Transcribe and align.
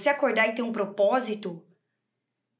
você 0.00 0.08
acordar 0.08 0.48
e 0.48 0.54
ter 0.54 0.62
um 0.62 0.72
propósito, 0.72 1.64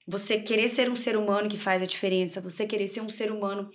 você 0.06 0.40
querer 0.40 0.69
ser 0.69 0.90
um 0.90 0.96
ser 0.96 1.17
humano 1.17 1.48
que 1.48 1.56
faz 1.58 1.82
a 1.82 1.86
diferença, 1.86 2.40
você 2.40 2.66
querer 2.66 2.86
ser 2.86 3.00
um 3.00 3.08
ser 3.08 3.30
humano 3.32 3.70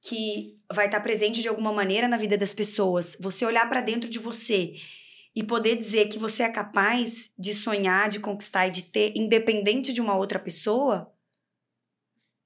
que 0.00 0.56
vai 0.72 0.86
estar 0.86 1.00
presente 1.00 1.40
de 1.42 1.48
alguma 1.48 1.72
maneira 1.72 2.06
na 2.06 2.16
vida 2.16 2.36
das 2.38 2.54
pessoas, 2.54 3.16
você 3.18 3.44
olhar 3.44 3.68
para 3.68 3.80
dentro 3.80 4.08
de 4.08 4.18
você 4.18 4.74
e 5.34 5.42
poder 5.42 5.76
dizer 5.76 6.08
que 6.08 6.18
você 6.18 6.42
é 6.44 6.48
capaz 6.48 7.30
de 7.38 7.52
sonhar, 7.52 8.08
de 8.08 8.20
conquistar 8.20 8.68
e 8.68 8.70
de 8.70 8.82
ter, 8.84 9.12
independente 9.16 9.92
de 9.92 10.00
uma 10.00 10.16
outra 10.16 10.38
pessoa, 10.38 11.12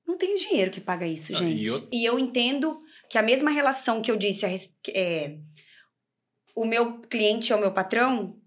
não 0.06 0.16
tem 0.16 0.34
dinheiro 0.34 0.70
que 0.70 0.80
paga 0.80 1.06
isso, 1.06 1.34
gente. 1.34 1.62
e 1.62 1.66
eu- 1.66 1.88
E 1.92 2.04
eu 2.04 2.18
entendo 2.18 2.78
que 3.08 3.16
a 3.18 3.22
mesma 3.22 3.50
relação 3.50 4.02
que 4.02 4.10
eu 4.10 4.16
disse, 4.16 4.44
a 4.44 4.50
é, 4.94 5.38
o 6.54 6.64
meu 6.66 7.00
cliente 7.02 7.52
é 7.52 7.56
o 7.56 7.60
meu 7.60 7.72
patrão, 7.72 8.38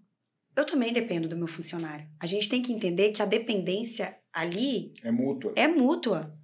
eu 0.56 0.64
também 0.64 0.92
dependo 0.92 1.28
do 1.28 1.36
meu 1.36 1.46
funcionário. 1.46 2.08
A 2.18 2.26
gente 2.26 2.48
tem 2.48 2.62
que 2.62 2.72
entender 2.72 3.12
que 3.12 3.22
a 3.22 3.26
dependência 3.26 4.16
ali 4.32 4.92
É 5.02 5.10
mútua. 5.10 5.52
é 5.54 5.68
mútua. 5.68 6.36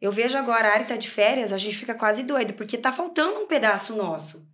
Eu 0.00 0.10
vejo 0.12 0.36
agora 0.38 0.68
a 0.68 0.72
Ari 0.74 0.86
tá 0.86 0.96
de 0.96 1.10
férias, 1.10 1.52
a 1.52 1.58
gente 1.58 1.76
fica 1.76 1.94
quase 1.94 2.22
doido, 2.22 2.54
porque 2.54 2.78
tá 2.78 2.92
faltando 2.92 3.40
um 3.40 3.46
pedaço 3.46 3.94
nosso. 3.96 4.46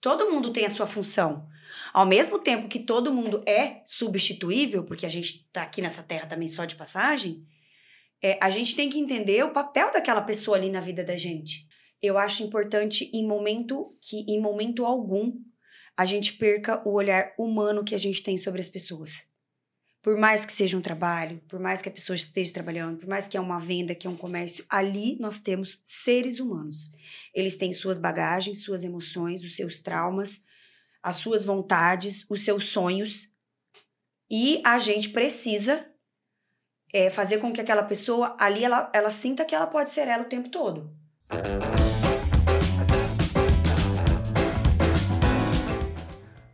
Todo 0.00 0.30
mundo 0.30 0.50
tem 0.52 0.64
a 0.64 0.70
sua 0.70 0.86
função. 0.86 1.46
Ao 1.92 2.06
mesmo 2.06 2.38
tempo 2.38 2.68
que 2.68 2.78
todo 2.80 3.12
mundo 3.12 3.42
é 3.46 3.82
substituível, 3.86 4.84
porque 4.84 5.04
a 5.04 5.08
gente 5.08 5.46
tá 5.52 5.62
aqui 5.62 5.82
nessa 5.82 6.02
terra 6.02 6.26
também 6.26 6.48
só 6.48 6.64
de 6.64 6.76
passagem, 6.76 7.44
é, 8.22 8.38
a 8.40 8.50
gente 8.50 8.74
tem 8.74 8.88
que 8.88 8.98
entender 8.98 9.44
o 9.44 9.52
papel 9.52 9.92
daquela 9.92 10.22
pessoa 10.22 10.56
ali 10.56 10.70
na 10.70 10.80
vida 10.80 11.04
da 11.04 11.16
gente. 11.16 11.68
Eu 12.00 12.16
acho 12.16 12.42
importante 12.42 13.10
em 13.12 13.26
momento 13.26 13.94
que, 14.00 14.20
em 14.28 14.40
momento 14.40 14.84
algum, 14.86 15.32
a 15.98 16.04
gente 16.04 16.34
perca 16.34 16.80
o 16.88 16.92
olhar 16.92 17.32
humano 17.36 17.82
que 17.82 17.92
a 17.92 17.98
gente 17.98 18.22
tem 18.22 18.38
sobre 18.38 18.60
as 18.60 18.68
pessoas. 18.68 19.26
Por 20.00 20.16
mais 20.16 20.44
que 20.44 20.52
seja 20.52 20.76
um 20.76 20.80
trabalho, 20.80 21.42
por 21.48 21.58
mais 21.58 21.82
que 21.82 21.88
a 21.88 21.92
pessoa 21.92 22.14
esteja 22.14 22.52
trabalhando, 22.52 22.98
por 22.98 23.08
mais 23.08 23.26
que 23.26 23.36
é 23.36 23.40
uma 23.40 23.58
venda, 23.58 23.96
que 23.96 24.06
é 24.06 24.10
um 24.10 24.16
comércio, 24.16 24.64
ali 24.68 25.18
nós 25.18 25.40
temos 25.40 25.80
seres 25.82 26.38
humanos. 26.38 26.92
Eles 27.34 27.56
têm 27.56 27.72
suas 27.72 27.98
bagagens, 27.98 28.62
suas 28.62 28.84
emoções, 28.84 29.42
os 29.42 29.56
seus 29.56 29.80
traumas, 29.80 30.44
as 31.02 31.16
suas 31.16 31.44
vontades, 31.44 32.24
os 32.30 32.44
seus 32.44 32.66
sonhos. 32.66 33.32
E 34.30 34.62
a 34.64 34.78
gente 34.78 35.08
precisa 35.08 35.84
é, 36.92 37.10
fazer 37.10 37.38
com 37.38 37.52
que 37.52 37.60
aquela 37.60 37.82
pessoa 37.82 38.36
ali 38.38 38.62
ela, 38.62 38.88
ela 38.94 39.10
sinta 39.10 39.44
que 39.44 39.54
ela 39.54 39.66
pode 39.66 39.90
ser 39.90 40.06
ela 40.06 40.22
o 40.22 40.28
tempo 40.28 40.48
todo. 40.48 40.96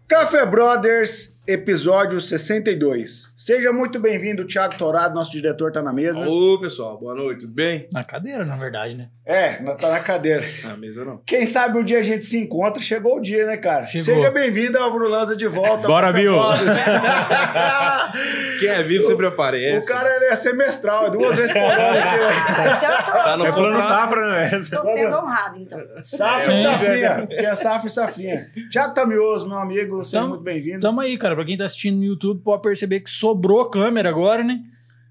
Café 0.09 0.51
Brothers, 0.51 1.34
episódio 1.47 2.21
62. 2.21 3.33
Seja 3.37 3.73
muito 3.73 4.01
bem-vindo, 4.01 4.47
Thiago 4.47 4.75
Torado, 4.77 5.15
nosso 5.15 5.31
diretor 5.31 5.71
tá 5.71 5.83
na 5.83 5.93
mesa. 5.93 6.27
Ô, 6.27 6.59
pessoal, 6.59 6.99
boa 6.99 7.15
noite, 7.15 7.41
tudo 7.41 7.53
bem? 7.53 7.87
Na 7.93 8.03
cadeira, 8.03 8.45
na 8.45 8.57
verdade, 8.57 8.95
né? 8.95 9.09
É, 9.27 9.55
tá 9.77 9.89
na 9.91 10.01
cadeira. 10.01 10.45
Na 10.63 10.77
mesa 10.77 11.05
não. 11.05 11.21
Quem 11.27 11.47
sabe 11.47 11.79
um 11.79 11.85
dia 11.85 11.99
a 11.99 12.03
gente 12.03 12.25
se 12.25 12.39
encontra, 12.39 12.81
chegou 12.81 13.17
o 13.19 13.21
dia, 13.21 13.47
né, 13.47 13.57
cara? 13.57 13.87
Chegou. 13.87 14.05
Seja 14.15 14.31
bem-vindo, 14.31 14.79
Álvaro 14.79 15.09
Lanza, 15.09 15.37
de 15.37 15.47
volta. 15.47 15.87
Bora, 15.87 16.09
Café 16.09 16.19
Bill. 16.21 16.33
Brothers. 16.35 16.77
Quem 18.61 18.69
é 18.69 18.83
vivo 18.83 19.07
sempre 19.07 19.27
aparece. 19.27 19.87
o 19.91 19.93
cara 19.95 20.09
ele 20.17 20.27
é 20.27 20.37
semestral, 20.37 21.07
é 21.07 21.11
duas 21.11 21.37
vezes 21.37 21.53
por 21.53 21.59
ano. 21.61 21.73
aqui. 21.99 22.77
Então 22.85 23.05
tô, 23.05 23.13
Tá 23.25 23.37
no 23.37 23.47
É 23.47 23.53
plano 23.53 23.83
safra, 23.83 24.31
né? 24.31 24.51
tô 24.51 24.83
sendo 24.85 25.17
honrado, 25.17 25.59
então. 25.59 25.81
Safra 26.03 26.53
e 26.53 26.63
safrinha. 26.63 27.27
Que 27.27 27.47
é 27.47 27.55
safra 27.55 27.87
e 27.89 27.91
safrinha. 27.91 28.51
Thiago 28.71 28.95
Tamioso, 28.95 29.49
meu 29.49 29.59
amigo, 29.59 30.05
seja 30.05 30.19
Tamo- 30.19 30.29
muito 30.31 30.43
bem-vindo. 30.43 30.81
Tamo 30.81 31.01
aí, 31.01 31.17
cara. 31.17 31.34
Pra 31.35 31.45
quem 31.45 31.57
tá 31.57 31.65
assistindo 31.65 31.97
no 31.99 32.05
YouTube, 32.05 32.41
pode 32.43 32.63
perceber 32.63 33.01
que 33.01 33.11
sobrou 33.11 33.65
câmera 33.71 34.09
agora, 34.09 34.43
né? 34.45 34.61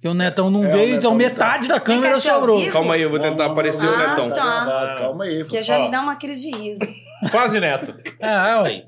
Que 0.01 0.07
o 0.07 0.13
Netão 0.13 0.51
não 0.51 0.65
É, 0.65 0.67
veio, 0.67 0.79
Netão 0.95 0.97
então 0.97 1.15
metade 1.15 1.67
da 1.67 1.75
Vem 1.75 1.83
câmera 1.83 2.19
sobrou. 2.19 2.65
Calma 2.71 2.95
aí, 2.95 3.01
eu 3.01 3.09
vou 3.09 3.19
tentar 3.19 3.45
não, 3.45 3.51
aparecer 3.51 3.85
não. 3.85 3.93
o 3.93 3.95
Ah, 3.95 4.07
Netão. 4.09 4.31
tá. 4.31 4.95
Calma 4.99 5.23
aí. 5.23 5.39
Porque 5.43 5.63
já 5.63 5.77
Ó. 5.79 5.85
me 5.85 5.91
dá 5.91 6.01
uma 6.01 6.15
crise 6.17 6.49
de 6.51 6.57
riso. 6.57 6.81
Quase 7.31 7.59
neto. 7.59 7.95
Ah, 8.21 8.61
ué. 8.63 8.83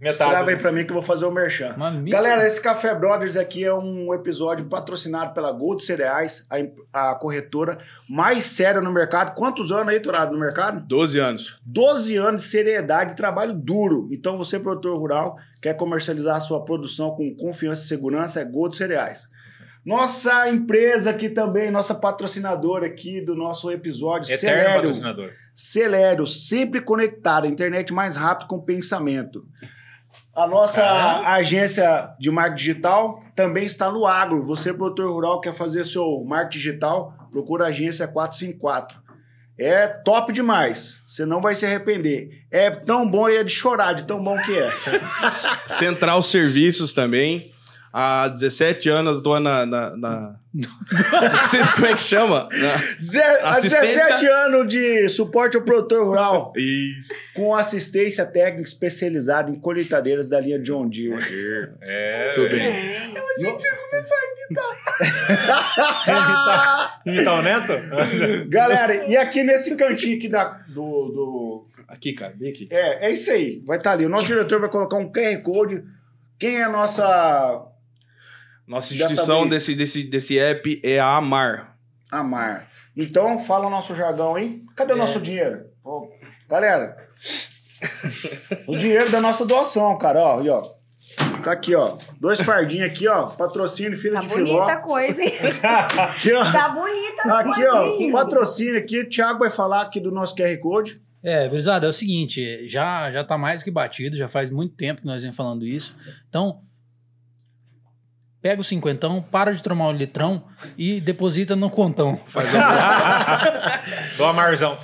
Metade. 0.00 0.30
Grava 0.30 0.50
aí 0.50 0.56
pra 0.56 0.70
mim 0.70 0.84
que 0.84 0.90
eu 0.90 0.94
vou 0.94 1.02
fazer 1.02 1.24
o 1.24 1.30
merchan. 1.30 1.74
Mano, 1.76 2.04
Galera, 2.10 2.46
esse 2.46 2.60
Café 2.60 2.94
Brothers 2.94 3.36
aqui 3.36 3.64
é 3.64 3.72
um 3.72 4.12
episódio 4.12 4.66
patrocinado 4.66 5.32
pela 5.32 5.50
Gold 5.50 5.82
Cereais, 5.82 6.46
a, 6.92 7.10
a 7.10 7.14
corretora 7.14 7.78
mais 8.08 8.44
séria 8.44 8.80
no 8.80 8.92
mercado. 8.92 9.34
Quantos 9.34 9.72
anos 9.72 9.88
aí, 9.88 10.00
Torado, 10.00 10.32
no 10.32 10.38
mercado? 10.38 10.86
12 10.86 11.18
anos. 11.18 11.58
12 11.64 12.16
anos 12.16 12.42
de 12.42 12.48
seriedade 12.48 13.12
e 13.12 13.16
trabalho 13.16 13.54
duro. 13.54 14.08
Então, 14.12 14.36
você, 14.36 14.58
produtor 14.58 14.98
rural, 14.98 15.38
quer 15.62 15.74
comercializar 15.74 16.36
a 16.36 16.40
sua 16.40 16.62
produção 16.62 17.12
com 17.12 17.34
confiança 17.34 17.82
e 17.82 17.86
segurança, 17.86 18.40
é 18.40 18.44
Gold 18.44 18.76
Cereais. 18.76 19.30
Nossa 19.82 20.48
empresa 20.50 21.10
aqui 21.10 21.28
também, 21.28 21.70
nossa 21.70 21.94
patrocinadora 21.94 22.86
aqui 22.86 23.20
do 23.20 23.36
nosso 23.36 23.70
episódio, 23.70 24.34
Eterno 24.34 24.56
Celério. 24.58 24.74
patrocinador. 24.74 25.30
Celério, 25.54 26.26
sempre 26.26 26.80
conectado, 26.80 27.44
a 27.44 27.48
internet 27.48 27.94
mais 27.94 28.16
rápido 28.16 28.48
com 28.48 28.60
pensamento. 28.60 29.46
A 30.36 30.46
nossa 30.46 30.82
Caramba. 30.82 31.28
agência 31.30 32.10
de 32.18 32.30
marketing 32.30 32.56
digital 32.56 33.22
também 33.34 33.64
está 33.64 33.90
no 33.90 34.06
agro. 34.06 34.42
Você, 34.42 34.72
produtor 34.72 35.10
rural, 35.10 35.40
quer 35.40 35.54
fazer 35.54 35.84
seu 35.86 36.22
marketing 36.24 36.58
digital, 36.58 37.14
procura 37.32 37.64
a 37.64 37.68
agência 37.68 38.06
454. 38.06 38.98
É 39.58 39.88
top 39.88 40.34
demais. 40.34 41.00
Você 41.06 41.24
não 41.24 41.40
vai 41.40 41.54
se 41.54 41.64
arrepender. 41.64 42.44
É 42.50 42.68
tão 42.68 43.08
bom 43.10 43.26
e 43.26 43.36
é 43.36 43.42
de 43.42 43.50
chorar, 43.50 43.94
de 43.94 44.02
tão 44.02 44.22
bom 44.22 44.36
que 44.42 44.58
é. 44.58 44.70
Central 45.72 46.22
Serviços 46.22 46.92
também. 46.92 47.50
Há 47.98 48.28
17 48.28 48.90
anos, 48.90 49.22
tô 49.22 49.40
na. 49.40 49.64
na, 49.64 49.96
na... 49.96 50.34
Como 51.76 51.86
é 51.86 51.94
que 51.94 52.02
chama. 52.02 52.46
Na- 52.52 52.74
Há 53.42 53.50
Assistência. 53.52 54.04
17 54.08 54.26
anos 54.26 54.68
de 54.68 55.08
suporte 55.08 55.56
ao 55.56 55.62
produtor 55.62 56.04
rural, 56.04 56.52
Isso. 56.56 57.08
com 57.34 57.54
assistência 57.54 58.26
técnica 58.26 58.68
especializada 58.68 59.50
em 59.50 59.54
colheitadeiras 59.54 60.28
da 60.28 60.38
linha 60.38 60.58
John 60.58 60.88
Deere. 60.90 61.18
É. 61.80 62.32
Tudo 62.34 62.50
bem. 62.50 63.06
Imitar, 66.06 67.02
imitar 67.06 67.38
o 67.38 67.42
neto? 67.42 67.72
Galera, 68.48 69.06
e 69.08 69.16
aqui 69.16 69.42
nesse 69.42 69.74
cantinho 69.76 70.16
aqui 70.18 70.28
da, 70.28 70.44
do, 70.68 70.82
do- 71.08 71.66
Aqui, 71.88 72.12
cara, 72.12 72.34
bem 72.36 72.50
aqui. 72.50 72.66
É, 72.70 73.06
é 73.06 73.10
isso 73.12 73.30
aí. 73.30 73.62
Vai 73.64 73.78
estar 73.78 73.92
ali. 73.92 74.04
O 74.04 74.08
nosso 74.08 74.26
diretor 74.26 74.60
vai 74.60 74.68
colocar 74.68 74.96
um 74.96 75.10
QR 75.10 75.40
Code. 75.42 75.84
Quem 76.38 76.56
é 76.56 76.64
a 76.64 76.68
nossa 76.68 77.64
Nossa 78.66 78.92
instituição 78.94 79.46
desse, 79.46 79.74
desse, 79.74 80.02
desse 80.04 80.38
app 80.38 80.80
é 80.84 80.98
a 80.98 81.16
Amar. 81.16 81.76
Amar? 82.10 82.68
Então, 82.96 83.38
fala 83.38 83.66
o 83.66 83.70
nosso 83.70 83.94
jargão 83.94 84.34
aí. 84.34 84.62
Cadê 84.74 84.92
o 84.92 84.96
nosso 84.96 85.20
dinheiro? 85.20 85.66
Ô, 85.84 86.08
galera, 86.48 86.96
o 88.66 88.76
dinheiro 88.76 89.10
da 89.10 89.20
nossa 89.20 89.44
doação, 89.44 89.96
cara. 89.98 90.20
Ó, 90.20 90.40
aí, 90.40 90.48
ó. 90.48 90.62
Tá 91.44 91.52
aqui, 91.52 91.74
ó. 91.74 91.96
Dois 92.18 92.40
fardinhos 92.40 92.88
aqui, 92.90 93.06
ó. 93.06 93.26
Patrocínio, 93.26 93.96
filha 93.96 94.14
Tá 94.14 94.20
de 94.22 94.28
filó. 94.30 94.54
bonita 94.54 94.72
a 94.72 94.76
coisa, 94.78 95.22
hein? 95.22 95.32
Aqui, 96.02 96.32
ó. 96.32 96.50
Tá 96.50 96.68
bonita 96.70 97.22
a 97.26 97.38
Aqui, 97.40 97.52
coisa, 97.54 97.72
ó. 97.74 97.84
hein? 97.86 98.12
Patrocínio 98.12 98.78
aqui. 98.78 99.00
O 99.02 99.08
Thiago 99.08 99.38
vai 99.38 99.50
falar 99.50 99.82
aqui 99.82 100.00
do 100.00 100.10
nosso 100.10 100.34
QR 100.34 100.56
Code. 100.58 101.00
É, 101.22 101.48
Brisada, 101.48 101.86
é 101.86 101.90
o 101.90 101.92
seguinte, 101.92 102.68
já, 102.68 103.10
já 103.10 103.24
tá 103.24 103.36
mais 103.36 103.60
que 103.62 103.70
batido, 103.70 104.16
já 104.16 104.28
faz 104.28 104.48
muito 104.48 104.76
tempo 104.76 105.00
que 105.00 105.06
nós 105.06 105.22
vem 105.24 105.32
falando 105.32 105.66
isso. 105.66 105.94
Então, 106.28 106.60
pega 108.46 108.60
o 108.60 108.64
cinquentão, 108.64 109.20
para 109.20 109.52
de 109.52 109.60
tomar 109.60 109.88
o 109.88 109.92
litrão 109.92 110.44
e 110.78 111.00
deposita 111.00 111.56
no 111.56 111.68
contão. 111.68 112.20
Faz 112.28 112.48
Do 114.16 114.24
Amarzão. 114.24 114.78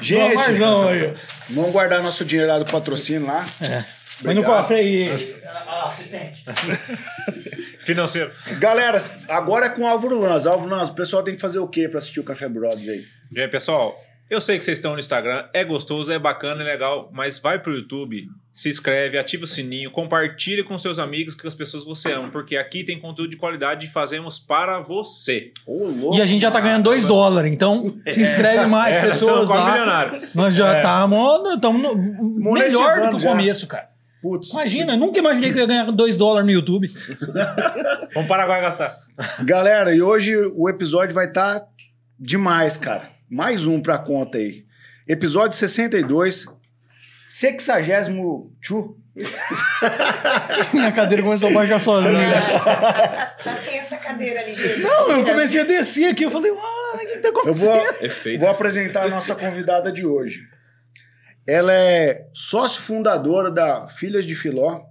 Gente, 0.00 0.36
Marzão 0.36 0.88
aí. 0.88 1.16
vamos 1.48 1.72
guardar 1.72 2.00
nosso 2.04 2.24
dinheiro 2.24 2.48
lá 2.48 2.60
do 2.60 2.70
patrocínio 2.70 3.26
lá. 3.26 3.44
É. 3.60 3.84
Põe 4.22 4.34
no 4.34 4.44
cofre 4.44 4.76
aí. 4.76 5.10
Assistente. 5.86 6.44
Financeiro. 7.84 8.30
Galera, 8.60 8.98
agora 9.28 9.66
é 9.66 9.70
com 9.70 9.82
o 9.82 9.86
Álvaro 9.88 10.20
Lanza. 10.20 10.50
Álvaro 10.50 10.70
Lanza, 10.70 10.92
o 10.92 10.94
pessoal 10.94 11.24
tem 11.24 11.34
que 11.34 11.40
fazer 11.40 11.58
o 11.58 11.66
quê 11.66 11.88
pra 11.88 11.98
assistir 11.98 12.20
o 12.20 12.24
Café 12.24 12.48
Brothers 12.48 12.88
aí? 12.88 13.04
E 13.32 13.40
aí, 13.40 13.48
pessoal, 13.48 13.96
eu 14.30 14.40
sei 14.40 14.58
que 14.58 14.64
vocês 14.64 14.78
estão 14.78 14.92
no 14.92 14.98
Instagram, 15.00 15.44
é 15.52 15.64
gostoso, 15.64 16.12
é 16.12 16.18
bacana, 16.18 16.62
é 16.62 16.64
legal, 16.64 17.10
mas 17.12 17.38
vai 17.38 17.58
pro 17.58 17.74
YouTube, 17.74 18.28
se 18.52 18.68
inscreve, 18.68 19.18
ativa 19.18 19.44
o 19.44 19.46
sininho, 19.46 19.90
compartilha 19.90 20.62
com 20.64 20.78
seus 20.78 20.98
amigos, 20.98 21.34
com 21.34 21.46
as 21.48 21.54
pessoas 21.54 21.82
que 21.82 21.88
você 21.88 22.12
ama, 22.12 22.30
porque 22.30 22.56
aqui 22.56 22.84
tem 22.84 22.98
conteúdo 22.98 23.30
de 23.30 23.36
qualidade 23.36 23.86
e 23.86 23.90
fazemos 23.90 24.38
para 24.38 24.80
você. 24.80 25.52
Ô, 25.66 25.86
louco. 25.88 26.16
E 26.16 26.22
a 26.22 26.26
gente 26.26 26.40
já 26.42 26.50
tá 26.50 26.60
ganhando 26.60 26.84
2 26.84 27.04
dólares, 27.04 27.52
então 27.52 27.96
se 28.08 28.22
inscreve 28.22 28.66
mais 28.66 28.94
É, 28.94 29.00
pessoas 29.02 29.48
você 29.48 29.52
é 29.52 29.56
um 29.56 29.58
lá. 29.58 29.70
milionário. 29.72 30.28
Nós 30.34 30.54
já 30.54 30.76
É. 30.76 30.78
estamos 30.78 31.96
melhor 32.54 33.00
do 33.02 33.08
que 33.10 33.16
o 33.16 33.18
já. 33.18 33.28
começo, 33.30 33.66
cara. 33.66 33.90
Putz. 34.22 34.50
Imagina, 34.52 34.92
eu 34.92 34.98
nunca 34.98 35.18
imaginei 35.18 35.50
que 35.50 35.56
eu 35.58 35.62
ia 35.62 35.66
ganhar 35.66 35.90
2 35.90 36.14
dólares 36.14 36.44
no 36.46 36.52
YouTube. 36.52 36.88
Vamos 38.14 38.28
para 38.28 38.42
agora 38.42 38.60
gastar. 38.60 38.94
Galera, 39.44 39.94
e 39.94 40.02
hoje 40.02 40.36
o 40.36 40.68
episódio 40.68 41.14
vai 41.14 41.26
estar 41.26 41.62
demais, 42.18 42.76
cara. 42.76 43.08
Mais 43.30 43.64
um 43.66 43.80
pra 43.80 43.96
conta 43.96 44.38
aí. 44.38 44.64
Episódio 45.06 45.56
62, 45.56 46.46
62 47.28 49.00
Minha 50.72 50.90
cadeira 50.92 51.22
começou 51.22 51.50
a 51.50 51.52
baixar 51.52 51.80
sozinha. 51.80 52.12
Tá, 53.44 53.54
tem 53.64 53.78
essa 53.78 53.96
cadeira 53.98 54.40
ali, 54.40 54.54
gente. 54.54 54.80
Não, 54.80 55.10
eu 55.10 55.24
comecei 55.24 55.60
a 55.60 55.64
descer 55.64 56.06
aqui. 56.10 56.24
Eu 56.24 56.30
falei, 56.30 56.50
ah, 56.50 56.92
o 56.94 56.98
que 56.98 57.18
tá 57.18 57.28
Eu 57.28 57.30
acontecendo? 57.38 57.70
vou, 57.70 57.86
Efeito. 58.00 58.40
vou 58.40 58.48
apresentar 58.48 59.04
a 59.04 59.08
nossa 59.08 59.34
convidada 59.34 59.92
de 59.92 60.04
hoje. 60.06 60.42
Ela 61.46 61.72
é 61.72 62.26
sócio 62.32 62.82
fundadora 62.82 63.50
da 63.50 63.88
Filhas 63.88 64.24
de 64.24 64.34
Filó. 64.34 64.82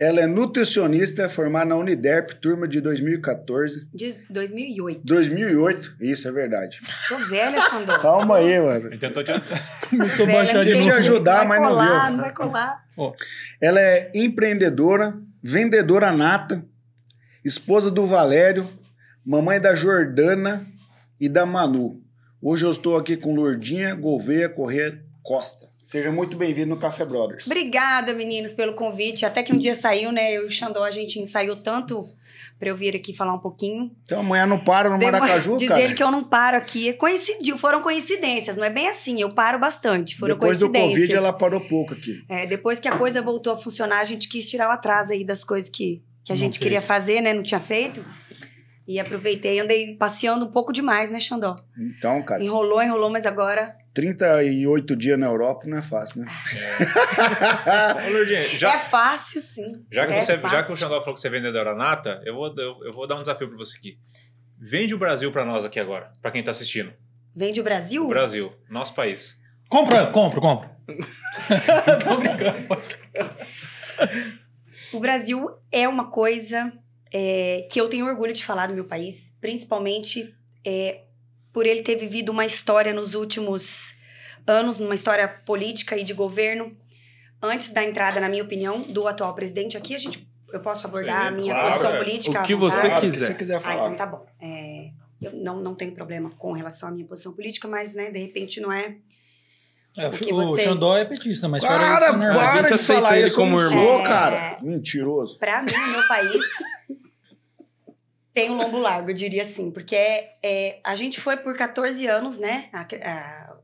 Ela 0.00 0.20
é 0.20 0.26
nutricionista 0.26 1.28
formada 1.28 1.66
na 1.70 1.76
Uniderp, 1.76 2.34
turma 2.34 2.68
de 2.68 2.80
2014. 2.80 3.88
De 3.92 4.14
2008. 4.30 5.00
2008, 5.04 5.96
isso 6.00 6.28
é 6.28 6.32
verdade. 6.32 6.80
Tô 7.08 7.16
velha, 7.26 7.60
Xandó. 7.60 7.98
Calma 8.00 8.36
aí, 8.36 8.60
mano. 8.60 8.86
Ele 8.86 8.98
tentou 8.98 9.24
te... 9.24 9.32
Começou 9.90 10.24
Velha, 10.24 10.38
baixar 10.38 10.64
de 10.64 10.74
te 10.74 10.88
não 10.88 10.96
ajudar, 10.96 11.38
vai 11.38 11.48
mas 11.48 11.62
não 11.62 11.68
colar, 11.70 12.06
deu. 12.06 12.16
Não 12.16 12.24
vai 12.24 12.32
colar. 12.32 12.84
Ela 13.60 13.80
é 13.80 14.12
empreendedora, 14.14 15.18
vendedora 15.42 16.12
nata, 16.12 16.64
esposa 17.44 17.90
do 17.90 18.06
Valério, 18.06 18.68
mamãe 19.26 19.60
da 19.60 19.74
Jordana 19.74 20.64
e 21.18 21.28
da 21.28 21.44
Manu. 21.44 22.00
Hoje 22.40 22.64
eu 22.64 22.70
estou 22.70 22.96
aqui 22.96 23.16
com 23.16 23.34
Lourdinha 23.34 23.96
Gouveia 23.96 24.48
Corrêa 24.48 25.02
Costa. 25.24 25.67
Seja 25.88 26.12
muito 26.12 26.36
bem-vindo 26.36 26.68
no 26.68 26.76
Café 26.76 27.02
Brothers. 27.02 27.46
Obrigada, 27.46 28.12
meninos, 28.12 28.52
pelo 28.52 28.74
convite. 28.74 29.24
Até 29.24 29.42
que 29.42 29.54
um 29.54 29.56
dia 29.56 29.74
saiu, 29.74 30.12
né? 30.12 30.30
Eu 30.36 30.42
e 30.42 30.46
o 30.48 30.50
Xandó, 30.50 30.84
a 30.84 30.90
gente 30.90 31.18
ensaiou 31.18 31.56
tanto 31.56 32.06
pra 32.58 32.68
eu 32.68 32.76
vir 32.76 32.94
aqui 32.94 33.14
falar 33.14 33.32
um 33.32 33.38
pouquinho. 33.38 33.90
Então 34.04 34.20
amanhã 34.20 34.44
não 34.44 34.62
para 34.62 34.90
no 34.90 34.98
Maracaju, 34.98 35.56
Diz 35.56 35.66
cara. 35.72 35.80
ele 35.80 35.94
que 35.94 36.02
eu 36.02 36.10
não 36.10 36.22
paro 36.22 36.58
aqui. 36.58 36.92
Coincidiu, 36.92 37.56
foram 37.56 37.80
coincidências. 37.80 38.54
Não 38.58 38.64
é 38.64 38.68
bem 38.68 38.86
assim, 38.86 39.18
eu 39.22 39.30
paro 39.30 39.58
bastante. 39.58 40.14
Foram 40.14 40.34
Depois 40.34 40.58
do 40.58 40.66
coincidências. 40.68 41.08
Covid 41.08 41.14
ela 41.16 41.32
parou 41.32 41.60
pouco 41.62 41.94
aqui. 41.94 42.22
É, 42.28 42.44
depois 42.44 42.78
que 42.78 42.86
a 42.86 42.98
coisa 42.98 43.22
voltou 43.22 43.54
a 43.54 43.56
funcionar, 43.56 44.00
a 44.00 44.04
gente 44.04 44.28
quis 44.28 44.46
tirar 44.46 44.68
o 44.68 44.72
atraso 44.72 45.14
aí 45.14 45.24
das 45.24 45.42
coisas 45.42 45.70
que, 45.70 46.02
que 46.22 46.32
a 46.32 46.34
Não 46.34 46.36
gente 46.38 46.58
fez. 46.58 46.64
queria 46.64 46.82
fazer, 46.82 47.22
né? 47.22 47.32
Não 47.32 47.42
tinha 47.42 47.60
feito. 47.60 48.04
E 48.88 48.98
aproveitei, 48.98 49.60
andei 49.60 49.94
passeando 49.96 50.46
um 50.46 50.50
pouco 50.50 50.72
demais, 50.72 51.10
né, 51.10 51.20
Xandó? 51.20 51.56
Então, 51.78 52.22
cara, 52.22 52.42
Enrolou, 52.42 52.82
enrolou, 52.82 53.10
mas 53.10 53.26
agora 53.26 53.76
38 53.92 54.96
dias 54.96 55.18
na 55.18 55.26
Europa 55.26 55.66
não 55.66 55.76
é 55.76 55.82
fácil, 55.82 56.22
né? 56.22 56.26
Ô, 58.08 58.10
Lourdinha, 58.12 58.44
é 58.44 58.48
já, 58.48 58.78
fácil, 58.78 59.42
sim. 59.42 59.84
já, 59.92 60.06
que 60.06 60.14
é 60.14 60.20
você, 60.22 60.32
já 60.36 60.40
fácil. 60.40 60.64
que 60.64 60.72
o 60.72 60.76
Xandó 60.76 61.00
falou 61.00 61.12
que 61.12 61.20
você 61.20 61.28
é 61.28 61.30
vendedora 61.30 61.74
nata, 61.74 62.22
eu 62.24 62.34
vou, 62.34 62.46
eu, 62.56 62.82
eu 62.82 62.92
vou 62.94 63.06
dar 63.06 63.16
um 63.16 63.20
desafio 63.20 63.48
pra 63.48 63.58
você 63.58 63.76
aqui. 63.76 63.98
Vende 64.58 64.94
o 64.94 64.98
Brasil 64.98 65.30
pra 65.30 65.44
nós 65.44 65.66
aqui 65.66 65.78
agora, 65.78 66.10
pra 66.22 66.30
quem 66.30 66.42
tá 66.42 66.50
assistindo. 66.50 66.90
Vende 67.36 67.60
o 67.60 67.64
Brasil? 67.64 68.06
O 68.06 68.08
Brasil, 68.08 68.54
nosso 68.70 68.94
país. 68.94 69.38
Compra, 69.68 70.06
compra, 70.06 70.40
compra. 70.40 70.70
Tô 72.02 72.16
brincando. 72.16 72.58
O 74.94 74.98
Brasil 75.00 75.50
é 75.70 75.86
uma 75.86 76.10
coisa 76.10 76.72
é, 77.12 77.66
que 77.70 77.80
eu 77.80 77.88
tenho 77.88 78.06
orgulho 78.06 78.32
de 78.32 78.44
falar 78.44 78.66
do 78.68 78.74
meu 78.74 78.84
país, 78.84 79.32
principalmente 79.40 80.34
é, 80.64 81.02
por 81.52 81.66
ele 81.66 81.82
ter 81.82 81.96
vivido 81.96 82.30
uma 82.30 82.44
história 82.46 82.92
nos 82.92 83.14
últimos 83.14 83.94
anos, 84.46 84.80
uma 84.80 84.94
história 84.94 85.28
política 85.28 85.96
e 85.96 86.04
de 86.04 86.14
governo, 86.14 86.76
antes 87.42 87.70
da 87.70 87.84
entrada, 87.84 88.20
na 88.20 88.28
minha 88.28 88.42
opinião, 88.42 88.82
do 88.82 89.06
atual 89.06 89.34
presidente. 89.34 89.76
Aqui 89.76 89.94
a 89.94 89.98
gente, 89.98 90.26
eu 90.52 90.60
posso 90.60 90.86
abordar 90.86 91.22
Sim, 91.22 91.28
a 91.28 91.30
minha 91.30 91.54
claro, 91.54 91.70
posição 91.70 91.92
é. 91.92 91.98
política. 91.98 92.40
O 92.40 92.44
que 92.44 92.54
você? 92.54 92.80
Claro, 92.88 92.96
o 92.96 93.00
quiser. 93.00 93.18
que 93.18 93.26
você 93.26 93.34
quiser 93.34 93.56
Ah, 93.56 93.60
falar. 93.60 93.80
então 93.80 93.96
tá 93.96 94.06
bom. 94.06 94.26
É, 94.40 94.90
eu 95.20 95.32
não, 95.32 95.60
não 95.60 95.74
tenho 95.74 95.92
problema 95.92 96.30
com 96.30 96.52
relação 96.52 96.88
à 96.88 96.92
minha 96.92 97.06
posição 97.06 97.32
política, 97.32 97.68
mas, 97.68 97.92
né, 97.92 98.10
de 98.10 98.18
repente 98.18 98.60
não 98.60 98.72
é. 98.72 98.96
É, 99.98 100.08
o, 100.08 100.10
que 100.12 100.32
o 100.32 100.36
vocês- 100.36 100.66
Xandó 100.66 100.96
é 100.96 101.04
petista, 101.04 101.48
mas 101.48 101.62
fora 101.64 101.78
Para, 101.78 102.08
isso, 102.10 102.22
é. 102.22 102.30
A 102.30 102.34
para 102.34 102.56
gente 102.58 102.68
de 102.68 102.74
aceita 102.74 103.02
falar 103.02 103.18
ele 103.18 103.30
como 103.32 103.60
irmão. 103.60 103.84
sou, 103.86 104.02
cara. 104.04 104.36
É. 104.36 104.58
Mentiroso. 104.62 105.38
Pra 105.38 105.62
mim, 105.62 105.72
o 105.72 105.90
meu 105.92 106.08
país 106.08 106.42
tem 108.34 108.50
um 108.50 108.56
lombo 108.56 108.78
largo, 108.78 109.10
eu 109.10 109.14
diria 109.14 109.42
assim, 109.42 109.70
porque 109.70 109.96
é, 109.96 110.36
é, 110.42 110.80
a 110.84 110.94
gente 110.94 111.20
foi 111.20 111.36
por 111.36 111.56
14 111.56 112.06
anos, 112.06 112.38
né? 112.38 112.68
A- 112.72 112.86
a- 113.02 113.56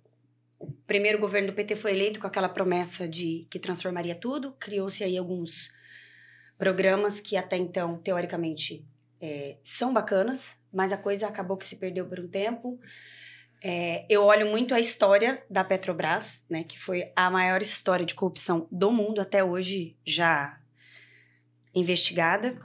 o 0.59 0.73
primeiro 0.87 1.19
governo 1.19 1.49
do 1.49 1.55
PT 1.55 1.77
foi 1.77 1.93
eleito 1.93 2.19
com 2.21 2.27
aquela 2.27 2.49
promessa 2.49 3.07
de 3.07 3.47
que 3.51 3.59
transformaria 3.59 4.15
tudo, 4.15 4.53
criou-se 4.59 5.05
aí 5.05 5.17
alguns 5.17 5.71
programas 6.59 7.21
que 7.21 7.37
até 7.37 7.57
então, 7.57 7.99
teoricamente, 7.99 8.85
é, 9.21 9.57
são 9.63 9.93
bacanas, 9.93 10.57
mas 10.73 10.93
a 10.93 10.97
coisa 10.97 11.27
acabou 11.29 11.57
que 11.57 11.65
se 11.67 11.77
perdeu 11.77 12.07
por 12.07 12.19
um 12.19 12.27
tempo. 12.29 12.79
É, 13.67 14.05
eu 14.11 14.25
olho 14.25 14.51
muito 14.51 14.75
a 14.75 14.79
história 14.79 15.43
da 15.49 15.65
Petrobras, 15.65 16.45
né, 16.51 16.65
que 16.65 16.79
foi 16.79 17.11
a 17.17 17.31
maior 17.31 17.63
história 17.63 18.05
de 18.05 18.15
corrupção 18.15 18.69
do 18.71 18.93
mundo 18.93 19.23
até 19.23 19.43
hoje 19.43 19.97
já 20.05 20.61
investigada, 21.75 22.61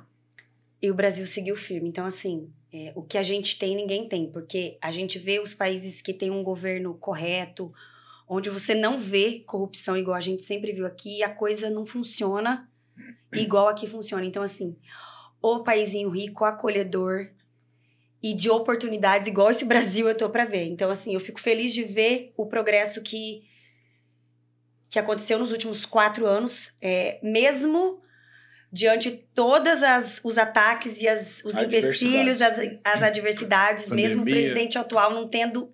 e 0.81 0.91
o 0.91 0.93
Brasil 0.93 1.25
seguiu 1.25 1.55
firme. 1.55 1.87
Então, 1.87 2.05
assim, 2.05 2.51
é, 2.73 2.91
o 2.97 3.01
que 3.01 3.17
a 3.17 3.23
gente 3.23 3.57
tem, 3.57 3.77
ninguém 3.77 4.09
tem, 4.09 4.29
porque 4.29 4.77
a 4.81 4.91
gente 4.91 5.17
vê 5.17 5.39
os 5.39 5.53
países 5.53 6.01
que 6.01 6.13
têm 6.13 6.31
um 6.31 6.43
governo 6.43 6.93
correto, 6.95 7.73
onde 8.27 8.49
você 8.49 8.75
não 8.75 8.99
vê 8.99 9.39
corrupção 9.47 9.95
igual 9.95 10.17
a 10.17 10.21
gente 10.21 10.41
sempre 10.41 10.73
viu 10.73 10.85
aqui, 10.85 11.19
e 11.19 11.23
a 11.23 11.33
coisa 11.33 11.69
não 11.69 11.85
funciona 11.85 12.69
igual 13.31 13.69
aqui 13.69 13.87
funciona. 13.87 14.25
Então, 14.25 14.43
assim, 14.43 14.75
o 15.41 15.63
paísinho 15.63 16.09
rico, 16.09 16.43
acolhedor 16.43 17.31
e 18.21 18.33
de 18.33 18.49
oportunidades 18.49 19.27
igual 19.27 19.49
esse 19.49 19.65
Brasil 19.65 20.07
eu 20.07 20.15
tô 20.15 20.29
para 20.29 20.45
ver. 20.45 20.65
Então, 20.65 20.91
assim, 20.91 21.13
eu 21.13 21.19
fico 21.19 21.39
feliz 21.39 21.73
de 21.73 21.83
ver 21.83 22.33
o 22.35 22.45
progresso 22.45 23.01
que 23.01 23.47
que 24.89 24.97
aconteceu 24.97 25.37
nos 25.37 25.51
últimos 25.51 25.85
quatro 25.85 26.25
anos, 26.25 26.73
é, 26.81 27.19
mesmo 27.21 28.01
diante 28.71 29.11
de 29.11 29.17
todos 29.17 29.81
os 30.23 30.37
ataques 30.37 31.01
e 31.01 31.07
as, 31.07 31.43
os 31.45 31.55
empecilhos, 31.55 32.41
as, 32.41 32.57
as 32.83 33.03
adversidades, 33.03 33.89
mesmo 33.93 34.23
o 34.23 34.25
presidente 34.25 34.77
atual 34.79 35.13
não 35.13 35.27
tendo 35.27 35.71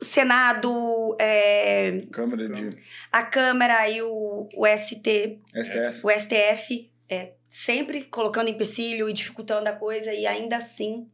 Senado, 0.00 1.16
é, 1.18 2.02
Câmara 2.12 2.48
de 2.48 2.70
a 3.10 3.22
Câmara 3.22 3.88
e 3.88 4.02
o, 4.02 4.46
o 4.54 4.66
ST, 4.66 5.40
STF. 5.54 6.00
o 6.02 6.10
STF 6.10 6.90
é, 7.08 7.32
sempre 7.56 8.04
colocando 8.04 8.50
empecilho 8.50 9.08
e 9.08 9.14
dificultando 9.14 9.66
a 9.66 9.72
coisa, 9.72 10.12
e 10.12 10.26
ainda 10.26 10.58
assim 10.58 11.08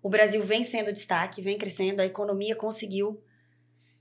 o 0.00 0.08
Brasil 0.08 0.40
vem 0.42 0.62
sendo 0.62 0.92
destaque, 0.92 1.42
vem 1.42 1.58
crescendo, 1.58 2.00
a 2.00 2.06
economia 2.06 2.54
conseguiu 2.54 3.20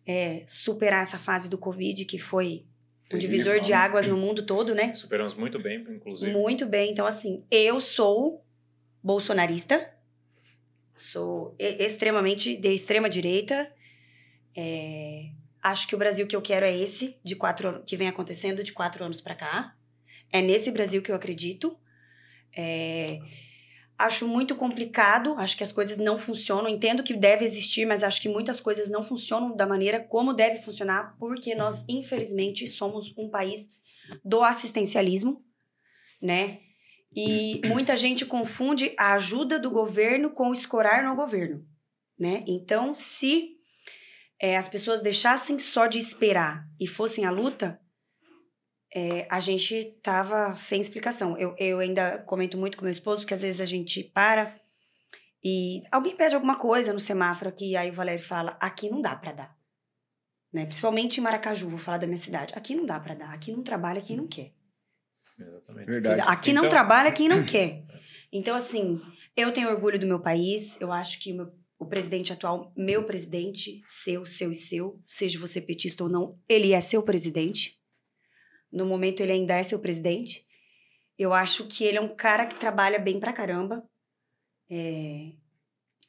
é, 0.06 0.44
superar 0.48 1.02
essa 1.02 1.18
fase 1.18 1.50
do 1.50 1.58
Covid, 1.58 2.06
que 2.06 2.20
foi 2.20 2.68
um 3.12 3.18
divisor 3.18 3.60
de 3.60 3.74
águas 3.74 4.06
no 4.06 4.16
mundo 4.16 4.46
todo, 4.46 4.76
né? 4.76 4.94
Superamos 4.94 5.34
muito 5.34 5.60
bem, 5.60 5.80
inclusive. 5.90 6.32
Muito 6.32 6.68
bem. 6.68 6.92
Então, 6.92 7.06
assim, 7.06 7.44
eu 7.50 7.80
sou 7.80 8.46
bolsonarista, 9.04 9.92
sou 10.96 11.56
extremamente 11.58 12.56
de 12.56 12.74
extrema 12.74 13.10
direita. 13.10 13.74
é, 14.56 15.32
acho 15.64 15.88
que 15.88 15.96
o 15.96 15.98
Brasil 15.98 16.28
que 16.28 16.36
eu 16.36 16.42
quero 16.44 16.66
é 16.66 16.78
esse, 16.78 17.18
de 17.24 17.36
quatro 17.36 17.84
que 17.86 17.98
vem 17.98 18.08
acontecendo 18.08 18.64
de 18.64 18.72
quatro 18.72 19.04
anos 19.04 19.20
pra 19.20 19.34
cá. 19.34 19.76
É 20.32 20.42
nesse 20.42 20.72
Brasil 20.72 21.02
que 21.02 21.12
eu 21.12 21.16
acredito. 21.16 21.78
É, 22.56 23.20
acho 23.98 24.28
muito 24.28 24.56
complicado, 24.56 25.36
acho 25.38 25.58
que 25.58 25.64
as 25.64 25.72
coisas 25.72 25.98
não 25.98 26.18
funcionam. 26.18 26.70
Entendo 26.70 27.04
que 27.04 27.14
deve 27.14 27.46
existir, 27.46 27.86
mas 27.86 28.04
acho 28.04 28.22
que 28.22 28.30
muitas 28.30 28.60
coisas 28.60 28.90
não 28.90 29.04
funcionam 29.04 29.56
da 29.56 29.68
maneira 29.68 30.00
como 30.00 30.34
deve 30.34 30.62
funcionar, 30.62 31.16
porque 31.20 31.56
nós, 31.56 31.84
infelizmente, 31.88 32.68
somos 32.68 33.14
um 33.18 33.30
país 33.30 33.70
do 34.24 34.44
assistencialismo, 34.44 35.44
né? 36.22 36.60
E 37.16 37.62
muita 37.68 37.96
gente 37.98 38.26
confunde 38.26 38.94
a 38.98 39.14
ajuda 39.14 39.60
do 39.60 39.70
governo 39.70 40.32
com 40.32 40.54
escorar 40.54 41.04
no 41.04 41.16
governo, 41.16 41.66
né? 42.18 42.44
Então, 42.48 42.96
se 42.96 43.58
é, 44.42 44.56
as 44.56 44.70
pessoas 44.70 45.02
deixassem 45.02 45.60
só 45.60 45.88
de 45.88 46.00
esperar 46.00 46.66
e 46.80 46.88
fossem 46.88 47.26
à 47.26 47.32
luta, 47.32 47.80
é, 48.94 49.28
a 49.30 49.40
gente 49.40 49.84
tava 50.04 50.56
sem 50.56 50.80
explicação. 50.82 51.38
Eu, 51.38 51.56
eu 51.58 51.80
ainda 51.80 52.18
comento 52.20 52.58
muito 52.58 52.78
com 52.78 52.84
meu 52.84 52.92
esposo 52.92 53.26
que 53.26 53.34
às 53.34 53.42
vezes 53.42 53.62
a 53.62 53.66
gente 53.66 54.04
para 54.04 54.60
e 55.44 55.82
alguém 55.92 56.16
pede 56.16 56.36
alguma 56.36 56.58
coisa 56.58 56.94
no 56.94 57.00
semáforo 57.00 57.50
aqui, 57.50 57.76
aí 57.76 57.90
o 57.90 57.94
Valério 57.94 58.24
fala: 58.24 58.58
aqui 58.60 58.90
não 58.90 59.02
dá 59.02 59.16
pra 59.16 59.32
dar. 59.32 59.58
Né? 60.54 60.66
Principalmente 60.66 61.18
em 61.20 61.24
Maracaju, 61.24 61.70
vou 61.70 61.80
falar 61.80 61.98
da 61.98 62.06
minha 62.08 62.18
cidade. 62.20 62.54
Aqui 62.56 62.76
não 62.76 62.86
dá 62.86 63.00
pra 63.00 63.16
dar, 63.16 63.34
aqui 63.34 63.52
não 63.52 63.64
trabalha 63.64 64.02
quem 64.02 64.18
não 64.18 64.28
quer. 64.28 64.52
Exatamente. 65.40 65.86
Verdade. 65.88 66.22
Aqui 66.28 66.52
não 66.54 66.62
Então- 66.66 66.70
trabalha 66.70 67.12
quem 67.12 67.28
não 67.30 67.44
quer. 67.46 67.84
Então, 68.32 68.56
assim, 68.56 69.02
eu 69.36 69.52
tenho 69.54 69.70
orgulho 69.70 69.98
do 69.98 70.06
meu 70.06 70.20
país. 70.20 70.76
Eu 70.80 70.92
acho 70.92 71.20
que 71.20 71.32
o, 71.32 71.36
meu- 71.38 71.54
o 71.80 71.86
presidente 71.86 72.32
atual, 72.34 72.72
meu 72.78 73.04
presidente, 73.06 73.82
seu, 73.88 74.26
seu 74.26 74.52
e 74.52 74.56
seu, 74.56 75.02
seja 75.08 75.40
você 75.40 75.60
petista 75.62 76.04
ou 76.04 76.10
não, 76.10 76.38
ele 76.48 76.74
é 76.74 76.82
seu 76.82 77.02
presidente. 77.02 77.80
No 78.72 78.86
momento, 78.86 79.22
ele 79.22 79.32
ainda 79.34 79.56
é 79.56 79.64
seu 79.64 79.80
presidente. 79.80 80.46
Eu 81.18 81.34
acho 81.34 81.68
que 81.68 81.84
ele 81.84 81.98
é 81.98 82.02
um 82.02 82.16
cara 82.16 82.46
que 82.46 82.56
trabalha 82.56 82.98
bem 82.98 83.20
pra 83.20 83.34
caramba. 83.34 83.84
É, 84.70 85.32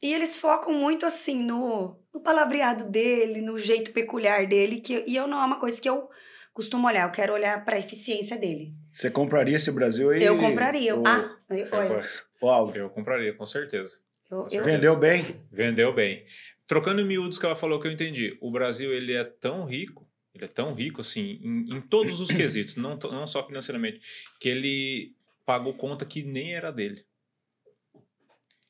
E 0.01 0.13
eles 0.13 0.37
focam 0.37 0.73
muito, 0.73 1.05
assim, 1.05 1.43
no, 1.43 1.97
no 2.13 2.19
palavreado 2.21 2.89
dele, 2.89 3.41
no 3.41 3.57
jeito 3.59 3.91
peculiar 3.93 4.47
dele, 4.47 4.81
que, 4.81 5.03
e 5.07 5.15
eu 5.15 5.27
não 5.27 5.41
é 5.41 5.45
uma 5.45 5.59
coisa 5.59 5.79
que 5.79 5.87
eu 5.89 6.09
costumo 6.53 6.87
olhar, 6.87 7.07
eu 7.07 7.11
quero 7.11 7.33
olhar 7.33 7.63
para 7.65 7.75
a 7.75 7.79
eficiência 7.79 8.37
dele. 8.37 8.73
Você 8.91 9.09
compraria 9.09 9.55
esse 9.55 9.71
Brasil 9.71 10.09
aí? 10.09 10.23
Eu 10.23 10.37
compraria. 10.37 10.95
o- 10.95 11.05
Ah, 11.07 11.37
eu- 11.49 11.67
olha, 11.71 12.01
o. 12.41 12.71
Eu 12.75 12.89
compraria, 12.89 13.33
com 13.33 13.45
certeza. 13.45 13.99
eu, 14.31 14.43
Você 14.43 14.57
eu, 14.59 14.63
Vendeu 14.63 14.95
bem? 14.97 15.23
Vendeu 15.51 15.93
bem. 15.93 16.25
Trocando 16.67 17.01
em 17.01 17.05
miúdos 17.07 17.37
que 17.39 17.45
ela 17.45 17.55
falou 17.55 17.79
que 17.79 17.87
eu 17.87 17.91
entendi. 17.91 18.37
O 18.41 18.51
Brasil, 18.51 18.93
ele 18.93 19.13
é 19.13 19.23
tão 19.23 19.65
rico, 19.65 20.07
ele 20.33 20.45
é 20.45 20.47
tão 20.47 20.73
rico, 20.73 21.01
assim, 21.01 21.39
em, 21.43 21.77
em 21.77 21.81
todos 21.81 22.19
os 22.19 22.31
quesitos, 22.31 22.75
não, 22.75 22.97
não 22.97 23.27
só 23.27 23.45
financeiramente, 23.45 24.01
que 24.39 24.49
ele 24.49 25.15
pagou 25.45 25.73
conta 25.73 26.05
que 26.05 26.23
nem 26.23 26.53
era 26.55 26.71
dele. 26.71 27.05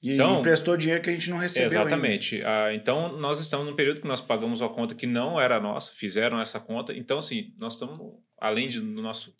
E 0.01 0.13
Então- 0.15 0.39
emprestou 0.39 0.75
dinheiro 0.75 1.01
que 1.01 1.09
a 1.09 1.13
gente 1.13 1.29
não 1.29 1.37
recebeu. 1.37 1.67
Exatamente. 1.67 2.43
Ah, 2.43 2.73
então, 2.73 3.17
nós 3.17 3.39
estamos 3.39 3.65
num 3.65 3.75
período 3.75 4.01
que 4.01 4.07
nós 4.07 4.19
pagamos 4.19 4.59
uma 4.59 4.69
conta 4.69 4.93
que 4.93 5.07
não 5.07 5.39
era 5.39 5.61
nossa, 5.61 5.93
fizeram 5.93 6.41
essa 6.41 6.59
conta. 6.59 6.93
Então, 6.93 7.19
assim, 7.19 7.53
nós 7.57 7.75
estamos, 7.75 7.97
além 8.37 8.67
de, 8.67 8.81
do 8.81 9.01
nosso 9.01 9.33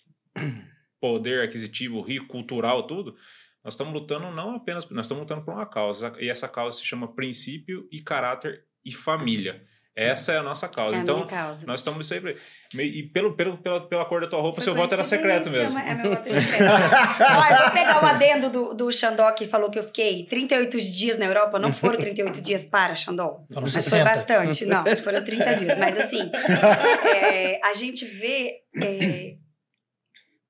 poder 1.02 1.42
aquisitivo, 1.42 2.00
rico, 2.00 2.28
cultural, 2.28 2.88
tudo, 2.88 3.14
nós 3.62 3.74
estamos 3.74 3.94
lutando 3.94 4.32
não 4.32 4.56
apenas, 4.56 4.90
nós 4.90 5.06
estamos 5.06 5.24
lutando 5.24 5.44
por 5.44 5.54
uma 5.54 5.66
causa. 5.66 6.14
E 6.18 6.30
essa 6.30 6.48
causa 6.48 6.78
se 6.78 6.86
chama 6.86 7.14
princípio 7.14 7.86
e 7.92 8.00
caráter 8.00 8.64
e 8.86 8.94
família. 8.94 9.66
Essa 9.96 10.34
é 10.34 10.38
a 10.40 10.44
nossa 10.44 10.68
causa. 10.68 10.96
é 10.96 11.00
a 11.00 11.02
então, 11.04 11.18
minha 11.18 11.28
causa. 11.28 11.68
nós 11.68 11.80
estamos 11.80 12.10
meio- 12.10 12.36
E 12.96 13.04
pelo, 13.10 13.36
pelo, 13.36 13.56
pela, 13.60 13.88
pela 13.88 14.04
cor 14.06 14.22
da 14.22 14.28
tua 14.28 14.42
roupa, 14.42 14.56
Foi 14.56 14.64
seu 14.64 14.74
voto 14.74 14.92
era 14.92 15.04
secreto 15.04 15.52
mesmo. 15.52 15.78
É 15.78 15.94
meu 15.94 16.10
voto 16.16 16.28
é 16.28 16.42
secreto. 16.42 16.64
Eu 16.64 17.58
vou 17.64 17.72
pegar 17.72 18.04
o 18.04 18.06
adendo 18.08 18.50
do, 18.50 18.74
do 18.74 18.92
Xandó 18.92 19.32
que 19.34 19.46
falou 19.46 19.70
que 19.70 19.78
eu 19.78 19.84
fiquei 19.84 20.26
38 20.26 20.78
dias 20.82 21.20
na 21.20 21.26
Europa. 21.26 21.60
Não 21.60 21.72
foram 21.72 22.00
38 22.00 22.42
dias 22.42 22.66
para, 22.66 22.96
Xandó. 22.96 23.46
Foram 23.48 23.62
Mas 23.62 23.72
foi 23.74 23.82
60. 23.84 24.04
bastante. 24.04 24.66
Não, 24.66 24.84
foram 25.04 25.24
30 25.24 25.54
dias. 25.58 25.78
Mas 25.78 25.96
assim, 26.00 26.32
é, 27.06 27.60
a 27.64 27.74
gente 27.74 28.04
vê. 28.06 28.62
é, 28.82 29.36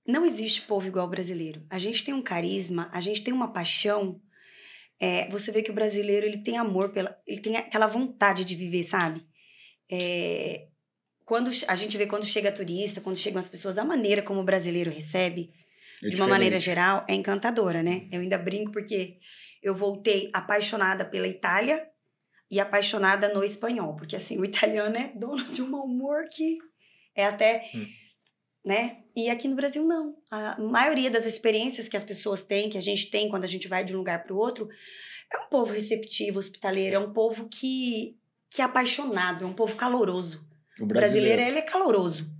não 0.08 0.26
existe 0.26 0.62
povo 0.62 0.88
igual 0.88 1.06
o 1.08 1.10
brasileiro. 1.10 1.66
A 1.70 1.78
gente 1.78 2.04
tem 2.06 2.14
um 2.14 2.22
carisma, 2.24 2.90
a 2.94 3.00
gente 3.02 3.22
tem 3.24 3.34
uma 3.34 3.52
paixão. 3.52 4.20
É, 5.02 5.28
você 5.30 5.52
vê 5.52 5.62
que 5.62 5.72
o 5.72 5.74
brasileiro 5.74 6.26
ele 6.26 6.38
tem 6.44 6.58
amor 6.58 6.90
pela. 6.92 7.14
Ele 7.28 7.42
tem 7.42 7.58
aquela 7.58 7.88
vontade 7.88 8.46
de 8.46 8.56
viver, 8.56 8.84
sabe? 8.84 9.22
É, 10.02 10.68
quando 11.26 11.52
a 11.68 11.76
gente 11.76 11.98
vê 11.98 12.06
quando 12.08 12.26
chega 12.26 12.52
turista, 12.52 13.00
quando 13.02 13.18
chegam 13.18 13.40
as 13.40 13.48
pessoas, 13.50 13.78
a 13.78 13.86
maneira 13.86 14.22
como 14.22 14.40
o 14.42 14.44
brasileiro 14.44 14.90
recebe, 14.92 15.52
É 16.04 16.10
de 16.10 16.16
uma 16.16 16.28
maneira 16.28 16.58
diferente. 16.58 16.66
geral, 16.66 17.06
é 17.08 17.14
encantadora, 17.14 17.84
né? 17.84 18.08
Eu 18.12 18.22
ainda 18.22 18.38
brinco 18.38 18.72
porque 18.72 19.18
eu 19.62 19.74
voltei 19.76 20.30
apaixonada 20.34 21.06
pela 21.06 21.28
Itália 21.28 21.88
e 22.52 22.60
apaixonada 22.60 23.34
no 23.34 23.44
espanhol, 23.44 23.96
porque 23.96 24.16
assim, 24.16 24.38
o 24.40 24.46
italiano 24.46 24.96
é 24.98 25.08
dono 25.16 25.44
de 25.46 25.62
um 25.62 25.74
humor 25.76 26.26
que 26.32 26.58
é 27.16 27.26
até, 27.26 27.70
Hum. 27.74 27.86
né? 28.66 28.98
E 29.16 29.30
aqui 29.30 29.48
no 29.48 29.56
Brasil 29.56 29.86
não. 29.86 30.16
A 30.32 30.60
maioria 30.60 31.10
das 31.12 31.26
experiências 31.26 31.88
que 31.88 31.96
as 31.98 32.04
pessoas 32.04 32.44
têm, 32.44 32.70
que 32.70 32.78
a 32.78 32.82
gente 32.82 33.10
tem 33.12 33.30
quando 33.30 33.44
a 33.44 33.48
gente 33.48 33.68
vai 33.68 33.84
de 33.86 33.94
um 33.94 33.98
lugar 34.00 34.24
para 34.24 34.34
o 34.34 34.38
outro, 34.38 34.68
é 35.34 35.38
um 35.38 35.48
povo 35.50 35.72
receptivo, 35.74 36.40
hospitaleiro, 36.40 36.96
é 36.96 37.00
um 37.00 37.14
povo 37.14 37.48
que 37.48 38.18
que 38.54 38.62
é 38.62 38.66
apaixonado, 38.66 39.44
é 39.44 39.48
um 39.48 39.54
povo 39.54 39.76
caloroso. 39.76 40.46
O 40.80 40.84
O 40.84 40.86
brasileiro. 40.86 41.28
brasileiro, 41.28 41.42
ele 41.42 41.60
é 41.60 41.62
caloroso. 41.62 42.32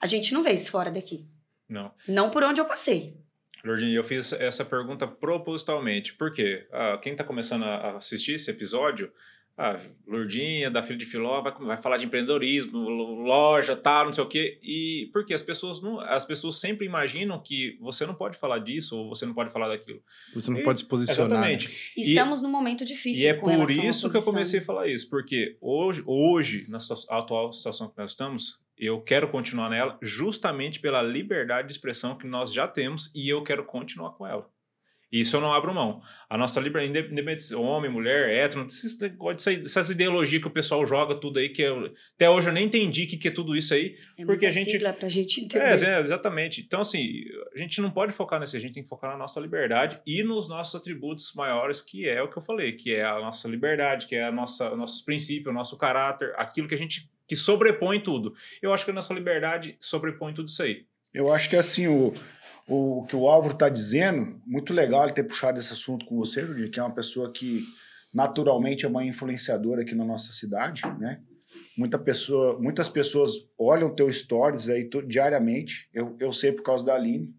A 0.00 0.06
gente 0.06 0.32
não 0.34 0.42
vê 0.42 0.52
isso 0.52 0.70
fora 0.70 0.90
daqui. 0.90 1.26
Não. 1.68 1.92
Não 2.06 2.30
por 2.30 2.42
onde 2.44 2.60
eu 2.60 2.64
passei. 2.66 3.16
Lordinho, 3.64 3.94
eu 3.96 4.04
fiz 4.04 4.32
essa 4.32 4.64
pergunta 4.64 5.08
propositalmente. 5.08 6.14
Por 6.14 6.32
quê? 6.32 6.66
Ah, 6.72 6.98
quem 7.02 7.12
está 7.12 7.24
começando 7.24 7.64
a 7.64 7.96
assistir 7.96 8.34
esse 8.34 8.50
episódio, 8.50 9.10
a 9.58 9.74
Lourdinha, 10.06 10.70
da 10.70 10.82
Filha 10.82 10.98
de 10.98 11.06
Filó, 11.06 11.40
vai, 11.40 11.52
vai 11.52 11.76
falar 11.78 11.96
de 11.96 12.04
empreendedorismo, 12.04 12.78
lo- 12.78 13.22
loja, 13.22 13.74
tal, 13.74 14.04
não 14.04 14.12
sei 14.12 14.22
o 14.22 14.26
quê. 14.26 14.58
E 14.62 15.08
porque 15.12 15.32
as 15.32 15.40
pessoas 15.42 15.80
não, 15.80 15.98
as 16.00 16.24
pessoas 16.26 16.56
sempre 16.60 16.84
imaginam 16.84 17.40
que 17.40 17.78
você 17.80 18.04
não 18.04 18.14
pode 18.14 18.36
falar 18.36 18.58
disso 18.58 18.96
ou 18.98 19.08
você 19.08 19.24
não 19.24 19.32
pode 19.32 19.50
falar 19.50 19.68
daquilo. 19.68 20.02
Você 20.34 20.50
não 20.50 20.58
E- 20.58 20.62
pode 20.62 20.80
se 20.80 20.84
posicionar. 20.86 21.40
né? 21.40 21.52
Exatamente. 21.54 21.92
Estamos 21.96 22.42
num 22.42 22.50
momento 22.50 22.84
difícil. 22.84 23.22
E 23.22 23.26
é 23.26 23.34
com 23.34 23.46
por 23.56 23.70
isso 23.70 24.10
que 24.10 24.16
eu 24.16 24.22
comecei 24.22 24.60
a 24.60 24.62
falar 24.62 24.88
isso, 24.88 25.08
porque 25.08 25.56
hoje, 25.60 26.02
hoje 26.06 26.66
na 26.68 26.78
atual 27.08 27.50
situação 27.52 27.88
que 27.88 27.96
nós 27.96 28.10
estamos, 28.10 28.58
eu 28.76 29.00
quero 29.00 29.28
continuar 29.28 29.70
nela 29.70 29.98
justamente 30.02 30.80
pela 30.80 31.00
liberdade 31.02 31.68
de 31.68 31.72
expressão 31.72 32.14
que 32.18 32.26
nós 32.26 32.52
já 32.52 32.68
temos 32.68 33.10
e 33.14 33.26
eu 33.26 33.42
quero 33.42 33.64
continuar 33.64 34.10
com 34.10 34.26
ela. 34.26 34.46
Isso 35.20 35.36
eu 35.36 35.40
não 35.40 35.52
abro 35.52 35.72
mão. 35.74 36.00
A 36.28 36.36
nossa 36.36 36.60
liberdade, 36.60 37.10
independente 37.10 37.42
se 37.44 37.54
homem, 37.54 37.90
mulher, 37.90 38.28
hétero, 38.30 38.66
esses 38.66 38.98
essas 39.64 39.90
ideologias 39.90 40.40
que 40.42 40.48
o 40.48 40.50
pessoal 40.50 40.84
joga 40.84 41.14
tudo 41.14 41.38
aí, 41.38 41.48
que 41.48 41.62
eu- 41.62 41.92
até 42.14 42.28
hoje 42.28 42.48
eu 42.48 42.52
nem 42.52 42.66
entendi 42.66 43.04
o 43.04 43.06
que, 43.06 43.16
que 43.16 43.28
é 43.28 43.30
tudo 43.30 43.56
isso 43.56 43.72
aí. 43.74 43.96
É 44.18 44.24
porque 44.24 44.46
a 44.46 44.50
gente- 44.50 44.70
sigla 44.70 44.92
pra 44.92 45.08
gente 45.08 45.40
entender. 45.40 45.64
É, 45.64 45.96
é, 45.96 46.00
exatamente. 46.00 46.60
Então, 46.60 46.80
assim, 46.80 47.24
a 47.54 47.58
gente 47.58 47.80
não 47.80 47.90
pode 47.90 48.12
focar 48.12 48.38
nesse, 48.40 48.56
a 48.56 48.60
gente 48.60 48.74
tem 48.74 48.82
que 48.82 48.88
focar 48.88 49.10
na 49.10 49.16
nossa 49.16 49.40
liberdade 49.40 50.00
e 50.06 50.22
nos 50.22 50.48
nossos 50.48 50.74
atributos 50.74 51.32
maiores, 51.34 51.80
que 51.82 52.08
é 52.08 52.22
o 52.22 52.28
que 52.28 52.36
eu 52.36 52.42
falei, 52.42 52.72
que 52.72 52.94
é 52.94 53.04
a 53.04 53.14
nossa 53.20 53.48
liberdade, 53.48 54.06
que 54.06 54.14
é 54.16 54.24
a 54.24 54.32
nossa, 54.32 54.74
nossos 54.76 55.02
princípios, 55.02 55.46
o 55.48 55.52
nosso 55.52 55.76
caráter, 55.76 56.32
aquilo 56.36 56.68
que 56.68 56.74
a 56.74 56.78
gente 56.78 57.08
que 57.28 57.34
sobrepõe 57.34 57.98
tudo. 58.00 58.34
Eu 58.62 58.72
acho 58.72 58.84
que 58.84 58.90
a 58.92 58.94
nossa 58.94 59.12
liberdade 59.12 59.76
sobrepõe 59.80 60.32
tudo 60.32 60.48
isso 60.48 60.62
aí. 60.62 60.84
Eu 61.12 61.32
acho 61.32 61.48
que 61.50 61.56
assim, 61.56 61.88
o, 61.88 62.12
o, 62.68 63.04
que 63.08 63.14
o 63.14 63.28
Álvaro 63.28 63.54
está 63.54 63.68
dizendo, 63.68 64.40
muito 64.46 64.72
legal 64.72 65.04
ele 65.04 65.12
ter 65.12 65.24
puxado 65.24 65.58
esse 65.58 65.72
assunto 65.72 66.04
com 66.06 66.16
você, 66.16 66.44
que 66.68 66.80
é 66.80 66.82
uma 66.82 66.94
pessoa 66.94 67.32
que 67.32 67.62
naturalmente 68.12 68.84
é 68.84 68.88
uma 68.88 69.04
influenciadora 69.04 69.82
aqui 69.82 69.94
na 69.94 70.04
nossa 70.04 70.32
cidade, 70.32 70.82
né? 70.98 71.20
Muita 71.76 71.98
pessoa, 71.98 72.58
muitas 72.58 72.88
pessoas 72.88 73.32
olham 73.58 73.94
teu 73.94 74.10
stories 74.10 74.68
aí 74.68 74.88
diariamente. 75.06 75.88
Eu, 75.92 76.16
eu 76.18 76.32
sei 76.32 76.50
por 76.50 76.62
causa 76.62 76.84
da 76.84 76.94
Aline. 76.94 77.34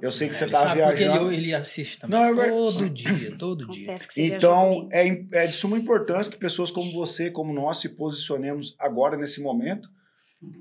Eu 0.00 0.10
sei 0.10 0.28
que 0.28 0.36
você 0.36 0.46
tá 0.46 0.62
porque 0.62 0.76
viajando. 0.76 1.26
ele, 1.30 1.36
ele 1.36 1.54
assiste 1.54 1.98
também. 1.98 2.18
Não, 2.18 2.26
é 2.26 2.32
verdade. 2.32 2.56
todo 2.56 2.90
dia, 2.90 3.36
todo 3.36 3.68
dia. 3.68 3.96
Então, 4.16 4.88
é, 4.90 5.06
é 5.32 5.46
de 5.46 5.52
suma 5.52 5.76
importância 5.76 6.32
que 6.32 6.38
pessoas 6.38 6.70
como 6.70 6.90
você, 6.92 7.30
como 7.30 7.52
nós, 7.52 7.78
se 7.78 7.90
posicionemos 7.90 8.74
agora 8.78 9.18
nesse 9.18 9.42
momento. 9.42 9.90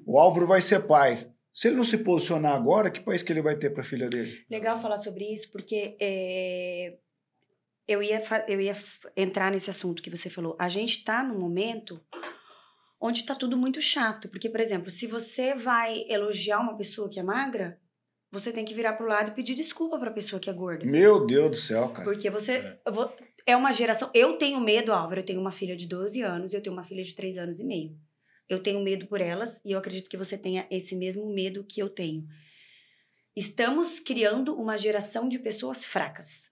O 0.06 0.20
Álvaro 0.20 0.46
vai 0.46 0.60
ser 0.60 0.82
pai. 0.82 1.30
Se 1.60 1.68
ele 1.68 1.76
não 1.76 1.84
se 1.84 1.98
posicionar 1.98 2.56
agora, 2.56 2.90
que 2.90 3.02
país 3.02 3.22
que 3.22 3.34
ele 3.34 3.42
vai 3.42 3.54
ter 3.54 3.70
para 3.72 3.82
a 3.82 3.86
filha 3.86 4.06
dele? 4.06 4.46
Legal 4.50 4.80
falar 4.82 4.96
sobre 4.96 5.26
isso, 5.26 5.52
porque 5.52 5.98
é, 6.00 6.98
eu, 7.86 8.02
ia, 8.02 8.24
eu 8.48 8.62
ia 8.62 8.74
entrar 9.14 9.52
nesse 9.52 9.70
assunto 9.70 10.02
que 10.02 10.10
você 10.10 10.30
falou. 10.30 10.56
A 10.58 10.70
gente 10.70 11.04
tá 11.04 11.22
num 11.22 11.38
momento 11.38 12.00
onde 12.98 13.26
tá 13.26 13.36
tudo 13.36 13.58
muito 13.58 13.82
chato. 13.82 14.30
Porque, 14.30 14.50
por 14.50 14.62
exemplo, 14.62 14.90
se 14.90 15.06
você 15.06 15.54
vai 15.54 16.06
elogiar 16.08 16.62
uma 16.62 16.78
pessoa 16.78 17.10
que 17.10 17.20
é 17.20 17.24
magra, 17.24 17.78
você 18.32 18.54
tem 18.54 18.64
que 18.64 18.74
virar 18.74 18.94
pro 18.94 19.10
lado 19.10 19.32
e 19.32 19.36
pedir 19.36 19.54
desculpa 19.54 20.00
pra 20.00 20.12
pessoa 20.12 20.40
que 20.40 20.50
é 20.50 20.54
gorda. 20.54 20.86
Meu 20.86 21.26
Deus 21.26 21.50
do 21.50 21.58
céu, 21.58 21.90
cara. 21.90 22.06
Porque 22.06 22.30
você. 22.30 22.54
É. 22.54 22.80
é 23.48 23.58
uma 23.58 23.74
geração. 23.74 24.10
Eu 24.14 24.38
tenho 24.38 24.62
medo, 24.62 24.94
Álvaro. 24.94 25.20
Eu 25.20 25.26
tenho 25.26 25.42
uma 25.42 25.52
filha 25.52 25.76
de 25.76 25.90
12 25.90 26.22
anos, 26.22 26.54
eu 26.54 26.62
tenho 26.62 26.72
uma 26.72 26.86
filha 26.86 27.04
de 27.04 27.14
3 27.14 27.38
anos 27.38 27.60
e 27.60 27.66
meio. 27.66 27.98
Eu 28.50 28.62
tenho 28.62 28.82
medo 28.82 29.06
por 29.08 29.22
elas 29.22 29.60
e 29.64 29.72
eu 29.72 29.80
acredito 29.80 30.10
que 30.10 30.18
você 30.18 30.38
tenha 30.38 30.68
esse 30.72 30.96
mesmo 30.96 31.32
medo 31.32 31.64
que 31.64 31.80
eu 31.82 31.90
tenho. 31.90 32.26
Estamos 33.36 34.00
criando 34.00 34.56
uma 34.60 34.78
geração 34.78 35.30
de 35.30 35.38
pessoas 35.38 35.86
fracas. 35.86 36.50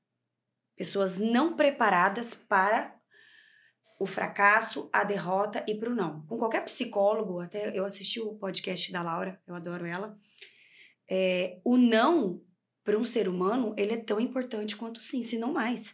Pessoas 0.75 1.17
não 1.17 1.55
preparadas 1.55 2.35
para 2.35 2.95
o 3.99 4.05
fracasso, 4.05 4.89
a 4.93 5.03
derrota 5.03 5.65
e 5.67 5.73
para 5.73 5.89
o 5.89 5.95
não. 5.95 6.25
Com 6.27 6.37
qualquer 6.37 6.63
psicólogo, 6.63 7.39
até 7.39 7.77
eu 7.77 7.83
assisti 7.83 8.19
o 8.19 8.35
podcast 8.35 8.91
da 8.91 9.01
Laura, 9.01 9.41
eu 9.47 9.55
adoro 9.55 9.85
ela. 9.85 10.17
é, 11.09 11.59
o 11.63 11.77
não 11.77 12.41
para 12.83 12.97
um 12.97 13.03
ser 13.03 13.27
humano, 13.27 13.73
ele 13.77 13.93
é 13.93 13.97
tão 13.97 14.19
importante 14.19 14.77
quanto 14.77 14.99
o 14.99 15.03
sim, 15.03 15.23
se 15.23 15.37
não 15.37 15.51
mais. 15.51 15.93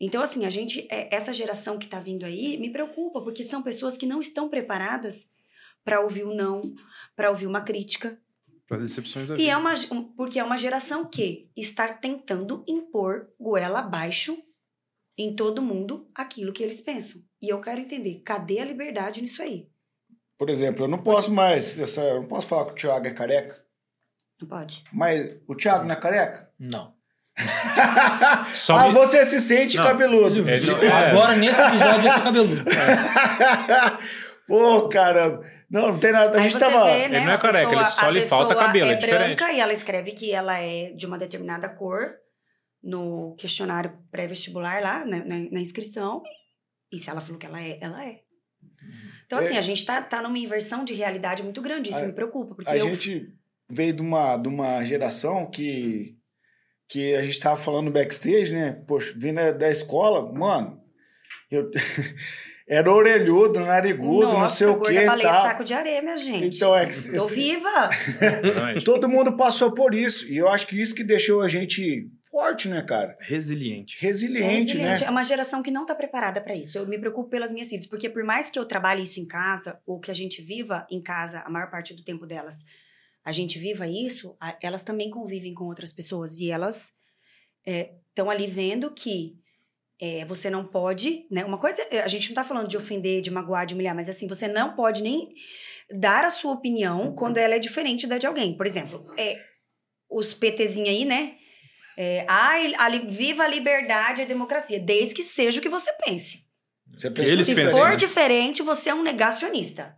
Então, 0.00 0.22
assim, 0.22 0.44
a 0.44 0.50
gente, 0.50 0.86
é, 0.90 1.14
essa 1.14 1.32
geração 1.32 1.78
que 1.78 1.88
tá 1.88 2.00
vindo 2.00 2.24
aí 2.24 2.56
me 2.58 2.70
preocupa, 2.70 3.20
porque 3.20 3.42
são 3.42 3.62
pessoas 3.62 3.96
que 3.98 4.06
não 4.06 4.20
estão 4.20 4.48
preparadas 4.48 5.26
para 5.84 6.00
ouvir 6.00 6.24
o 6.24 6.34
não, 6.34 6.60
para 7.16 7.30
ouvir 7.30 7.46
uma 7.46 7.60
crítica. 7.62 8.18
Para 8.66 8.78
decepções 8.78 9.28
da 9.28 9.34
E 9.34 9.38
vida. 9.38 9.50
é 9.50 9.56
uma, 9.56 9.74
um- 9.90 10.04
porque 10.04 10.38
é 10.38 10.44
uma 10.44 10.56
geração 10.58 11.04
que 11.08 11.50
está 11.56 11.92
tentando 11.92 12.64
impor 12.68 13.28
goela 13.40 13.80
abaixo 13.80 14.36
em 15.16 15.34
todo 15.34 15.62
mundo 15.62 16.08
aquilo 16.14 16.52
que 16.52 16.62
eles 16.62 16.80
pensam. 16.80 17.20
E 17.42 17.48
eu 17.48 17.60
quero 17.60 17.80
entender, 17.80 18.20
cadê 18.24 18.60
a 18.60 18.64
liberdade 18.64 19.20
nisso 19.22 19.42
aí? 19.42 19.68
Por 20.36 20.48
exemplo, 20.50 20.84
eu 20.84 20.88
não 20.88 21.02
posso 21.02 21.32
mais. 21.32 21.76
Essa, 21.78 22.02
eu 22.02 22.20
não 22.20 22.28
posso 22.28 22.46
falar 22.46 22.66
que 22.66 22.72
o 22.72 22.74
Thiago 22.76 23.06
é 23.06 23.12
careca. 23.14 23.66
Não 24.40 24.46
pode? 24.46 24.84
Mas 24.92 25.40
o 25.48 25.56
Thiago 25.56 25.84
não 25.84 25.92
é 25.94 26.00
careca? 26.00 26.52
Não. 26.56 26.94
Só 28.54 28.76
ah, 28.76 28.88
me- 28.88 28.94
você 28.94 29.24
se 29.24 29.38
sente 29.40 29.76
Não. 29.76 29.84
cabeludo. 29.84 30.48
É, 30.48 30.60
não, 30.60 30.82
é. 30.82 31.10
Agora, 31.10 31.36
nesse 31.36 31.60
episódio, 31.62 32.06
eu 32.08 32.12
sou 32.12 32.22
cabeludo. 32.22 32.64
Pô, 34.46 34.88
caramba. 34.88 35.44
Não, 35.70 35.88
não 35.92 35.98
tem 35.98 36.12
nada. 36.12 36.38
A 36.38 36.42
gente 36.42 36.58
tava. 36.58 36.84
vê, 36.84 37.08
né? 37.08 37.18
Ele 37.18 37.26
não 37.26 37.32
é 37.32 37.38
careca, 37.38 37.72
ele 37.72 37.84
só 37.84 38.08
lhe 38.08 38.22
falta 38.24 38.54
cabelo, 38.54 38.88
é 38.88 38.92
é 38.92 38.96
diferente. 38.96 39.36
branca 39.36 39.52
e 39.52 39.60
ela 39.60 39.72
escreve 39.72 40.12
que 40.12 40.32
ela 40.32 40.58
é 40.58 40.90
de 40.92 41.06
uma 41.06 41.18
determinada 41.18 41.68
cor 41.68 42.14
no 42.82 43.34
questionário 43.38 43.92
pré-vestibular 44.10 44.80
lá, 44.80 45.04
né, 45.04 45.22
na, 45.26 45.36
na 45.50 45.60
inscrição. 45.60 46.22
E 46.90 46.98
se 46.98 47.10
ela 47.10 47.20
falou 47.20 47.36
que 47.38 47.44
ela 47.44 47.60
é, 47.60 47.78
ela 47.82 48.02
é. 48.02 48.20
Então, 49.26 49.38
assim, 49.38 49.56
É. 49.56 49.58
a 49.58 49.62
gente 49.62 49.84
tá, 49.84 50.00
tá 50.00 50.22
numa 50.22 50.38
inversão 50.38 50.84
de 50.84 50.94
realidade 50.94 51.42
muito 51.42 51.60
grande. 51.60 51.90
Isso 51.90 52.02
A- 52.02 52.06
me 52.06 52.12
preocupa, 52.14 52.54
porque 52.54 52.70
A 52.70 52.76
eu. 52.78 52.88
gente 52.88 53.28
veio 53.68 53.92
de 53.92 54.00
uma, 54.00 54.38
de 54.38 54.48
uma 54.48 54.82
geração 54.84 55.44
que, 55.50 56.16
que 56.88 57.14
a 57.14 57.22
gente 57.22 57.38
tava 57.38 57.56
falando 57.56 57.90
backstage, 57.90 58.52
né? 58.52 58.72
Poxa, 58.86 59.12
vindo 59.16 59.36
da- 59.36 59.52
da 59.52 59.70
escola, 59.70 60.32
mano, 60.32 60.80
eu 61.50 61.70
era 62.66 62.90
orelhudo, 62.92 63.60
narigudo, 63.60 64.26
não 64.28 64.40
Nossa, 64.40 64.56
sei 64.56 64.66
o 64.66 64.76
gorda 64.76 64.92
que 64.94 65.00
e 65.02 65.06
baleia 65.06 65.28
tal. 65.30 65.42
saco 65.42 65.64
de 65.64 65.74
areia, 65.74 66.02
minha 66.02 66.16
gente. 66.16 66.56
Então 66.56 66.76
é 66.76 66.86
que 66.86 67.12
Tô 67.12 67.26
viva! 67.26 67.90
Todo 68.84 69.08
mundo 69.08 69.36
passou 69.36 69.72
por 69.72 69.94
isso. 69.94 70.26
E 70.30 70.36
eu 70.36 70.48
acho 70.48 70.66
que 70.66 70.80
isso 70.80 70.94
que 70.94 71.04
deixou 71.04 71.40
a 71.42 71.48
gente 71.48 72.08
forte, 72.30 72.68
né, 72.68 72.82
cara? 72.82 73.16
Resiliente. 73.22 73.96
Resiliente, 74.00 74.72
resiliente. 74.72 75.00
né? 75.02 75.06
É 75.08 75.10
uma 75.10 75.24
geração 75.24 75.62
que 75.62 75.70
não 75.70 75.86
tá 75.86 75.94
preparada 75.94 76.40
para 76.40 76.54
isso. 76.54 76.76
Eu 76.76 76.86
me 76.86 76.98
preocupo 76.98 77.30
pelas 77.30 77.52
minhas 77.52 77.68
filhas, 77.68 77.86
porque 77.86 78.08
por 78.08 78.22
mais 78.22 78.50
que 78.50 78.58
eu 78.58 78.66
trabalhe 78.66 79.02
isso 79.02 79.18
em 79.18 79.26
casa, 79.26 79.80
ou 79.86 79.98
que 79.98 80.10
a 80.10 80.14
gente 80.14 80.42
viva 80.42 80.86
em 80.90 81.00
casa 81.02 81.40
a 81.40 81.50
maior 81.50 81.70
parte 81.70 81.94
do 81.94 82.04
tempo 82.04 82.26
delas, 82.26 82.56
a 83.28 83.32
gente 83.32 83.58
viva 83.58 83.86
isso, 83.86 84.36
a- 84.40 84.56
elas 84.62 84.82
também 84.82 85.10
convivem 85.10 85.52
com 85.52 85.64
outras 85.64 85.92
pessoas 85.92 86.38
e 86.40 86.50
elas 86.50 86.92
estão 88.10 88.30
ali 88.30 88.46
vendo 88.46 88.90
que 88.90 89.36
é, 90.00 90.24
você 90.24 90.48
não 90.48 90.64
pode, 90.64 91.26
né? 91.30 91.44
Uma 91.44 91.58
coisa, 91.58 91.86
a 92.02 92.08
gente 92.08 92.28
não 92.28 92.34
tá 92.36 92.44
falando 92.44 92.68
de 92.68 92.76
ofender, 92.76 93.20
de 93.20 93.30
magoar, 93.30 93.66
de 93.66 93.74
humilhar, 93.74 93.94
mas 93.94 94.08
assim, 94.08 94.26
você 94.26 94.48
não 94.48 94.74
pode 94.74 95.02
nem 95.02 95.28
dar 95.90 96.24
a 96.24 96.30
sua 96.30 96.52
opinião 96.52 97.14
quando 97.14 97.36
ela 97.36 97.54
é 97.54 97.58
diferente 97.58 98.06
da 98.06 98.16
de 98.16 98.26
alguém. 98.26 98.56
Por 98.56 98.66
exemplo, 98.66 99.04
é, 99.18 99.38
os 100.08 100.32
PTzinhos 100.32 100.88
aí, 100.88 101.04
né? 101.04 101.36
É, 101.96 102.24
ai, 102.28 102.74
a 102.76 102.88
viva 102.90 103.42
a 103.42 103.48
liberdade 103.48 104.20
e 104.22 104.24
a 104.24 104.28
democracia, 104.28 104.78
desde 104.78 105.14
que 105.14 105.22
seja 105.24 105.58
o 105.58 105.62
que 105.62 105.68
você 105.68 105.92
pense. 106.04 106.46
Você 106.94 107.08
Eles 107.08 107.44
Se 107.44 107.54
for 107.70 107.90
né? 107.90 107.96
diferente, 107.96 108.62
você 108.62 108.90
é 108.90 108.94
um 108.94 109.02
negacionista. 109.02 109.96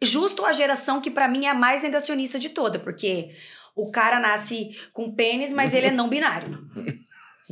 Justo 0.00 0.44
a 0.44 0.52
geração 0.52 1.00
que 1.00 1.10
pra 1.10 1.28
mim 1.28 1.46
é 1.46 1.50
a 1.50 1.54
mais 1.54 1.82
negacionista 1.82 2.38
de 2.38 2.50
toda, 2.50 2.78
porque 2.78 3.30
o 3.74 3.90
cara 3.90 4.20
nasce 4.20 4.76
com 4.92 5.14
pênis, 5.14 5.52
mas 5.52 5.74
ele 5.74 5.86
é 5.86 5.90
não 5.90 6.08
binário. 6.08 6.58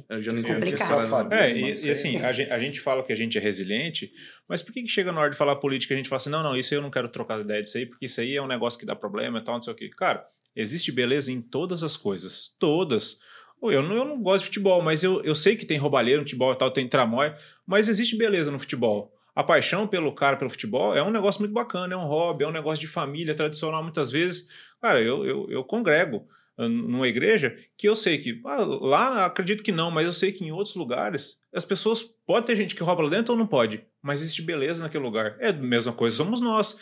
Eu 0.08 0.20
já 0.20 0.30
não 0.30 0.42
Sim, 0.42 0.50
entendo 0.50 0.74
essa. 0.74 1.28
É, 1.30 1.52
e, 1.52 1.86
e 1.86 1.90
assim, 1.90 2.18
a 2.18 2.30
gente, 2.30 2.50
a 2.50 2.58
gente 2.58 2.80
fala 2.80 3.02
que 3.02 3.12
a 3.12 3.16
gente 3.16 3.38
é 3.38 3.40
resiliente, 3.40 4.12
mas 4.46 4.60
por 4.60 4.72
que, 4.72 4.82
que 4.82 4.88
chega 4.88 5.10
na 5.10 5.20
hora 5.20 5.30
de 5.30 5.36
falar 5.36 5.56
política 5.56 5.94
a 5.94 5.96
gente 5.96 6.08
fala 6.08 6.18
assim, 6.18 6.28
não, 6.28 6.42
não, 6.42 6.54
isso 6.54 6.74
aí 6.74 6.78
eu 6.78 6.82
não 6.82 6.90
quero 6.90 7.08
trocar 7.08 7.40
ideia 7.40 7.62
disso 7.62 7.78
aí, 7.78 7.86
porque 7.86 8.04
isso 8.04 8.20
aí 8.20 8.36
é 8.36 8.42
um 8.42 8.46
negócio 8.46 8.78
que 8.78 8.84
dá 8.84 8.94
problema 8.94 9.38
e 9.38 9.42
tal, 9.42 9.54
não 9.54 9.62
sei 9.62 9.72
o 9.72 9.76
quê. 9.76 9.88
Cara, 9.88 10.26
existe 10.54 10.92
beleza 10.92 11.32
em 11.32 11.40
todas 11.40 11.82
as 11.82 11.96
coisas. 11.96 12.54
Todas. 12.58 13.18
Eu 13.62 13.82
não, 13.82 13.96
eu 13.96 14.04
não 14.04 14.20
gosto 14.20 14.40
de 14.40 14.46
futebol, 14.48 14.82
mas 14.82 15.02
eu, 15.02 15.22
eu 15.22 15.34
sei 15.34 15.56
que 15.56 15.64
tem 15.64 15.78
roubalheiro 15.78 16.20
no 16.20 16.26
futebol 16.26 16.52
e 16.52 16.56
tal, 16.56 16.70
tem 16.70 16.86
tramóia, 16.86 17.34
mas 17.66 17.88
existe 17.88 18.16
beleza 18.16 18.50
no 18.50 18.58
futebol. 18.58 19.15
A 19.36 19.44
paixão 19.44 19.86
pelo 19.86 20.14
cara, 20.14 20.38
pelo 20.38 20.48
futebol, 20.48 20.96
é 20.96 21.02
um 21.02 21.10
negócio 21.10 21.42
muito 21.42 21.52
bacana, 21.52 21.92
é 21.92 21.96
um 21.96 22.06
hobby, 22.06 22.44
é 22.44 22.48
um 22.48 22.52
negócio 22.52 22.80
de 22.80 22.88
família 22.88 23.34
tradicional. 23.34 23.82
Muitas 23.82 24.10
vezes, 24.10 24.48
cara, 24.80 25.02
eu, 25.02 25.26
eu, 25.26 25.46
eu 25.50 25.62
congrego 25.62 26.26
ah, 26.56 26.66
numa 26.66 27.06
igreja 27.06 27.54
que 27.76 27.86
eu 27.86 27.94
sei 27.94 28.16
que 28.16 28.40
ah, 28.46 28.64
lá 28.64 29.26
acredito 29.26 29.62
que 29.62 29.70
não, 29.70 29.90
mas 29.90 30.06
eu 30.06 30.12
sei 30.12 30.32
que 30.32 30.42
em 30.42 30.52
outros 30.52 30.74
lugares 30.74 31.38
as 31.52 31.66
pessoas 31.66 32.02
pode 32.02 32.46
ter 32.46 32.56
gente 32.56 32.74
que 32.74 32.82
rouba 32.82 33.02
lá 33.02 33.10
dentro 33.10 33.34
ou 33.34 33.38
não 33.38 33.46
pode, 33.46 33.84
mas 34.02 34.22
existe 34.22 34.40
beleza 34.40 34.82
naquele 34.82 35.04
lugar. 35.04 35.36
É 35.38 35.50
a 35.50 35.52
mesma 35.52 35.92
coisa, 35.92 36.16
somos 36.16 36.40
nós. 36.40 36.78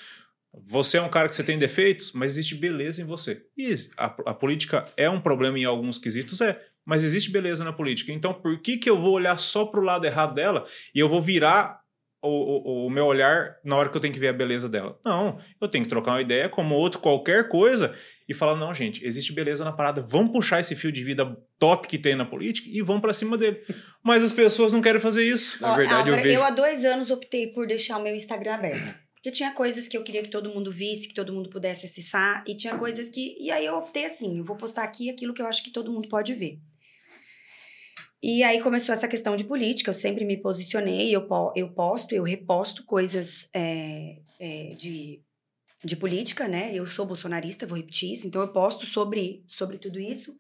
Você 0.62 0.99
é 0.99 1.02
um 1.02 1.08
cara 1.08 1.28
que 1.28 1.34
você 1.34 1.42
tem 1.42 1.58
defeitos, 1.58 2.12
mas 2.12 2.32
existe 2.32 2.54
beleza 2.54 3.02
em 3.02 3.04
você. 3.04 3.44
E 3.56 3.75
a, 3.96 4.04
a 4.04 4.34
política 4.34 4.87
é 4.96 5.11
um 5.11 5.20
problema 5.20 5.58
em 5.58 5.64
alguns 5.64 5.99
quesitos, 5.99 6.40
é, 6.40 6.61
mas 6.84 7.02
existe 7.02 7.32
beleza 7.32 7.64
na 7.64 7.73
política. 7.73 8.12
Então, 8.12 8.32
por 8.32 8.61
que 8.61 8.76
que 8.76 8.88
eu 8.88 8.96
vou 8.96 9.12
olhar 9.12 9.37
só 9.37 9.64
pro 9.64 9.82
lado 9.82 10.04
errado 10.04 10.34
dela 10.34 10.64
e 10.94 11.00
eu 11.00 11.08
vou 11.08 11.20
virar 11.20 11.84
o, 12.28 12.85
o, 12.85 12.87
o 12.87 12.90
meu 12.90 13.04
olhar 13.04 13.57
na 13.64 13.76
hora 13.76 13.88
que 13.88 13.97
eu 13.97 14.00
tenho 14.00 14.14
que 14.14 14.21
ver 14.21 14.28
a 14.28 14.33
beleza 14.33 14.69
dela? 14.69 14.99
Não, 15.04 15.38
eu 15.61 15.69
tenho 15.69 15.85
que 15.85 15.90
trocar 15.90 16.12
uma 16.12 16.23
ideia 16.23 16.49
como 16.49 16.75
outro 16.75 17.00
qualquer 17.00 17.49
coisa 17.49 17.95
e 18.28 18.33
falar, 18.33 18.57
não, 18.57 18.75
gente, 18.75 19.04
existe 19.04 19.33
beleza 19.33 19.64
na 19.64 19.73
parada, 19.73 20.00
vamos 20.00 20.33
puxar 20.33 20.61
esse 20.61 20.75
fio 20.75 20.90
de 20.90 21.04
vida 21.04 21.37
top 21.59 21.87
que 21.87 21.99
tem 21.99 22.14
na 22.14 22.25
política 22.25 22.69
e 22.73 22.81
vamos 22.81 23.02
pra 23.02 23.12
cima 23.12 23.37
dele. 23.37 23.61
Mas 24.02 24.25
as 24.25 24.33
pessoas 24.33 24.73
não 24.73 24.81
querem 24.81 25.00
fazer 25.00 25.25
isso. 25.25 25.61
Na 25.61 25.76
verdade, 25.76 26.11
eu 26.11 26.16
vejo. 26.16 26.43
há 26.43 26.50
dois 26.50 26.84
anos 26.84 27.10
optei 27.10 27.49
por 27.49 27.67
deixar 27.67 27.99
o 27.99 28.02
meu 28.02 28.15
Instagram 28.15 28.54
aberto. 28.54 28.95
Porque 29.15 29.30
tinha 29.30 29.52
coisas 29.52 29.89
que 29.89 29.97
eu 29.97 30.02
queria 30.02 30.23
que 30.23 30.28
todo 30.28 30.50
mundo 30.50 30.71
visse, 30.71 31.08
que 31.08 31.15
todo 31.15 31.32
mundo 31.32 31.49
pudesse 31.49 31.87
acessar, 31.87 32.45
e 32.47 32.54
tinha 32.54 32.76
coisas 32.76 33.08
que. 33.08 33.37
E 33.41 33.50
aí 33.50 33.65
eu 33.65 33.75
optei 33.76 34.04
assim: 34.04 34.37
eu 34.37 34.45
vou 34.45 34.54
postar 34.54 34.84
aqui 34.84 35.08
aquilo 35.08 35.32
que 35.32 35.41
eu 35.41 35.47
acho 35.47 35.65
que 35.65 35.71
todo 35.71 35.91
mundo 35.91 36.08
pode 36.10 36.34
ver. 36.34 36.58
E 38.26 38.43
aí 38.43 38.58
começou 38.63 38.95
essa 38.95 39.06
questão 39.06 39.37
de 39.37 39.45
política, 39.45 39.91
eu 39.91 39.95
sempre 39.95 40.25
me 40.25 40.37
posicionei, 40.41 41.15
eu, 41.15 41.26
po- 41.26 41.52
eu 41.54 41.71
posto, 41.75 42.15
eu 42.15 42.23
reposto 42.23 42.82
coisas 42.84 43.49
é, 43.52 44.17
é, 44.41 44.75
de, 44.78 45.21
de 45.84 45.95
política, 45.95 46.49
né? 46.49 46.73
Eu 46.75 46.87
sou 46.87 47.04
bolsonarista, 47.04 47.67
vou 47.67 47.76
repetir 47.76 48.13
isso, 48.13 48.26
então 48.26 48.41
eu 48.41 48.49
posto 48.52 48.87
sobre, 48.87 49.45
sobre 49.47 49.76
tudo 49.76 50.00
isso. 50.00 50.34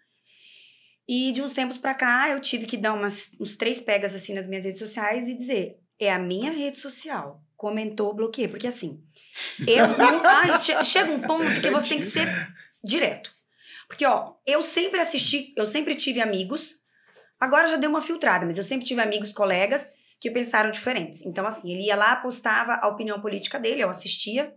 E 1.06 1.32
de 1.32 1.42
uns 1.42 1.52
tempos 1.52 1.76
pra 1.76 1.94
cá, 1.94 2.30
eu 2.30 2.40
tive 2.40 2.64
que 2.64 2.78
dar 2.78 2.94
umas, 2.94 3.30
uns 3.38 3.54
três 3.56 3.80
pegas 3.82 4.14
assim 4.14 4.32
nas 4.32 4.46
minhas 4.46 4.64
redes 4.64 4.78
sociais 4.78 5.28
e 5.28 5.34
dizer: 5.36 5.76
é 6.00 6.10
a 6.10 6.18
minha 6.18 6.50
rede 6.50 6.78
social. 6.78 7.42
Comentou, 7.56 8.14
bloqueei. 8.14 8.48
Porque 8.48 8.66
assim, 8.66 9.02
eu 9.66 9.86
não. 9.98 10.24
Ai, 10.24 10.56
che- 10.58 10.82
chega 10.82 11.12
um 11.12 11.20
ponto 11.20 11.60
que 11.60 11.70
você 11.70 11.88
tem 11.88 11.98
que 11.98 12.06
ser 12.06 12.26
direto. 12.82 13.30
Porque, 13.86 14.06
ó, 14.06 14.36
eu 14.46 14.62
sempre 14.62 14.98
assisti, 15.00 15.52
eu 15.56 15.66
sempre 15.66 15.94
tive 15.94 16.22
amigos, 16.22 16.76
agora 17.44 17.68
já 17.68 17.76
deu 17.76 17.90
uma 17.90 18.00
filtrada, 18.00 18.46
mas 18.46 18.58
eu 18.58 18.64
sempre 18.64 18.86
tive 18.86 19.00
amigos, 19.00 19.32
colegas 19.32 19.88
que 20.20 20.30
pensaram 20.30 20.70
diferentes. 20.70 21.22
Então, 21.22 21.46
assim, 21.46 21.72
ele 21.72 21.86
ia 21.86 21.96
lá, 21.96 22.16
postava 22.16 22.78
a 22.80 22.88
opinião 22.88 23.20
política 23.20 23.58
dele, 23.58 23.82
eu 23.82 23.90
assistia, 23.90 24.54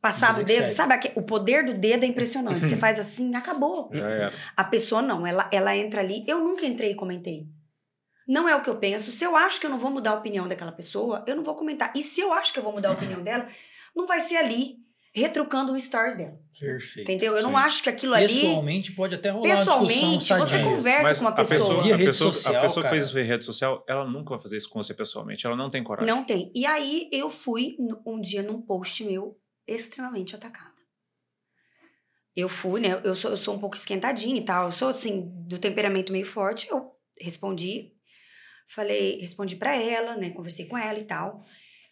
passava 0.00 0.40
o 0.40 0.44
dedo, 0.44 0.68
sabe? 0.68 0.94
O 1.14 1.22
poder 1.22 1.64
do 1.64 1.74
dedo 1.74 2.04
é 2.04 2.06
impressionante. 2.06 2.66
Você 2.66 2.76
faz 2.78 2.98
assim, 2.98 3.34
acabou. 3.34 3.90
A 4.56 4.64
pessoa 4.64 5.02
não, 5.02 5.26
ela, 5.26 5.48
ela 5.52 5.76
entra 5.76 6.00
ali. 6.00 6.24
Eu 6.26 6.40
nunca 6.40 6.66
entrei 6.66 6.92
e 6.92 6.94
comentei. 6.94 7.46
Não 8.28 8.48
é 8.48 8.56
o 8.56 8.62
que 8.62 8.68
eu 8.68 8.78
penso. 8.78 9.12
Se 9.12 9.24
eu 9.24 9.36
acho 9.36 9.60
que 9.60 9.66
eu 9.66 9.70
não 9.70 9.78
vou 9.78 9.90
mudar 9.90 10.10
a 10.10 10.18
opinião 10.18 10.48
daquela 10.48 10.72
pessoa, 10.72 11.24
eu 11.26 11.36
não 11.36 11.44
vou 11.44 11.54
comentar. 11.54 11.92
E 11.94 12.02
se 12.02 12.20
eu 12.20 12.32
acho 12.32 12.52
que 12.52 12.58
eu 12.58 12.62
vou 12.62 12.72
mudar 12.72 12.90
a 12.90 12.94
opinião 12.94 13.22
dela, 13.22 13.48
não 13.94 14.06
vai 14.06 14.20
ser 14.20 14.36
ali, 14.36 14.76
retrucando 15.16 15.72
um 15.72 15.80
stories 15.80 16.16
dela. 16.16 16.38
Perfeito. 16.58 17.00
Entendeu? 17.10 17.36
Eu 17.36 17.42
não 17.42 17.50
Sim. 17.50 17.56
acho 17.56 17.82
que 17.82 17.88
aquilo 17.88 18.14
ali. 18.14 18.26
Pessoalmente 18.28 18.92
pode 18.92 19.14
até 19.14 19.30
rolar 19.30 19.46
uma 19.46 19.56
Pessoalmente, 19.56 20.18
discussão 20.18 20.38
você 20.38 20.62
conversa 20.62 21.02
Mas 21.02 21.18
com 21.18 21.24
uma 21.24 21.30
a 21.30 21.34
pessoa. 21.34 21.58
pessoa, 21.58 21.82
Via 21.82 21.94
a 21.94 21.96
rede 21.96 22.08
pessoa, 22.08 22.32
social, 22.32 22.56
a 22.56 22.60
pessoa 22.62 22.84
que 22.84 22.90
fez 22.90 23.04
isso 23.04 23.14
via 23.14 23.24
rede 23.24 23.44
social, 23.44 23.84
ela 23.88 24.04
nunca 24.04 24.30
vai 24.30 24.38
fazer 24.38 24.56
isso 24.56 24.68
com 24.68 24.82
você 24.82 24.94
pessoalmente. 24.94 25.46
Ela 25.46 25.56
não 25.56 25.70
tem 25.70 25.82
coragem. 25.82 26.14
Não 26.14 26.24
tem. 26.24 26.50
E 26.54 26.64
aí 26.64 27.08
eu 27.12 27.30
fui 27.30 27.76
um 28.06 28.20
dia 28.20 28.42
num 28.42 28.60
post 28.60 29.04
meu 29.04 29.38
extremamente 29.66 30.34
atacada. 30.34 30.76
Eu 32.34 32.48
fui, 32.48 32.80
né? 32.80 33.00
Eu 33.02 33.14
sou, 33.14 33.30
eu 33.30 33.36
sou 33.36 33.54
um 33.54 33.58
pouco 33.58 33.76
esquentadinha 33.76 34.36
e 34.38 34.44
tal. 34.44 34.66
Eu 34.66 34.72
sou, 34.72 34.88
assim, 34.88 35.30
do 35.46 35.58
temperamento 35.58 36.12
meio 36.12 36.26
forte. 36.26 36.68
Eu 36.70 36.90
respondi. 37.18 37.92
Falei, 38.68 39.18
respondi 39.20 39.56
pra 39.56 39.74
ela, 39.74 40.16
né? 40.16 40.30
Conversei 40.30 40.66
com 40.66 40.76
ela 40.76 40.98
e 40.98 41.04
tal. 41.04 41.44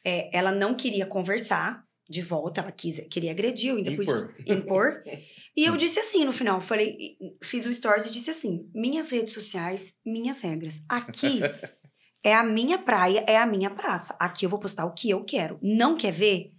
É, 0.04 0.36
ela 0.36 0.52
não 0.52 0.74
queria 0.74 1.06
conversar 1.06 1.83
de 2.08 2.20
volta, 2.22 2.60
ela 2.60 2.70
quis, 2.72 3.00
queria 3.10 3.30
agredir, 3.30 3.70
eu 3.70 3.76
ainda 3.76 3.94
pus- 3.96 4.08
Impor. 4.08 4.34
impor. 4.46 5.02
E 5.56 5.64
eu 5.66 5.76
disse 5.76 6.00
assim 6.00 6.24
no 6.24 6.32
final, 6.32 6.60
falei, 6.60 7.16
fiz 7.40 7.64
um 7.64 7.72
stories 7.72 8.06
e 8.06 8.10
disse 8.10 8.28
assim: 8.28 8.68
minhas 8.74 9.10
redes 9.12 9.32
sociais, 9.32 9.94
minhas 10.04 10.40
regras. 10.40 10.82
Aqui 10.88 11.38
é 12.24 12.34
a 12.34 12.42
minha 12.42 12.76
praia, 12.76 13.24
é 13.28 13.36
a 13.36 13.46
minha 13.46 13.70
praça. 13.70 14.16
Aqui 14.18 14.44
eu 14.44 14.50
vou 14.50 14.58
postar 14.58 14.84
o 14.84 14.92
que 14.92 15.08
eu 15.10 15.24
quero. 15.24 15.56
Não 15.62 15.96
quer 15.96 16.10
ver? 16.12 16.50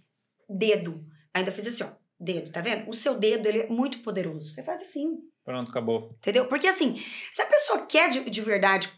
Dedo. 0.48 1.04
Ainda 1.34 1.52
fiz 1.52 1.66
assim, 1.66 1.84
ó. 1.84 1.90
Dedo, 2.18 2.50
tá 2.50 2.62
vendo? 2.62 2.88
O 2.88 2.94
seu 2.94 3.18
dedo, 3.18 3.46
ele 3.46 3.58
é 3.64 3.68
muito 3.68 3.98
poderoso. 4.02 4.50
Você 4.50 4.62
faz 4.62 4.80
assim, 4.80 5.18
Pronto, 5.44 5.68
acabou. 5.70 6.14
entendeu? 6.16 6.46
Porque 6.48 6.66
assim, 6.66 6.96
se 7.30 7.42
a 7.42 7.46
pessoa 7.46 7.84
quer 7.84 8.08
de, 8.08 8.30
de 8.30 8.40
verdade 8.40 8.88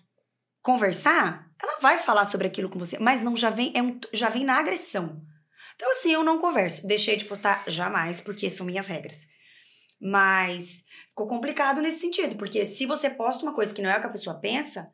conversar, 0.62 1.50
ela 1.60 1.78
vai 1.80 1.98
falar 1.98 2.24
sobre 2.24 2.46
aquilo 2.46 2.68
com 2.68 2.78
você. 2.78 2.98
Mas 3.00 3.20
não, 3.20 3.34
já 3.34 3.50
vem, 3.50 3.72
é 3.74 3.82
um, 3.82 3.98
já 4.12 4.28
vem 4.28 4.44
na 4.44 4.58
agressão. 4.60 5.20
Então 5.78 5.92
assim, 5.92 6.12
eu 6.12 6.24
não 6.24 6.40
converso. 6.40 6.84
Deixei 6.84 7.14
de 7.16 7.24
postar 7.24 7.62
jamais, 7.68 8.20
porque 8.20 8.50
são 8.50 8.66
minhas 8.66 8.88
regras. 8.88 9.20
Mas 10.00 10.82
ficou 11.08 11.28
complicado 11.28 11.80
nesse 11.80 12.00
sentido, 12.00 12.34
porque 12.36 12.64
se 12.64 12.84
você 12.84 13.08
posta 13.08 13.44
uma 13.44 13.54
coisa 13.54 13.72
que 13.72 13.80
não 13.80 13.88
é 13.88 13.96
o 13.96 14.00
que 14.00 14.06
a 14.08 14.10
pessoa 14.10 14.34
pensa, 14.40 14.90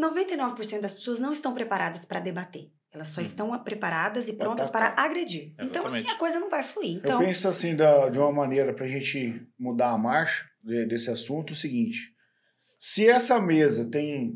99% 0.00 0.80
das 0.80 0.92
pessoas 0.94 1.18
não 1.20 1.32
estão 1.32 1.52
preparadas 1.54 2.04
para 2.04 2.20
debater. 2.20 2.70
Elas 2.92 3.08
só 3.08 3.20
Hum. 3.20 3.24
estão 3.24 3.62
preparadas 3.64 4.28
e 4.28 4.34
prontas 4.34 4.68
atacar. 4.68 4.94
para 4.94 5.02
agredir. 5.04 5.54
Então, 5.54 5.86
assim, 5.86 5.96
Exatamente. 5.98 6.10
a 6.10 6.18
coisa 6.18 6.38
não 6.40 6.48
vai 6.50 6.62
fluir. 6.62 6.96
Então, 6.98 7.20
Eu 7.20 7.26
penso 7.26 7.48
assim, 7.48 7.74
da- 7.74 8.08
de 8.10 8.18
uma 8.18 8.30
maneira 8.32 8.72
para 8.74 8.84
a 8.84 8.88
gente 8.88 9.44
mudar 9.58 9.90
a 9.90 9.98
marcha 9.98 10.46
de- 10.62 10.86
desse 10.86 11.10
assunto, 11.10 11.52
o 11.52 11.56
seguinte: 11.56 11.98
se 12.78 13.08
essa 13.08 13.40
mesa 13.40 13.88
tem 13.90 14.34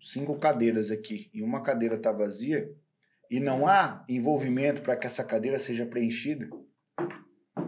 cinco 0.00 0.38
cadeiras 0.38 0.90
aqui 0.90 1.30
e 1.32 1.40
uma 1.42 1.62
cadeira 1.62 1.94
está 1.96 2.12
vazia 2.12 2.68
e 3.36 3.40
não 3.40 3.66
há 3.66 4.04
envolvimento 4.08 4.82
para 4.82 4.96
que 4.96 5.06
essa 5.06 5.24
cadeira 5.24 5.58
seja 5.58 5.84
preenchida, 5.86 6.48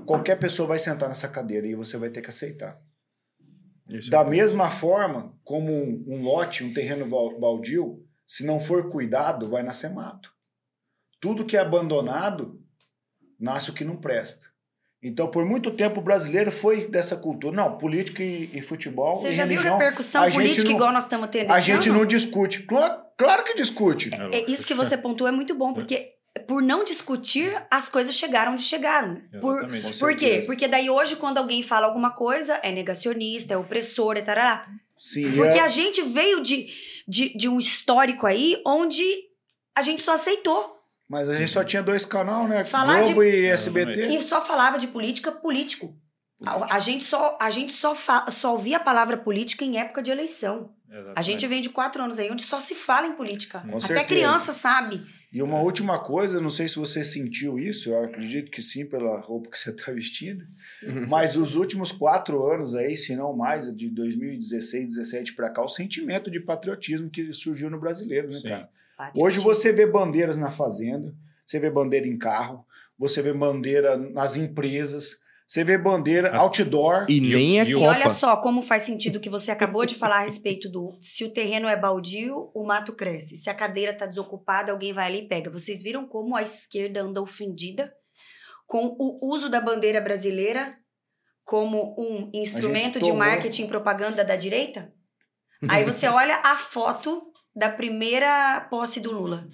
qualquer 0.07 0.39
pessoa 0.39 0.69
vai 0.69 0.79
sentar 0.79 1.09
nessa 1.09 1.29
cadeira 1.29 1.67
e 1.67 1.75
você 1.75 1.97
vai 1.97 2.11
ter 2.11 2.23
que 2.23 2.29
aceitar. 2.31 2.81
Isso 3.89 4.11
Da 4.11 4.21
é- 4.21 4.25
mesma 4.29 4.71
forma 4.71 5.37
como 5.45 5.73
um, 5.73 6.05
um 6.09 6.23
lote, 6.23 6.65
um 6.65 6.73
terreno 6.73 7.07
bal- 7.09 7.39
baldio, 7.39 8.05
se 8.27 8.45
não 8.45 8.59
for 8.61 8.89
cuidado, 8.91 9.49
vai 9.49 9.63
nascer 9.63 9.91
mato. 9.91 10.35
tudo 11.21 11.47
que 11.47 11.57
é 11.57 11.61
abandonado 11.61 12.63
nasce 13.41 13.71
o 13.71 13.75
que 13.75 13.85
não 13.85 13.97
presta. 13.97 14.47
Então, 15.03 15.29
por 15.31 15.45
muito 15.45 15.71
tempo, 15.71 16.01
o 16.01 16.03
brasileiro 16.03 16.51
foi 16.51 16.89
dessa 16.89 17.17
cultura. 17.17 17.55
Não, 17.55 17.77
política 17.79 18.23
e, 18.23 18.51
e 18.53 18.61
futebol 18.61 19.21
Você 19.21 19.29
e 19.29 19.33
já 19.33 19.45
viu 19.45 19.53
religião, 19.57 19.79
repercussão 19.79 20.23
a 20.23 20.31
gente 20.31 20.39
política 20.41 20.65
não- 20.69 20.73
igual 20.77 20.93
nós 20.93 21.05
estamos 21.05 21.29
tendo 21.29 21.53
a 21.53 21.61
gente 21.61 21.89
ano? 21.89 21.99
não 21.99 22.07
discute. 22.07 22.63
Claro, 22.63 23.03
claro 23.17 23.45
que 23.45 23.55
discute. 23.55 24.11
É 24.33 24.51
isso 24.51 24.67
que 24.67 24.75
você 24.75 24.97
pontuou 24.97 25.29
é 25.29 25.33
muito 25.33 25.55
bom, 25.55 25.73
porque 25.75 26.13
por 26.47 26.63
não 26.63 26.85
discutir, 26.85 27.57
as 27.71 27.89
coisas 27.89 28.15
chegaram 28.15 28.53
onde 28.53 28.63
chegaram. 28.63 29.21
Por, 29.41 29.59
Exatamente. 29.59 29.99
por 29.99 30.15
quê? 30.15 30.43
Porque 30.47 30.69
daí 30.69 30.91
hoje, 30.91 31.17
quando 31.17 31.39
alguém 31.39 31.63
fala 31.63 31.87
alguma 31.87 32.11
coisa, 32.11 32.59
é 32.63 32.71
negacionista, 32.73 33.55
é 33.55 33.57
opressor, 33.57 34.17
é 34.17 34.23
tarará. 34.23 34.67
Sim, 34.99 35.33
Porque 35.33 35.59
é- 35.59 35.63
a 35.63 35.69
gente 35.69 36.03
veio 36.03 36.43
de, 36.43 36.69
de, 37.07 37.37
de 37.37 37.49
um 37.49 37.59
histórico 37.59 38.27
aí 38.27 38.61
onde 38.67 39.05
a 39.75 39.83
gente 39.83 40.03
só 40.03 40.13
aceitou. 40.13 40.76
Mas 41.09 41.29
a 41.29 41.37
gente 41.37 41.51
só 41.51 41.63
tinha 41.65 41.83
dois 41.83 42.05
canal, 42.05 42.47
né? 42.49 42.65
Falar 42.65 43.03
Globo 43.05 43.23
de- 43.23 43.31
e 43.31 43.47
SBT. 43.47 44.09
E 44.09 44.23
só 44.23 44.45
falava 44.45 44.79
de 44.79 44.89
política 44.89 45.31
político. 45.33 45.97
A, 46.45 46.77
a 46.77 46.79
gente, 46.79 47.03
só, 47.05 47.37
a 47.41 47.49
gente 47.51 47.73
só, 47.73 47.95
fa- 47.95 48.31
só 48.31 48.53
ouvia 48.53 48.77
a 48.77 48.81
palavra 48.81 49.17
política 49.17 49.65
em 49.65 49.79
época 49.79 50.03
de 50.03 50.11
eleição. 50.11 50.71
A 51.15 51.23
gente 51.23 51.47
vem 51.47 51.61
de 51.61 51.69
quatro 51.71 52.03
anos 52.03 52.19
aí 52.19 52.31
onde 52.31 52.43
só 52.43 52.59
se 52.61 52.75
fala 52.75 53.07
em 53.07 53.13
política. 53.15 53.61
Com 53.61 53.69
Até 53.77 53.81
certeza. 53.87 54.05
criança 54.07 54.53
sabe. 54.53 55.05
E 55.33 55.43
uma 55.43 55.61
última 55.61 55.99
coisa, 55.99 56.41
não 56.41 56.49
sei 56.49 56.69
se 56.69 56.77
você 56.77 57.05
sentiu 57.05 57.59
isso, 57.59 57.91
eu 57.91 58.05
acredito 58.05 58.51
que 58.51 58.63
sim, 58.63 58.87
pela 58.87 59.19
roupa 59.21 59.51
que 59.51 59.59
você 59.59 59.71
está 59.71 59.93
vestindo, 59.93 60.45
mas 61.09 61.37
os 61.37 61.55
últimos 61.57 61.91
quatro 61.93 62.47
anos 62.51 62.75
aí, 62.75 62.97
se 62.97 63.15
não 63.17 63.37
mais, 63.37 63.75
de 63.77 63.89
2016, 63.91 64.87
17 64.95 65.35
para 65.35 65.51
cá, 65.51 65.63
o 65.63 65.69
sentimento 65.69 66.31
de 66.31 66.41
patriotismo 66.41 67.11
que 67.11 67.33
surgiu 67.33 67.69
no 67.69 67.79
brasileiro, 67.79 68.29
né, 68.29 68.35
Sim. 68.35 68.49
cara? 68.49 68.69
Hoje 69.15 69.39
você 69.41 69.73
vê 69.73 69.87
bandeiras 69.87 70.37
na 70.37 70.51
fazenda, 70.51 71.15
você 71.45 71.59
vê 71.59 71.71
bandeira 71.71 72.07
em 72.07 72.17
carro, 72.19 72.65
você 72.99 73.21
vê 73.21 73.33
bandeira 73.33 73.97
nas 73.97 74.37
empresas, 74.37 75.19
você 75.47 75.63
vê 75.63 75.79
bandeira 75.79 76.31
As- 76.35 76.43
outdoor. 76.43 77.07
E 77.09 77.19
E 77.19 77.21
nem 77.21 77.61
é 77.61 77.65
e 77.65 77.71
E 77.71 77.75
olha 77.77 78.09
só 78.09 78.37
como 78.39 78.63
faz 78.63 78.83
sentido 78.83 79.17
o 79.17 79.21
que 79.21 79.31
você 79.31 79.51
acabou 79.53 79.87
de 79.87 79.95
falar 79.95 80.19
a 80.19 80.25
respeito 80.25 80.69
do 80.69 80.97
se 81.01 81.25
o 81.25 81.31
terreno 81.31 81.69
é 81.69 81.77
baldio, 81.77 82.51
o 82.53 82.65
mato 82.67 82.93
cresce. 82.95 83.37
Se 83.37 83.49
a 83.49 83.55
cadeira 83.55 83.93
está 83.93 84.07
desocupada, 84.07 84.73
alguém 84.73 84.93
vai 84.93 85.07
ali 85.07 85.19
e 85.19 85.29
pega. 85.29 85.51
Vocês 85.51 85.83
viram 85.83 86.07
como 86.07 86.35
a 86.35 86.43
esquerda 86.43 87.03
anda 87.03 87.23
ofendida 87.23 87.93
com 88.67 88.97
o 88.99 89.19
uso 89.33 89.49
da 89.49 89.61
bandeira 89.61 90.01
brasileira 90.01 90.77
como 91.45 91.95
um 91.97 92.29
instrumento 92.35 93.01
de 93.01 93.13
marketing 93.13 93.65
e 93.65 93.69
propaganda 93.69 94.25
da 94.25 94.35
direita? 94.35 94.93
Aí 95.69 95.85
você 95.85 96.09
olha 96.09 96.41
a 96.43 96.57
foto 96.57 97.26
da 97.57 97.71
primeira 97.71 98.61
posse 98.71 99.01
do 99.01 99.11
Lula. 99.13 99.47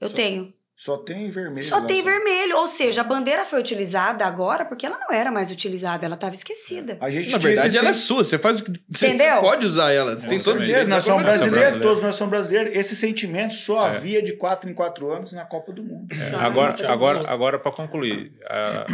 Eu 0.00 0.08
Só- 0.08 0.14
tenho. 0.14 0.52
Só 0.74 0.96
tem 0.96 1.30
vermelho. 1.30 1.64
Só 1.64 1.80
tem 1.82 2.02
vermelho, 2.02 2.56
ou 2.56 2.66
seja, 2.66 3.02
a 3.02 3.04
bandeira 3.04 3.44
foi 3.44 3.60
utilizada 3.60 4.26
agora 4.26 4.64
porque 4.64 4.84
ela 4.84 4.98
não 4.98 5.12
era 5.16 5.30
mais 5.30 5.48
utilizada, 5.48 6.04
ela 6.04 6.16
estava 6.16 6.34
esquecida. 6.34 6.98
A 7.00 7.08
gente 7.08 7.30
Na 7.30 7.38
verdade, 7.38 7.78
ela 7.78 7.90
é 7.90 7.92
sua. 7.92 8.24
Você 8.24 8.36
faz 8.36 8.58
o 8.58 8.64
que. 8.64 8.72
Você, 8.90 9.08
Entendeu? 9.08 9.34
você 9.36 9.40
pode 9.42 9.66
usar 9.66 9.92
ela. 9.92 10.18
Você 10.18 10.26
tem 10.26 10.38
Com 10.38 10.44
todo 10.44 10.54
o 10.56 10.58
certeza. 10.58 10.66
direito. 10.66 10.88
Nós 10.88 11.04
de 11.04 11.10
somos 11.10 11.22
brasileiros, 11.22 11.58
brasileiro. 11.60 11.88
todos 11.88 12.02
nós 12.02 12.16
somos 12.16 12.30
brasileiros. 12.30 12.76
Esse 12.76 12.96
sentimento 12.96 13.54
só 13.54 13.86
É. 13.86 13.96
havia 13.96 14.22
de 14.22 14.32
quatro 14.32 14.68
em 14.68 14.74
quatro 14.74 15.12
anos 15.12 15.32
na 15.32 15.44
Copa 15.44 15.72
do 15.72 15.84
Mundo. 15.84 16.08
É, 16.12 16.16
Só 16.16 16.36
agora, 16.38 16.74
agora, 16.90 17.30
agora 17.30 17.58
para 17.60 17.70
concluir, 17.70 18.32
ah, 18.50 18.86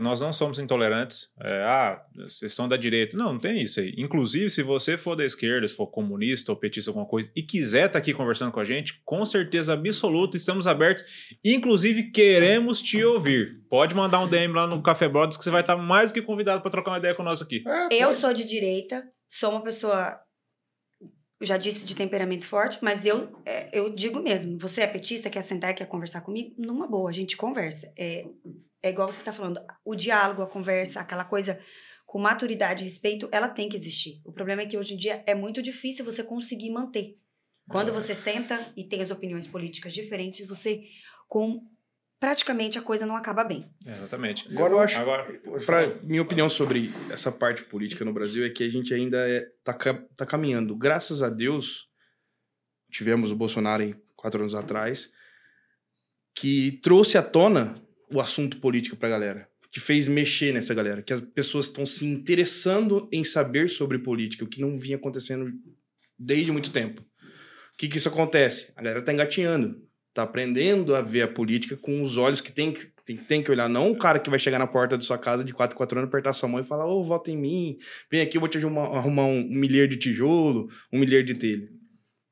nós 0.00 0.20
não 0.20 0.32
somos 0.32 0.58
intolerantes. 0.58 1.30
É, 1.40 1.62
ah, 1.62 2.02
vocês 2.14 2.52
são 2.54 2.66
da 2.68 2.76
direita. 2.76 3.16
Não, 3.16 3.34
não 3.34 3.38
tem 3.38 3.62
isso 3.62 3.80
aí. 3.80 3.94
Inclusive, 3.98 4.48
se 4.48 4.62
você 4.62 4.96
for 4.96 5.14
da 5.14 5.24
esquerda, 5.24 5.68
se 5.68 5.74
for 5.74 5.86
comunista 5.86 6.50
ou 6.52 6.56
petista, 6.56 6.90
alguma 6.90 7.06
coisa, 7.06 7.30
e 7.36 7.42
quiser 7.42 7.86
estar 7.86 7.98
aqui 7.98 8.14
conversando 8.14 8.50
com 8.50 8.60
a 8.60 8.64
gente, 8.64 9.02
com 9.04 9.24
certeza 9.24 9.74
absoluta, 9.74 10.36
estamos 10.36 10.66
abertos. 10.66 11.04
Inclusive, 11.44 12.10
queremos 12.10 12.80
te 12.80 13.04
ouvir. 13.04 13.62
Pode 13.68 13.94
mandar 13.94 14.20
um 14.20 14.28
DM 14.28 14.54
lá 14.54 14.66
no 14.66 14.82
Café 14.82 15.08
Brothers 15.08 15.36
que 15.36 15.44
você 15.44 15.50
vai 15.50 15.60
estar 15.60 15.76
mais 15.76 16.10
do 16.10 16.14
que 16.14 16.22
convidado 16.22 16.62
para 16.62 16.70
trocar 16.70 16.92
uma 16.92 16.98
ideia 16.98 17.14
com 17.14 17.22
nós 17.22 17.42
aqui. 17.42 17.62
É, 17.90 18.02
Eu 18.02 18.12
sou 18.12 18.32
de 18.32 18.46
direita, 18.46 19.04
sou 19.28 19.50
uma 19.50 19.62
pessoa, 19.62 20.18
já 21.42 21.58
disse, 21.58 21.84
de 21.84 21.94
temperamento 21.94 22.46
forte, 22.46 22.78
mas 22.80 23.04
eu, 23.04 23.30
é, 23.44 23.78
eu 23.78 23.90
digo 23.90 24.18
mesmo, 24.20 24.56
você 24.58 24.80
é 24.80 24.86
petista, 24.86 25.28
quer 25.28 25.42
sentar 25.42 25.72
e 25.72 25.74
quer 25.74 25.86
conversar 25.86 26.22
comigo? 26.22 26.54
Numa 26.56 26.86
boa, 26.86 27.10
a 27.10 27.12
gente 27.12 27.36
conversa. 27.36 27.92
É, 27.98 28.24
é 28.82 28.90
igual 28.90 29.10
você 29.10 29.22
tá 29.22 29.32
falando, 29.32 29.60
o 29.84 29.94
diálogo, 29.94 30.42
a 30.42 30.46
conversa, 30.46 31.00
aquela 31.00 31.24
coisa 31.24 31.58
com 32.04 32.18
maturidade 32.18 32.82
e 32.82 32.88
respeito, 32.88 33.28
ela 33.32 33.48
tem 33.48 33.68
que 33.68 33.76
existir. 33.76 34.20
O 34.24 34.32
problema 34.32 34.62
é 34.62 34.66
que 34.66 34.76
hoje 34.76 34.94
em 34.94 34.96
dia 34.98 35.22
é 35.26 35.34
muito 35.34 35.62
difícil 35.62 36.04
você 36.04 36.22
conseguir 36.22 36.70
manter. 36.70 37.16
Quando 37.68 37.92
você 37.92 38.12
senta 38.12 38.70
e 38.76 38.84
tem 38.84 39.00
as 39.00 39.10
opiniões 39.10 39.46
políticas 39.46 39.94
diferentes, 39.94 40.48
você, 40.48 40.84
com 41.26 41.66
praticamente 42.20 42.78
a 42.78 42.82
coisa 42.82 43.06
não 43.06 43.16
acaba 43.16 43.44
bem. 43.44 43.68
Exatamente. 43.86 44.46
Agora 44.52 44.74
eu 44.74 44.78
acho. 44.80 44.98
Agora, 44.98 45.40
Pra, 45.64 45.86
minha 46.04 46.20
opinião 46.20 46.48
sobre 46.48 46.92
essa 47.10 47.32
parte 47.32 47.64
política 47.64 48.04
no 48.04 48.12
Brasil 48.12 48.44
é 48.44 48.50
que 48.50 48.62
a 48.62 48.68
gente 48.68 48.92
ainda 48.92 49.28
é, 49.28 49.48
tá, 49.64 49.72
tá 50.16 50.26
caminhando. 50.26 50.76
Graças 50.76 51.22
a 51.22 51.30
Deus, 51.30 51.88
tivemos 52.90 53.32
o 53.32 53.36
Bolsonaro 53.36 53.82
em 53.82 53.94
quatro 54.14 54.40
anos 54.40 54.54
atrás, 54.54 55.10
que 56.34 56.78
trouxe 56.82 57.16
à 57.16 57.22
tona 57.22 57.81
o 58.12 58.20
assunto 58.20 58.58
político 58.58 58.96
pra 58.96 59.08
galera. 59.08 59.48
Que 59.70 59.80
fez 59.80 60.06
mexer 60.06 60.52
nessa 60.52 60.74
galera. 60.74 61.02
Que 61.02 61.12
as 61.12 61.20
pessoas 61.20 61.66
estão 61.66 61.86
se 61.86 62.04
interessando 62.04 63.08
em 63.10 63.24
saber 63.24 63.68
sobre 63.68 63.98
política, 63.98 64.44
o 64.44 64.48
que 64.48 64.60
não 64.60 64.78
vinha 64.78 64.96
acontecendo 64.96 65.50
desde 66.18 66.52
muito 66.52 66.70
tempo. 66.70 67.00
O 67.02 67.76
que 67.78 67.88
que 67.88 67.96
isso 67.96 68.08
acontece? 68.08 68.72
A 68.76 68.82
galera 68.82 69.02
tá 69.02 69.12
engatinhando. 69.12 69.80
Tá 70.14 70.24
aprendendo 70.24 70.94
a 70.94 71.00
ver 71.00 71.22
a 71.22 71.28
política 71.28 71.74
com 71.74 72.02
os 72.02 72.18
olhos 72.18 72.42
que 72.42 72.52
tem 72.52 72.70
que, 72.70 72.86
tem, 73.04 73.16
tem 73.16 73.42
que 73.42 73.50
olhar. 73.50 73.66
Não 73.66 73.90
o 73.90 73.96
cara 73.96 74.18
que 74.18 74.28
vai 74.28 74.38
chegar 74.38 74.58
na 74.58 74.66
porta 74.66 74.96
da 74.96 75.02
sua 75.02 75.16
casa 75.16 75.42
de 75.42 75.54
4 75.54 75.74
em 75.74 75.78
4 75.78 75.98
anos, 75.98 76.08
apertar 76.08 76.34
sua 76.34 76.48
mão 76.48 76.60
e 76.60 76.64
falar, 76.64 76.86
ô, 76.86 77.02
vota 77.02 77.30
em 77.30 77.36
mim. 77.36 77.78
Vem 78.10 78.20
aqui, 78.20 78.36
eu 78.36 78.40
vou 78.40 78.48
te 78.48 78.58
arrumar, 78.58 78.94
arrumar 78.94 79.24
um, 79.24 79.40
um 79.40 79.54
milheiro 79.54 79.88
de 79.88 79.96
tijolo, 79.96 80.68
um 80.92 80.98
milheiro 80.98 81.26
de 81.26 81.34
telha. 81.34 81.66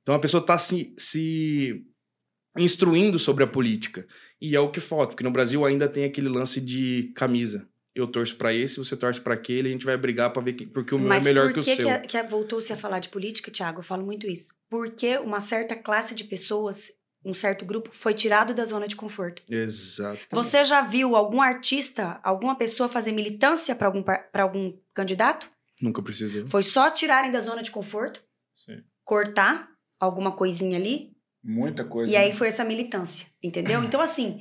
Então 0.03 0.15
a 0.15 0.19
pessoa 0.19 0.45
tá 0.45 0.59
se, 0.59 0.95
se 0.99 1.83
instruindo 2.59 3.19
sobre 3.19 3.45
a 3.45 3.47
política. 3.47 4.07
E 4.41 4.57
é 4.57 4.61
o 4.61 4.71
que 4.71 4.81
falta, 4.81 5.09
porque 5.09 5.25
no 5.25 5.31
Brasil 5.31 5.65
ainda 5.65 5.89
tem 5.89 6.05
aquele 6.05 6.29
lance 6.29 6.61
de 6.61 7.13
camisa. 7.15 7.69
Eu 7.95 8.07
torço 8.07 8.37
pra 8.37 8.55
esse, 8.55 8.79
você 8.79 8.97
torce 8.97 9.21
pra 9.21 9.35
aquele, 9.35 9.69
a 9.69 9.73
gente 9.73 9.85
vai 9.85 9.97
brigar 9.97 10.33
pra 10.33 10.41
ver 10.41 10.53
quem, 10.55 10.69
porque 10.69 10.95
o 10.95 10.99
meu 10.99 11.09
Mas 11.09 11.25
é 11.27 11.29
melhor 11.29 11.47
por 11.49 11.55
que 11.55 11.61
o 11.61 11.63
que, 11.65 11.77
seu. 11.77 11.85
que, 11.85 11.91
a- 11.91 12.01
que 12.01 12.23
voltou-se 12.29 12.73
a 12.73 12.77
falar 12.77 13.01
de 13.01 13.09
política, 13.09 13.51
Thiago? 13.51 13.81
Eu 13.81 13.85
falo 13.85 14.05
muito 14.05 14.27
isso. 14.29 14.47
Porque 14.71 15.19
uma 15.19 15.41
certa 15.41 15.75
classe 15.75 16.15
de 16.15 16.23
pessoas, 16.25 16.93
um 17.25 17.35
certo 17.35 17.65
grupo, 17.67 17.91
foi 17.93 18.15
tirado 18.15 18.55
da 18.55 18.65
zona 18.65 18.87
de 18.87 18.95
conforto. 18.97 19.43
Exato. 19.51 20.21
Você 20.31 20.63
já 20.65 20.81
viu 20.83 21.17
algum 21.17 21.43
artista, 21.43 22.21
alguma 22.23 22.57
pessoa 22.57 22.89
fazer 22.89 23.11
militância 23.13 23.75
para 23.75 23.89
algum, 23.89 24.03
pra 24.03 24.43
algum 24.45 24.73
candidato? 24.95 25.51
Nunca 25.83 26.01
precisei. 26.01 26.47
Foi 26.47 26.63
só 26.63 26.89
tirarem 26.91 27.33
da 27.33 27.41
zona 27.41 27.63
de 27.63 27.73
conforto, 27.73 28.23
Sim. 28.55 28.83
cortar 29.05 29.69
alguma 29.99 30.33
coisinha 30.33 30.79
ali, 30.79 31.11
Muita 31.43 31.85
coisa. 31.85 32.13
e 32.13 32.17
aí 32.17 32.29
né? 32.31 32.35
foi 32.35 32.49
essa 32.49 32.65
militância, 32.65 33.27
entendeu? 33.43 33.83
Então, 33.85 34.01
assim, 34.01 34.41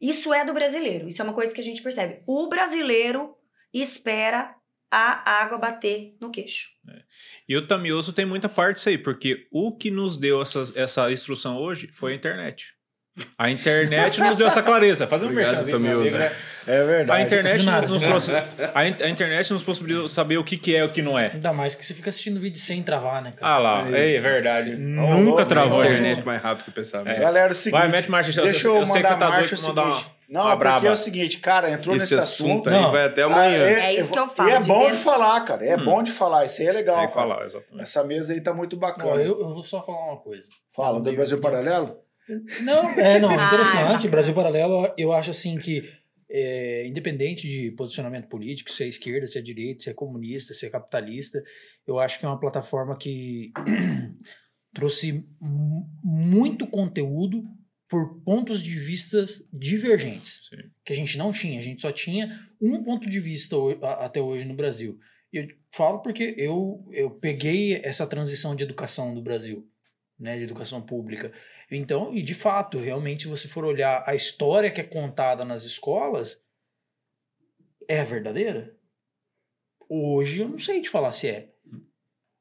isso 0.00 0.32
é 0.32 0.44
do 0.44 0.52
brasileiro. 0.54 1.08
Isso 1.08 1.20
é 1.20 1.24
uma 1.24 1.34
coisa 1.34 1.52
que 1.54 1.60
a 1.60 1.64
gente 1.64 1.82
percebe. 1.82 2.22
O 2.26 2.48
brasileiro 2.48 3.34
espera 3.72 4.54
a 4.90 5.42
água 5.42 5.58
bater 5.58 6.16
no 6.20 6.30
queixo. 6.30 6.68
E 7.48 7.56
o 7.56 7.66
Tamioso 7.66 8.12
tem 8.12 8.24
muita 8.24 8.48
parte 8.48 8.76
disso 8.76 8.88
aí, 8.88 8.96
porque 8.96 9.48
o 9.50 9.76
que 9.76 9.90
nos 9.90 10.16
deu 10.16 10.40
essas- 10.40 10.74
essa 10.76 11.10
instrução 11.10 11.58
hoje 11.58 11.88
foi 11.90 12.12
a 12.12 12.16
internet. 12.16 12.75
A 13.38 13.50
internet 13.50 14.20
nos 14.20 14.36
deu 14.36 14.46
essa 14.46 14.62
clareza. 14.62 15.06
Fazer 15.06 15.26
um 15.26 15.30
merchanzinho, 15.30 16.10
né? 16.10 16.32
É 16.66 16.84
verdade. 16.84 17.20
A 17.20 17.24
internet 17.24 17.64
nada, 17.64 17.86
nos 17.86 18.02
trouxe. 18.02 18.32
A, 18.74 18.86
in- 18.88 18.96
a 19.00 19.08
internet 19.08 19.52
nos 19.52 19.62
possibilitou 19.62 20.08
saber 20.08 20.36
o 20.36 20.42
que, 20.44 20.58
que 20.58 20.74
é 20.74 20.80
e 20.80 20.82
o 20.82 20.88
que 20.90 21.00
não 21.00 21.16
é. 21.18 21.30
Ainda 21.32 21.52
mais 21.52 21.74
que 21.76 21.86
você 21.86 21.94
fica 21.94 22.10
assistindo 22.10 22.40
vídeo 22.40 22.58
sem 22.58 22.82
travar, 22.82 23.22
né, 23.22 23.32
cara? 23.36 23.52
Ah 23.54 23.58
lá, 23.58 23.88
É 23.96 24.14
é, 24.14 24.16
é 24.16 24.20
verdade. 24.20 24.70
Sim. 24.70 24.76
Nunca 24.76 25.42
Ô, 25.42 25.46
travou, 25.46 25.80
a 25.80 25.86
internet 25.86 26.24
mais 26.26 26.42
rápido 26.42 26.64
que 26.64 26.70
eu 26.70 26.74
pensava. 26.74 27.08
É. 27.08 27.20
Galera, 27.20 27.48
é 27.48 27.50
o 27.52 27.54
seguinte. 27.54 27.78
Vai, 27.80 27.88
mete 27.88 28.10
marcha. 28.10 28.38
Eu, 28.40 28.44
Deixa 28.46 28.66
eu, 28.68 28.74
eu, 28.74 28.80
eu 28.80 28.86
sei 28.86 29.00
que 29.00 29.06
você 29.08 29.14
mandar 29.14 29.30
tá 29.30 29.36
doido 29.38 29.48
pra 29.48 29.68
mandar 29.68 29.84
uma. 29.84 30.16
Não, 30.28 30.40
uma 30.40 30.50
porque 30.50 30.58
braba. 30.64 30.86
é 30.88 30.90
o 30.90 30.96
seguinte, 30.96 31.38
cara, 31.38 31.70
entrou 31.70 31.94
Esse 31.94 32.16
nesse 32.16 32.18
assunto 32.18 32.68
assunto. 32.68 32.68
aí 32.68 32.74
Não. 32.82 32.90
vai 32.90 33.04
até 33.06 33.22
amanhã. 33.22 33.62
É 33.64 33.94
isso 33.94 34.10
que 34.10 34.18
eu 34.18 34.28
falo, 34.28 34.48
E 34.48 34.52
é 34.54 34.58
de 34.58 34.66
bom 34.68 34.90
de 34.90 34.96
falar, 34.96 35.40
cara. 35.42 35.64
É 35.64 35.76
Hum. 35.76 35.84
bom 35.84 36.02
de 36.02 36.10
falar. 36.10 36.44
Isso 36.44 36.60
aí 36.62 36.66
é 36.66 36.72
legal. 36.72 36.96
Cara. 36.96 37.08
falar, 37.08 37.44
exatamente. 37.46 37.80
Essa 37.82 38.02
mesa 38.02 38.32
aí 38.32 38.40
tá 38.40 38.52
muito 38.52 38.76
bacana. 38.76 39.22
Eu, 39.22 39.38
eu 39.40 39.54
vou 39.54 39.62
só 39.62 39.80
falar 39.84 40.04
uma 40.08 40.16
coisa. 40.16 40.48
Fala, 40.74 41.00
do 41.00 41.12
Brasil 41.12 41.38
Paralelo? 41.40 41.96
Não, 42.62 42.90
é, 42.90 43.18
não, 43.20 43.30
Ah, 43.30 43.46
interessante. 43.46 44.08
Brasil 44.08 44.34
Paralelo, 44.34 44.92
eu 44.98 45.12
acho 45.12 45.30
assim 45.30 45.58
que, 45.58 45.88
é, 46.28 46.86
independente 46.86 47.48
de 47.48 47.70
posicionamento 47.72 48.26
político, 48.28 48.70
se 48.70 48.82
é 48.84 48.88
esquerda, 48.88 49.26
se 49.26 49.38
é 49.38 49.42
direita, 49.42 49.84
se 49.84 49.90
é 49.90 49.94
comunista, 49.94 50.52
se 50.54 50.66
é 50.66 50.70
capitalista, 50.70 51.42
eu 51.86 51.98
acho 51.98 52.18
que 52.18 52.26
é 52.26 52.28
uma 52.28 52.40
plataforma 52.40 52.96
que 52.96 53.52
trouxe 54.74 55.24
mu- 55.40 55.88
muito 56.02 56.66
conteúdo 56.66 57.44
por 57.88 58.20
pontos 58.22 58.60
de 58.60 58.76
vistas 58.78 59.46
divergentes, 59.52 60.48
Sim. 60.50 60.56
que 60.84 60.92
a 60.92 60.96
gente 60.96 61.16
não 61.16 61.30
tinha. 61.32 61.58
A 61.58 61.62
gente 61.62 61.80
só 61.82 61.92
tinha 61.92 62.40
um 62.60 62.82
ponto 62.82 63.08
de 63.08 63.20
vista 63.20 63.54
até 64.00 64.20
hoje 64.20 64.44
no 64.44 64.54
Brasil. 64.54 64.98
E 65.32 65.38
eu 65.38 65.48
falo 65.70 66.00
porque 66.00 66.34
eu, 66.36 66.84
eu 66.92 67.10
peguei 67.10 67.76
essa 67.84 68.06
transição 68.06 68.56
de 68.56 68.64
educação 68.64 69.14
no 69.14 69.22
Brasil, 69.22 69.64
né, 70.18 70.36
de 70.36 70.42
educação 70.42 70.82
pública. 70.82 71.32
Então, 71.70 72.14
e 72.14 72.22
de 72.22 72.34
fato, 72.34 72.78
realmente, 72.78 73.24
se 73.24 73.28
você 73.28 73.48
for 73.48 73.64
olhar 73.64 74.04
a 74.06 74.14
história 74.14 74.70
que 74.70 74.80
é 74.80 74.84
contada 74.84 75.44
nas 75.44 75.64
escolas, 75.64 76.38
é 77.88 78.04
verdadeira? 78.04 78.74
Hoje 79.88 80.40
eu 80.40 80.48
não 80.48 80.58
sei 80.58 80.80
te 80.80 80.88
falar 80.88 81.12
se 81.12 81.28
é. 81.28 81.50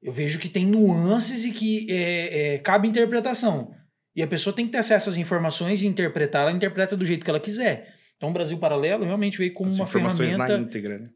Eu 0.02 0.12
vejo 0.12 0.38
que 0.38 0.50
tem 0.50 0.66
nuances 0.66 1.44
e 1.44 1.52
que 1.52 1.88
é, 1.90 2.56
é, 2.56 2.58
cabe 2.60 2.88
interpretação. 2.88 3.74
E 4.16 4.22
a 4.22 4.28
pessoa 4.28 4.56
tem 4.56 4.66
que 4.66 4.72
ter 4.72 4.78
acesso 4.78 5.10
às 5.10 5.18
informações 5.18 5.82
e 5.82 5.88
interpretar, 5.88 6.44
ela 6.44 6.56
interpreta 6.56 6.96
do 6.96 7.06
jeito 7.06 7.24
que 7.24 7.30
ela 7.30 7.40
quiser. 7.40 7.96
Então, 8.16 8.30
o 8.30 8.34
Brasil 8.34 8.58
Paralelo 8.58 9.04
realmente 9.04 9.38
veio 9.38 9.52
como 9.54 9.70
As 9.70 9.78
uma 9.78 9.88
ferramenta 9.88 10.38
na 10.38 10.58
íntegra, 10.58 11.00
né? 11.00 11.10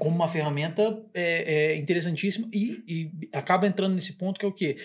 como 0.00 0.16
uma 0.16 0.28
ferramenta 0.28 0.82
é, 1.12 1.72
é, 1.72 1.76
interessantíssima 1.76 2.48
e, 2.52 2.82
e 2.88 3.28
acaba 3.34 3.66
entrando 3.66 3.94
nesse 3.94 4.14
ponto 4.14 4.40
que 4.40 4.46
é 4.46 4.48
o 4.48 4.52
quê? 4.52 4.78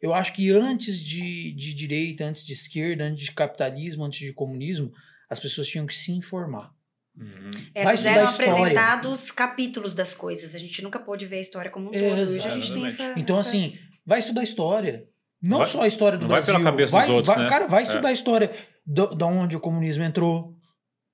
Eu 0.00 0.14
acho 0.14 0.32
que 0.32 0.50
antes 0.50 0.98
de, 0.98 1.52
de 1.52 1.74
direita, 1.74 2.24
antes 2.24 2.44
de 2.44 2.52
esquerda, 2.52 3.04
antes 3.04 3.24
de 3.26 3.32
capitalismo, 3.32 4.04
antes 4.04 4.18
de 4.20 4.32
comunismo, 4.32 4.92
as 5.28 5.38
pessoas 5.38 5.68
tinham 5.68 5.86
que 5.86 5.94
se 5.94 6.12
informar. 6.12 6.72
Uhum. 7.16 7.50
É, 7.74 7.84
Vai 7.84 7.96
eram 8.06 8.26
apresentados 8.28 9.30
capítulos 9.30 9.92
das 9.94 10.14
coisas. 10.14 10.54
A 10.54 10.58
gente 10.58 10.82
nunca 10.82 10.98
pôde 10.98 11.26
ver 11.26 11.36
a 11.36 11.40
história 11.40 11.70
como 11.70 11.88
um 11.88 11.92
todo. 11.92 12.02
Hoje 12.22 12.38
a 12.46 12.48
gente 12.48 12.72
tem 12.72 12.86
essa. 12.86 13.18
Então, 13.18 13.38
essa- 13.38 13.50
assim, 13.50 13.78
vai 14.06 14.18
estudar 14.20 14.42
história. 14.42 15.06
Não 15.42 15.58
Vai- 15.58 15.66
só 15.66 15.82
a 15.82 15.86
história 15.88 16.18
do 16.18 16.22
não 16.22 16.28
vai 16.28 16.38
Brasil. 16.40 16.54
pela 16.54 16.64
cabeça 16.70 16.92
vai, 16.92 17.00
dos 17.06 17.10
outros, 17.14 17.34
vai- 17.34 17.44
né? 17.44 17.50
Cara, 17.50 17.66
vai 17.66 17.82
É. 17.82 17.86
estudar 17.86 18.08
a 18.08 18.12
história 18.12 18.54
da 18.86 19.26
onde 19.26 19.56
o 19.56 19.60
comunismo 19.60 20.02
entrou, 20.04 20.54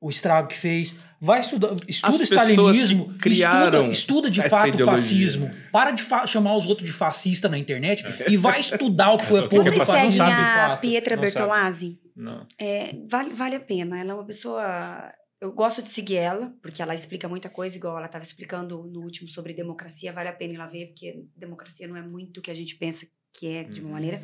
o 0.01 0.09
estrago 0.11 0.49
que 0.49 0.57
fez. 0.57 0.95
Vai 1.19 1.41
estudar, 1.41 1.69
estuda 1.89 2.09
As 2.09 2.17
o 2.17 2.19
pessoas 2.19 2.31
stalinismo, 2.77 3.13
que 3.15 3.19
criaram 3.21 3.89
estuda, 3.91 4.29
estuda 4.29 4.31
de 4.31 4.43
fato 4.49 4.65
o 4.67 4.69
ideologia. 4.69 4.99
fascismo. 4.99 5.51
Para 5.73 5.91
de 5.93 6.03
fa- 6.03 6.27
chamar 6.27 6.55
os 6.57 6.67
outros 6.67 6.87
de 6.89 6.93
fascista 6.95 7.49
na 7.49 7.57
internet 7.57 8.05
e 8.29 8.37
vai 8.37 8.61
estudar 8.61 9.13
o 9.13 9.19
que 9.19 9.25
foi 9.25 9.39
Essa 9.39 9.47
a 9.47 9.49
porra 9.49 9.63
Você 9.63 9.71
do 9.71 9.87
fascismo, 9.87 10.25
de 10.27 10.31
a 10.31 10.69
fato. 10.69 10.81
Pietra 10.83 11.17
Não. 11.17 11.23
Bertolazzi? 11.23 11.99
Não. 12.15 12.47
É, 12.59 12.95
vale, 13.11 13.33
vale 13.33 13.57
a 13.57 13.61
pena. 13.61 13.99
Ela 13.99 14.11
é 14.11 14.15
uma 14.15 14.25
pessoa. 14.27 15.11
Eu 15.41 15.53
gosto 15.53 15.83
de 15.83 15.89
seguir 15.89 16.17
ela, 16.17 16.53
porque 16.63 16.81
ela 16.83 16.95
explica 16.95 17.29
muita 17.29 17.49
coisa, 17.49 17.77
igual 17.77 17.97
ela 17.97 18.07
estava 18.07 18.25
explicando 18.25 18.85
no 18.85 19.01
último 19.01 19.29
sobre 19.29 19.53
democracia. 19.55 20.13
Vale 20.13 20.29
a 20.29 20.33
pena 20.35 20.55
ir 20.55 20.57
lá 20.59 20.67
ver, 20.67 20.87
porque 20.89 21.25
democracia 21.37 21.89
não 21.89 21.97
é 21.97 22.03
muito 22.03 22.39
o 22.39 22.43
que 22.43 22.51
a 22.51 22.55
gente 22.55 22.75
pensa 22.77 23.07
que 23.33 23.47
é, 23.49 23.65
de 23.65 23.81
uma 23.81 23.89
Uhum. 23.89 23.95
maneira. 23.95 24.23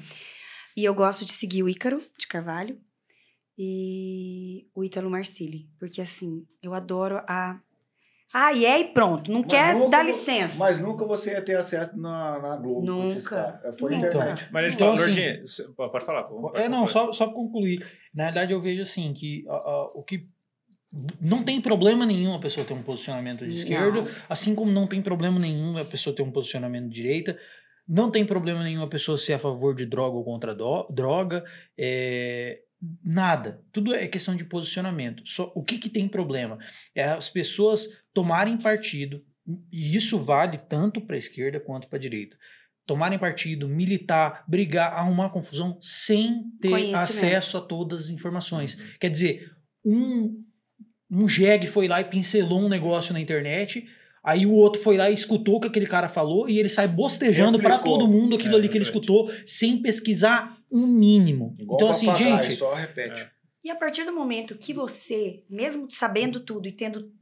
E 0.76 0.84
eu 0.84 0.94
gosto 0.94 1.24
de 1.24 1.32
seguir 1.32 1.62
o 1.62 1.68
Ícaro, 1.68 2.02
de 2.18 2.26
Carvalho, 2.26 2.78
e 3.58 4.66
o 4.74 4.82
Ítalo 4.84 5.10
Marcilli, 5.10 5.68
porque 5.78 6.00
assim, 6.00 6.44
eu 6.62 6.74
adoro 6.74 7.22
a. 7.28 7.60
Ah, 8.34 8.50
e 8.54 8.64
é 8.64 8.80
e 8.80 8.84
pronto, 8.94 9.30
não 9.30 9.40
Mas 9.42 9.50
quer 9.50 9.74
nunca 9.74 9.90
dar 9.90 10.02
licença. 10.06 10.58
Mas 10.58 10.80
nunca 10.80 11.04
você 11.04 11.32
ia 11.32 11.42
ter 11.42 11.54
acesso 11.54 11.94
na, 11.98 12.38
na 12.40 12.56
Globo. 12.56 12.86
com 12.86 13.02
esses 13.04 13.24
Nunca. 13.24 13.36
caras. 13.60 13.78
Foi 13.78 13.94
Nunca. 13.94 14.06
internet. 14.08 14.48
Mas 14.50 14.64
ele 14.64 14.74
Então, 14.74 14.96
fala, 14.96 15.10
assim- 15.44 15.74
pode 15.74 16.04
falar. 16.06 16.22
pô, 16.24 16.40
pode 16.40 16.58
É, 16.58 16.66
não, 16.66 16.86
só, 16.88 17.12
só 17.12 17.26
pra 17.26 17.34
concluir. 17.34 17.84
Na 18.14 18.24
verdade, 18.24 18.54
eu 18.54 18.60
vejo 18.60 18.80
assim 18.80 19.12
que 19.12 19.44
a- 19.48 19.52
a- 19.52 19.90
o 19.94 20.02
que. 20.02 20.26
Não 21.20 21.42
tem 21.42 21.60
problema 21.60 22.04
nenhum 22.06 22.34
a 22.34 22.38
pessoa 22.38 22.66
ter 22.66 22.72
um 22.74 22.82
posicionamento 22.82 23.40
de 23.40 23.46
Não. 23.48 23.54
esquerda, 23.54 24.06
assim 24.30 24.54
como 24.54 24.70
não 24.70 24.86
tem 24.86 25.02
problema 25.02 25.38
nenhum 25.38 25.76
a 25.76 25.84
pessoa 25.84 26.14
ter 26.16 26.22
um 26.22 26.30
posicionamento 26.30 26.84
de 26.88 26.94
direita. 26.94 27.38
Não 27.86 28.10
tem 28.10 28.24
problema 28.24 28.62
nenhum 28.62 28.82
a 28.82 28.86
pessoa 28.88 29.18
ser 29.18 29.34
a 29.34 29.38
favor 29.38 29.74
de 29.74 29.84
droga 29.84 30.16
ou 30.16 30.24
contra 30.24 30.54
droga. 30.54 31.44
é, 31.78 32.60
nada. 33.04 33.62
Tudo 33.70 33.94
é 33.94 34.06
questão 34.08 34.34
de 34.34 34.44
posicionamento. 34.44 35.22
Só, 35.24 35.52
o 35.54 35.62
que, 35.62 35.78
que 35.78 35.88
tem 35.88 36.08
problema? 36.08 36.58
É 36.94 37.04
as 37.04 37.28
pessoas 37.28 37.88
tomarem 38.12 38.58
partido, 38.58 39.24
e 39.72 39.96
isso 39.96 40.18
vale 40.18 40.58
tanto 40.58 41.00
para 41.00 41.16
a 41.16 41.18
esquerda 41.18 41.60
quanto 41.60 41.88
para 41.88 41.98
a 41.98 42.00
direita. 42.00 42.36
Tomarem 42.86 43.18
partido, 43.18 43.68
militar, 43.68 44.44
brigar, 44.48 44.92
arrumar 44.92 45.30
confusão 45.30 45.78
sem 45.80 46.44
ter 46.60 46.94
acesso 46.94 47.56
a 47.56 47.60
todas 47.60 48.02
as 48.02 48.08
informações. 48.08 48.76
Quer 49.00 49.08
dizer, 49.08 49.52
um, 49.84 50.42
um 51.10 51.28
jegue 51.28 51.66
foi 51.66 51.86
lá 51.86 52.00
e 52.00 52.04
pincelou 52.04 52.60
um 52.60 52.68
negócio 52.68 53.12
na 53.12 53.20
internet, 53.20 53.86
aí 54.22 54.46
o 54.46 54.52
outro 54.52 54.80
foi 54.80 54.96
lá 54.96 55.10
e 55.10 55.14
escutou 55.14 55.56
o 55.56 55.60
que 55.60 55.68
aquele 55.68 55.86
cara 55.86 56.08
falou 56.08 56.48
e 56.48 56.58
ele 56.58 56.68
sai 56.68 56.88
bostejando 56.88 57.58
para 57.58 57.78
todo 57.78 58.08
mundo 58.08 58.36
aquilo 58.36 58.54
É, 58.54 58.58
ali 58.58 58.68
que 58.68 58.76
ele 58.76 58.84
escutou 58.84 59.30
sem 59.46 59.80
pesquisar 59.80 60.56
um 60.72 60.86
mínimo. 60.86 61.54
Igual 61.58 61.76
então, 61.76 61.90
assim, 61.90 62.12
gente, 62.14 62.56
Só 62.56 62.72
repete. 62.72 63.20
É. 63.20 63.30
E 63.64 63.70
a 63.70 63.76
partir 63.76 64.04
do 64.04 64.12
momento 64.12 64.58
que 64.58 64.72
você, 64.72 65.44
mesmo 65.48 65.88
sabendo 65.90 66.40
tudo 66.40 66.66
e 66.66 66.72
tendo 66.72 67.12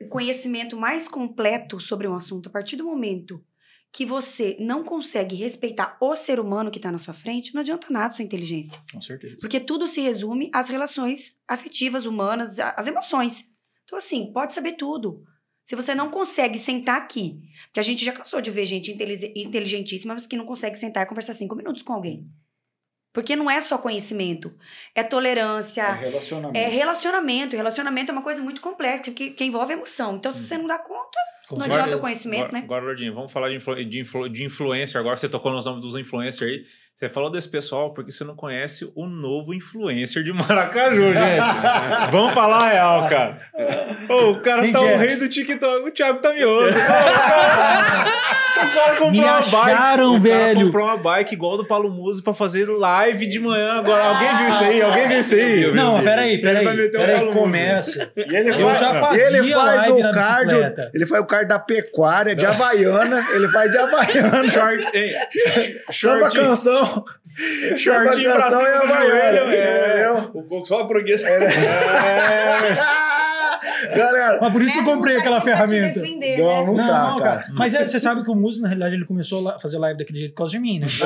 o 0.00 0.08
conhecimento 0.08 0.76
mais 0.76 1.06
completo 1.06 1.78
sobre 1.78 2.08
um 2.08 2.14
assunto, 2.14 2.48
a 2.48 2.52
partir 2.52 2.76
do 2.76 2.84
momento 2.84 3.44
que 3.92 4.06
você 4.06 4.56
não 4.58 4.82
consegue 4.82 5.34
respeitar 5.34 5.98
o 6.00 6.14
ser 6.14 6.40
humano 6.40 6.70
que 6.70 6.78
está 6.78 6.90
na 6.90 6.98
sua 6.98 7.12
frente, 7.12 7.52
não 7.52 7.60
adianta 7.60 7.88
nada 7.90 8.06
a 8.06 8.10
sua 8.10 8.24
inteligência. 8.24 8.80
com 8.92 9.00
certeza. 9.00 9.36
Porque 9.40 9.60
tudo 9.60 9.86
se 9.86 10.00
resume 10.00 10.50
às 10.54 10.68
relações 10.68 11.38
afetivas, 11.46 12.06
humanas, 12.06 12.58
às 12.58 12.86
emoções. 12.86 13.44
Então, 13.84 13.98
assim, 13.98 14.32
pode 14.32 14.52
saber 14.52 14.72
tudo. 14.72 15.24
Se 15.62 15.76
você 15.76 15.94
não 15.94 16.10
consegue 16.10 16.58
sentar 16.58 16.96
aqui, 16.96 17.40
porque 17.66 17.80
a 17.80 17.82
gente 17.82 18.04
já 18.04 18.12
cansou 18.12 18.40
de 18.40 18.50
ver 18.50 18.66
gente 18.66 18.90
inteligentíssima, 19.36 20.14
mas 20.14 20.26
que 20.26 20.36
não 20.36 20.46
consegue 20.46 20.76
sentar 20.76 21.04
e 21.04 21.06
conversar 21.06 21.32
cinco 21.32 21.54
minutos 21.54 21.82
com 21.82 21.92
alguém. 21.92 22.26
Porque 23.12 23.34
não 23.34 23.50
é 23.50 23.60
só 23.60 23.76
conhecimento, 23.76 24.54
é 24.94 25.02
tolerância, 25.02 25.82
É 25.82 25.94
relacionamento. 25.94 26.56
é 26.58 26.68
relacionamento. 26.68 27.56
Relacionamento 27.56 28.10
é 28.10 28.12
uma 28.12 28.22
coisa 28.22 28.40
muito 28.40 28.60
complexa, 28.60 29.10
que, 29.10 29.30
que 29.30 29.44
envolve 29.44 29.72
emoção. 29.72 30.16
Então, 30.16 30.30
se 30.30 30.44
você 30.44 30.56
não 30.56 30.66
dá 30.66 30.78
conta, 30.78 31.18
Com 31.48 31.56
não 31.56 31.66
adianta 31.66 31.96
o 31.96 32.00
conhecimento, 32.00 32.44
agora, 32.44 32.52
né? 32.58 32.64
Agora, 32.64 32.84
Lordinho, 32.84 33.12
vamos 33.12 33.32
falar 33.32 33.48
de, 33.48 33.56
influ, 33.56 33.84
de, 33.84 33.98
influ, 33.98 34.28
de 34.28 34.44
influencer 34.44 35.00
agora. 35.00 35.16
Você 35.16 35.28
tocou 35.28 35.52
nos 35.52 35.64
nomes 35.66 35.82
dos 35.82 35.96
influencers 35.96 36.50
aí. 36.52 36.64
Você 37.00 37.08
falou 37.08 37.30
desse 37.30 37.48
pessoal 37.48 37.94
porque 37.94 38.12
você 38.12 38.24
não 38.24 38.36
conhece 38.36 38.92
o 38.94 39.06
novo 39.06 39.54
influencer 39.54 40.22
de 40.22 40.34
Maracaju, 40.34 41.14
gente. 41.14 41.40
vamos 42.12 42.34
falar 42.34 42.64
a 42.66 42.68
real, 42.68 43.08
cara. 43.08 43.38
Ô, 44.06 44.32
o 44.32 44.40
cara 44.42 44.60
Quem 44.60 44.70
tá 44.72 44.82
o 44.82 44.96
rei 44.98 45.16
do 45.16 45.26
TikTok, 45.26 45.88
o 45.88 45.90
Thiago 45.90 46.18
Tamioso. 46.20 46.76
Ô, 46.76 48.62
o 48.62 48.74
cara- 48.74 48.90
comprou 48.96 49.10
Me 49.12 49.20
uma 49.20 49.40
bike. 49.40 49.56
acharam, 49.56 50.14
o 50.16 50.22
cara 50.22 50.34
velho. 50.36 50.66
comprou 50.66 50.84
uma 50.86 50.96
bike 50.98 51.32
igual 51.32 51.56
do 51.56 51.64
Paulo 51.66 51.88
Musi 51.90 52.22
pra 52.22 52.34
fazer 52.34 52.66
live 52.68 53.26
de 53.26 53.38
manhã 53.40 53.72
agora. 53.78 54.04
Alguém 54.04 54.36
viu 54.36 54.48
isso 54.50 54.64
aí? 54.64 54.82
Alguém 54.82 55.08
viu 55.08 55.20
isso 55.20 55.34
aí? 55.34 55.72
Não, 55.72 55.94
Ele 55.96 56.04
peraí, 56.04 56.42
vai 56.42 56.52
peraí. 56.52 56.76
meter 56.76 56.96
o 56.96 57.00
Peraí, 57.00 57.24
Musi. 57.24 57.38
começa. 57.38 58.10
E 58.30 58.36
ele 58.36 58.50
Eu 58.50 58.54
faz, 58.60 58.78
já 58.78 59.00
fazia 59.00 59.26
ele 59.26 59.42
faz 59.44 59.54
live 59.88 59.92
o 59.92 60.12
cardio, 60.12 60.58
bicicleta. 60.58 60.90
ele 60.92 61.06
faz 61.06 61.22
o 61.22 61.26
cardio 61.26 61.48
da 61.48 61.58
pecuária, 61.58 62.34
de 62.36 62.44
Havaiana, 62.44 63.26
ele 63.32 63.48
faz 63.48 63.70
de 63.70 63.78
Havaiana. 63.78 64.44
Short, 64.50 64.88
hein? 64.94 65.12
Samba 65.90 66.30
canção. 66.30 66.89
Shortinho 67.76 68.32
pra 68.32 68.42
cima 68.42 68.68
e 68.68 68.80
do 68.80 68.86
joelho, 68.88 69.50
é. 69.50 70.10
Entendeu? 70.34 70.66
Só 70.66 70.80
a 70.80 70.84
burguesa. 70.84 71.26
Galera, 73.94 74.38
Mas 74.40 74.52
por 74.52 74.62
isso 74.62 74.72
que 74.72 74.78
eu 74.80 74.84
comprei 74.84 75.16
É, 75.16 75.20
aquela 75.20 75.36
não 75.38 75.44
tá 75.44 75.50
te 75.50 75.54
ferramenta. 75.68 76.00
defender, 76.00 76.38
não, 76.38 76.48
né? 76.48 76.66
não, 76.66 76.74
Não, 76.74 76.86
tá, 77.18 77.24
cara. 77.24 77.42
cara. 77.42 77.46
Mas 77.54 77.74
é, 77.74 77.86
você 77.86 77.98
sabe 77.98 78.22
que 78.24 78.30
o 78.30 78.34
Muzi, 78.34 78.60
na 78.62 78.68
realidade, 78.68 78.94
ele 78.94 79.04
começou 79.06 79.46
a 79.48 79.58
fazer 79.58 79.78
live 79.78 79.98
daquele 79.98 80.18
jeito 80.18 80.32
por 80.32 80.38
causa 80.38 80.52
de 80.52 80.58
mim, 80.58 80.78
né? 80.80 80.86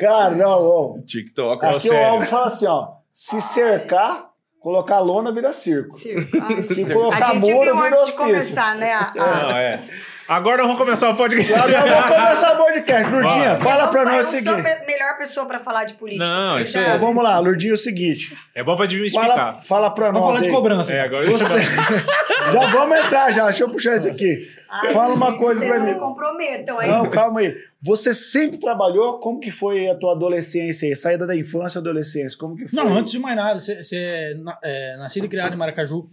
Cara, 0.00 0.30
não, 0.30 0.62
ó. 0.62 0.98
TikTok. 1.06 1.64
Aqui 1.64 1.76
o 1.76 1.80
sério. 1.80 2.06
Alvo 2.06 2.26
fala 2.26 2.46
assim, 2.46 2.66
ó. 2.66 2.88
Se 3.12 3.40
cercar, 3.40 4.26
colocar 4.60 4.98
lona 5.00 5.32
vira 5.32 5.52
circo. 5.52 5.98
Circo. 5.98 6.36
Ah, 6.40 6.48
Se 6.62 6.82
a 6.82 7.34
gente 7.34 7.50
muro, 7.52 7.62
viu 7.74 7.82
antes 7.84 8.06
de 8.06 8.12
começar, 8.12 8.74
né? 8.76 8.92
a- 8.92 9.12
a- 9.18 9.42
Não, 9.42 9.50
é. 9.56 9.80
Agora 10.28 10.62
vamos 10.64 10.76
começar 10.76 11.08
o 11.10 11.14
podcast. 11.14 11.52
Agora 11.54 11.80
vamos 12.02 12.16
começar 12.16 12.52
o 12.54 12.56
podcast. 12.56 13.10
Lurdinha, 13.12 13.54
Vai. 13.54 13.60
fala 13.60 13.84
Eu 13.84 13.88
pra 13.90 14.04
não- 14.04 14.12
nós 14.12 14.26
o 14.32 14.34
Eu 14.34 14.42
não 14.42 14.42
sou 14.42 14.52
a 14.52 14.56
seguinte. 14.56 14.80
me- 14.80 14.86
melhor 14.92 15.18
pessoa 15.18 15.46
pra 15.46 15.60
falar 15.60 15.84
de 15.84 15.94
política. 15.94 16.26
Não, 16.28 16.56
Eu 16.58 16.64
isso 16.64 16.76
é- 16.78 16.82
Então, 16.82 16.98
vamos 16.98 17.22
lá, 17.22 17.38
Lurdinha, 17.38 17.72
é 17.72 17.74
o 17.74 17.78
seguinte. 17.78 18.36
É 18.52 18.64
bom 18.64 18.74
pra 18.74 18.86
Fala, 18.86 18.88
desmistificar. 18.88 19.62
fala 19.62 19.88
pra 19.90 20.06
Vamos 20.06 20.20
nós 20.22 20.28
falar 20.30 20.40
de 20.42 20.48
aí. 20.48 20.52
cobrança. 20.54 20.92
É, 20.92 21.00
agora 21.02 21.26
Você... 21.30 21.60
já 22.52 22.60
vamos 22.72 22.98
entrar 23.04 23.30
já, 23.32 23.44
deixa 23.44 23.62
eu 23.62 23.68
puxar 23.68 23.94
isso 23.94 24.08
aqui. 24.08 24.48
Ai, 24.68 24.92
Fala 24.92 25.14
uma 25.14 25.30
gente, 25.30 25.38
coisa 25.38 25.64
não 25.64 25.84
mim. 25.86 25.92
me 25.92 25.98
comprometam 25.98 26.78
aí. 26.78 26.88
Não, 26.88 27.10
calma 27.10 27.40
aí. 27.40 27.56
Você 27.80 28.12
sempre 28.12 28.58
trabalhou? 28.58 29.18
Como 29.20 29.38
que 29.40 29.50
foi 29.50 29.88
a 29.88 29.94
tua 29.94 30.12
adolescência 30.12 30.88
aí? 30.88 30.96
Saída 30.96 31.26
da 31.26 31.36
infância 31.36 31.78
e 31.78 31.80
adolescência, 31.80 32.38
como 32.38 32.56
que 32.56 32.66
foi? 32.66 32.82
Não, 32.82 32.92
antes 32.94 33.12
de 33.12 33.18
mais 33.18 33.36
nada, 33.36 33.58
você, 33.60 33.82
você 33.82 33.96
é, 33.96 34.36
é 34.62 34.96
nascido 34.96 35.26
e 35.26 35.28
criado 35.28 35.54
em 35.54 35.56
Maracaju. 35.56 36.10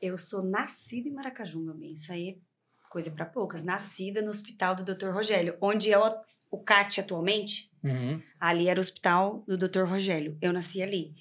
Eu 0.00 0.16
sou 0.16 0.42
nascida 0.42 1.08
em 1.08 1.12
Maracaju, 1.12 1.60
meu 1.60 1.74
bem. 1.74 1.92
Isso 1.94 2.12
aí 2.12 2.30
é 2.30 2.34
coisa 2.90 3.10
pra 3.10 3.24
poucas. 3.24 3.64
Nascida 3.64 4.22
no 4.22 4.30
hospital 4.30 4.74
do 4.74 4.84
Dr. 4.84 5.08
Rogério, 5.08 5.56
onde 5.60 5.92
é 5.92 5.98
o, 5.98 6.08
o 6.50 6.58
CAT 6.58 7.00
atualmente. 7.00 7.70
Uhum. 7.82 8.20
Ali 8.38 8.68
era 8.68 8.78
o 8.78 8.82
hospital 8.82 9.42
do 9.46 9.56
Dr. 9.56 9.84
Rogério. 9.84 10.36
Eu 10.40 10.52
nasci 10.52 10.82
ali. 10.82 11.14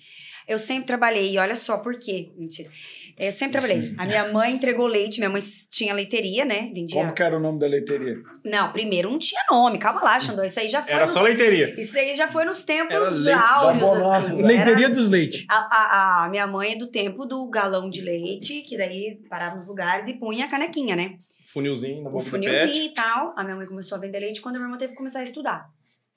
Eu 0.48 0.58
sempre 0.60 0.86
trabalhei, 0.86 1.32
e 1.34 1.38
olha 1.38 1.56
só 1.56 1.78
por 1.78 1.98
quê. 1.98 2.32
Mentira. 2.38 2.70
Eu 3.18 3.32
sempre 3.32 3.54
trabalhei. 3.54 3.96
A 3.98 4.06
minha 4.06 4.32
mãe 4.32 4.54
entregou 4.54 4.86
leite, 4.86 5.18
minha 5.20 5.30
mãe 5.30 5.42
tinha 5.70 5.94
leiteria, 5.94 6.46
né? 6.46 6.70
Vendia. 6.74 7.00
Como 7.02 7.14
que 7.14 7.24
era 7.24 7.38
o 7.38 7.40
nome 7.40 7.58
da 7.60 7.66
leiteria? 7.68 8.18
Não, 8.44 8.72
primeiro 8.72 9.10
não 9.10 9.18
tinha 9.18 9.42
nome. 9.50 9.80
Calma 9.80 10.04
lá, 10.04 10.20
Xandão. 10.20 10.44
Isso 10.46 10.60
aí 10.60 10.68
já 10.68 10.84
foi. 10.84 10.94
Era 10.94 11.06
nos... 11.06 11.14
só 11.14 11.22
leiteria. 11.22 11.74
Isso 11.80 11.98
aí 11.98 12.14
já 12.14 12.28
foi 12.28 12.46
nos 12.46 12.64
tempos 12.64 13.26
Era 13.26 13.40
áureos, 13.40 13.90
assim. 13.90 14.38
Era- 14.40 14.48
Leiteria 14.48 14.90
dos 14.90 15.08
leite. 15.10 15.46
A, 15.50 15.56
a- 15.56 16.26
a 16.26 16.30
minha 16.30 16.46
mãe 16.46 16.74
é 16.74 16.76
do 16.78 16.88
tempo 16.88 17.26
do 17.26 17.48
galão 17.50 17.90
de 17.90 18.02
leite, 18.02 18.62
que 18.62 18.78
daí 18.78 19.20
parava 19.30 19.56
nos 19.56 19.66
lugares 19.68 20.08
e 20.08 20.14
punha 20.14 20.46
a 20.46 20.50
canequinha, 20.50 20.96
né? 20.96 21.16
Funilzinho 21.54 22.04
na 22.04 22.10
o 22.10 22.12
boca 22.12 22.26
do 22.26 22.30
funilzinho 22.32 22.68
pet. 22.68 22.84
e 22.84 22.94
tal. 22.94 23.34
A 23.38 23.44
minha 23.44 23.56
mãe 23.56 23.66
começou 23.66 23.98
a 23.98 24.02
vender 24.02 24.20
leite 24.20 24.42
quando 24.42 24.58
a 24.58 24.60
minha 24.60 24.68
irmã 24.68 24.78
teve 24.78 24.92
que 24.92 24.98
começar 24.98 25.20
a 25.20 25.24
estudar. 25.24 25.66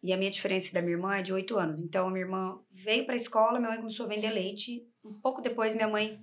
E 0.03 0.13
a 0.13 0.17
minha 0.17 0.31
diferença 0.31 0.73
da 0.73 0.81
minha 0.81 0.95
irmã 0.95 1.17
é 1.17 1.23
de 1.23 1.33
8 1.33 1.57
anos. 1.59 1.81
Então, 1.81 2.07
a 2.07 2.11
minha 2.11 2.25
irmã 2.25 2.59
veio 2.73 3.05
pra 3.05 3.17
escola, 3.17 3.59
minha 3.59 3.71
mãe 3.71 3.79
começou 3.79 4.07
a 4.07 4.09
vender 4.09 4.31
leite. 4.31 4.83
Um 5.05 5.13
pouco 5.21 5.41
depois, 5.43 5.75
minha 5.75 5.89
mãe 5.89 6.21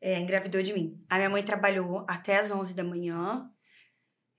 é, 0.00 0.18
engravidou 0.18 0.60
de 0.62 0.72
mim. 0.72 0.98
A 1.08 1.16
minha 1.16 1.30
mãe 1.30 1.42
trabalhou 1.44 2.04
até 2.08 2.38
as 2.38 2.50
11 2.50 2.74
da 2.74 2.82
manhã, 2.82 3.48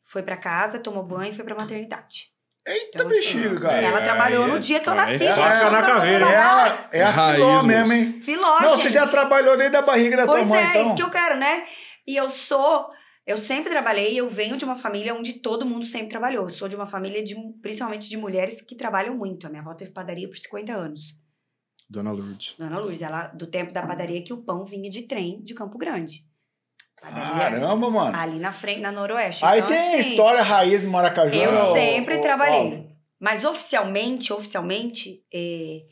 foi 0.03 0.21
pra 0.23 0.35
casa, 0.35 0.79
tomou 0.79 1.03
banho 1.03 1.31
e 1.31 1.35
foi 1.35 1.45
pra 1.45 1.55
maternidade. 1.55 2.31
Eita, 2.65 2.89
Então, 2.95 3.07
assim, 3.07 3.17
bexiga, 3.17 3.59
cara. 3.59 3.81
É, 3.81 3.83
ela 3.85 4.01
trabalhou 4.01 4.43
aí 4.45 4.49
é- 4.49 4.53
no 4.53 4.59
dia 4.59 4.79
que 4.79 4.87
eu 4.89 4.93
aí 4.93 4.97
nasci. 4.99 5.13
é 5.15 5.17
gente. 5.31 5.37
na 5.39 5.45
Ela 5.45 5.59
trabalhou 5.69 5.95
caveira, 5.95 6.25
É 6.25 6.37
lá. 6.37 6.63
a, 6.65 6.89
é 6.97 7.01
a 7.03 7.09
Raiz, 7.09 7.35
filó 7.35 7.63
mesmo, 7.63 7.93
hein? 7.93 8.21
Filó, 8.21 8.59
Não, 8.61 8.69
gente. 8.75 8.83
você 8.83 8.89
já 8.89 9.07
trabalhou 9.07 9.57
desde 9.57 9.75
a 9.75 9.81
barriga 9.81 10.17
da 10.17 10.25
Pois 10.25 10.47
tua 10.47 10.55
mãe, 10.55 10.65
é, 10.65 10.69
então. 10.69 10.81
isso 10.87 10.95
que 10.95 11.01
eu 11.03 11.09
quero, 11.09 11.37
né? 11.37 11.65
E 12.07 12.15
eu 12.15 12.29
sou. 12.29 12.89
Eu 13.25 13.37
sempre 13.37 13.69
trabalhei, 13.69 14.15
eu 14.15 14.29
venho 14.29 14.57
de 14.57 14.65
uma 14.65 14.75
família 14.75 15.15
onde 15.15 15.33
todo 15.33 15.65
mundo 15.65 15.85
sempre 15.85 16.09
trabalhou. 16.09 16.43
Eu 16.43 16.49
sou 16.49 16.67
de 16.67 16.75
uma 16.75 16.85
família 16.85 17.23
de, 17.23 17.35
principalmente 17.61 18.09
de 18.09 18.17
mulheres 18.17 18.61
que 18.61 18.75
trabalham 18.75 19.15
muito. 19.15 19.47
A 19.47 19.49
minha 19.49 19.61
avó 19.61 19.73
teve 19.73 19.91
padaria 19.91 20.27
por 20.27 20.37
50 20.37 20.73
anos. 20.73 21.15
Dona 21.89 22.11
Lourdes. 22.11 22.55
Dona 22.57 22.79
Luz, 22.79 23.01
ela 23.01 23.27
do 23.27 23.47
tempo 23.47 23.71
da 23.71 23.85
padaria 23.85 24.23
que 24.23 24.33
o 24.33 24.43
pão 24.43 24.65
vinha 24.65 24.89
de 24.89 25.03
trem 25.03 25.41
de 25.41 25.53
Campo 25.53 25.77
Grande. 25.77 26.25
Padaria 26.99 27.33
Caramba, 27.33 27.89
mano. 27.89 28.17
ali 28.17 28.39
na 28.39 28.51
frente, 28.51 28.81
na 28.81 28.91
Noroeste. 28.91 29.45
Aí 29.45 29.59
Então, 29.59 29.69
tem 29.69 29.99
assim, 29.99 30.11
história 30.11 30.41
raiz 30.41 30.81
de 30.81 30.87
Maracaju. 30.87 31.35
Eu 31.35 31.51
ó, 31.51 31.73
sempre 31.73 32.17
ó, 32.17 32.21
trabalhei. 32.21 32.89
Mas 33.19 33.45
oficialmente, 33.45 34.33
oficialmente, 34.33 35.23
é, 35.33 35.83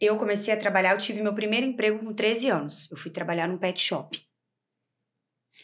eu 0.00 0.16
comecei 0.16 0.52
a 0.54 0.56
trabalhar, 0.56 0.92
eu 0.92 0.98
tive 0.98 1.22
meu 1.22 1.34
primeiro 1.34 1.66
emprego 1.66 1.98
com 1.98 2.14
13 2.14 2.48
anos. 2.48 2.88
Eu 2.90 2.96
fui 2.96 3.10
trabalhar 3.10 3.48
num 3.48 3.58
pet 3.58 3.80
shop. 3.80 4.29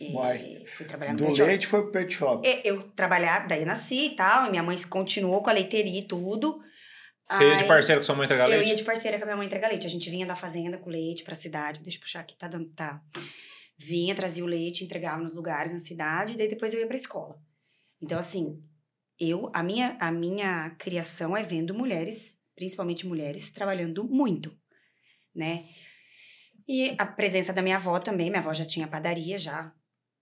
Uai. 0.00 0.64
Fui 0.76 0.84
trabalhar 0.86 1.12
no 1.12 1.18
Do 1.18 1.24
pet 1.26 1.36
shop. 1.36 1.48
leite 1.48 1.66
foi 1.66 1.82
pro 1.82 1.92
pet 1.92 2.14
shop. 2.14 2.46
É, 2.46 2.60
Eu 2.68 2.90
trabalhava, 2.90 3.48
daí 3.48 3.60
eu 3.60 3.66
nasci 3.66 4.06
e 4.08 4.16
tal, 4.16 4.46
e 4.46 4.50
minha 4.50 4.62
mãe 4.62 4.76
continuou 4.88 5.42
com 5.42 5.50
a 5.50 5.52
leiteria 5.52 6.00
e 6.00 6.06
tudo. 6.06 6.60
Você 7.30 7.42
ia 7.48 7.56
de 7.56 7.62
Aí, 7.62 7.68
parceiro 7.68 8.00
com 8.00 8.04
sua 8.06 8.14
mãe 8.14 8.24
entregar 8.26 8.44
Eu 8.44 8.58
leite? 8.58 8.68
ia 8.70 8.76
de 8.76 8.84
parceira 8.84 9.16
com 9.18 9.24
a 9.24 9.26
minha 9.26 9.36
mãe 9.36 9.46
entregar 9.46 9.68
leite. 9.68 9.86
A 9.86 9.90
gente 9.90 10.08
vinha 10.08 10.26
da 10.26 10.36
fazenda 10.36 10.78
com 10.78 10.90
leite 10.90 11.24
pra 11.24 11.34
cidade. 11.34 11.80
Deixa 11.80 11.98
eu 11.98 12.02
puxar 12.02 12.20
aqui, 12.20 12.36
tá 12.36 12.46
dando. 12.46 12.68
Tá. 12.70 13.02
Vinha, 13.78 14.14
trazia 14.14 14.44
o 14.44 14.46
leite, 14.46 14.84
entregava 14.84 15.20
nos 15.22 15.34
lugares 15.34 15.72
na 15.72 15.78
cidade, 15.80 16.34
e 16.34 16.36
daí 16.36 16.48
depois 16.48 16.72
eu 16.72 16.80
ia 16.80 16.86
pra 16.86 16.94
escola. 16.96 17.36
Então, 18.00 18.18
assim, 18.18 18.62
eu, 19.18 19.50
a 19.52 19.62
minha, 19.62 19.96
a 20.00 20.12
minha 20.12 20.70
criação 20.78 21.36
é 21.36 21.42
vendo 21.42 21.74
mulheres, 21.74 22.38
principalmente 22.54 23.06
mulheres, 23.06 23.50
trabalhando 23.50 24.04
muito, 24.04 24.56
né? 25.34 25.64
E 26.68 26.94
a 26.98 27.04
presença 27.06 27.52
da 27.52 27.60
minha 27.62 27.76
avó 27.76 27.98
também, 28.00 28.30
minha 28.30 28.40
avó 28.40 28.52
já 28.54 28.64
tinha 28.64 28.86
padaria 28.88 29.36
já 29.38 29.72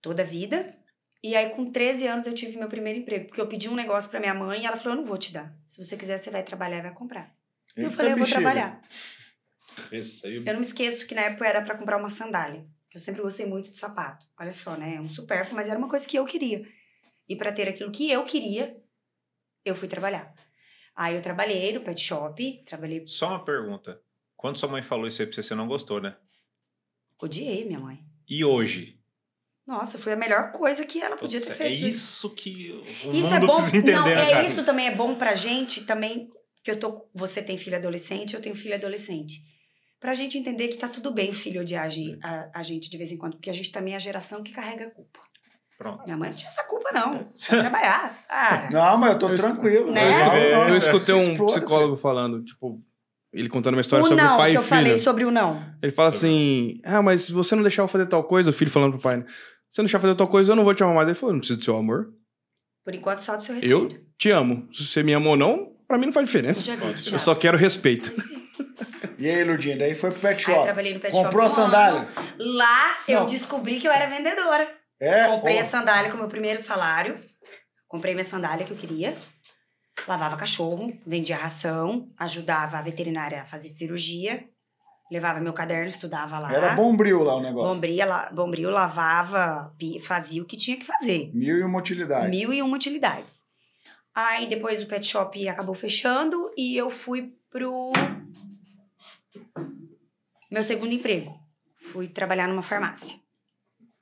toda 0.04 0.22
a 0.22 0.26
vida. 0.26 0.76
E 1.22 1.34
aí, 1.34 1.48
com 1.48 1.72
13 1.72 2.06
anos, 2.06 2.26
eu 2.26 2.34
tive 2.34 2.58
meu 2.58 2.68
primeiro 2.68 2.98
emprego, 3.00 3.26
porque 3.26 3.40
eu 3.40 3.48
pedi 3.48 3.70
um 3.70 3.74
negócio 3.74 4.10
pra 4.10 4.20
minha 4.20 4.34
mãe 4.34 4.60
e 4.60 4.66
ela 4.66 4.76
falou: 4.76 4.98
Eu 4.98 5.00
não 5.00 5.08
vou 5.08 5.16
te 5.16 5.32
dar. 5.32 5.56
Se 5.66 5.82
você 5.82 5.96
quiser, 5.96 6.18
você 6.18 6.30
vai 6.30 6.42
trabalhar 6.42 6.78
e 6.78 6.82
vai 6.82 6.92
comprar. 6.92 7.34
E 7.74 7.80
eu 7.80 7.84
Eita, 7.86 7.96
falei: 7.96 8.12
Eu 8.12 8.16
vou 8.18 8.26
bexiga. 8.26 8.42
trabalhar. 8.42 8.82
Eu 9.90 10.52
não 10.52 10.60
me 10.60 10.66
esqueço 10.66 11.06
que 11.08 11.14
na 11.14 11.22
época 11.22 11.48
era 11.48 11.62
pra 11.62 11.78
comprar 11.78 11.96
uma 11.96 12.10
sandália. 12.10 12.68
Eu 12.92 13.00
sempre 13.00 13.22
gostei 13.22 13.46
muito 13.46 13.70
de 13.70 13.76
sapato. 13.76 14.28
Olha 14.38 14.52
só, 14.52 14.76
né? 14.76 14.96
É 14.96 15.00
um 15.00 15.08
supérfluo, 15.08 15.56
mas 15.56 15.68
era 15.68 15.78
uma 15.78 15.88
coisa 15.88 16.06
que 16.06 16.18
eu 16.18 16.24
queria. 16.26 16.64
E 17.26 17.34
pra 17.34 17.50
ter 17.50 17.68
aquilo 17.68 17.90
que 17.90 18.08
eu 18.10 18.22
queria, 18.24 18.76
eu 19.64 19.74
fui 19.74 19.88
trabalhar. 19.88 20.32
Aí 20.94 21.14
eu 21.14 21.22
trabalhei 21.22 21.72
no 21.72 21.80
pet 21.80 22.00
shop, 22.00 22.62
trabalhei. 22.66 23.04
Só 23.06 23.30
uma 23.30 23.44
pergunta. 23.44 24.00
Quando 24.36 24.58
sua 24.58 24.68
mãe 24.68 24.82
falou 24.82 25.06
isso 25.06 25.22
aí 25.22 25.26
pra 25.26 25.34
você, 25.34 25.42
você 25.42 25.54
não 25.54 25.66
gostou, 25.66 26.00
né? 26.00 26.14
Odiei 27.20 27.64
minha 27.64 27.80
mãe. 27.80 28.04
E 28.28 28.44
hoje? 28.44 29.02
Nossa, 29.66 29.96
foi 29.98 30.12
a 30.12 30.16
melhor 30.16 30.53
coisa 30.53 30.85
que 30.85 31.00
ela 31.00 31.16
podia 31.16 31.40
Putz, 31.40 31.46
ter 31.57 31.64
é 31.64 31.68
feito. 31.68 31.87
isso 31.87 32.31
que 32.35 32.70
o 32.70 32.85
Isso 32.87 33.07
mundo 33.22 33.35
é 33.35 33.40
bom. 33.40 33.46
precisa 33.46 33.77
entender, 33.77 33.92
não, 33.96 34.05
né, 34.05 34.12
é 34.12 34.31
cara? 34.33 34.46
isso 34.46 34.64
também 34.64 34.87
é 34.88 34.94
bom 34.94 35.14
pra 35.14 35.35
gente 35.35 35.85
também, 35.85 36.29
que 36.62 36.70
eu 36.70 36.79
tô, 36.79 37.09
você 37.14 37.42
tem 37.42 37.57
filho 37.57 37.77
adolescente, 37.77 38.35
eu 38.35 38.40
tenho 38.42 38.55
filho 38.55 38.74
adolescente. 38.74 39.40
Pra 39.98 40.12
gente 40.12 40.37
entender 40.37 40.68
que 40.68 40.77
tá 40.77 40.87
tudo 40.87 41.11
bem 41.11 41.31
o 41.31 41.35
filho 41.35 41.62
odiar 41.62 41.87
a 41.87 41.88
gen- 41.88 42.18
a, 42.22 42.50
a 42.61 42.62
gente 42.62 42.90
de 42.90 42.98
vez 42.98 43.11
em 43.11 43.16
quando, 43.16 43.37
porque 43.37 43.48
a 43.48 43.55
gente 43.55 43.72
também 43.72 43.94
é 43.94 43.96
a 43.96 44.00
geração 44.00 44.42
que 44.42 44.53
carrega 44.53 44.87
a 44.88 44.90
culpa. 44.90 45.18
Pronto. 45.79 46.05
Minha 46.05 46.16
mãe 46.16 46.29
não 46.29 46.37
tinha 46.37 46.48
essa 46.48 46.62
culpa, 46.64 46.90
não. 46.92 47.12
Vai 47.48 47.61
trabalhar. 47.61 48.24
Cara. 48.29 48.68
Não, 48.70 48.98
mas 48.98 49.12
eu 49.14 49.18
tô 49.18 49.29
Eu 49.31 49.37
tranquilo. 49.37 49.90
Né? 49.90 50.03
Eu 50.53 50.68
Eu 50.68 50.77
escutei 50.77 51.14
um 51.14 51.18
explora, 51.18 51.53
psicólogo 51.53 51.96
falando, 51.96 52.44
tipo, 52.44 52.81
ele 53.33 53.48
contando 53.48 53.74
uma 53.74 53.81
história 53.81 54.05
o 54.05 54.09
sobre 54.09 54.22
não, 54.22 54.37
pai 54.37 54.50
que 54.50 54.57
e 54.57 54.59
eu 54.59 54.62
falei 54.62 54.92
filho. 54.92 55.03
sobre 55.05 55.24
o 55.24 55.31
não. 55.31 55.61
Ele 55.83 55.90
fala 55.90 56.11
assim: 56.11 56.81
Ah, 56.85 57.03
mas 57.03 57.22
se 57.22 57.33
você 57.33 57.57
não 57.57 57.62
deixar 57.62 57.83
eu 57.83 57.88
fazer 57.88 58.07
tal 58.07 58.22
coisa, 58.22 58.50
o 58.50 58.53
filho 58.53 58.70
falando 58.70 58.92
pro 58.92 59.00
pai, 59.00 59.16
né? 59.16 59.24
Se 59.74 59.78
você 59.78 59.82
não 59.82 59.87
deixar 59.87 59.98
eu 59.98 60.02
fazer 60.02 60.14
tal 60.14 60.28
coisa, 60.28 60.52
eu 60.52 60.56
não 60.56 60.62
vou 60.62 60.72
te 60.72 60.84
amar 60.84 60.94
mais. 60.94 61.08
Ele 61.08 61.16
falou: 61.18 61.32
Não 61.32 61.40
preciso 61.40 61.58
do 61.58 61.64
seu 61.64 61.76
amor. 61.76 62.12
Por 62.84 62.94
enquanto, 62.94 63.18
só 63.18 63.37
do 63.37 63.42
seu 63.42 63.56
Eu 63.58 63.88
respeito. 63.88 64.06
te 64.16 64.30
amo. 64.30 64.68
Se 64.72 64.87
você 64.87 65.02
me 65.02 65.12
ama 65.12 65.30
ou 65.30 65.37
não, 65.37 65.72
pra 65.88 65.98
mim 65.98 66.06
não 66.06 66.12
faz 66.12 66.26
diferença. 66.28 66.60
Já 66.62 66.76
vi, 66.76 67.12
Eu 67.12 67.18
só 67.18 67.34
quero 67.34 67.58
respeito. 67.58 68.12
E 69.16 69.30
aí, 69.30 69.42
Lurdinha, 69.44 69.76
daí 69.78 69.94
foi 69.94 70.10
pro 70.10 70.18
pet 70.18 70.44
Aí 70.50 70.52
eu 70.52 70.56
shop. 70.56 70.64
trabalhei 70.64 70.92
no 70.94 71.00
pet 71.00 71.12
Comprou 71.12 71.44
a 71.44 71.48
shop. 71.48 71.60
um 71.60 71.64
sandália? 71.64 72.08
Lá 72.37 72.98
eu 73.08 73.20
Não. 73.20 73.26
descobri 73.26 73.78
que 73.78 73.87
eu 73.87 73.92
era 73.92 74.06
vendedora. 74.06 74.68
É? 75.00 75.28
Comprei 75.28 75.58
a 75.60 75.64
sandália 75.64 76.10
com 76.10 76.16
o 76.16 76.20
meu 76.20 76.28
primeiro 76.28 76.60
salário. 76.62 77.16
Comprei 77.88 78.12
minha 78.12 78.24
sandália 78.24 78.66
que 78.66 78.72
eu 78.72 78.76
queria. 78.76 79.16
Lavava 80.06 80.37
cachorro, 80.37 80.92
vendia 81.06 81.37
ração, 81.37 82.08
ajudava 82.18 82.76
a 82.76 82.82
veterinária 82.82 83.42
a 83.42 83.46
fazer 83.46 83.68
cirurgia. 83.68 84.44
Levava 85.14 85.38
meu 85.38 85.53
caderno, 85.53 85.87
estudava 85.87 86.40
lá. 86.40 86.53
Era 86.53 86.74
bombril 86.74 87.22
lá 87.22 87.37
o 87.37 87.40
negócio. 87.40 87.72
Bombril, 87.72 88.05
la- 88.05 88.31
bombril 88.33 88.68
lavava, 88.68 89.72
fazia 90.03 90.42
o 90.42 90.44
que 90.44 90.57
tinha 90.57 90.77
que 90.77 90.85
fazer. 90.85 91.31
Mil 91.33 91.57
e 91.57 91.62
uma 91.62 91.79
utilidade. 91.79 92.29
Mil 92.29 92.53
e 92.53 92.61
uma 92.61 92.74
utilidades. 92.74 93.44
Aí 94.12 94.48
depois 94.48 94.83
o 94.83 94.87
pet 94.88 95.07
shop 95.07 95.48
acabou 95.48 95.72
fechando 95.77 96.50
e 96.57 96.77
eu 96.77 96.90
fui 96.90 97.37
pro 97.48 97.92
meu 100.50 100.64
segundo 100.64 100.92
emprego. 100.92 101.38
Fui 101.77 102.09
trabalhar 102.09 102.48
numa 102.48 102.62
farmácia. 102.62 103.16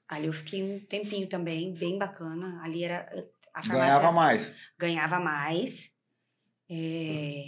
Ali 0.09 0.29
eu 0.29 0.33
fiquei 0.33 0.63
um 0.63 0.81
tempinho 0.81 1.27
também, 1.29 1.75
bem 1.75 1.99
bacana. 1.99 2.59
Ali 2.63 2.85
era 2.85 3.07
a 3.53 3.63
farmácia 3.63 3.87
Ganhava 3.99 4.13
mais. 4.13 4.55
ganhava 4.79 5.21
mais. 5.21 5.91
É, 6.71 7.45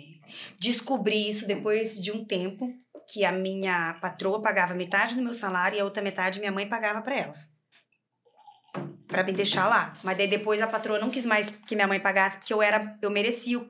Descobri 0.60 1.28
isso 1.30 1.46
depois 1.46 1.96
de 1.98 2.12
um 2.12 2.26
tempo 2.26 2.70
que 3.12 3.24
a 3.24 3.32
minha 3.32 3.94
patroa 4.00 4.40
pagava 4.40 4.74
metade 4.74 5.14
do 5.14 5.22
meu 5.22 5.32
salário 5.34 5.76
e 5.76 5.80
a 5.80 5.84
outra 5.84 6.02
metade 6.02 6.38
minha 6.40 6.52
mãe 6.52 6.68
pagava 6.68 7.02
para 7.02 7.14
ela. 7.16 7.34
Pra 9.06 9.22
me 9.22 9.32
deixar 9.32 9.68
lá. 9.68 9.92
Mas 10.02 10.16
daí 10.16 10.26
depois 10.26 10.60
a 10.60 10.66
patroa 10.66 10.98
não 10.98 11.10
quis 11.10 11.24
mais 11.26 11.50
que 11.66 11.74
minha 11.74 11.86
mãe 11.86 12.00
pagasse 12.00 12.36
porque 12.38 12.52
eu 12.52 12.62
era 12.62 12.96
eu 13.00 13.10
merecia, 13.10 13.58
o- 13.58 13.68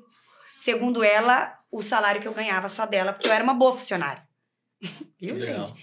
segundo 0.56 1.02
ela, 1.04 1.58
o 1.70 1.82
salário 1.82 2.20
que 2.20 2.28
eu 2.28 2.32
ganhava 2.34 2.68
só 2.68 2.86
dela, 2.86 3.12
porque 3.12 3.28
eu 3.28 3.32
era 3.32 3.44
uma 3.44 3.54
boa 3.54 3.72
funcionária. 3.72 4.22
Viu, 5.20 5.40
gente? 5.40 5.74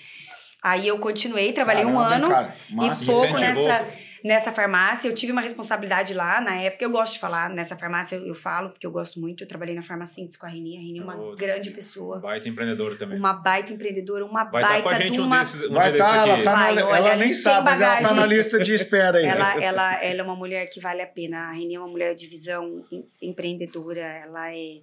Aí 0.64 0.88
eu 0.88 1.00
continuei, 1.00 1.54
trabalhei 1.54 1.86
um 1.86 1.94
Caramba, 1.98 2.10
hein, 2.16 2.24
ano 2.24 2.30
cara? 2.30 2.56
e 2.70 2.76
pouco 2.76 2.92
Incentivou. 2.94 3.40
nessa, 3.40 3.88
nessa 4.24 4.52
farmácia. 4.52 5.08
Eu 5.08 5.14
tive 5.16 5.32
uma 5.32 5.42
responsabilidade 5.42 6.14
lá 6.14 6.40
na 6.42 6.56
época. 6.56 6.84
Eu 6.84 6.90
gosto 6.92 7.14
de 7.14 7.20
falar 7.20 7.50
nessa 7.50 7.78
farmácia, 7.78 8.16
eu, 8.16 8.28
eu 8.28 8.36
falo, 8.36 8.70
porque 8.70 8.86
eu 8.86 8.92
gosto 8.92 9.20
muito. 9.20 9.44
Eu 9.44 9.48
trabalhei 9.48 9.76
na 9.76 9.82
farmacêutica 9.82 10.40
com 10.40 10.46
a 10.46 10.50
Reni. 10.50 10.78
A 10.78 10.82
Reni 10.82 11.00
é 11.00 11.04
uma 11.04 11.18
Oh, 11.22 11.36
grande 11.36 11.72
pessoa, 11.72 12.20
Baita 12.20 12.48
empreendedora 12.50 12.96
também. 12.98 13.18
uma 13.18 13.34
baita 13.34 13.74
empreendedora, 13.74 14.26
uma 14.26 14.44
Vai 14.46 14.62
estar 14.64 14.74
baita 14.74 14.84
com 14.84 14.90
a 14.90 14.94
gente 14.98 15.14
de 15.14 15.22
um 15.22 15.26
uma... 15.26 15.40
desses 15.40 15.64
um 15.64 15.74
Vai 15.74 15.92
estar, 15.92 16.28
ela, 16.28 16.44
tá 16.44 16.56
Vai, 16.56 16.76
na, 16.76 16.86
olha, 16.88 16.98
ela 16.98 17.16
nem 17.18 17.34
sabe, 17.34 17.66
mas 17.66 17.82
ela 17.82 18.02
tá 18.02 18.14
na 18.14 18.26
lista 18.26 18.60
de 18.60 18.74
espera 18.74 19.18
aí. 19.20 19.26
Ela, 19.26 19.54
ela, 19.62 20.04
ela 20.04 20.20
é 20.20 20.24
uma 20.24 20.36
mulher 20.36 20.68
que 20.70 20.80
vale 20.80 21.02
a 21.02 21.08
pena. 21.08 21.50
A 21.50 21.52
Reni 21.52 21.76
é 21.76 21.80
uma 21.80 21.88
mulher 21.90 22.14
de 22.16 22.28
visão 22.28 22.84
em- 22.92 23.06
empreendedora. 23.22 24.02
Ela 24.02 24.52
é... 24.54 24.82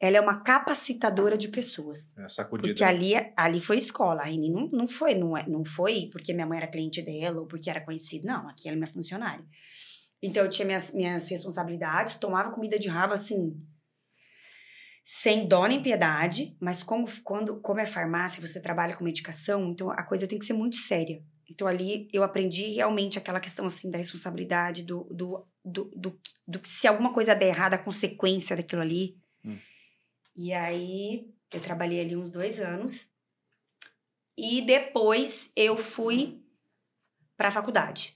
Ela 0.00 0.18
é 0.18 0.20
uma 0.20 0.42
capacitadora 0.42 1.36
de 1.36 1.48
pessoas. 1.48 2.16
É, 2.18 2.28
sacudida. 2.28 2.68
Porque 2.68 2.84
ali, 2.84 3.12
ali 3.36 3.60
foi 3.60 3.78
escola. 3.78 4.22
A 4.22 4.30
não, 4.30 4.68
não 4.70 4.86
foi, 4.86 5.14
não, 5.14 5.36
é- 5.36 5.48
não 5.48 5.64
foi 5.64 6.08
porque 6.12 6.32
minha 6.32 6.46
mãe 6.46 6.58
era 6.58 6.66
cliente 6.66 7.02
dela 7.02 7.40
ou 7.40 7.46
porque 7.46 7.70
era 7.70 7.80
conhecida. 7.80 8.28
Não, 8.28 8.48
aqui 8.48 8.68
ela 8.68 8.76
é 8.76 8.78
minha 8.78 8.92
funcionária. 8.92 9.44
Então 10.22 10.42
eu 10.42 10.50
tinha 10.50 10.66
minhas, 10.66 10.92
minhas 10.92 11.28
responsabilidades, 11.28 12.14
tomava 12.14 12.50
comida 12.50 12.78
de 12.78 12.88
rabo 12.88 13.12
assim, 13.12 13.54
sem 15.04 15.46
dó 15.46 15.66
nem 15.66 15.82
piedade, 15.82 16.56
mas 16.60 16.82
como, 16.82 17.06
quando, 17.22 17.60
como 17.60 17.80
é 17.80 17.86
farmácia, 17.86 18.44
você 18.44 18.60
trabalha 18.60 18.96
com 18.96 19.04
medicação, 19.04 19.70
então 19.70 19.90
a 19.90 20.02
coisa 20.02 20.26
tem 20.26 20.38
que 20.38 20.44
ser 20.44 20.52
muito 20.52 20.76
séria. 20.76 21.22
Então 21.48 21.68
ali 21.68 22.08
eu 22.12 22.24
aprendi 22.24 22.70
realmente 22.72 23.16
aquela 23.16 23.38
questão 23.38 23.66
assim 23.66 23.88
da 23.88 23.98
responsabilidade, 23.98 24.82
do, 24.82 25.04
do, 25.04 25.46
do, 25.64 26.18
do, 26.46 26.60
se 26.64 26.88
alguma 26.88 27.12
coisa 27.12 27.36
der 27.36 27.48
errado, 27.48 27.74
a 27.74 27.78
consequência 27.78 28.56
daquilo 28.56 28.82
ali. 28.82 29.16
E 30.36 30.52
aí 30.52 31.32
eu 31.52 31.60
trabalhei 31.60 32.00
ali 32.00 32.16
uns 32.16 32.30
dois 32.30 32.60
anos. 32.60 33.08
E 34.36 34.60
depois 34.62 35.50
eu 35.56 35.78
fui 35.78 36.42
para 37.36 37.48
a 37.48 37.52
faculdade. 37.52 38.14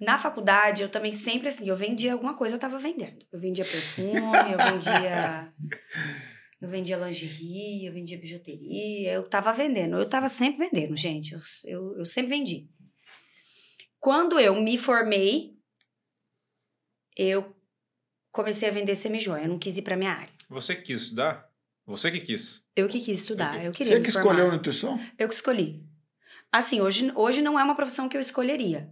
Na 0.00 0.18
faculdade, 0.18 0.82
eu 0.82 0.88
também 0.88 1.12
sempre 1.12 1.48
assim, 1.48 1.68
eu 1.68 1.76
vendia 1.76 2.12
alguma 2.12 2.34
coisa, 2.34 2.54
eu 2.54 2.60
tava 2.60 2.78
vendendo. 2.78 3.24
Eu 3.32 3.40
vendia 3.40 3.64
perfume, 3.64 4.52
eu 4.52 4.58
vendia. 4.58 5.54
Eu 6.60 6.68
vendia 6.68 6.96
lingerie, 6.96 7.86
eu 7.86 7.92
vendia 7.92 8.18
bijuteria, 8.18 9.12
eu 9.12 9.28
tava 9.28 9.52
vendendo. 9.52 9.96
Eu 9.96 10.08
tava 10.08 10.28
sempre 10.28 10.68
vendendo, 10.68 10.96
gente. 10.96 11.32
Eu, 11.32 11.40
eu, 11.64 11.98
eu 11.98 12.04
sempre 12.04 12.30
vendi. 12.30 12.68
Quando 14.00 14.40
eu 14.40 14.60
me 14.60 14.76
formei, 14.76 15.56
eu 17.16 17.54
comecei 18.32 18.68
a 18.68 18.72
vender 18.72 18.96
semijoia. 18.96 19.42
Eu 19.42 19.50
não 19.50 19.58
quis 19.58 19.78
ir 19.78 19.82
pra 19.82 19.96
minha 19.96 20.10
área. 20.10 20.37
Você 20.48 20.74
que 20.74 20.82
quis 20.82 21.02
estudar? 21.02 21.48
Você 21.86 22.10
que 22.10 22.20
quis. 22.20 22.62
Eu 22.76 22.88
que 22.88 23.00
quis 23.00 23.20
estudar, 23.20 23.64
eu 23.64 23.72
queria 23.72 23.96
Você 23.96 24.02
que 24.02 24.10
formar. 24.10 24.30
escolheu 24.32 24.52
nutrição? 24.52 25.00
Eu 25.18 25.28
que 25.28 25.34
escolhi. 25.34 25.82
Assim, 26.52 26.80
hoje, 26.80 27.12
hoje 27.14 27.42
não 27.42 27.58
é 27.58 27.62
uma 27.62 27.74
profissão 27.74 28.08
que 28.08 28.16
eu 28.16 28.20
escolheria, 28.20 28.90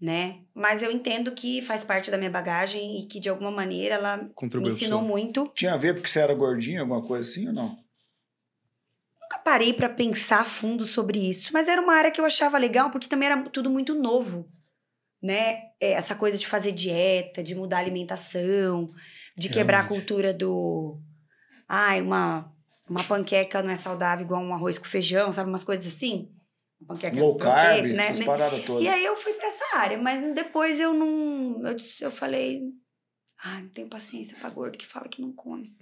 né? 0.00 0.40
Mas 0.54 0.82
eu 0.82 0.90
entendo 0.90 1.32
que 1.32 1.60
faz 1.62 1.84
parte 1.84 2.10
da 2.10 2.16
minha 2.18 2.30
bagagem 2.30 3.00
e 3.00 3.06
que, 3.06 3.20
de 3.20 3.28
alguma 3.28 3.50
maneira, 3.50 3.96
ela 3.96 4.16
me 4.18 4.30
Contribuiu 4.34 4.72
ensinou 4.72 5.02
muito. 5.02 5.50
Tinha 5.54 5.74
a 5.74 5.78
ver 5.78 5.94
porque 5.94 6.08
você 6.08 6.20
era 6.20 6.34
gordinho, 6.34 6.80
alguma 6.80 7.02
coisa 7.02 7.28
assim 7.28 7.46
ou 7.48 7.52
não? 7.52 7.78
Nunca 9.20 9.38
parei 9.38 9.72
pra 9.72 9.88
pensar 9.88 10.40
a 10.40 10.44
fundo 10.44 10.86
sobre 10.86 11.18
isso, 11.18 11.52
mas 11.52 11.68
era 11.68 11.82
uma 11.82 11.94
área 11.94 12.10
que 12.10 12.20
eu 12.20 12.24
achava 12.24 12.56
legal 12.58 12.90
porque 12.90 13.08
também 13.08 13.28
era 13.28 13.42
tudo 13.50 13.68
muito 13.68 13.94
novo, 13.94 14.48
né? 15.22 15.70
É, 15.80 15.92
Essa 15.92 16.14
coisa 16.14 16.38
de 16.38 16.46
fazer 16.46 16.72
dieta, 16.72 17.42
de 17.42 17.54
mudar 17.54 17.78
a 17.78 17.80
alimentação, 17.80 18.88
de 19.36 19.48
quebrar 19.48 19.78
a 19.78 19.82
Realmente. 19.82 20.00
cultura 20.00 20.32
do. 20.32 20.98
Ai, 21.68 22.00
uma, 22.00 22.50
uma 22.88 23.02
panqueca 23.04 23.62
não 23.62 23.70
é 23.70 23.76
saudável 23.76 24.24
igual 24.24 24.40
um 24.42 24.54
arroz 24.54 24.78
com 24.78 24.84
feijão, 24.86 25.32
sabe? 25.32 25.48
Umas 25.48 25.64
coisas 25.64 25.86
assim. 25.86 26.28
Uma 26.80 26.94
panqueca 26.94 27.18
Low 27.18 27.36
carb, 27.36 27.74
proteica, 27.74 27.96
né? 27.96 28.08
essas 28.08 28.24
paradas 28.24 28.62
todas. 28.64 28.82
E 28.84 28.88
aí 28.88 29.04
eu 29.04 29.16
fui 29.16 29.32
pra 29.34 29.46
essa 29.48 29.78
área, 29.78 29.98
mas 29.98 30.34
depois 30.34 30.78
eu 30.80 30.92
não. 30.94 31.60
Eu, 31.66 31.74
disse- 31.74 32.02
eu 32.04 32.10
falei. 32.10 32.60
Ah, 33.44 33.60
não 33.60 33.68
tenho 33.68 33.86
paciência 33.88 34.34
pra 34.40 34.48
gordo 34.48 34.78
que 34.78 34.86
fala 34.86 35.08
que 35.08 35.20
não 35.20 35.30
come. 35.30 35.76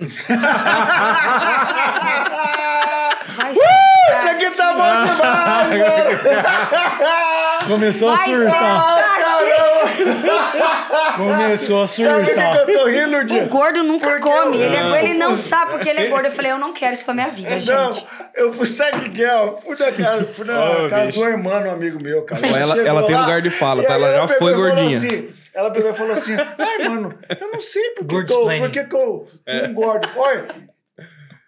Vai 3.36 3.52
Isso 3.52 4.30
aqui 4.30 4.50
tá 4.50 4.72
bom 4.72 5.04
demais, 5.06 5.70
mano! 7.62 7.68
Começou 7.68 8.10
a 8.10 8.16
Vai 8.16 8.26
surtar. 8.34 9.03
Caramba! 9.24 11.16
Começou 11.16 11.82
a 11.82 11.86
Sabe 11.86 12.08
por 12.08 12.20
que 12.20 12.26
surtar. 12.34 12.64
que 12.66 12.70
eu 12.72 12.78
tô 12.78 12.86
rindo, 12.86 13.16
O 13.16 13.24
Diego? 13.24 13.48
gordo 13.48 13.82
nunca 13.82 14.08
Porque 14.10 14.22
come. 14.22 14.56
eu- 14.56 14.62
Ele, 14.64 14.76
é- 14.76 14.82
Não. 14.82 14.96
ele 14.96 15.14
não 15.14 15.36
sabe 15.36 15.70
porque 15.72 15.88
ele 15.88 16.00
é 16.00 16.06
gordo. 16.08 16.26
Eu 16.26 16.32
falei, 16.32 16.52
eu 16.52 16.58
não 16.58 16.72
quero 16.72 16.92
isso 16.94 17.04
pra 17.04 17.14
minha 17.14 17.28
vida, 17.30 17.50
Não, 17.50 17.92
gente. 17.92 18.06
eu 18.34 18.52
fui, 18.52 18.66
sabe 18.66 19.08
o 19.08 19.12
que 19.12 19.24
é? 19.24 19.54
Fui 19.64 19.76
na 19.78 19.92
casa, 19.92 20.26
fui 20.34 20.44
na 20.44 20.84
Ô, 20.84 20.88
casa 20.90 21.06
bicho. 21.06 21.20
do 21.20 21.26
irmão, 21.26 21.64
um 21.64 21.70
amigo 21.70 22.02
meu, 22.02 22.22
cara. 22.22 22.46
Ela, 22.46 22.80
ela 22.82 23.06
tem 23.06 23.14
lá, 23.14 23.20
lugar 23.22 23.42
de 23.42 23.50
fala, 23.50 23.82
tá? 23.84 23.94
Ela 23.94 24.12
já 24.16 24.28
foi 24.28 24.52
falou 24.52 24.54
gordinha. 24.56 24.96
assim- 24.96 25.28
ela 25.54 25.70
pegou 25.70 25.90
e 25.90 25.94
falou 25.94 26.12
assim: 26.12 26.34
Ai, 26.58 26.88
mano, 26.88 27.16
eu 27.40 27.50
não 27.52 27.60
sei 27.60 27.90
por 27.90 28.06
que, 28.06 28.14
eu, 28.14 28.20
Gordsplaining. 28.20 28.60
por 28.64 28.70
que, 28.72 28.78
eu 28.96 29.26
não 29.46 29.70
engordo. 29.70 30.08
Olha, 30.16 30.46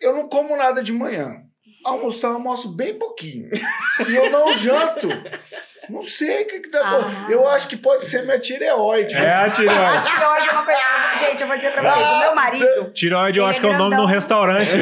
eu 0.01 0.13
não 0.15 0.29
como 0.29 0.57
nada 0.57 0.83
de 0.83 0.93
manhã. 0.93 1.37
Almoçar, 1.85 2.29
eu 2.29 2.35
almoço 2.35 2.69
bem 2.75 2.95
pouquinho. 2.99 3.49
E 4.09 4.15
eu 4.17 4.31
não 4.31 4.55
janto. 4.57 5.09
Não 5.89 6.03
sei 6.03 6.43
o 6.43 6.47
que, 6.47 6.61
que 6.61 6.69
tá 6.69 6.81
Ah. 6.83 6.97
acontecendo. 6.99 7.31
Eu 7.31 7.49
acho 7.49 7.69
que 7.69 7.77
pode 7.77 8.03
ser 8.05 8.23
minha 8.25 8.39
tireoide. 8.39 9.15
É 9.15 9.33
a 9.33 9.45
A 9.45 9.51
tireoide. 9.51 10.07
tireoide 10.11 10.49
é 10.49 10.53
uma 10.53 10.65
coisa. 10.65 10.81
Gente, 11.19 11.41
eu 11.41 11.47
vou 11.47 11.57
dizer 11.57 11.73
pra 11.73 11.83
vocês: 11.95 12.09
o 12.09 12.19
meu 12.21 12.35
marido. 12.35 12.91
Tireoide 12.93 13.39
eu 13.39 13.45
Ele 13.45 13.51
acho 13.51 13.59
é 13.59 13.63
que 13.63 13.67
é 13.67 13.71
o 13.75 13.79
nome 13.79 13.97
de 13.97 14.03
um 14.03 14.07
restaurante. 14.07 14.77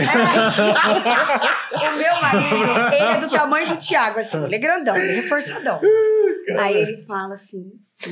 O 1.72 1.96
meu 1.96 2.20
marido, 2.22 2.94
ele 2.94 3.12
é 3.16 3.20
do 3.20 3.30
tamanho 3.30 3.68
do 3.68 3.76
Thiago, 3.76 4.18
assim. 4.20 4.44
Ele 4.44 4.54
é 4.54 4.58
grandão, 4.58 4.96
ele 4.96 5.12
é 5.12 5.14
reforçadão. 5.16 5.80
Aí 6.58 6.76
ele 6.76 7.04
fala 7.06 7.34
assim: 7.34 7.64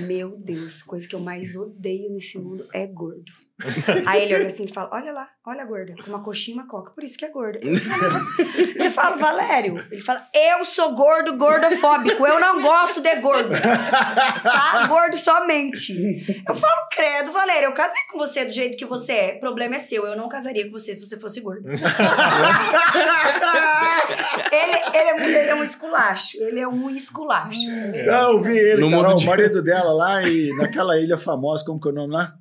Meu 0.07 0.37
Deus, 0.39 0.83
coisa 0.83 1.07
que 1.09 1.15
eu 1.15 1.21
mais 1.21 1.55
odeio 1.57 2.11
nesse 2.13 2.39
mundo 2.39 2.67
é 2.73 2.87
gordo. 2.87 3.31
Aí 4.07 4.23
ele 4.23 4.35
olha 4.35 4.47
assim 4.47 4.65
e 4.65 4.73
fala: 4.73 4.91
Olha 4.93 5.13
lá, 5.13 5.29
olha 5.47 5.63
a 5.63 5.65
gorda, 5.65 5.95
com 6.03 6.11
uma 6.11 6.23
coxinha 6.23 6.57
e 6.57 6.61
uma 6.61 6.69
coca, 6.69 6.91
por 6.93 7.05
isso 7.05 7.17
que 7.17 7.25
é 7.25 7.31
gorda. 7.31 7.61
Eu 7.63 8.91
falo, 8.93 9.19
Valério, 9.19 9.85
ele 9.91 10.01
fala: 10.01 10.27
Eu 10.35 10.65
sou 10.65 10.95
gordo, 10.95 11.37
gordofóbico, 11.37 12.27
eu 12.27 12.41
não 12.41 12.63
gosto 12.63 13.01
de 13.01 13.15
gordo. 13.17 13.51
Tá? 13.51 14.87
Gordo 14.89 15.17
somente. 15.17 16.43
Eu 16.47 16.55
falo, 16.55 16.89
credo, 16.91 17.33
Valério, 17.33 17.67
eu 17.67 17.75
casei 17.75 18.01
com 18.11 18.19
você 18.19 18.45
do 18.45 18.51
jeito 18.51 18.77
que 18.77 18.85
você 18.85 19.13
é. 19.13 19.33
Problema 19.33 19.77
é 19.77 19.79
seu, 19.79 20.07
eu 20.07 20.17
não 20.17 20.29
casaria 20.29 20.65
com 20.67 20.73
você 20.73 20.95
se 20.95 21.07
você 21.07 21.19
fosse 21.19 21.41
gordo. 21.41 21.69
Ele, 24.53 24.73
ele, 24.95 25.11
é, 25.11 25.41
ele 25.41 25.51
é 25.51 25.55
um 25.55 25.65
esculacho. 25.65 26.37
Ele 26.39 26.61
é 26.61 26.69
um 26.69 26.91
esculacho. 26.91 27.61
Não, 28.07 28.33
eu 28.33 28.43
vi 28.43 28.57
ele, 28.57 28.81
No 28.81 28.91
mundo 28.91 29.17
o 29.17 29.27
marido 29.27 29.63
dela 29.63 29.93
lá 29.93 30.23
e 30.23 30.51
naquela 30.57 30.99
ilha 30.99 31.17
famosa, 31.17 31.65
como 31.65 31.81
que 31.81 31.89
é 31.89 31.91
o 31.91 31.95
nome 31.95 32.13
lá? 32.13 32.35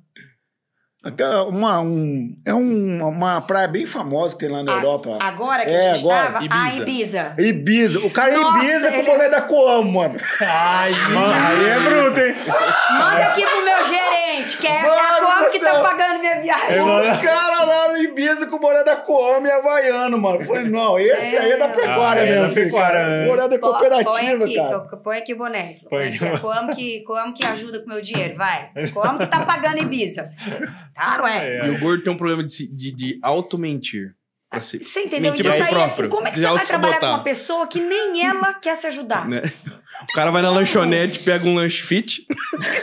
Uma, 1.48 1.80
um, 1.80 2.32
é 2.46 2.54
um- 2.54 3.08
uma 3.08 3.40
praia 3.40 3.66
bem 3.66 3.84
famosa 3.84 4.36
que 4.36 4.46
tem 4.46 4.48
lá 4.48 4.62
na 4.62 4.72
A- 4.72 4.76
Europa. 4.76 5.18
Agora 5.20 5.64
que 5.64 5.70
É, 5.72 5.90
a 5.90 5.94
gente 5.94 6.04
agora. 6.06 6.24
tava, 6.26 6.38
a 6.38 6.44
Ibiza. 6.44 6.80
Ibiza. 6.80 7.34
Ibiza. 7.38 7.98
O 8.06 8.10
cara 8.10 8.30
é 8.32 8.36
Nossa, 8.36 8.58
Ibiza 8.58 8.88
com 8.92 8.96
ele- 8.98 9.02
o 9.08 9.12
boné 9.12 9.28
da 9.28 9.42
Coamo, 9.42 9.92
mano. 9.92 10.16
Ai, 10.40 10.92
Aí 10.92 11.64
é 11.64 11.80
bruto, 11.80 12.20
hein? 12.20 12.34
Manda 12.98 13.26
aqui 13.26 13.44
pro 13.44 13.64
meu 13.64 13.84
gerente, 13.84 14.58
que 14.58 14.66
é 14.68 14.80
Mano 14.82 14.92
a 14.94 15.20
Coamo 15.20 15.50
que 15.50 15.58
tá 15.58 15.80
pagando 15.80 16.20
minha 16.20 16.40
viagem. 16.40 16.80
Os 16.80 17.18
caras 17.18 17.66
lá 17.68 17.88
no 17.88 17.96
Ibiza 17.98 18.46
com 18.46 18.56
o 18.56 18.60
boné 18.60 18.84
da 18.84 18.94
Coamo 18.94 19.44
e 19.44 19.50
Havaiano, 19.50 20.16
mano. 20.18 20.40
Eu 20.40 20.44
Falei, 20.46 20.68
não, 20.70 21.00
esse 21.00 21.34
É. 21.34 21.40
aí 21.40 21.50
é 21.50 21.56
da 21.56 21.66
pecuária 21.68 22.22
Ah, 22.22 22.26
é 22.26 22.30
mesmo. 22.30 22.42
da 22.46 22.54
filho. 22.54 22.66
pecuária, 22.66 23.08
né? 23.08 23.26
Boné 23.26 23.48
da 23.48 23.58
Pô, 23.58 23.58
põe 23.58 23.70
cooperativa, 23.90 24.44
aqui, 24.44 24.54
cara. 24.54 24.78
Põe 25.02 25.18
aqui 25.18 25.34
o 25.34 25.36
boné. 25.36 25.76
Põe 25.90 26.08
aqui. 26.10 26.24
aqui. 26.28 26.40
Coamo 26.40 26.70
que, 26.76 27.00
Coamo 27.00 27.34
que 27.34 27.44
ajuda 27.44 27.80
com 27.80 27.86
o 27.86 27.88
meu 27.88 28.00
dinheiro, 28.00 28.36
vai. 28.36 28.70
Coamo 28.94 29.18
que 29.18 29.26
tá 29.26 29.44
pagando 29.44 29.78
Ibiza. 29.82 30.30
Tá, 30.94 31.18
não 31.18 31.26
é? 31.26 31.66
E 31.66 31.70
o 31.70 31.78
gordo 31.78 32.02
tem 32.04 32.12
um 32.12 32.16
problema 32.16 32.42
de, 32.44 32.66
de, 32.74 32.92
de 32.92 33.18
auto-mentir. 33.22 34.14
Você 34.54 34.76
entendeu? 35.00 35.32
Mentir 35.32 35.46
Então 35.46 35.52
aí, 35.64 35.70
próprio. 35.70 35.84
assim, 35.84 36.08
como 36.10 36.28
é 36.28 36.30
que 36.30 36.38
você 36.38 36.46
vai 36.46 36.66
trabalhar 36.66 37.00
com 37.00 37.06
uma 37.06 37.24
pessoa 37.24 37.66
que 37.66 37.80
nem 37.80 38.22
ela 38.26 38.52
quer 38.52 38.76
se 38.76 38.86
ajudar? 38.86 39.26
Né? 39.26 39.40
O 40.10 40.12
cara 40.14 40.30
vai 40.30 40.42
na 40.42 40.50
lanchonete, 40.50 41.20
pega 41.20 41.46
um 41.48 41.54
lanche 41.54 41.80
fit, 41.82 42.26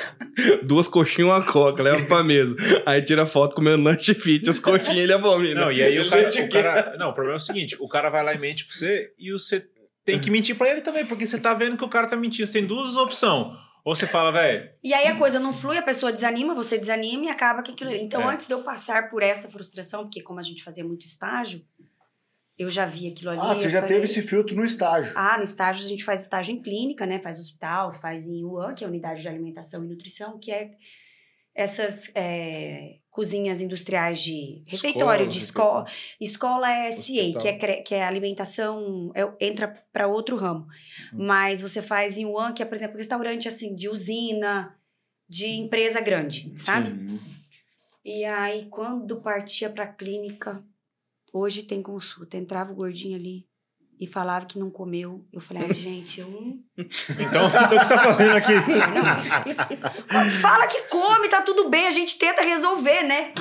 duas 0.63 0.87
coxinhas 0.87 1.19
e 1.29 1.31
uma 1.31 1.45
coca, 1.45 1.83
leva 1.83 2.03
pra 2.05 2.23
mesa. 2.23 2.55
Aí 2.87 3.03
tira 3.03 3.25
foto 3.27 3.53
comendo 3.55 3.83
lanche 3.83 4.13
fit, 4.15 4.49
as 4.49 4.57
coxinhas 4.59 4.97
ele 5.03 5.13
abomina. 5.13 5.61
Não, 5.61 5.71
e 5.71 5.83
aí 5.83 5.99
o 5.99 6.09
cara, 6.09 6.29
o 6.29 6.49
cara- 6.49 6.95
Não, 6.97 7.09
o 7.09 7.13
problema 7.13 7.35
é 7.35 7.37
o 7.37 7.39
seguinte: 7.39 7.75
o 7.79 7.87
cara 7.87 8.09
vai 8.09 8.23
lá 8.23 8.33
e 8.33 8.39
mente 8.39 8.65
pra 8.65 8.73
você 8.75 9.11
e 9.19 9.31
você 9.31 9.63
tem 10.03 10.19
que 10.19 10.31
mentir 10.31 10.55
pra 10.55 10.69
ele 10.71 10.81
também, 10.81 11.05
porque 11.05 11.27
você 11.27 11.37
tá 11.39 11.53
vendo 11.53 11.77
que 11.77 11.83
o 11.83 11.89
cara 11.89 12.07
tá 12.07 12.15
mentindo. 12.15 12.47
Você 12.47 12.53
tem 12.53 12.65
duas 12.65 12.95
opções. 12.95 13.53
Ou 13.83 13.95
você 13.95 14.05
fala, 14.05 14.31
velho, 14.31 14.69
E 14.83 14.93
aí 14.93 15.07
a 15.07 15.17
coisa 15.17 15.39
não 15.39 15.53
flui, 15.53 15.77
a 15.77 15.81
pessoa 15.81 16.11
desanima, 16.11 16.53
você 16.53 16.77
desanima 16.77 17.25
e 17.25 17.29
acaba 17.29 17.63
com 17.63 17.71
aquilo 17.71 17.89
ali. 17.89 18.01
Então, 18.01 18.21
É. 18.21 18.33
antes 18.33 18.45
de 18.45 18.53
eu 18.53 18.63
passar 18.63 19.09
por 19.09 19.23
essa 19.23 19.49
frustração, 19.49 20.03
porque 20.03 20.21
como 20.21 20.39
a 20.39 20.43
gente 20.43 20.63
fazia 20.63 20.83
muito 20.83 21.05
estágio, 21.05 21.65
eu 22.57 22.69
já 22.69 22.85
vi 22.85 23.09
aquilo 23.11 23.31
ali. 23.31 23.39
Ah, 23.41 23.53
você 23.55 23.69
já 23.69 23.79
falei, 23.81 23.95
teve 23.95 24.05
esse 24.05 24.21
filtro 24.21 24.53
no 24.55 24.65
estágio. 24.65 25.13
Ah, 25.15 25.37
no 25.37 25.43
estágio 25.43 25.85
a 25.85 25.87
gente 25.87 26.03
faz 26.03 26.21
estágio 26.23 26.53
em 26.53 26.61
clínica, 26.61 27.05
né? 27.05 27.19
Faz 27.21 27.39
hospital, 27.39 27.93
faz 27.93 28.27
em 28.27 28.43
UAN, 28.43 28.73
que 28.73 28.83
é 28.83 28.87
a 28.87 28.89
Unidade 28.89 29.21
de 29.21 29.29
Alimentação 29.29 29.83
e 29.83 29.87
Nutrição, 29.87 30.37
que 30.37 30.51
é 30.51 30.71
essas 31.55 32.11
é, 32.15 32.97
cozinhas 33.19 33.61
industriais 33.61 34.21
de 34.21 34.63
refeitório, 34.65 35.27
de 35.27 35.39
escola. 35.39 35.85
Escola 36.21 36.71
é 36.71 36.87
Hospital. 36.87 37.41
que 37.41 37.47
é, 37.49 37.81
que 37.81 37.95
é 37.95 38.01
alimentação, 38.05 39.11
é- 39.13 39.45
entra 39.45 39.67
para 39.91 40.07
outro 40.07 40.37
ramo. 40.37 40.65
Hum. 41.13 41.25
Mas 41.25 41.61
você 41.61 41.81
faz 41.81 42.17
em 42.17 42.25
UAN, 42.25 42.53
que 42.53 42.63
é, 42.63 42.65
por 42.65 42.75
exemplo, 42.75 42.95
restaurante 42.95 43.45
assim, 43.49 43.75
de 43.75 43.89
usina, 43.89 44.73
de 45.27 45.47
empresa 45.47 45.99
grande, 45.99 46.53
sabe? 46.59 46.91
Sim. 46.91 47.19
E 48.05 48.23
aí, 48.23 48.67
quando 48.67 49.17
partia 49.19 49.69
pra 49.69 49.85
clínica, 49.85 50.63
hoje 51.33 51.63
tem 51.63 51.81
consulta. 51.81 52.37
Entrava 52.37 52.71
o 52.71 52.75
gordinho 52.75 53.17
ali 53.17 53.48
e 53.99 54.07
falava 54.07 54.45
que 54.45 54.57
não 54.57 54.69
comeu. 54.71 55.27
Eu 55.33 55.41
falei, 55.41 55.63
ai, 55.63 55.73
gente, 55.73 56.21
eu 56.21 56.29
não. 56.29 56.59
então, 56.77 57.47
então 57.47 57.65
o 57.65 57.79
que 57.79 57.85
você 57.85 57.93
tá 57.95 58.03
fazendo 58.03 58.37
aqui? 58.37 58.53
Fala 60.41 60.67
que 60.67 60.81
come, 60.89 61.27
tá 61.27 61.41
tudo 61.41 61.69
bem, 61.69 61.85
a 61.87 61.91
gente 61.91 62.17
tenta 62.17 62.41
resolver, 62.41 63.03
né? 63.03 63.33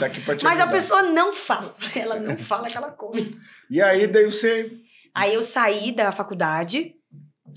Mas 0.42 0.58
a 0.58 0.64
ajudar. 0.64 0.70
pessoa 0.72 1.02
não 1.02 1.32
fala. 1.32 1.76
Ela 1.94 2.18
não 2.18 2.36
fala 2.38 2.68
que 2.68 2.76
ela 2.76 2.90
come. 2.90 3.30
E 3.70 3.80
aí, 3.80 4.06
daí 4.06 4.24
você. 4.26 4.72
Aí 5.14 5.34
eu 5.34 5.42
saí 5.42 5.92
da 5.92 6.10
faculdade, 6.12 6.94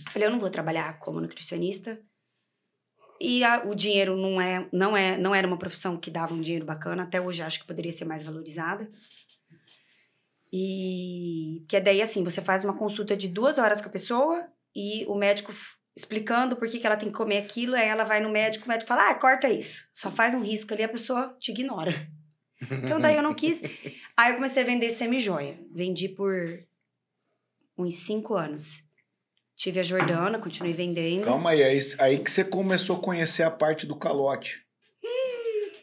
falei, 0.10 0.28
eu 0.28 0.32
não 0.32 0.40
vou 0.40 0.50
trabalhar 0.50 1.00
como 1.00 1.20
nutricionista. 1.20 2.00
E 3.20 3.44
a- 3.44 3.64
o 3.66 3.76
dinheiro 3.76 4.16
não 4.16 4.42
é, 4.42 4.68
não 4.72 4.98
é, 4.98 5.16
não 5.18 5.34
era 5.36 5.48
uma 5.48 5.58
profissão 5.58 5.96
que 5.98 6.10
dava 6.10 6.34
um 6.34 6.42
dinheiro 6.42 6.66
bacana. 6.66 7.04
Até 7.04 7.22
hoje 7.22 7.42
acho 7.44 7.60
que 7.60 7.68
poderia 7.68 7.92
ser 7.92 8.06
mais 8.06 8.24
valorizada. 8.24 8.90
E 10.52 11.64
que 11.68 11.80
daí 11.80 12.02
assim, 12.02 12.24
você 12.24 12.42
faz 12.42 12.64
uma 12.64 12.78
consulta 12.78 13.16
de 13.16 13.28
duas 13.28 13.58
horas 13.58 13.80
com 13.82 13.88
a 13.88 13.92
pessoa 13.92 14.46
e 14.76 15.06
o 15.08 15.16
médico 15.16 15.54
explicando 15.96 16.56
por 16.56 16.68
que, 16.68 16.80
que 16.80 16.88
ela 16.88 16.98
tem 16.98 17.10
que 17.10 17.18
comer 17.18 17.38
aquilo, 17.38 17.76
aí 17.76 17.88
ela 17.88 18.04
vai 18.04 18.22
no 18.22 18.30
médico, 18.30 18.66
o 18.66 18.68
médico 18.68 18.88
fala, 18.88 19.10
ah, 19.10 19.16
corta 19.16 19.50
isso. 19.50 19.88
Só 19.94 20.10
faz 20.10 20.34
um 20.34 20.42
risco 20.42 20.74
ali, 20.74 20.84
a 20.84 20.90
pessoa 20.90 21.36
te 21.40 21.52
ignora. 21.52 21.92
Então 22.84 23.00
daí 23.00 23.16
eu 23.16 23.24
não 23.24 23.34
quis. 23.34 23.62
Aí 24.16 24.32
eu 24.32 24.36
comecei 24.36 24.62
a 24.62 24.66
vender 24.66 24.92
semi-joia. 24.92 25.58
Vendi 25.74 26.08
por 26.08 26.60
uns 27.76 27.96
cinco 27.96 28.36
anos. 28.36 28.84
Tive 29.56 29.80
a 29.80 29.84
Jordana, 29.84 30.38
continuei 30.38 30.74
vendendo. 30.74 31.26
Calma 31.26 31.52
aí, 31.52 31.64
aí, 31.64 31.80
aí 32.00 32.20
que 32.20 32.30
você 32.30 32.44
começou 32.44 32.98
a 32.98 33.00
conhecer 33.00 33.44
a 33.44 33.50
parte 33.50 33.88
do 33.88 33.96
calote. 33.96 34.64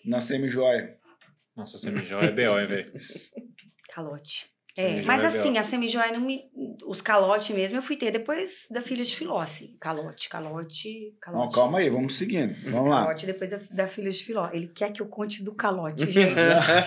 Na 0.04 0.20
semi-joia. 0.20 0.96
Nossa, 1.56 1.78
semijoia 1.78 2.26
é 2.26 2.30
B.O., 2.30 2.60
hein, 2.60 2.66
velho? 2.66 2.92
Calote. 3.88 4.48
É, 4.80 5.02
mas 5.02 5.24
é 5.24 5.26
assim, 5.26 5.58
a 5.58 5.62
semi-joia 5.64 6.12
não 6.12 6.20
me. 6.20 6.42
Os 6.86 7.00
calote 7.00 7.52
mesmo 7.52 7.76
eu 7.78 7.82
fui 7.82 7.96
ter 7.96 8.12
depois 8.12 8.68
da 8.70 8.80
filha 8.80 9.02
de 9.02 9.14
Filó, 9.14 9.40
assim. 9.40 9.76
Calote, 9.80 10.28
calote, 10.28 11.12
calote. 11.20 11.44
Não, 11.46 11.50
calma 11.50 11.78
aí, 11.80 11.90
vamos 11.90 12.16
seguindo. 12.16 12.54
Vamos 12.70 12.88
lá. 12.88 13.02
Calote 13.02 13.26
depois 13.26 13.50
da, 13.50 13.58
da 13.70 13.88
filha 13.88 14.08
de 14.10 14.22
Filó. 14.22 14.48
Ele 14.52 14.68
quer 14.68 14.92
que 14.92 15.02
eu 15.02 15.06
conte 15.06 15.42
do 15.42 15.52
calote, 15.52 16.06
gente. 16.10 16.36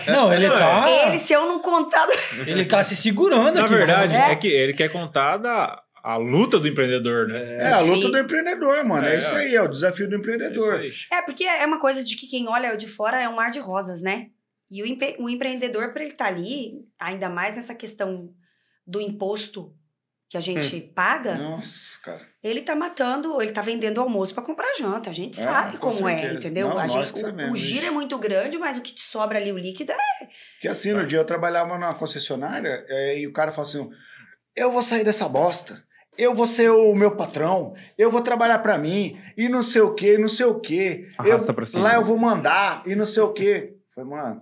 Não, 0.09 0.33
ele 0.33 0.49
tá. 0.49 0.89
Ele, 0.89 1.17
se 1.17 1.33
eu 1.33 1.45
não 1.45 1.59
contar. 1.59 2.05
do- 2.05 2.13
Ele 2.49 2.63
tá 2.65 2.81
se 2.83 2.95
segurando 2.95 3.55
Na 3.55 3.65
aqui. 3.65 3.73
verdade, 3.75 4.15
É? 4.15 4.31
é 4.31 4.35
que 4.37 4.47
ele 4.47 4.73
quer 4.73 4.87
contar 4.89 5.35
da 5.37 5.81
a 6.03 6.15
luta 6.17 6.59
do 6.59 6.67
empreendedor, 6.67 7.27
né? 7.27 7.57
É 7.57 7.73
a 7.73 7.79
luta 7.81 8.07
Sim. 8.07 8.11
do 8.11 8.17
empreendedor, 8.17 8.83
mano. 8.85 9.05
É, 9.05 9.15
É, 9.15 9.19
isso 9.19 9.33
ó. 9.35 9.37
aí, 9.37 9.53
é 9.55 9.61
o 9.61 9.67
desafio 9.67 10.07
do 10.09 10.15
É 10.15 10.17
isso 10.17 10.29
empreendedor. 10.29 10.75
aí. 10.75 10.91
É, 11.11 11.21
porque 11.21 11.43
é 11.43 11.63
uma 11.65 11.79
coisa 11.79 12.03
de 12.03 12.15
que 12.15 12.25
quem 12.25 12.47
olha 12.47 12.75
de 12.75 12.87
fora 12.87 13.21
é 13.21 13.29
um 13.29 13.35
mar 13.35 13.51
de 13.51 13.59
rosas, 13.59 14.01
né? 14.01 14.27
E 14.71 14.81
o, 14.81 14.85
empre- 14.85 15.17
o 15.19 15.29
empreendedor, 15.29 15.91
para 15.93 16.01
ele 16.03 16.13
estar 16.13 16.27
ali, 16.27 16.85
ainda 16.97 17.27
mais 17.29 17.55
nessa 17.55 17.75
questão 17.75 18.33
do 18.87 19.01
imposto 19.01 19.75
que 20.29 20.37
a 20.37 20.39
gente 20.41 20.77
Hum. 20.77 20.91
paga, 20.95 21.35
Nossa, 21.35 21.99
cara. 22.01 22.25
ele 22.41 22.61
tá 22.61 22.73
matando, 22.73 23.41
ele 23.41 23.51
tá 23.51 23.61
vendendo 23.61 23.99
almoço 23.99 24.33
para 24.33 24.43
comprar 24.45 24.73
janta. 24.79 25.09
A 25.09 25.13
gente 25.13 25.37
É, 25.37 25.43
sabe 25.43 25.77
com 25.77 25.89
como 25.91 26.07
é, 26.07 26.15
certeza. 26.21 26.37
entendeu? 26.37 26.69
Não, 26.69 26.79
a 26.79 26.87
gente, 26.87 27.11
que 27.13 27.21
o- 27.21 27.51
o, 27.51 27.55
giro 27.57 27.81
isso. 27.81 27.87
é 27.87 27.91
muito 27.91 28.17
grande, 28.17 28.57
mas 28.57 28.77
o 28.77 28.81
que 28.81 28.93
te 28.93 29.01
sobra 29.01 29.37
ali, 29.37 29.51
o 29.51 29.57
líquido, 29.57 29.91
é. 29.91 29.97
Porque 30.55 30.69
assim, 30.69 30.93
no 30.93 31.05
dia 31.05 31.19
eu 31.19 31.25
trabalhava 31.25 31.77
numa 31.77 31.93
concessionária 31.95 32.85
é, 32.87 33.19
e 33.19 33.27
o 33.27 33.33
cara 33.33 33.51
falou 33.51 33.67
assim: 33.69 33.89
eu 34.55 34.71
vou 34.71 34.81
sair 34.81 35.03
dessa 35.03 35.27
bosta. 35.27 35.83
Eu 36.17 36.33
vou 36.33 36.45
ser 36.47 36.69
o 36.69 36.93
meu 36.93 37.15
patrão, 37.17 37.73
eu 37.97 38.09
vou 38.11 38.21
trabalhar 38.21 38.59
pra 38.59 38.77
mim, 38.77 39.17
e 39.37 39.47
não 39.49 39.63
sei 39.63 39.81
o 39.81 39.93
que, 39.95 40.17
não 40.17 40.27
sei 40.27 40.45
o 40.45 40.59
que. 40.59 41.09
Arrasta 41.17 41.53
pra 41.53 41.65
cima. 41.65 41.83
Lá 41.83 41.95
eu 41.95 42.03
vou 42.05 42.17
mandar, 42.17 42.83
e 42.85 42.95
não 42.95 43.05
sei 43.05 43.23
o 43.23 43.31
que. 43.33 43.73
Falei, 43.95 44.09
mano, 44.09 44.41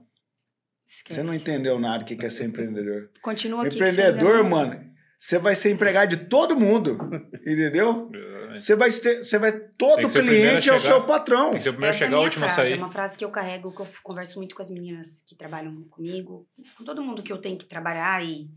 Esquece. 0.89 1.19
você 1.19 1.23
não 1.23 1.35
entendeu 1.35 1.79
nada 1.79 1.99
do 1.99 2.05
que 2.05 2.25
é 2.25 2.29
ser 2.31 2.45
empreendedor. 2.45 3.11
Continua 3.21 3.63
aqui. 3.63 3.75
Empreendedor, 3.75 4.43
mano, 4.43 4.83
você 5.19 5.37
vai 5.37 5.55
ser 5.55 5.69
empregado 5.69 6.17
de 6.17 6.25
todo 6.25 6.59
mundo, 6.59 6.97
entendeu? 7.45 8.09
Você 8.53 8.75
vai 8.75 8.89
ter, 8.91 9.23
você 9.23 9.37
vai, 9.37 9.51
todo 9.77 10.07
o 10.07 10.11
cliente 10.11 10.67
é 10.67 10.73
o 10.73 10.79
chegar. 10.79 10.95
seu 10.95 11.05
patrão. 11.05 11.51
Tem 11.51 11.59
que 11.59 11.63
ser 11.63 11.69
o 11.69 11.73
primeiro 11.73 11.93
a 11.93 11.95
Essa 11.95 12.05
é 12.05 12.07
a 12.07 12.07
chegar, 12.07 12.17
o 12.17 12.19
minha 12.19 12.25
último 12.27 12.45
a 12.45 12.47
frase, 12.49 12.69
sair. 12.69 12.73
é 12.73 12.81
uma 12.81 12.91
frase 12.91 13.17
que 13.17 13.23
eu 13.23 13.29
carrego, 13.29 13.71
que 13.71 13.81
eu 13.81 13.87
converso 14.01 14.39
muito 14.39 14.55
com 14.55 14.61
as 14.63 14.69
meninas 14.71 15.21
que 15.21 15.35
trabalham 15.35 15.83
comigo, 15.89 16.47
com 16.75 16.83
todo 16.83 17.03
mundo 17.03 17.21
que 17.21 17.31
eu 17.31 17.37
tenho 17.37 17.57
que 17.57 17.65
trabalhar 17.65 18.25
e 18.25 18.49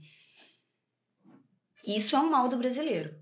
isso 1.86 2.16
é 2.16 2.20
um 2.20 2.30
mal 2.30 2.48
do 2.48 2.56
brasileiro. 2.56 3.14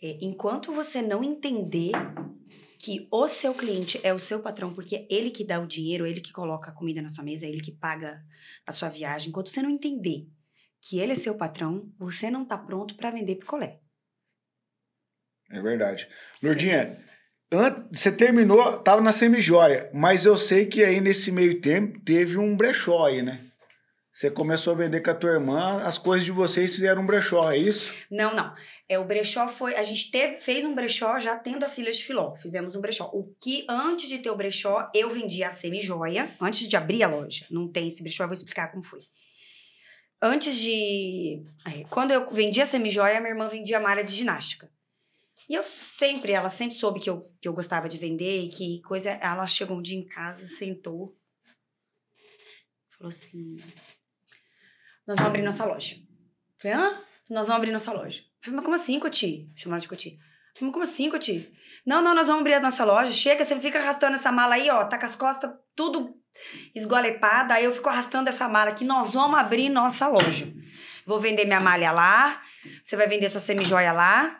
É, 0.00 0.18
enquanto 0.20 0.72
você 0.72 1.02
não 1.02 1.24
entender 1.24 1.92
que 2.82 3.06
o 3.12 3.28
seu 3.28 3.54
cliente 3.54 4.00
é 4.02 4.12
o 4.12 4.18
seu 4.18 4.40
patrão, 4.40 4.74
porque 4.74 4.96
é 4.96 5.06
ele 5.08 5.30
que 5.30 5.44
dá 5.44 5.60
o 5.60 5.68
dinheiro, 5.68 6.04
ele 6.04 6.20
que 6.20 6.32
coloca 6.32 6.72
a 6.72 6.74
comida 6.74 7.00
na 7.00 7.08
sua 7.08 7.22
mesa, 7.22 7.46
é 7.46 7.48
ele 7.48 7.60
que 7.60 7.70
paga 7.70 8.20
a 8.66 8.72
sua 8.72 8.88
viagem, 8.88 9.28
enquanto 9.28 9.50
você 9.50 9.62
não 9.62 9.70
entender 9.70 10.26
que 10.80 10.98
ele 10.98 11.12
é 11.12 11.14
seu 11.14 11.36
patrão, 11.36 11.88
você 11.96 12.28
não 12.28 12.44
tá 12.44 12.58
pronto 12.58 12.96
para 12.96 13.12
vender 13.12 13.36
picolé. 13.36 13.78
É 15.48 15.60
verdade. 15.60 16.08
Lourdinha, 16.42 17.00
an- 17.52 17.88
você 17.92 18.10
terminou, 18.10 18.82
tava 18.82 19.00
na 19.00 19.12
semijoia, 19.12 19.88
mas 19.94 20.24
eu 20.24 20.36
sei 20.36 20.66
que 20.66 20.82
aí 20.82 21.00
nesse 21.00 21.30
meio 21.30 21.60
tempo 21.60 22.00
teve 22.00 22.36
um 22.36 22.56
brechó 22.56 23.06
aí, 23.06 23.22
né? 23.22 23.51
Você 24.12 24.30
começou 24.30 24.74
a 24.74 24.76
vender 24.76 25.00
com 25.00 25.10
a 25.10 25.14
tua 25.14 25.30
irmã, 25.30 25.82
as 25.84 25.96
coisas 25.96 26.24
de 26.24 26.30
vocês 26.30 26.74
fizeram 26.74 27.00
um 27.02 27.06
brechó, 27.06 27.50
é 27.50 27.56
isso? 27.56 27.90
Não, 28.10 28.34
não. 28.34 28.54
É, 28.86 28.98
o 28.98 29.04
brechó 29.06 29.48
foi. 29.48 29.74
A 29.74 29.82
gente 29.82 30.10
teve, 30.10 30.38
fez 30.38 30.64
um 30.64 30.74
brechó 30.74 31.18
já 31.18 31.34
tendo 31.34 31.64
a 31.64 31.68
filha 31.68 31.90
de 31.90 32.04
filó. 32.04 32.36
Fizemos 32.36 32.76
um 32.76 32.80
brechó. 32.80 33.08
O 33.14 33.34
que 33.40 33.64
antes 33.66 34.06
de 34.06 34.18
ter 34.18 34.28
o 34.28 34.36
brechó, 34.36 34.90
eu 34.94 35.08
vendia 35.08 35.48
a 35.48 35.50
semi-joia, 35.50 36.36
antes 36.38 36.68
de 36.68 36.76
abrir 36.76 37.02
a 37.02 37.08
loja. 37.08 37.46
Não 37.50 37.66
tem 37.66 37.88
esse 37.88 38.02
brechó, 38.02 38.24
eu 38.24 38.28
vou 38.28 38.34
explicar 38.34 38.70
como 38.70 38.82
foi. 38.82 39.00
Antes 40.20 40.56
de. 40.56 41.42
é, 41.66 41.84
Quando 41.88 42.10
eu 42.10 42.30
vendia 42.30 42.64
a 42.64 42.66
semi-joia, 42.66 43.18
minha 43.18 43.32
irmã 43.32 43.48
vendia 43.48 43.80
malha 43.80 44.04
de 44.04 44.12
ginástica. 44.12 44.70
E 45.48 45.54
eu 45.54 45.64
sempre, 45.64 46.32
ela 46.32 46.50
sempre 46.50 46.76
soube 46.76 47.00
que 47.00 47.08
eu, 47.08 47.32
que 47.40 47.48
eu 47.48 47.52
gostava 47.54 47.88
de 47.88 47.96
vender 47.96 48.42
e 48.42 48.48
que 48.48 48.82
coisa. 48.82 49.10
Ela 49.10 49.46
chegou 49.46 49.78
um 49.78 49.82
dia 49.82 49.98
em 49.98 50.06
casa, 50.06 50.46
sentou, 50.46 51.16
falou 52.90 53.08
assim: 53.08 53.56
Nós 55.06 55.16
vamos 55.16 55.30
abrir 55.30 55.42
nossa 55.42 55.64
loja. 55.64 55.96
Falei, 56.58 56.76
hã? 56.76 57.00
Nós 57.30 57.48
vamos 57.48 57.58
abrir 57.58 57.72
nossa 57.72 57.92
loja. 57.92 58.22
Falei, 58.40 58.56
mas 58.56 58.64
como 58.64 58.74
assim, 58.74 59.00
Coti? 59.00 59.50
Chamar 59.56 59.78
de 59.78 59.88
Coti. 59.88 60.18
Falei, 60.56 60.72
como 60.72 60.82
assim, 60.82 61.10
Coti? 61.10 61.52
Não, 61.84 62.02
não, 62.02 62.14
nós 62.14 62.26
vamos 62.26 62.40
abrir 62.40 62.54
a 62.54 62.60
nossa 62.60 62.84
loja. 62.84 63.12
Chega, 63.12 63.44
você 63.44 63.58
fica 63.58 63.78
arrastando 63.78 64.14
essa 64.14 64.30
mala 64.30 64.54
aí, 64.54 64.70
ó. 64.70 64.84
Tá 64.84 64.98
com 64.98 65.06
as 65.06 65.16
costas 65.16 65.50
tudo 65.74 66.14
esgolepada. 66.74 67.54
Aí 67.54 67.64
eu 67.64 67.72
fico 67.72 67.88
arrastando 67.88 68.28
essa 68.28 68.48
mala 68.48 68.70
aqui. 68.70 68.84
Nós 68.84 69.12
vamos 69.12 69.38
abrir 69.38 69.68
nossa 69.68 70.06
loja. 70.08 70.52
Vou 71.06 71.18
vender 71.18 71.44
minha 71.44 71.60
malha 71.60 71.90
lá. 71.90 72.42
Você 72.82 72.96
vai 72.96 73.08
vender 73.08 73.28
sua 73.28 73.40
semi-joia 73.40 73.92
lá. 73.92 74.38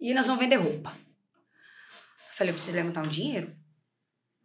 E 0.00 0.14
nós 0.14 0.26
vamos 0.26 0.40
vender 0.40 0.56
roupa. 0.56 0.92
Falei, 2.34 2.50
eu 2.50 2.54
preciso 2.54 2.76
levantar 2.76 3.02
um 3.02 3.08
dinheiro. 3.08 3.54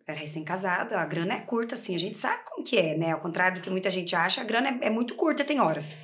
Era 0.06 0.20
recém-casada, 0.20 0.98
a 0.98 1.06
grana 1.06 1.36
é 1.36 1.40
curta, 1.42 1.76
assim, 1.76 1.96
a 1.96 2.00
gente 2.00 2.18
sabe 2.18 2.44
como 2.46 2.64
que 2.64 2.78
é, 2.78 2.98
né? 2.98 3.12
Ao 3.12 3.22
contrário 3.22 3.60
do 3.60 3.64
que 3.64 3.70
muita 3.70 3.90
gente 3.90 4.16
acha, 4.16 4.42
a 4.42 4.44
grana 4.44 4.70
é, 4.70 4.88
é 4.88 4.90
muito 4.90 5.16
curta, 5.16 5.46
tem 5.46 5.62
horas. 5.62 5.96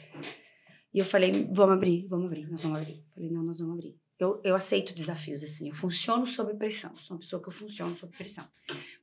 E 0.93 0.99
eu 0.99 1.05
falei, 1.05 1.47
vamos 1.51 1.75
abrir, 1.75 2.07
vamos 2.07 2.27
abrir, 2.27 2.49
nós 2.49 2.63
vamos 2.63 2.79
abrir. 2.79 3.03
Falei, 3.13 3.29
não, 3.29 3.43
nós 3.43 3.59
vamos 3.59 3.75
abrir. 3.75 3.95
Eu, 4.17 4.41
eu 4.43 4.55
aceito 4.55 4.93
desafios, 4.93 5.43
assim, 5.43 5.67
eu 5.67 5.73
funciono 5.73 6.25
sob 6.25 6.53
pressão. 6.55 6.95
Sou 6.95 7.15
uma 7.15 7.19
pessoa 7.19 7.41
que 7.41 7.47
eu 7.47 7.53
funciono 7.53 7.95
sob 7.95 8.15
pressão. 8.15 8.47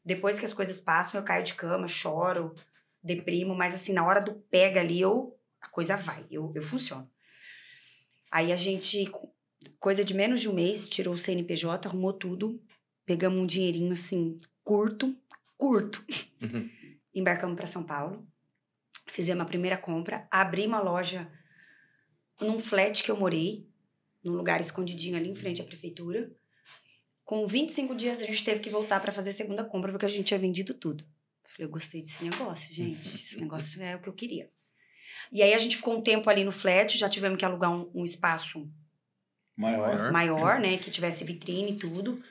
Depois 0.04 0.38
que 0.38 0.44
as 0.44 0.52
coisas 0.52 0.80
passam, 0.80 1.20
eu 1.20 1.24
caio 1.24 1.44
de 1.44 1.54
cama, 1.54 1.88
choro, 1.88 2.54
deprimo, 3.02 3.54
mas 3.54 3.74
assim, 3.74 3.92
na 3.92 4.04
hora 4.04 4.20
do 4.20 4.34
pega 4.50 4.80
ali, 4.80 5.00
eu, 5.00 5.38
a 5.60 5.68
coisa 5.68 5.96
vai, 5.96 6.26
eu, 6.30 6.52
eu 6.54 6.62
funciono. 6.62 7.08
Aí 8.30 8.52
a 8.52 8.56
gente, 8.56 9.10
coisa 9.78 10.04
de 10.04 10.12
menos 10.12 10.40
de 10.40 10.48
um 10.48 10.54
mês, 10.54 10.88
tirou 10.88 11.14
o 11.14 11.18
CNPJ, 11.18 11.88
arrumou 11.88 12.12
tudo, 12.12 12.60
pegamos 13.06 13.40
um 13.40 13.46
dinheirinho 13.46 13.92
assim, 13.92 14.38
curto, 14.66 15.16
curto. 15.56 16.04
Uhum. 16.42 16.68
Embarcamos 17.14 17.54
para 17.54 17.66
São 17.66 17.84
Paulo, 17.84 18.26
fizemos 19.06 19.44
a 19.44 19.46
primeira 19.46 19.78
compra, 19.78 20.26
abri 20.28 20.66
uma 20.66 20.80
loja 20.80 21.30
num 22.40 22.58
flat 22.58 23.04
que 23.04 23.10
eu 23.10 23.16
morei, 23.16 23.64
num 24.24 24.32
lugar 24.32 24.60
escondidinho 24.60 25.16
ali 25.16 25.30
em 25.30 25.36
frente 25.36 25.62
à 25.62 25.64
prefeitura. 25.64 26.32
Com 27.24 27.46
25 27.46 27.94
dias 27.94 28.20
a 28.20 28.26
gente 28.26 28.44
teve 28.44 28.58
que 28.58 28.68
voltar 28.68 29.00
para 29.00 29.12
fazer 29.12 29.30
a 29.30 29.34
segunda 29.34 29.64
compra 29.64 29.92
porque 29.92 30.04
a 30.04 30.08
gente 30.08 30.26
tinha 30.26 30.38
vendido 30.38 30.74
tudo. 30.74 31.04
Falei, 31.44 31.66
eu 31.66 31.70
gostei 31.70 32.02
desse 32.02 32.24
negócio, 32.24 32.74
gente. 32.74 33.06
Esse 33.06 33.38
negócio 33.40 33.80
é 33.80 33.94
o 33.94 34.00
que 34.00 34.08
eu 34.08 34.12
queria. 34.12 34.50
E 35.30 35.42
aí 35.42 35.54
a 35.54 35.58
gente 35.58 35.76
ficou 35.76 35.96
um 35.96 36.02
tempo 36.02 36.28
ali 36.28 36.42
no 36.42 36.52
flat, 36.52 36.98
já 36.98 37.08
tivemos 37.08 37.38
que 37.38 37.44
alugar 37.44 37.70
um, 37.70 37.88
um 37.94 38.04
espaço 38.04 38.68
Maior. 39.56 39.94
Maior. 39.96 40.12
maior, 40.12 40.60
né? 40.60 40.76
Que 40.76 40.90
tivesse 40.90 41.24
vitrine 41.24 41.72
e 41.72 41.76
tudo. 41.76 42.22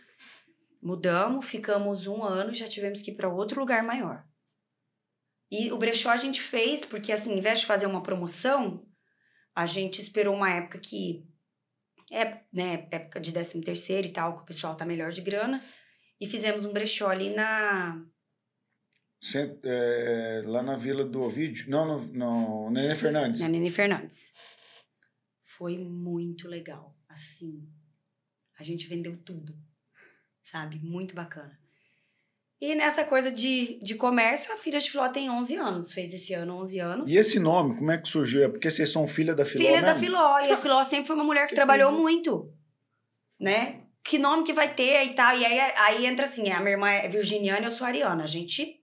Mudamos, 0.86 1.50
ficamos 1.50 2.06
um 2.06 2.24
ano 2.24 2.52
e 2.52 2.56
já 2.56 2.68
tivemos 2.68 3.02
que 3.02 3.10
ir 3.10 3.16
para 3.16 3.28
outro 3.28 3.60
lugar 3.60 3.82
maior. 3.82 4.24
E 5.52 5.72
o 5.72 5.78
brechó 5.80 6.12
a 6.12 6.16
gente 6.18 6.40
fez, 6.40 6.86
porque 6.86 7.12
assim, 7.12 7.34
em 7.34 7.42
vez 7.42 7.62
de 7.62 7.66
fazer 7.66 7.88
uma 7.88 8.04
promoção, 8.04 8.88
a 9.56 9.66
gente 9.66 10.00
esperou 10.00 10.36
uma 10.36 10.52
época 10.52 10.78
que 10.78 11.28
é, 12.12 12.44
né, 12.54 12.88
época 12.92 13.20
de 13.20 13.32
13 13.32 13.62
terceiro 13.62 14.08
e 14.08 14.12
tal, 14.14 14.36
que 14.36 14.42
o 14.44 14.46
pessoal 14.46 14.78
tá 14.78 14.86
melhor 14.86 15.12
de 15.12 15.22
grana, 15.22 15.60
e 16.22 16.28
fizemos 16.28 16.66
um 16.66 16.72
brechó 16.72 17.10
ali 17.10 17.32
na 17.32 18.06
Cent- 19.20 19.60
é, 19.64 20.44
lá 20.46 20.62
na 20.62 20.78
Vila 20.78 21.04
do 21.04 21.24
Ovídio? 21.24 21.68
Não, 21.68 22.00
no, 22.00 22.14
no 22.14 22.70
Nenê 22.70 22.94
Fernandes. 22.94 23.42
na 23.42 23.48
Nene 23.48 23.72
Fernandes. 23.72 24.32
Foi 25.58 25.80
muito 25.80 26.48
legal, 26.48 26.96
assim. 27.10 27.68
A 28.60 28.64
gente 28.64 28.88
vendeu 28.88 29.18
tudo, 29.24 29.58
sabe? 30.46 30.80
Muito 30.80 31.16
bacana. 31.16 31.58
E 32.62 32.74
nessa 32.74 33.04
coisa 33.04 33.32
de, 33.32 33.78
de 33.82 33.96
comércio, 33.96 34.54
a 34.54 34.58
filha 34.58 34.80
de 34.80 34.89
Filó 34.89 35.10
tem 35.10 35.30
11 35.30 35.56
anos. 35.58 35.93
Fez 35.93 36.14
esse 36.14 36.34
ano 36.34 36.56
11 36.62 36.80
anos. 36.80 37.10
E 37.10 37.18
esse 37.18 37.38
nome, 37.38 37.76
como 37.76 37.91
é 37.91 37.98
que 37.98 38.08
surgiu? 38.08 38.46
É 38.46 38.48
porque 38.48 38.72
vocês 38.72 38.89
são 38.89 39.08
filha 39.08 39.36
da 39.36 39.43
Filó 39.43 39.66
Filha 39.66 39.82
da 39.82 39.93
mesmo? 39.93 40.06
Filó. 40.06 40.39
E 40.39 40.52
a 40.52 40.58
Filó 40.58 40.82
sempre 40.84 41.08
foi 41.08 41.16
uma 41.16 41.26
mulher 41.26 41.43
que 41.43 41.50
Você 41.50 41.56
trabalhou 41.56 41.91
muito. 41.91 42.54
Né? 43.39 43.82
Que 44.04 44.18
nome 44.18 44.43
que 44.43 44.54
vai 44.54 44.74
ter 44.74 45.04
e 45.04 45.14
tal. 45.14 45.38
E 45.38 45.46
aí, 45.46 45.60
aí 45.60 46.06
entra 46.06 46.26
assim, 46.26 46.50
a 46.50 46.60
minha 46.60 46.72
irmã 46.72 46.89
é 46.89 47.10
virginiana 47.10 47.62
e 47.62 47.66
eu 47.66 47.72
sou 47.72 47.86
ariana. 47.86 48.24
A 48.24 48.28
gente... 48.28 48.82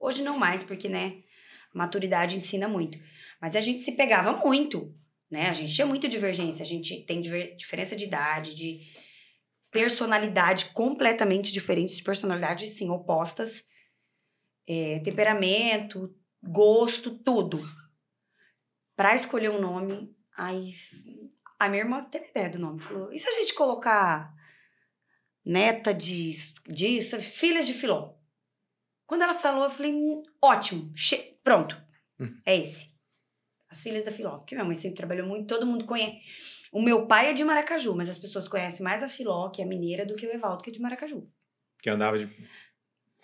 Hoje 0.00 0.22
não 0.22 0.38
mais, 0.38 0.62
porque, 0.62 0.88
né? 0.88 1.18
A 1.74 1.78
maturidade 1.78 2.36
ensina 2.36 2.66
muito. 2.68 2.98
Mas 3.40 3.54
a 3.54 3.60
gente 3.60 3.80
se 3.80 3.92
pegava 3.92 4.32
muito, 4.32 4.94
né? 5.30 5.50
A 5.50 5.52
gente 5.52 5.74
tinha 5.74 5.86
muita 5.86 6.08
divergência. 6.08 6.62
A 6.62 6.66
gente 6.66 7.04
tem 7.04 7.20
diver- 7.20 7.54
diferença 7.56 7.94
de 7.94 8.04
idade, 8.04 8.54
de... 8.54 8.80
personalidade 9.70 10.66
completamente 10.72 11.52
diferentes, 11.52 12.00
personalidades, 12.00 12.72
sim, 12.76 12.88
opostas. 12.90 13.64
É, 14.68 14.98
temperamento, 15.00 16.14
gosto, 16.42 17.16
tudo. 17.18 17.62
Pra 18.96 19.14
escolher 19.14 19.50
um 19.50 19.60
nome, 19.60 20.14
aí 20.36 20.72
a 21.58 21.68
minha 21.68 21.82
irmã 21.82 22.02
teve 22.04 22.28
ideia 22.30 22.50
do 22.50 22.58
nome. 22.58 22.80
Falou, 22.80 23.12
e 23.12 23.18
se 23.18 23.28
a 23.28 23.32
gente 23.32 23.54
colocar 23.54 24.34
neta 25.44 25.92
de, 25.94 26.32
disso, 26.68 27.20
filhas 27.20 27.66
de 27.66 27.74
Filó? 27.74 28.14
Quando 29.06 29.22
ela 29.22 29.34
falou, 29.34 29.64
eu 29.64 29.70
falei, 29.70 29.92
"Hum, 29.94 30.22
ótimo, 30.42 30.92
che- 30.96 31.38
pronto, 31.44 31.80
Hum. 32.18 32.40
é 32.44 32.56
esse. 32.56 32.94
As 33.68 33.82
filhas 33.82 34.04
da 34.04 34.10
Filó, 34.12 34.38
porque 34.38 34.54
minha 34.54 34.64
mãe 34.64 34.74
sempre 34.74 34.96
trabalhou 34.96 35.26
muito, 35.26 35.46
todo 35.46 35.66
mundo 35.66 35.84
conhece. 35.84 36.20
O 36.76 36.82
meu 36.82 37.06
pai 37.06 37.30
é 37.30 37.32
de 37.32 37.42
Maracaju, 37.42 37.94
mas 37.96 38.10
as 38.10 38.18
pessoas 38.18 38.46
conhecem 38.46 38.84
mais 38.84 39.02
a 39.02 39.08
Filó, 39.08 39.48
que 39.48 39.62
é 39.62 39.64
mineira, 39.64 40.04
do 40.04 40.14
que 40.14 40.26
o 40.26 40.30
Evaldo, 40.30 40.62
que 40.62 40.68
é 40.68 40.72
de 40.74 40.78
Maracaju. 40.78 41.26
Que 41.80 41.88
andava 41.88 42.18
de 42.18 42.28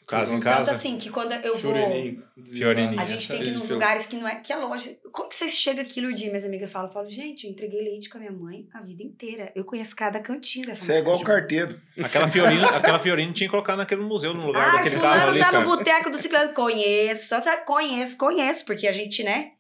casa 0.07 0.35
em 0.35 0.41
casa. 0.41 0.73
Tanto 0.73 0.81
assim, 0.81 0.97
que 0.97 1.11
quando 1.11 1.33
eu 1.33 1.59
vou... 1.59 1.75
A 1.75 3.05
gente 3.05 3.29
tem 3.29 3.39
que 3.43 3.49
ir 3.49 3.51
nos 3.51 3.69
lugares 3.69 4.07
que 4.07 4.17
não 4.17 4.27
é... 4.27 4.37
Que 4.37 4.55
é 4.55 4.57
longe. 4.57 4.99
Como 5.13 5.29
que 5.29 5.35
você 5.37 5.51
chega 5.51 5.83
aqui, 5.83 6.01
Lourdes? 6.01 6.23
Minhas 6.23 6.47
amigas 6.47 6.71
falam, 6.71 6.89
eu 6.89 6.95
falo, 6.95 7.11
gente, 7.11 7.45
eu 7.45 7.51
entreguei 7.51 7.83
leite 7.83 8.09
com 8.09 8.17
a 8.17 8.21
minha 8.23 8.33
mãe 8.33 8.67
a 8.73 8.81
vida 8.81 9.03
inteira. 9.03 9.53
Eu 9.55 9.67
conheço 9.67 9.95
cada 9.95 10.19
cantinho 10.19 10.69
dessa 10.69 10.87
Você 10.87 10.95
é 10.95 10.99
igual 11.01 11.19
o 11.19 11.23
carteiro. 11.23 11.79
Aquela 12.03 12.29
Fiorina, 12.29 12.69
aquela 12.69 12.99
Fiorina 13.01 13.35
tinha 13.35 13.49
que 13.49 13.51
colocar 13.51 13.77
naquele 13.77 14.01
museu, 14.01 14.33
no 14.33 14.47
lugar 14.47 14.67
Ai, 14.67 14.77
daquele 14.79 14.97
fulano 14.97 15.15
carro 15.15 15.31
ali, 15.31 15.39
tá 15.39 15.51
cara. 15.51 15.61
no 15.61 15.77
boteco 15.77 16.09
do 16.09 16.17
ciclano. 16.17 16.55
Conheço, 16.55 17.29
só 17.29 17.39
sabe, 17.39 17.67
conheço, 17.67 18.17
conheço, 18.17 18.65
porque 18.65 18.89
a 18.89 18.93
gente, 18.93 19.23
né? 19.23 19.51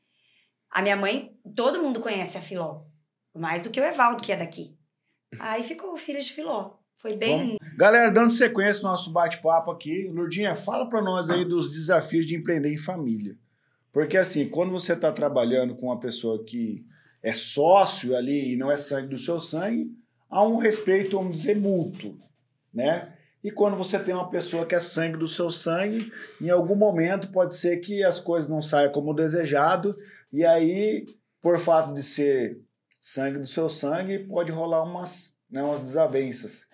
A 0.71 0.81
minha 0.81 0.97
mãe, 0.97 1.31
todo 1.55 1.83
mundo 1.83 2.01
conhece 2.01 2.39
a 2.39 2.41
Filó. 2.41 2.91
Mais 3.35 3.63
do 3.63 3.71
que 3.71 3.81
o 3.81 3.85
Evaldo, 3.85 4.23
que 4.23 4.33
é 4.33 4.37
daqui. 4.37 4.77
Aí 5.39 5.63
ficou 5.63 5.97
filha 5.97 6.21
de 6.21 6.33
Filó. 6.33 6.75
Foi 6.99 7.17
bem. 7.17 7.57
Galera, 7.77 8.11
dando 8.11 8.31
sequência 8.31 8.85
ao 8.85 8.93
nosso 8.93 9.11
bate-papo 9.11 9.71
aqui, 9.73 10.09
Lourdinha, 10.09 10.55
fala 10.55 10.89
pra 10.89 11.03
nós 11.03 11.31
aí 11.31 11.45
dos 11.45 11.71
desafios 11.71 12.27
de 12.27 12.37
empreender 12.37 12.73
em 12.73 12.77
família. 12.77 13.37
Porque 13.93 14.17
assim, 14.17 14.49
quando 14.49 14.71
você 14.71 14.95
tá 14.95 15.11
trabalhando 15.11 15.75
com 15.75 15.87
uma 15.87 15.99
pessoa 15.99 16.45
que 16.45 16.87
é 17.23 17.35
sócio 17.35 18.17
ali 18.17 18.53
e 18.53 18.57
não 18.57 18.71
é 18.71 18.77
sangue 18.77 19.09
do 19.09 19.19
seu 19.19 19.41
sangue, 19.41 19.91
há 20.31 20.45
um 20.47 20.59
respeito, 20.59 21.17
vamos 21.17 21.39
dizer, 21.39 21.57
mútuo, 21.57 22.17
né? 22.73 23.13
E 23.43 23.51
quando 23.51 23.77
você 23.77 23.99
tem 23.99 24.15
uma 24.15 24.31
pessoa 24.31 24.65
que 24.65 24.75
é 24.75 24.81
sangue 24.81 25.17
do 25.17 25.27
seu 25.27 25.51
sangue, 25.51 26.13
em 26.41 26.51
algum 26.51 26.77
momento 26.77 27.33
pode 27.33 27.57
ser 27.57 27.79
que 27.79 28.05
as 28.05 28.21
coisas 28.21 28.49
não 28.49 28.63
saiam 28.63 28.93
como 28.93 29.13
desejado, 29.13 29.99
e 30.33 30.45
aí, 30.45 31.05
por 31.41 31.59
fato 31.59 31.93
de 31.93 32.03
ser 32.03 32.61
sangue 33.03 33.39
do 33.39 33.47
seu 33.47 33.69
sangue, 33.69 34.21
pode 34.21 34.53
rolar 34.53 34.85
umas, 34.85 35.37
né, 35.51 35.61
umas 35.61 35.81
desavenças. 35.81 36.65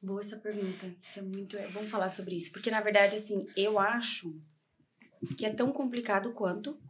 Boa 0.00 0.20
essa 0.20 0.36
pergunta. 0.36 0.86
Isso 1.02 1.18
é 1.18 1.22
muito. 1.22 1.56
É 1.56 1.68
bom 1.68 1.84
falar 1.86 2.08
sobre 2.08 2.36
isso. 2.36 2.52
Porque, 2.52 2.70
na 2.70 2.80
verdade, 2.80 3.16
assim, 3.16 3.46
eu 3.56 3.78
acho 3.78 4.40
que 5.36 5.44
é 5.44 5.50
tão 5.50 5.72
complicado 5.72 6.32
quanto, 6.32 6.80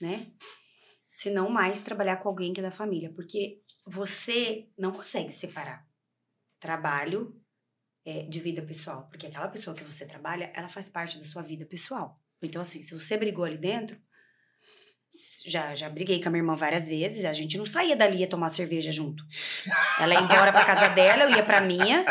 né? 0.00 0.32
Se 1.12 1.30
não 1.30 1.48
mais 1.50 1.80
trabalhar 1.80 2.18
com 2.18 2.28
alguém 2.28 2.52
que 2.52 2.60
é 2.60 2.62
da 2.62 2.70
família. 2.70 3.12
Porque 3.12 3.60
você 3.86 4.68
não 4.78 4.92
consegue 4.92 5.32
separar 5.32 5.84
trabalho 6.60 7.40
é, 8.04 8.22
de 8.22 8.38
vida 8.38 8.62
pessoal. 8.62 9.08
Porque 9.08 9.26
aquela 9.26 9.48
pessoa 9.48 9.74
que 9.74 9.82
você 9.82 10.06
trabalha, 10.06 10.52
ela 10.54 10.68
faz 10.68 10.88
parte 10.88 11.18
da 11.18 11.24
sua 11.24 11.42
vida 11.42 11.66
pessoal. 11.66 12.20
Então, 12.40 12.62
assim, 12.62 12.82
se 12.82 12.94
você 12.94 13.16
brigou 13.16 13.44
ali 13.44 13.58
dentro. 13.58 14.00
Já, 15.46 15.74
já 15.74 15.88
briguei 15.88 16.20
com 16.20 16.28
a 16.28 16.30
minha 16.30 16.42
irmã 16.42 16.54
várias 16.54 16.86
vezes, 16.86 17.24
a 17.24 17.32
gente 17.32 17.56
não 17.56 17.64
saía 17.64 17.96
dali 17.96 18.18
ia 18.18 18.26
tomar 18.28 18.50
cerveja 18.50 18.92
junto. 18.92 19.24
Ela 19.98 20.14
ia 20.14 20.20
embora 20.20 20.52
pra 20.52 20.64
casa 20.64 20.88
dela, 20.88 21.24
eu 21.24 21.30
ia 21.30 21.42
pra 21.42 21.60
minha, 21.60 22.04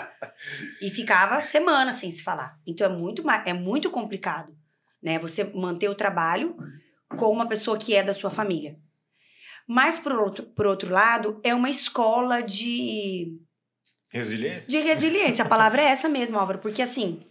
e 0.81 0.89
ficava 0.89 1.39
semanas 1.39 1.95
sem 1.95 2.09
se 2.09 2.23
falar. 2.23 2.57
Então 2.65 2.87
é 2.87 2.89
muito, 2.89 3.23
é 3.45 3.53
muito 3.53 3.89
complicado, 3.91 4.55
né? 5.01 5.19
Você 5.19 5.43
manter 5.43 5.89
o 5.89 5.95
trabalho 5.95 6.57
com 7.17 7.31
uma 7.31 7.47
pessoa 7.47 7.77
que 7.77 7.95
é 7.95 8.03
da 8.03 8.13
sua 8.13 8.29
família. 8.29 8.77
Mas, 9.67 9.99
por 9.99 10.13
outro, 10.13 10.43
por 10.43 10.65
outro 10.65 10.91
lado, 10.91 11.39
é 11.43 11.53
uma 11.53 11.69
escola 11.69 12.41
de, 12.41 13.39
Resiliência? 14.11 14.71
de 14.71 14.79
resiliência. 14.79 15.45
A 15.45 15.47
palavra 15.47 15.83
é 15.83 15.85
essa 15.85 16.09
mesmo, 16.09 16.39
Álvaro. 16.39 16.57
Porque, 16.57 16.81
assim, 16.81 17.21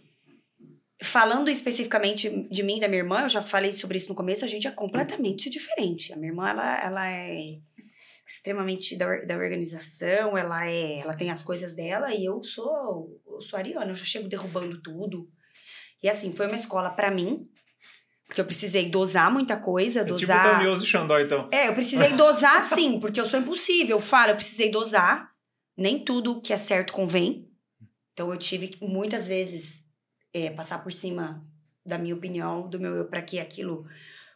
falando 1.01 1.49
especificamente 1.49 2.29
de 2.49 2.63
mim 2.63 2.77
e 2.77 2.79
da 2.81 2.87
minha 2.87 3.01
irmã, 3.01 3.21
eu 3.21 3.29
já 3.29 3.41
falei 3.41 3.71
sobre 3.71 3.97
isso 3.97 4.09
no 4.09 4.15
começo, 4.15 4.43
a 4.43 4.47
gente 4.47 4.67
é 4.67 4.71
completamente 4.71 5.49
diferente. 5.49 6.11
A 6.11 6.17
minha 6.17 6.31
irmã, 6.31 6.49
ela, 6.49 6.83
ela 6.83 7.09
é 7.09 7.59
extremamente 8.27 8.95
da, 8.95 9.21
da 9.21 9.37
organização, 9.37 10.37
ela 10.37 10.67
é, 10.67 10.99
ela 10.99 11.15
tem 11.15 11.31
as 11.31 11.41
coisas 11.41 11.73
dela 11.73 12.13
e 12.13 12.25
eu 12.25 12.43
sou, 12.43 13.19
eu 13.27 13.41
sou 13.41 13.57
ariana, 13.57 13.91
eu 13.91 13.95
já 13.95 14.05
chego 14.05 14.27
derrubando 14.27 14.81
tudo. 14.81 15.27
E 16.03 16.09
assim, 16.09 16.33
foi 16.33 16.47
uma 16.47 16.55
escola 16.55 16.91
pra 16.91 17.09
mim, 17.09 17.47
porque 18.27 18.41
eu 18.41 18.45
precisei 18.45 18.89
dosar 18.89 19.33
muita 19.33 19.57
coisa, 19.57 20.01
É 20.01 20.03
tipo 20.03 20.15
o 20.15 20.19
dosar. 20.19 20.57
Tomioso 20.57 20.83
e 20.83 20.87
Xandó, 20.87 21.19
então. 21.19 21.49
É, 21.51 21.67
eu 21.67 21.73
precisei 21.73 22.13
dosar 22.13 22.61
sim, 22.61 22.99
porque 22.99 23.19
eu 23.19 23.25
sou 23.25 23.39
impulsiva. 23.39 23.91
Eu 23.91 23.99
falo, 23.99 24.31
eu 24.31 24.35
precisei 24.35 24.69
dosar. 24.69 25.31
Nem 25.75 25.97
tudo 25.97 26.39
que 26.39 26.53
é 26.53 26.57
certo 26.57 26.93
convém. 26.93 27.49
Então 28.13 28.31
eu 28.31 28.37
tive 28.37 28.77
muitas 28.81 29.29
vezes 29.29 29.83
é, 30.33 30.49
passar 30.51 30.83
por 30.83 30.91
cima 30.91 31.43
da 31.85 31.97
minha 31.97 32.15
opinião, 32.15 32.69
do 32.69 32.79
meu 32.79 32.95
eu, 32.95 33.05
para 33.05 33.21
que 33.21 33.39
aquilo, 33.39 33.87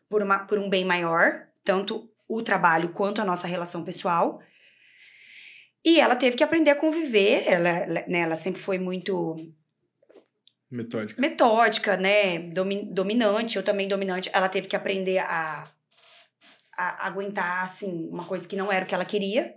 por, 0.10 0.22
uma, 0.22 0.40
por 0.40 0.58
um 0.58 0.70
bem 0.70 0.84
maior, 0.86 1.48
tanto 1.64 2.10
o 2.28 2.42
trabalho 2.42 2.90
quanto 2.90 3.22
a 3.22 3.26
nossa 3.26 3.48
relação 3.48 3.84
pessoal. 3.84 4.42
E 5.86 6.00
ela 6.00 6.16
teve 6.16 6.38
que 6.38 6.44
aprender 6.44 6.72
a 6.72 6.76
conviver. 6.76 7.44
Ela, 7.46 7.70
ela, 7.70 8.06
né, 8.08 8.20
ela 8.20 8.36
sempre 8.36 8.62
foi 8.62 8.80
muito 8.80 9.36
Metódica. 10.72 11.22
metódica, 11.22 11.98
né? 11.98 12.40
Domi- 12.40 12.92
dominante, 12.92 13.58
eu 13.58 13.64
também 13.64 13.88
dominante. 13.88 14.30
Ela 14.34 14.50
teve 14.50 14.68
que 14.68 14.76
aprender 14.76 15.20
a, 15.20 15.70
a 16.76 17.08
aguentar, 17.08 17.64
assim, 17.64 18.10
uma 18.10 18.26
coisa 18.26 18.48
que 18.48 18.56
não 18.56 18.72
era 18.72 18.86
o 18.86 18.88
que 18.88 18.96
ela 18.96 19.06
queria. 19.06 19.56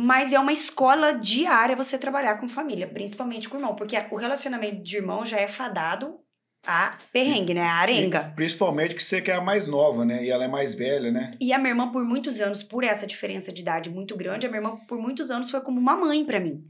Mas 0.00 0.32
é 0.32 0.38
uma 0.38 0.52
escola 0.52 1.12
diária 1.12 1.74
você 1.74 1.98
trabalhar 1.98 2.36
com 2.36 2.46
família, 2.46 2.86
principalmente 2.86 3.48
com 3.48 3.56
irmão, 3.56 3.74
porque 3.74 3.96
o 4.12 4.14
relacionamento 4.14 4.80
de 4.80 4.96
irmão 4.96 5.24
já 5.24 5.38
é 5.40 5.48
fadado 5.48 6.20
a 6.64 6.96
perrengue, 7.12 7.52
né? 7.52 7.62
A 7.62 7.74
arenga. 7.78 8.32
Principalmente 8.36 8.94
que 8.94 9.02
você 9.02 9.20
que 9.20 9.28
é 9.28 9.34
a 9.34 9.40
mais 9.40 9.66
nova, 9.66 10.04
né? 10.04 10.24
E 10.24 10.30
ela 10.30 10.44
é 10.44 10.48
mais 10.48 10.72
velha, 10.72 11.10
né? 11.10 11.36
E 11.40 11.52
a 11.52 11.58
minha 11.58 11.70
irmã, 11.70 11.90
por 11.90 12.04
muitos 12.04 12.38
anos, 12.38 12.62
por 12.62 12.84
essa 12.84 13.08
diferença 13.08 13.52
de 13.52 13.60
idade 13.60 13.90
muito 13.90 14.16
grande, 14.16 14.46
a 14.46 14.48
minha 14.48 14.60
irmã, 14.60 14.76
por 14.86 14.98
muitos 15.00 15.32
anos, 15.32 15.50
foi 15.50 15.60
como 15.62 15.80
uma 15.80 15.96
mãe 15.96 16.24
pra 16.24 16.38
mim. 16.38 16.64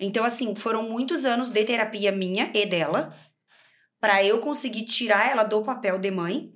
Então, 0.00 0.24
assim, 0.24 0.54
foram 0.54 0.88
muitos 0.88 1.26
anos 1.26 1.50
de 1.50 1.62
terapia 1.66 2.10
minha 2.10 2.50
e 2.54 2.64
dela, 2.64 3.14
pra 4.00 4.24
eu 4.24 4.38
conseguir 4.38 4.86
tirar 4.86 5.30
ela 5.30 5.42
do 5.42 5.62
papel 5.62 5.98
de 5.98 6.10
mãe 6.10 6.50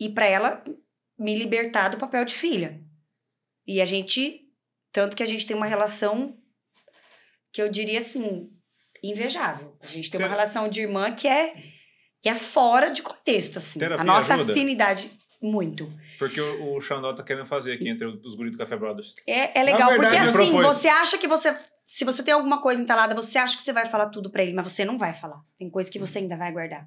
e 0.00 0.08
pra 0.08 0.26
ela 0.26 0.64
me 1.16 1.36
libertar 1.36 1.88
do 1.88 1.98
papel 1.98 2.24
de 2.24 2.34
filha. 2.34 2.82
E 3.64 3.80
a 3.80 3.84
gente, 3.84 4.47
tanto 4.92 5.16
que 5.16 5.22
a 5.22 5.26
gente 5.26 5.46
tem 5.46 5.56
uma 5.56 5.66
relação 5.66 6.36
que 7.52 7.62
eu 7.62 7.68
diria 7.70 7.98
assim, 7.98 8.50
invejável. 9.02 9.76
A 9.80 9.86
gente 9.86 10.10
tem 10.10 10.20
uma 10.20 10.28
relação 10.28 10.68
de 10.68 10.80
irmã 10.80 11.12
que 11.12 11.26
é 11.26 11.54
que 12.20 12.28
é 12.28 12.34
fora 12.34 12.90
de 12.90 13.00
contexto 13.00 13.58
assim. 13.58 13.78
Terapia 13.78 14.02
a 14.02 14.04
nossa 14.04 14.34
ajuda? 14.34 14.52
afinidade 14.52 15.10
muito. 15.40 15.90
Porque 16.18 16.40
o, 16.40 16.76
o 16.76 16.80
Xandó 16.80 17.12
tá 17.12 17.22
querendo 17.22 17.46
fazer 17.46 17.72
aqui 17.72 17.88
entre 17.88 18.06
os 18.06 18.34
guris 18.34 18.52
do 18.52 18.58
Café 18.58 18.76
Brothers. 18.76 19.14
É, 19.26 19.58
é 19.58 19.62
legal, 19.62 19.90
verdade, 19.90 20.16
porque 20.16 20.28
assim, 20.28 20.50
propôs. 20.52 20.76
você 20.76 20.88
acha 20.88 21.16
que 21.16 21.28
você. 21.28 21.56
Se 21.86 22.04
você 22.04 22.22
tem 22.22 22.34
alguma 22.34 22.60
coisa 22.60 22.82
entalada, 22.82 23.14
você 23.14 23.38
acha 23.38 23.56
que 23.56 23.62
você 23.62 23.72
vai 23.72 23.86
falar 23.86 24.08
tudo 24.08 24.30
pra 24.30 24.42
ele, 24.42 24.52
mas 24.52 24.70
você 24.70 24.84
não 24.84 24.98
vai 24.98 25.14
falar. 25.14 25.40
Tem 25.58 25.70
coisa 25.70 25.90
que 25.90 25.98
você 25.98 26.18
ainda 26.18 26.36
vai 26.36 26.52
guardar. 26.52 26.86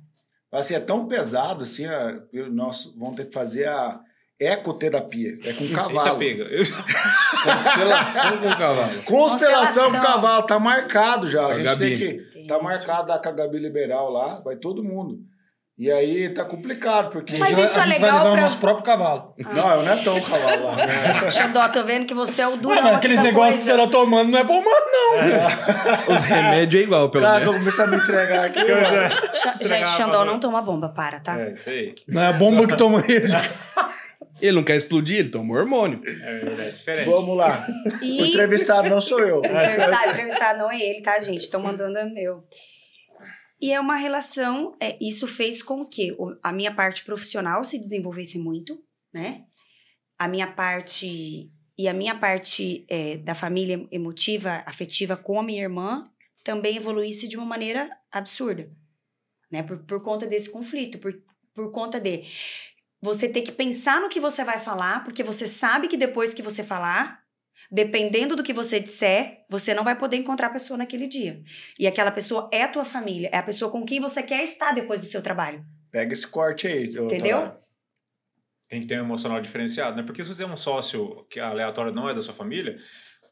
Assim, 0.51 0.75
é 0.75 0.79
tão 0.79 1.07
pesado, 1.07 1.63
assim, 1.63 1.85
a- 1.85 2.21
nós 2.51 2.93
vamos 2.97 3.15
ter 3.15 3.25
que 3.25 3.33
fazer 3.33 3.67
a 3.69 3.99
ecoterapia. 4.41 5.37
É 5.45 5.53
com 5.53 5.63
Eita, 5.63 5.75
cavalo. 5.75 6.17
pega. 6.17 6.43
Eu- 6.43 6.63
Constelação 7.43 8.37
com 8.37 8.49
cavalo. 8.55 9.03
Constelação 9.03 9.03
Constelação. 9.05 9.91
com 9.91 9.99
cavalo, 10.01 10.43
tá 10.45 10.59
marcado 10.59 11.27
já. 11.27 11.43
A 11.43 11.47
a 11.47 11.53
gente 11.55 11.63
Gabi. 11.65 11.89
tem 11.89 11.97
que. 11.97 12.47
Tá 12.47 12.59
marcado 12.61 13.09
lá 13.09 13.19
com 13.19 13.29
a 13.29 13.31
Gabi 13.31 13.59
Liberal 13.59 14.09
lá, 14.11 14.41
vai 14.43 14.55
todo 14.55 14.83
mundo. 14.83 15.17
E 15.77 15.89
aí 15.91 16.29
tá 16.29 16.43
complicado, 16.45 17.09
porque. 17.09 17.37
Mas 17.39 17.53
A 17.53 17.55
gente 17.55 17.65
isso 17.65 17.75
vai- 17.79 17.83
é 17.87 17.91
gente 17.91 18.01
vai 18.01 18.09
legal 18.11 18.23
levar 18.23 18.31
pra- 18.33 18.39
o 18.39 18.43
nosso 18.43 18.57
próprio 18.59 18.83
cavalo. 18.85 19.33
Não, 19.39 19.71
eu 19.77 19.83
não 19.83 19.91
é 19.93 19.95
tão 20.03 20.21
cavalo 20.21 20.63
lá. 20.65 20.75
né? 20.75 21.31
Xandó, 21.31 21.67
tô 21.69 21.83
vendo 21.83 22.05
que 22.05 22.13
você 22.13 22.41
é 22.43 22.47
o 22.47 22.57
duro. 22.57 22.75
Ué, 22.75 22.81
mas 22.83 22.95
aqueles 22.97 23.19
negócios 23.23 23.55
que 23.57 23.63
você 23.63 23.75
tá 23.75 23.87
tomando 23.87 24.29
não 24.29 24.37
é 24.39 24.43
bom, 24.43 24.61
mano. 24.61 26.13
Os 26.13 26.19
remédios 26.21 26.81
é 26.81 26.85
igual, 26.85 27.09
pelo 27.09 27.23
Cara, 27.23 27.39
menos. 27.39 27.53
vou 27.53 27.59
começar 27.59 27.83
a 27.85 27.87
me 27.87 27.95
entregar 27.97 28.45
aqui. 28.45 28.59
mano. 28.59 28.83
Xa- 29.33 29.51
Gente, 29.53 29.63
Entregar 29.65 29.87
Xandó 29.87 30.25
não 30.25 30.39
toma 30.39 30.61
bomba, 30.61 30.89
para, 30.89 31.19
tá? 31.19 31.39
É, 31.39 31.53
isso 31.53 31.69
aí. 31.69 31.95
Não 32.07 32.21
é 32.21 32.27
a 32.27 32.33
bomba 32.33 32.67
que 32.67 32.75
toma 32.77 33.03
ele. 33.07 33.27
Ele 34.41 34.51
não 34.53 34.63
quer 34.63 34.75
explodir, 34.77 35.19
ele 35.19 35.29
toma 35.29 35.53
hormônio. 35.55 36.01
É 36.05 36.39
verdade, 36.39 36.71
diferente. 36.77 37.09
Vamos 37.09 37.37
lá. 37.37 37.67
O 38.01 38.03
E 38.03 38.29
entrevistado 38.29 38.89
não 38.89 39.01
sou 39.01 39.19
eu. 39.19 39.37
o 39.41 39.45
entrevistado, 39.45 40.09
entrevistado 40.09 40.59
não 40.59 40.71
é 40.71 40.79
ele, 40.81 41.01
tá, 41.01 41.19
gente? 41.19 41.41
Estão 41.41 41.61
mandando 41.61 41.97
é 41.97 42.05
meu. 42.05 42.43
E 43.61 43.71
é 43.71 43.79
uma 43.79 43.95
relação, 43.95 44.75
é, 44.79 44.97
isso 44.99 45.27
fez 45.27 45.61
com 45.61 45.85
que 45.85 46.11
o- 46.13 46.35
a 46.41 46.51
minha 46.51 46.73
parte 46.73 47.03
profissional 47.05 47.63
se 47.63 47.77
desenvolvesse 47.77 48.39
muito, 48.39 48.79
né? 49.13 49.43
A 50.17 50.27
minha 50.27 50.47
parte 50.47 51.49
E 51.77 51.87
a 51.87 51.93
minha 51.93 52.13
parte 52.15 52.85
é, 52.89 53.17
da 53.17 53.33
família 53.33 53.87
emotiva, 53.91 54.61
afetiva 54.67 55.17
com 55.17 55.39
a 55.39 55.43
minha 55.43 55.63
irmã 55.63 56.03
também 56.43 56.75
evoluísse 56.77 57.27
de 57.27 57.37
uma 57.37 57.45
maneira 57.45 57.89
absurda. 58.11 58.69
Né? 59.51 59.63
Por, 59.63 59.79
por 59.79 60.01
conta 60.03 60.27
desse 60.27 60.49
conflito, 60.49 60.99
por, 60.99 61.13
por 61.55 61.71
conta 61.71 61.99
de 61.99 62.23
você 63.01 63.27
ter 63.27 63.41
que 63.41 63.51
pensar 63.51 63.99
no 63.99 64.09
que 64.09 64.19
você 64.19 64.43
vai 64.43 64.59
falar, 64.59 65.03
porque 65.03 65.23
você 65.23 65.47
sabe 65.47 65.87
que 65.87 65.97
depois 65.97 66.33
que 66.33 66.41
você 66.41 66.63
falar, 66.63 67.21
dependendo 67.71 68.35
do 68.35 68.43
que 68.43 68.53
você 68.53 68.79
disser, 68.79 69.43
você 69.49 69.73
não 69.73 69.83
vai 69.83 69.97
poder 69.97 70.17
encontrar 70.17 70.47
a 70.47 70.51
pessoa 70.51 70.77
naquele 70.77 71.07
dia. 71.07 71.41
E 71.79 71.87
aquela 71.87 72.11
pessoa 72.11 72.49
é 72.53 72.63
a 72.63 72.67
tua 72.67 72.85
família, 72.85 73.29
é 73.31 73.37
a 73.37 73.43
pessoa 73.43 73.71
com 73.71 73.83
quem 73.83 73.99
você 73.99 74.21
quer 74.21 74.43
estar 74.43 74.73
depois 74.73 75.01
do 75.01 75.07
seu 75.07 75.21
trabalho. 75.21 75.65
Pega 75.89 76.13
esse 76.13 76.27
corte 76.27 76.67
aí. 76.67 76.85
Entendeu? 76.85 77.53
Tem 78.69 78.81
que 78.81 78.87
ter 78.87 79.01
um 79.01 79.05
emocional 79.05 79.41
diferenciado, 79.41 79.97
né? 79.97 80.03
Porque 80.03 80.23
se 80.23 80.33
você 80.33 80.43
tem 80.43 80.51
um 80.51 80.55
sócio 80.55 81.25
que 81.29 81.39
aleatório 81.39 81.91
não 81.91 82.09
é 82.09 82.13
da 82.13 82.21
sua 82.21 82.33
família, 82.33 82.77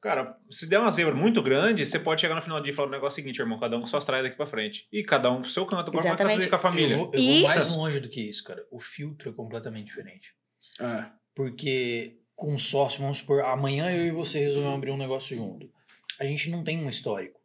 cara, 0.02 0.36
se 0.50 0.68
der 0.68 0.80
uma 0.80 0.92
zebra 0.92 1.14
muito 1.14 1.42
grande, 1.42 1.86
você 1.86 2.00
pode 2.00 2.22
chegar 2.22 2.36
no 2.36 2.42
final 2.42 2.60
do 2.60 2.64
dia 2.64 2.72
e 2.74 2.76
falar 2.76 2.88
o 2.88 2.92
negócio 2.92 3.16
seguinte, 3.22 3.40
irmão, 3.40 3.60
cada 3.60 3.78
um 3.78 3.82
com 3.82 3.88
suas 3.88 4.06
traias 4.06 4.26
daqui 4.26 4.38
pra 4.38 4.46
frente. 4.46 4.88
E 4.92 5.04
cada 5.04 5.32
um 5.32 5.42
pro 5.42 5.50
seu 5.50 5.66
canto. 5.66 5.90
Agora, 5.90 6.04
como 6.04 6.08
é 6.10 6.16
que 6.16 6.18
você 6.18 6.24
Exatamente. 6.24 6.50
com 6.50 6.56
a 6.56 6.60
família? 6.60 6.94
Eu 6.96 7.00
vou, 7.00 7.12
eu 7.14 7.20
E- 7.20 7.40
vou 7.42 7.50
mais 7.50 7.68
longe 7.68 8.00
do 8.00 8.10
que 8.10 8.22
isso, 8.22 8.44
cara. 8.44 8.64
O 8.72 8.80
filtro 8.80 9.30
é 9.30 9.34
completamente 9.34 9.88
diferente. 9.88 10.34
É. 10.80 11.06
Porque 11.36 12.18
com 12.36 12.54
um 12.54 12.58
sócio, 12.58 13.02
vamos 13.02 13.18
supor, 13.20 13.42
amanhã 13.42 13.90
eu 13.92 14.06
e 14.06 14.12
você 14.12 14.40
resolvemos 14.40 14.76
abrir 14.78 14.92
um 14.92 14.98
negócio 14.98 15.36
junto. 15.36 15.70
A 16.20 16.26
gente 16.26 16.50
não 16.50 16.64
tem 16.64 16.78
um 16.84 16.90
histórico. 16.90 17.40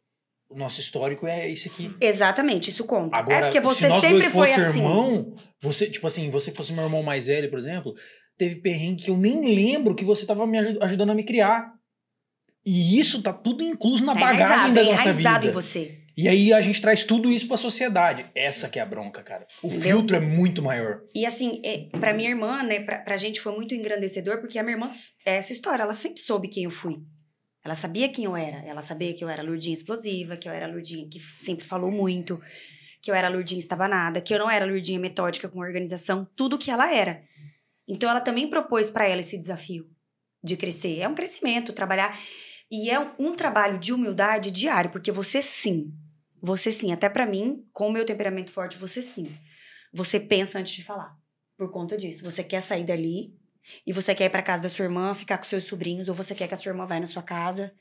O 0.49 0.57
nosso 0.57 0.79
histórico 0.79 1.25
é 1.27 1.49
esse 1.49 1.67
aqui. 1.67 1.93
Exatamente, 1.99 2.69
isso 2.69 2.83
conta. 2.85 3.17
Agora, 3.17 3.37
é 3.37 3.41
porque 3.43 3.59
você 3.59 3.81
se 3.81 3.87
nós 3.87 3.99
sempre 4.01 4.19
dois 4.19 4.31
foi 4.31 4.47
fosse 4.49 4.61
assim. 4.61 4.79
irmão, 4.79 5.35
você, 5.61 5.89
tipo 5.89 6.05
assim, 6.07 6.29
você 6.29 6.51
fosse 6.51 6.71
meu 6.71 6.83
irmão 6.83 7.01
mais 7.01 7.27
velho, 7.27 7.49
por 7.49 7.57
exemplo, 7.57 7.93
teve 8.37 8.57
perrengue 8.57 9.03
que 9.03 9.11
eu 9.11 9.17
nem 9.17 9.41
lembro 9.41 9.95
que 9.95 10.05
você 10.05 10.25
tava 10.25 10.45
me 10.45 10.59
aju- 10.59 10.77
ajudando 10.81 11.09
a 11.09 11.15
me 11.15 11.23
criar. 11.23 11.73
E 12.65 12.99
isso 12.99 13.21
tá 13.21 13.31
tudo 13.31 13.63
incluso 13.63 14.03
na 14.03 14.13
Tá 14.13 14.19
bagagem 14.19 14.73
da 14.73 14.81
é 14.81 14.85
nossa 14.85 15.13
vida. 15.13 15.45
em 15.47 15.51
você. 15.51 16.01
E 16.17 16.29
aí 16.29 16.53
a 16.53 16.61
gente 16.61 16.81
traz 16.81 17.03
tudo 17.03 17.29
isso 17.29 17.47
pra 17.47 17.57
sociedade. 17.57 18.25
Essa 18.33 18.69
que 18.69 18.79
é 18.79 18.81
a 18.81 18.85
bronca, 18.85 19.21
cara. 19.21 19.45
O 19.61 19.67
Entendeu? 19.67 19.81
filtro 19.97 20.15
é 20.15 20.19
muito 20.19 20.61
maior. 20.61 21.01
E 21.13 21.25
assim, 21.25 21.61
é, 21.63 21.89
pra 21.99 22.13
minha 22.13 22.29
irmã, 22.29 22.63
né, 22.63 22.79
pra, 22.79 22.99
pra 22.99 23.17
gente 23.17 23.41
foi 23.41 23.53
muito 23.53 23.75
engrandecedor, 23.75 24.39
porque 24.39 24.57
a 24.57 24.63
minha 24.63 24.75
irmã, 24.75 24.87
essa 25.25 25.51
história, 25.51 25.83
ela 25.83 25.91
sempre 25.93 26.21
soube 26.21 26.47
quem 26.47 26.63
eu 26.63 26.71
fui. 26.71 26.95
Ela 27.63 27.75
sabia 27.75 28.07
quem 28.07 28.25
eu 28.25 28.35
era. 28.35 28.63
Ela 28.65 28.81
sabia 28.81 29.13
que 29.13 29.23
eu 29.23 29.29
era 29.29 29.41
a 29.41 29.45
Lurdinha 29.45 29.73
explosiva, 29.73 30.37
que 30.37 30.47
eu 30.47 30.53
era 30.53 30.65
a 30.65 30.69
Lurdinha 30.69 31.07
que 31.09 31.19
sempre 31.37 31.65
falou 31.65 31.91
muito, 31.91 32.39
que 33.01 33.11
eu 33.11 33.15
era 33.15 33.27
a 33.27 33.29
Lurdinha 33.29 33.59
estabanada, 33.59 34.21
que 34.21 34.33
eu 34.33 34.39
não 34.39 34.49
era 34.49 34.63
a 34.63 34.67
Lurdinha 34.67 34.99
metódica 34.99 35.49
com 35.49 35.59
organização, 35.59 36.25
tudo 36.35 36.57
que 36.57 36.71
ela 36.71 36.91
era. 36.93 37.21
Então 37.87 38.09
ela 38.09 38.21
também 38.21 38.49
propôs 38.49 38.89
pra 38.89 39.05
ela 39.07 39.19
esse 39.19 39.37
desafio 39.37 39.85
de 40.43 40.55
crescer. 40.55 40.99
É 41.01 41.07
um 41.09 41.13
crescimento, 41.15 41.73
trabalhar. 41.73 42.17
E 42.69 42.89
é 42.89 42.99
um, 43.19 43.35
trabalho 43.35 43.77
de 43.77 43.93
humildade 43.93 44.51
diário, 44.51 44.91
porque 44.91 45.11
você 45.11 45.41
sim, 45.41 45.93
você 46.41 46.71
sim, 46.71 46.91
até 46.91 47.07
pra 47.09 47.25
mim, 47.25 47.65
com 47.71 47.87
o 47.87 47.91
meu 47.91 48.05
temperamento 48.05 48.51
forte, 48.51 48.77
você 48.77 49.01
sim. 49.01 49.35
Você 49.93 50.19
pensa 50.19 50.59
antes 50.59 50.73
de 50.73 50.83
falar. 50.83 51.17
Por 51.57 51.71
conta 51.71 51.95
disso. 51.97 52.23
Você 52.23 52.43
quer 52.43 52.59
sair 52.61 52.85
dali 52.85 53.33
e 53.85 53.93
você 53.93 54.13
quer 54.13 54.25
ir 54.25 54.29
pra 54.29 54.41
casa 54.43 54.63
da 54.63 54.69
sua 54.69 54.85
irmã, 54.85 55.13
ficar 55.15 55.37
com 55.37 55.45
seus 55.45 55.63
sobrinhos, 55.63 56.09
ou 56.09 56.15
você 56.15 56.35
quer 56.35 56.47
que 56.47 56.53
a 56.53 56.57
sua 56.57 56.71
irmã 56.71 56.85
vá 56.85 56.99
na 56.99 57.07
sua 57.07 57.23
casa 57.23 57.73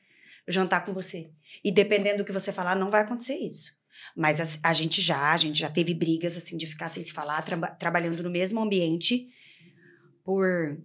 jantar 0.47 0.85
com 0.85 0.93
você. 0.93 1.31
E 1.63 1.73
dependendo 1.73 2.19
do 2.19 2.25
que 2.25 2.33
você 2.33 2.53
falar, 2.53 2.77
não 2.77 2.91
vai 2.91 3.03
acontecer 3.03 3.37
isso. 3.37 3.73
Mas 4.17 4.41
a, 4.41 4.71
a 4.71 4.73
gente 4.73 5.01
já, 5.01 5.33
a 5.33 5.37
gente 5.37 5.59
já 5.59 5.71
teve 5.71 5.95
brigas 5.95 6.37
assim 6.37 6.57
de 6.57 6.67
ficar 6.67 6.89
sem 6.89 7.03
se 7.03 7.13
falar, 7.13 7.43
traba- 7.43 7.71
trabalhando 7.71 8.23
no 8.23 8.31
mesmo 8.31 8.61
ambiente 8.61 9.29
por 10.25 10.79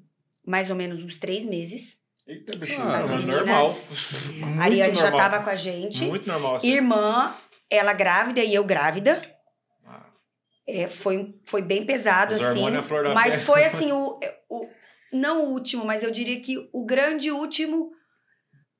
mais 0.45 0.69
ou 0.69 0.75
menos 0.75 1.01
uns 1.01 1.17
três 1.17 1.45
meses. 1.45 1.98
Eita, 2.29 2.55
bichinho. 2.55 2.83
Ah, 2.83 2.99
As 2.99 3.05
Mas 3.07 3.11
meninas- 3.11 3.37
normal. 3.37 3.75
A 4.59 4.63
Ariane 4.63 4.95
já 4.95 5.09
normal. 5.09 5.19
tava 5.29 5.43
com 5.43 5.49
a 5.49 5.55
gente. 5.55 6.05
Muito 6.05 6.27
normal 6.27 6.55
assim. 6.57 6.69
Irmã, 6.69 7.35
ela 7.69 7.91
grávida 7.93 8.43
e 8.43 8.53
eu 8.53 8.63
grávida. 8.63 9.21
Ah, 9.85 10.05
É, 10.67 10.87
foi, 10.87 11.33
foi 11.45 11.61
bem 11.61 11.85
pesado, 11.85 12.35
Os 12.35 12.41
assim. 12.41 12.61
Mas 13.15 13.33
pele. 13.33 13.45
foi 13.45 13.63
assim, 13.65 13.91
o, 13.93 14.19
o- 14.49 14.67
não 15.11 15.45
o 15.45 15.49
último, 15.53 15.83
mas 15.85 16.03
eu 16.03 16.11
diria 16.11 16.39
que 16.39 16.69
o 16.71 16.85
grande 16.85 17.31
último 17.31 17.91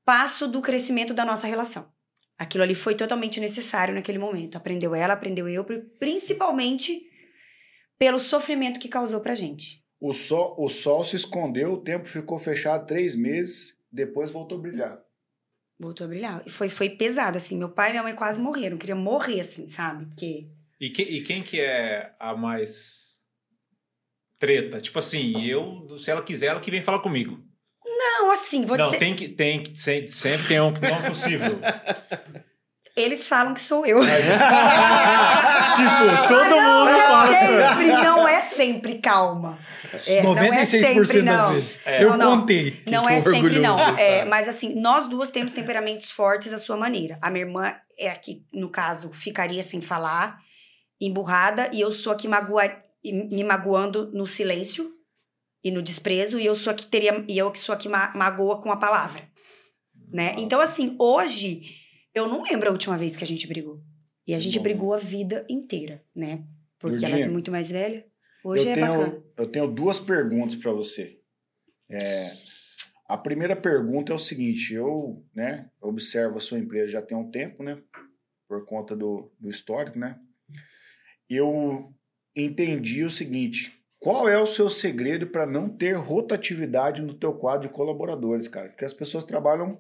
passo 0.06 0.48
do 0.48 0.62
crescimento 0.62 1.14
da 1.14 1.26
nossa 1.26 1.48
relação. 1.48 1.92
Aquilo 2.38 2.64
ali 2.64 2.76
foi 2.76 2.96
totalmente 2.96 3.40
necessário 3.40 3.94
naquele 3.94 4.18
momento. 4.20 4.56
Aprendeu 4.58 4.94
ela, 4.96 5.14
aprendeu 5.14 5.50
eu, 5.50 5.64
pri- 5.66 5.82
principalmente 6.00 7.02
pelo 7.98 8.20
sofrimento 8.20 8.80
que 8.80 8.88
causou 8.88 9.20
pra 9.20 9.34
gente. 9.34 9.84
O 10.00 10.14
sol, 10.14 10.56
o 10.58 10.70
sol 10.70 11.04
se 11.04 11.16
escondeu, 11.16 11.74
o 11.74 11.82
tempo 11.82 12.08
ficou 12.08 12.40
fechado 12.40 12.86
três 12.86 13.16
meses, 13.16 13.78
depois 13.92 14.32
voltou 14.32 14.58
a 14.58 14.62
brilhar. 14.62 15.00
Voltou 15.78 16.06
a 16.06 16.08
brilhar. 16.08 16.44
E 16.46 16.50
foi, 16.50 16.70
foi 16.70 16.90
pesado, 16.90 17.38
assim. 17.38 17.58
Meu 17.58 17.70
pai 17.70 17.90
e 17.90 17.92
minha 17.92 18.04
mãe 18.04 18.16
quase 18.16 18.40
morreram. 18.40 18.78
Queria 18.78 18.96
morrer, 18.96 19.42
assim, 19.42 19.68
sabe? 19.68 20.06
Porque 20.06 20.48
E, 20.80 20.90
que- 20.90 21.04
e 21.04 21.24
quem 21.24 21.44
que 21.44 21.60
é 21.60 22.14
a 22.20 22.36
mais 22.36 23.20
treta? 24.38 24.80
Tipo 24.80 25.00
assim, 25.00 25.46
eu, 25.46 25.98
se 25.98 26.10
ela 26.12 26.22
quiser, 26.24 26.48
ela 26.48 26.60
que 26.62 26.72
vem 26.72 26.82
falar 26.82 27.00
comigo. 27.00 27.44
Não, 27.86 28.32
assim, 28.32 28.66
vou 28.66 28.78
não, 28.78 28.86
dizer. 28.88 29.00
tem 29.00 29.16
que, 29.16 29.28
tem 29.30 29.64
que, 29.64 29.78
se- 29.78 30.08
sempre 30.08 30.48
tem 30.48 30.62
um 30.62 30.74
que 30.74 30.82
não 30.82 30.96
é 30.96 31.08
possível. 31.08 31.60
Eles 33.02 33.28
falam 33.28 33.54
que 33.54 33.62
sou 33.62 33.86
eu. 33.86 34.00
tipo, 35.76 36.28
todo 36.28 36.50
não, 36.50 36.86
mundo 36.86 36.90
é 36.90 37.08
passa. 37.08 37.34
sempre, 37.34 37.88
não 37.88 38.28
é 38.28 38.42
sempre, 38.42 39.00
calma. 39.00 39.60
É, 40.08 40.22
não 40.22 40.38
é 40.38 40.52
96% 40.52 40.66
sempre, 40.66 41.22
das 41.22 41.38
não. 41.38 41.54
vezes. 41.54 41.80
É. 41.86 42.04
Eu 42.04 42.10
Não, 42.12 42.18
não. 42.18 42.40
contei. 42.40 42.84
Não 42.86 43.04
tô 43.04 43.10
é 43.10 43.22
sempre, 43.22 43.60
não. 43.60 43.80
É, 43.98 44.26
mas 44.26 44.48
assim, 44.48 44.76
nós 44.76 45.08
duas 45.08 45.30
temos 45.30 45.52
temperamentos 45.54 46.12
fortes 46.12 46.54
à 46.54 46.58
sua 46.58 46.78
maneira. 46.78 47.18
A 47.22 47.30
minha 47.30 47.46
irmã 47.46 47.76
é 47.98 48.10
a 48.10 48.16
que, 48.16 48.44
no 48.54 48.70
caso, 48.70 49.10
ficaria 49.12 49.64
sem 49.64 49.82
falar, 49.82 50.38
emburrada, 51.02 51.70
e 51.74 51.82
eu 51.82 51.92
sou 51.92 52.14
a 52.14 52.16
que 52.16 52.28
magoa, 52.28 52.64
me 53.04 53.44
magoando 53.44 54.12
no 54.14 54.28
silêncio 54.28 54.92
e 55.64 55.72
no 55.72 55.82
desprezo, 55.82 56.40
e 56.40 56.46
eu 56.46 56.56
sou 56.56 56.72
a 56.72 56.74
que 56.74 56.86
teria, 56.86 57.24
e 57.28 57.38
eu 57.38 57.52
que 57.52 57.60
sou 57.60 57.74
a 57.74 57.78
que 57.78 57.90
ma 57.90 58.12
magoa 58.16 58.62
com 58.62 58.72
a 58.72 58.78
palavra. 58.78 59.28
Né? 60.12 60.34
Então, 60.38 60.60
assim, 60.62 60.96
hoje, 60.98 61.79
eu 62.20 62.28
não 62.28 62.44
lembro 62.44 62.70
a 62.70 62.72
última 62.72 62.98
vez 62.98 63.16
que 63.16 63.24
a 63.24 63.28
gente 63.28 63.48
brigou. 63.48 63.82
E 64.26 64.34
a 64.34 64.40
gente 64.40 64.58
Bom. 64.58 64.64
brigou 64.64 64.94
a 64.94 64.98
vida 64.98 65.46
inteira, 65.50 66.04
né? 66.16 66.44
Porque 66.78 67.04
ela 67.04 67.18
é 67.18 67.28
muito 67.28 67.52
mais 67.52 67.72
velha. 67.72 68.06
Hoje 68.44 68.68
eu 68.68 68.72
é 68.72 68.76
tenho, 68.76 68.88
bacana. 68.88 69.24
Eu 69.38 69.48
tenho 69.52 69.68
duas 69.68 70.00
perguntas 70.00 70.56
para 70.56 70.72
você. 70.72 71.20
É, 71.90 72.32
a 73.08 73.18
primeira 73.18 73.56
pergunta 73.56 74.12
é 74.12 74.16
o 74.16 74.20
seguinte: 74.20 74.74
eu 74.74 75.26
né, 75.34 75.70
observo 75.82 76.38
a 76.38 76.42
sua 76.42 76.60
empresa 76.60 76.92
já 76.92 77.02
tem 77.02 77.18
um 77.18 77.30
tempo, 77.30 77.64
né? 77.64 77.82
Por 78.48 78.66
conta 78.66 78.96
do, 78.96 79.32
do 79.40 79.50
histórico, 79.50 79.98
né? 79.98 80.18
Eu 81.30 81.94
entendi 82.36 83.04
o 83.04 83.10
seguinte: 83.10 83.74
qual 84.00 84.30
é 84.30 84.42
o 84.42 84.48
seu 84.48 84.70
segredo 84.70 85.28
para 85.28 85.46
não 85.46 85.70
ter 85.70 85.94
rotatividade 85.94 87.02
no 87.02 87.14
teu 87.14 87.34
quadro 87.34 87.68
de 87.68 87.74
colaboradores, 87.74 88.48
cara? 88.48 88.70
Porque 88.70 88.86
as 88.86 88.94
pessoas 88.94 89.24
trabalham 89.24 89.78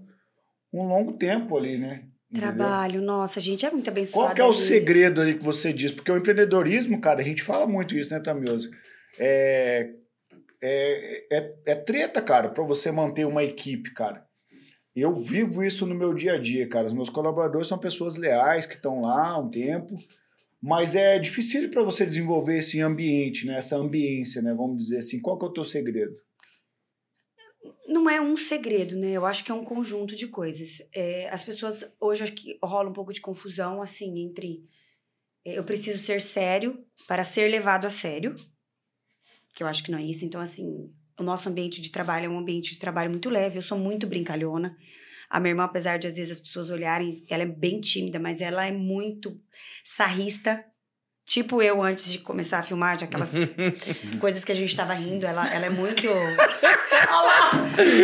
um 0.73 0.87
longo 0.87 1.13
tempo 1.13 1.57
ali, 1.57 1.77
né? 1.77 2.05
Entendeu? 2.32 2.55
Trabalho, 2.55 3.01
nossa, 3.01 3.39
a 3.39 3.41
gente 3.41 3.65
é 3.65 3.71
muito 3.71 3.89
abençoada. 3.89 4.27
Qual 4.27 4.36
que 4.36 4.41
é 4.41 4.45
o 4.45 4.49
ali. 4.49 4.57
segredo 4.57 5.19
ali 5.19 5.36
que 5.36 5.43
você 5.43 5.73
diz? 5.73 5.91
Porque 5.91 6.11
o 6.11 6.17
empreendedorismo, 6.17 7.01
cara, 7.01 7.21
a 7.21 7.23
gente 7.23 7.41
fala 7.41 7.65
muito 7.65 7.95
isso, 7.95 8.13
né, 8.13 8.19
Tamioso? 8.19 8.69
É, 9.17 9.89
é, 10.61 11.25
é, 11.32 11.55
é 11.65 11.75
treta, 11.75 12.21
cara, 12.21 12.49
para 12.49 12.63
você 12.63 12.91
manter 12.91 13.25
uma 13.25 13.43
equipe, 13.43 13.91
cara. 13.93 14.23
Eu 14.95 15.13
vivo 15.13 15.63
isso 15.63 15.86
no 15.88 15.95
meu 15.95 16.13
dia 16.13 16.34
a 16.34 16.38
dia, 16.38 16.67
cara. 16.67 16.88
Os 16.88 16.93
meus 16.93 17.09
colaboradores 17.09 17.67
são 17.67 17.77
pessoas 17.77 18.15
leais 18.15 18.65
que 18.65 18.75
estão 18.75 19.01
lá 19.01 19.30
há 19.30 19.39
um 19.39 19.49
tempo, 19.49 19.97
mas 20.61 20.93
é 20.93 21.17
difícil 21.17 21.69
para 21.69 21.84
você 21.84 22.05
desenvolver 22.05 22.57
esse 22.57 22.80
ambiente, 22.82 23.47
né? 23.47 23.57
Essa 23.57 23.77
ambiência, 23.77 24.41
né? 24.41 24.53
Vamos 24.53 24.84
dizer 24.84 24.97
assim. 24.97 25.19
Qual 25.19 25.38
que 25.38 25.45
é 25.45 25.47
o 25.47 25.53
teu 25.53 25.63
segredo? 25.63 26.15
Não 27.88 28.10
é 28.10 28.22
um 28.22 28.38
segredo, 28.38 28.95
né? 28.95 29.12
Eu 29.12 29.26
acho 29.26 29.43
que 29.43 29.51
é 29.51 29.55
um 29.55 29.66
conjunto 29.66 30.16
de 30.16 30.28
coisas. 30.28 30.82
É, 30.93 31.30
as 31.30 31.43
pessoas 31.43 31.86
hoje 31.99 32.24
acho 32.24 32.34
que 32.34 32.57
rola 32.64 32.89
um 32.89 32.93
pouco 32.93 33.12
de 33.12 33.22
confusão 33.22 33.82
assim 33.82 34.20
entre 34.20 34.64
é, 35.45 35.57
eu 35.57 35.64
preciso 35.64 35.97
ser 35.97 36.22
sério 36.22 36.84
para 37.07 37.24
ser 37.24 37.49
levado 37.49 37.86
a 37.86 37.89
sério, 37.89 38.36
que 39.55 39.64
eu 39.64 39.68
acho 39.68 39.84
que 39.84 39.91
não 39.91 39.99
é 39.99 40.03
isso. 40.03 40.26
Então 40.26 40.39
assim, 40.39 40.89
o 41.20 41.24
nosso 41.24 41.49
ambiente 41.49 41.82
de 41.82 41.89
trabalho 41.89 42.26
é 42.26 42.30
um 42.30 42.39
ambiente 42.39 42.74
de 42.74 42.80
trabalho 42.80 43.10
muito 43.10 43.30
leve. 43.30 43.57
Eu 43.57 43.64
sou 43.64 43.78
muito 43.78 44.07
brincalhona. 44.07 44.78
A 45.30 45.39
minha 45.39 45.51
irmã, 45.51 45.66
apesar 45.66 45.99
de 45.99 46.07
às 46.07 46.16
vezes 46.16 46.32
as 46.32 46.39
pessoas 46.39 46.70
olharem, 46.70 47.24
ela 47.30 47.43
é 47.43 47.45
bem 47.45 47.80
tímida, 47.80 48.20
mas 48.20 48.41
ela 48.41 48.66
é 48.66 48.72
muito 48.72 49.39
sarrista. 49.84 50.66
Tipo 51.26 51.62
eu 51.62 51.84
antes 51.84 52.12
de 52.12 52.18
começar 52.18 52.57
a 52.57 52.64
filmar, 52.64 52.97
de 52.97 53.03
aquelas 53.03 53.32
coisas 54.20 54.43
que 54.43 54.51
a 54.51 54.55
gente 54.55 54.76
tava 54.76 54.93
rindo, 54.93 55.28
ela, 55.28 55.47
ela 55.53 55.68
é 55.68 55.70
muito. 55.70 56.07
Olha 57.07 57.21
lá! 57.21 57.49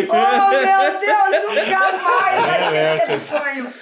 Oh, 0.09 0.49
meu 0.49 0.99
Deus, 0.99 1.31
nunca 1.65 1.91
mais! 2.03 2.45
vai 2.45 2.59
ter 2.71 2.75
É, 2.77 2.95
esse 2.95 3.19
sonho. 3.27 3.73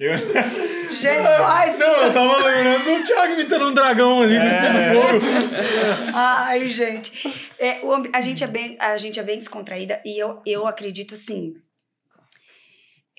Eu- 0.00 0.16
gente, 0.16 1.22
faz. 1.42 1.76
Não, 1.78 2.02
eu 2.04 2.12
tava 2.12 2.36
lembrando 2.46 2.84
do 2.84 3.04
Thiago 3.04 3.32
imitando 3.32 3.66
um 3.68 3.74
dragão 3.74 4.22
ali, 4.22 4.36
É. 4.36 4.40
cuspindo 4.40 5.20
fogo. 5.20 6.12
Ai, 6.14 6.68
gente. 6.68 7.50
É, 7.58 7.80
o 7.80 7.92
a, 8.14 8.20
gente 8.20 8.44
é 8.44 8.46
bem, 8.46 8.76
a 8.80 8.96
gente 8.96 9.18
é 9.18 9.22
bem 9.24 9.38
descontraída 9.38 10.00
e 10.04 10.16
eu, 10.22 10.40
eu 10.46 10.66
acredito 10.68 11.14
assim. 11.14 11.54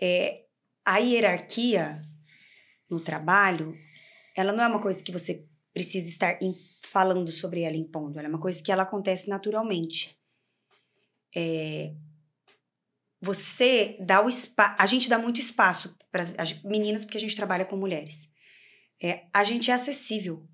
é, 0.02 0.44
a 0.86 0.98
hierarquia 1.00 2.02
no 2.90 3.00
trabalho, 3.02 3.76
ela 4.36 4.54
não 4.54 4.64
é 4.64 4.68
uma 4.68 4.82
coisa 4.82 5.04
que 5.04 5.12
você 5.12 5.44
precisa 5.74 6.08
estar 6.08 6.42
im- 6.42 6.56
falando 6.90 7.32
sobre 7.32 7.62
ela, 7.62 7.76
impondo. 7.76 8.18
Ela 8.18 8.28
é 8.28 8.30
uma 8.30 8.42
coisa 8.42 8.62
que 8.62 8.72
ela 8.72 8.84
acontece 8.84 9.30
naturalmente. 9.30 10.18
É, 11.36 11.94
você 13.22 13.98
dá 14.00 14.24
o 14.24 14.30
espaço. 14.30 14.76
A 14.78 14.86
gente 14.86 15.10
dá 15.10 15.18
muito 15.18 15.40
espaço 15.40 15.96
para 16.12 16.24
as 16.38 16.64
meninas, 16.64 17.06
porque 17.06 17.18
a 17.18 17.22
gente 17.22 17.36
trabalha 17.36 17.66
com 17.66 17.78
mulheres. 17.78 18.30
É, 19.02 19.26
a 19.34 19.44
gente 19.44 19.70
é 19.72 19.74
acessível. 19.74 20.48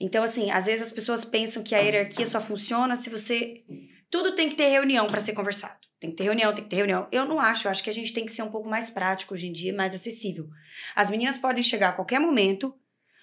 Então, 0.00 0.24
assim, 0.24 0.50
às 0.50 0.66
vezes 0.66 0.86
as 0.86 0.92
pessoas 0.92 1.24
pensam 1.24 1.62
que 1.62 1.74
a 1.74 1.78
hierarquia 1.78 2.26
só 2.26 2.40
funciona 2.40 2.96
se 2.96 3.10
você. 3.10 3.64
Tudo 4.10 4.34
tem 4.34 4.48
que 4.48 4.56
ter 4.56 4.68
reunião 4.68 5.06
para 5.06 5.20
ser 5.20 5.32
conversado. 5.32 5.80
Tem 6.00 6.10
que 6.10 6.16
ter 6.16 6.24
reunião, 6.24 6.52
tem 6.52 6.64
que 6.64 6.70
ter 6.70 6.76
reunião. 6.76 7.06
Eu 7.12 7.24
não 7.24 7.38
acho, 7.38 7.66
eu 7.66 7.70
acho 7.70 7.82
que 7.82 7.90
a 7.90 7.92
gente 7.92 8.12
tem 8.12 8.26
que 8.26 8.32
ser 8.32 8.42
um 8.42 8.50
pouco 8.50 8.68
mais 8.68 8.90
prático 8.90 9.34
hoje 9.34 9.46
em 9.46 9.52
dia, 9.52 9.72
mais 9.72 9.94
acessível. 9.94 10.48
As 10.96 11.10
meninas 11.10 11.38
podem 11.38 11.62
chegar 11.62 11.90
a 11.90 11.92
qualquer 11.92 12.18
momento 12.18 12.74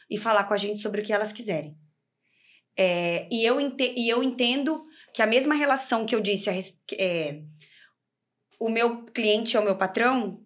e 0.10 0.18
falar 0.18 0.46
com 0.46 0.54
a 0.54 0.58
gente 0.58 0.80
sobre 0.80 1.02
o 1.02 1.04
que 1.04 1.14
elas 1.14 1.32
quiserem. 1.34 1.78
É, 2.78 3.28
e, 3.32 3.44
eu 3.46 3.60
ente- 3.60 3.94
e 3.98 4.08
eu 4.10 4.24
entendo 4.24 4.82
que 5.14 5.22
a 5.22 5.28
mesma 5.28 5.56
relação 5.56 6.06
que 6.06 6.16
eu 6.16 6.22
disse, 6.22 6.50
a 6.50 6.54
é, 6.98 7.42
o 8.60 8.70
meu 8.70 9.04
cliente 9.06 9.56
é 9.56 9.60
o 9.60 9.64
meu 9.64 9.76
patrão, 9.78 10.44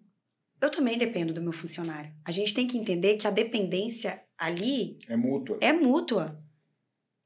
eu 0.60 0.70
também 0.70 0.96
dependo 0.98 1.32
do 1.32 1.42
meu 1.42 1.52
funcionário. 1.52 2.12
A 2.24 2.30
gente 2.32 2.54
tem 2.54 2.66
que 2.66 2.78
entender 2.78 3.16
que 3.16 3.26
a 3.26 3.30
dependência 3.30 4.22
ali 4.38 4.98
É 5.08 5.16
mútua. 5.16 5.58
é 5.60 5.72
mútua. 5.72 6.40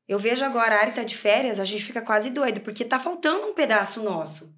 Eu 0.07 0.19
vejo 0.19 0.45
agora 0.45 0.75
a 0.77 0.81
Ari 0.81 0.93
tá 0.95 1.05
de 1.05 1.17
férias, 1.17 1.61
a 1.61 1.65
gente 1.65 1.85
fica 1.85 2.01
quase 2.03 2.31
doido, 2.31 2.61
porque 2.61 2.85
tá 2.85 2.99
faltando 2.99 3.47
um 3.47 3.55
pedaço 3.55 4.03
nosso. 4.03 4.53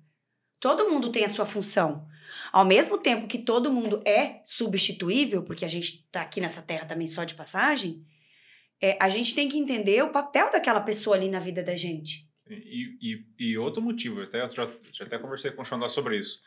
Todo 0.61 0.89
mundo 0.89 1.11
tem 1.11 1.25
a 1.25 1.29
sua 1.29 1.45
função. 1.47 2.07
Ao 2.53 2.65
mesmo 2.65 2.99
tempo 2.99 3.27
que 3.27 3.39
todo 3.39 3.73
mundo 3.73 4.03
é 4.05 4.41
substituível, 4.45 5.43
porque 5.43 5.65
a 5.65 5.69
gente 5.69 6.07
tá 6.11 6.23
aqui 6.23 6.41
nessa 6.41 6.63
terra 6.63 6.87
também 6.87 7.07
só 7.07 7.25
de 7.25 7.35
passagem, 7.35 8.03
é, 8.81 8.97
a 9.01 9.09
gente 9.09 9.35
tem 9.35 9.49
que 9.49 9.59
entender 9.59 10.03
o 10.03 10.11
papel 10.11 10.51
daquela 10.51 10.81
pessoa 10.81 11.17
ali 11.17 11.29
na 11.29 11.39
vida 11.39 11.63
da 11.63 11.77
gente. 11.77 12.29
E, 12.49 12.97
e, 13.01 13.51
e 13.51 13.59
outro 13.59 13.81
motivo, 13.81 14.23
até, 14.23 14.43
eu 14.43 14.51
já, 14.51 14.69
já 14.93 15.05
até 15.05 15.19
conversei 15.19 15.51
com 15.51 15.63
o 15.63 15.65
Xandó 15.65 15.87
sobre 15.87 16.19
isso. 16.19 16.41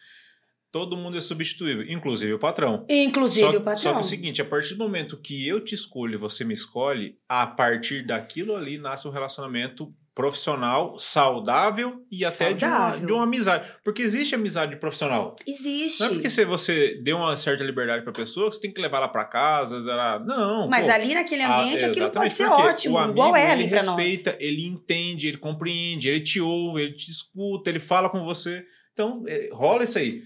Todo 0.71 0.97
mundo 0.97 1.15
é 1.15 1.21
substituível, 1.21 1.85
inclusive 1.87 2.33
o 2.33 2.39
patrão. 2.39 2.83
Inclusive 2.89 3.51
só, 3.51 3.57
o 3.57 3.61
patrão. 3.61 3.77
Só 3.77 3.91
que 3.91 3.97
é 3.97 4.01
o 4.01 4.03
seguinte, 4.03 4.41
a 4.41 4.45
partir 4.45 4.73
do 4.73 4.83
momento 4.83 5.21
que 5.21 5.47
eu 5.47 5.63
te 5.63 5.75
escolho 5.75 6.15
e 6.15 6.17
você 6.17 6.43
me 6.43 6.53
escolhe, 6.53 7.19
a 7.29 7.45
partir 7.45 8.05
daquilo 8.05 8.55
ali 8.55 8.79
nasce 8.79 9.07
um 9.07 9.11
relacionamento 9.11 9.93
profissional 10.15 10.97
saudável 10.99 12.03
e 12.11 12.23
até 12.23 12.53
de 12.53 12.63
uma, 12.65 12.71
Saudável. 12.71 13.07
de 13.07 13.13
uma 13.13 13.23
amizade. 13.23 13.71
Porque 13.83 14.01
existe 14.01 14.35
amizade 14.35 14.75
profissional. 14.75 15.35
Existe. 15.45 15.99
Não 16.01 16.07
é 16.07 16.13
porque 16.13 16.29
se 16.29 16.45
você 16.45 16.99
deu 17.03 17.17
uma 17.17 17.35
certa 17.35 17.63
liberdade 17.63 18.03
pra 18.03 18.13
pessoa 18.13 18.49
que 18.49 18.55
você 18.55 18.61
tem 18.61 18.71
que 18.71 18.79
levar 18.81 18.97
ela 18.97 19.07
pra 19.07 19.25
casa. 19.25 19.77
ela- 19.77 20.19
Não. 20.19 20.67
Mas 20.69 20.85
pô. 20.85 20.91
ali 20.91 21.13
naquele 21.13 21.41
Ah, 21.41 21.61
ambiente 21.61 21.85
aquilo 21.85 22.11
pode 22.11 22.31
ser 22.33 22.45
ótimo, 22.45 22.95
o 22.95 22.97
amigo, 22.99 23.13
igual 23.13 23.35
é 23.35 23.51
ali 23.51 23.63
ele 23.63 23.69
pra 23.71 23.83
nós. 23.83 23.95
respeita, 23.97 24.37
ele 24.39 24.65
entende, 24.67 25.27
ele 25.27 25.37
compreende, 25.37 26.07
ele 26.09 26.21
te 26.21 26.39
ouve, 26.39 26.81
ele 26.83 26.93
te 26.93 27.09
escuta, 27.09 27.69
ele 27.69 27.79
fala 27.79 28.09
com 28.09 28.23
você. 28.23 28.63
Então, 28.93 29.23
é, 29.27 29.49
rola 29.51 29.83
isso 29.83 29.97
aí. 29.97 30.21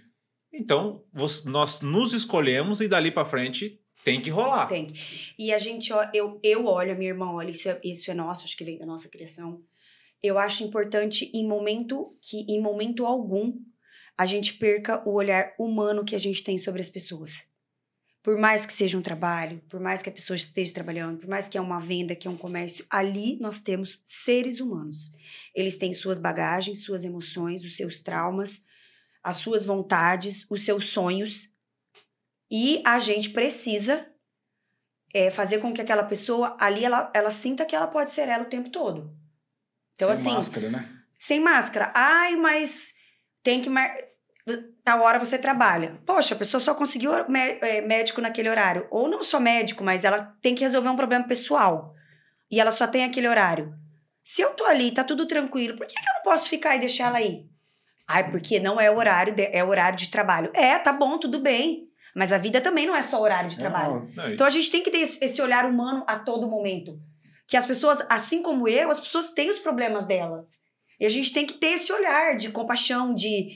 Então, 0.54 1.04
nós 1.46 1.82
nos 1.82 2.14
escolhemos 2.14 2.82
e 2.82 2.88
dali 2.88 3.12
pra 3.12 3.26
frente 3.26 3.80
tem 4.04 4.20
que 4.22 4.30
rolar. 4.30 4.68
Tem. 4.68 4.88
E 5.38 5.54
a 5.54 5.58
gente, 5.58 5.92
eu, 6.14 6.40
eu 6.42 6.66
olho, 6.66 6.92
a 6.94 6.96
minha 6.96 7.12
irmã 7.12 7.32
olha, 7.32 7.52
isso 7.52 7.70
é, 7.70 7.80
isso 7.84 8.10
é 8.10 8.14
nosso, 8.14 8.46
acho 8.46 8.56
que 8.58 8.64
vem 8.64 8.78
da 8.78 8.86
nossa 8.86 9.10
criação. 9.10 9.60
Eu 10.22 10.38
acho 10.39 10.63
importante 10.63 11.30
em 11.34 11.47
momento 11.47 12.18
que, 12.22 12.45
em 12.49 12.61
momento 12.61 13.05
algum, 13.05 13.53
a 14.18 14.26
gente 14.26 14.55
perca 14.55 15.07
o 15.07 15.13
olhar 15.13 15.53
humano 15.59 16.03
que 16.03 16.15
a 16.15 16.20
gente 16.20 16.43
tem 16.43 16.57
sobre 16.57 16.82
as 16.82 16.89
pessoas. 16.89 17.45
Por 18.24 18.38
mais 18.38 18.65
que 18.65 18.74
seja 18.74 18.97
um 18.97 19.01
trabalho, 19.01 19.61
por 19.70 19.80
mais 19.80 20.01
que 20.01 20.09
a 20.09 20.11
pessoa 20.11 20.36
esteja 20.36 20.74
trabalhando, 20.74 21.20
por 21.20 21.30
mais 21.30 21.47
que 21.47 21.57
é 21.57 21.61
uma 21.61 21.80
venda, 21.80 22.15
que 22.15 22.28
é 22.28 22.32
um 22.32 22.36
comércio, 22.36 22.86
ali 22.89 23.39
nós 23.39 23.59
temos 23.59 24.01
seres 24.03 24.59
humanos. 24.59 25.13
Eles 25.55 25.78
têm 25.78 25.93
suas 25.93 26.18
bagagens, 26.18 26.84
suas 26.84 27.05
emoções, 27.05 27.63
os 27.63 27.78
seus 27.78 28.01
traumas, 28.01 28.65
as 29.24 29.38
suas 29.38 29.63
vontades, 29.63 30.45
os 30.49 30.65
seus 30.65 30.86
sonhos. 30.86 31.49
E 32.51 32.82
a 32.86 32.99
gente 32.99 33.30
precisa 33.30 34.05
é, 35.13 35.30
fazer 35.30 35.59
com 35.59 35.74
que 35.74 35.82
aquela 35.82 36.03
pessoa 36.03 36.57
ali 36.59 36.84
ela, 36.84 37.11
ela 37.13 37.32
sinta 37.32 37.65
que 37.65 37.76
ela 37.76 37.88
pode 37.88 38.09
ser 38.09 38.28
ela 38.28 38.43
o 38.43 38.49
tempo 38.49 38.70
todo. 38.70 39.15
Então, 39.98 40.14
Sem 40.14 40.22
assim, 40.22 40.36
máscara, 40.36 40.70
né? 40.70 40.89
sem 41.18 41.39
máscara. 41.39 41.91
Ai, 41.95 42.36
mas 42.36 42.93
tem 43.41 43.60
que. 43.60 43.70
Mar... 43.70 43.91
Tal 44.84 45.02
hora 45.02 45.20
você 45.20 45.38
trabalha. 45.38 46.00
Poxa, 46.06 46.36
a 46.36 46.38
pessoa 46.38 46.62
só 46.62 46.74
conseguiu 46.74 47.12
é, 47.14 47.82
médico 47.82 48.22
naquele 48.22 48.48
horário. 48.48 48.88
Ou 48.91 49.10
não 49.10 49.22
só 49.22 49.39
médico, 49.39 49.84
mas 49.84 50.06
ela 50.06 50.34
tem 50.41 50.56
que 50.56 50.64
resolver 50.64 50.88
um 50.88 50.95
problema 50.95 51.28
pessoal. 51.28 51.93
E 52.50 52.62
ela 52.62 52.72
só 52.72 52.88
tem 52.88 53.04
aquele 53.04 53.28
horário. 53.28 53.74
Se 54.24 54.41
eu 54.41 54.52
tô 54.52 54.66
ali, 54.66 54.91
tá 54.91 55.04
tudo 55.04 55.26
tranquilo, 55.28 55.76
por 55.76 55.86
que, 55.86 55.95
que 55.95 56.00
eu 56.00 56.14
não 56.14 56.22
posso 56.22 56.48
ficar 56.48 56.76
e 56.76 56.80
deixar 56.80 57.08
ela 57.08 57.18
aí? 57.18 57.45
Ai, 58.08 58.32
porque 58.32 58.60
não 58.60 58.80
é 58.80 58.89
o 58.89 58.98
horário, 58.98 59.34
de, 59.34 59.50
é 59.52 59.64
o 59.64 59.68
horário 59.68 59.98
de 59.98 60.10
trabalho. 60.10 60.52
É, 60.54 60.80
tá 60.80 60.93
bom, 60.93 61.18
tudo 61.18 61.39
bem. 61.39 61.89
Mas 62.16 62.32
a 62.32 62.38
vida 62.38 62.62
também 62.62 62.88
não 62.88 62.95
é 62.95 63.02
só 63.02 63.22
horário 63.22 63.50
de 63.50 63.58
trabalho. 63.58 64.10
Não, 64.16 64.24
Não, 64.24 64.34
Então 64.34 64.48
a 64.48 64.50
gente 64.50 64.72
tem 64.72 64.82
que 64.82 64.89
ter 64.89 65.00
esse 65.00 65.41
olhar 65.41 65.66
humano 65.66 66.06
a 66.08 66.18
todo 66.18 66.48
momento. 66.48 66.98
Que 67.48 67.58
as 67.58 67.66
pessoas, 67.66 68.00
assim 68.10 68.41
como 68.41 68.68
eu, 68.68 68.91
as 68.91 69.00
pessoas 69.00 69.32
têm 69.32 69.50
os 69.50 69.60
problemas 69.60 70.06
delas. 70.06 70.45
E 71.00 71.06
a 71.06 71.10
gente 71.10 71.32
tem 71.32 71.45
que 71.45 71.54
ter 71.54 71.74
esse 71.74 71.91
olhar 71.93 72.36
de 72.36 72.52
compaixão, 72.52 73.14
de, 73.14 73.52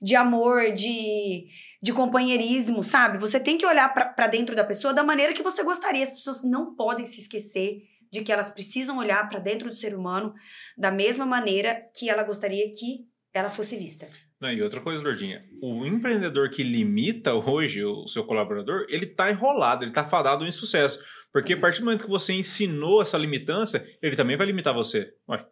de 0.00 0.14
amor, 0.14 0.72
de, 0.72 1.46
de 1.82 1.92
companheirismo, 1.92 2.82
sabe? 2.82 3.18
Você 3.18 3.40
tem 3.40 3.58
que 3.58 3.66
olhar 3.66 3.92
pra 3.92 4.26
dentro 4.28 4.54
da 4.54 4.64
pessoa 4.64 4.94
da 4.94 5.02
maneira 5.02 5.32
que 5.32 5.42
você 5.42 5.64
gostaria. 5.64 6.04
As 6.04 6.10
pessoas 6.10 6.44
não 6.44 6.74
podem 6.74 7.04
se 7.04 7.20
esquecer 7.20 7.82
de 8.12 8.20
que 8.20 8.30
elas 8.30 8.50
precisam 8.50 8.98
olhar 8.98 9.26
pra 9.28 9.40
dentro 9.40 9.70
do 9.70 9.74
ser 9.74 9.96
humano 9.96 10.34
da 10.76 10.90
mesma 10.90 11.24
maneira 11.24 11.82
que 11.96 12.10
ela 12.10 12.22
gostaria 12.22 12.70
que 12.70 13.06
ela 13.32 13.48
fosse 13.48 13.74
vista. 13.76 14.06
Não, 14.42 14.50
e 14.52 14.60
outra 14.60 14.80
coisa, 14.80 15.04
Lordinha, 15.04 15.44
o 15.62 15.86
empreendedor 15.86 16.50
que 16.50 16.64
limita 16.64 17.32
hoje 17.32 17.84
o 17.84 18.08
seu 18.08 18.24
colaborador, 18.24 18.84
ele 18.88 19.06
tá 19.06 19.30
enrolado, 19.30 19.84
ele 19.84 19.92
tá 19.92 20.04
fadado 20.04 20.44
em 20.44 20.50
sucesso. 20.50 21.00
Porque 21.32 21.52
a 21.52 21.56
partir 21.56 21.78
do 21.78 21.84
momento 21.84 22.02
que 22.04 22.10
você 22.10 22.32
ensinou 22.32 23.00
essa 23.00 23.16
limitância, 23.16 23.86
ele 24.02 24.16
também 24.16 24.36
vai 24.36 24.44
limitar 24.46 24.74
você. 24.74 25.12
Ué, 25.28 25.46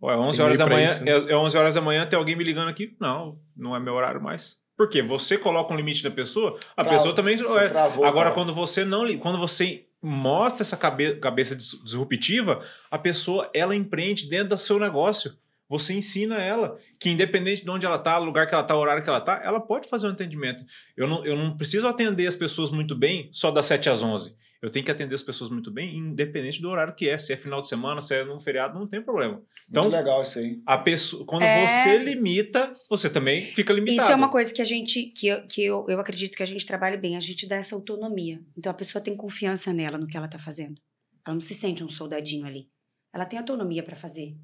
ué 0.00 0.16
11 0.16 0.36
Tem 0.36 0.46
horas 0.46 0.58
da 0.58 0.66
manhã, 0.68 0.90
isso, 0.92 1.04
né? 1.04 1.10
é, 1.10 1.32
é 1.32 1.36
11 1.36 1.56
horas 1.58 1.74
da 1.74 1.80
manhã, 1.80 2.06
tem 2.06 2.16
alguém 2.16 2.36
me 2.36 2.44
ligando 2.44 2.68
aqui. 2.68 2.96
Não, 3.00 3.36
não 3.56 3.74
é 3.74 3.80
meu 3.80 3.94
horário 3.94 4.22
mais. 4.22 4.56
Por 4.76 4.88
quê? 4.88 5.02
Você 5.02 5.36
coloca 5.36 5.74
um 5.74 5.76
limite 5.76 6.04
na 6.04 6.10
pessoa, 6.10 6.56
a 6.76 6.84
Trava. 6.84 6.90
pessoa 6.90 7.14
também... 7.16 7.34
É, 7.34 7.68
travou, 7.68 8.04
Agora, 8.04 8.26
cara. 8.30 8.34
quando 8.34 8.54
você 8.54 8.84
não 8.84 9.04
quando 9.18 9.38
você 9.38 9.86
mostra 10.00 10.62
essa 10.62 10.76
cabe- 10.76 11.16
cabeça 11.16 11.56
dis- 11.56 11.82
disruptiva, 11.82 12.62
a 12.90 12.98
pessoa 12.98 13.50
ela 13.52 13.74
empreende 13.74 14.28
dentro 14.30 14.50
do 14.50 14.56
seu 14.56 14.78
negócio. 14.78 15.32
Você 15.68 15.94
ensina 15.94 16.36
ela 16.36 16.78
que 16.98 17.10
independente 17.10 17.64
de 17.64 17.70
onde 17.70 17.84
ela 17.84 17.98
tá, 17.98 18.18
o 18.20 18.24
lugar 18.24 18.46
que 18.46 18.54
ela 18.54 18.62
tá, 18.62 18.76
o 18.76 18.78
horário 18.80 19.02
que 19.02 19.08
ela 19.08 19.20
tá, 19.20 19.40
ela 19.42 19.60
pode 19.60 19.88
fazer 19.88 20.06
um 20.06 20.10
atendimento. 20.10 20.64
Eu 20.96 21.08
não, 21.08 21.24
eu 21.24 21.36
não 21.36 21.56
preciso 21.56 21.88
atender 21.88 22.26
as 22.26 22.36
pessoas 22.36 22.70
muito 22.70 22.94
bem 22.94 23.28
só 23.32 23.50
das 23.50 23.66
7 23.66 23.88
às 23.90 24.02
11. 24.02 24.34
Eu 24.62 24.70
tenho 24.70 24.84
que 24.84 24.90
atender 24.90 25.14
as 25.14 25.22
pessoas 25.22 25.50
muito 25.50 25.70
bem, 25.70 25.96
independente 25.96 26.62
do 26.62 26.68
horário 26.70 26.94
que 26.94 27.08
é. 27.08 27.18
Se 27.18 27.32
é 27.32 27.36
final 27.36 27.60
de 27.60 27.68
semana, 27.68 28.00
se 28.00 28.14
é 28.14 28.24
num 28.24 28.38
feriado, 28.40 28.78
não 28.78 28.86
tem 28.86 29.02
problema. 29.02 29.42
Então, 29.68 29.84
Muito 29.84 29.94
legal 29.94 30.22
isso 30.22 30.38
aí. 30.38 30.60
a 30.64 30.78
pessoa, 30.78 31.26
quando 31.26 31.42
É. 31.42 31.66
você 31.84 31.98
limita, 31.98 32.74
você 32.88 33.10
também 33.10 33.52
fica 33.52 33.72
limitado. 33.72 34.02
Isso 34.02 34.12
é 34.12 34.14
uma 34.14 34.30
coisa 34.30 34.54
que 34.54 34.62
a 34.62 34.64
gente, 34.64 35.02
que, 35.06 35.26
eu, 35.26 35.46
que 35.46 35.62
eu, 35.62 35.84
eu 35.88 36.00
acredito 36.00 36.36
que 36.36 36.42
a 36.42 36.46
gente 36.46 36.64
trabalha 36.64 36.96
bem, 36.96 37.16
a 37.16 37.20
gente 37.20 37.46
dá 37.46 37.56
essa 37.56 37.74
autonomia. 37.74 38.40
Então 38.56 38.70
a 38.70 38.74
pessoa 38.74 39.02
tem 39.02 39.14
confiança 39.16 39.72
nela, 39.72 39.98
no 39.98 40.06
que 40.06 40.16
ela 40.16 40.26
tá 40.28 40.38
fazendo. 40.38 40.80
Ela 41.24 41.34
não 41.34 41.40
se 41.40 41.52
sente 41.54 41.84
um 41.84 41.88
soldadinho 41.88 42.46
ali. 42.46 42.68
Ela 43.12 43.26
tem 43.26 43.38
autonomia 43.38 43.82
para 43.82 43.94
fazer. 43.96 44.34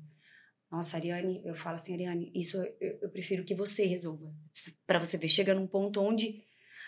Nossa, 0.72 0.96
Ariane, 0.96 1.42
eu 1.44 1.54
falo 1.54 1.76
assim, 1.76 1.92
Ariane, 1.92 2.32
isso 2.34 2.56
eu, 2.80 2.98
eu 3.02 3.10
prefiro 3.10 3.44
que 3.44 3.54
você 3.54 3.84
resolva. 3.84 4.32
Para 4.86 4.98
você 4.98 5.18
ver, 5.18 5.28
chega 5.28 5.54
num 5.54 5.66
ponto 5.66 6.00
onde, 6.00 6.42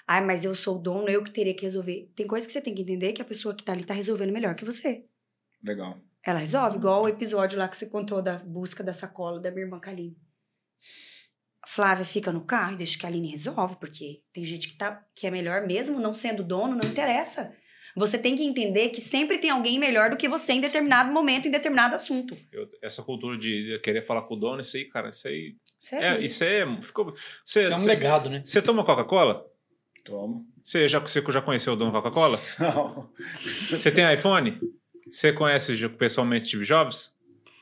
ai, 0.08 0.24
mas 0.24 0.42
eu 0.42 0.54
sou 0.54 0.78
o 0.78 0.80
dono, 0.80 1.10
eu 1.10 1.22
que 1.22 1.30
teria 1.30 1.54
que 1.54 1.64
resolver. 1.64 2.10
Tem 2.16 2.26
coisa 2.26 2.46
que 2.46 2.52
você 2.54 2.62
tem 2.62 2.74
que 2.74 2.80
entender 2.80 3.12
que 3.12 3.20
a 3.20 3.26
pessoa 3.26 3.54
que 3.54 3.62
tá 3.62 3.72
ali 3.72 3.84
tá 3.84 3.92
resolvendo 3.92 4.32
melhor 4.32 4.54
que 4.54 4.64
você. 4.64 5.04
Legal. 5.62 6.00
Ela 6.24 6.38
resolve, 6.38 6.78
igual 6.78 7.02
o 7.02 7.08
episódio 7.08 7.58
lá 7.58 7.68
que 7.68 7.76
você 7.76 7.84
contou 7.84 8.22
da 8.22 8.38
busca 8.38 8.82
da 8.82 8.94
sacola 8.94 9.38
da 9.38 9.50
minha 9.50 9.66
irmã 9.66 9.78
Kaline. 9.78 10.16
Flávia 11.66 12.06
fica 12.06 12.32
no 12.32 12.42
carro 12.42 12.72
e 12.72 12.76
deixa 12.76 12.98
que 12.98 13.04
a 13.04 13.08
Aline 13.10 13.32
resolve, 13.32 13.76
porque 13.76 14.22
tem 14.32 14.44
gente 14.44 14.68
que, 14.68 14.78
tá, 14.78 15.06
que 15.14 15.26
é 15.26 15.30
melhor 15.30 15.66
mesmo 15.66 16.00
não 16.00 16.14
sendo 16.14 16.42
dono, 16.42 16.74
não 16.74 16.88
interessa. 16.88 17.54
Você 17.96 18.18
tem 18.18 18.34
que 18.34 18.42
entender 18.42 18.88
que 18.88 19.00
sempre 19.00 19.38
tem 19.38 19.50
alguém 19.50 19.78
melhor 19.78 20.10
do 20.10 20.16
que 20.16 20.28
você 20.28 20.54
em 20.54 20.60
determinado 20.60 21.12
momento, 21.12 21.46
em 21.46 21.50
determinado 21.50 21.94
assunto. 21.94 22.36
Eu- 22.52 22.68
essa 22.82 23.02
cultura 23.02 23.38
de 23.38 23.78
querer 23.82 24.02
falar 24.02 24.22
com 24.22 24.34
o 24.34 24.36
dono, 24.36 24.60
isso 24.60 24.76
aí, 24.76 24.84
cara, 24.86 25.10
isso 25.10 25.28
aí. 25.28 25.54
Sério? 25.78 26.06
É, 26.06 26.20
isso 26.24 26.42
é. 26.42 26.66
Ficou, 26.82 27.14
você, 27.44 27.62
Isso 27.62 27.72
é 27.72 27.74
um 27.74 27.78
você- 27.78 27.88
legado, 27.88 28.28
né? 28.30 28.42
Você 28.44 28.60
toma 28.60 28.84
Coca-Cola? 28.84 29.46
Toma. 30.04 30.42
Você 30.62 30.88
já, 30.88 30.98
você 30.98 31.22
já 31.28 31.40
conheceu 31.40 31.72
o 31.74 31.76
dono 31.76 31.92
da 31.92 32.00
Coca-Cola? 32.00 32.40
Não. 32.58 33.08
Você 33.70 33.90
tem 33.90 34.12
iPhone? 34.12 34.58
Você 35.10 35.32
conhece 35.32 35.84
o- 35.84 35.90
pessoalmente 35.90 36.48
Steve 36.48 36.64
Jobs? 36.64 37.14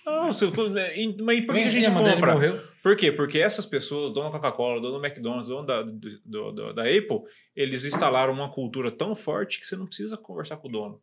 Não, 0.07 0.33
você, 0.33 0.47
mas 1.23 1.45
por 1.45 1.55
que 1.55 1.61
a 1.63 1.67
gente 1.67 1.87
ele 1.87 1.95
compra? 1.95 2.33
morreu. 2.35 2.72
Por 2.83 2.97
quê? 2.97 3.13
Porque 3.13 3.39
essas 3.39 3.65
pessoas, 3.65 4.13
dono 4.13 4.31
da 4.31 4.39
Coca-Cola, 4.39 4.81
dono 4.81 4.99
do 4.99 5.07
McDonald's, 5.07 5.49
dono 5.49 5.67
da, 5.67 5.83
do- 5.83 6.53
do- 6.53 6.73
da 6.75 6.83
Apple, 6.83 7.21
eles 7.55 7.85
instalaram 7.85 8.33
uma 8.33 8.51
cultura 8.53 8.91
tão 8.91 9.15
forte 9.15 9.61
que 9.61 9.67
você 9.67 9.77
não 9.77 9.87
precisa 9.87 10.17
conversar 10.17 10.57
com 10.57 10.69
o 10.69 10.71
dono. 10.73 11.01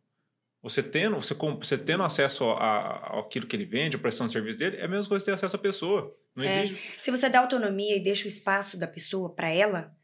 Você 0.62 0.82
tendo, 0.82 1.16
você, 1.16 1.32
você 1.34 1.78
tendo 1.78 2.02
acesso 2.02 2.44
a, 2.50 2.54
a- 2.58 3.20
àquilo 3.20 3.46
que 3.46 3.56
ele 3.56 3.64
vende, 3.64 3.96
a 3.96 3.98
prestação 3.98 4.26
de 4.26 4.32
serviço 4.34 4.58
dele, 4.58 4.76
é 4.76 4.84
a 4.84 4.88
mesma 4.88 5.08
coisa 5.08 5.24
ter 5.24 5.32
acesso 5.32 5.56
à 5.56 5.58
pessoa. 5.58 6.14
Não 6.36 6.44
É. 6.44 6.62
exige. 6.64 6.78
Se 6.98 7.10
você 7.10 7.30
dá 7.30 7.40
autonomia 7.40 7.96
e 7.96 8.00
deixa 8.00 8.26
o 8.26 8.28
espaço 8.28 8.76
da 8.76 8.86
pessoa 8.86 9.34
para 9.34 9.48
ela, 9.48 9.96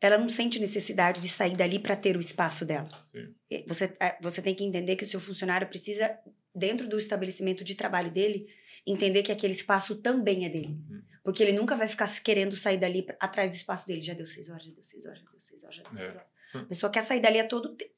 ela 0.00 0.16
não 0.16 0.28
sente 0.28 0.60
necessidade 0.60 1.20
de 1.20 1.28
sair 1.28 1.56
dali 1.56 1.80
para 1.80 1.96
ter 1.96 2.16
o 2.16 2.20
espaço 2.20 2.64
dela. 2.64 2.88
Sim. 3.12 3.64
Você, 3.66 3.96
é, 4.00 4.16
você 4.22 4.40
tem 4.40 4.54
que 4.54 4.62
entender 4.62 4.94
que 4.94 5.02
o 5.04 5.06
seu 5.06 5.18
funcionário 5.18 5.66
precisa, 5.66 6.16
dentro 6.54 6.88
do 6.88 6.98
estabelecimento 6.98 7.64
de 7.64 7.74
trabalho 7.74 8.10
dele, 8.10 8.46
entender 8.86 9.22
que 9.22 9.32
aquele 9.32 9.52
espaço 9.54 9.96
também 9.96 10.44
é 10.44 10.48
dele. 10.48 10.74
Uhum. 10.88 11.02
Porque 11.22 11.42
ele 11.42 11.52
nunca 11.52 11.74
vai 11.74 11.88
ficar 11.88 12.08
querendo 12.22 12.54
sair 12.54 12.78
dali 12.78 13.02
pra- 13.02 13.16
atrás 13.18 13.50
do 13.50 13.54
espaço 13.56 13.86
dele. 13.86 14.02
Já 14.02 14.14
deu 14.14 14.26
seis 14.26 14.48
horas, 14.50 14.64
já 14.64 14.70
deu 14.72 14.84
seis 14.84 15.04
horas, 15.06 15.18
já 15.20 15.30
deu 15.30 15.40
seis 15.40 15.62
horas, 15.64 15.76
já 15.76 15.82
deu 15.82 15.92
É. 15.92 15.96
seis 15.96 16.14
horas. 16.16 16.28
Hum. 16.54 16.58
A 16.60 16.64
pessoa 16.66 16.92
quer 16.92 17.02
sair 17.02 17.20
dali 17.20 17.40
a 17.40 17.46
todo 17.48 17.74
tempo. 17.74 17.92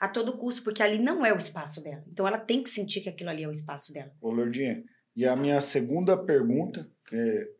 A 0.00 0.08
todo 0.08 0.38
custo, 0.38 0.62
porque 0.62 0.82
ali 0.82 0.98
não 0.98 1.24
é 1.26 1.32
o 1.34 1.36
espaço 1.38 1.82
dela. 1.82 2.02
Então 2.08 2.26
ela 2.26 2.38
tem 2.38 2.62
que 2.62 2.70
sentir 2.70 3.00
que 3.00 3.08
aquilo 3.08 3.28
ali 3.30 3.42
é 3.42 3.48
o 3.48 3.52
espaço 3.52 3.92
dela. 3.92 4.10
Ô, 4.20 4.30
Lourdinha, 4.30 4.84
e 5.14 5.26
a 5.26 5.34
minha 5.36 5.60
segunda 5.60 6.16
pergunta, 6.16 6.88
que 7.08 7.50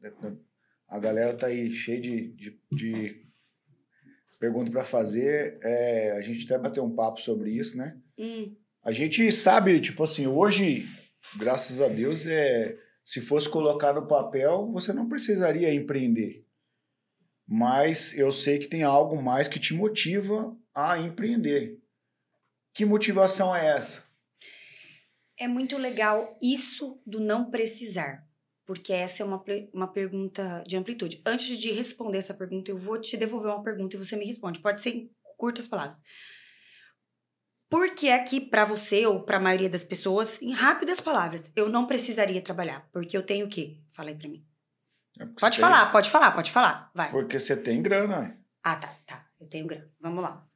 a 0.88 0.99
galera 0.99 1.34
tá 1.36 1.49
aí 1.49 1.70
cheia 1.70 2.01
de, 2.01 2.28
de, 2.32 2.59
de 2.72 3.26
pergunta 4.38 4.70
para 4.70 4.84
fazer, 4.84 5.59
é, 5.62 6.12
a 6.12 6.20
gente 6.22 6.44
até 6.44 6.59
bateu 6.59 6.84
um 6.84 6.94
papo 6.94 7.20
sobre 7.20 7.51
isso, 7.51 7.76
né? 7.76 7.99
Hum, 8.18 8.55
A 8.87 8.93
gente 8.93 9.32
sabe, 9.32 9.80
tipo 9.80 10.05
assim, 10.05 10.28
hoje, 10.28 10.89
graças 11.37 11.80
a 11.80 11.89
Deus, 11.89 12.24
é, 12.24 12.78
se 13.05 13.20
fosse 13.20 13.49
colocar 13.49 13.93
no 13.93 14.07
papel, 14.07 14.70
você 14.70 14.93
não 14.93 15.09
precisaria 15.09 15.74
empreender. 15.74 16.47
Mas 17.45 18.16
eu 18.16 18.30
sei 18.30 18.61
que 18.61 18.68
tem 18.68 18.84
algo 18.84 19.20
mais 19.20 19.49
que 19.49 19.59
te 19.59 19.74
motiva 19.74 20.57
a 20.72 21.01
empreender. 21.01 21.80
Que 22.72 22.84
motivação 22.84 23.57
é 23.57 23.76
essa? 23.76 24.05
É 25.37 25.49
muito 25.49 25.76
legal 25.76 26.39
isso 26.41 26.97
do 27.05 27.18
não 27.18 27.51
precisar, 27.51 28.24
porque 28.64 28.93
essa 28.93 29.20
é 29.20 29.26
uma, 29.26 29.43
uma 29.72 29.89
pergunta 29.89 30.62
de 30.64 30.76
amplitude. 30.76 31.20
Antes 31.26 31.59
de 31.59 31.72
responder 31.72 32.18
essa 32.18 32.32
pergunta, 32.32 32.70
eu 32.70 32.78
vou 32.78 33.01
te 33.01 33.16
devolver 33.16 33.51
uma 33.51 33.64
pergunta 33.64 33.97
e 33.97 33.99
você 33.99 34.14
me 34.14 34.24
responde. 34.24 34.61
Pode 34.61 34.80
ser 34.80 34.91
em 34.91 35.11
curtas 35.37 35.66
palavras. 35.66 35.99
Por 37.68 37.94
que 37.94 38.08
é 38.08 38.18
que 38.22 38.40
para 38.40 38.64
você 38.64 39.06
ou 39.06 39.22
para 39.24 39.38
a 39.38 39.40
maioria 39.40 39.68
das 39.68 39.82
pessoas, 39.84 40.40
em 40.40 40.52
rápidas 40.52 41.00
palavras, 41.00 41.50
eu 41.56 41.68
não 41.68 41.86
precisaria 41.86 42.40
trabalhar? 42.40 42.88
Porque 42.92 43.16
eu 43.16 43.24
tenho 43.24 43.46
o 43.46 43.48
quê? 43.48 43.78
Fala 43.92 44.10
aí 44.10 44.14
para 44.14 44.28
mim. 44.28 44.46
É 45.18 45.24
porque 45.24 45.40
Pode 45.40 45.56
tem- 45.56 45.64
falar, 45.64 45.90
pode 45.90 46.10
falar, 46.10 46.30
pode 46.32 46.50
falar. 46.52 46.90
Vai. 46.94 47.10
Porque 47.10 47.38
você 47.40 47.56
tem 47.56 47.82
grana. 47.82 48.38
Ah, 48.62 48.76
tá, 48.76 48.94
tá. 49.06 49.26
Eu 49.40 49.48
tenho 49.48 49.66
grana. 49.66 49.90
Vamos 50.00 50.22
lá. 50.22 50.46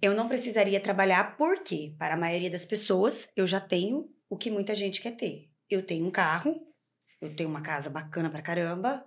Eu 0.00 0.14
não 0.14 0.28
precisaria 0.28 0.80
trabalhar 0.80 1.36
porque, 1.36 1.94
para 1.98 2.14
a 2.14 2.18
maioria 2.18 2.50
das 2.50 2.64
pessoas, 2.64 3.28
eu 3.36 3.46
já 3.46 3.60
tenho 3.60 4.08
o 4.30 4.36
que 4.36 4.50
muita 4.50 4.74
gente 4.74 5.00
quer 5.02 5.12
ter. 5.16 5.50
Eu 5.68 5.84
tenho 5.84 6.06
um 6.06 6.10
carro, 6.10 6.66
eu 7.20 7.34
tenho 7.34 7.48
uma 7.50 7.60
casa 7.62 7.90
bacana 7.90 8.30
pra 8.30 8.40
caramba, 8.40 9.04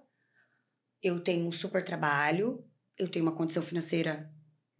eu 1.02 1.20
tenho 1.24 1.48
um 1.48 1.52
super 1.52 1.84
trabalho, 1.84 2.64
eu 2.98 3.10
tenho 3.10 3.24
uma 3.26 3.32
condição 3.36 3.64
financeira 3.64 4.30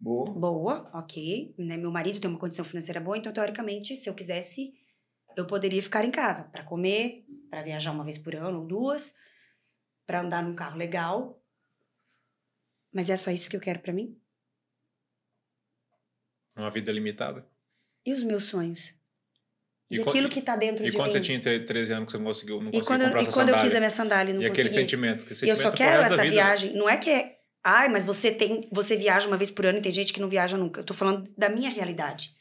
Boa. 0.02 0.30
boa, 0.32 0.90
ok. 0.94 1.54
Né? 1.56 1.76
Meu 1.76 1.90
marido 1.92 2.18
tem 2.18 2.28
uma 2.28 2.38
condição 2.40 2.64
financeira 2.64 3.00
boa, 3.00 3.16
então, 3.16 3.32
teoricamente, 3.32 3.94
se 3.96 4.10
eu 4.10 4.14
quisesse, 4.14 4.74
eu 5.36 5.46
poderia 5.46 5.80
ficar 5.80 6.04
em 6.04 6.10
casa 6.10 6.42
para 6.44 6.64
comer, 6.64 7.24
para 7.48 7.62
viajar 7.62 7.92
uma 7.92 8.02
vez 8.02 8.18
por 8.18 8.34
ano 8.34 8.60
ou 8.62 8.66
duas, 8.66 9.14
para 10.04 10.20
andar 10.20 10.42
num 10.42 10.56
carro 10.56 10.76
legal. 10.76 11.40
Mas 12.92 13.08
é 13.08 13.16
só 13.16 13.30
isso 13.30 13.48
que 13.48 13.56
eu 13.56 13.60
quero 13.60 13.78
para 13.78 13.92
mim? 13.92 14.18
Uma 16.56 16.70
vida 16.70 16.90
limitada. 16.92 17.46
E 18.04 18.12
os 18.12 18.22
meus 18.24 18.42
sonhos? 18.44 18.94
E, 19.88 19.98
E 19.98 20.00
aquilo 20.00 20.28
que 20.28 20.42
tá 20.42 20.56
dentro 20.56 20.84
E 20.84 20.90
de 20.90 20.96
quando 20.96 21.06
mim? 21.06 21.12
você 21.12 21.20
tinha 21.20 21.40
tre- 21.40 21.64
13 21.64 21.92
anos 21.92 22.06
que 22.06 22.12
você 22.12 22.18
não 22.18 22.24
conseguiu, 22.24 22.60
não 22.60 22.68
e 22.70 22.72
conseguiu 22.72 22.86
quando, 22.86 23.00
eu- 23.02 23.06
comprar 23.08 23.22
e 23.22 23.26
quando 23.26 23.48
eu 23.48 23.54
sandália? 23.54 23.62
quis 23.70 23.74
a 23.76 23.78
minha 23.80 23.90
sandália 23.90 24.30
e 24.30 24.34
não 24.34 24.42
E 24.42 24.46
aquele 24.46 24.68
consegui? 24.68 24.80
sentimento. 24.82 25.24
Que 25.24 25.30
E 25.30 25.32
eu 25.32 25.36
sentimento 25.36 25.62
só 25.62 25.70
quero 25.76 26.02
essa 26.02 26.16
vida. 26.16 26.30
viagem. 26.30 26.74
Não 26.74 26.88
é 26.88 26.96
que 26.96 27.10
é. 27.10 27.31
Ai, 27.64 27.88
mas 27.88 28.04
você 28.04 28.30
tem. 28.32 28.68
Você 28.72 28.96
viaja 28.96 29.26
uma 29.28 29.36
vez 29.36 29.50
por 29.50 29.64
ano 29.66 29.78
e 29.78 29.82
tem 29.82 29.92
gente 29.92 30.12
que 30.12 30.20
não 30.20 30.28
viaja 30.28 30.56
nunca. 30.56 30.80
Eu 30.80 30.84
tô 30.84 30.92
falando 30.94 31.28
da 31.36 31.48
minha 31.48 31.70
realidade. 31.70 32.34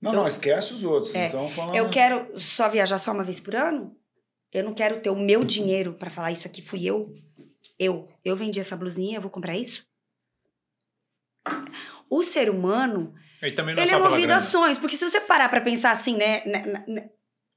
Não, 0.00 0.12
Eu- 0.12 0.20
não, 0.20 0.28
esquece 0.28 0.72
os 0.74 0.84
outros. 0.84 1.14
É, 1.14 1.28
Então, 1.28 1.48
falando... 1.50 1.74
Eu 1.76 1.88
quero 1.90 2.38
só 2.38 2.68
viajar 2.68 2.98
só 2.98 3.12
uma 3.12 3.24
vez 3.24 3.40
por 3.40 3.54
ano? 3.54 3.96
Eu 4.52 4.64
não 4.64 4.74
quero 4.74 5.00
ter 5.00 5.10
o 5.10 5.16
meu 5.16 5.44
dinheiro 5.44 5.94
pra 5.94 6.10
falar 6.10 6.32
isso 6.32 6.46
aqui 6.46 6.60
fui 6.60 6.84
eu. 6.84 7.14
Eu. 7.78 8.08
Eu 8.24 8.36
vendi 8.36 8.58
essa 8.60 8.76
blusinha, 8.76 9.16
eu 9.18 9.22
vou 9.22 9.30
comprar 9.30 9.56
isso? 9.56 9.86
O 12.08 12.22
ser 12.22 12.50
humano, 12.50 13.14
E 13.42 13.52
também 13.52 13.74
não 13.74 13.82
é 13.82 13.86
ele 13.86 13.94
é 13.94 13.98
movido 13.98 14.32
a 14.34 14.40
sonhos. 14.40 14.78
Porque 14.78 14.96
se 14.96 15.08
você 15.08 15.20
parar 15.20 15.48
pra 15.48 15.60
pensar 15.60 15.92
assim, 15.92 16.16
né, 16.16 16.42
né, 16.44 16.66
né, 16.66 16.84
né, 16.86 17.10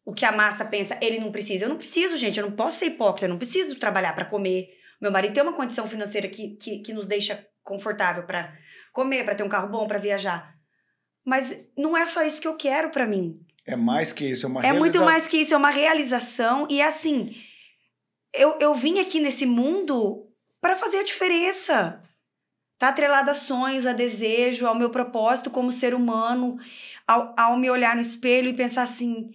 O 0.06 0.14
que 0.14 0.26
a 0.26 0.32
massa 0.32 0.64
pensa, 0.66 0.98
ele 1.02 1.20
não 1.20 1.32
precisa. 1.32 1.66
Eu 1.66 1.70
não 1.70 1.78
preciso, 1.78 2.16
gente. 2.16 2.40
Eu 2.40 2.46
não 2.46 2.56
posso 2.56 2.78
ser 2.80 2.86
hipócrita. 2.88 3.26
Eu 3.26 3.30
não 3.30 3.38
preciso 3.38 3.76
trabalhar 3.78 4.14
pra 4.14 4.26
comer. 4.26 4.70
Meu 5.04 5.12
marido 5.12 5.34
tem 5.34 5.44
uma 5.44 5.52
condição 5.52 5.86
financeira 5.86 6.30
que, 6.30 6.56
que, 6.56 6.80
que 6.80 6.94
nos 6.94 7.06
deixa 7.06 7.46
confortável 7.62 8.24
pra 8.24 8.58
comer, 8.94 9.26
pra 9.26 9.36
ter 9.36 9.44
um 9.44 9.50
carro 9.50 9.68
bom, 9.68 9.86
pra 9.86 10.00
viajar. 10.00 10.56
Mas 11.26 11.60
não 11.78 11.98
é 11.98 12.06
só 12.06 12.24
isso 12.24 12.40
que 12.40 12.48
eu 12.48 12.56
quero 12.56 12.90
pra 12.90 13.06
mim. 13.06 13.38
É 13.66 13.76
mais 13.76 14.14
que 14.14 14.24
isso, 14.24 14.46
é 14.46 14.50
uma 14.50 14.62
É 14.66 14.72
muito 14.72 14.94
realiza- 14.94 15.04
mais 15.04 15.28
que 15.28 15.36
isso, 15.36 15.54
é 15.54 15.58
uma 15.58 15.72
realização. 15.72 16.66
E 16.70 16.82
assim, 16.82 17.36
eu, 18.34 18.58
eu 18.62 18.74
vim 18.74 18.98
aqui 19.00 19.20
nesse 19.20 19.46
mundo 19.46 20.26
para 20.62 20.78
fazer 20.78 21.00
a 21.00 21.04
diferença. 21.04 22.02
Tá 22.80 22.88
atrelado 22.88 23.30
a 23.30 23.34
sonhos, 23.34 23.86
a 23.86 23.92
desejo, 23.92 24.66
ao 24.66 24.74
meu 24.74 24.90
propósito 24.90 25.50
como 25.50 25.70
ser 25.70 25.94
humano, 25.94 26.58
ao, 27.06 27.36
ao 27.38 27.58
me 27.58 27.70
olhar 27.70 27.94
no 27.94 28.02
espelho 28.02 28.48
e 28.48 28.54
pensar 28.54 28.84
assim: 28.84 29.32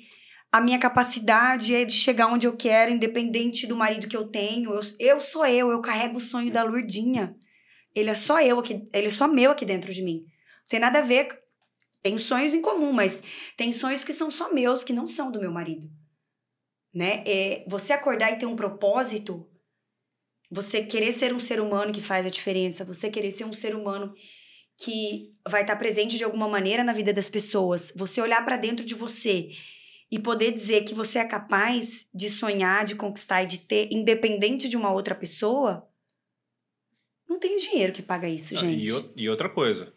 a 0.59 0.61
minha 0.61 0.78
capacidade 0.78 1.72
é 1.72 1.84
de 1.84 1.92
chegar 1.92 2.26
onde 2.26 2.44
eu 2.44 2.56
quero, 2.56 2.90
independente 2.90 3.64
do 3.64 3.76
marido 3.76 4.09
que 4.09 4.16
eu 4.16 4.26
tenho. 4.26 4.72
Eu, 4.74 4.80
eu 4.98 5.20
sou 5.20 5.46
eu, 5.46 5.70
eu 5.70 5.80
carrego 5.80 6.18
o 6.18 6.20
sonho 6.20 6.50
da 6.50 6.64
Lourdinha. 6.64 7.36
Ele 7.94 8.11
é 8.11 8.14
só 8.14 8.40
eu 8.40 8.59
aqui, 8.59 8.88
ele 8.92 9.06
é 9.06 9.11
só 9.11 9.28
meu 9.28 9.52
aqui 9.52 9.64
dentro 9.64 9.92
de 9.92 10.02
mim. 10.02 10.24
Não 10.26 10.68
tem 10.68 10.80
nada 10.80 10.98
a 10.98 11.02
ver. 11.02 11.28
Tem 12.02 12.18
sonhos 12.18 12.54
em 12.54 12.61
comum, 12.61 12.92
mas 12.92 13.22
tem 13.56 13.72
sonhos 13.72 14.02
que 14.02 14.12
são 14.12 14.32
só 14.32 14.52
meus, 14.52 14.82
que 14.82 14.92
não 14.92 15.06
são 15.06 15.30
do 15.30 15.40
meu 15.40 15.52
marido. 15.52 15.88
Né? 16.92 17.22
É, 17.24 17.64
você 17.68 17.92
acordar 17.92 18.32
e 18.32 18.38
ter 18.38 18.46
um 18.46 18.56
propósito, 18.56 19.48
você 20.50 20.82
querer 20.82 21.12
ser 21.12 21.32
um 21.32 21.40
ser 21.40 21.61
humano 21.61 21.92
que 21.92 22.02
faz 22.02 22.26
a 22.26 22.30
diferença, 22.30 22.84
você 22.84 23.09
querer 23.09 23.30
ser 23.30 23.44
um 23.44 23.52
ser 23.52 23.76
humano 23.76 24.12
que 24.76 25.34
vai 25.46 25.62
estar 25.62 25.76
presente 25.76 26.16
de 26.16 26.24
alguma 26.24 26.48
maneira 26.48 26.82
na 26.82 26.92
vida 26.92 27.12
das 27.12 27.28
pessoas, 27.28 27.92
você 27.94 28.20
olhar 28.20 28.44
para 28.44 28.56
dentro 28.56 28.84
de 28.84 28.94
você 28.94 29.50
e 30.11 30.18
poder 30.18 30.52
dizer 30.52 30.84
que 30.84 30.94
você 30.94 31.18
é 31.18 31.24
capaz 31.24 32.06
de 32.14 32.28
sonhar, 32.28 32.84
de 32.84 32.94
conquistar 32.94 33.42
e 33.42 33.46
de 33.46 33.59
ter, 33.59 33.88
independente 33.92 34.68
de 34.68 34.76
uma 34.76 34.90
outra 34.90 35.14
pessoa, 35.14 35.86
não 37.28 37.38
tem 37.38 37.56
dinheiro 37.59 37.92
que 37.92 38.02
paga 38.02 38.28
isso, 38.28 38.56
Ah, 38.56 38.61
gente. 38.61 38.86
E, 38.86 39.22
e 39.24 39.28
outra 39.28 39.48
coisa. 39.48 39.92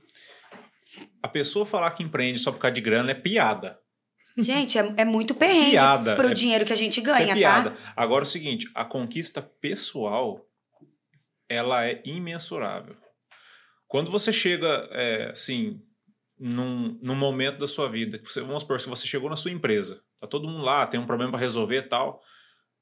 A 1.24 1.28
pessoa 1.28 1.66
falar 1.66 1.92
que 1.92 2.04
empreende 2.04 2.40
só 2.40 2.52
por 2.52 2.60
causa 2.60 2.74
de 2.74 2.82
grana 2.82 3.12
é 3.12 3.16
piada. 3.16 3.80
Gente, 4.38 4.78
é, 4.78 4.94
é 4.98 5.06
muito 5.06 5.34
perrengue 5.36 5.72
Piada. 5.72 6.16
pro 6.16 6.30
é, 6.30 6.34
dinheiro 6.34 6.66
que 6.66 6.74
a 6.74 6.76
gente 6.76 7.00
isso 7.00 7.10
é 7.10 7.14
ganha, 7.14 7.28
tá? 7.28 7.34
piada. 7.34 7.78
Agora 7.96 8.24
é 8.24 8.28
o 8.28 8.30
seguinte, 8.30 8.70
a 8.74 8.86
conquista 8.86 9.42
pessoal, 9.42 10.46
ela 11.50 11.86
é 11.86 12.02
imensurável. 12.06 12.96
Quando 13.88 14.10
você 14.10 14.32
chega, 14.32 14.88
é, 14.92 15.32
assim, 15.32 15.82
num, 16.42 16.98
num 17.02 17.16
momento 17.16 17.60
da 17.60 17.68
sua 17.68 17.88
vida, 17.88 18.18
que 18.18 18.26
você, 18.26 18.42
vamos 18.42 18.64
supor, 18.64 18.82
se 18.82 18.90
você 18.90 19.06
chegou 19.06 19.30
na 19.30 19.36
sua 19.36 19.52
empresa, 19.52 20.02
tá 20.20 20.26
todo 20.26 20.48
mundo 20.48 20.64
lá, 20.64 20.88
tem 20.88 21.00
um 21.00 21.06
problema 21.06 21.32
para 21.32 21.40
resolver 21.40 21.78
e 21.78 21.82
tal. 21.84 22.20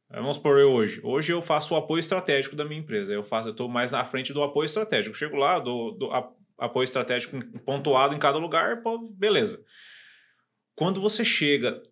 É, 0.09 0.15
Vamos 0.21 0.37
supor 0.37 0.57
eu 0.57 0.71
hoje. 0.71 1.01
Hoje 1.03 1.33
eu 1.33 1.41
faço 1.41 1.73
o 1.73 1.77
apoio 1.77 1.99
estratégico 1.99 2.55
da 2.55 2.63
minha 2.65 2.79
empresa. 2.79 3.13
Eu 3.13 3.21
faço, 3.21 3.49
eu 3.49 3.51
estou 3.51 3.67
mais 3.67 3.91
na 3.91 4.05
frente 4.05 4.31
do 4.33 4.41
apoio 4.41 4.65
estratégico. 4.65 5.15
Chego 5.15 5.35
lá, 5.35 5.57
a- 5.57 6.29
apoio 6.57 6.83
estratégico 6.85 7.37
pontuado 7.65 8.15
em 8.15 8.19
cada 8.19 8.37
lugar, 8.37 8.81
pô, 8.81 8.97
beleza. 9.11 9.61
Quando 10.75 11.01
você 11.01 11.25
chega 11.25 11.83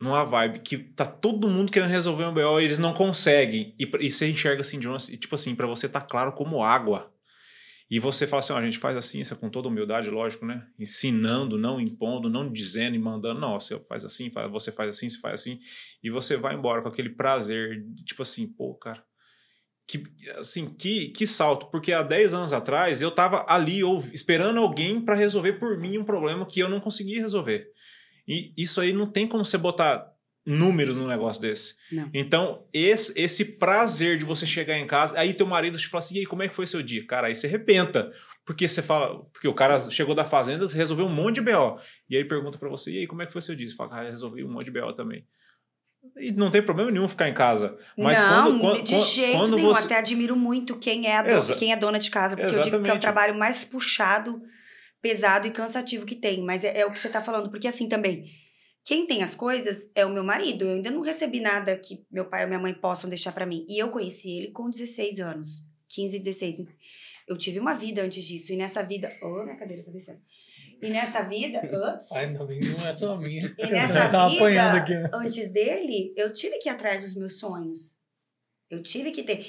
numa 0.00 0.24
vibe 0.24 0.60
que 0.60 0.78
tá 0.78 1.06
todo 1.06 1.48
mundo 1.48 1.72
querendo 1.72 1.90
resolver 1.90 2.24
um 2.24 2.34
BO 2.34 2.60
e 2.60 2.64
eles 2.64 2.78
não 2.78 2.92
conseguem, 2.92 3.74
e, 3.78 3.90
e 4.00 4.10
você 4.10 4.28
enxerga 4.28 4.60
assim, 4.60 4.78
de 4.78 5.16
tipo 5.16 5.34
assim, 5.34 5.54
para 5.54 5.66
você 5.66 5.88
tá 5.88 6.00
claro 6.00 6.32
como 6.32 6.62
água. 6.62 7.13
E 7.90 8.00
você 8.00 8.26
fala 8.26 8.40
assim, 8.40 8.52
a 8.52 8.64
gente 8.64 8.78
faz 8.78 8.96
assim, 8.96 9.20
isso 9.20 9.34
é 9.34 9.36
com 9.36 9.50
toda 9.50 9.68
humildade, 9.68 10.08
lógico, 10.08 10.46
né? 10.46 10.66
Ensinando, 10.78 11.58
não 11.58 11.80
impondo, 11.80 12.30
não 12.30 12.50
dizendo 12.50 12.96
e 12.96 12.98
mandando, 12.98 13.40
não, 13.40 13.60
você 13.60 13.78
faz 13.80 14.04
assim, 14.04 14.30
você 14.50 14.72
faz 14.72 14.96
assim, 14.96 15.08
você 15.08 15.18
faz 15.18 15.40
assim, 15.40 15.60
e 16.02 16.10
você 16.10 16.36
vai 16.36 16.54
embora 16.54 16.82
com 16.82 16.88
aquele 16.88 17.10
prazer, 17.10 17.84
tipo 18.06 18.22
assim, 18.22 18.46
pô, 18.46 18.74
cara, 18.74 19.04
que, 19.86 20.02
assim, 20.38 20.74
que, 20.74 21.08
que 21.10 21.26
salto, 21.26 21.66
porque 21.70 21.92
há 21.92 22.02
10 22.02 22.32
anos 22.32 22.52
atrás 22.52 23.02
eu 23.02 23.10
tava 23.10 23.44
ali 23.46 23.80
esperando 24.12 24.58
alguém 24.58 25.00
para 25.00 25.14
resolver 25.14 25.54
por 25.54 25.78
mim 25.78 25.98
um 25.98 26.04
problema 26.04 26.46
que 26.46 26.60
eu 26.60 26.70
não 26.70 26.80
conseguia 26.80 27.20
resolver. 27.20 27.68
E 28.26 28.54
isso 28.56 28.80
aí 28.80 28.92
não 28.94 29.06
tem 29.06 29.28
como 29.28 29.44
você 29.44 29.58
botar 29.58 30.10
número 30.46 30.94
num 30.94 31.06
negócio 31.08 31.40
desse. 31.40 31.74
Não. 31.90 32.10
Então, 32.12 32.66
esse, 32.72 33.18
esse 33.18 33.44
prazer 33.44 34.18
de 34.18 34.24
você 34.24 34.46
chegar 34.46 34.76
em 34.78 34.86
casa, 34.86 35.18
aí 35.18 35.32
teu 35.32 35.46
marido 35.46 35.78
te 35.78 35.86
fala 35.88 36.00
assim, 36.00 36.16
e 36.16 36.18
aí, 36.20 36.26
como 36.26 36.42
é 36.42 36.48
que 36.48 36.54
foi 36.54 36.66
seu 36.66 36.82
dia? 36.82 37.06
Cara, 37.06 37.28
aí 37.28 37.34
você 37.34 37.46
arrebenta. 37.46 38.12
Porque 38.44 38.68
você 38.68 38.82
fala, 38.82 39.24
porque 39.32 39.48
o 39.48 39.54
cara 39.54 39.78
chegou 39.90 40.14
da 40.14 40.24
fazenda, 40.24 40.66
resolveu 40.66 41.06
um 41.06 41.14
monte 41.14 41.36
de 41.36 41.40
BO. 41.40 41.78
E 42.10 42.16
aí 42.16 42.24
pergunta 42.26 42.58
pra 42.58 42.68
você, 42.68 42.92
e 42.92 42.98
aí, 42.98 43.06
como 43.06 43.22
é 43.22 43.26
que 43.26 43.32
foi 43.32 43.40
seu 43.40 43.54
dia? 43.56 43.66
Você 43.66 43.74
fala, 43.74 43.88
cara, 43.90 44.10
resolvi 44.10 44.44
um 44.44 44.50
monte 44.52 44.66
de 44.66 44.70
BO 44.78 44.92
também. 44.92 45.24
E 46.18 46.30
não 46.30 46.50
tem 46.50 46.60
problema 46.62 46.90
nenhum 46.90 47.08
ficar 47.08 47.30
em 47.30 47.32
casa. 47.32 47.78
Mas 47.96 48.18
não, 48.20 48.58
quando, 48.58 48.60
quando, 48.60 48.82
de 48.84 49.00
jeito 49.00 49.32
quando 49.38 49.56
nenhum. 49.56 49.68
você. 49.68 49.86
Até 49.86 49.96
admiro 49.96 50.36
muito 50.36 50.76
quem 50.78 51.06
é, 51.06 51.16
a 51.16 51.22
do- 51.22 51.30
Exa- 51.30 51.56
quem 51.56 51.72
é 51.72 51.76
dona 51.76 51.98
de 51.98 52.10
casa, 52.10 52.36
porque 52.36 52.54
eu 52.54 52.60
digo 52.60 52.68
que 52.68 52.74
é 52.74 52.78
o 52.78 52.80
Exatamente. 52.82 53.00
trabalho 53.00 53.34
mais 53.38 53.64
puxado, 53.64 54.42
pesado 55.00 55.46
e 55.46 55.50
cansativo 55.50 56.04
que 56.04 56.14
tem. 56.14 56.42
Mas 56.44 56.62
é, 56.62 56.80
é 56.80 56.84
o 56.84 56.90
que 56.92 57.00
você 57.00 57.08
tá 57.08 57.22
falando, 57.22 57.48
porque 57.50 57.66
assim 57.66 57.88
também, 57.88 58.26
quem 58.84 59.06
tem 59.06 59.22
as 59.22 59.34
coisas 59.34 59.90
é 59.94 60.04
o 60.04 60.12
meu 60.12 60.22
marido. 60.22 60.66
Eu 60.66 60.74
ainda 60.74 60.90
não 60.90 61.00
recebi 61.00 61.40
nada 61.40 61.76
que 61.76 62.04
meu 62.10 62.26
pai 62.26 62.42
ou 62.42 62.48
minha 62.48 62.60
mãe 62.60 62.74
possam 62.74 63.08
deixar 63.08 63.32
pra 63.32 63.46
mim. 63.46 63.64
E 63.68 63.78
eu 63.78 63.88
conheci 63.88 64.36
ele 64.36 64.50
com 64.50 64.68
16 64.68 65.20
anos, 65.20 65.64
15, 65.88 66.18
16. 66.18 66.66
Eu 67.26 67.38
tive 67.38 67.58
uma 67.58 67.74
vida 67.74 68.02
antes 68.02 68.22
disso, 68.22 68.52
e 68.52 68.56
nessa 68.56 68.82
vida. 68.82 69.10
Ô, 69.22 69.42
minha 69.42 69.56
cadeira 69.56 69.82
tá 69.82 69.90
descendo. 69.90 70.20
E 70.82 70.90
nessa 70.90 71.22
vida. 71.22 71.60
Ups. 71.94 72.12
Ainda 72.12 72.44
bem 72.44 72.60
não 72.60 72.86
é 72.86 72.92
só 72.92 73.12
a 73.12 73.18
minha. 73.18 73.54
E 73.58 73.66
nessa 73.70 74.04
vida, 74.04 74.26
apanhando 74.26 74.76
aqui. 74.76 74.92
antes 75.14 75.50
dele, 75.50 76.12
eu 76.14 76.30
tive 76.32 76.58
que 76.58 76.68
ir 76.68 76.72
atrás 76.72 77.00
dos 77.00 77.16
meus 77.16 77.38
sonhos. 77.38 77.96
Eu 78.68 78.82
tive 78.82 79.10
que 79.10 79.22
ter. 79.22 79.46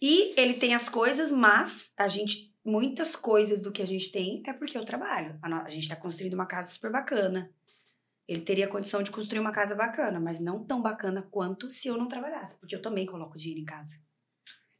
E 0.00 0.38
ele 0.38 0.54
tem 0.54 0.74
as 0.74 0.88
coisas, 0.88 1.32
mas 1.32 1.92
a 1.96 2.06
gente, 2.06 2.54
muitas 2.62 3.16
coisas 3.16 3.62
do 3.62 3.72
que 3.72 3.82
a 3.82 3.86
gente 3.86 4.12
tem 4.12 4.42
é 4.46 4.52
porque 4.52 4.76
eu 4.76 4.84
trabalho. 4.84 5.38
A, 5.42 5.70
gente 5.70 5.88
tá 5.88 5.96
construindo 5.96 6.34
uma 6.34 6.46
casa 6.46 6.72
super 6.72 6.92
bacana. 6.92 7.50
Ele 8.28 8.42
teria 8.42 8.68
condição 8.68 9.02
de 9.02 9.10
construir 9.10 9.38
uma 9.40 9.52
casa 9.52 9.74
bacana, 9.74 10.20
mas 10.20 10.38
não 10.38 10.62
tão 10.62 10.82
bacana 10.82 11.22
quanto 11.22 11.70
se 11.70 11.88
eu 11.88 11.96
não 11.96 12.06
trabalhasse, 12.06 12.58
porque 12.60 12.76
eu 12.76 12.82
também 12.82 13.06
coloco 13.06 13.38
dinheiro 13.38 13.62
em 13.62 13.64
casa. 13.64 13.96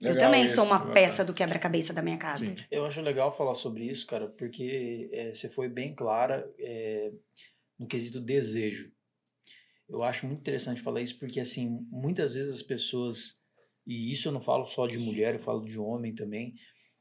eu 0.01 0.13
Legal 0.13 0.19
também 0.29 0.45
isso, 0.45 0.55
sou 0.55 0.65
uma 0.65 0.79
bacana. 0.79 0.95
peça 0.95 1.25
do 1.25 1.33
quebra-cabeça 1.33 1.95
da 1.95 2.03
minha 2.03 2.19
casa. 2.19 2.45
Sim. 2.45 2.55
Eu 2.71 2.85
acho 2.85 3.01
legal 3.01 3.35
falar 3.35 3.55
sobre 3.55 3.85
isso, 3.89 4.07
cara, 4.07 4.29
porque 4.29 5.09
é, 5.13 5.33
você 5.33 5.49
foi 5.49 5.67
bem 5.69 5.95
clara 5.95 6.47
é, 6.59 7.11
no 7.79 7.87
quesito 7.87 8.21
desejo. 8.21 8.93
Eu 9.89 10.03
acho 10.03 10.27
muito 10.27 10.41
interessante 10.41 10.83
falar 10.83 11.01
isso 11.01 11.19
porque, 11.19 11.41
assim, 11.41 11.79
muitas 11.91 12.35
vezes 12.35 12.55
as 12.55 12.63
pessoas, 12.63 13.41
e 13.87 14.13
isso 14.13 14.29
eu 14.29 14.33
não 14.33 14.43
falo 14.43 14.67
só 14.67 14.87
de 14.87 14.99
mulher, 14.99 15.35
eu 15.35 15.41
falo 15.41 15.65
de 15.65 15.79
homem 15.81 16.15
também, 16.15 16.53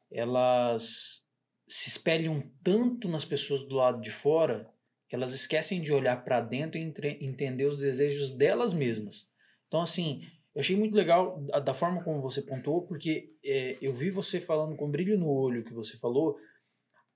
elas 0.09 1.21
se 1.67 1.89
espelham 1.89 2.41
tanto 2.63 3.09
nas 3.09 3.25
pessoas 3.25 3.67
do 3.67 3.75
lado 3.75 3.99
de 3.99 4.09
fora 4.11 4.71
que 5.07 5.15
elas 5.15 5.33
esquecem 5.33 5.81
de 5.81 5.93
olhar 5.93 6.23
para 6.23 6.41
dentro 6.41 6.77
e 6.77 6.83
entre- 6.83 7.17
entender 7.21 7.65
os 7.65 7.77
desejos 7.77 8.29
delas 8.31 8.73
mesmas. 8.73 9.25
Então, 9.67 9.81
assim, 9.81 10.21
eu 10.53 10.59
achei 10.61 10.75
muito 10.75 10.95
legal 10.95 11.39
da, 11.45 11.59
da 11.59 11.73
forma 11.73 12.03
como 12.03 12.21
você 12.21 12.41
pontuou, 12.41 12.81
porque 12.85 13.29
é, 13.43 13.77
eu 13.81 13.93
vi 13.93 14.09
você 14.09 14.39
falando 14.41 14.75
com 14.75 14.89
brilho 14.89 15.17
no 15.17 15.29
olho 15.29 15.63
que 15.63 15.73
você 15.73 15.97
falou, 15.97 16.37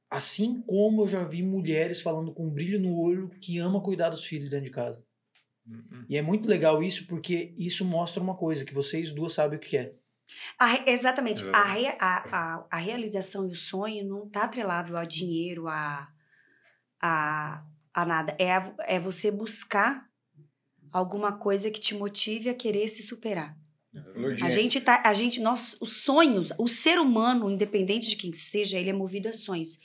assim 0.09 0.61
como 0.61 1.03
eu 1.03 1.07
já 1.07 1.23
vi 1.23 1.41
mulheres 1.41 2.01
falando 2.01 2.33
com 2.33 2.49
brilho 2.49 2.79
no 2.79 2.97
olho 2.97 3.29
que 3.41 3.57
ama 3.59 3.81
cuidar 3.81 4.09
dos 4.09 4.25
filhos 4.25 4.49
dentro 4.49 4.65
de 4.65 4.71
casa. 4.71 5.03
Uhum. 5.65 6.05
E 6.09 6.17
é 6.17 6.21
muito 6.21 6.47
legal 6.47 6.81
isso, 6.83 7.05
porque 7.07 7.53
isso 7.57 7.85
mostra 7.85 8.21
uma 8.21 8.35
coisa, 8.35 8.65
que 8.65 8.73
vocês 8.73 9.11
duas 9.11 9.33
sabem 9.33 9.57
o 9.57 9.61
que 9.61 9.77
é. 9.77 9.93
A 10.57 10.89
exatamente. 10.89 11.43
A, 11.53 11.63
rea- 11.63 11.97
a, 11.99 12.37
a, 12.37 12.67
a 12.71 12.77
realização 12.77 13.47
e 13.47 13.51
o 13.51 13.55
sonho 13.55 14.07
não 14.07 14.29
tá 14.29 14.43
atrelado 14.43 14.95
a 14.97 15.03
dinheiro, 15.03 15.67
a, 15.67 16.07
a, 17.01 17.65
a 17.93 18.05
nada. 18.05 18.35
É, 18.39 18.51
a- 18.53 18.73
é 18.81 18.99
você 18.99 19.29
buscar 19.31 20.05
alguma 20.91 21.37
coisa 21.37 21.69
que 21.71 21.79
te 21.79 21.95
motive 21.95 22.49
a 22.49 22.53
querer 22.53 22.87
se 22.87 23.01
superar. 23.01 23.57
A 24.45 24.49
gente 24.49 24.79
tá, 24.81 25.01
a 25.05 25.13
gente, 25.13 25.39
nós, 25.41 25.75
os 25.81 26.03
sonhos, 26.03 26.51
o 26.57 26.67
ser 26.67 26.97
humano, 26.99 27.49
independente 27.49 28.09
de 28.09 28.15
quem 28.15 28.33
seja, 28.33 28.77
ele 28.79 28.89
é 28.89 28.93
movido 28.93 29.27
a 29.29 29.33
sonhos. 29.33 29.77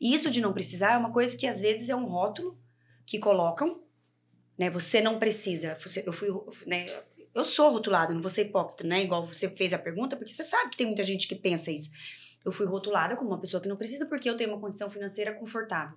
E 0.00 0.14
isso 0.14 0.30
de 0.30 0.40
não 0.40 0.52
precisar 0.52 0.94
é 0.94 0.98
uma 0.98 1.12
coisa 1.12 1.36
que 1.36 1.46
às 1.46 1.60
vezes 1.60 1.88
é 1.88 1.96
um 1.96 2.04
rótulo 2.06 2.58
que 3.06 3.18
colocam, 3.18 3.82
né? 4.58 4.68
Você 4.70 5.00
não 5.00 5.18
precisa. 5.18 5.76
Você- 5.80 6.02
eu 6.06 6.12
fui, 6.12 6.28
né? 6.66 6.86
Eu 7.34 7.44
sou 7.44 7.70
rotulada, 7.70 8.12
não 8.14 8.20
vou 8.20 8.30
ser 8.30 8.42
hipócrita, 8.46 8.84
né? 8.86 9.02
Igual 9.02 9.26
você 9.26 9.48
fez 9.50 9.72
a 9.72 9.78
pergunta, 9.78 10.16
porque 10.16 10.32
você 10.32 10.44
sabe 10.44 10.70
que 10.70 10.76
tem 10.76 10.86
muita 10.86 11.02
gente 11.02 11.26
que 11.26 11.34
pensa 11.34 11.70
isso. 11.70 11.90
Eu 12.44 12.52
fui 12.52 12.66
rotulada 12.66 13.16
como 13.16 13.30
uma 13.30 13.40
pessoa 13.40 13.60
que 13.60 13.68
não 13.68 13.76
precisa 13.76 14.06
porque 14.06 14.28
eu 14.28 14.36
tenho 14.36 14.50
uma 14.50 14.60
condição 14.60 14.88
financeira 14.88 15.32
confortável. 15.34 15.96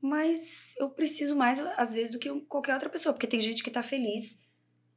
Mas 0.00 0.74
eu 0.78 0.88
preciso 0.90 1.36
mais, 1.36 1.60
às 1.76 1.92
vezes, 1.94 2.10
do 2.10 2.18
que 2.18 2.28
qualquer 2.42 2.74
outra 2.74 2.88
pessoa, 2.88 3.12
porque 3.12 3.26
tem 3.26 3.40
gente 3.40 3.62
que 3.62 3.70
tá 3.70 3.82
feliz 3.82 4.36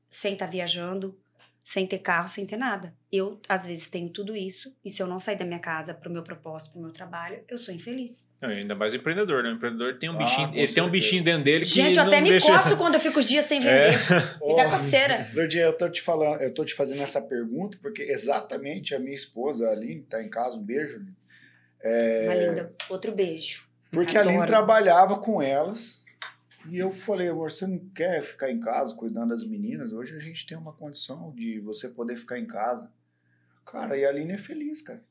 sem 0.09 0.33
estar 0.33 0.45
viajando, 0.45 1.19
sem 1.63 1.87
ter 1.87 1.99
carro, 1.99 2.27
sem 2.29 2.45
ter 2.45 2.57
nada. 2.57 2.93
Eu, 3.11 3.39
às 3.49 3.65
vezes, 3.65 3.89
tenho 3.89 4.09
tudo 4.09 4.35
isso, 4.35 4.73
e 4.83 4.89
se 4.89 5.01
eu 5.01 5.07
não 5.07 5.17
sair 5.19 5.37
da 5.37 5.45
minha 5.45 5.59
casa 5.59 5.93
pro 5.93 6.09
meu 6.11 6.23
propósito, 6.23 6.71
pro 6.71 6.81
meu 6.81 6.91
trabalho, 6.91 7.43
eu 7.49 7.57
sou 7.57 7.73
infeliz. 7.73 8.25
Não, 8.41 8.51
e 8.51 8.59
ainda 8.59 8.75
mais 8.75 8.93
o 8.93 8.97
empreendedor, 8.97 9.43
né? 9.43 9.49
O 9.49 9.53
empreendedor 9.53 9.97
tem 9.97 10.09
um 10.09 10.15
Ah, 10.15 10.17
bichinho, 10.17 10.47
ele 10.49 10.53
tem 10.53 10.61
um 10.61 10.67
certeza. 10.67 10.89
bichinho 10.89 11.23
dentro 11.23 11.43
dele 11.43 11.65
que 11.65 11.71
Gente, 11.71 11.97
eu 11.97 12.03
não 12.03 12.11
até 12.11 12.21
me 12.21 12.29
deixa... 12.29 12.47
coço 12.47 12.77
quando 12.77 12.95
eu 12.95 12.99
fico 12.99 13.19
os 13.19 13.25
dias 13.25 13.45
sem 13.45 13.59
vender. 13.61 13.93
Me 14.45 14.55
dá 14.55 14.69
coceira. 14.69 15.31
Lourdinha, 15.33 15.63
eu 15.63 15.77
tô 15.77 15.89
te 15.89 16.01
falando, 16.01 16.41
eu 16.41 16.53
tô 16.53 16.65
te 16.65 16.73
fazendo 16.73 17.01
essa 17.01 17.21
pergunta 17.21 17.77
porque 17.81 18.01
exatamente 18.03 18.93
a 18.93 18.99
minha 18.99 19.15
esposa, 19.15 19.67
a 19.67 19.71
Aline, 19.71 20.01
tá 20.03 20.21
em 20.21 20.29
casa, 20.29 20.57
um 20.57 20.63
beijo. 20.63 20.97
Aline. 20.97 22.25
Uma 22.27 22.35
linda. 22.35 22.73
Outro 22.89 23.13
beijo. 23.13 23.65
Porque 23.93 24.17
a 24.17 24.21
Aline 24.21 24.35
Adoro. 24.37 24.47
trabalhava 24.49 25.17
com 25.17 25.41
elas 25.41 26.01
e 26.69 26.77
eu 26.79 26.91
falei, 26.91 27.27
amor, 27.29 27.51
você 27.51 27.67
não 27.67 27.79
quer 27.95 28.21
ficar 28.21 28.49
em 28.49 28.59
casa 28.59 28.95
cuidando 28.95 29.29
das 29.29 29.45
meninas? 29.45 29.93
Hoje 29.93 30.15
a 30.15 30.19
gente 30.19 30.45
tem 30.47 30.57
uma 30.57 30.73
condição 30.73 31.31
de 31.35 31.59
você 31.59 31.87
poder 31.87 32.17
ficar 32.17 32.39
em 32.39 32.47
casa. 32.47 32.89
Cara, 33.65 33.95
e 33.97 34.05
a 34.05 34.09
Aline 34.09 34.33
é 34.33 34.37
feliz, 34.37 34.81
cara. 34.81 35.01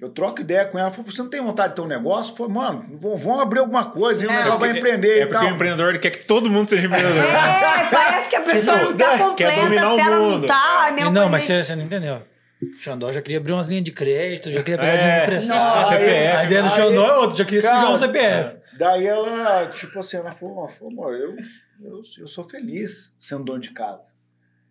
Eu 0.00 0.10
troco 0.10 0.40
ideia 0.40 0.64
com 0.64 0.78
ela, 0.78 0.92
falo, 0.92 1.10
você 1.10 1.20
não 1.20 1.28
tem 1.28 1.40
vontade 1.42 1.70
de 1.70 1.74
ter 1.74 1.80
um 1.80 1.86
negócio? 1.88 2.36
Falei, 2.36 2.52
mano, 2.52 2.98
vamos, 3.00 3.20
vamos 3.20 3.40
abrir 3.40 3.58
alguma 3.58 3.90
coisa, 3.90 4.22
e 4.22 4.26
o 4.28 4.30
Não. 4.30 4.36
negócio 4.38 4.60
vai 4.60 4.76
empreender 4.78 5.18
É 5.18 5.22
e 5.22 5.26
porque 5.26 5.38
tal. 5.44 5.46
o 5.52 5.54
empreendedor 5.56 5.98
quer 5.98 6.10
que 6.10 6.24
todo 6.24 6.48
mundo 6.48 6.70
seja 6.70 6.86
empreendedor. 6.86 7.24
É, 7.24 7.90
parece 7.90 8.30
que 8.30 8.36
a 8.36 8.42
pessoa 8.42 8.76
não 8.78 8.96
tá 8.96 9.34
Quer 9.34 9.50
completa 9.50 9.60
dominar 9.64 9.92
o 9.92 9.94
se 9.96 10.00
ela 10.00 10.16
não 10.16 10.30
mundo. 10.30 10.46
tá. 10.46 10.94
É 10.96 11.10
não, 11.10 11.28
mas 11.28 11.42
você, 11.42 11.64
você 11.64 11.74
não 11.74 11.82
entendeu. 11.82 12.22
O 12.60 12.76
Xandó 12.78 13.12
já 13.12 13.22
queria 13.22 13.38
abrir 13.38 13.52
umas 13.52 13.68
linhas 13.68 13.84
de 13.84 13.92
crédito, 13.92 14.50
já 14.50 14.62
queria 14.62 14.78
pegar 14.78 14.92
É. 14.94 14.98
dinheiro 14.98 15.22
emprestado. 15.32 15.76
Nossa. 15.76 15.98
CPF. 15.98 16.36
A 16.36 16.44
ideia 16.44 16.62
do 16.62 16.68
Aí- 16.68 16.74
Xandó 16.74 17.06
é 17.06 17.16
outra, 17.18 17.36
já 17.36 17.44
queria 17.44 17.62
Cara, 17.62 17.76
sujar 17.80 17.92
um 17.92 17.96
CPF. 17.96 18.58
Daí 18.76 19.06
ela, 19.06 19.70
tipo 19.70 19.98
assim, 19.98 20.16
ela 20.16 20.32
falou, 20.32 20.58
ela 20.58 20.68
falou 20.68 20.92
amor, 20.92 21.14
eu, 21.14 21.36
eu, 21.80 22.02
eu 22.18 22.26
sou 22.28 22.44
feliz 22.48 23.14
sendo 23.18 23.44
dono 23.44 23.60
de 23.60 23.70
casa. 23.70 24.02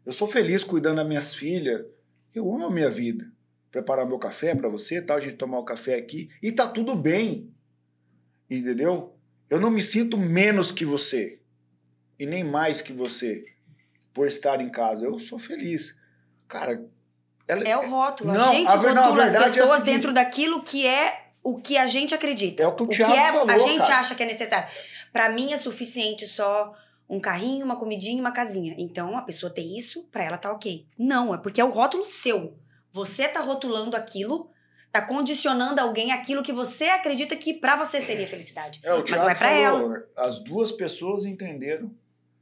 Eu 0.06 0.12
sou 0.12 0.28
feliz 0.28 0.64
cuidando 0.64 0.98
das 0.98 1.08
minhas 1.08 1.34
filhas. 1.34 1.86
Eu 2.34 2.54
amo 2.54 2.66
a 2.68 2.72
minha 2.72 2.90
vida. 2.90 3.26
Preparar 3.72 4.06
meu 4.06 4.18
café 4.20 4.56
pra 4.56 4.70
você, 4.70 5.02
tal, 5.02 5.18
a 5.18 5.20
gente 5.20 5.36
tomar 5.36 5.60
o 5.60 5.66
café 5.66 5.96
aqui. 5.96 6.30
E 6.42 6.52
tá 6.52 6.68
tudo 6.68 6.96
bem. 6.96 7.52
Entendeu? 8.50 9.16
Eu 9.50 9.60
não 9.60 9.70
me 9.70 9.82
sinto 9.82 10.18
menos 10.18 10.72
que 10.72 10.86
você. 10.86 11.40
E 12.20 12.26
nem 12.26 12.44
mais 12.44 12.82
que 12.82 12.94
você. 12.94 13.46
Por 14.14 14.28
estar 14.28 14.62
em 14.62 14.70
casa. 14.70 15.06
Eu 15.06 15.20
sou 15.20 15.38
feliz. 15.38 15.98
Cara, 16.48 16.82
ela, 17.48 17.64
É 17.68 17.78
o 17.78 17.89
rótulo. 17.89 18.34
Não, 18.34 18.50
a 18.52 18.54
gente 18.54 18.72
a 18.72 18.76
ver- 18.76 18.93
não, 18.93 19.04
a 19.04 19.06
rotula 19.06 19.24
as 19.26 19.34
é 19.34 19.39
pessoas 19.43 19.70
seguinte- 19.80 19.86
dentro 19.86 20.14
daquilo 20.14 20.64
que 20.64 20.86
é 20.86 21.28
o 21.43 21.58
que 21.60 21.78
a 21.78 21.88
gente 21.88 22.14
acredita. 22.14 22.64
É 22.64 22.68
o 22.68 22.76
que 22.76 22.84
o 22.84 22.88
que 22.88 22.98
Thiago 22.98 23.14
é, 23.14 23.32
falou, 23.32 23.50
a 23.50 23.58
gente 23.60 23.82
cara. 23.88 24.00
acha 24.00 24.16
que 24.16 24.24
é 24.24 24.26
necessário. 24.26 24.68
Pra 25.14 25.30
mim 25.30 25.54
é 25.54 25.58
suficiente 25.58 26.28
só 26.28 26.74
um 27.10 27.20
carrinho, 27.22 27.64
uma 27.66 27.78
comidinha 27.78 28.18
e 28.18 28.20
uma 28.20 28.32
casinha. 28.34 28.76
Então 28.78 29.18
a 29.18 29.22
pessoa 29.22 29.50
tem 29.50 29.78
isso, 29.78 30.04
pra 30.12 30.24
ela 30.26 30.38
tá 30.38 30.52
ok. 30.52 30.86
Não, 30.98 31.34
é 31.34 31.38
porque 31.38 31.62
é 31.62 31.64
o 31.64 31.70
rótulo 31.70 32.04
seu. 32.04 32.58
Você 32.91 33.28
tá 33.30 33.39
rotulando 33.39 33.95
aquilo, 33.95 34.49
tá 34.91 35.02
condicionando 35.02 35.80
alguém 35.80 36.11
aquilo 36.11 36.44
que 36.44 36.52
você 36.52 36.86
acredita 36.86 37.36
que 37.38 37.53
pra 37.53 37.78
você 37.78 38.02
seria 38.02 38.28
felicidade. 38.28 38.82
É, 38.84 38.94
o 38.94 38.99
Mas 38.99 39.11
não 39.11 39.30
é 39.30 39.36
pra 39.36 39.49
falou, 39.49 39.94
as 40.18 40.40
duas 40.40 40.72
pessoas 40.72 41.24
entenderam 41.24 41.90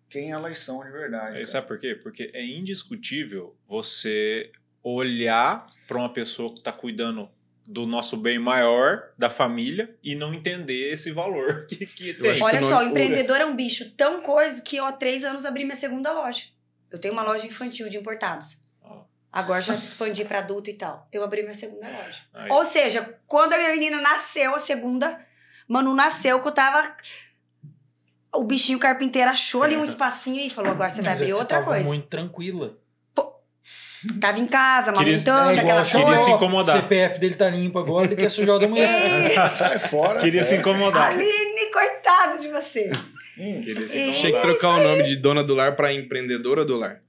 quem 0.09 0.31
elas 0.31 0.57
são 0.59 0.83
de 0.83 0.89
verdade. 0.89 1.41
É. 1.41 1.45
Sabe 1.45 1.67
por 1.67 1.77
quê? 1.77 1.93
Porque 2.01 2.31
é 2.33 2.43
indiscutível 2.43 3.55
você 3.67 4.51
olhar 4.85 5.67
para 5.87 5.97
uma 5.97 6.09
pessoa 6.09 6.51
que 6.51 6.59
está 6.59 6.71
cuidando 6.71 7.27
do 7.67 7.87
nosso 7.87 8.15
bem 8.15 8.37
maior, 8.37 9.09
da 9.17 9.27
família, 9.27 9.95
e 10.03 10.13
não 10.13 10.31
entender 10.31 10.93
esse 10.93 11.11
valor 11.11 11.65
que, 11.67 11.87
que 11.87 12.13
tem. 12.13 12.41
Olha 12.41 12.59
que 12.59 12.65
só, 12.65 12.79
o 12.79 12.83
empreendedor 12.83 13.41
é 13.41 13.45
um 13.45 13.55
bicho 13.55 13.89
tão 13.91 14.21
coisa 14.21 14.61
que 14.61 14.77
eu 14.77 14.85
há 14.85 14.91
três 14.91 15.23
anos 15.23 15.45
abri 15.45 15.63
minha 15.63 15.75
segunda 15.75 16.11
loja. 16.13 16.43
Eu 16.91 16.99
tenho 16.99 17.13
uma 17.13 17.23
loja 17.23 17.47
infantil 17.47 17.89
de 17.89 17.97
importados. 17.97 18.57
Agora 19.33 19.59
já 19.59 19.75
expandi 19.75 20.23
pra 20.23 20.39
adulto 20.39 20.69
e 20.69 20.75
tal. 20.75 21.09
Eu 21.11 21.21
abri 21.21 21.41
minha 21.41 21.53
segunda 21.53 21.87
loja. 21.87 22.21
Aí, 22.33 22.49
Ou 22.49 22.63
seja, 22.63 23.19
quando 23.27 23.51
a 23.51 23.57
minha 23.57 23.71
menina 23.73 23.99
nasceu, 23.99 24.55
a 24.55 24.59
segunda, 24.59 25.19
Manu 25.67 25.93
nasceu, 25.93 26.39
que 26.39 26.47
eu 26.47 26.53
tava. 26.53 26.95
O 28.33 28.45
bichinho 28.45 28.79
carpinteiro 28.79 29.29
achou 29.29 29.63
ali 29.63 29.75
um 29.75 29.83
espacinho 29.83 30.39
e 30.39 30.49
falou: 30.49 30.71
agora 30.71 30.89
você 30.89 31.01
vai 31.01 31.11
Mas 31.11 31.19
é 31.19 31.23
abrir 31.23 31.33
que 31.33 31.41
outra 31.41 31.57
tava 31.57 31.71
coisa. 31.71 31.85
muito 31.85 32.07
tranquila. 32.07 32.77
Tava 34.19 34.39
em 34.39 34.45
casa, 34.45 34.91
amamentando, 34.91 35.51
É 35.51 35.59
aquela 35.59 35.81
a 35.81 35.85
Choró, 35.85 36.03
Queria 36.05 36.17
se 36.17 36.23
coisa. 36.25 36.37
incomodar. 36.37 36.77
O 36.77 36.81
CPF 36.81 37.19
dele 37.19 37.35
tá 37.35 37.49
limpo 37.49 37.79
agora, 37.79 38.05
ele 38.05 38.15
quer 38.15 38.29
sujar 38.29 38.55
o 38.55 38.59
da 38.59 38.67
mulher. 38.67 38.89
Sai 39.49 39.79
fora. 39.79 40.19
Queria 40.19 40.43
se 40.43 40.55
é. 40.55 40.57
incomodar. 40.57 41.09
Aline, 41.11 41.71
coitado 41.71 42.39
de 42.39 42.49
você. 42.49 42.91
Hum. 43.37 43.61
Queria 43.61 43.87
se. 43.87 43.93
Tinha 43.93 44.09
incomodar. 44.29 44.41
que 44.41 44.41
trocar 44.59 44.69
o 44.79 44.83
nome 44.83 45.03
de 45.03 45.15
dona 45.15 45.43
do 45.43 45.55
lar 45.55 45.75
pra 45.75 45.91
empreendedora 45.93 46.63
do 46.63 46.77
lar. 46.77 47.01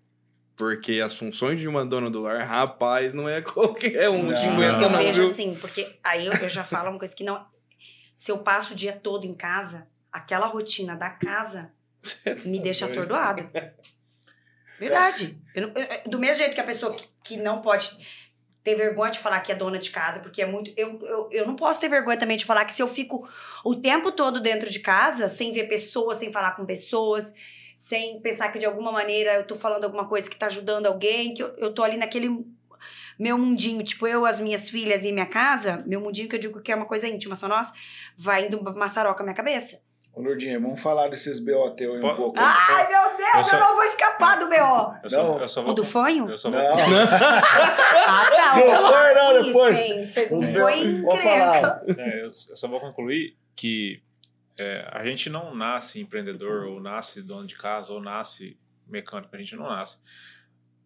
Porque 0.57 1.01
as 1.05 1.15
funções 1.15 1.61
de 1.61 1.69
uma 1.69 1.85
dona 1.85 2.11
do 2.11 2.23
lar, 2.23 2.47
rapaz, 2.47 3.13
não 3.13 3.29
é 3.29 3.41
qualquer 3.43 4.09
um 4.09 4.23
Não. 4.23 4.29
que 4.35 4.41
Gente, 4.41 4.53
aguenta, 4.55 4.83
eu 4.85 4.91
não, 4.91 4.99
vejo 4.99 5.23
viu? 5.23 5.31
assim, 5.31 5.55
porque 5.61 5.97
aí 6.03 6.27
eu, 6.27 6.33
eu 6.33 6.49
já 6.49 6.65
falo 6.65 6.89
uma 6.91 6.99
coisa 6.99 7.15
que 7.15 7.23
não. 7.25 7.45
Se 8.15 8.33
eu 8.33 8.39
passo 8.39 8.73
o 8.73 8.77
dia 8.77 8.93
todo 8.93 9.27
em 9.27 9.35
casa, 9.35 9.87
aquela 10.11 10.47
rotina 10.47 10.97
da 10.97 11.11
casa 11.11 11.71
me 12.47 12.59
deixa 12.59 12.87
atordoada. 12.87 13.51
Verdade. 14.79 15.39
Não- 15.55 15.73
eu- 15.75 15.83
eu- 16.05 16.11
do 16.11 16.19
mesmo 16.19 16.37
jeito 16.39 16.55
que 16.55 16.61
a 16.61 16.65
pessoa 16.65 16.95
que, 16.95 17.07
que 17.23 17.37
não 17.37 17.61
pode 17.63 17.91
ter 18.63 18.75
vergonha 18.75 19.13
de 19.13 19.19
falar 19.21 19.41
que 19.41 19.53
é 19.53 19.55
dona 19.55 19.79
de 19.79 19.91
casa, 19.91 20.21
porque 20.21 20.43
é 20.43 20.47
muito. 20.47 20.73
Eu, 20.77 20.99
eu, 21.03 21.29
eu 21.31 21.47
não 21.47 21.55
posso 21.55 21.81
ter 21.81 21.89
vergonha 21.89 22.17
também 22.19 22.37
de 22.37 22.45
falar 22.45 22.65
que 22.65 22.73
se 22.75 22.83
eu 22.83 22.89
fico 22.89 23.29
o 23.65 23.77
tempo 23.77 24.11
todo 24.11 24.41
dentro 24.41 24.69
de 24.69 24.81
casa, 24.81 25.29
sem 25.29 25.53
ver 25.53 25.69
pessoas, 25.69 26.17
sem 26.17 26.33
falar 26.33 26.57
com 26.57 26.67
pessoas, 26.67 27.33
sem 27.77 28.21
pensar 28.21 28.51
que 28.51 28.59
de 28.59 28.67
alguma 28.67 28.91
maneira 28.91 29.35
eu 29.35 29.47
tô 29.47 29.55
falando 29.55 29.85
alguma 29.85 30.09
coisa 30.09 30.29
que 30.29 30.37
tá 30.37 30.47
ajudando 30.47 30.87
alguém, 30.87 31.33
que 31.33 31.43
eu, 31.43 31.55
eu 31.59 31.73
tô 31.73 31.83
ali 31.85 31.97
naquele 31.97 32.29
meu 33.19 33.39
mundinho, 33.39 33.83
tipo 33.83 34.07
eu, 34.07 34.27
as 34.27 34.39
minhas 34.41 34.69
filhas 34.69 35.05
e 35.05 35.13
minha 35.13 35.27
casa, 35.27 35.83
meu 35.87 36.01
mundinho 36.01 36.29
que 36.29 36.37
eu 36.37 36.41
digo 36.41 36.61
que 36.61 36.71
é 36.73 36.75
uma 36.77 36.87
coisa 36.87 37.07
íntima 37.09 37.35
só 37.35 37.49
nossa, 37.49 37.73
vai 38.17 38.47
indo 38.47 38.63
maçaroca 38.75 39.23
a 39.23 39.25
minha 39.25 39.35
cabeça. 39.35 39.81
Ô, 40.17 40.23
Lourdinha, 40.23 40.59
vamos 40.59 40.81
falar 40.81 41.09
desses 41.09 41.39
BO 41.39 41.71
teu 41.73 41.93
aí 41.93 41.99
um 41.99 42.15
pouco. 42.17 42.39
Ai, 42.39 42.89
meu 42.89 43.01
Eu 43.11 43.17
Deus, 43.19 43.35
eu, 43.37 43.45
só- 43.45 43.61
não 43.61 43.75
vou 43.75 43.85
escapar 43.85 44.39
do 44.41 44.49
B.O. 44.49 44.95
Eu 45.03 45.11
só, 45.11 45.23
Não. 45.23 45.41
eu 45.43 45.49
só 45.49 45.61
O 45.61 45.65
vou. 45.67 45.75
do 45.75 45.85
fanho? 45.85 46.31
Eu 46.31 46.39
só 46.39 46.51
vou. 46.51 46.59
Não, 46.59 46.67
Ah, 48.09 48.31
tá. 48.31 48.57
Não, 48.57 48.89
foi, 48.93 49.15
não, 49.15 49.43
depois. 49.45 49.79
Isso, 49.79 50.35
os 50.35 50.47
BO. 50.47 51.03
Vou 51.03 51.17
falar. 51.17 51.83
É, 51.99 52.21
eu 52.23 52.27
eu 52.29 52.35
só 52.35 52.67
vou 52.67 52.81
concluir 52.81 53.37
que 53.55 54.03
é, 54.59 54.89
a 54.91 55.05
gente 55.05 55.29
não 55.29 55.55
nasce 55.55 56.01
empreendedor, 56.01 56.65
ou 56.67 56.81
nasce 56.81 57.21
dono 57.23 57.47
de 57.47 57.55
casa, 57.55 57.93
ou 57.93 58.01
nasce 58.01 58.59
mecânico, 58.87 59.35
a 59.35 59.39
gente 59.39 59.55
não 59.55 59.69
nasce. 59.69 59.99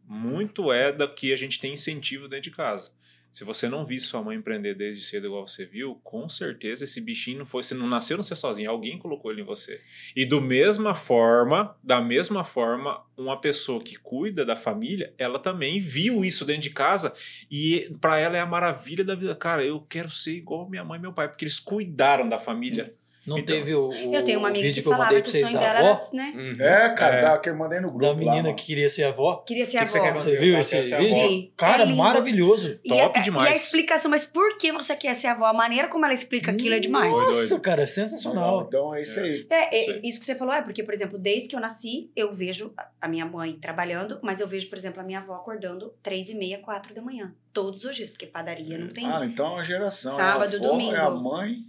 Muito 0.04 0.72
é 0.72 0.90
da 0.90 1.06
que 1.06 1.32
a 1.32 1.36
gente 1.36 1.60
tem 1.60 1.74
incentivo 1.74 2.26
dentro 2.26 2.50
de 2.50 2.56
casa. 2.56 2.90
Se 3.32 3.44
você 3.44 3.68
não 3.68 3.84
viu 3.84 4.00
sua 4.00 4.22
mãe 4.22 4.36
empreender 4.36 4.74
desde 4.74 5.04
cedo 5.04 5.28
igual 5.28 5.46
você 5.46 5.64
viu, 5.64 6.00
com 6.02 6.28
certeza 6.28 6.84
esse 6.84 7.00
bichinho 7.00 7.38
não 7.38 7.46
foi, 7.46 7.62
você 7.62 7.74
não 7.74 7.86
nasceu 7.86 8.16
não 8.16 8.24
ser 8.24 8.34
sozinho, 8.34 8.70
alguém 8.70 8.98
colocou 8.98 9.30
ele 9.30 9.42
em 9.42 9.44
você. 9.44 9.80
E 10.16 10.26
do 10.26 10.40
mesma 10.40 10.94
forma, 10.94 11.76
da 11.82 12.00
mesma 12.00 12.42
forma, 12.42 13.04
uma 13.16 13.40
pessoa 13.40 13.80
que 13.82 13.96
cuida 13.96 14.44
da 14.44 14.56
família, 14.56 15.14
ela 15.16 15.38
também 15.38 15.78
viu 15.78 16.24
isso 16.24 16.44
dentro 16.44 16.62
de 16.62 16.70
casa 16.70 17.12
e 17.50 17.94
pra 18.00 18.18
ela 18.18 18.36
é 18.36 18.40
a 18.40 18.46
maravilha 18.46 19.04
da 19.04 19.14
vida. 19.14 19.34
Cara, 19.36 19.64
eu 19.64 19.80
quero 19.80 20.10
ser 20.10 20.32
igual 20.32 20.68
minha 20.68 20.84
mãe 20.84 20.98
e 20.98 21.02
meu 21.02 21.12
pai, 21.12 21.28
porque 21.28 21.44
eles 21.44 21.60
cuidaram 21.60 22.28
da 22.28 22.38
família. 22.38 22.94
Não 23.26 23.36
Então, 23.38 23.54
teve 23.54 23.74
o, 23.74 23.88
o 23.88 23.92
Eu 24.14 24.24
tenho 24.24 24.38
uma 24.38 24.48
amiga 24.48 24.66
que 24.68 24.72
que 24.72 24.80
eu 24.80 24.92
falava 24.92 25.20
que 25.20 25.28
o 25.28 25.30
sonho 25.30 25.52
da 25.52 25.60
dela 25.60 25.90
avó? 25.90 26.00
era, 26.00 26.16
né? 26.16 26.32
Uhum. 26.34 26.56
É, 26.64 26.88
cara, 26.94 27.16
É. 27.16 27.20
dá, 27.22 27.38
que 27.38 27.50
eu 27.50 27.54
mandei 27.54 27.78
no 27.78 27.88
grupo 27.90 28.00
Da 28.00 28.08
lá, 28.12 28.14
menina 28.16 28.42
mano. 28.44 28.54
que 28.56 28.64
queria 28.64 28.88
ser 28.88 29.04
avó. 29.04 29.36
Queria 29.46 29.64
ser 29.66 29.78
Que 29.78 29.84
que 29.84 29.90
você 29.90 29.98
avó. 29.98 30.06
quer 30.06 30.16
Você 30.16 30.36
viu 30.38 30.58
esse 30.58 30.80
vídeo? 30.80 30.98
Vi. 31.28 31.52
Cara, 31.56 31.82
É 31.82 31.86
maravilhoso. 31.94 32.78
E, 32.82 32.88
Top 32.88 33.18
a, 33.18 33.22
demais. 33.22 33.50
e 33.50 33.52
a 33.52 33.56
explicação, 33.56 34.10
mas 34.10 34.24
por 34.24 34.56
que 34.56 34.72
você 34.72 34.96
quer 34.96 35.14
ser 35.14 35.26
avó? 35.26 35.44
A 35.44 35.52
maneira 35.52 35.86
como 35.88 36.04
ela 36.04 36.14
explica 36.14 36.50
aquilo 36.50 36.74
é 36.74 36.78
demais. 36.80 37.12
Nossa, 37.12 37.60
cara, 37.60 37.86
sensacional. 37.86 38.64
Então 38.66 38.94
é 38.94 39.02
isso 39.02 39.20
aí. 39.20 39.46
É, 39.50 39.76
é, 39.76 39.84
Sim. 39.84 40.00
isso 40.02 40.18
que 40.18 40.24
você 40.24 40.34
falou 40.34 40.54
é 40.54 40.62
porque, 40.62 40.82
por 40.82 40.94
exemplo, 40.94 41.18
desde 41.18 41.48
que 41.48 41.54
eu 41.56 41.60
nasci, 41.60 42.10
eu 42.16 42.32
vejo 42.32 42.72
a- 43.00 43.08
minha 43.08 43.26
mãe 43.26 43.58
trabalhando, 43.60 44.18
mas 44.22 44.40
eu 44.40 44.46
vejo, 44.46 44.68
por 44.68 44.78
exemplo, 44.78 45.00
a 45.00 45.04
minha 45.04 45.18
avó 45.18 45.34
acordando 45.34 45.92
três 46.02 46.30
e 46.30 46.34
meia, 46.34 46.58
quatro 46.58 46.94
da 46.94 47.02
manhã. 47.02 47.34
Todos 47.52 47.84
os 47.84 47.96
dias, 47.96 48.08
porque 48.08 48.26
padaria 48.26 48.78
não 48.78 48.88
tem. 48.88 49.04
Ah, 49.04 49.20
então 49.24 49.46
é 49.46 49.50
uma 49.54 49.64
geração. 49.64 50.14
Sábado, 50.16 50.56
é 50.56 50.58
domingo. 50.58 50.94
É 50.94 51.00
a 51.00 51.10
mãe. 51.10 51.64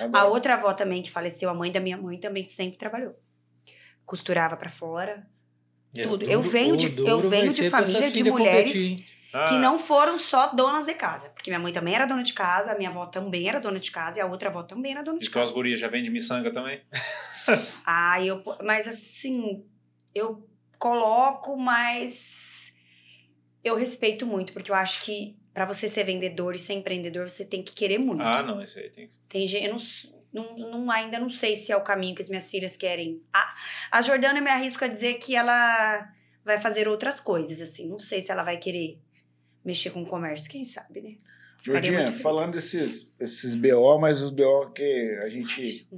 A 0.00 0.04
Agora- 0.04 0.24
outra 0.26 0.54
avó 0.54 0.72
também 0.74 1.02
que 1.02 1.10
faleceu, 1.10 1.48
a 1.50 1.54
mãe 1.54 1.70
da 1.70 1.80
minha 1.80 1.96
mãe, 1.96 2.18
também 2.18 2.44
sempre 2.44 2.76
trabalhou. 2.78 3.14
Costurava 4.04 4.56
pra 4.56 4.68
fora. 4.70 5.26
É, 5.96 6.02
tudo. 6.02 6.24
Eu 6.28 6.42
venho 6.42 6.76
de- 6.76 6.98
eu 7.06 7.20
venho 7.20 7.52
de 7.52 7.70
família 7.70 8.10
de 8.10 8.24
mulheres 8.24 8.72
competir, 8.72 8.90
hein? 9.00 9.06
Ah, 9.32 9.44
Que 9.46 9.58
não 9.58 9.78
foram 9.78 10.18
só 10.18 10.48
donas 10.54 10.84
de 10.84 10.94
casa. 10.94 11.28
Porque 11.30 11.50
minha 11.50 11.58
mãe 11.58 11.72
também 11.72 11.94
era 11.94 12.06
dona 12.06 12.22
de 12.22 12.32
casa, 12.32 12.72
a 12.72 12.76
minha 12.76 12.90
avó 12.90 13.06
também 13.06 13.48
era 13.48 13.58
dona 13.60 13.80
de 13.80 13.90
casa 13.90 14.18
e 14.18 14.22
a 14.22 14.26
outra 14.26 14.48
avó 14.48 14.62
também 14.62 14.92
era 14.92 15.02
dona 15.02 15.18
de 15.18 15.26
E 15.26 15.30
tuas 15.30 15.44
casa. 15.46 15.52
gurias 15.52 15.80
já 15.80 15.88
vem 15.88 16.02
de 16.02 16.10
miçanga 16.10 16.52
também? 16.52 16.80
Ah, 17.84 18.22
eu. 18.24 18.42
Mas 18.64 18.88
assim, 18.88 19.66
eu 20.14 20.48
coloco, 20.78 21.56
mas 21.58 22.72
eu 23.62 23.74
respeito 23.76 24.24
muito, 24.26 24.52
porque 24.54 24.70
eu 24.70 24.74
acho 24.74 25.02
que 25.04 25.36
pra 25.54 25.64
você 25.64 25.88
ser 25.88 26.04
vendedor 26.04 26.54
e 26.54 26.58
ser 26.58 26.74
empreendedor, 26.74 27.30
você 27.30 27.44
tem 27.44 27.62
que 27.62 27.72
querer 27.72 27.96
muito. 27.98 28.20
Ah, 28.22 28.42
não, 28.42 28.60
isso 28.62 28.78
aí 28.78 28.90
tem 28.90 29.06
que. 29.08 29.16
Tem 29.28 29.46
gente, 29.46 29.64
eu 29.66 29.74
não, 30.32 30.56
não, 30.56 30.70
não- 30.80 30.90
ainda 30.90 31.18
não 31.18 31.30
sei 31.30 31.54
se 31.56 31.70
é 31.72 31.76
o 31.76 31.80
caminho 31.82 32.14
que 32.14 32.22
as 32.22 32.28
minhas 32.28 32.50
filhas 32.50 32.76
querem. 32.76 33.22
A, 33.32 33.54
a 33.92 34.02
Jordana 34.02 34.38
eu 34.40 34.42
me 34.42 34.50
arrisco 34.50 34.84
a 34.84 34.88
dizer 34.88 35.14
que 35.14 35.34
ela 35.36 36.06
vai 36.44 36.60
fazer 36.60 36.88
outras 36.88 37.20
coisas, 37.20 37.60
assim. 37.60 37.88
Não 37.88 37.98
sei 37.98 38.20
se 38.20 38.30
ela 38.30 38.42
vai 38.42 38.58
querer 38.58 38.98
mexer 39.64 39.90
com 39.90 40.02
o 40.02 40.06
comércio, 40.06 40.50
quem 40.50 40.64
sabe, 40.64 41.00
né? 41.00 41.14
Ficaria 41.56 41.92
Jordinha, 41.92 42.18
falando 42.20 42.52
desses, 42.52 43.10
esses 43.18 43.54
BO, 43.54 43.98
mas 43.98 44.20
os 44.20 44.30
BO 44.30 44.70
que 44.74 45.18
a 45.22 45.30
gente. 45.30 45.88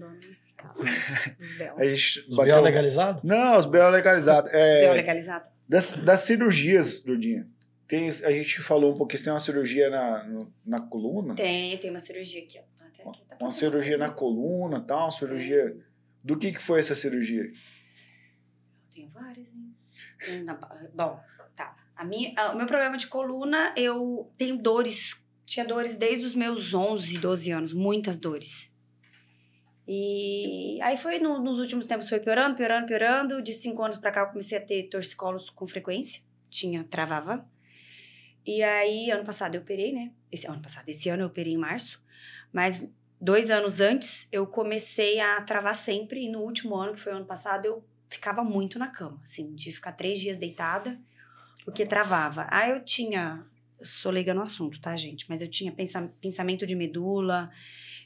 Bel. 1.59 1.75
A 1.77 1.85
gente 1.85 2.21
Os 2.29 2.37
bateu- 2.37 2.57
BO 2.57 2.63
legalizados? 2.63 3.23
Não, 3.25 3.59
os 3.59 3.67
BO 3.67 3.89
legalizados. 3.91 4.51
Bel 4.53 4.61
É, 4.61 4.93
legalizado. 4.93 5.45
das, 5.69 5.93
das 5.93 6.21
cirurgias, 6.21 7.03
Jordinha. 7.05 7.47
Tem, 7.89 8.09
a 8.09 8.33
gente 8.33 8.61
falou 8.63 8.93
um 8.93 8.97
pouquinho, 8.97 9.19
você 9.19 9.25
tem 9.25 9.33
uma 9.33 9.39
cirurgia 9.41 9.89
na, 9.89 10.29
na 10.65 10.81
coluna? 10.81 11.35
Tem, 11.35 11.77
tem 11.79 11.91
uma 11.91 11.99
cirurgia 12.01 12.43
aqui, 12.43 12.59
ó. 12.59 12.85
Até 12.85 13.03
aqui, 13.09 13.25
tá 13.27 13.37
Uma 13.41 13.53
cirurgia 13.53 13.97
na 13.97 14.11
coluna 14.11 14.81
tal, 14.81 15.05
uma 15.05 15.11
cirurgia. 15.13 15.77
Do 16.23 16.37
que, 16.39 16.51
que 16.53 16.61
foi 16.63 16.81
essa 16.81 16.95
cirurgia? 16.95 17.43
Eu 17.45 17.53
tenho 18.91 19.09
várias, 19.11 19.47
hein? 19.47 20.43
Na- 20.45 20.55
Bom, 20.95 21.21
tá. 21.55 21.77
A 21.95 22.05
minha, 22.05 22.33
a- 22.37 22.53
o 22.53 22.57
meu 22.57 22.67
problema 22.67 22.97
de 22.97 23.07
coluna, 23.07 23.73
eu 23.77 24.33
tenho 24.37 24.57
dores. 24.59 25.23
Tinha 25.45 25.65
dores 25.65 25.97
desde 25.97 26.25
os 26.25 26.35
meus 26.35 26.75
11, 26.75 27.19
12 27.19 27.53
anos. 27.53 27.73
Muitas 27.73 28.17
dores. 28.17 28.73
E 29.87 30.81
aí 30.83 30.97
foi, 30.97 31.21
no- 31.21 31.39
nos 31.39 31.61
últimos 31.61 31.87
tempos, 31.87 32.09
foi 32.09 32.19
piorando, 32.19 32.57
piorando, 32.57 32.87
piorando. 32.87 33.41
De 33.43 33.53
5 33.53 33.81
anos 33.85 33.97
pra 33.97 34.11
cá, 34.11 34.23
eu 34.23 34.27
comecei 34.29 34.59
a 34.59 34.61
ter 34.61 34.89
torcicolos 34.89 35.49
com 35.51 35.67
frequência. 35.67 36.23
Tinha, 36.51 36.83
travava. 36.83 37.49
E 38.47 38.63
aí, 38.63 39.11
ano 39.11 39.25
passado, 39.25 39.57
eu 39.57 39.61
operei, 39.61 39.93
né? 39.93 40.13
Esse 40.31 40.47
ano 40.47 40.63
passado, 40.63 40.89
esse 40.89 41.09
ano 41.09 41.25
eu 41.25 41.27
operei 41.27 41.53
em 41.55 41.59
março. 41.59 42.01
Mas 42.53 42.87
dois 43.21 43.51
anos 43.51 43.81
antes, 43.81 44.29
eu 44.31 44.47
comecei 44.47 45.19
a 45.19 45.41
travar 45.43 45.75
sempre. 45.75 46.25
E 46.25 46.29
no 46.29 46.41
último 46.41 46.77
ano, 46.77 46.95
que 46.95 47.01
foi 47.01 47.13
o 47.13 47.17
ano 47.17 47.27
passado, 47.27 47.67
eu 47.67 47.85
ficava 48.09 48.45
muito 48.45 48.79
na 48.79 48.89
cama, 48.89 49.21
assim, 49.25 49.53
de 49.55 49.73
ficar 49.73 49.93
três 49.93 50.21
dias 50.21 50.37
deitada, 50.37 50.99
porque 51.65 51.85
travava. 51.85 52.47
Aí 52.51 52.71
eu 52.71 52.85
tinha, 52.85 53.45
eu 53.81 53.85
sou 53.87 54.13
leiga 54.13 54.33
no 54.33 54.43
assunto, 54.43 54.81
tá, 54.81 54.97
gente? 54.97 55.27
Mas 55.29 55.43
eu 55.43 55.49
tinha 55.49 55.73
pensa- 55.73 56.13
pensamento 56.21 56.65
de 56.65 56.77
medula, 56.77 57.51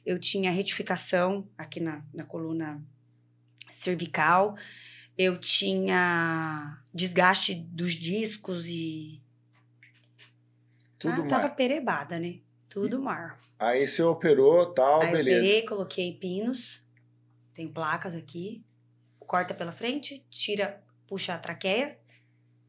eu 0.07 0.19
tinha 0.19 0.51
retificação 0.51 1.47
aqui 1.59 1.81
na, 1.81 2.03
na 2.15 2.25
coluna 2.25 2.83
cervical, 3.71 4.57
eu 5.19 5.39
tinha 5.39 6.83
desgaste 6.95 7.55
dos 7.55 7.95
discos 7.95 8.67
e. 8.67 9.21
Tudo 11.01 11.23
ah, 11.23 11.27
tava 11.27 11.45
mais. 11.45 11.55
perebada, 11.55 12.19
né? 12.19 12.41
Tudo 12.69 13.01
mar. 13.01 13.41
Aí 13.59 13.89
você 13.89 14.03
operou 14.03 14.67
tal, 14.67 15.01
Aí 15.01 15.09
eu 15.09 15.13
beleza. 15.17 15.41
operei, 15.41 15.63
coloquei 15.63 16.13
pinos, 16.13 16.85
tem 17.55 17.67
placas 17.67 18.15
aqui, 18.15 18.63
corta 19.19 19.55
pela 19.55 19.73
frente, 19.73 20.25
tira, 20.31 20.81
puxa 21.07 21.35
a 21.35 21.39
traqueia 21.39 21.99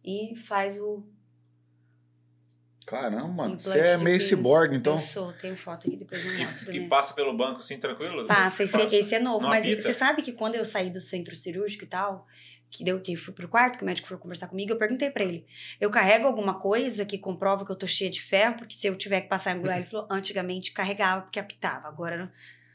e 0.03 0.33
faz 0.37 0.79
o 0.79 1.05
Caramba, 2.85 3.47
Você 3.49 3.77
é 3.77 3.97
meio 3.97 4.17
pinos. 4.17 4.23
ciborgue, 4.23 4.75
então. 4.75 4.93
Eu 4.93 4.99
sou, 4.99 5.33
tenho 5.33 5.55
foto 5.55 5.87
aqui, 5.87 5.95
depois 5.95 6.25
eu 6.25 6.37
mostro. 6.39 6.73
E, 6.73 6.77
e 6.77 6.79
né? 6.81 6.87
passa 6.89 7.13
pelo 7.13 7.35
banco 7.35 7.59
assim, 7.59 7.77
tranquilo? 7.77 8.25
Passa, 8.25 8.63
esse, 8.63 8.73
Passa. 8.73 8.95
esse 8.95 9.15
é 9.15 9.19
novo. 9.19 9.41
Não 9.41 9.49
mas 9.49 9.63
apita? 9.63 9.83
você 9.83 9.93
sabe 9.93 10.21
que 10.21 10.33
quando 10.33 10.55
eu 10.55 10.65
saí 10.65 10.89
do 10.89 10.99
centro 10.99 11.35
cirúrgico 11.35 11.83
e 11.83 11.87
tal, 11.87 12.27
que 12.71 12.85
deu 12.85 12.99
que 13.01 13.15
fui 13.17 13.33
pro 13.33 13.49
quarto, 13.49 13.77
que 13.77 13.83
o 13.83 13.85
médico 13.85 14.07
foi 14.07 14.17
conversar 14.17 14.47
comigo, 14.47 14.71
eu 14.71 14.77
perguntei 14.77 15.11
pra 15.11 15.23
ele: 15.23 15.45
eu 15.79 15.89
carrego 15.89 16.25
alguma 16.25 16.57
coisa 16.59 17.05
que 17.05 17.17
comprova 17.17 17.65
que 17.65 17.71
eu 17.71 17.75
tô 17.75 17.85
cheia 17.85 18.09
de 18.09 18.21
ferro? 18.21 18.55
Porque 18.55 18.73
se 18.73 18.87
eu 18.87 18.95
tiver 18.95 19.21
que 19.21 19.27
passar 19.27 19.51
em 19.51 19.59
angular, 19.59 19.77
ele 19.77 19.85
falou: 19.85 20.07
antigamente 20.09 20.71
carregava 20.71 21.21
porque 21.21 21.39
apitava, 21.39 21.89
agora 21.89 22.17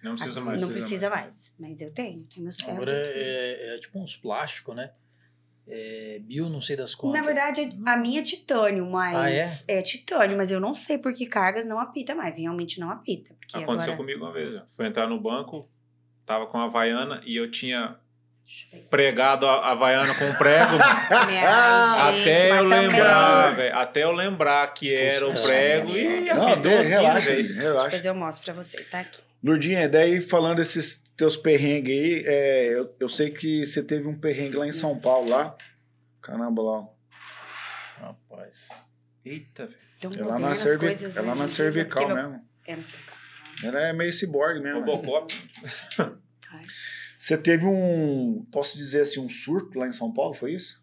não, 0.03 0.11
Não 0.11 0.15
precisa 0.15 0.41
mais. 0.43 0.63
não 0.63 0.69
precisa 0.69 1.11
mais. 1.11 1.55
Mas 1.59 1.81
eu 1.81 1.91
tenho, 1.91 2.25
tenho 2.25 2.45
meus 2.45 2.61
ferros. 2.61 2.83
Agora 2.83 3.01
aqui. 3.01 3.19
é, 3.19 3.75
é 3.75 3.79
tipo 3.79 3.99
uns 3.99 4.15
plásticos, 4.15 4.77
né? 4.77 4.91
É, 5.69 6.21
bio, 6.23 6.49
não 6.49 6.61
sei 6.61 6.77
das 6.77 6.95
quantas. 6.95 7.21
Na 7.21 7.27
verdade, 7.27 7.77
a 7.85 7.97
minha 7.97 8.21
é 8.21 8.23
titânio, 8.23 8.87
mas. 8.87 9.65
Ah, 9.67 9.73
é? 9.73 9.83
titânio, 9.83 10.37
mas 10.37 10.53
eu 10.53 10.61
não 10.61 10.73
sei 10.73 10.97
por 10.97 11.13
que 11.13 11.27
cargas 11.27 11.67
não 11.67 11.81
apita 11.81 12.15
mais. 12.15 12.39
Realmente 12.39 12.79
não 12.79 12.91
apita. 12.91 13.35
Porque 13.35 13.57
Aconteceu 13.57 13.95
agora... 13.95 13.97
comigo 13.97 14.25
uma 14.25 14.33
vez. 14.33 14.63
Fui 14.69 14.87
entrar 14.87 15.09
no 15.09 15.19
banco, 15.19 15.69
tava 16.25 16.47
com 16.47 16.59
a 16.59 16.65
Havaiana 16.65 17.21
e 17.25 17.35
eu 17.35 17.51
tinha. 17.51 17.99
Pregado 18.91 19.47
a 19.47 19.71
havaiano 19.73 20.15
com 20.15 20.33
prego. 20.35 20.73
Minha 21.27 22.13
gente, 22.13 22.21
até 22.23 22.51
eu 22.59 22.65
lembrar, 22.65 23.57
velho. 23.57 23.77
Até 23.77 24.05
eu 24.05 24.13
lembrar 24.13 24.67
que 24.75 24.95
era 24.95 25.27
o 25.27 25.43
prego 25.43 25.91
e 25.91 26.25
Não, 26.33 26.49
as 26.49 26.59
duas 26.63 26.89
relaxa, 26.89 27.21
vezes. 27.31 27.57
relaxa. 27.57 27.87
Depois 27.91 28.05
eu 28.07 28.15
mostro 28.15 28.45
pra 28.45 28.55
vocês, 28.55 28.87
tá 28.87 29.01
aqui. 29.01 29.21
Lourdinha, 29.43 29.89
daí 29.89 30.21
falando 30.21 30.61
esses 30.61 31.03
teus 31.17 31.37
perrengues 31.37 31.93
aí, 31.93 32.25
é, 32.27 32.69
eu, 32.75 32.95
eu 33.01 33.09
sei 33.09 33.31
que 33.31 33.65
você 33.65 33.83
teve 33.83 34.07
um 34.09 34.19
perrengue 34.19 34.57
lá 34.57 34.67
em 34.67 34.73
São 34.73 34.99
Paulo, 34.99 35.29
lá. 35.31 35.57
Caramba, 36.23 36.63
lá. 36.63 36.73
ó. 36.81 36.89
Rapaz. 38.01 38.69
Eita, 39.25 39.67
velho. 39.67 39.79
Então, 39.99 40.11
É 40.19 40.25
lá 40.25 40.39
na, 40.39 40.55
cervi... 40.57 40.79
coisas, 40.87 41.17
é 41.17 41.21
lá 41.21 41.35
né, 41.35 41.41
na 41.43 41.49
cervical 41.49 42.09
mesmo. 42.15 42.41
É 42.67 42.77
na 42.77 42.83
cervical. 42.83 43.17
Ela 43.65 43.81
é 43.89 43.93
meio 43.93 44.13
ciborgue 44.13 44.61
mesmo. 44.61 44.81
né? 44.81 44.87
Robocop. 44.87 45.35
Você 47.19 47.37
teve 47.37 47.65
um, 47.67 48.45
posso 48.51 48.77
dizer 48.77 49.03
assim, 49.03 49.21
um 49.21 49.29
surto 49.29 49.79
lá 49.79 49.87
em 49.87 49.93
São 49.93 50.13
Paulo, 50.13 50.35
foi 50.35 50.55
isso? 50.55 50.83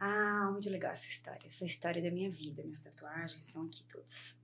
Ah, 0.00 0.48
muito 0.52 0.68
legal 0.70 0.92
essa 0.92 1.08
história. 1.08 1.46
Essa 1.46 1.64
história 1.64 2.02
da 2.02 2.10
minha 2.10 2.30
vida. 2.30 2.62
Minhas 2.62 2.78
tatuagens 2.78 3.46
estão 3.46 3.64
aqui 3.64 3.84
todas. 3.84 4.36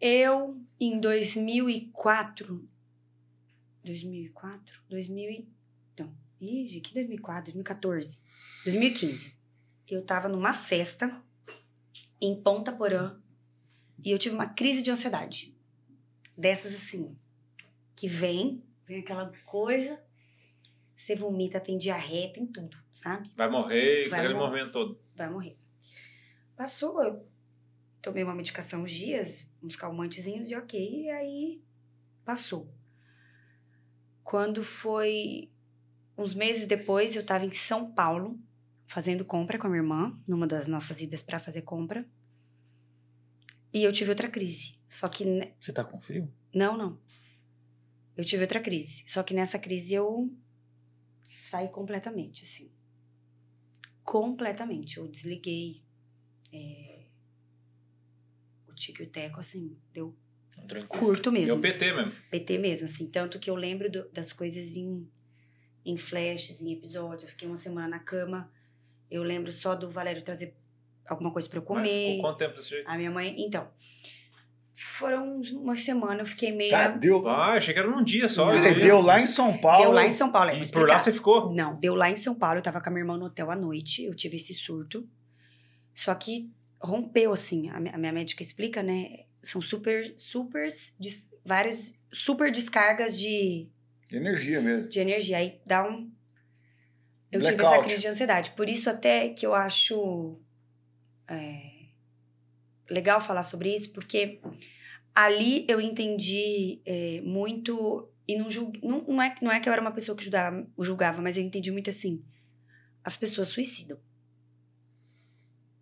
Eu, 0.00 0.60
em 0.78 1.00
2004... 1.00 2.68
2004? 3.84 4.82
2000 4.88 5.30
e... 5.30 5.48
Não. 5.98 6.14
Ih, 6.40 6.80
que 6.80 6.94
2004? 6.94 7.44
2014. 7.46 8.18
2015. 8.64 9.34
Eu 9.88 10.04
tava 10.04 10.28
numa 10.28 10.52
festa 10.52 11.20
em 12.20 12.40
Ponta 12.40 12.72
Porã 12.72 13.18
e 14.04 14.10
eu 14.10 14.18
tive 14.18 14.34
uma 14.34 14.48
crise 14.48 14.82
de 14.82 14.90
ansiedade. 14.90 15.54
Dessas 16.36 16.74
assim, 16.74 17.16
que 17.96 18.06
vem, 18.06 18.62
vem 18.88 19.00
aquela 19.00 19.30
coisa, 19.44 20.02
você 20.96 21.14
vomita, 21.14 21.60
tem 21.60 21.76
diarreia, 21.78 22.32
tem 22.32 22.46
tudo, 22.46 22.76
sabe? 22.92 23.30
Vai 23.36 23.48
morrer, 23.50 24.08
Vai 24.08 24.18
aquele 24.20 24.34
morrer. 24.34 24.46
movimento 24.46 24.72
todo. 24.72 25.00
vai 25.14 25.30
morrer. 25.30 25.56
Passou, 26.56 27.00
eu 27.02 27.28
tomei 28.02 28.24
uma 28.24 28.34
medicação 28.34 28.82
uns 28.82 28.90
dias, 28.90 29.46
uns 29.62 29.76
calmantezinhos 29.76 30.50
e 30.50 30.56
ok, 30.56 31.04
e 31.04 31.10
aí 31.10 31.62
passou. 32.24 32.68
Quando 34.24 34.62
foi 34.62 35.50
uns 36.16 36.34
meses 36.34 36.66
depois, 36.66 37.14
eu 37.14 37.24
tava 37.24 37.44
em 37.44 37.52
São 37.52 37.92
Paulo, 37.92 38.38
fazendo 38.86 39.24
compra 39.24 39.58
com 39.58 39.66
a 39.66 39.70
minha 39.70 39.82
irmã, 39.82 40.18
numa 40.26 40.46
das 40.46 40.66
nossas 40.66 41.00
idas 41.00 41.22
pra 41.22 41.38
fazer 41.38 41.62
compra. 41.62 42.04
E 43.72 43.84
eu 43.84 43.92
tive 43.92 44.10
outra 44.10 44.28
crise. 44.28 44.78
Só 44.88 45.08
que 45.08 45.24
ne- 45.24 45.54
Você 45.60 45.72
tá 45.72 45.84
com 45.84 46.00
frio? 46.00 46.32
não, 46.54 46.76
não. 46.76 46.98
Eu 48.18 48.24
tive 48.24 48.42
outra 48.42 48.60
crise. 48.60 49.04
Só 49.06 49.22
que 49.22 49.32
nessa 49.32 49.58
crise 49.58 49.94
eu 49.94 50.30
saí 51.24 51.68
completamente, 51.68 52.44
assim. 52.44 52.70
Completamente. 54.04 54.96
Eu 54.98 55.06
desliguei 55.08 55.82
é, 56.52 57.04
o 58.68 58.74
tico 58.74 59.02
e 59.02 59.06
o 59.06 59.08
teco, 59.10 59.38
assim, 59.40 59.76
deu 59.92 60.16
curto 60.88 61.28
É 61.28 61.32
mesmo. 61.32 61.54
o 61.56 61.60
PT 61.60 61.92
mesmo. 61.92 62.12
PT 62.30 62.58
mesmo, 62.58 62.84
assim. 62.86 63.06
Tanto 63.06 63.38
que 63.38 63.48
eu 63.48 63.54
lembro 63.54 63.90
do- 63.90 64.08
das 64.10 64.32
coisas 64.32 64.76
em, 64.76 65.08
em 65.84 65.96
flashes, 65.96 66.60
em 66.60 66.72
episódios. 66.72 67.22
Eu 67.24 67.28
fiquei 67.28 67.46
uma 67.48 67.56
semana 67.56 67.88
na 67.88 67.98
cama. 67.98 68.52
Eu 69.10 69.22
lembro 69.22 69.52
só 69.52 69.74
do 69.74 69.90
Valério 69.90 70.22
trazer 70.22 70.54
alguma 71.06 71.30
coisa 71.32 71.48
pra 71.48 71.58
eu 71.58 71.62
Mas 71.62 71.68
comer. 71.68 72.06
ficou 72.16 72.22
quanto 72.22 72.38
tempo 72.38 72.56
desse 72.56 72.70
jeito? 72.70 72.88
A 72.88 72.96
minha 72.96 73.10
mãe. 73.10 73.34
Então. 73.38 73.70
Foram 74.80 75.40
uma 75.54 75.74
semana, 75.74 76.22
eu 76.22 76.26
fiquei 76.26 76.52
meio. 76.52 76.70
Tá, 76.70 76.86
deu, 76.88 77.26
Ah, 77.28 77.54
achei 77.54 77.74
que 77.74 77.80
era 77.80 77.90
num 77.90 78.04
dia 78.04 78.28
só. 78.28 78.46
Não. 78.46 78.60
aí. 78.62 78.80
deu 78.80 79.00
lá 79.00 79.20
em 79.20 79.26
São 79.26 79.58
Paulo. 79.58 79.82
Deu 79.82 79.92
lá 79.92 80.04
em 80.06 80.10
São 80.10 80.30
Paulo. 80.30 80.50
é, 80.50 80.58
E 80.62 80.70
por 80.70 80.88
lá 80.88 80.98
você 81.00 81.12
ficou? 81.12 81.52
Não, 81.52 81.74
deu 81.80 81.96
lá 81.96 82.08
em 82.08 82.14
São 82.14 82.32
Paulo. 82.32 82.58
Eu 82.58 82.62
tava 82.62 82.80
com 82.80 82.88
a 82.88 82.92
minha 82.92 83.02
irmã 83.02 83.16
no 83.18 83.24
hotel 83.26 83.50
à 83.50 83.56
noite. 83.56 84.04
Eu 84.04 84.14
tive 84.14 84.36
esse 84.36 84.54
surto. 84.54 85.04
Só 85.92 86.14
que 86.14 86.48
rompeu, 86.80 87.32
assim. 87.32 87.68
A 87.70 87.80
minha, 87.80 88.12
médica 88.12 88.40
explica, 88.40 88.80
né? 88.80 89.24
São 89.42 89.60
super, 89.60 90.14
super, 90.16 90.68
des- 90.98 91.28
várias 91.44 91.92
super 92.12 92.52
descargas 92.52 93.18
de, 93.18 93.68
Energia 94.12 94.60
mesmo. 94.60 94.88
de 94.88 95.00
energia. 95.00 95.38
Aí 95.38 95.60
dá 95.66 95.88
um. 95.88 96.08
Eu 97.32 97.40
tive 97.40 97.54
essa 97.54 97.62
Blackout. 97.62 97.84
crise 97.88 98.00
de 98.02 98.08
ansiedade. 98.08 98.50
Por 98.52 98.68
isso, 98.70 98.88
até 98.88 99.28
que 99.30 99.44
eu 99.44 99.54
acho 99.54 100.38
é, 101.28 101.77
legal 102.90 103.20
falar 103.20 103.42
sobre 103.42 103.74
isso, 103.74 103.92
porque 103.92 104.40
ali 105.14 105.64
eu 105.68 105.80
entendi 105.80 106.80
é, 106.84 107.20
muito. 107.22 108.08
E 108.26 108.36
não, 108.36 108.50
julg, 108.50 108.78
não, 108.82 109.02
não, 109.02 109.22
é, 109.22 109.34
não 109.40 109.50
é 109.50 109.60
que 109.60 109.68
eu 109.68 109.72
era 109.72 109.80
uma 109.80 109.92
pessoa 109.92 110.16
que 110.16 110.22
julgava, 110.22 110.66
julgava, 110.78 111.22
mas 111.22 111.36
eu 111.36 111.42
entendi 111.42 111.70
muito 111.70 111.90
assim. 111.90 112.22
As 113.02 113.16
pessoas 113.16 113.48
suicidam. 113.48 113.98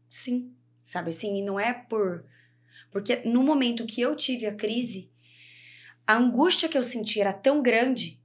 Sim. 0.08 0.54
Sabe 0.84 1.10
assim? 1.10 1.36
E 1.36 1.42
não 1.42 1.58
é 1.58 1.72
por. 1.72 2.24
Porque 2.90 3.16
no 3.24 3.42
momento 3.42 3.84
que 3.84 4.00
eu 4.00 4.14
tive 4.14 4.46
a 4.46 4.54
crise, 4.54 5.10
a 6.06 6.14
angústia 6.14 6.68
que 6.68 6.78
eu 6.78 6.84
senti 6.84 7.20
era 7.20 7.32
tão 7.32 7.62
grande 7.62 8.20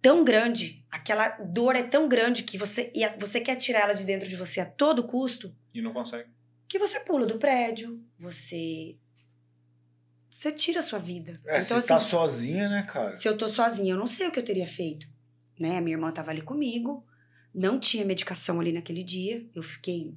tão 0.00 0.24
grande, 0.24 0.84
aquela 0.90 1.28
dor 1.28 1.76
é 1.76 1.82
tão 1.82 2.08
grande 2.08 2.42
que 2.42 2.56
você 2.56 2.92
você 3.18 3.40
quer 3.40 3.56
tirar 3.56 3.80
ela 3.80 3.92
de 3.92 4.04
dentro 4.04 4.28
de 4.28 4.36
você 4.36 4.60
a 4.60 4.66
todo 4.66 5.06
custo, 5.06 5.54
E 5.74 5.82
não 5.82 5.92
consegue. 5.92 6.28
Que 6.68 6.78
você 6.78 7.00
pula 7.00 7.26
do 7.26 7.38
prédio, 7.38 8.00
você 8.18 8.96
você 10.30 10.52
tira 10.52 10.78
a 10.78 10.82
sua 10.82 11.00
vida. 11.00 11.40
É, 11.46 11.58
então 11.58 11.80
você 11.80 11.86
tá 11.86 11.96
assim, 11.96 12.10
sozinha, 12.10 12.68
né, 12.68 12.82
cara? 12.84 13.16
se 13.16 13.28
eu 13.28 13.36
tô 13.36 13.48
sozinha, 13.48 13.94
eu 13.94 13.98
não 13.98 14.06
sei 14.06 14.28
o 14.28 14.30
que 14.30 14.38
eu 14.38 14.44
teria 14.44 14.66
feito, 14.66 15.08
né? 15.58 15.78
A 15.78 15.80
minha 15.80 15.96
irmã 15.96 16.12
tava 16.12 16.30
ali 16.30 16.42
comigo, 16.42 17.04
não 17.52 17.80
tinha 17.80 18.04
medicação 18.04 18.60
ali 18.60 18.70
naquele 18.70 19.02
dia, 19.02 19.44
eu 19.52 19.62
fiquei 19.64 20.14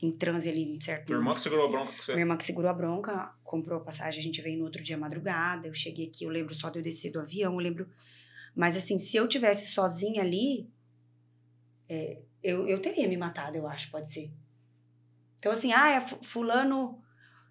em 0.00 0.12
transe 0.12 0.48
ali 0.48 0.62
em 0.62 0.80
certo 0.80 1.06
Tua 1.06 1.16
irmã 1.16 1.32
que 1.32 1.40
segurou 1.40 1.66
a 1.66 1.68
bronca 1.68 1.92
com 1.92 2.02
você. 2.02 2.12
minha 2.12 2.22
irmã 2.22 2.36
que 2.36 2.44
segurou 2.44 2.70
a 2.70 2.74
bronca, 2.74 3.34
comprou 3.42 3.78
a 3.78 3.82
passagem, 3.82 4.20
a 4.20 4.22
gente 4.22 4.40
veio 4.40 4.58
no 4.58 4.64
outro 4.64 4.82
dia 4.82 4.96
madrugada. 4.96 5.66
Eu 5.66 5.74
cheguei 5.74 6.06
aqui, 6.06 6.24
eu 6.24 6.30
lembro 6.30 6.54
só 6.54 6.68
de 6.68 6.78
eu 6.78 6.82
descer 6.82 7.10
do 7.10 7.18
avião, 7.18 7.54
eu 7.54 7.58
lembro. 7.58 7.88
Mas 8.54 8.76
assim, 8.76 8.98
se 8.98 9.16
eu 9.16 9.26
tivesse 9.26 9.72
sozinha 9.72 10.22
ali, 10.22 10.70
é, 11.88 12.18
eu, 12.42 12.68
eu 12.68 12.80
teria 12.80 13.08
me 13.08 13.16
matado, 13.16 13.56
eu 13.56 13.66
acho, 13.66 13.90
pode 13.90 14.08
ser. 14.08 14.30
Então, 15.38 15.52
assim, 15.52 15.72
ah, 15.72 15.90
é 15.90 16.00
fu- 16.00 16.18
fulano 16.22 17.02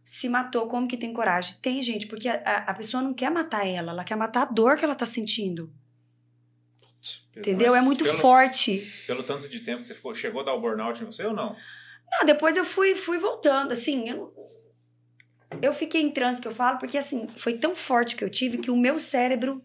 se 0.03 0.30
matou, 0.30 0.68
como 0.68 0.88
que 0.88 0.98
tem 0.98 1.14
coragem? 1.14 1.57
Tem, 1.62 1.82
gente, 1.82 2.07
porque 2.07 2.28
a, 2.30 2.36
a- 2.68 2.74
pessoa 2.74 3.02
não 3.02 3.14
quer 3.14 3.32
matar 3.32 3.66
ela, 3.68 3.91
ela 3.91 4.03
quer 4.03 4.16
matar 4.16 4.44
a 4.44 4.45
dor 4.45 4.78
que 4.78 4.86
ela 4.86 4.95
tá 4.95 5.06
sentindo. 5.06 5.72
Entendeu? 7.36 7.72
Mas 7.72 7.82
é 7.82 7.86
muito 7.86 8.03
pelo, 8.03 8.18
forte. 8.18 8.91
Pelo 9.06 9.22
tanto 9.24 9.48
de 9.49 9.60
tempo 9.60 9.82
que 9.82 9.88
você 9.88 9.94
ficou, 9.95 10.14
chegou 10.16 10.41
a 10.41 10.45
dar 10.45 10.53
o 10.53 10.62
burnout 10.62 11.02
em 11.02 11.06
você 11.06 11.26
ou 11.26 11.34
não? 11.34 11.56
Não, 12.12 12.26
depois 12.26 12.56
eu 12.56 12.64
fui, 12.66 12.95
fui 12.95 13.18
voltando, 13.18 13.72
assim, 13.74 14.10
eu, 14.10 14.34
eu 15.62 15.74
fiquei 15.74 16.02
em 16.02 16.10
transe 16.12 16.41
que 16.41 16.48
eu 16.48 16.53
falo, 16.53 16.78
porque 16.78 16.98
assim, 16.98 17.28
foi 17.38 17.57
tão 17.57 17.76
forte 17.76 18.16
que 18.16 18.24
eu 18.24 18.30
tive 18.30 18.57
que 18.60 18.72
o 18.72 18.78
meu 18.78 18.98
cérebro 18.99 19.64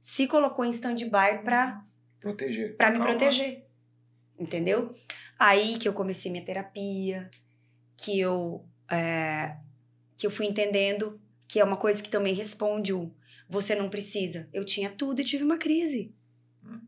se 0.00 0.26
colocou 0.26 0.64
em 0.64 0.70
stand-by 0.70 1.42
pra, 1.44 1.84
Proteger. 2.20 2.76
pra 2.76 2.90
me 2.90 2.98
Calma. 2.98 3.10
proteger. 3.10 3.66
Entendeu? 4.38 4.94
Aí 5.40 5.78
que 5.78 5.88
eu 5.88 5.94
comecei 5.94 6.30
minha 6.30 6.44
terapia, 6.44 7.30
que 7.96 8.20
eu, 8.20 8.62
é, 8.90 9.56
que 10.14 10.26
eu 10.26 10.30
fui 10.30 10.44
entendendo 10.44 11.18
que 11.48 11.58
é 11.58 11.64
uma 11.64 11.78
coisa 11.78 12.02
que 12.02 12.10
também 12.10 12.34
responde 12.34 12.92
o 12.92 13.10
você 13.48 13.74
não 13.74 13.88
precisa. 13.88 14.50
Eu 14.52 14.66
tinha 14.66 14.90
tudo 14.90 15.22
e 15.22 15.24
tive 15.24 15.42
uma 15.42 15.56
crise. 15.56 16.14
Hum. 16.62 16.82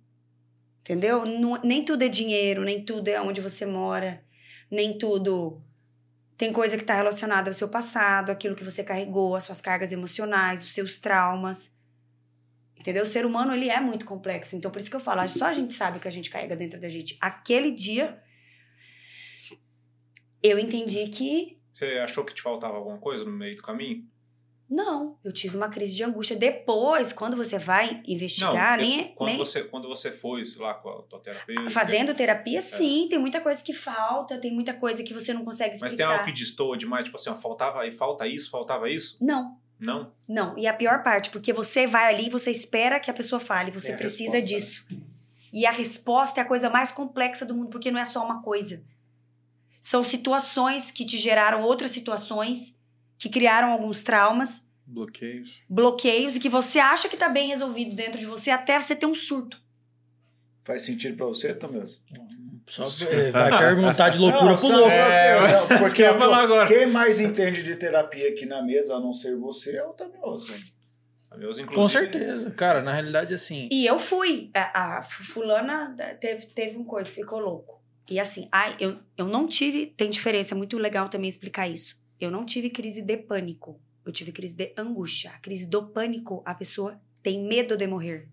Entendeu? 0.83 1.25
Não- 1.25 1.61
nem 1.65 1.83
tudo 1.83 2.03
é 2.03 2.09
dinheiro, 2.09 2.63
nem 2.63 2.85
tudo 2.85 3.09
é 3.09 3.19
onde 3.23 3.41
você 3.41 3.65
mora, 3.65 4.23
nem 4.71 4.99
tudo. 4.99 5.63
Tem 6.37 6.53
coisa 6.53 6.77
que 6.77 6.83
está 6.83 6.95
relacionada 6.95 7.49
ao 7.49 7.55
seu 7.55 7.69
passado, 7.69 8.31
aquilo 8.31 8.55
que 8.55 8.63
você 8.63 8.85
carregou, 8.85 9.35
as 9.35 9.45
suas 9.45 9.63
cargas 9.63 9.93
emocionais, 9.93 10.63
os 10.63 10.75
seus 10.75 11.01
traumas. 11.01 11.75
Entendeu? 12.79 13.03
O 13.03 13.07
ser 13.07 13.25
humano, 13.25 13.55
ele 13.55 13.71
é 13.71 13.81
muito 13.81 14.05
complexo. 14.05 14.55
Então, 14.55 14.71
por 14.71 14.79
isso 14.79 14.91
que 14.91 14.97
eu 14.97 15.01
falo, 15.01 15.27
só 15.27 15.47
a 15.47 15.53
gente 15.55 15.73
sabe 15.73 15.97
o 15.97 16.01
que 16.01 16.09
a 16.09 16.13
gente 16.13 16.29
carrega 16.29 16.55
dentro 16.55 16.79
da 16.79 16.91
gente. 16.91 17.17
Aquele 17.19 17.71
dia, 17.71 18.23
eu 20.43 20.59
entendi 20.59 21.07
que 21.09 21.59
Você 21.73 21.99
achou 21.99 22.25
que 22.25 22.35
te 22.35 22.43
faltava 22.43 22.77
alguma 22.77 22.99
coisa 22.99 23.25
no 23.25 23.33
meio 23.33 23.57
do 23.57 23.63
caminho? 23.63 24.05
não, 24.75 25.19
eu 25.23 25.31
tive 25.35 25.55
uma 25.55 25.69
crise 25.69 25.95
de 25.95 26.03
angústia. 26.03 26.35
Depois, 26.35 27.13
quando 27.13 27.37
você 27.37 27.59
vai 27.59 28.03
investigar, 28.07 28.79
eu- 28.81 28.87
nem, 28.87 29.01
é, 29.03 29.05
quando, 29.09 29.29
nem 29.29 29.37
você, 29.39 29.65
quando 29.65 29.87
você 29.87 30.11
foi 30.11 30.43
lá 30.59 30.73
com 30.73 30.89
a 30.89 31.03
tua 31.03 31.21
terapeuta. 31.21 31.69
fazendo 31.69 32.15
terapia, 32.15 32.63
sim, 32.63 33.07
tem 33.11 33.19
muita 33.19 33.39
coisa 33.43 33.63
que 33.63 33.75
falta, 33.75 34.39
tem 34.39 34.51
muita 34.51 34.73
coisa 34.73 35.03
que 35.03 35.13
você 35.13 35.35
não 35.35 35.45
consegue 35.45 35.75
explicar. 35.75 35.91
Mas 35.91 35.95
tem 35.97 36.07
algo 36.07 36.25
que 36.25 36.33
destoa 36.33 36.79
demais, 36.79 37.05
tipo 37.05 37.17
assim, 37.19 37.29
ó, 37.29 37.35
faltava 37.35 37.87
e 37.87 37.91
falta 37.91 38.27
isso, 38.27 38.49
faltava 38.51 38.89
isso? 38.89 39.19
Não, 39.23 39.59
Não? 39.79 40.11
não. 40.27 40.57
E 40.57 40.67
a 40.67 40.73
pior 40.73 41.03
parte, 41.03 41.29
porque 41.29 41.53
você 41.53 41.87
vai 41.87 42.15
ali 42.15 42.29
e 42.29 42.31
você 42.31 42.51
espera 42.51 42.99
que 42.99 43.11
a 43.11 43.15
pessoa 43.15 43.39
fale, 43.41 43.71
você 43.71 43.93
precisa 43.95 44.39
resposta, 44.39 44.55
né? 44.55 44.59
disso. 44.59 44.87
E 45.53 45.67
a 45.67 45.71
resposta 45.71 46.41
é 46.41 46.43
a 46.45 46.47
coisa 46.47 46.71
mais 46.71 46.91
complexa 46.91 47.45
do 47.45 47.55
mundo, 47.55 47.69
porque 47.69 47.91
não 47.91 48.01
é 48.01 48.07
só 48.07 48.25
uma 48.25 48.41
coisa. 48.41 48.83
São 49.83 50.05
situações 50.05 50.93
que 50.93 51.05
te 51.05 51.19
geraram 51.19 51.63
outras 51.63 51.91
situações, 51.91 52.79
que 53.19 53.29
criaram 53.29 53.73
alguns 53.73 54.01
traumas, 54.05 54.65
Bloqueios. 54.87 55.61
bloqueios, 55.69 56.37
e 56.37 56.41
que 56.41 56.49
você 56.49 56.79
acha 56.79 57.09
que 57.09 57.17
tá 57.17 57.29
bem 57.29 57.49
resolvido 57.49 57.97
dentro 57.97 58.17
de 58.17 58.25
você 58.25 58.53
até 58.53 58.81
você 58.81 58.95
ter 58.95 59.07
um 59.07 59.15
surto. 59.15 59.61
Faz 60.63 60.83
sentido 60.83 61.17
pra 61.17 61.27
você, 61.27 61.53
Tomeu? 61.53 61.85
Só 62.69 62.85
é, 63.09 63.33
vai 63.33 63.59
perguntar 63.59 64.11
de 64.11 64.19
loucura 64.23 64.55
pro 64.55 64.69
louco. 64.69 64.91
É, 64.91 65.41
não, 65.41 65.47
isso 65.59 65.79
porque 65.79 65.97
que 65.97 66.03
eu 66.03 66.17
falar 66.17 66.43
agora. 66.45 66.69
Quem 66.69 66.87
mais 66.87 67.19
entende 67.19 67.65
de 67.65 67.75
terapia 67.75 68.29
aqui 68.29 68.47
na 68.47 68.63
mesa, 68.63 68.95
a 68.95 69.01
não 69.01 69.13
ser 69.13 69.37
você, 69.37 69.77
é 69.79 69.85
o 69.85 69.93
Tomeu. 69.93 70.39
Meus, 71.37 71.59
inclusive, 71.59 71.75
Com 71.75 71.89
certeza. 71.89 72.51
Cara, 72.53 72.83
na 72.83 72.93
realidade, 72.93 73.35
assim. 73.35 73.69
E 73.73 73.85
eu 73.85 73.99
fui. 73.99 74.53
A, 74.55 74.99
a 74.99 75.03
fulana 75.03 75.93
teve, 76.21 76.47
teve 76.47 76.79
um 76.79 76.85
coisa, 76.85 77.11
ficou 77.11 77.41
louco. 77.41 77.82
E 78.09 78.19
assim, 78.19 78.49
ai, 78.51 78.77
eu, 78.81 78.99
eu 79.17 79.27
não 79.27 79.47
tive. 79.47 79.87
Tem 79.87 80.11
diferença, 80.11 80.55
é 80.55 80.57
muito 80.57 80.77
legal 80.77 81.09
também 81.09 81.29
explicar 81.29 81.69
isso. 81.69 82.01
Eu 82.21 82.31
não 82.31 82.45
tive 82.45 82.71
crise 82.71 83.03
de 83.03 83.17
pânico. 83.17 83.81
Eu 84.05 84.13
tive 84.13 84.33
crise 84.33 84.55
de 84.55 84.73
angústia. 84.77 85.31
A 85.31 85.39
crise 85.39 85.67
do 85.67 85.87
pânico, 85.87 86.43
a 86.45 86.55
pessoa 86.55 87.01
tem 87.23 87.43
medo 87.43 87.77
de 87.77 87.87
morrer. 87.87 88.29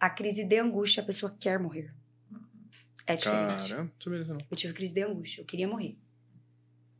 A 0.00 0.10
crise 0.10 0.44
de 0.44 0.58
angústia, 0.58 1.02
a 1.02 1.06
pessoa 1.06 1.34
quer 1.38 1.58
morrer. 1.58 1.92
É 3.06 3.16
diferente. 3.16 3.70
Cara, 3.70 3.90
não. 4.26 4.38
Eu 4.50 4.56
tive 4.56 4.72
crise 4.72 4.94
de 4.94 5.02
angústia. 5.02 5.42
Eu 5.42 5.44
queria 5.44 5.68
morrer. 5.68 5.96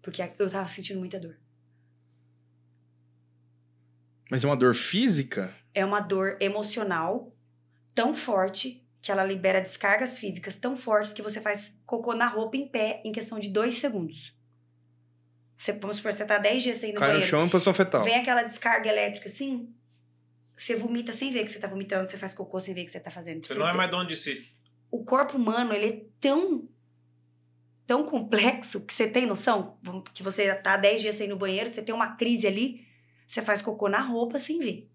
Porque 0.01 0.23
eu 0.39 0.51
tava 0.51 0.67
sentindo 0.67 0.99
muita 0.99 1.19
dor. 1.19 1.39
Mas 4.31 4.45
é 4.45 4.47
uma 4.47 4.57
dor 4.57 4.75
física? 4.75 5.55
é 5.75 5.85
uma 5.85 6.01
dor 6.01 6.37
emocional 6.41 7.35
tão 7.95 8.15
forte 8.15 8.82
que 9.03 9.11
ela 9.11 9.25
libera 9.25 9.61
descargas 9.61 10.17
físicas 10.17 10.55
tão 10.55 10.77
fortes 10.77 11.13
que 11.13 11.21
você 11.21 11.41
faz 11.41 11.75
cocô 11.85 12.15
na 12.15 12.29
roupa 12.29 12.57
em 12.57 12.69
pé 12.69 13.03
em 13.05 13.11
questão 13.11 13.41
de 13.41 13.49
dois 13.49 13.79
segundos. 13.81 14.33
Você, 15.57 15.73
vamos 15.73 15.97
supor, 15.97 16.13
você 16.13 16.25
tá 16.25 16.39
10 16.39 16.63
dias 16.63 16.77
sem 16.77 16.91
ir 16.91 16.93
no 16.93 17.01
Cai 17.01 17.09
no 17.09 17.15
banheiro. 17.15 17.31
chão 17.31 17.47
e 17.47 17.51
posição 17.51 17.75
fetal. 17.75 18.05
Vem 18.05 18.15
aquela 18.15 18.45
descarga 18.45 18.89
elétrica 18.89 19.29
assim. 19.29 19.75
Você 20.57 20.77
vomita 20.77 21.13
sem 21.13 21.33
ver 21.33 21.45
que 21.45 21.51
você 21.51 21.59
tá 21.59 21.67
vomitando, 21.67 22.09
você 22.09 22.17
faz 22.17 22.33
cocô 22.33 22.61
sem 22.61 22.73
ver 22.73 22.85
que 22.85 22.91
você 22.93 23.01
tá 23.01 23.11
fazendo. 23.11 23.45
Você 23.45 23.55
não 23.55 23.69
é 23.69 23.73
mais 23.73 23.91
dono 23.91 24.07
de 24.07 24.15
si. 24.15 24.47
O 24.89 25.05
corpo 25.05 25.37
humano, 25.37 25.73
ele 25.73 25.87
é 25.87 26.05
tão 26.21 26.69
tão 27.85 28.05
complexo 28.05 28.81
que 28.83 28.95
você 28.95 29.09
tem 29.09 29.27
noção 29.27 29.77
que 30.15 30.23
você 30.23 30.55
tá 30.55 30.77
10 30.77 31.03
dias 31.03 31.15
sem 31.17 31.27
ir 31.27 31.31
no 31.31 31.37
banheiro, 31.37 31.69
você 31.69 31.83
tem 31.83 31.95
uma 31.95 32.15
crise 32.17 32.47
ali, 32.47 32.87
você 33.27 33.43
faz 33.43 33.61
cocô 33.61 33.89
na 33.89 34.01
roupa 34.01 34.39
sem 34.39 34.61
ver. 34.61 34.92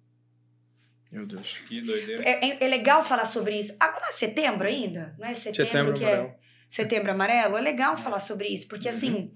Meu 1.11 1.25
Deus. 1.25 1.57
Que 1.67 1.81
doideira. 1.81 2.21
É, 2.23 2.45
é- 2.49 2.57
é 2.65 2.67
legal 2.67 3.03
falar 3.03 3.25
sobre 3.25 3.57
isso. 3.57 3.75
Agora 3.79 4.07
é 4.09 4.11
setembro 4.11 4.67
ainda, 4.67 5.15
não 5.17 5.27
é 5.27 5.34
setembro, 5.34 5.65
Setembro 5.71 5.93
que 5.93 6.03
amarelo. 6.03 6.27
é 6.27 6.35
setembro 6.67 7.11
amarelo. 7.11 7.57
É 7.57 7.61
legal 7.61 7.95
falar 7.97 8.19
sobre 8.19 8.47
isso, 8.49 8.67
porque 8.67 8.89
assim, 8.89 9.31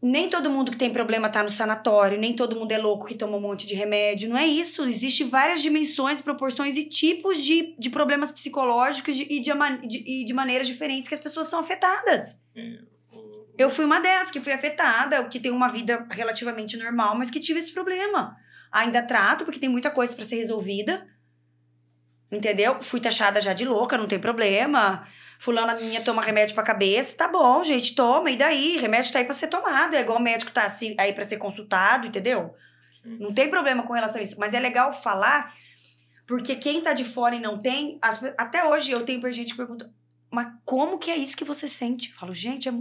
nem 0.00 0.28
todo 0.28 0.50
mundo 0.50 0.70
que 0.70 0.76
tem 0.78 0.90
problema 0.92 1.28
tá 1.28 1.42
no 1.42 1.50
sanatório, 1.50 2.18
nem 2.18 2.34
todo 2.36 2.54
mundo 2.54 2.70
é 2.70 2.78
louco 2.78 3.06
que 3.06 3.14
toma 3.14 3.36
um 3.36 3.40
monte 3.40 3.66
de 3.66 3.74
remédio. 3.74 4.28
Não 4.28 4.36
é 4.36 4.46
isso. 4.46 4.84
Existem 4.84 5.28
várias 5.28 5.60
dimensões, 5.62 6.20
proporções 6.20 6.76
e 6.76 6.84
tipos 6.84 7.42
de, 7.42 7.74
de 7.78 7.90
problemas 7.90 8.30
psicológicos 8.30 9.16
de- 9.16 9.24
e, 9.24 9.40
de, 9.40 9.50
de- 9.88 10.24
de 10.24 10.32
maneiras 10.34 10.66
diferentes 10.66 11.08
que 11.08 11.14
as 11.14 11.20
pessoas 11.20 11.48
são 11.48 11.58
afetadas. 11.60 12.38
É, 12.54 12.78
o- 13.10 13.46
Eu 13.58 13.68
fui 13.70 13.84
uma 13.84 13.98
dessas 13.98 14.30
que 14.30 14.38
fui 14.38 14.52
afetada, 14.52 15.24
que 15.24 15.40
tem 15.40 15.50
uma 15.50 15.68
vida 15.68 16.06
relativamente 16.10 16.76
normal, 16.76 17.16
mas 17.16 17.30
que 17.30 17.40
tive 17.40 17.58
esse 17.58 17.72
problema. 17.72 18.36
Ainda 18.70 19.02
trato, 19.02 19.44
porque 19.44 19.60
tem 19.60 19.68
muita 19.68 19.90
coisa 19.90 20.14
pra 20.14 20.24
ser 20.24 20.36
resolvida. 20.36 21.06
Entendeu? 22.30 22.82
Fui 22.82 23.00
taxada 23.00 23.40
já 23.40 23.52
de 23.52 23.64
louca, 23.64 23.96
não 23.96 24.06
tem 24.06 24.18
problema. 24.18 25.06
Fulana 25.38 25.74
minha 25.74 26.02
toma 26.02 26.22
remédio 26.22 26.54
pra 26.54 26.64
cabeça. 26.64 27.16
Tá 27.16 27.28
bom, 27.28 27.62
gente, 27.62 27.94
toma. 27.94 28.30
E 28.30 28.36
daí? 28.36 28.76
Remédio 28.78 29.12
tá 29.12 29.18
aí 29.18 29.24
pra 29.24 29.34
ser 29.34 29.48
tomado. 29.48 29.94
É 29.94 30.00
igual 30.00 30.18
o 30.18 30.22
médico 30.22 30.50
tá 30.50 30.66
aí 30.98 31.12
pra 31.12 31.24
ser 31.24 31.36
consultado, 31.36 32.06
entendeu? 32.06 32.54
Não 33.04 33.32
tem 33.32 33.48
problema 33.48 33.84
com 33.84 33.92
relação 33.92 34.20
a 34.20 34.22
isso. 34.22 34.38
Mas 34.38 34.52
é 34.52 34.58
legal 34.58 34.92
falar, 34.92 35.54
porque 36.26 36.56
quem 36.56 36.82
tá 36.82 36.92
de 36.92 37.04
fora 37.04 37.36
e 37.36 37.40
não 37.40 37.58
tem. 37.58 37.98
as 38.02 38.22
até 38.36 38.64
hoje 38.64 38.90
eu 38.90 39.04
tenho 39.04 39.32
gente 39.32 39.52
que 39.52 39.56
pergunta, 39.56 39.92
mas 40.30 40.48
como 40.64 40.98
que 40.98 41.10
é 41.10 41.16
isso 41.16 41.36
que 41.36 41.44
você 41.44 41.68
sente? 41.68 42.10
Eu 42.10 42.16
falo, 42.16 42.34
gente, 42.34 42.68
é 42.68 42.72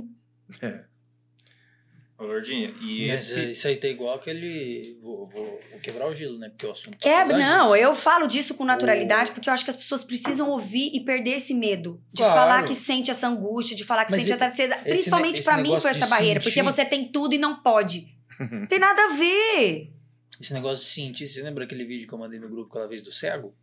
Ô, 2.18 2.24
Lordinha, 2.24 2.74
e 2.82 3.08
Mas, 3.10 3.30
esse. 3.30 3.40
é, 3.40 3.52
isso 3.52 3.68
aí 3.68 3.76
tá 3.76 3.88
igual 3.90 4.16
aquele. 4.16 4.98
Vou, 5.02 5.28
vou- 5.28 5.60
vou 5.70 5.80
quebrar 5.82 6.08
o 6.08 6.14
gelo, 6.14 6.38
né? 6.38 6.48
Porque 6.50 6.66
o 6.66 6.72
assunto. 6.72 6.98
tá 6.98 7.10
É, 7.10 7.24
pesadíssimo. 7.24 7.40
não, 7.40 7.76
eu 7.76 7.94
falo 7.94 8.26
disso 8.26 8.54
com 8.56 8.64
naturalidade 8.64 9.32
porque 9.32 9.50
eu 9.50 9.54
acho 9.54 9.66
que 9.66 9.70
as 9.70 9.76
pessoas 9.76 10.02
precisam 10.04 10.50
ouvir 10.50 10.92
e 10.94 11.02
perder 11.04 11.32
esse 11.32 11.54
medo 11.54 12.02
de 12.14 12.22
Claro. 12.22 12.34
falar 12.40 12.64
que 12.64 12.74
sente 12.74 13.12
essa 13.12 13.28
angústia, 13.28 13.76
de 13.76 13.84
falar 13.84 14.06
que 14.06 14.12
Mas 14.12 14.22
sente 14.22 14.32
e- 14.32 14.34
a 14.34 14.38
tristeza. 14.38 14.78
Principalmente 14.78 15.44
pra 15.44 15.58
mim 15.58 15.78
foi 15.82 15.92
essa 15.92 16.08
barreira, 16.08 16.40
porque 16.40 16.64
você 16.64 16.86
tem 16.86 17.12
tudo 17.12 17.36
e 17.36 17.38
não 17.38 17.62
pode. 17.62 18.08
Não 18.40 18.66
tem 18.68 18.80
nada 18.80 19.06
a 19.06 19.10
ver. 19.10 19.92
Esse 20.40 20.54
negócio 20.54 20.86
de 20.86 20.92
sentir, 20.92 21.28
você 21.28 21.42
lembra 21.42 21.66
aquele 21.66 21.84
vídeo 21.86 22.08
que 22.08 22.14
eu 22.14 22.18
mandei 22.18 22.40
no 22.40 22.48
grupo 22.50 22.70
aquela 22.70 22.88
vez 22.88 23.02
do 23.04 23.12
cego? 23.12 23.54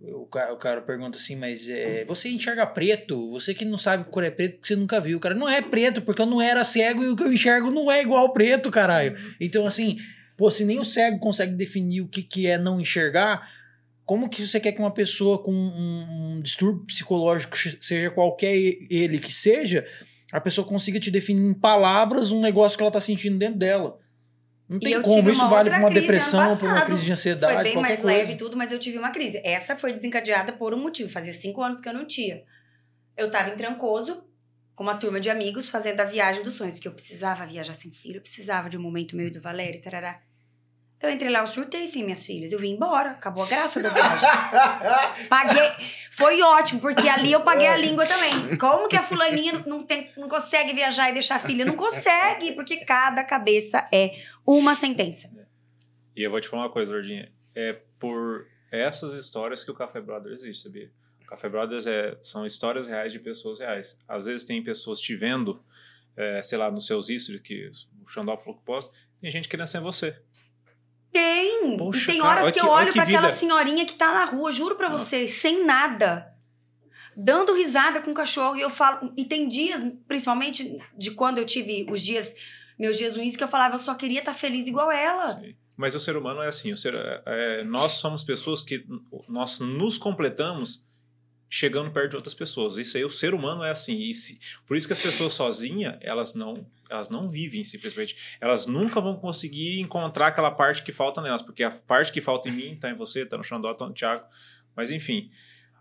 O 0.00 0.26
cara, 0.26 0.52
o 0.52 0.56
cara 0.56 0.80
pergunta 0.80 1.18
assim, 1.18 1.34
mas 1.34 1.68
é, 1.68 2.04
você 2.04 2.28
enxerga 2.28 2.64
preto? 2.64 3.32
Você 3.32 3.52
que 3.52 3.64
não 3.64 3.76
sabe 3.76 4.04
cor 4.04 4.22
é 4.22 4.30
preto, 4.30 4.54
porque 4.54 4.68
você 4.68 4.76
nunca 4.76 5.00
viu. 5.00 5.18
O 5.18 5.20
cara, 5.20 5.34
não 5.34 5.48
é 5.48 5.60
preto, 5.60 6.00
porque 6.02 6.22
eu 6.22 6.26
não 6.26 6.40
era 6.40 6.62
cego 6.62 7.02
e 7.02 7.08
o 7.08 7.16
que 7.16 7.24
eu 7.24 7.32
enxergo 7.32 7.70
não 7.70 7.90
é 7.90 8.00
igual 8.00 8.32
preto, 8.32 8.70
caralho. 8.70 9.16
Então, 9.40 9.66
assim, 9.66 9.98
pô, 10.36 10.50
se 10.52 10.64
nem 10.64 10.78
o 10.78 10.84
cego 10.84 11.18
consegue 11.18 11.52
definir 11.54 12.02
o 12.02 12.08
que, 12.08 12.22
que 12.22 12.46
é 12.46 12.56
não 12.56 12.80
enxergar, 12.80 13.50
como 14.06 14.28
que 14.28 14.46
você 14.46 14.60
quer 14.60 14.70
que 14.70 14.78
uma 14.78 14.94
pessoa 14.94 15.42
com 15.42 15.52
um, 15.52 16.36
um 16.36 16.40
distúrbio 16.40 16.86
psicológico, 16.86 17.56
seja 17.80 18.08
qualquer 18.08 18.56
ele 18.56 19.18
que 19.18 19.34
seja, 19.34 19.84
a 20.30 20.40
pessoa 20.40 20.66
consiga 20.66 21.00
te 21.00 21.10
definir 21.10 21.42
em 21.42 21.54
palavras 21.54 22.30
um 22.30 22.40
negócio 22.40 22.78
que 22.78 22.82
ela 22.82 22.92
tá 22.92 23.00
sentindo 23.00 23.36
dentro 23.36 23.58
dela? 23.58 23.98
Não 24.68 24.76
E 24.76 24.80
tem 24.80 25.00
como, 25.00 25.30
isso 25.30 25.48
vale 25.48 25.70
pra 25.70 25.78
uma 25.78 25.90
depressão, 25.90 26.56
pra 26.56 26.68
uma 26.68 26.84
crise 26.84 27.04
de 27.04 27.12
ansiedade, 27.12 27.54
Foi 27.54 27.62
bem 27.64 27.76
mais 27.76 28.00
coisa. 28.00 28.18
leve 28.18 28.32
e 28.32 28.36
tudo, 28.36 28.56
mas 28.56 28.70
eu 28.70 28.78
tive 28.78 28.98
uma 28.98 29.10
crise. 29.10 29.40
Essa 29.42 29.74
foi 29.74 29.92
desencadeada 29.92 30.52
por 30.52 30.74
um 30.74 30.78
motivo. 30.78 31.10
Fazia 31.10 31.32
cinco 31.32 31.62
anos 31.62 31.80
que 31.80 31.88
eu 31.88 31.94
não 31.94 32.04
tinha. 32.04 32.42
Eu 33.16 33.30
tava 33.30 33.48
em 33.48 33.56
Trancoso, 33.56 34.22
com 34.74 34.82
uma 34.82 34.94
turma 34.96 35.18
de 35.20 35.30
amigos, 35.30 35.70
fazendo 35.70 36.00
a 36.00 36.04
viagem 36.04 36.42
dos 36.42 36.54
sonhos, 36.54 36.74
porque 36.74 36.86
eu 36.88 36.92
precisava 36.92 37.46
viajar 37.46 37.72
sem 37.72 37.90
filho, 37.90 38.16
eu 38.18 38.20
precisava 38.20 38.68
de 38.68 38.76
um 38.76 38.80
momento 38.82 39.16
meio 39.16 39.32
do 39.32 39.40
Valério, 39.40 39.80
tarará. 39.80 40.20
Eu 41.00 41.10
entrei 41.10 41.30
lá, 41.30 41.40
eu 41.40 41.46
surtei 41.46 41.86
sem 41.86 42.02
minhas 42.02 42.26
filhas. 42.26 42.50
Eu 42.50 42.58
vim 42.58 42.72
embora, 42.72 43.10
acabou 43.10 43.44
a 43.44 43.46
graça 43.46 43.80
da 43.80 43.88
viagem. 43.88 44.28
Paguei. 45.30 45.70
Foi 46.10 46.42
ótimo, 46.42 46.80
porque 46.80 47.08
ali 47.08 47.30
eu 47.30 47.42
paguei 47.42 47.68
a 47.68 47.76
língua 47.76 48.04
também. 48.04 48.58
Como 48.58 48.88
que 48.88 48.96
a 48.96 49.02
fulaninha 49.02 49.62
não, 49.64 49.84
tem, 49.84 50.10
não 50.16 50.28
consegue 50.28 50.72
viajar 50.72 51.10
e 51.10 51.12
deixar 51.12 51.36
a 51.36 51.38
filha? 51.38 51.64
Não 51.64 51.76
consegue, 51.76 52.52
porque 52.52 52.78
cada 52.78 53.22
cabeça 53.22 53.86
é 53.92 54.22
uma 54.44 54.74
sentença. 54.74 55.30
E 56.16 56.22
eu 56.22 56.32
vou 56.32 56.40
te 56.40 56.48
falar 56.48 56.64
uma 56.64 56.72
coisa, 56.72 56.90
Lordinha. 56.90 57.30
É 57.54 57.78
por 58.00 58.48
essas 58.72 59.14
histórias 59.14 59.62
que 59.62 59.70
o 59.70 59.74
Café 59.74 60.00
Brothers 60.00 60.42
existe, 60.42 60.64
sabia? 60.64 60.90
O 61.22 61.26
Café 61.26 61.48
Brothers 61.48 61.86
é, 61.86 62.18
são 62.20 62.44
histórias 62.44 62.88
reais 62.88 63.12
de 63.12 63.20
pessoas 63.20 63.60
reais. 63.60 63.96
Às 64.08 64.24
vezes 64.24 64.44
tem 64.44 64.64
pessoas 64.64 65.00
te 65.00 65.14
vendo, 65.14 65.62
é, 66.16 66.42
sei 66.42 66.58
lá, 66.58 66.72
nos 66.72 66.88
seus 66.88 67.06
stories, 67.06 67.40
que 67.40 67.70
o 68.04 68.08
Xandó 68.08 68.36
falou 68.36 68.58
que 68.58 68.64
posta, 68.64 68.92
tem 69.20 69.30
gente 69.30 69.48
querendo 69.48 69.66
ser 69.68 69.80
você. 69.80 70.20
Tem! 71.12 71.76
Poxa, 71.76 72.02
e 72.02 72.06
tem 72.06 72.18
cara, 72.20 72.30
horas 72.30 72.44
olha 72.44 72.52
que 72.52 72.60
que- 72.60 72.66
eu 72.66 72.70
olha 72.70 72.82
olho 72.82 72.92
que 72.92 72.98
pra 72.98 73.04
aquela 73.04 73.28
senhorinha 73.28 73.86
que 73.86 73.94
tá 73.94 74.12
na 74.12 74.24
rua, 74.24 74.50
juro 74.52 74.76
pra 74.76 74.88
você, 74.88 75.26
sem 75.28 75.64
nada. 75.64 76.32
Dando 77.16 77.52
risada 77.54 78.00
com 78.00 78.10
o 78.12 78.14
cachorro. 78.14 78.56
E 78.56 78.60
eu 78.60 78.70
falo. 78.70 79.12
E 79.16 79.24
tem 79.24 79.48
dias, 79.48 79.82
principalmente 80.06 80.78
de 80.96 81.10
quando 81.12 81.38
eu 81.38 81.44
tive 81.44 81.86
os 81.90 82.00
dias, 82.00 82.34
meus 82.78 82.96
dias 82.96 83.16
ruins, 83.16 83.34
que 83.36 83.42
eu 83.42 83.48
falava, 83.48 83.74
eu 83.74 83.78
só 83.80 83.94
queria 83.94 84.20
estar 84.20 84.34
feliz 84.34 84.68
igual 84.68 84.90
ela. 84.92 85.40
Sim. 85.40 85.54
Mas 85.76 85.94
o 85.94 86.00
ser 86.00 86.16
humano 86.16 86.42
é 86.42 86.48
assim. 86.48 86.72
O 86.72 86.76
ser, 86.76 86.94
é, 87.26 87.64
nós 87.64 87.92
somos 87.92 88.22
pessoas 88.24 88.62
que 88.62 88.84
nós 89.28 89.58
nos 89.60 89.96
completamos 89.98 90.82
chegando 91.50 91.90
perto 91.90 92.10
de 92.10 92.16
outras 92.16 92.34
pessoas. 92.34 92.76
Isso 92.76 92.96
aí, 92.96 93.04
o 93.04 93.10
ser 93.10 93.32
humano 93.34 93.62
é 93.64 93.70
assim. 93.70 93.96
E 93.98 94.12
se- 94.12 94.38
por 94.66 94.76
isso 94.76 94.86
que 94.86 94.92
as 94.92 94.98
pessoas 94.98 95.32
sozinhas, 95.32 95.96
elas 96.00 96.34
não, 96.34 96.66
elas 96.90 97.08
não 97.08 97.28
vivem 97.28 97.64
simplesmente. 97.64 98.16
Elas 98.40 98.66
nunca 98.66 99.00
vão 99.00 99.16
conseguir 99.16 99.80
encontrar 99.80 100.26
aquela 100.28 100.50
parte 100.50 100.82
que 100.82 100.92
falta 100.92 101.20
nelas, 101.22 101.42
porque 101.42 101.62
a 101.62 101.70
parte 101.70 102.12
que 102.12 102.20
falta 102.20 102.48
em 102.48 102.52
mim 102.52 102.72
está 102.74 102.90
em 102.90 102.94
você, 102.96 103.22
está 103.22 103.36
no 103.38 103.44
Xandó, 103.44 103.70
está 103.72 103.86
no 103.86 103.94
Thiago. 103.94 104.24
Mas 104.76 104.90
enfim, 104.90 105.30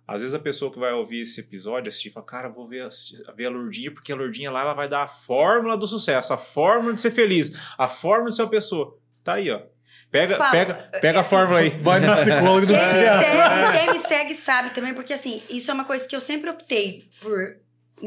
às 0.07 0.21
vezes 0.21 0.33
a 0.33 0.39
pessoa 0.39 0.71
que 0.71 0.79
vai 0.79 0.93
ouvir 0.93 1.21
esse 1.21 1.41
episódio 1.41 1.89
assistir 1.89 2.11
fala, 2.11 2.25
cara, 2.25 2.49
vou 2.49 2.65
ver, 2.65 2.83
assistir- 2.85 3.21
ver 3.35 3.47
a 3.47 3.49
Lourdinha, 3.49 3.91
porque 3.91 4.11
a 4.11 4.15
Lourdinha 4.15 4.49
lá 4.49 4.61
ela 4.61 4.73
vai 4.73 4.87
dar 4.87 5.03
a 5.03 5.07
fórmula 5.07 5.77
do 5.77 5.85
sucesso, 5.85 6.33
a 6.33 6.37
fórmula 6.37 6.93
de 6.93 7.01
ser 7.01 7.11
feliz, 7.11 7.51
a 7.77 7.87
fórmula 7.89 8.29
de 8.29 8.35
ser 8.37 8.43
uma 8.43 8.49
pessoa. 8.49 8.97
Tá 9.23 9.33
aí, 9.33 9.51
ó. 9.51 9.61
Pega, 10.09 10.37
Fala, 10.37 10.51
pega, 10.51 10.73
pega 11.01 11.17
a 11.17 11.21
assim, 11.21 11.29
fórmula 11.29 11.59
aí. 11.59 11.69
Vai 11.81 11.99
no 11.99 12.15
psicólogo 12.15 12.65
do 12.65 12.73
Quem 12.73 12.77
me, 12.77 12.85
psiquiatra. 12.85 13.27
segue, 13.27 13.77
quem 13.77 13.91
me 13.91 14.07
segue 14.07 14.33
sabe 14.33 14.69
também, 14.73 14.93
porque 14.93 15.13
assim, 15.13 15.41
isso 15.49 15.69
é 15.69 15.73
uma 15.73 15.83
coisa 15.83 16.07
que 16.07 16.15
eu 16.15 16.21
sempre 16.21 16.49
optei 16.49 17.03
por 17.19 17.57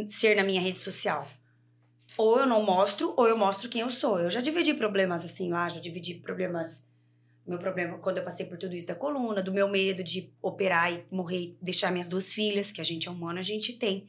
ser 0.08 0.34
na 0.34 0.42
minha 0.42 0.60
rede 0.60 0.78
social. 0.78 1.28
Ou 2.16 2.40
eu 2.40 2.46
não 2.46 2.62
mostro, 2.62 3.14
ou 3.16 3.28
eu 3.28 3.36
mostro 3.36 3.68
quem 3.68 3.82
eu 3.82 3.90
sou. 3.90 4.18
Eu 4.18 4.30
já 4.30 4.40
dividi 4.40 4.74
problemas 4.74 5.24
assim 5.24 5.50
lá, 5.50 5.68
já 5.68 5.78
dividi 5.80 6.14
problemas. 6.14 6.84
Meu 7.46 7.58
problema 7.58 7.98
quando 7.98 8.18
eu 8.18 8.24
passei 8.24 8.46
por 8.46 8.56
tudo 8.56 8.74
isso 8.74 8.86
da 8.86 8.94
coluna, 8.94 9.42
do 9.42 9.52
meu 9.52 9.68
medo 9.68 10.02
de 10.02 10.32
operar 10.40 10.92
e 10.92 11.04
morrer 11.10 11.38
e 11.38 11.58
deixar 11.60 11.90
minhas 11.90 12.08
duas 12.08 12.32
filhas, 12.32 12.72
que 12.72 12.80
a 12.80 12.84
gente 12.84 13.08
é 13.08 13.10
humano, 13.10 13.38
a 13.38 13.42
gente 13.42 13.74
tem. 13.74 14.06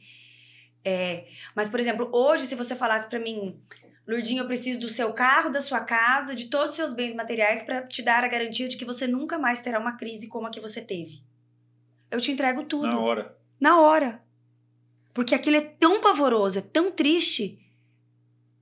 É, 0.84 1.26
mas, 1.54 1.68
por 1.68 1.78
exemplo, 1.78 2.08
hoje, 2.12 2.46
se 2.46 2.54
você 2.54 2.74
falasse 2.74 3.08
pra 3.08 3.18
mim, 3.18 3.60
Lurdinho, 4.06 4.42
eu 4.42 4.46
preciso 4.46 4.80
do 4.80 4.88
seu 4.88 5.12
carro, 5.12 5.50
da 5.50 5.60
sua 5.60 5.80
casa, 5.80 6.34
de 6.34 6.46
todos 6.46 6.70
os 6.70 6.76
seus 6.76 6.92
bens 6.92 7.14
materiais 7.14 7.62
para 7.62 7.86
te 7.86 8.02
dar 8.02 8.24
a 8.24 8.28
garantia 8.28 8.68
de 8.68 8.76
que 8.76 8.84
você 8.84 9.06
nunca 9.06 9.38
mais 9.38 9.60
terá 9.60 9.78
uma 9.78 9.96
crise 9.96 10.28
como 10.28 10.46
a 10.46 10.50
que 10.50 10.60
você 10.60 10.80
teve. 10.80 11.22
eu 12.10 12.20
te 12.20 12.32
entrego 12.32 12.64
tudo. 12.64 12.88
Na 12.88 12.98
hora. 12.98 13.36
Na 13.60 13.80
hora. 13.80 14.22
Porque 15.14 15.34
aquilo 15.34 15.56
é 15.56 15.60
tão 15.60 16.00
pavoroso, 16.00 16.58
é 16.58 16.62
tão 16.62 16.90
triste, 16.90 17.58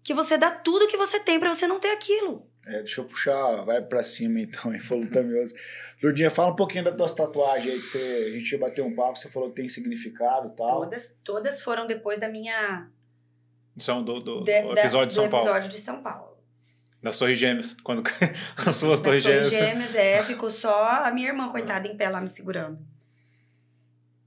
que 0.03 0.13
você 0.13 0.37
dá 0.37 0.51
tudo 0.51 0.89
que 0.89 0.97
você 0.97 1.21
tem 1.21 1.39
pra 1.39 1.53
você 1.53 1.67
não 1.67 1.79
ter 1.81 1.91
aquilo. 1.91 2.49
É, 2.67 2.79
deixa 2.81 3.01
eu 3.01 3.05
puxar, 3.05 3.65
vai 3.65 3.81
pra 3.81 4.03
cima 4.03 4.41
então, 4.41 4.73
hein, 4.75 4.79
falou 4.79 5.07
Tamioso. 5.09 5.55
Lourdinha, 6.03 6.31
fala 6.31 6.53
um 6.53 6.57
pouquinho 6.57 6.85
das 6.85 6.97
tuas 6.97 7.15
tatuagens 7.15 7.73
aí, 7.73 7.81
que 7.81 7.87
você, 7.87 8.27
a 8.29 8.39
gente 8.39 8.53
ia 8.53 8.59
bater 8.59 8.83
um 8.83 8.95
papo, 8.95 9.19
você 9.19 9.29
falou 9.29 9.49
que 9.51 9.57
tem 9.57 9.69
significado 9.69 10.49
e 10.49 10.57
tal. 10.57 10.81
Todas, 10.83 11.17
todas 11.25 11.63
foram 11.63 11.87
depois 11.87 12.19
da 12.19 12.29
minha. 12.29 12.91
São 13.83 14.03
do, 14.05 14.21
do, 14.21 14.43
de- 14.45 14.63
do 14.63 14.75
da- 14.75 14.81
episódio 14.83 15.09
de 15.09 15.15
São 15.15 15.25
do 15.25 15.31
Paulo. 15.31 15.47
episódio 15.47 15.69
de 15.69 15.79
São 15.79 16.03
Paulo. 16.03 16.31
Das 17.03 17.19
Torres 17.19 17.39
Gêmeas. 17.39 17.75
Quando 17.83 18.03
as 18.67 18.77
suas 18.77 19.01
Das 19.01 19.01
Torres 19.01 19.23
Gêmeas. 19.23 19.51
Gêmeas, 19.51 19.95
é, 19.95 20.23
ficou 20.23 20.51
só 20.51 21.05
a 21.05 21.11
minha 21.11 21.29
irmã, 21.29 21.49
coitada, 21.51 21.89
em 21.89 21.97
pé 21.97 22.09
lá 22.11 22.21
me 22.21 22.29
segurando. 22.29 22.79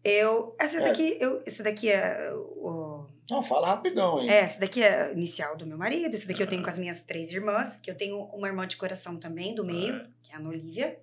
Eu. 0.04 0.56
Essa 0.60 0.78
É. 0.78 0.82
daqui, 0.82 1.18
eu, 1.20 1.42
essa 1.46 1.64
daqui 1.64 1.90
é 1.90 2.32
o. 2.34 3.06
Não, 3.30 3.42
fala 3.42 3.68
rapidão, 3.68 4.20
hein. 4.20 4.30
É, 4.30 4.40
essa 4.40 4.60
daqui 4.60 4.84
é 4.84 5.12
inicial 5.14 5.56
do 5.56 5.66
meu 5.66 5.78
marido. 5.78 6.14
Essa 6.14 6.28
daqui 6.28 6.44
eu 6.44 6.48
tenho 6.48 6.62
com 6.62 6.70
as 6.70 6.78
minhas 6.78 7.02
três 7.04 7.32
irmãs, 7.32 7.80
que 7.80 7.90
eu 7.90 7.96
tenho 7.96 8.18
uma 8.26 8.48
irmã 8.48 8.68
de 8.68 8.76
coração 8.76 9.18
também, 9.18 9.56
do 9.56 9.64
meio, 9.64 9.96
É. 9.96 10.08
que 10.22 10.34
é 10.34 10.36
a 10.36 10.40
Ana 10.40 10.50
Olivia. 10.50 11.00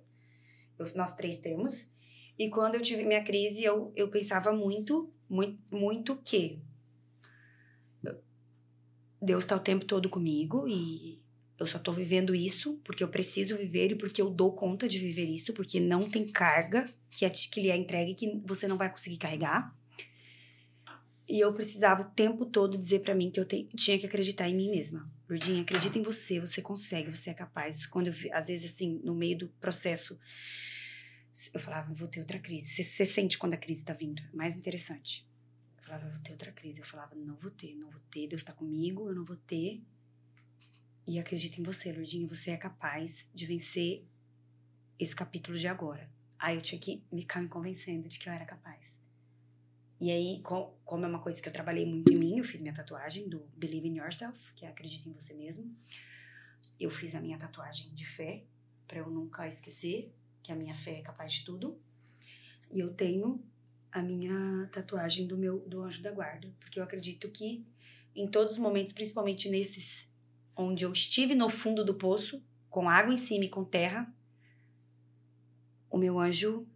Eu- 0.77 0.91
nós 0.95 1.15
três 1.15 1.37
temos. 1.37 1.89
E 2.37 2.49
quando 2.49 2.75
eu 2.75 2.81
tive 2.81 3.03
minha 3.03 3.23
crise, 3.23 3.63
eu, 3.63 3.91
eu 3.95 4.07
pensava 4.09 4.51
muito, 4.51 5.11
muito, 5.27 5.57
muito 5.71 6.15
que 6.17 6.61
Deus 9.21 9.43
está 9.43 9.55
o 9.55 9.59
tempo 9.59 9.85
todo 9.85 10.09
comigo 10.09 10.67
e 10.67 11.21
eu 11.59 11.67
só 11.67 11.77
tô 11.77 11.91
vivendo 11.91 12.33
isso 12.33 12.79
porque 12.83 13.03
eu 13.03 13.07
preciso 13.07 13.55
viver 13.55 13.91
e 13.91 13.95
porque 13.95 14.21
eu 14.21 14.29
dou 14.31 14.51
conta 14.53 14.87
de 14.87 14.97
viver 14.97 15.25
isso, 15.29 15.53
porque 15.53 15.79
não 15.79 16.09
tem 16.09 16.27
carga 16.27 16.85
que, 17.09 17.23
é, 17.23 17.29
que 17.29 17.61
lhe 17.61 17.69
é 17.69 17.77
entregue 17.77 18.15
que 18.15 18.41
você 18.43 18.67
não 18.67 18.77
vai 18.77 18.89
conseguir 18.91 19.17
carregar. 19.17 19.75
E 21.29 21.39
eu 21.39 21.53
precisava 21.53 22.01
o 22.01 22.09
tempo 22.11 22.45
todo 22.45 22.77
dizer 22.77 22.99
pra 23.01 23.15
mim 23.15 23.31
que 23.31 23.39
eu 23.39 23.45
te- 23.45 23.63
tinha 23.75 23.97
que 23.97 24.05
acreditar 24.05 24.49
em 24.49 24.55
mim 24.55 24.69
mesma. 24.71 25.05
Lourdinha, 25.29 25.61
acredita 25.61 25.97
em 25.97 26.01
você, 26.01 26.39
você 26.39 26.61
consegue, 26.61 27.15
você 27.15 27.29
é 27.29 27.33
capaz. 27.33 27.85
Quando 27.85 28.07
eu, 28.07 28.13
às 28.33 28.47
vezes, 28.47 28.69
assim, 28.73 28.99
no 29.03 29.15
meio 29.15 29.37
do 29.37 29.47
processo, 29.61 30.19
eu 31.53 31.59
falava, 31.59 31.93
vou 31.93 32.07
ter 32.07 32.19
outra 32.19 32.39
crise. 32.39 32.73
Você, 32.73 32.83
você 32.83 33.05
sente 33.05 33.37
quando 33.37 33.53
a 33.53 33.57
crise 33.57 33.85
tá 33.85 33.93
vindo. 33.93 34.21
É 34.21 34.35
mais 34.35 34.55
interessante. 34.57 35.25
Eu 35.91 35.97
falava, 35.97 36.09
vou 36.09 36.23
ter 36.23 36.31
outra 36.31 36.51
crise. 36.53 36.79
Eu 36.79 36.85
falava, 36.85 37.15
não 37.15 37.35
vou 37.35 37.51
ter, 37.51 37.75
não 37.75 37.89
vou 37.89 37.99
ter. 38.09 38.27
Deus 38.27 38.43
tá 38.43 38.53
comigo, 38.53 39.09
eu 39.09 39.15
não 39.15 39.25
vou 39.25 39.35
ter. 39.35 39.81
E 41.05 41.19
acredita 41.19 41.59
em 41.59 41.63
você, 41.63 41.91
Lourdinha, 41.91 42.25
você 42.27 42.51
é 42.51 42.57
capaz 42.57 43.29
de 43.35 43.45
vencer 43.45 44.05
esse 44.97 45.13
capítulo 45.15 45.57
de 45.57 45.67
agora. 45.67 46.09
Aí 46.39 46.55
eu 46.55 46.61
tinha 46.61 46.79
que 46.79 47.03
ficar 47.13 47.41
me 47.41 47.49
convencendo 47.49 48.07
de 48.07 48.17
que 48.19 48.29
eu 48.29 48.33
era 48.33 48.45
capaz. 48.45 49.01
E 49.99 50.09
aí, 50.09 50.41
com- 50.41 50.73
como 50.85 51.03
é 51.05 51.07
uma 51.09 51.19
coisa 51.19 51.41
que 51.41 51.49
eu 51.49 51.53
trabalhei 51.53 51.85
muito 51.85 52.11
em 52.13 52.17
mim, 52.17 52.37
eu 52.37 52.43
fiz 52.43 52.61
minha 52.61 52.73
tatuagem 52.73 53.27
do 53.27 53.39
Believe 53.57 53.87
in 53.87 53.97
Yourself, 53.97 54.53
que 54.53 54.65
é 54.65 54.69
acredita 54.69 55.09
em 55.09 55.13
você 55.13 55.33
mesmo. 55.33 55.75
Eu 56.79 56.89
fiz 56.89 57.13
a 57.15 57.21
minha 57.21 57.37
tatuagem 57.37 57.93
de 57.93 58.05
fé, 58.05 58.45
pra 58.87 58.99
eu 58.99 59.09
nunca 59.09 59.47
esquecer 59.47 60.11
que 60.41 60.51
a 60.51 60.55
minha 60.55 60.73
fé 60.73 60.99
é 60.99 61.01
capaz 61.01 61.33
de 61.33 61.43
tudo. 61.45 61.77
E 62.71 62.79
eu 62.79 62.93
tenho 62.93 63.43
a 63.91 64.01
minha 64.01 64.67
tatuagem 64.71 65.27
do 65.27 65.37
meu 65.37 65.59
do 65.67 65.81
anjo 65.83 66.01
da 66.01 66.11
guarda, 66.11 66.53
porque 66.59 66.79
eu 66.79 66.83
acredito 66.83 67.29
que 67.29 67.65
em 68.15 68.27
todos 68.29 68.53
os 68.53 68.59
momentos, 68.59 68.93
principalmente 68.93 69.49
nesses 69.49 70.09
onde 70.55 70.85
eu 70.85 70.91
estive 70.91 71.33
no 71.35 71.49
fundo 71.49 71.83
do 71.83 71.93
poço, 71.95 72.43
com 72.69 72.89
água 72.89 73.13
em 73.13 73.17
cima 73.17 73.45
e 73.45 73.49
com 73.49 73.63
terra, 73.63 74.13
o 75.89 75.97
meu 75.97 76.19
anjo 76.19 76.67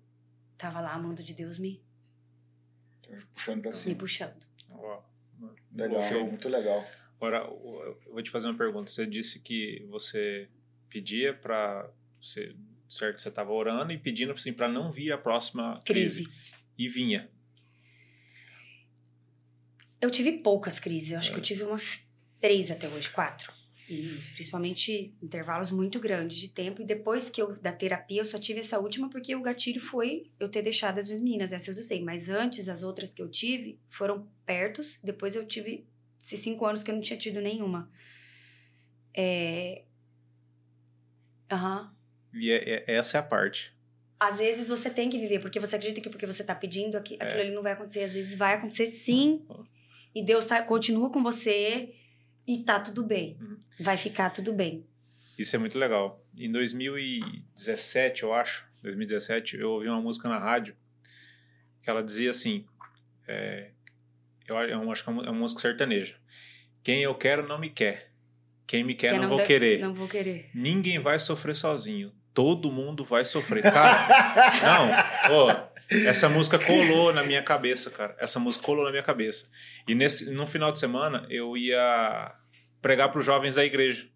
tava 0.58 0.82
lá, 0.82 0.94
a 0.94 1.00
mão 1.00 1.14
de 1.14 1.34
Deus 1.34 1.58
me, 1.58 1.82
Puxando 3.34 3.66
me 3.66 3.74
cima. 3.74 3.96
puxando. 3.96 4.46
Ó, 4.70 5.02
Legal, 5.72 6.04
Show. 6.04 6.26
muito 6.28 6.50
legal. 6.50 6.86
Agora, 7.18 7.40
eu 7.46 8.00
vou 8.12 8.22
te 8.22 8.30
fazer 8.30 8.48
uma 8.48 8.58
pergunta. 8.58 8.90
Você 8.92 9.06
disse 9.06 9.40
que 9.40 9.86
você 9.90 10.50
pedia 10.90 11.34
pra. 11.34 11.90
Você, 12.22 12.56
certo, 12.90 13.22
você 13.22 13.30
estava 13.30 13.52
orando 13.52 13.92
e 13.92 13.98
pedindo 13.98 14.32
assim, 14.34 14.52
para 14.54 14.68
não 14.68 14.92
vir 14.92 15.12
a 15.12 15.18
próxima 15.18 15.80
crise. 15.86 16.24
Crise. 16.26 16.55
E 16.78 16.88
vinha. 16.90 17.30
Eu 20.02 20.12
tive 20.12 20.34
poucas 20.34 20.80
crises, 20.80 21.12
eu 21.12 21.20
acho 21.20 21.32
que 21.32 21.38
eu 21.38 21.42
tive 21.44 21.64
umas 21.64 22.06
três 22.40 22.70
até 22.70 22.88
hoje, 22.88 23.10
quatro. 23.10 23.52
E 23.88 24.20
principalmente 24.34 25.14
intervalos 25.22 25.70
muito 25.70 26.00
grandes 26.00 26.38
de 26.38 26.50
tempo. 26.50 26.82
E 26.82 26.86
depois 26.86 27.30
que 27.30 27.40
eu 27.42 27.56
da 27.60 27.72
terapia, 27.72 28.22
eu 28.22 28.26
só 28.26 28.40
tive 28.40 28.60
essa 28.60 28.80
última 28.80 29.10
porque 29.10 29.36
o 29.36 29.42
gatilho 29.42 29.80
foi 29.80 30.32
eu 30.40 30.50
ter 30.50 30.64
deixado 30.64 30.98
as 30.98 31.06
minhas 31.06 31.22
meninas, 31.22 31.52
essas 31.52 31.78
eu 31.78 31.84
sei. 31.84 32.04
Mas 32.04 32.28
antes, 32.28 32.68
as 32.68 32.82
outras 32.82 33.14
que 33.14 33.22
eu 33.22 33.30
tive 33.30 33.80
foram 33.90 34.28
pertos. 34.46 35.00
Depois 35.04 35.36
eu 35.36 35.46
tive 35.46 35.86
esses 36.22 36.40
cinco 36.40 36.66
anos 36.66 36.84
que 36.84 36.90
eu 36.90 36.96
não 36.96 37.02
tinha 37.02 37.18
tido 37.18 37.40
nenhuma. 37.42 37.90
É. 39.14 39.84
Aham. 41.52 41.96
E 42.34 42.52
é- 42.52 42.84
é- 42.88 42.96
essa 42.96 43.18
é 43.18 43.20
a 43.20 43.24
parte. 43.24 43.75
Às 44.20 44.40
vezes 44.40 44.68
você 44.70 44.90
tem 44.90 45.10
que 45.10 45.18
viver, 45.20 45.40
porque 45.40 45.60
você 45.60 45.76
acredita 45.76 46.00
que 46.02 46.10
porque 46.10 46.26
você 46.26 46.44
tá 46.44 46.56
pedindo, 46.56 46.96
É. 46.96 47.00
aquilo 47.00 47.42
ali 47.42 47.52
não 47.52 47.62
vai 47.64 47.74
acontecer. 47.74 48.04
Às 48.04 48.14
vezes 48.14 48.38
vai 48.38 48.54
acontecer 48.56 48.86
sim. 48.86 49.46
E 50.14 50.24
Deus 50.24 50.46
tá, 50.46 50.62
continua 50.64 51.10
com 51.12 51.22
você 51.22 51.94
e 52.48 52.64
tá 52.64 52.80
tudo 52.80 53.04
bem. 53.04 53.38
Uhum. 53.42 53.58
Vai 53.82 53.98
ficar 53.98 54.30
tudo 54.30 54.54
bem. 54.54 54.86
Isso 55.38 55.54
é 55.56 55.60
muito 55.60 55.78
legal. 55.78 56.24
Em 56.38 56.50
2017, 56.50 58.24
eu 58.24 58.34
acho, 58.34 58.66
2017, 58.82 59.58
eu 59.58 59.72
ouvi 59.72 59.88
uma 59.90 60.02
música 60.02 60.30
na 60.30 60.38
rádio 60.38 60.76
que 61.82 61.90
ela 61.90 62.02
dizia 62.02 62.30
assim: 62.30 62.66
é, 63.28 63.72
eu, 64.48 64.56
eu 64.56 64.92
acho 64.92 65.04
que 65.04 65.10
é 65.10 65.14
uma 65.14 65.26
é 65.26 65.30
uma 65.30 65.40
música 65.40 65.62
sertaneja. 65.62 66.16
Quem 66.84 67.02
eu 67.02 67.16
quero 67.16 67.48
não 67.48 67.60
me 67.60 67.70
quer. 67.70 68.12
Quem 68.68 68.84
me 68.84 68.96
quer 68.96 69.12
Quem 69.12 69.20
não, 69.20 69.30
vou 69.30 69.38
dá- 69.38 69.44
querer. 69.46 69.80
Não 69.80 69.94
vou 69.94 70.08
querer. 70.08 70.50
Ninguém 70.54 70.98
vai 71.00 71.20
sofrer 71.20 71.56
sozinho. 71.56 72.12
Todo 72.36 72.70
mundo 72.70 73.04
vai 73.04 73.24
sofrer. 73.24 73.64
Cara, 73.64 74.08
não. 74.62 75.34
Ô, 75.34 75.66
essa 76.08 76.28
música 76.28 76.60
colou 76.60 77.14
na 77.14 77.24
minha 77.24 77.42
cabeça, 77.42 77.90
cara. 77.90 78.14
Essa 78.20 78.40
música 78.40 78.64
colou 78.64 78.84
na 78.84 78.92
minha 78.92 79.02
cabeça. 79.02 79.50
E 79.88 79.96
nesse, 79.96 80.30
no 80.30 80.46
final 80.46 80.72
de 80.72 80.78
semana 80.78 81.26
eu 81.30 81.56
ia 81.56 82.36
pregar 82.82 83.10
para 83.10 83.20
os 83.20 83.26
jovens 83.26 83.56
da 83.56 83.64
igreja. 83.64 84.08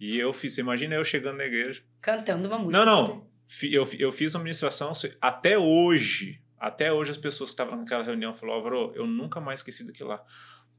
E 0.00 0.18
eu 0.18 0.32
fiz, 0.32 0.58
imagina 0.58 0.96
eu 0.96 1.04
chegando 1.04 1.38
na 1.38 1.44
igreja. 1.44 1.82
Cantando 2.02 2.48
uma 2.48 2.58
música. 2.58 2.84
Não, 2.84 3.06
não. 3.06 3.26
Eu, 3.62 3.88
eu 3.96 4.10
fiz 4.10 4.34
uma 4.34 4.42
ministração 4.42 4.90
até 5.20 5.56
hoje. 5.56 6.40
Até 6.58 6.92
hoje 6.92 7.12
as 7.12 7.16
pessoas 7.16 7.50
que 7.50 7.54
estavam 7.54 7.76
naquela 7.76 8.02
reunião 8.02 8.32
falaram, 8.32 8.56
Álvaro, 8.58 8.92
eu 8.96 9.06
nunca 9.06 9.40
mais 9.40 9.60
esqueci 9.60 9.86
daquilo 9.86 10.08
lá. 10.08 10.20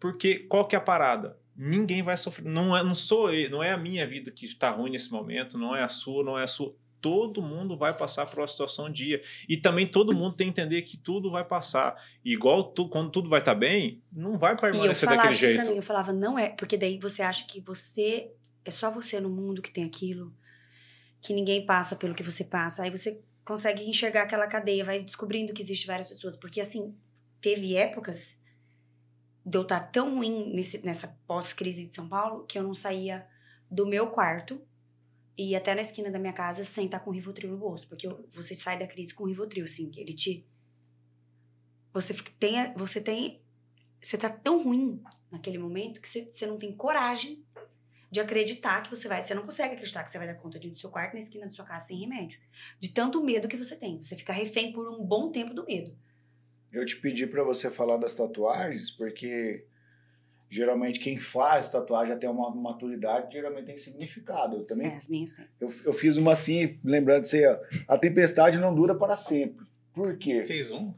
Porque 0.02 0.40
qual 0.40 0.68
que 0.68 0.76
é 0.76 0.80
a 0.80 0.82
parada? 0.82 1.38
Ninguém 1.56 2.04
vai 2.04 2.18
sofrer. 2.18 2.46
Não 2.46 2.76
é, 2.76 2.84
não 2.84 2.94
sou 2.94 3.32
eu, 3.32 3.50
não 3.50 3.64
é 3.64 3.72
a 3.72 3.78
minha 3.78 4.06
vida 4.06 4.30
que 4.30 4.46
está 4.46 4.70
ruim 4.70 4.92
nesse 4.92 5.12
momento, 5.12 5.58
não 5.58 5.76
é 5.76 5.84
a 5.84 5.90
sua, 5.90 6.24
não 6.24 6.38
é 6.38 6.44
a 6.44 6.48
sua. 6.48 6.76
Todo 7.00 7.42
mundo 7.42 7.78
vai 7.78 7.96
passar 7.96 8.26
por 8.26 8.40
uma 8.40 8.48
situação 8.48 8.88
um 8.88 8.92
dia. 8.92 9.22
E 9.48 9.56
também 9.56 9.86
todo 9.86 10.16
mundo 10.16 10.36
tem 10.36 10.52
que 10.52 10.60
entender 10.60 10.82
que 10.82 10.98
tudo 10.98 11.30
vai 11.30 11.46
passar. 11.46 11.96
Igual 12.24 12.64
tu, 12.64 12.90
quando 12.90 13.12
tudo 13.12 13.30
vai 13.30 13.40
estar 13.40 13.54
bem, 13.54 14.02
não 14.12 14.38
vai 14.38 14.56
E 14.56 14.58
permanecer 14.58 15.08
daquele 15.08 15.36
jeito. 15.36 15.70
mim. 15.70 15.78
Eu 15.78 15.84
falava, 15.84 16.12
não 16.12 16.38
é. 16.38 16.50
Porque 16.50 16.76
daí 16.76 16.98
você 16.98 17.22
acha 17.22 17.46
que 17.46 17.62
você... 17.62 18.32
É 18.66 18.72
só 18.72 18.90
você 18.90 19.20
no 19.20 19.30
mundo 19.30 19.62
que 19.62 19.72
tem 19.72 19.84
aquilo. 19.84 20.34
Que 21.22 21.32
ninguém 21.32 21.64
passa 21.64 21.96
pelo 21.96 22.16
que 22.16 22.24
você 22.24 22.44
passa. 22.44 22.82
Aí 22.82 22.90
você 22.90 23.22
consegue 23.46 23.88
enxergar 23.88 24.24
aquela 24.24 24.48
cadeia. 24.48 24.84
Vai 24.84 25.04
descobrindo 25.04 25.54
que 25.54 25.62
existe 25.62 25.86
várias 25.86 26.10
pessoas. 26.10 26.36
Porque 26.36 26.60
assim, 26.60 26.96
teve 27.40 27.76
épocas 27.76 28.36
de 29.46 29.58
eu 29.58 29.62
estar 29.62 29.80
tão 29.80 30.16
ruim 30.16 30.52
nesse, 30.54 30.80
nessa 30.80 31.08
pós-crise 31.28 31.88
de 31.88 31.96
São 31.96 32.10
Paulo 32.10 32.46
que 32.46 32.58
eu 32.58 32.64
não 32.64 32.74
saía 32.74 33.28
do 33.70 33.86
meu 33.86 34.10
quarto 34.10 34.60
e 35.38 35.52
ia 35.52 35.60
até 35.60 35.76
na 35.76 35.82
esquina 35.82 36.10
da 36.10 36.18
minha 36.18 36.34
casa 36.34 36.64
sem 36.64 36.86
estar 36.86 37.00
com 37.00 37.12
o 37.12 37.14
Rivotril 37.14 37.52
no 37.52 37.58
bolso. 37.58 37.88
Porque 37.88 38.08
você 38.30 38.56
sai 38.56 38.80
da 38.80 38.88
crise 38.88 39.14
com 39.14 39.24
o 39.24 39.28
Rivotril, 39.28 39.66
assim, 39.66 39.92
ele 39.96 40.14
te... 40.14 40.48
Você 41.94 42.14
tem... 42.40 42.74
Você 42.76 43.00
tem... 43.00 43.42
Você 44.02 44.18
tá 44.18 44.30
tão 44.30 44.64
ruim 44.64 45.02
naquele 45.32 45.58
momento 45.58 46.02
que 46.02 46.08
você, 46.08 46.30
você 46.32 46.46
não 46.46 46.58
tem 46.58 46.76
coragem 46.76 47.44
de 48.10 48.20
acreditar 48.20 48.82
que 48.82 48.90
você 48.90 49.08
vai... 49.08 49.24
Você 49.24 49.36
não 49.36 49.44
consegue 49.44 49.74
acreditar 49.74 50.04
que 50.04 50.10
você 50.10 50.18
vai 50.18 50.28
dar 50.28 50.36
conta 50.36 50.58
de 50.58 50.70
ir 50.70 50.72
no 50.72 50.78
seu 50.78 50.90
quarto 50.90 51.14
na 51.14 51.20
esquina 51.20 51.46
da 51.46 51.52
sua 51.52 51.66
casa 51.66 51.88
sem 51.88 52.00
remédio. 52.00 52.40
De 52.80 52.90
tanto 52.90 53.24
medo 53.24 53.48
que 53.48 53.58
você 53.58 53.76
tem. 53.76 54.02
Você 54.02 54.16
fica 54.16 54.34
refém 54.34 54.72
por 54.72 54.90
um 54.90 55.04
bom 55.04 55.32
tempo 55.32 55.54
do 55.54 55.66
medo. 55.66 55.96
Eu 56.76 56.86
te 56.86 56.98
pedi 56.98 57.26
pra 57.26 57.44
você 57.44 57.70
falar 57.72 57.98
das 57.98 58.14
tatuagens, 58.14 58.92
porque 58.92 59.66
geralmente 60.50 61.00
quem 61.00 61.18
faz 61.18 61.70
tatuagem 61.70 62.14
até 62.14 62.30
uma 62.30 62.54
maturidade 62.54 63.34
geralmente 63.34 63.66
tem 63.66 63.78
significado. 63.78 64.58
Eu 64.58 64.66
também 64.66 64.88
É, 64.88 64.96
as 64.98 65.08
minhas 65.08 65.32
têm. 65.32 65.46
eu, 65.60 65.72
eu 65.86 65.94
fiz 65.94 66.18
uma 66.18 66.34
assim, 66.34 66.78
lembrando 66.84 67.22
de 67.24 67.30
você, 67.30 67.48
ó, 67.48 67.58
a 67.88 67.98
tempestade 67.98 68.58
não 68.58 68.74
dura 68.76 68.94
para 68.94 69.16
sempre. 69.16 69.66
Por 69.94 70.18
quê? 70.18 70.44
Fez 70.46 70.70
um? 70.72 70.94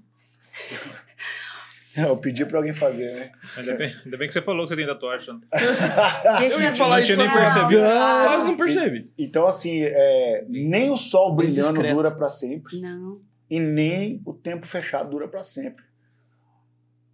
Eu 1.96 2.16
pedi 2.16 2.46
pra 2.46 2.60
alguém 2.60 2.74
fazer, 2.74 3.12
né? 3.16 3.32
Ainda 3.56 3.74
bem, 3.74 3.92
ainda 4.06 4.18
bem 4.18 4.28
que 4.28 4.34
você 4.34 4.42
falou 4.42 4.62
que 4.64 4.70
você 4.70 4.76
tem 4.76 4.86
tatuagem. 4.86 5.42
Eu 6.52 6.62
ia 6.62 6.76
falar 6.76 6.98
não 6.98 7.04
isso 7.04 7.14
tinha 7.16 7.26
nem 7.26 7.36
percebido. 7.36 7.82
Quase 7.82 8.46
não 8.46 8.56
percebe. 8.56 9.12
Então, 9.18 9.48
assim, 9.48 9.82
é, 9.82 10.46
nem 10.48 10.92
o 10.92 10.98
sol 10.98 11.36
brilhando 11.36 11.82
dura 11.82 12.12
para 12.12 12.30
sempre. 12.30 12.80
Não. 12.80 13.20
E 13.50 13.60
nem 13.60 14.22
o 14.26 14.34
tempo 14.34 14.66
fechado 14.66 15.10
dura 15.10 15.28
para 15.28 15.44
sempre. 15.44 15.86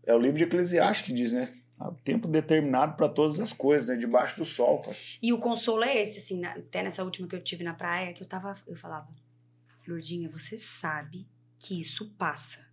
É 0.06 0.14
o 0.14 0.20
livro 0.20 0.38
de 0.38 0.44
Eclesiastes 0.44 1.06
que 1.06 1.14
diz, 1.14 1.32
né? 1.32 1.54
Há 1.80 1.92
tempo 2.04 2.28
determinado 2.28 2.96
para 2.96 3.10
todas 3.10 3.40
as 3.40 3.52
coisas, 3.52 3.90
né? 3.90 3.96
Debaixo 3.96 4.38
do 4.38 4.46
sol, 4.46 4.82
cara. 4.82 4.96
E 5.22 5.34
o 5.34 5.40
consolo 5.40 5.84
é 5.84 6.02
esse, 6.02 6.20
assim, 6.20 6.40
na- 6.40 6.52
até 6.54 6.84
nessa 6.84 7.04
última 7.04 7.28
que 7.28 7.36
eu 7.36 7.44
tive 7.44 7.64
na 7.64 7.74
praia, 7.74 8.14
que 8.14 8.22
eu 8.24 8.28
tava, 8.28 8.56
eu 8.68 8.76
falava, 8.76 9.14
Lourdinha, 9.88 10.30
você 10.30 10.58
sabe 10.58 11.28
que 11.60 11.80
isso 11.80 12.10
passa. 12.18 12.66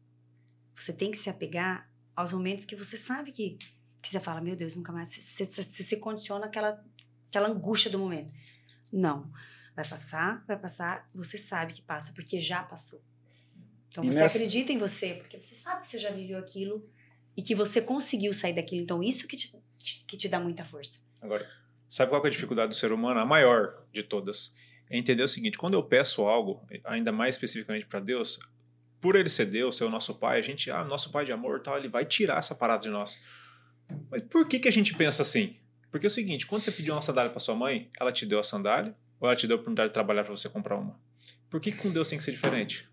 Você 0.75 0.93
tem 0.93 1.11
que 1.11 1.17
se 1.17 1.29
apegar 1.31 1.91
aos 2.15 2.33
momentos 2.33 2.65
que 2.65 2.77
você 2.77 2.97
sabe 2.97 3.33
que, 3.33 3.57
que 4.03 4.09
você 4.11 4.21
fala, 4.21 4.41
meu 4.41 4.57
Deus, 4.57 4.75
nunca 4.75 4.93
mais. 4.93 5.11
Você, 5.15 5.47
se 5.47 5.97
condiciona 5.97 6.47
aquela, 6.47 6.85
aquela 7.29 7.49
angústia 7.49 7.91
do 7.91 7.99
momento. 7.99 8.33
Não. 8.93 9.31
Vai 9.75 9.87
passar, 9.89 10.45
vai 10.47 10.59
passar, 10.59 11.09
você 11.15 11.39
sabe 11.39 11.73
que 11.73 11.83
passa, 11.83 12.13
porque 12.13 12.39
já 12.41 12.63
passou. 12.63 13.01
Então 13.91 14.05
E 14.05 14.09
você 14.13 14.21
nessa- 14.21 14.39
acredita 14.39 14.73
em 14.73 14.79
você, 14.79 15.15
porque 15.15 15.41
você 15.41 15.55
sabe 15.55 15.83
que 15.83 15.89
você 15.89 15.99
já 15.99 16.11
viveu 16.11 16.39
aquilo 16.39 16.89
e 17.37 17.43
que 17.43 17.55
você 17.55 17.81
conseguiu 17.83 18.33
sair 18.33 18.53
daquilo. 18.55 18.83
Então 18.83 19.03
isso 19.03 19.27
que 19.27 19.37
te, 19.37 19.53
que 20.07 20.17
te 20.17 20.29
dá 20.29 20.39
muita 20.41 20.65
força. 20.65 20.99
Agora, 21.21 21.49
sabe 21.89 22.11
qual 22.11 22.23
é 22.25 22.29
a 22.29 22.31
dificuldade 22.31 22.69
do 22.71 22.75
ser 22.77 22.93
humano? 22.93 23.21
A 23.21 23.27
maior 23.27 23.85
de 23.93 24.03
todas. 24.03 24.55
É 24.89 24.97
entender 24.99 25.23
o 25.23 25.29
seguinte: 25.29 25.57
quando 25.59 25.75
eu 25.75 25.83
peço 25.83 26.23
algo, 26.23 26.67
ainda 26.85 27.13
mais 27.13 27.35
especificamente 27.37 27.87
para 27.87 28.01
Deus, 28.01 28.39
por 29.01 29.15
ele 29.17 29.29
ser 29.29 29.47
Deus, 29.47 29.77
ser 29.77 29.85
o 29.85 29.91
nosso 29.91 30.15
pai, 30.17 30.39
a 30.39 30.43
gente, 30.43 30.71
ah, 30.71 30.85
nosso 30.85 31.11
pai 31.11 31.25
de 31.25 31.33
amor, 31.33 31.61
tal, 31.61 31.77
ele 31.79 31.89
vai 31.89 32.05
tirar 32.05 32.39
essa 32.39 32.55
parada 32.55 32.83
de 32.83 32.91
nós. 32.91 33.19
Mas 34.11 34.23
por 34.25 34.47
que, 34.49 34.59
que 34.59 34.69
a 34.69 34.73
gente 34.73 34.95
pensa 34.95 35.23
assim? 35.23 35.57
Porque 35.91 36.07
é 36.07 36.09
o 36.09 36.11
seguinte: 36.11 36.47
quando 36.47 36.65
você 36.65 36.73
pediu 36.73 36.95
uma 36.95 37.03
sandália 37.03 37.31
para 37.31 37.41
sua 37.41 37.55
mãe, 37.55 37.89
ela 37.99 38.11
te 38.13 38.27
deu 38.27 38.39
a 38.41 38.45
sandália 38.45 38.95
ou 39.21 39.29
ela 39.29 39.37
te 39.37 39.47
deu 39.47 39.57
a 39.57 39.59
oportunidade 39.59 39.91
de 39.91 39.95
trabalhar 39.95 40.25
para 40.25 40.37
você 40.37 40.49
comprar 40.49 40.77
uma? 40.77 40.99
Por 41.49 41.61
que, 41.61 41.71
que 41.73 41.79
com 41.79 41.91
Deus 41.93 42.09
tem 42.09 42.19
que 42.19 42.25
ser 42.25 42.33
diferente? 42.33 42.89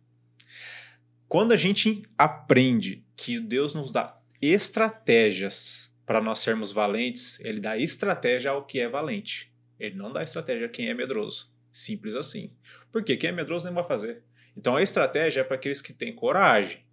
Quando 1.27 1.51
a 1.51 1.57
gente 1.57 2.03
aprende 2.17 3.03
que 3.15 3.39
Deus 3.39 3.73
nos 3.73 3.91
dá 3.91 4.17
estratégias 4.41 5.93
para 6.05 6.21
nós 6.21 6.39
sermos 6.39 6.71
valentes, 6.71 7.39
ele 7.41 7.59
dá 7.59 7.77
estratégia 7.77 8.51
ao 8.51 8.65
que 8.65 8.79
é 8.79 8.87
valente. 8.87 9.53
Ele 9.77 9.95
não 9.95 10.13
dá 10.13 10.23
estratégia 10.23 10.67
a 10.67 10.69
quem 10.69 10.87
é 10.87 10.93
medroso. 10.93 11.53
Simples 11.71 12.15
assim. 12.15 12.53
Porque 12.91 13.17
quem 13.17 13.29
é 13.29 13.33
medroso 13.33 13.65
nem 13.65 13.73
vai 13.73 13.83
fazer. 13.83 14.23
Então 14.55 14.77
a 14.77 14.81
estratégia 14.81 15.41
é 15.41 15.43
para 15.43 15.55
aqueles 15.55 15.81
que 15.81 15.91
têm 15.91 16.15
coragem 16.15 16.87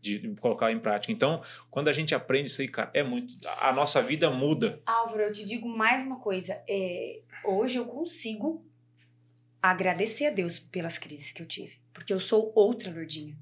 de 0.00 0.34
colocar 0.36 0.72
em 0.72 0.78
prática. 0.78 1.12
Então, 1.12 1.42
quando 1.70 1.88
a 1.88 1.92
gente 1.92 2.14
aprende 2.14 2.50
isso 2.50 2.60
aí, 2.60 2.68
cara, 2.68 2.90
é 2.92 3.02
muito. 3.02 3.36
A 3.46 3.72
nossa 3.72 4.02
vida 4.02 4.30
muda. 4.30 4.82
Álvaro, 4.84 5.22
eu 5.22 5.32
te 5.32 5.44
digo 5.44 5.68
mais 5.68 6.02
uma 6.04 6.20
coisa. 6.20 6.62
É, 6.68 7.20
hoje 7.44 7.78
eu 7.78 7.86
consigo 7.86 8.66
agradecer 9.62 10.26
a 10.26 10.30
Deus 10.30 10.58
pelas 10.58 10.98
crises 10.98 11.32
que 11.32 11.42
eu 11.42 11.46
tive. 11.46 11.78
Porque 11.92 12.12
eu 12.12 12.20
sou 12.20 12.52
outra 12.54 12.92
Lourdinha. 12.92 13.36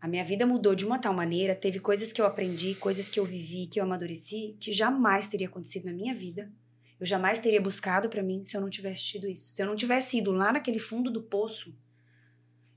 A 0.00 0.08
minha 0.08 0.24
vida 0.24 0.46
mudou 0.46 0.74
de 0.74 0.86
uma 0.86 0.98
tal 0.98 1.12
maneira, 1.12 1.54
teve 1.54 1.78
coisas 1.78 2.10
que 2.10 2.20
eu 2.20 2.26
aprendi, 2.26 2.74
coisas 2.74 3.10
que 3.10 3.20
eu 3.20 3.24
vivi, 3.24 3.66
que 3.66 3.78
eu 3.78 3.84
amadureci, 3.84 4.56
que 4.58 4.72
jamais 4.72 5.26
teria 5.26 5.46
acontecido 5.46 5.84
na 5.86 5.92
minha 5.92 6.14
vida. 6.14 6.50
Eu 6.98 7.04
jamais 7.04 7.38
teria 7.38 7.60
buscado 7.60 8.08
pra 8.08 8.22
mim 8.22 8.42
se 8.42 8.56
eu 8.56 8.60
não 8.60 8.70
tivesse 8.70 9.02
tido 9.04 9.28
isso. 9.28 9.54
Se 9.54 9.62
eu 9.62 9.66
não 9.66 9.76
tivesse 9.76 10.18
ido 10.18 10.32
lá 10.32 10.52
naquele 10.52 10.78
fundo 10.78 11.10
do 11.10 11.22
poço, 11.22 11.74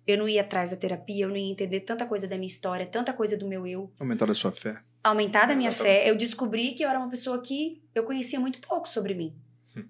eu 0.06 0.18
não 0.18 0.28
ia 0.28 0.41
atrás 0.41 0.70
da 0.70 0.76
terapia, 0.76 1.24
eu 1.24 1.30
não 1.30 1.38
ia 1.38 1.50
entender 1.50 1.80
tanta 1.82 2.06
coisa 2.06 2.28
da 2.28 2.36
minha 2.36 2.48
história, 2.48 2.86
tanta 2.86 3.14
coisa 3.14 3.38
do 3.38 3.48
meu 3.48 3.66
eu 3.66 3.90
Aumentar 3.98 4.30
a 4.30 4.34
sua 4.34 4.52
fé. 4.52 4.82
aumentar 5.02 5.50
a 5.50 5.56
minha 5.56 5.72
fé, 5.72 6.10
eu 6.10 6.16
descobri 6.18 6.74
que 6.74 6.84
eu 6.84 6.90
era 6.90 7.00
uma 7.00 7.10
pessoa 7.10 7.41
que 7.41 7.82
eu 7.95 8.04
conhecia 8.04 8.40
muito 8.40 8.60
pouco 8.60 8.88
sobre 8.88 9.14
mim. 9.14 9.34
Hum. 9.78 9.86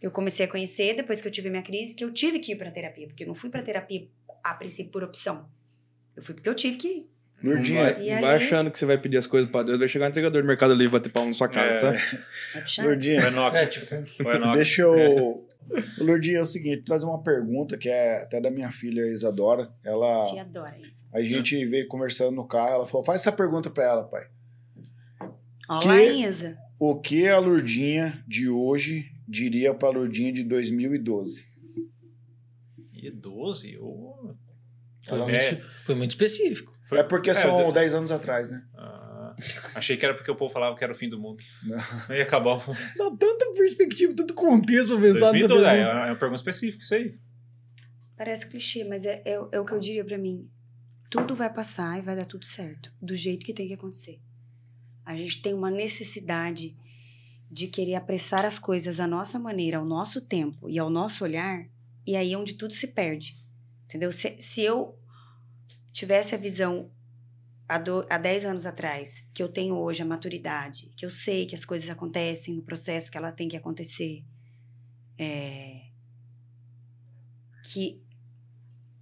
Eu 0.00 0.10
comecei 0.10 0.46
a 0.46 0.48
conhecer 0.48 0.94
depois 0.94 1.20
que 1.20 1.28
eu 1.28 1.32
tive 1.32 1.50
minha 1.50 1.62
crise, 1.62 1.94
que 1.94 2.04
eu 2.04 2.12
tive 2.12 2.38
que 2.38 2.52
ir 2.52 2.56
pra 2.56 2.70
terapia, 2.70 3.06
porque 3.06 3.24
eu 3.24 3.28
não 3.28 3.34
fui 3.34 3.50
pra 3.50 3.62
terapia 3.62 4.08
a 4.42 4.54
princípio 4.54 4.90
por 4.90 5.04
opção. 5.04 5.50
Eu 6.18 6.22
fui 6.24 6.34
porque 6.34 6.48
eu 6.48 6.54
tive 6.54 6.76
que 6.76 6.88
ir. 6.88 7.10
Não 7.40 7.52
Lourdinha, 7.52 7.82
vai, 7.84 7.92
não 8.00 8.06
vai 8.20 8.34
ali- 8.34 8.44
achando 8.44 8.68
que 8.72 8.76
você 8.80 8.84
vai 8.84 8.98
pedir 8.98 9.16
as 9.16 9.26
coisas 9.28 9.48
pra 9.48 9.62
Deus, 9.62 9.78
vai 9.78 9.86
chegar 9.86 10.06
um 10.06 10.08
entregador 10.08 10.42
do 10.42 10.46
Mercado 10.48 10.74
Livre 10.74 10.90
bater 10.98 11.12
palma 11.12 11.28
na 11.28 11.34
sua 11.34 11.46
casa, 11.48 11.76
É. 11.76 11.80
tá? 11.80 11.92
É. 11.92 12.82
Lourdinha, 12.84 13.18
O 13.20 13.26
Enoch. 13.28 13.56
É, 13.56 13.66
tipo, 13.66 13.86
deixa 14.54 14.82
eu. 14.82 15.46
Lourdinha, 15.98 16.38
é 16.38 16.40
o 16.40 16.44
seguinte, 16.44 16.82
trazer 16.82 17.04
uma 17.06 17.22
pergunta 17.22 17.78
que 17.78 17.88
é 17.88 18.22
até 18.22 18.40
da 18.40 18.50
minha 18.50 18.72
filha 18.72 19.02
Isadora. 19.06 19.70
Ela. 19.84 20.28
Te 20.32 20.38
adora 20.40 20.76
isso. 20.78 21.04
A 21.12 21.22
gente 21.22 21.64
veio 21.66 21.86
conversando 21.86 22.32
no 22.32 22.44
carro, 22.48 22.70
ela 22.72 22.86
falou: 22.86 23.04
faz 23.04 23.20
essa 23.20 23.30
pergunta 23.30 23.70
pra 23.70 23.84
ela, 23.84 24.02
pai. 24.04 24.26
Olá, 25.68 25.80
Que- 25.80 26.02
Isa. 26.24 26.58
O 26.80 26.96
que 27.00 27.28
a 27.28 27.38
Lourdinha 27.38 28.20
de 28.26 28.48
hoje 28.48 29.12
diria 29.28 29.72
pra 29.74 29.90
Lourdinha 29.90 30.32
de 30.32 30.42
2012? 30.42 31.46
E 32.92 33.10
12? 33.12 33.78
Ô. 33.78 34.17
foi, 35.06 35.16
Ela- 35.18 35.26
muito, 35.28 35.36
É. 35.36 35.62
foi 35.84 35.94
muito 35.94 36.10
específico. 36.10 36.76
Foi- 36.84 36.98
É 36.98 37.02
porque 37.02 37.30
É, 37.30 37.34
são 37.34 37.60
eu- 37.60 37.72
10 37.72 37.94
anos 37.94 38.10
atrás, 38.10 38.50
né? 38.50 38.62
Ah, 38.76 39.34
achei 39.74 39.96
que 39.96 40.04
era 40.04 40.14
porque 40.14 40.30
o 40.30 40.34
povo 40.36 40.52
falava 40.52 40.76
que 40.76 40.82
era 40.82 40.92
o 40.92 40.96
fim 40.96 41.08
do 41.08 41.18
mundo. 41.20 41.42
Não. 41.62 41.76
Não 42.08 42.16
ia 42.16 42.22
acabar 42.22 42.52
o 42.54 42.66
mundo. 42.66 42.78
Dá 42.96 43.10
tanta 43.18 43.52
perspectiva, 43.56 44.14
tanto 44.14 44.34
contexto 44.34 44.88
pra 44.94 45.02
pensar 45.02 45.30
2012, 45.30 45.62
nessa 45.62 45.74
é, 45.74 45.76
pergunta. 45.84 46.06
é 46.06 46.10
uma 46.10 46.16
pergunta 46.16 46.40
específica, 46.40 46.82
isso 46.82 46.94
aí. 46.94 47.18
Parece 48.16 48.48
clichê, 48.48 48.84
mas 48.84 49.04
é, 49.04 49.22
é, 49.24 49.32
é 49.52 49.60
o 49.60 49.64
que 49.64 49.72
eu 49.72 49.78
diria 49.78 50.04
pra 50.04 50.18
mim. 50.18 50.48
Tudo 51.10 51.34
vai 51.34 51.52
passar 51.52 51.98
e 51.98 52.02
vai 52.02 52.16
dar 52.16 52.26
tudo 52.26 52.44
certo, 52.44 52.92
do 53.00 53.14
jeito 53.14 53.46
que 53.46 53.52
tem 53.54 53.66
que 53.68 53.74
acontecer. 53.74 54.18
A 55.04 55.16
gente 55.16 55.40
tem 55.40 55.54
uma 55.54 55.70
necessidade 55.70 56.76
de 57.50 57.66
querer 57.66 57.94
apressar 57.94 58.44
as 58.44 58.58
coisas 58.58 59.00
à 59.00 59.06
nossa 59.06 59.38
maneira, 59.38 59.78
ao 59.78 59.84
nosso 59.86 60.20
tempo 60.20 60.68
e 60.68 60.78
ao 60.78 60.90
nosso 60.90 61.24
olhar, 61.24 61.64
e 62.06 62.14
aí 62.16 62.32
é 62.34 62.36
onde 62.38 62.54
tudo 62.54 62.74
se 62.74 62.88
perde. 62.88 63.36
Entendeu? 63.88 64.12
Se, 64.12 64.38
se 64.38 64.60
eu 64.60 64.98
tivesse 65.92 66.34
a 66.34 66.38
visão 66.38 66.90
há, 67.66 67.78
do, 67.78 68.04
há 68.10 68.18
10 68.18 68.44
anos 68.44 68.66
atrás, 68.66 69.24
que 69.32 69.42
eu 69.42 69.48
tenho 69.48 69.74
hoje, 69.76 70.02
a 70.02 70.06
maturidade, 70.06 70.92
que 70.94 71.06
eu 71.06 71.10
sei 71.10 71.46
que 71.46 71.54
as 71.54 71.64
coisas 71.64 71.88
acontecem 71.88 72.54
no 72.54 72.62
processo 72.62 73.10
que 73.10 73.16
ela 73.16 73.32
tem 73.32 73.48
que 73.48 73.56
acontecer, 73.56 74.22
é, 75.16 75.86
que 77.64 77.98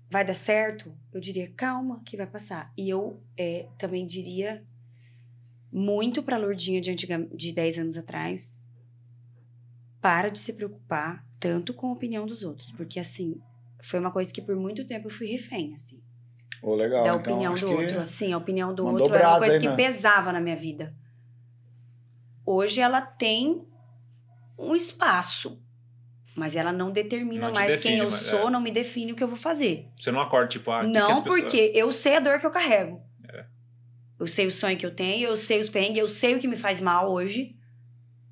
vai 0.08 0.24
dar 0.24 0.34
certo, 0.34 0.96
eu 1.12 1.20
diria, 1.20 1.50
calma, 1.50 2.00
que 2.04 2.16
vai 2.16 2.26
passar. 2.26 2.72
E 2.76 2.88
eu 2.88 3.20
é, 3.36 3.68
também 3.76 4.06
diria 4.06 4.64
muito 5.72 6.22
pra 6.22 6.38
Lourdinha 6.38 6.80
de, 6.80 6.92
antiga, 6.92 7.28
de 7.34 7.52
10 7.52 7.78
anos 7.78 7.96
atrás, 7.96 8.56
para 10.00 10.28
de 10.28 10.38
se 10.38 10.52
preocupar 10.52 11.26
tanto 11.40 11.74
com 11.74 11.88
a 11.88 11.92
opinião 11.92 12.24
dos 12.24 12.42
outros. 12.44 12.70
Porque, 12.72 13.00
assim, 13.00 13.42
foi 13.82 14.00
uma 14.00 14.10
coisa 14.10 14.32
que 14.32 14.42
por 14.42 14.56
muito 14.56 14.86
tempo 14.86 15.08
eu 15.08 15.12
fui 15.12 15.26
refém, 15.26 15.74
assim. 15.74 16.00
Ô, 16.62 16.74
legal. 16.74 17.04
da 17.04 17.10
então, 17.10 17.20
opinião 17.20 17.52
acho 17.52 17.66
do 17.66 17.72
outro. 17.72 17.98
Assim, 18.00 18.32
a 18.32 18.38
opinião 18.38 18.74
do 18.74 18.86
outro 18.86 19.14
era 19.14 19.28
uma 19.30 19.38
coisa 19.38 19.54
aí, 19.54 19.60
que 19.60 19.68
né? 19.68 19.76
pesava 19.76 20.32
na 20.32 20.40
minha 20.40 20.56
vida. 20.56 20.94
Hoje 22.44 22.80
ela 22.80 23.00
tem 23.00 23.66
um 24.58 24.74
espaço. 24.74 25.62
Mas 26.34 26.54
ela 26.54 26.70
não 26.72 26.90
determina 26.92 27.46
Não 27.46 27.54
mais 27.54 27.80
quem 27.80 27.92
define, 27.92 27.98
eu 27.98 28.10
mas 28.10 28.20
sou, 28.20 28.48
é. 28.48 28.50
não 28.50 28.60
me 28.60 28.70
define 28.70 29.12
o 29.12 29.16
que 29.16 29.22
eu 29.24 29.28
vou 29.28 29.38
fazer. 29.38 29.88
Você 29.98 30.10
não 30.10 30.20
acorda, 30.20 30.48
tipo, 30.48 30.70
ah, 30.70 30.80
o 30.80 30.82
que 30.82 30.92
que 30.92 30.98
Não, 30.98 31.12
as 31.12 31.20
pessoas- 31.20 31.40
porque 31.40 31.72
eu 31.74 31.90
sei 31.92 32.16
a 32.16 32.20
dor 32.20 32.38
que 32.38 32.46
eu 32.46 32.50
carrego. 32.50 33.00
É. 33.32 33.46
Eu 34.20 34.26
sei 34.26 34.46
o 34.46 34.50
sonho 34.50 34.76
que 34.76 34.84
eu 34.84 34.94
tenho, 34.94 35.28
eu 35.28 35.36
sei 35.36 35.60
os 35.60 35.68
perrengues, 35.70 35.98
eu 35.98 36.08
sei 36.08 36.34
o 36.34 36.38
que 36.38 36.46
me 36.46 36.56
faz 36.56 36.80
mal 36.80 37.10
hoje. 37.10 37.56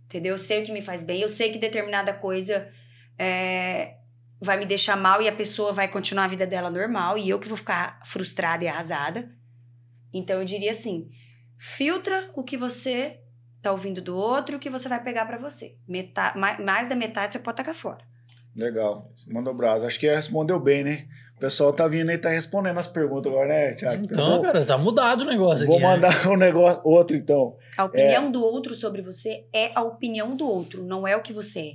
Entendeu? 0.04 0.34
Eu 0.34 0.38
sei 0.38 0.62
o 0.62 0.66
que 0.66 0.72
me 0.72 0.82
faz 0.82 1.02
bem, 1.02 1.22
eu 1.22 1.28
sei 1.28 1.50
que 1.50 1.58
determinada 1.58 2.12
coisa 2.12 2.70
é, 3.18 3.96
vai 4.44 4.58
me 4.58 4.66
deixar 4.66 4.96
mal 4.96 5.20
e 5.20 5.28
a 5.28 5.32
pessoa 5.32 5.72
vai 5.72 5.88
continuar 5.88 6.24
a 6.24 6.28
vida 6.28 6.46
dela 6.46 6.70
normal 6.70 7.18
e 7.18 7.28
eu 7.28 7.38
que 7.38 7.48
vou 7.48 7.56
ficar 7.56 8.00
frustrada 8.04 8.64
e 8.64 8.68
arrasada. 8.68 9.28
Então 10.12 10.38
eu 10.38 10.44
diria 10.44 10.70
assim: 10.70 11.10
filtra 11.58 12.30
o 12.34 12.44
que 12.44 12.56
você 12.56 13.20
tá 13.60 13.72
ouvindo 13.72 14.00
do 14.00 14.16
outro, 14.16 14.56
o 14.56 14.60
que 14.60 14.70
você 14.70 14.88
vai 14.88 15.02
pegar 15.02 15.26
pra 15.26 15.38
você. 15.38 15.74
Meta 15.88 16.34
mais, 16.36 16.60
mais 16.60 16.88
da 16.88 16.94
metade 16.94 17.32
você 17.32 17.38
pode 17.38 17.56
tacar 17.56 17.74
fora. 17.74 18.04
Legal. 18.54 19.10
Mandou 19.26 19.52
brasa. 19.52 19.86
Acho 19.86 19.98
que 19.98 20.08
respondeu 20.08 20.60
bem, 20.60 20.84
né? 20.84 21.08
O 21.36 21.40
pessoal 21.40 21.72
tá 21.72 21.88
vindo 21.88 22.10
aí, 22.10 22.16
tá 22.16 22.28
respondendo 22.28 22.78
as 22.78 22.86
perguntas 22.86 23.30
agora, 23.30 23.48
né, 23.48 23.72
Thiago? 23.72 24.04
Então, 24.04 24.30
vou, 24.30 24.42
cara, 24.42 24.64
tá 24.64 24.78
mudado 24.78 25.22
o 25.22 25.24
negócio 25.24 25.66
vou 25.66 25.76
aqui. 25.76 25.84
né? 25.84 25.90
mandar 25.92 26.28
um 26.30 26.36
negócio, 26.36 26.80
outro 26.84 27.16
então. 27.16 27.56
A 27.76 27.84
opinião 27.84 28.30
do 28.30 28.42
outro 28.42 28.72
sobre 28.72 29.02
você 29.02 29.44
é 29.52 29.72
a 29.74 29.82
opinião 29.82 30.36
do 30.36 30.46
outro, 30.46 30.84
não 30.84 31.06
é 31.06 31.16
o 31.16 31.22
que 31.22 31.32
você 31.32 31.60
é. 31.60 31.74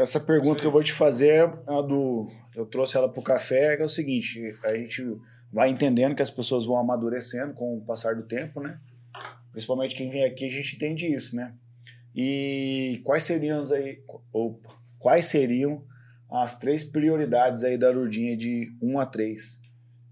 Essa 0.00 0.18
pergunta 0.18 0.60
que 0.60 0.66
eu 0.66 0.70
vou 0.70 0.82
te 0.82 0.94
fazer 0.94 1.28
é 1.28 1.42
a 1.42 1.82
do. 1.82 2.26
Eu 2.56 2.64
trouxe 2.64 2.96
ela 2.96 3.08
pro 3.08 3.22
café, 3.22 3.76
que 3.76 3.82
é 3.82 3.84
o 3.84 3.88
seguinte: 3.88 4.40
a 4.64 4.74
gente 4.74 5.04
vai 5.52 5.68
entendendo 5.68 6.14
que 6.14 6.22
as 6.22 6.30
pessoas 6.30 6.64
vão 6.64 6.78
amadurecendo 6.78 7.52
com 7.52 7.76
o 7.76 7.84
passar 7.84 8.14
do 8.14 8.22
tempo, 8.22 8.60
né? 8.60 8.78
Principalmente 9.52 9.94
quem 9.94 10.10
vem 10.10 10.24
aqui, 10.24 10.46
a 10.46 10.50
gente 10.50 10.76
entende 10.76 11.06
isso, 11.06 11.36
né? 11.36 11.54
E 12.14 13.02
quais 13.04 13.24
seriam 13.24 13.60
as 13.60 13.72
aí. 13.72 14.02
Opa, 14.32 14.74
quais 14.98 15.26
seriam 15.26 15.84
as 16.30 16.58
três 16.58 16.82
prioridades 16.82 17.62
aí 17.62 17.76
da 17.76 17.90
Lourdinha 17.90 18.34
de 18.36 18.72
1 18.80 18.98
a 18.98 19.04
3? 19.04 19.60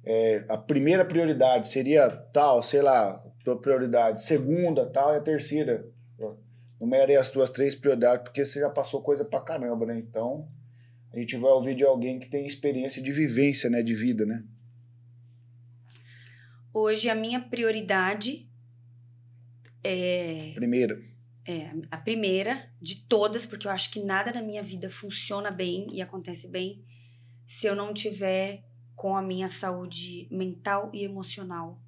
É, 0.05 0.45
a 0.49 0.59
primeira 0.59 1.05
prioridade 1.05 1.69
seria 1.69 2.11
tal, 2.11 2.63
sei 2.63 2.83
lá, 2.83 3.23
tua 3.43 3.59
prioridade. 3.59 4.23
Segunda, 4.23 4.85
tal, 4.85 5.15
e 5.15 5.17
a 5.17 5.21
terceira. 5.21 5.85
Numere 6.81 7.17
as 7.17 7.29
tuas 7.29 7.51
três 7.51 7.75
prioridades, 7.75 8.23
porque 8.25 8.45
você 8.45 8.61
já 8.61 8.71
passou 8.71 9.03
coisa 9.03 9.25
pra 9.25 9.41
caramba, 9.41 9.85
né? 9.87 9.99
Então, 9.99 10.49
a 11.13 11.19
gente 11.19 11.37
vai 11.37 11.51
ouvir 11.51 11.75
de 11.75 11.85
alguém 11.85 12.19
que 12.19 12.29
tem 12.29 12.47
experiência 12.47 13.03
de 13.03 13.11
vivência, 13.11 13.69
né? 13.69 13.83
De 13.83 13.95
vida, 13.95 14.25
né? 14.25 14.45
Hoje 16.73 17.09
a 17.11 17.15
minha 17.15 17.41
prioridade 17.41 18.49
é, 19.83 20.53
Primeiro. 20.55 21.03
é 21.47 21.71
a 21.91 21.97
primeira 21.97 22.71
de 22.81 23.01
todas, 23.07 23.47
porque 23.47 23.67
eu 23.67 23.71
acho 23.71 23.91
que 23.91 24.03
nada 24.03 24.33
na 24.33 24.43
minha 24.43 24.63
vida 24.63 24.89
funciona 24.91 25.51
bem 25.51 25.87
e 25.91 26.01
acontece 26.03 26.47
bem 26.47 26.85
se 27.47 27.67
eu 27.67 27.75
não 27.75 27.93
tiver 27.95 28.63
com 28.95 29.17
a 29.17 29.23
minha 29.23 29.49
saúde 29.49 30.29
mental 30.31 30.91
e 30.93 31.03
emocional 31.05 31.81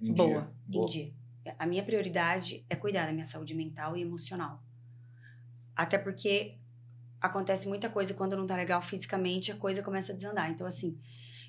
Em 0.00 0.12
boa, 0.12 0.28
dia. 0.28 0.50
em 0.68 0.72
Boa. 0.72 0.88
dia. 0.90 1.12
A 1.58 1.66
minha 1.66 1.84
prioridade 1.84 2.64
é 2.68 2.76
cuidar 2.76 3.06
da 3.06 3.12
minha 3.12 3.24
saúde 3.24 3.54
mental 3.54 3.96
e 3.96 4.02
emocional. 4.02 4.62
Até 5.74 5.98
porque 5.98 6.58
acontece 7.20 7.68
muita 7.68 7.88
coisa 7.88 8.14
quando 8.14 8.36
não 8.36 8.46
tá 8.46 8.56
legal 8.56 8.80
fisicamente, 8.82 9.52
a 9.52 9.56
coisa 9.56 9.82
começa 9.82 10.12
a 10.12 10.14
desandar. 10.16 10.50
Então, 10.50 10.66
assim, 10.66 10.98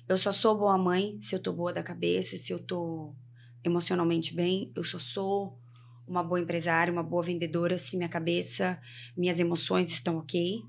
eu 0.08 0.16
só 0.16 0.32
sou 0.32 0.56
boa 0.56 0.76
mãe 0.78 1.20
se 1.20 1.34
eu 1.34 1.42
tô 1.42 1.52
boa 1.52 1.72
da 1.72 1.82
cabeça, 1.82 2.36
se 2.36 2.52
eu 2.52 2.58
tô 2.58 3.14
emocionalmente 3.64 4.34
bem. 4.34 4.72
Eu 4.74 4.84
só 4.84 4.98
sou 4.98 5.58
uma 6.06 6.22
boa 6.22 6.40
empresária, 6.40 6.92
uma 6.92 7.02
boa 7.02 7.22
vendedora 7.22 7.78
se 7.78 7.96
minha 7.96 8.08
cabeça, 8.08 8.80
minhas 9.16 9.38
emoções 9.38 9.90
estão 9.90 10.18
ok. 10.18 10.62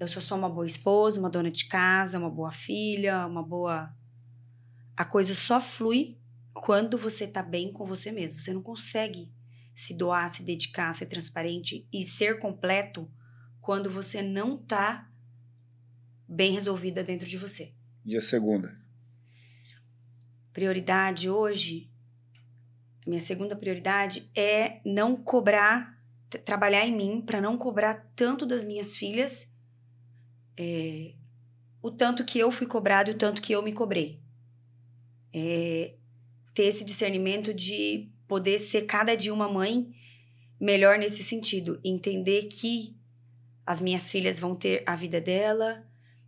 Eu 0.00 0.08
só 0.08 0.20
sou 0.20 0.38
uma 0.38 0.48
boa 0.48 0.66
esposa, 0.66 1.20
uma 1.20 1.30
dona 1.30 1.50
de 1.50 1.66
casa, 1.66 2.18
uma 2.18 2.30
boa 2.30 2.50
filha, 2.50 3.26
uma 3.26 3.42
boa. 3.42 3.94
A 4.96 5.04
coisa 5.04 5.34
só 5.34 5.60
flui 5.60 6.18
quando 6.52 6.98
você 6.98 7.26
tá 7.26 7.42
bem 7.42 7.72
com 7.72 7.86
você 7.86 8.12
mesmo. 8.12 8.40
Você 8.40 8.52
não 8.52 8.62
consegue 8.62 9.32
se 9.74 9.94
doar, 9.94 10.32
se 10.34 10.42
dedicar, 10.42 10.92
ser 10.92 11.06
transparente 11.06 11.86
e 11.92 12.02
ser 12.02 12.38
completo 12.38 13.10
quando 13.60 13.88
você 13.88 14.22
não 14.22 14.56
tá 14.56 15.10
bem 16.28 16.52
resolvida 16.52 17.02
dentro 17.02 17.26
de 17.26 17.36
você. 17.36 17.72
E 18.04 18.16
a 18.16 18.20
segunda? 18.20 18.76
Prioridade 20.52 21.30
hoje, 21.30 21.90
minha 23.06 23.20
segunda 23.20 23.56
prioridade 23.56 24.30
é 24.34 24.80
não 24.84 25.16
cobrar, 25.16 25.98
trabalhar 26.44 26.84
em 26.84 26.94
mim 26.94 27.22
para 27.24 27.40
não 27.40 27.56
cobrar 27.56 28.12
tanto 28.14 28.44
das 28.44 28.62
minhas 28.64 28.96
filhas 28.96 29.48
é, 30.56 31.14
o 31.80 31.90
tanto 31.90 32.24
que 32.24 32.38
eu 32.38 32.52
fui 32.52 32.66
cobrado 32.66 33.10
e 33.10 33.14
o 33.14 33.18
tanto 33.18 33.40
que 33.42 33.52
eu 33.52 33.62
me 33.62 33.72
cobrei. 33.72 34.20
É, 35.32 35.96
ter 36.54 36.64
esse 36.64 36.84
discernimento 36.84 37.52
de 37.52 38.10
poder 38.28 38.58
ser 38.58 38.82
cada 38.82 39.14
dia 39.14 39.32
uma 39.32 39.48
mãe 39.48 39.88
melhor 40.60 40.98
nesse 40.98 41.22
sentido. 41.22 41.80
Entender 41.84 42.44
que 42.44 42.96
as 43.66 43.80
minhas 43.80 44.10
filhas 44.10 44.38
vão 44.38 44.54
ter 44.54 44.82
a 44.86 44.96
vida 44.96 45.20
dela, 45.20 45.86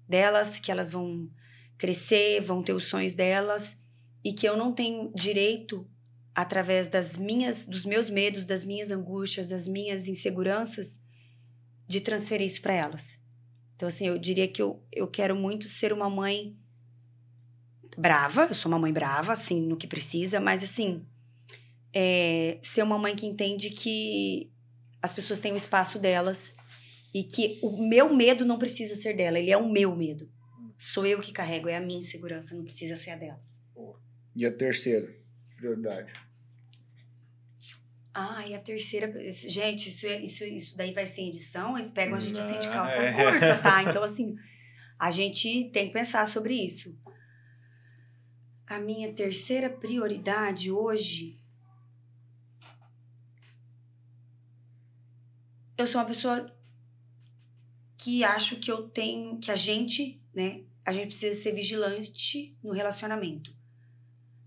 delas, 0.08 0.60
que 0.60 0.70
elas 0.70 0.90
vão 0.90 1.30
crescer, 1.76 2.40
vão 2.40 2.62
ter 2.62 2.72
os 2.72 2.84
sonhos 2.84 3.14
delas 3.14 3.76
e 4.24 4.32
que 4.32 4.48
eu 4.48 4.56
não 4.56 4.72
tenho 4.72 5.12
direito 5.14 5.88
através 6.34 6.88
das 6.88 7.16
minhas, 7.16 7.66
dos 7.66 7.84
meus 7.84 8.10
medos, 8.10 8.44
das 8.44 8.64
minhas 8.64 8.90
angústias, 8.90 9.46
das 9.46 9.68
minhas 9.68 10.08
inseguranças, 10.08 10.98
de 11.86 12.00
transferir 12.00 12.46
isso 12.46 12.60
para 12.60 12.72
elas. 12.72 13.18
Então, 13.76 13.86
assim, 13.86 14.08
eu 14.08 14.18
diria 14.18 14.48
que 14.48 14.60
eu, 14.60 14.82
eu 14.92 15.06
quero 15.06 15.36
muito 15.36 15.68
ser 15.68 15.92
uma 15.92 16.08
mãe 16.08 16.56
brava, 17.96 18.46
eu 18.48 18.54
sou 18.54 18.70
uma 18.70 18.78
mãe 18.78 18.92
brava, 18.92 19.32
assim, 19.32 19.60
no 19.60 19.76
que 19.76 19.86
precisa, 19.86 20.40
mas, 20.40 20.62
assim, 20.62 21.04
é, 21.92 22.58
ser 22.62 22.82
uma 22.82 22.98
mãe 22.98 23.14
que 23.14 23.26
entende 23.26 23.70
que 23.70 24.50
as 25.00 25.12
pessoas 25.12 25.40
têm 25.40 25.52
o 25.52 25.56
espaço 25.56 25.98
delas 25.98 26.54
e 27.12 27.22
que 27.22 27.58
o 27.62 27.86
meu 27.86 28.14
medo 28.14 28.44
não 28.44 28.58
precisa 28.58 28.94
ser 28.94 29.14
dela, 29.14 29.38
ele 29.38 29.50
é 29.50 29.56
o 29.56 29.70
meu 29.70 29.94
medo. 29.94 30.28
Sou 30.78 31.06
eu 31.06 31.20
que 31.20 31.32
carrego, 31.32 31.68
é 31.68 31.76
a 31.76 31.80
minha 31.80 31.98
insegurança, 31.98 32.56
não 32.56 32.64
precisa 32.64 32.96
ser 32.96 33.10
a 33.10 33.16
delas. 33.16 33.54
E 34.34 34.44
a 34.44 34.50
terceira 34.50 35.14
prioridade? 35.56 36.12
Ah, 38.12 38.46
e 38.46 38.54
a 38.54 38.58
terceira. 38.60 39.12
Gente, 39.28 39.88
isso, 39.88 40.06
é- 40.06 40.20
isso, 40.20 40.44
isso 40.44 40.76
daí 40.76 40.92
vai 40.92 41.06
ser 41.06 41.22
edição, 41.22 41.76
eles 41.76 41.90
pegam 41.90 42.14
a 42.16 42.20
gente 42.20 42.38
assim 42.38 42.58
de 42.58 42.68
calça 42.68 42.94
é. 42.94 43.12
curta, 43.12 43.58
tá? 43.58 43.82
Então, 43.82 44.02
assim, 44.02 44.36
a 44.98 45.10
gente 45.10 45.70
tem 45.72 45.88
que 45.88 45.92
pensar 45.92 46.26
sobre 46.26 46.54
isso. 46.54 46.96
A 48.66 48.78
minha 48.78 49.12
terceira 49.12 49.68
prioridade 49.68 50.70
hoje. 50.70 51.38
Eu 55.76 55.86
sou 55.86 56.00
uma 56.00 56.06
pessoa 56.06 56.54
que 57.98 58.24
acho 58.24 58.56
que 58.60 58.70
eu 58.70 58.88
tenho. 58.88 59.38
que 59.38 59.50
a 59.50 59.54
gente, 59.54 60.22
né? 60.34 60.64
A 60.84 60.92
gente 60.92 61.08
precisa 61.08 61.42
ser 61.42 61.52
vigilante 61.52 62.56
no 62.62 62.72
relacionamento. 62.72 63.54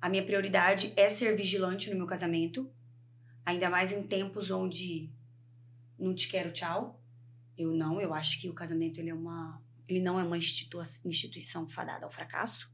A 0.02 0.10
minha 0.10 0.26
prioridade 0.26 0.94
é 0.96 1.10
ser 1.10 1.36
vigilante 1.36 1.90
no 1.90 1.98
meu 1.98 2.08
casamento. 2.08 2.72
Ainda 3.46 3.70
mais 3.70 3.92
em 3.92 4.04
tempos 4.04 4.52
onde 4.52 5.12
não 5.98 6.14
te 6.14 6.28
quero 6.28 6.52
tchau. 6.52 7.02
Eu 7.58 7.72
não, 7.72 8.00
eu 8.00 8.14
acho 8.14 8.40
que 8.40 8.50
o 8.50 8.54
casamento 8.54 9.00
ele 9.00 9.10
é 9.10 9.14
uma, 9.14 9.62
ele 9.88 10.00
não 10.00 10.20
é 10.20 10.24
uma 10.24 10.38
institua- 10.38 10.84
instituição 11.06 11.68
fadada 11.68 12.06
ao 12.06 12.12
fracasso. 12.12 12.72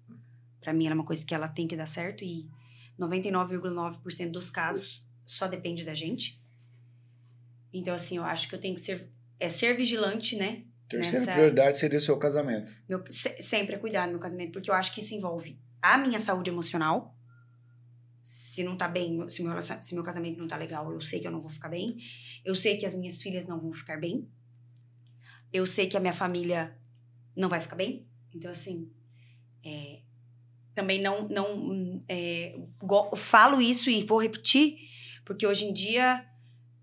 Para 0.64 0.74
mim 0.74 0.86
ela 0.86 0.94
é 0.94 1.00
uma 1.00 1.06
coisa 1.06 1.26
que 1.26 1.36
ela 1.36 1.48
tem 1.48 1.68
que 1.68 1.76
dar 1.76 1.86
certo 1.86 2.24
e 2.24 2.50
99,9% 3.00 4.32
dos 4.32 4.50
casos 4.50 5.04
só 5.26 5.48
depende 5.48 5.84
da 5.84 5.94
gente. 5.94 6.42
Então 7.74 7.94
assim, 7.94 8.18
eu 8.18 8.24
acho 8.24 8.48
que 8.48 8.56
eu 8.56 8.60
tenho 8.60 8.76
que 8.76 8.82
ser 8.82 9.12
é 9.40 9.50
ser 9.50 9.76
vigilante, 9.76 10.36
né? 10.38 10.64
Terceira 10.88 11.20
Nessa- 11.22 11.32
prioridade 11.34 11.78
seria 11.78 11.98
o 11.98 12.02
seu 12.02 12.18
casamento. 12.18 12.72
Meu, 12.88 13.04
se- 13.10 13.42
sempre 13.42 13.76
é 13.76 13.78
cuidar 13.78 14.06
do 14.06 14.12
meu 14.12 14.20
casamento, 14.20 14.54
porque 14.54 14.70
eu 14.70 14.74
acho 14.76 14.94
que 14.94 15.02
isso 15.02 15.14
envolve 15.16 15.60
a 15.82 15.98
minha 15.98 16.20
saúde 16.20 16.50
emocional. 16.50 17.18
Se 18.24 18.64
não 18.64 18.78
tá 18.78 18.88
bem, 18.88 19.28
se 19.30 19.44
meu, 19.44 19.60
se 19.62 19.96
meu 19.96 20.04
casamento 20.04 20.38
não 20.40 20.48
tá 20.48 20.56
legal, 20.56 20.92
eu 20.94 21.02
sei 21.02 21.20
que 21.20 21.28
eu 21.28 21.32
não 21.32 21.40
vou 21.40 21.50
ficar 21.50 21.70
bem. 21.70 21.98
Eu 22.46 22.54
sei 22.56 22.78
que 22.78 22.86
as 22.86 22.94
minhas 22.94 23.22
filhas 23.22 23.48
não 23.48 23.60
vão 23.60 23.74
ficar 23.74 24.00
bem. 24.00 24.30
Eu 25.52 25.66
sei 25.66 25.88
que 25.88 25.98
a 25.98 26.00
minha 26.00 26.14
família 26.14 26.78
não 27.36 27.50
vai 27.50 27.60
ficar 27.60 27.76
bem. 27.76 28.08
Então, 28.34 28.52
assim, 28.52 28.92
é, 29.66 30.02
também 30.76 31.02
não, 31.02 31.28
não 31.28 32.00
é, 32.10 32.56
falo 33.16 33.62
isso 33.62 33.90
e 33.90 34.04
vou 34.04 34.22
repetir, 34.22 34.78
porque 35.26 35.46
hoje 35.46 35.66
em 35.66 35.74
dia 35.74 36.26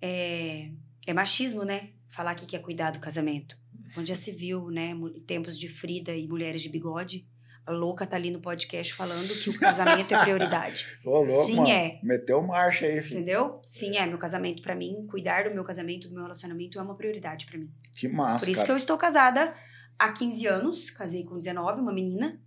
é, 0.00 0.70
é 1.06 1.12
machismo, 1.12 1.64
né? 1.64 1.90
Falar 2.08 2.34
que 2.34 2.46
quer 2.46 2.60
cuidar 2.60 2.90
do 2.90 3.00
casamento. 3.00 3.56
Onde 3.96 4.08
já 4.08 4.14
se 4.14 4.30
viu, 4.30 4.70
né? 4.70 4.92
Tempos 5.26 5.58
de 5.58 5.68
Frida 5.68 6.14
e 6.14 6.28
mulheres 6.28 6.62
de 6.62 6.68
bigode. 6.68 7.26
A 7.66 7.72
louca 7.72 8.06
tá 8.06 8.16
ali 8.16 8.30
no 8.30 8.40
podcast 8.40 8.94
falando 8.94 9.28
que 9.34 9.50
o 9.50 9.58
casamento 9.58 10.14
é 10.14 10.22
prioridade. 10.22 10.86
Ô, 11.04 11.22
louco, 11.22 11.46
Sim, 11.46 11.56
mano. 11.56 11.68
é. 11.68 12.00
Meteu 12.02 12.40
marcha 12.42 12.86
aí, 12.86 13.00
filho. 13.00 13.18
Entendeu? 13.18 13.60
Sim, 13.66 13.96
é. 13.96 14.06
Meu 14.06 14.18
casamento 14.18 14.62
pra 14.62 14.74
mim, 14.74 15.06
cuidar 15.08 15.48
do 15.48 15.54
meu 15.54 15.62
casamento, 15.62 16.08
do 16.08 16.14
meu 16.14 16.22
relacionamento 16.22 16.78
é 16.78 16.82
uma 16.82 16.94
prioridade 16.96 17.46
pra 17.46 17.58
mim. 17.58 17.70
Que 17.94 18.08
massa, 18.08 18.44
Por 18.44 18.50
isso 18.50 18.56
cara. 18.56 18.66
que 18.66 18.72
eu 18.72 18.76
estou 18.76 18.96
casada 18.96 19.54
há 19.98 20.12
15 20.12 20.46
anos, 20.46 20.90
casei 20.90 21.24
com 21.24 21.36
19, 21.36 21.80
uma 21.80 21.92
menina. 21.92 22.40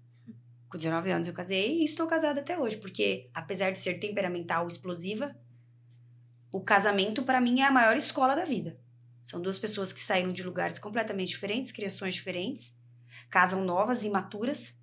Com 0.73 0.79
19 0.79 1.11
anos 1.11 1.27
eu 1.27 1.35
casei 1.35 1.81
e 1.81 1.83
estou 1.83 2.07
casada 2.07 2.39
até 2.39 2.57
hoje, 2.57 2.77
porque 2.77 3.29
apesar 3.31 3.69
de 3.69 3.77
ser 3.77 3.99
temperamental, 3.99 4.67
explosiva, 4.67 5.35
o 6.51 6.59
casamento 6.61 7.21
pra 7.21 7.39
mim 7.39 7.61
é 7.61 7.67
a 7.67 7.71
maior 7.71 7.95
escola 7.95 8.33
da 8.33 8.43
vida. 8.43 8.75
São 9.23 9.39
duas 9.39 9.59
pessoas 9.59 9.93
que 9.93 9.99
saíram 9.99 10.33
de 10.33 10.41
lugares 10.41 10.79
completamente 10.79 11.29
diferentes, 11.29 11.71
criações 11.71 12.15
diferentes, 12.15 12.75
casam 13.29 13.63
novas, 13.63 14.03
imaturas. 14.03 14.75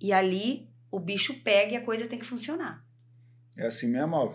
E 0.00 0.10
ali 0.10 0.70
o 0.90 0.98
bicho 0.98 1.42
pega 1.42 1.72
e 1.72 1.76
a 1.76 1.84
coisa 1.84 2.08
tem 2.08 2.18
que 2.18 2.24
funcionar. 2.24 2.82
É 3.58 3.66
assim 3.66 3.88
mesmo, 3.90 4.34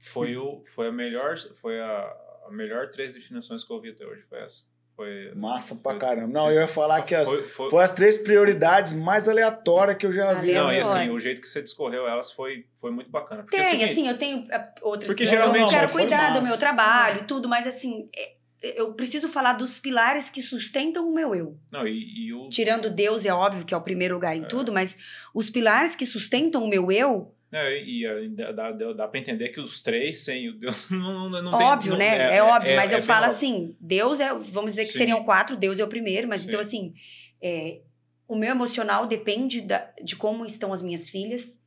Foi, 0.00 0.36
o, 0.36 0.64
foi 0.74 0.88
a 0.88 0.92
melhor, 0.92 1.38
foi 1.54 1.80
a, 1.80 2.00
a 2.48 2.50
melhor 2.50 2.90
três 2.90 3.14
definições 3.14 3.62
que 3.62 3.70
eu 3.70 3.76
ouvi 3.76 3.90
até 3.90 4.04
hoje, 4.04 4.22
foi 4.22 4.40
essa. 4.40 4.64
Foi, 4.96 5.30
Massa 5.34 5.74
pra 5.76 5.92
foi- 5.92 6.00
caramba. 6.00 6.28
Não, 6.32 6.50
eu 6.50 6.60
ia 6.62 6.66
falar 6.66 7.02
que 7.02 7.14
as, 7.14 7.28
foi, 7.28 7.42
foi- 7.42 7.70
foi 7.70 7.84
as 7.84 7.90
três 7.90 8.16
prioridades 8.16 8.94
mais 8.94 9.28
aleatórias 9.28 9.98
que 9.98 10.06
eu 10.06 10.12
já 10.12 10.32
vi. 10.34 10.54
Não, 10.54 10.72
e 10.72 10.78
assim, 10.80 11.10
o 11.10 11.18
jeito 11.18 11.42
que 11.42 11.48
você 11.48 11.60
discorreu 11.62 12.08
elas 12.08 12.32
foi, 12.32 12.64
foi 12.74 12.90
muito 12.90 13.10
bacana. 13.10 13.42
Porque 13.42 13.56
é 13.56 13.60
o 13.60 13.62
Tem, 13.62 13.70
seguinte, 13.72 13.90
assim, 13.92 14.08
eu 14.08 14.16
tenho 14.16 14.46
ah, 14.50 14.62
outras 14.80 15.06
Porque 15.10 15.24
eu 15.24 15.26
geralmente- 15.26 15.68
quero 15.68 15.82
mas 15.82 15.90
foi 15.92 16.02
cuidar 16.02 16.30
do 16.30 16.36
massa. 16.36 16.48
meu 16.48 16.58
trabalho, 16.58 17.20
e 17.20 17.24
tudo, 17.24 17.46
mas 17.46 17.66
assim, 17.66 18.08
é- 18.16 18.32
eu 18.62 18.94
preciso 18.94 19.28
falar 19.28 19.52
dos 19.52 19.78
pilares 19.78 20.30
que 20.30 20.40
sustentam 20.40 21.06
o 21.06 21.14
meu 21.14 21.34
eu. 21.34 21.58
Não, 21.70 21.86
e, 21.86 22.28
e 22.28 22.32
o, 22.32 22.48
Tirando 22.48 22.88
Deus, 22.88 23.26
é 23.26 23.32
óbvio 23.34 23.66
que 23.66 23.74
é 23.74 23.76
o 23.76 23.82
primeiro 23.82 24.14
lugar 24.14 24.34
em 24.34 24.44
É. 24.44 24.46
tudo, 24.46 24.72
mas 24.72 24.96
os 25.34 25.50
pilares 25.50 25.94
que 25.94 26.06
sustentam 26.06 26.64
o 26.64 26.68
meu 26.68 26.90
eu, 26.90 27.34
É, 27.52 27.82
e 27.82 28.04
e 28.04 28.28
dá, 28.30 28.50
dá, 28.52 28.72
dá 28.72 29.08
pra 29.08 29.20
entender 29.20 29.50
que 29.50 29.60
os 29.60 29.80
três 29.80 30.24
sem 30.24 30.48
o 30.48 30.58
Deus 30.58 30.90
não, 30.90 31.30
não, 31.30 31.42
não 31.42 31.56
tem... 31.56 31.66
óbvio, 31.66 31.90
não- 31.92 31.98
né? 31.98 32.36
É, 32.36 32.42
óbvio, 32.42 32.74
mas 32.76 32.92
eu 32.92 32.98
bem 32.98 33.06
falo 33.06 33.26
óbvio. 33.26 33.36
assim, 33.36 33.76
Deus 33.80 34.18
é, 34.20 34.28
vamos 34.34 34.72
dizer 34.72 34.84
que 34.84 34.92
Sim. 34.92 34.98
seriam 34.98 35.24
quatro, 35.24 35.56
Deus 35.56 35.78
é 35.78 35.84
o 35.84 35.88
primeiro, 35.88 36.26
mas 36.28 36.42
Sim. 36.42 36.48
então 36.48 36.60
assim, 36.60 36.94
é, 37.40 37.80
o 38.26 38.34
meu 38.34 38.50
emocional 38.50 39.06
depende 39.06 39.60
da- 39.60 39.92
de 40.02 40.16
como 40.16 40.44
estão 40.44 40.72
as 40.72 40.82
minhas 40.82 41.08
filhas, 41.08 41.58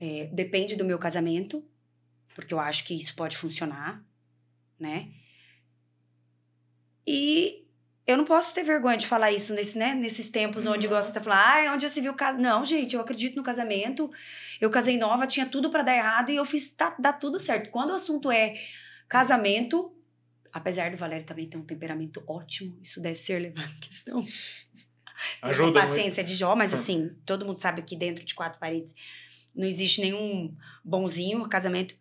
é, 0.00 0.26
depende 0.32 0.76
do 0.76 0.84
meu 0.84 0.98
casamento, 0.98 1.62
porque 2.34 2.54
eu 2.54 2.58
acho 2.58 2.84
que 2.86 2.94
isso 2.94 3.14
pode 3.14 3.36
funcionar, 3.36 4.02
né? 4.80 5.10
E 7.06 7.61
eu 8.06 8.16
não 8.16 8.24
posso 8.24 8.54
ter 8.54 8.64
vergonha 8.64 8.96
de 8.96 9.06
falar 9.06 9.30
isso 9.30 9.54
nesse, 9.54 9.78
né, 9.78 9.94
nesses 9.94 10.28
tempos 10.30 10.66
onde 10.66 10.88
gosta 10.88 11.12
de 11.12 11.24
falar, 11.24 11.68
ah, 11.68 11.72
onde 11.72 11.82
já 11.82 11.88
se 11.88 12.00
viu 12.00 12.14
caso. 12.14 12.38
Não, 12.38 12.64
gente, 12.64 12.94
eu 12.94 13.00
acredito 13.00 13.36
no 13.36 13.42
casamento. 13.42 14.10
Eu 14.60 14.70
casei 14.70 14.98
nova, 14.98 15.26
tinha 15.26 15.46
tudo 15.46 15.70
pra 15.70 15.82
dar 15.82 15.96
errado 15.96 16.30
e 16.30 16.36
eu 16.36 16.44
fiz 16.44 16.72
tá, 16.72 16.94
dar 16.98 17.12
tudo 17.12 17.38
certo. 17.38 17.70
Quando 17.70 17.90
o 17.90 17.94
assunto 17.94 18.30
é 18.30 18.54
casamento, 19.08 19.94
apesar 20.52 20.90
do 20.90 20.96
Valério 20.96 21.24
também 21.24 21.48
ter 21.48 21.56
um 21.56 21.64
temperamento 21.64 22.22
ótimo, 22.26 22.76
isso 22.82 23.00
deve 23.00 23.16
ser 23.16 23.38
levado 23.38 23.70
em 23.70 23.80
questão. 23.80 24.26
Ajuda 25.40 25.80
a 25.80 25.82
muito. 25.82 25.94
paciência 25.94 26.24
de 26.24 26.34
Jó, 26.34 26.56
mas 26.56 26.74
assim, 26.74 27.14
todo 27.24 27.46
mundo 27.46 27.58
sabe 27.58 27.82
que 27.82 27.94
dentro 27.94 28.24
de 28.24 28.34
quatro 28.34 28.58
paredes 28.58 28.92
não 29.54 29.66
existe 29.66 30.00
nenhum 30.00 30.52
bonzinho 30.84 31.48
casamento. 31.48 31.94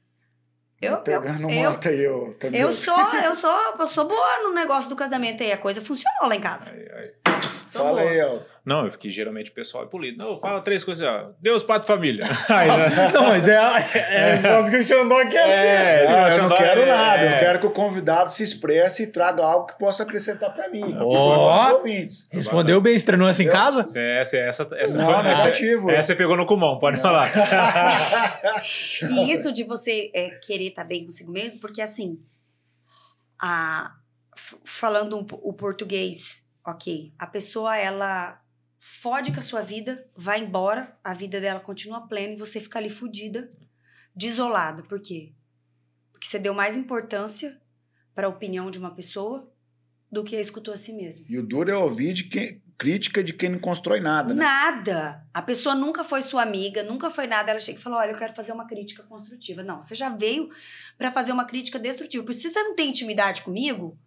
Eu, 0.81 0.97
Pegando 0.97 1.49
eu, 1.49 1.63
moto 1.63 1.87
aí, 1.87 2.03
eu. 2.03 2.35
tá 2.39 2.47
eu 2.47 2.71
sou, 2.71 2.97
eu 3.13 3.35
sou, 3.35 3.55
eu 3.77 3.87
sou 3.87 4.07
boa 4.07 4.43
no 4.43 4.53
negócio 4.53 4.89
do 4.89 4.95
casamento 4.95 5.43
aí. 5.43 5.51
A 5.51 5.57
coisa 5.57 5.79
funcionou 5.79 6.27
lá 6.27 6.35
em 6.35 6.41
casa. 6.41 6.71
Ai, 6.73 7.11
ai. 7.25 7.30
Sou 7.67 7.83
Fala 7.83 8.01
boa. 8.01 8.11
aí, 8.11 8.21
ó. 8.21 8.39
Não, 8.63 8.85
é 8.85 8.89
porque 8.89 9.09
geralmente 9.09 9.49
o 9.49 9.53
pessoal 9.53 9.85
é 9.85 9.87
polido. 9.87 10.23
Não, 10.23 10.37
fala 10.37 10.61
três 10.61 10.83
coisas, 10.83 11.07
ó. 11.07 11.31
Deus, 11.39 11.63
pato, 11.63 11.87
família. 11.87 12.25
Aí, 12.47 12.67
né? 12.67 13.09
Não, 13.11 13.23
mas 13.23 13.47
é, 13.47 13.53
é 13.53 13.57
a 13.57 14.35
resposta 14.35 14.69
que 14.69 14.77
o 14.77 14.85
Xandó 14.85 15.17
quer 15.29 15.49
É, 15.49 16.01
Não, 16.05 16.07
você 16.13 16.19
eu 16.19 16.23
acha 16.25 16.41
não 16.43 16.49
da- 16.49 16.57
quero 16.57 16.81
é, 16.81 16.85
nada. 16.85 17.21
é. 17.23 17.33
Eu 17.35 17.39
quero 17.39 17.59
que 17.59 17.65
o 17.65 17.71
convidado 17.71 18.29
se 18.31 18.43
expresse 18.43 19.03
e 19.03 19.07
traga 19.07 19.43
algo 19.43 19.65
que 19.65 19.79
possa 19.79 20.03
acrescentar 20.03 20.53
pra 20.53 20.69
mim. 20.69 20.83
Ó. 20.83 20.87
Para 20.89 21.37
nossos 21.37 21.73
ouvintes. 21.73 22.27
Respondeu 22.31 22.79
bem, 22.79 22.93
estrenou 22.95 23.27
essa 23.27 23.41
em 23.41 23.49
casa? 23.49 23.81
Essa, 23.81 23.99
essa, 23.99 24.37
essa, 24.37 24.69
essa, 24.75 24.97
Não, 24.99 25.05
foi- 25.05 25.15
essa, 25.31 25.43
negativo. 25.43 25.89
essa 25.89 26.03
você 26.11 26.15
pegou 26.15 26.37
no 26.37 26.45
pulmão, 26.45 26.77
pode 26.77 27.01
falar. 27.01 27.31
E 29.09 29.31
isso 29.31 29.51
de 29.51 29.63
você 29.63 30.11
é, 30.13 30.29
querer 30.45 30.67
estar 30.67 30.83
bem 30.83 31.05
consigo 31.05 31.31
mesmo, 31.31 31.59
porque 31.59 31.81
assim, 31.81 32.19
a, 33.41 33.91
falando 34.63 35.17
um 35.17 35.25
o 35.41 35.53
português, 35.53 36.40
ok, 36.65 37.13
a 37.17 37.27
pessoa 37.27 37.75
ela 37.77 38.41
fode 38.79 39.31
com 39.31 39.39
a 39.39 39.43
sua 39.43 39.61
vida, 39.61 40.07
vai 40.15 40.41
embora, 40.41 40.97
a 41.03 41.13
vida 41.13 41.39
dela 41.39 41.59
continua 41.59 42.07
plena 42.07 42.33
e 42.33 42.37
você 42.37 42.59
fica 42.59 42.79
ali 42.79 42.89
fudida, 42.89 43.51
desolada. 44.15 44.83
Por 44.83 44.99
quê? 44.99 45.33
Porque 46.11 46.27
você 46.27 46.39
deu 46.39 46.53
mais 46.53 46.75
importância 46.75 47.59
para 48.13 48.27
a 48.27 48.29
opinião 48.29 48.69
de 48.71 48.79
uma 48.79 48.93
pessoa 48.93 49.51
do 50.11 50.23
que 50.23 50.35
escutou 50.35 50.73
a 50.73 50.77
si 50.77 50.93
mesmo. 50.93 51.25
E 51.29 51.37
o 51.37 51.43
duro 51.43 51.71
é 51.71 51.77
ouvir 51.77 52.13
de 52.13 52.25
quem, 52.25 52.61
crítica 52.77 53.23
de 53.23 53.31
quem 53.31 53.49
não 53.49 53.59
constrói 53.59 54.01
nada, 54.01 54.33
né? 54.33 54.43
Nada. 54.43 55.25
A 55.33 55.41
pessoa 55.41 55.73
nunca 55.73 56.03
foi 56.03 56.21
sua 56.21 56.41
amiga, 56.41 56.83
nunca 56.83 57.09
foi 57.09 57.27
nada. 57.27 57.51
Ela 57.51 57.59
chega 57.59 57.79
e 57.79 57.81
falou: 57.81 57.99
Olha, 57.99 58.11
eu 58.11 58.17
quero 58.17 58.33
fazer 58.33 58.51
uma 58.51 58.65
crítica 58.65 59.03
construtiva. 59.03 59.63
Não, 59.63 59.81
você 59.81 59.95
já 59.95 60.09
veio 60.09 60.49
pra 60.97 61.11
fazer 61.11 61.31
uma 61.31 61.45
crítica 61.45 61.79
destrutiva. 61.79 62.25
Por 62.25 62.33
se 62.33 62.49
você 62.49 62.61
não 62.61 62.75
tem 62.75 62.89
intimidade 62.89 63.43
comigo, 63.43 63.97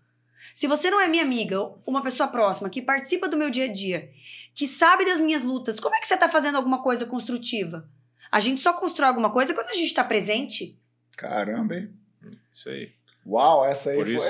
se 0.55 0.67
você 0.67 0.91
não 0.91 1.01
é 1.01 1.07
minha 1.09 1.23
amiga, 1.23 1.61
uma 1.87 2.03
pessoa 2.03 2.29
próxima, 2.29 2.69
que 2.69 2.83
participa 2.83 3.29
do 3.29 3.37
meu 3.37 3.51
dia 3.51 3.65
a 3.67 3.73
dia, 3.73 4.11
que 4.55 4.67
sabe 4.67 5.05
das 5.05 5.21
minhas 5.21 5.43
lutas, 5.45 5.79
como 5.79 5.95
é 5.95 6.01
que 6.01 6.07
você 6.07 6.17
tá 6.17 6.29
fazendo 6.29 6.57
alguma 6.57 6.83
coisa 6.83 7.07
construtiva? 7.07 7.89
A 8.31 8.41
gente 8.41 8.61
só 8.61 8.73
constrói 8.73 9.09
alguma 9.09 9.31
coisa 9.33 9.55
quando 9.55 9.71
a 9.71 9.75
gente 9.75 9.95
tá 9.95 10.03
presente. 10.03 10.77
Caramba, 11.17 11.77
hein? 11.77 11.91
Isso 12.53 12.69
aí. 12.69 12.93
Uau, 13.27 13.65
essa 13.65 13.91
aí 13.91 13.97
Por 13.97 14.07
foi, 14.07 14.15
isso- 14.17 14.27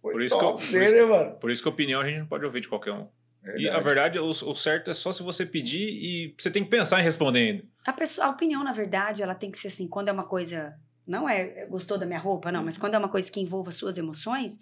foi 0.00 0.12
por 0.12 0.22
isso 0.22 0.38
que 0.38 0.44
por 0.44 0.82
isso 0.82 0.94
né, 0.94 1.02
mano? 1.04 1.30
Por 1.38 1.50
isso 1.50 1.62
que 1.62 1.68
a 1.68 1.72
opinião 1.72 2.00
a 2.00 2.04
gente 2.06 2.20
não 2.20 2.26
pode 2.26 2.44
ouvir 2.44 2.60
de 2.60 2.68
qualquer 2.68 2.92
um. 2.92 3.08
E 3.56 3.66
a 3.68 3.80
Verdade. 3.80 3.84
verdade, 3.84 4.18
o, 4.18 4.28
o 4.28 4.54
certo 4.54 4.90
é 4.90 4.94
só 4.94 5.10
se 5.10 5.22
você 5.22 5.46
pedir 5.46 5.88
e 5.88 6.34
você 6.36 6.50
tem 6.50 6.62
que 6.64 6.70
pensar 6.70 7.00
em 7.00 7.02
responder 7.02 7.38
ainda. 7.40 7.64
A, 7.86 7.92
pessoa, 7.92 8.26
a 8.26 8.30
opinião, 8.30 8.62
na 8.62 8.72
verdade, 8.72 9.22
ela 9.22 9.34
tem 9.34 9.50
que 9.50 9.56
ser 9.58 9.68
assim, 9.68 9.88
quando 9.88 10.08
é 10.08 10.12
uma 10.12 10.24
coisa. 10.24 10.78
Não 11.06 11.26
é 11.26 11.64
gostou 11.66 11.96
da 11.96 12.04
minha 12.04 12.18
roupa, 12.18 12.52
não, 12.52 12.62
mas 12.62 12.76
quando 12.76 12.94
é 12.94 12.98
uma 12.98 13.08
coisa 13.08 13.30
que 13.30 13.40
envolva 13.40 13.70
suas 13.70 13.96
emoções, 13.96 14.58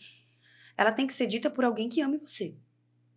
ela 0.76 0.92
tem 0.92 1.06
que 1.06 1.12
ser 1.12 1.26
dita 1.26 1.50
por 1.50 1.64
alguém 1.64 1.88
que 1.88 2.00
ame 2.00 2.18
você. 2.18 2.54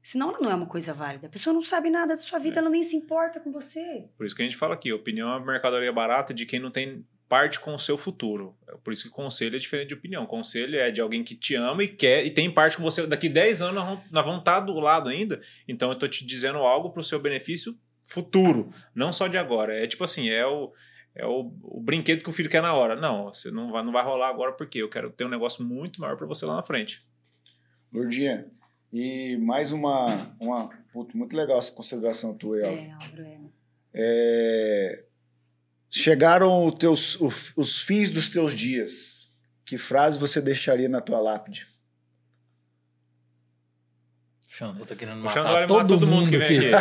Senão 0.02 0.30
ela 0.30 0.40
não 0.40 0.50
é 0.50 0.56
uma 0.56 0.66
coisa 0.66 0.94
válida. 0.94 1.28
A 1.28 1.30
pessoa 1.30 1.54
não 1.54 1.62
sabe 1.62 1.90
nada 1.90 2.16
da 2.16 2.22
sua 2.22 2.40
vida, 2.40 2.56
É. 2.56 2.60
ela 2.60 2.70
nem 2.70 2.82
se 2.84 2.96
importa 2.96 3.40
com 3.40 3.52
você. 3.52 4.06
Por 4.18 4.26
isso 4.26 4.36
que 4.36 4.42
a 4.42 4.46
gente 4.46 4.56
fala 4.56 4.74
aqui, 4.74 4.94
opinião 4.94 5.30
é 5.30 5.38
uma 5.38 5.46
mercadoria 5.46 5.92
barata 5.92 6.34
de 6.34 6.46
quem 6.46 6.60
não 6.60 6.72
tem 6.72 7.06
parte 7.28 7.60
com 7.60 7.76
o 7.76 7.78
seu 7.80 7.98
futuro. 7.98 8.58
É 8.68 8.76
Por 8.78 8.92
isso 8.94 9.04
que 9.04 9.10
conselho 9.10 9.56
é 9.56 9.60
diferente 9.60 9.90
de 9.90 9.94
opinião. 9.94 10.26
Conselho 10.26 10.80
é 10.80 10.90
de 10.90 11.00
alguém 11.02 11.24
que 11.24 11.36
te 11.36 11.54
ama 11.54 11.84
e 11.84 11.88
quer 11.88 12.26
e 12.26 12.32
tem 12.32 12.50
parte 12.52 12.78
com 12.78 12.82
você. 12.84 13.06
Daqui 13.06 13.28
10 13.30 13.62
anos 13.62 13.76
nós 14.10 14.24
vamos- 14.26 14.40
estar 14.40 14.62
do 14.62 14.80
lado 14.80 15.10
ainda. 15.10 15.40
Então 15.68 15.90
eu 15.92 15.96
tô 16.00 16.08
te 16.08 16.26
dizendo 16.26 16.58
algo 16.60 16.90
pro 16.92 17.04
seu 17.04 17.20
benefício 17.20 17.78
futuro, 18.04 18.74
não 18.96 19.12
só 19.12 19.28
de 19.28 19.38
agora. 19.38 19.78
É 19.78 19.86
tipo 19.86 20.04
assim, 20.04 20.30
é 20.30 20.46
o 20.46 20.74
é 21.16 21.26
o, 21.26 21.52
o 21.64 21.82
brinquedo 21.82 22.24
que 22.24 22.30
o 22.30 22.34
filho 22.34 22.50
quer 22.50 22.62
na 22.62 22.74
hora. 22.74 22.96
Não, 22.96 23.26
você 23.26 23.52
não 23.52 23.72
vai, 23.72 23.84
não 23.84 23.92
vai 23.92 24.04
rolar 24.04 24.30
agora 24.30 24.54
porque 24.54 24.80
eu 24.80 24.88
quero 24.90 25.12
ter 25.12 25.26
um 25.26 25.30
negócio 25.30 25.64
muito 25.66 26.00
maior 26.00 26.16
para 26.16 26.26
você 26.26 26.46
lá 26.46 26.56
na 26.56 26.64
frente. 26.64 27.06
Lourdinha, 27.92 28.46
e 28.94 29.38
mais 29.38 29.72
uma, 29.72 30.36
uma 30.40 30.70
puto, 30.94 31.18
muito 31.18 31.36
legal 31.36 31.58
essa 31.60 31.72
consideração 31.72 32.34
tua 32.34 32.56
aí, 32.58 32.64
ó. 32.64 32.68
É, 32.68 32.92
Álvaro, 32.92 33.26
é. 33.94 35.04
Chegaram 35.90 36.66
os, 36.66 36.76
teus, 36.76 37.16
o- 37.20 37.32
os 37.58 37.80
fins 37.82 38.12
dos 38.12 38.30
teus 38.30 38.54
dias. 38.54 39.30
Que 39.66 39.78
frase 39.78 40.18
você 40.20 40.40
deixaria 40.42 40.88
na 40.90 41.02
tua 41.02 41.20
lápide? 41.20 41.68
O 44.60 44.66
Xandó 44.66 44.84
tá 44.86 44.94
querendo 44.96 45.20
matar 45.22 45.34
Xandó 45.36 45.52
vai 45.54 45.68
todo, 45.68 45.78
matar 45.78 45.88
todo 45.88 46.08
mundo 46.08 46.20
mundo 46.20 46.30
que 46.30 46.38
vem 46.38 46.58
aqui. 46.58 46.74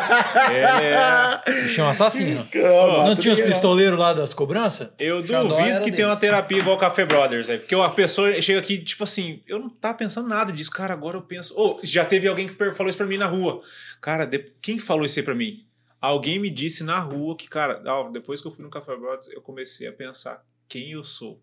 É, 0.53 1.43
Bichão 1.63 1.89
assassino. 1.89 2.45
Calma, 2.51 2.99
Não 3.05 3.09
tudo 3.11 3.23
tinha 3.23 3.35
os 3.35 3.41
pistoleiros 3.41 3.97
lá 3.99 4.13
das 4.13 4.35
cobranças? 4.35 4.89
Eu 4.99 5.25
Xandó 5.25 5.55
duvido 5.57 5.83
que 5.83 5.93
tenha 5.93 6.09
uma 6.09 6.17
terapia 6.17 6.59
igual 6.59 6.77
Café 6.79 7.05
Brothers, 7.07 7.47
velho. 7.47 7.61
Porque 7.61 7.75
a 7.75 7.89
pessoa 7.91 8.41
chega 8.41 8.59
aqui, 8.59 8.79
tipo 8.79 9.05
assim, 9.05 9.43
eu 9.47 9.59
não 9.61 9.69
tava 9.69 9.97
pensando 9.97 10.29
nada 10.29 10.53
disso. 10.53 10.71
Cara, 10.73 10.93
agora 10.93 11.17
eu 11.17 11.23
penso. 11.23 11.55
Ô, 11.57 11.79
já 11.85 12.05
teve 12.05 12.27
alguém 12.27 12.49
que 12.49 12.55
falou 12.73 12.89
isso 12.89 12.99
pra 12.99 13.07
mim 13.07 13.17
na 13.17 13.27
rua. 13.27 13.63
Cara, 14.01 14.25
de- 14.27 14.53
quem 14.61 14.79
falou 14.79 15.05
isso 15.05 15.19
aí 15.19 15.25
pra 15.25 15.35
mim? 15.35 15.65
Alguém 16.01 16.39
me 16.39 16.51
disse 16.51 16.83
na 16.83 16.99
rua 16.99 17.37
que, 17.37 17.49
cara, 17.49 17.81
ó, 17.87 18.09
depois 18.09 18.41
que 18.41 18.47
eu 18.47 18.53
fui 18.53 18.65
no 18.65 18.71
Café 18.71 18.97
Brothers, 18.97 19.29
eu 19.29 19.41
comecei 19.41 19.87
a 19.87 19.93
pensar 19.93 20.45
quem 20.69 20.93
eu 20.93 21.05
sou. 21.05 21.41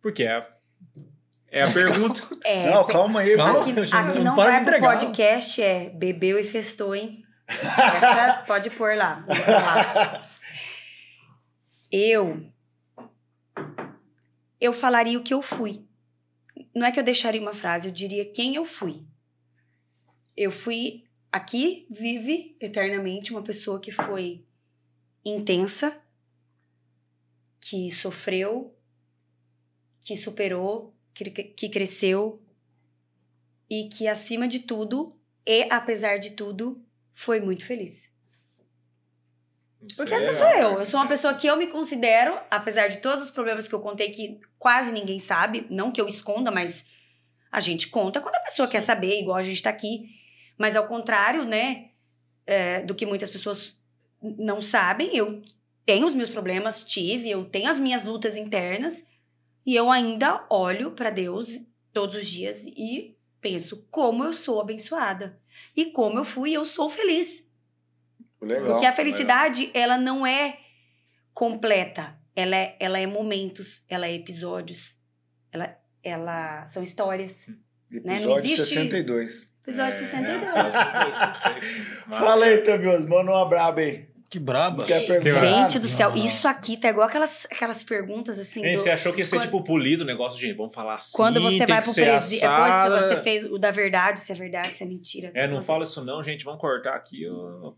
Porque 0.00 0.22
é 0.24 0.46
é 1.50 1.62
a 1.62 1.72
pergunta. 1.72 2.22
É, 2.44 2.70
Não, 2.70 2.86
calma 2.86 3.20
aí, 3.20 3.36
Calma. 3.36 3.60
Aqui, 3.60 3.70
aqui 3.70 4.18
Não 4.18 4.24
não 4.24 4.34
para 4.34 4.50
vai 4.50 4.64
de 4.64 4.70
pro 4.70 4.80
podcast, 4.80 5.62
é 5.62 5.90
bebeu 5.90 6.38
e 6.38 6.44
festou, 6.44 6.94
hein? 6.94 7.24
Essa 7.48 8.44
pode 8.46 8.70
pôr 8.70 8.96
lá. 8.96 9.24
lá. 9.28 10.22
Eu. 11.90 12.44
Eu 14.60 14.72
falaria 14.72 15.18
o 15.18 15.22
que 15.22 15.32
eu 15.32 15.42
fui. 15.42 15.84
Não 16.74 16.86
é 16.86 16.92
que 16.92 16.98
eu 16.98 17.04
deixaria 17.04 17.40
uma 17.40 17.54
frase, 17.54 17.88
eu 17.88 17.94
diria 17.94 18.24
quem 18.24 18.54
eu 18.54 18.64
fui. 18.64 19.04
Eu 20.36 20.50
fui. 20.50 21.04
Aqui 21.30 21.86
vive 21.90 22.56
eternamente 22.60 23.30
uma 23.30 23.42
pessoa 23.42 23.78
que 23.78 23.92
foi 23.92 24.44
intensa, 25.24 25.94
que 27.60 27.90
sofreu, 27.90 28.74
que 30.00 30.16
superou, 30.16 30.95
que, 31.24 31.68
cresceu 31.68 32.40
e 33.68 33.88
que, 33.88 34.06
acima 34.06 34.46
de 34.46 34.60
tudo, 34.60 35.14
e 35.46 35.66
apesar 35.70 36.18
de 36.18 36.30
tudo, 36.30 36.80
foi 37.12 37.40
muito 37.40 37.64
feliz. 37.64 38.06
Porque 39.96 40.14
essa 40.14 40.36
sou 40.36 40.48
eu. 40.48 40.78
Eu 40.78 40.84
sou 40.84 41.00
uma 41.00 41.08
pessoa 41.08 41.34
que 41.34 41.46
eu 41.46 41.56
me 41.56 41.68
considero, 41.68 42.38
apesar 42.50 42.88
de 42.88 42.98
todos 42.98 43.24
os 43.24 43.30
problemas 43.30 43.68
que 43.68 43.74
eu 43.74 43.80
contei, 43.80 44.10
que 44.10 44.40
quase 44.58 44.92
ninguém 44.92 45.18
sabe, 45.18 45.66
não 45.70 45.92
que 45.92 46.00
eu 46.00 46.06
esconda, 46.06 46.50
mas 46.50 46.84
a 47.52 47.60
gente 47.60 47.88
conta 47.88 48.20
quando 48.20 48.34
a 48.34 48.40
pessoa 48.40 48.68
quer 48.68 48.80
saber, 48.80 49.20
igual 49.20 49.36
a 49.36 49.42
gente 49.42 49.62
tá 49.62 49.70
aqui. 49.70 50.10
Mas 50.58 50.76
ao 50.76 50.86
contrário, 50.86 51.44
né, 51.44 51.90
é, 52.46 52.82
do 52.82 52.94
que 52.94 53.06
muitas 53.06 53.30
pessoas 53.30 53.76
não 54.20 54.60
sabem, 54.60 55.16
eu 55.16 55.42
tenho 55.84 56.06
os 56.06 56.14
meus 56.14 56.28
problemas, 56.28 56.82
tive, 56.82 57.30
eu 57.30 57.44
tenho 57.44 57.70
as 57.70 57.78
minhas 57.78 58.04
lutas 58.04 58.36
internas, 58.36 59.04
e 59.66 59.74
eu 59.74 59.90
ainda 59.90 60.46
olho 60.48 60.92
pra 60.92 61.10
Deus 61.10 61.58
todos 61.92 62.14
os 62.16 62.26
dias 62.26 62.64
e 62.66 63.16
penso 63.40 63.86
como 63.90 64.24
eu 64.24 64.32
sou 64.32 64.60
abençoada. 64.60 65.38
E 65.76 65.86
como 65.86 66.18
eu 66.18 66.24
fui, 66.24 66.52
eu 66.52 66.64
sou 66.64 66.88
feliz. 66.88 67.44
Legal. 68.40 68.66
Porque 68.72 68.86
a 68.86 68.92
felicidade, 68.92 69.70
ela 69.74 69.98
não 69.98 70.26
é 70.26 70.58
completa. 71.34 72.16
Ela 72.34 72.54
é, 72.56 72.76
ela 72.78 72.98
é 72.98 73.06
momentos, 73.06 73.82
ela 73.88 74.06
é 74.06 74.12
episódios. 74.14 74.96
Ela, 75.50 75.76
ela 76.02 76.68
são 76.68 76.82
histórias. 76.82 77.34
né? 77.46 77.54
Não 78.04 78.14
Episódio 78.14 78.38
existe- 78.52 78.66
62. 78.74 79.50
Episódio 79.66 79.94
É, 79.94 79.98
62. 79.98 80.74
é, 80.76 82.10
Fala 82.10 82.44
aí, 82.46 82.58
Tamioso. 82.58 83.08
Manda 83.08 83.30
uma 83.32 83.48
braba 83.48 83.80
aí. 83.80 84.06
Que 84.28 84.38
braba. 84.40 84.84
Gente 84.86 85.78
do 85.78 85.86
céu, 85.86 86.10
Não, 86.10 86.16
não. 86.16 86.24
isso 86.24 86.48
aqui 86.48 86.76
tá 86.76 86.88
igual 86.88 87.06
aquelas, 87.06 87.46
aquelas 87.50 87.84
perguntas 87.84 88.38
assim. 88.38 88.64
Hein, 88.64 88.74
do- 88.74 88.80
você 88.82 88.90
achou 88.90 89.12
que 89.12 89.20
ia 89.20 89.24
ser 89.24 89.36
quando- 89.36 89.42
tipo 89.44 89.62
polido 89.62 90.02
o 90.02 90.06
negócio, 90.06 90.38
gente? 90.40 90.56
Vamos 90.56 90.74
falar 90.74 90.96
assim. 90.96 91.16
Quando 91.16 91.40
você 91.40 91.58
tem 91.58 91.66
vai 91.68 91.78
que 91.78 91.84
pro 91.84 91.94
presídio. 91.94 92.48
assada. 92.48 93.00
Você 93.00 93.22
fez 93.22 93.44
o 93.44 93.56
da 93.58 93.70
verdade, 93.70 94.18
se 94.20 94.32
é 94.32 94.34
verdade, 94.34 94.76
se 94.76 94.82
é 94.82 94.86
mentira. 94.86 95.30
É, 95.34 95.46
não 95.46 95.62
fala 95.62 95.84
isso 95.84 96.04
não, 96.04 96.22
gente. 96.22 96.44
Vamos 96.44 96.60
cortar 96.60 96.94
aqui, 96.96 97.20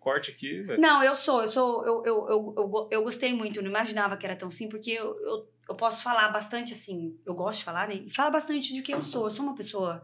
corte 0.01 0.31
aqui, 0.31 0.63
velho. 0.63 0.81
Não, 0.81 1.03
eu 1.03 1.15
sou, 1.15 1.43
eu 1.43 1.49
sou, 1.49 1.85
eu, 1.85 2.03
eu, 2.07 2.29
eu, 2.29 2.55
eu, 2.57 2.89
eu 2.93 3.03
gostei 3.03 3.33
muito, 3.35 3.59
eu 3.59 3.63
não 3.63 3.71
imaginava 3.71 4.17
que 4.17 4.25
era 4.25 4.35
tão 4.37 4.49
assim, 4.49 4.69
porque 4.69 4.93
eu, 4.93 5.07
eu, 5.21 5.49
eu 5.69 5.75
posso 5.75 6.03
falar 6.03 6.29
bastante 6.31 6.73
assim, 6.73 7.15
eu 7.27 7.35
gosto 7.35 7.59
de 7.59 7.65
falar, 7.67 7.89
né? 7.89 8.01
E 8.07 8.11
fala 8.11 8.31
bastante 8.31 8.73
de 8.73 8.81
quem 8.83 8.95
eu 8.95 9.03
sou. 9.03 9.25
Eu 9.25 9.31
sou 9.31 9.45
uma 9.45 9.55
pessoa 9.55 10.03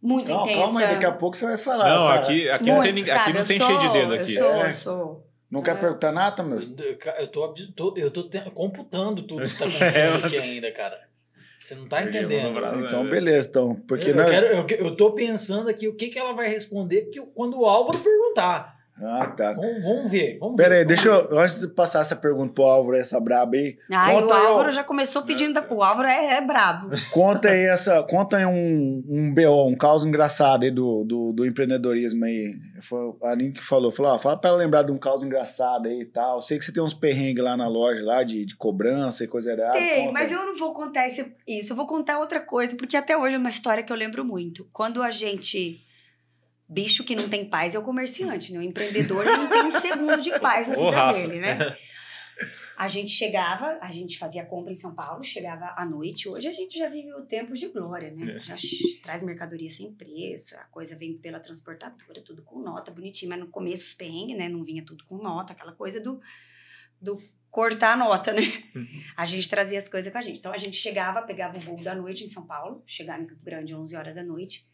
muito 0.00 0.26
Calma, 0.28 0.42
intensa. 0.44 0.62
calma 0.64 0.80
aí, 0.80 0.86
daqui 0.94 1.06
a 1.06 1.12
pouco 1.12 1.36
você 1.36 1.44
vai 1.46 1.58
falar. 1.58 1.88
Não, 1.90 2.06
sabe? 2.06 2.18
aqui, 2.18 2.50
aqui 2.50 2.64
não 2.66 2.72
Muito, 2.74 2.84
tem, 2.84 2.92
ninguém- 2.94 3.12
aqui 3.14 3.32
não 3.32 3.40
Eu 3.40 3.46
tem 3.46 3.58
sou- 3.58 3.66
cheio 3.66 3.78
de 3.80 3.92
dedo 3.92 4.14
aqui. 4.14 4.34
Eu 4.34 4.42
sou, 4.44 4.54
É. 4.54 4.68
eu 4.68 4.72
sou. 4.72 5.26
Não 5.50 5.62
quer 5.62 5.70
É. 5.72 5.74
perguntar 5.74 6.12
nada, 6.12 6.42
meu? 6.42 6.60
Eu 7.18 7.26
tô, 7.28 7.54
tô- 7.74 7.94
eu 7.96 8.10
tô 8.10 8.22
te- 8.24 8.50
computando 8.50 9.22
tudo 9.22 9.42
que 9.42 9.56
tá 9.58 9.64
É, 9.64 9.68
acontecendo 9.68 10.20
mas- 10.22 10.24
aqui 10.36 10.38
ainda, 10.38 10.70
cara. 10.72 11.08
Você 11.58 11.74
não 11.74 11.88
tá 11.88 12.02
entendendo. 12.02 12.54
dobrar. 12.54 12.78
Então, 12.82 13.08
beleza, 13.08 13.48
então. 13.48 13.74
Porque 13.86 14.10
eu, 14.10 14.16
nós- 14.16 14.30
quero, 14.30 14.46
eu, 14.46 14.66
eu 14.86 14.96
tô 14.96 15.12
pensando 15.12 15.68
aqui 15.68 15.86
o 15.88 15.94
que, 15.94 16.08
que 16.08 16.18
ela 16.18 16.32
vai 16.32 16.48
responder 16.48 17.02
que, 17.10 17.18
eu- 17.18 17.26
quando 17.26 17.58
o 17.60 17.66
Álvaro 17.66 17.98
perguntar. 17.98 18.77
Ah, 19.02 19.26
tá. 19.28 19.52
Vamos, 19.52 19.82
vamos 19.82 20.10
ver. 20.10 20.38
Vamos 20.40 20.56
Pera 20.56 20.70
ver, 20.70 20.74
aí, 20.78 20.84
vamos 20.84 21.02
deixa 21.02 21.22
ver. 21.22 21.32
eu. 21.32 21.38
Antes 21.38 21.60
de 21.60 21.68
passar 21.68 22.00
essa 22.00 22.16
pergunta 22.16 22.52
pro 22.52 22.64
Álvaro, 22.64 22.96
essa 22.96 23.20
braba 23.20 23.56
aí. 23.56 23.76
Ai, 23.92 24.22
o. 24.22 24.32
Álvaro 24.32 24.70
já 24.72 24.82
começou 24.82 25.22
pedindo 25.22 25.54
da. 25.54 25.64
O 25.70 25.82
Álvaro 25.82 26.08
é, 26.08 26.36
é 26.36 26.40
brabo. 26.40 26.90
Conta 27.12 27.50
aí 27.50 27.66
essa. 27.66 28.02
Conta 28.02 28.36
aí 28.38 28.46
um, 28.46 29.04
um 29.08 29.32
BO, 29.34 29.68
um 29.68 29.76
caos 29.76 30.04
engraçado 30.04 30.64
aí 30.64 30.70
do, 30.70 31.04
do, 31.04 31.32
do 31.32 31.46
empreendedorismo 31.46 32.24
aí. 32.24 32.54
Foi 32.82 33.12
a 33.22 33.30
Aline 33.30 33.52
que 33.52 33.62
falou. 33.62 33.92
Falou, 33.92 34.12
ó, 34.12 34.18
fala 34.18 34.36
pra 34.36 34.50
ela 34.50 34.58
lembrar 34.58 34.82
de 34.82 34.90
um 34.92 34.98
caos 34.98 35.22
engraçado 35.22 35.86
aí 35.86 36.00
e 36.00 36.04
tal. 36.04 36.42
Sei 36.42 36.58
que 36.58 36.64
você 36.64 36.72
tem 36.72 36.82
uns 36.82 36.94
perrengues 36.94 37.44
lá 37.44 37.56
na 37.56 37.68
loja, 37.68 38.02
lá, 38.04 38.22
de, 38.22 38.44
de 38.44 38.56
cobrança 38.56 39.22
e 39.24 39.28
coisa 39.28 39.52
errada. 39.52 39.72
Tem, 39.72 40.00
Conta 40.06 40.12
mas 40.12 40.28
aí. 40.32 40.38
eu 40.38 40.46
não 40.46 40.56
vou 40.56 40.72
contar 40.72 41.06
esse- 41.06 41.32
isso. 41.46 41.72
Eu 41.72 41.76
vou 41.76 41.86
contar 41.86 42.18
outra 42.18 42.40
coisa, 42.40 42.74
porque 42.76 42.96
até 42.96 43.16
hoje 43.16 43.36
é 43.36 43.38
uma 43.38 43.48
história 43.48 43.82
que 43.82 43.92
eu 43.92 43.96
lembro 43.96 44.24
muito. 44.24 44.68
Quando 44.72 45.02
a 45.02 45.10
gente. 45.10 45.80
Bicho 46.68 47.02
que 47.02 47.16
não 47.16 47.28
tem 47.28 47.48
paz 47.48 47.74
é 47.74 47.78
o 47.78 47.82
comerciante, 47.82 48.52
né? 48.52 48.58
O 48.58 48.62
empreendedor 48.62 49.24
não 49.24 49.48
tem 49.48 49.64
um 49.64 49.72
segundo 49.72 50.20
de 50.20 50.38
paz 50.38 50.68
na 50.68 50.76
vida 50.76 50.90
raça. 50.90 51.26
dele, 51.26 51.40
né? 51.40 51.76
A 52.76 52.86
gente 52.86 53.10
chegava, 53.10 53.76
a 53.80 53.90
gente 53.90 54.18
fazia 54.18 54.44
compra 54.44 54.70
em 54.70 54.76
São 54.76 54.94
Paulo, 54.94 55.22
chegava 55.24 55.74
à 55.76 55.84
noite. 55.84 56.28
Hoje 56.28 56.46
a 56.46 56.52
gente 56.52 56.78
já 56.78 56.88
vive 56.88 57.12
o 57.14 57.22
tempo 57.22 57.54
de 57.54 57.68
glória, 57.68 58.10
né? 58.10 58.36
É. 58.36 58.40
Já 58.40 58.54
traz 59.02 59.22
mercadoria 59.24 59.68
sem 59.68 59.92
preço, 59.92 60.56
a 60.56 60.64
coisa 60.64 60.94
vem 60.94 61.18
pela 61.18 61.40
transportadora, 61.40 62.22
tudo 62.22 62.42
com 62.42 62.60
nota, 62.60 62.92
bonitinho. 62.92 63.30
Mas 63.30 63.40
no 63.40 63.48
começo 63.48 63.84
os 63.84 63.94
perrengues, 63.94 64.36
né? 64.36 64.48
Não 64.48 64.62
vinha 64.62 64.84
tudo 64.84 65.04
com 65.06 65.16
nota, 65.16 65.54
aquela 65.54 65.72
coisa 65.72 66.00
do, 66.00 66.20
do 67.00 67.20
cortar 67.50 67.94
a 67.94 67.96
nota, 67.96 68.32
né? 68.32 68.42
A 69.16 69.24
gente 69.24 69.48
trazia 69.48 69.78
as 69.78 69.88
coisas 69.88 70.12
com 70.12 70.18
a 70.18 70.22
gente. 70.22 70.38
Então 70.38 70.52
a 70.52 70.58
gente 70.58 70.76
chegava, 70.76 71.22
pegava 71.22 71.56
o 71.56 71.60
voo 71.60 71.82
da 71.82 71.94
noite 71.94 72.22
em 72.22 72.28
São 72.28 72.46
Paulo, 72.46 72.82
chegava 72.86 73.22
em 73.22 73.26
Campo 73.26 73.42
Grande 73.42 73.74
11 73.74 73.96
horas 73.96 74.14
da 74.14 74.22
noite, 74.22 74.64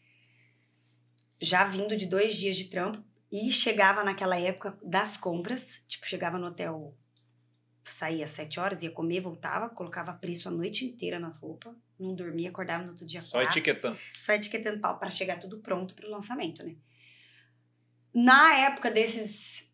já 1.41 1.63
vindo 1.63 1.95
de 1.95 2.05
dois 2.05 2.35
dias 2.35 2.55
de 2.55 2.69
trampo, 2.69 3.03
e 3.31 3.51
chegava 3.51 4.03
naquela 4.03 4.39
época 4.39 4.77
das 4.83 5.17
compras, 5.17 5.81
tipo, 5.87 6.05
chegava 6.05 6.37
no 6.37 6.47
hotel, 6.47 6.95
saía 7.83 8.25
às 8.25 8.31
7 8.31 8.59
horas, 8.59 8.83
ia 8.83 8.91
comer, 8.91 9.21
voltava, 9.21 9.69
colocava 9.69 10.13
preço 10.13 10.47
a 10.47 10.51
noite 10.51 10.85
inteira 10.85 11.19
nas 11.19 11.37
roupas, 11.37 11.75
não 11.99 12.15
dormia, 12.15 12.49
acordava 12.49 12.83
no 12.83 12.91
outro 12.91 13.05
dia 13.05 13.21
Só 13.21 13.39
quatro, 13.39 13.51
etiquetando. 13.51 13.99
só 14.13 14.33
etiquetando 14.33 14.79
pau 14.79 14.97
para 14.97 15.09
chegar 15.09 15.39
tudo 15.39 15.59
pronto 15.59 15.93
para 15.95 16.07
o 16.07 16.11
lançamento, 16.11 16.63
né? 16.63 16.75
Na 18.13 18.55
época 18.55 18.89
desses. 18.89 19.69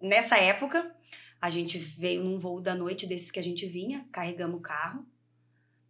Nessa 0.00 0.38
época, 0.38 0.94
a 1.40 1.50
gente 1.50 1.76
veio 1.78 2.22
num 2.22 2.38
voo 2.38 2.60
da 2.60 2.74
noite 2.74 3.06
desses 3.06 3.30
que 3.30 3.38
a 3.38 3.42
gente 3.42 3.66
vinha, 3.66 4.06
carregamos 4.12 4.58
o 4.58 4.62
carro. 4.62 5.06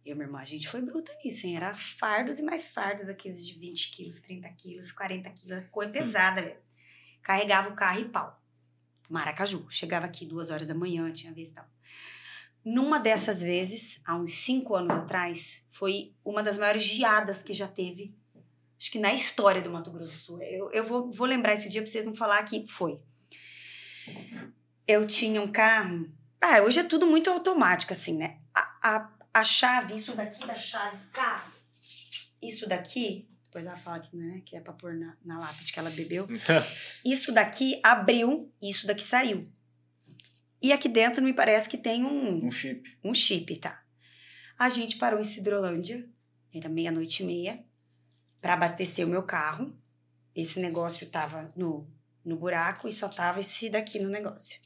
Eu 0.05 0.13
e 0.13 0.15
minha 0.15 0.27
irmã, 0.27 0.39
a 0.39 0.45
gente 0.45 0.67
foi 0.67 0.81
bruta 0.81 1.11
nisso, 1.23 1.45
hein? 1.45 1.57
Era 1.57 1.75
fardos 1.75 2.39
e 2.39 2.41
mais 2.41 2.71
fardos, 2.71 3.07
aqueles 3.07 3.45
de 3.45 3.57
20 3.59 3.91
quilos, 3.91 4.19
30 4.19 4.49
quilos, 4.49 4.91
40 4.91 5.29
quilos, 5.29 5.63
coisa 5.69 5.91
pesada, 5.91 6.41
velho. 6.41 6.57
Carregava 7.21 7.69
o 7.69 7.75
carro 7.75 7.99
e 7.99 8.05
pau. 8.05 8.41
Maracaju. 9.09 9.67
Chegava 9.69 10.05
aqui 10.05 10.25
duas 10.25 10.49
horas 10.49 10.65
da 10.65 10.73
manhã, 10.73 11.11
tinha 11.11 11.33
vez 11.33 11.51
e 11.51 11.53
tal. 11.53 11.67
Numa 12.63 12.99
dessas 12.99 13.41
vezes, 13.41 13.99
há 14.05 14.15
uns 14.15 14.31
cinco 14.31 14.75
anos 14.75 14.95
atrás, 14.95 15.65
foi 15.71 16.15
uma 16.23 16.41
das 16.41 16.57
maiores 16.57 16.83
geadas 16.83 17.43
que 17.43 17.53
já 17.53 17.67
teve, 17.67 18.15
acho 18.77 18.91
que 18.91 18.99
na 18.99 19.13
história 19.13 19.61
do 19.61 19.69
Mato 19.69 19.91
Grosso 19.91 20.11
do 20.11 20.17
Sul. 20.17 20.41
Eu, 20.41 20.71
eu 20.71 20.83
vou, 20.83 21.11
vou 21.11 21.27
lembrar 21.27 21.53
esse 21.53 21.69
dia 21.69 21.81
pra 21.81 21.91
vocês 21.91 22.05
não 22.05 22.15
falar 22.15 22.43
que 22.43 22.65
foi. 22.67 22.99
Eu 24.87 25.05
tinha 25.05 25.41
um 25.41 25.51
carro. 25.51 26.11
Ah, 26.39 26.61
hoje 26.61 26.79
é 26.79 26.83
tudo 26.83 27.05
muito 27.05 27.29
automático, 27.29 27.93
assim, 27.93 28.17
né? 28.17 28.39
A, 28.53 28.77
a, 28.81 29.13
a 29.33 29.43
chave, 29.43 29.95
isso 29.95 30.15
daqui 30.15 30.45
da 30.45 30.55
chave 30.55 30.97
carro, 31.11 31.51
isso 32.41 32.67
daqui, 32.67 33.27
depois 33.45 33.65
ela 33.65 33.77
fala 33.77 33.99
que, 33.99 34.15
né, 34.15 34.41
que 34.45 34.55
é 34.55 34.61
pra 34.61 34.73
pôr 34.73 34.93
na, 34.95 35.15
na 35.23 35.39
lápide 35.39 35.73
que 35.73 35.79
ela 35.79 35.89
bebeu. 35.89 36.25
Isso 37.03 37.33
daqui 37.33 37.81
abriu, 37.83 38.49
isso 38.61 38.87
daqui 38.87 39.03
saiu. 39.03 39.51
E 40.61 40.71
aqui 40.71 40.87
dentro 40.87 41.21
me 41.21 41.33
parece 41.33 41.67
que 41.67 41.77
tem 41.77 42.05
um, 42.05 42.45
Um 42.45 42.49
chip. 42.51 42.97
um 43.03 43.13
chip, 43.13 43.53
tá? 43.57 43.83
A 44.57 44.69
gente 44.69 44.95
parou 44.95 45.19
em 45.19 45.25
Cidrolândia, 45.25 46.07
era 46.53 46.69
meia-noite 46.69 47.23
e 47.23 47.25
meia, 47.25 47.65
pra 48.39 48.53
abastecer 48.53 49.05
o 49.05 49.09
meu 49.09 49.23
carro. 49.23 49.77
Esse 50.33 50.59
negócio 50.61 51.09
tava 51.09 51.49
no, 51.55 51.89
no 52.23 52.37
buraco 52.37 52.87
e 52.87 52.93
só 52.93 53.09
tava 53.09 53.41
esse 53.41 53.69
daqui 53.69 53.99
no 53.99 54.07
negócio. 54.07 54.59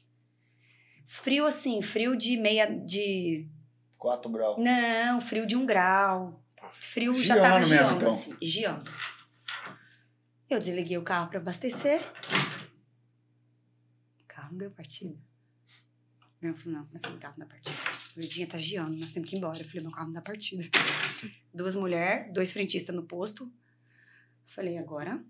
Frio 1.04 1.44
assim, 1.46 1.82
frio 1.82 2.14
de 2.14 2.36
meia. 2.36 2.66
de. 2.66 3.48
4 4.06 4.30
graus. 4.30 4.56
Não, 4.56 5.20
frio 5.20 5.44
de 5.44 5.56
um 5.56 5.66
grau. 5.66 6.40
Frio 6.74 7.12
já 7.16 7.34
Giando 7.34 7.40
tava 7.42 7.58
mesmo, 7.58 7.74
geando, 7.74 7.96
então. 7.96 8.14
assim, 8.14 8.36
geando. 8.40 8.90
Eu 10.48 10.60
desliguei 10.60 10.96
o 10.96 11.02
carro 11.02 11.28
pra 11.28 11.40
abastecer. 11.40 12.00
O 14.22 14.26
carro 14.28 14.52
não 14.52 14.58
deu 14.58 14.70
partida. 14.70 15.12
Eu 16.40 16.54
falei, 16.54 16.78
não, 16.78 16.88
mas 16.92 17.02
o 17.02 17.18
carro 17.18 17.34
não 17.36 17.46
dá 17.48 17.52
partida. 17.52 17.76
Verdinha 18.16 18.46
tá 18.46 18.56
geando, 18.56 18.96
nós 18.96 19.10
temos 19.10 19.28
que 19.28 19.34
ir 19.34 19.38
embora. 19.38 19.58
Eu 19.58 19.64
falei, 19.64 19.82
meu 19.82 19.90
carro 19.90 20.06
não 20.06 20.12
dá 20.12 20.22
partida. 20.22 20.62
Duas 21.52 21.74
mulheres, 21.74 22.32
dois 22.32 22.52
frentistas 22.52 22.94
no 22.94 23.02
posto. 23.02 23.52
Falei, 24.46 24.78
agora 24.78 25.20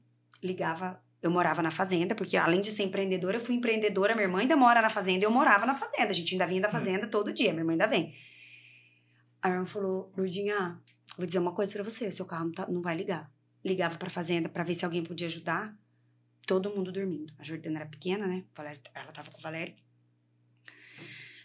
ligava. 0.42 1.02
Eu 1.22 1.30
morava 1.30 1.62
na 1.62 1.70
fazenda, 1.70 2.14
porque 2.14 2.36
além 2.36 2.60
de 2.60 2.70
ser 2.70 2.82
empreendedora, 2.82 3.38
eu 3.38 3.40
fui 3.40 3.54
empreendedora. 3.54 4.14
Minha 4.14 4.26
irmã 4.26 4.40
ainda 4.40 4.54
mora 4.54 4.82
na 4.82 4.90
fazenda, 4.90 5.24
eu 5.24 5.30
morava 5.30 5.64
na 5.64 5.74
fazenda. 5.74 6.10
A 6.10 6.12
gente 6.12 6.34
ainda 6.34 6.46
vinha 6.46 6.60
da 6.60 6.68
fazenda 6.70 7.06
todo 7.06 7.32
dia, 7.32 7.52
minha 7.52 7.62
irmã 7.62 7.72
ainda 7.72 7.86
vem. 7.86 8.14
Aí 9.46 9.52
minha 9.52 9.64
falou, 9.64 10.12
Lourdinha, 10.16 10.76
vou 11.16 11.24
dizer 11.24 11.38
uma 11.38 11.52
coisa 11.52 11.72
pra 11.72 11.84
você, 11.84 12.08
o 12.08 12.10
seu 12.10 12.26
carro 12.26 12.46
não, 12.46 12.52
tá- 12.52 12.66
não 12.68 12.82
vai 12.82 12.96
ligar. 12.96 13.30
Ligava 13.64 13.96
pra 13.96 14.10
fazenda 14.10 14.48
pra 14.48 14.64
ver 14.64 14.74
se 14.74 14.84
alguém 14.84 15.04
podia 15.04 15.28
ajudar. 15.28 15.72
Todo 16.44 16.70
mundo 16.74 16.90
dormindo. 16.90 17.32
A 17.38 17.44
Jordana 17.44 17.78
era 17.80 17.88
pequena, 17.88 18.26
né? 18.26 18.44
Ela 18.92 19.12
tava 19.12 19.30
com 19.30 19.38
o 19.38 19.42
Valério. 19.42 19.76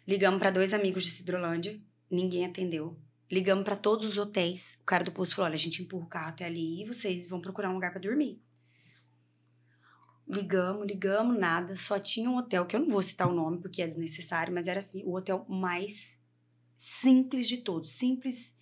Ligamos 0.07 0.39
pra 0.39 0.49
dois 0.49 0.73
amigos 0.73 1.03
de 1.03 1.11
Cidrolândia, 1.11 1.79
ninguém 2.09 2.43
atendeu. 2.43 2.99
Ligamos 3.29 3.63
pra 3.63 3.75
todos 3.75 4.03
os 4.03 4.17
hotéis. 4.17 4.79
O 4.81 4.83
cara 4.83 5.03
do 5.03 5.11
posto 5.11 5.35
falou: 5.35 5.45
olha, 5.45 5.53
a 5.53 5.57
gente 5.59 5.83
empurra 5.83 6.05
o 6.05 6.09
carro 6.09 6.29
até 6.29 6.45
ali 6.45 6.81
e 6.81 6.87
vocês 6.87 7.27
vão 7.27 7.39
procurar 7.39 7.69
um 7.69 7.73
lugar 7.75 7.91
pra 7.91 8.01
dormir. 8.01 8.41
Ligamos, 10.27 10.87
ligamos, 10.87 11.37
nada. 11.37 11.75
Só 11.75 11.99
tinha 11.99 12.27
um 12.31 12.37
hotel, 12.37 12.65
que 12.65 12.75
eu 12.75 12.79
não 12.79 12.89
vou 12.89 13.01
citar 13.03 13.27
o 13.27 13.33
nome 13.33 13.59
porque 13.59 13.83
é 13.83 13.85
desnecessário, 13.87 14.51
mas 14.51 14.65
era 14.67 14.79
assim, 14.79 15.03
o 15.03 15.13
hotel 15.15 15.45
mais 15.47 16.19
simples 16.81 17.47
de 17.47 17.57
todos. 17.57 17.91
Simples. 17.91 18.55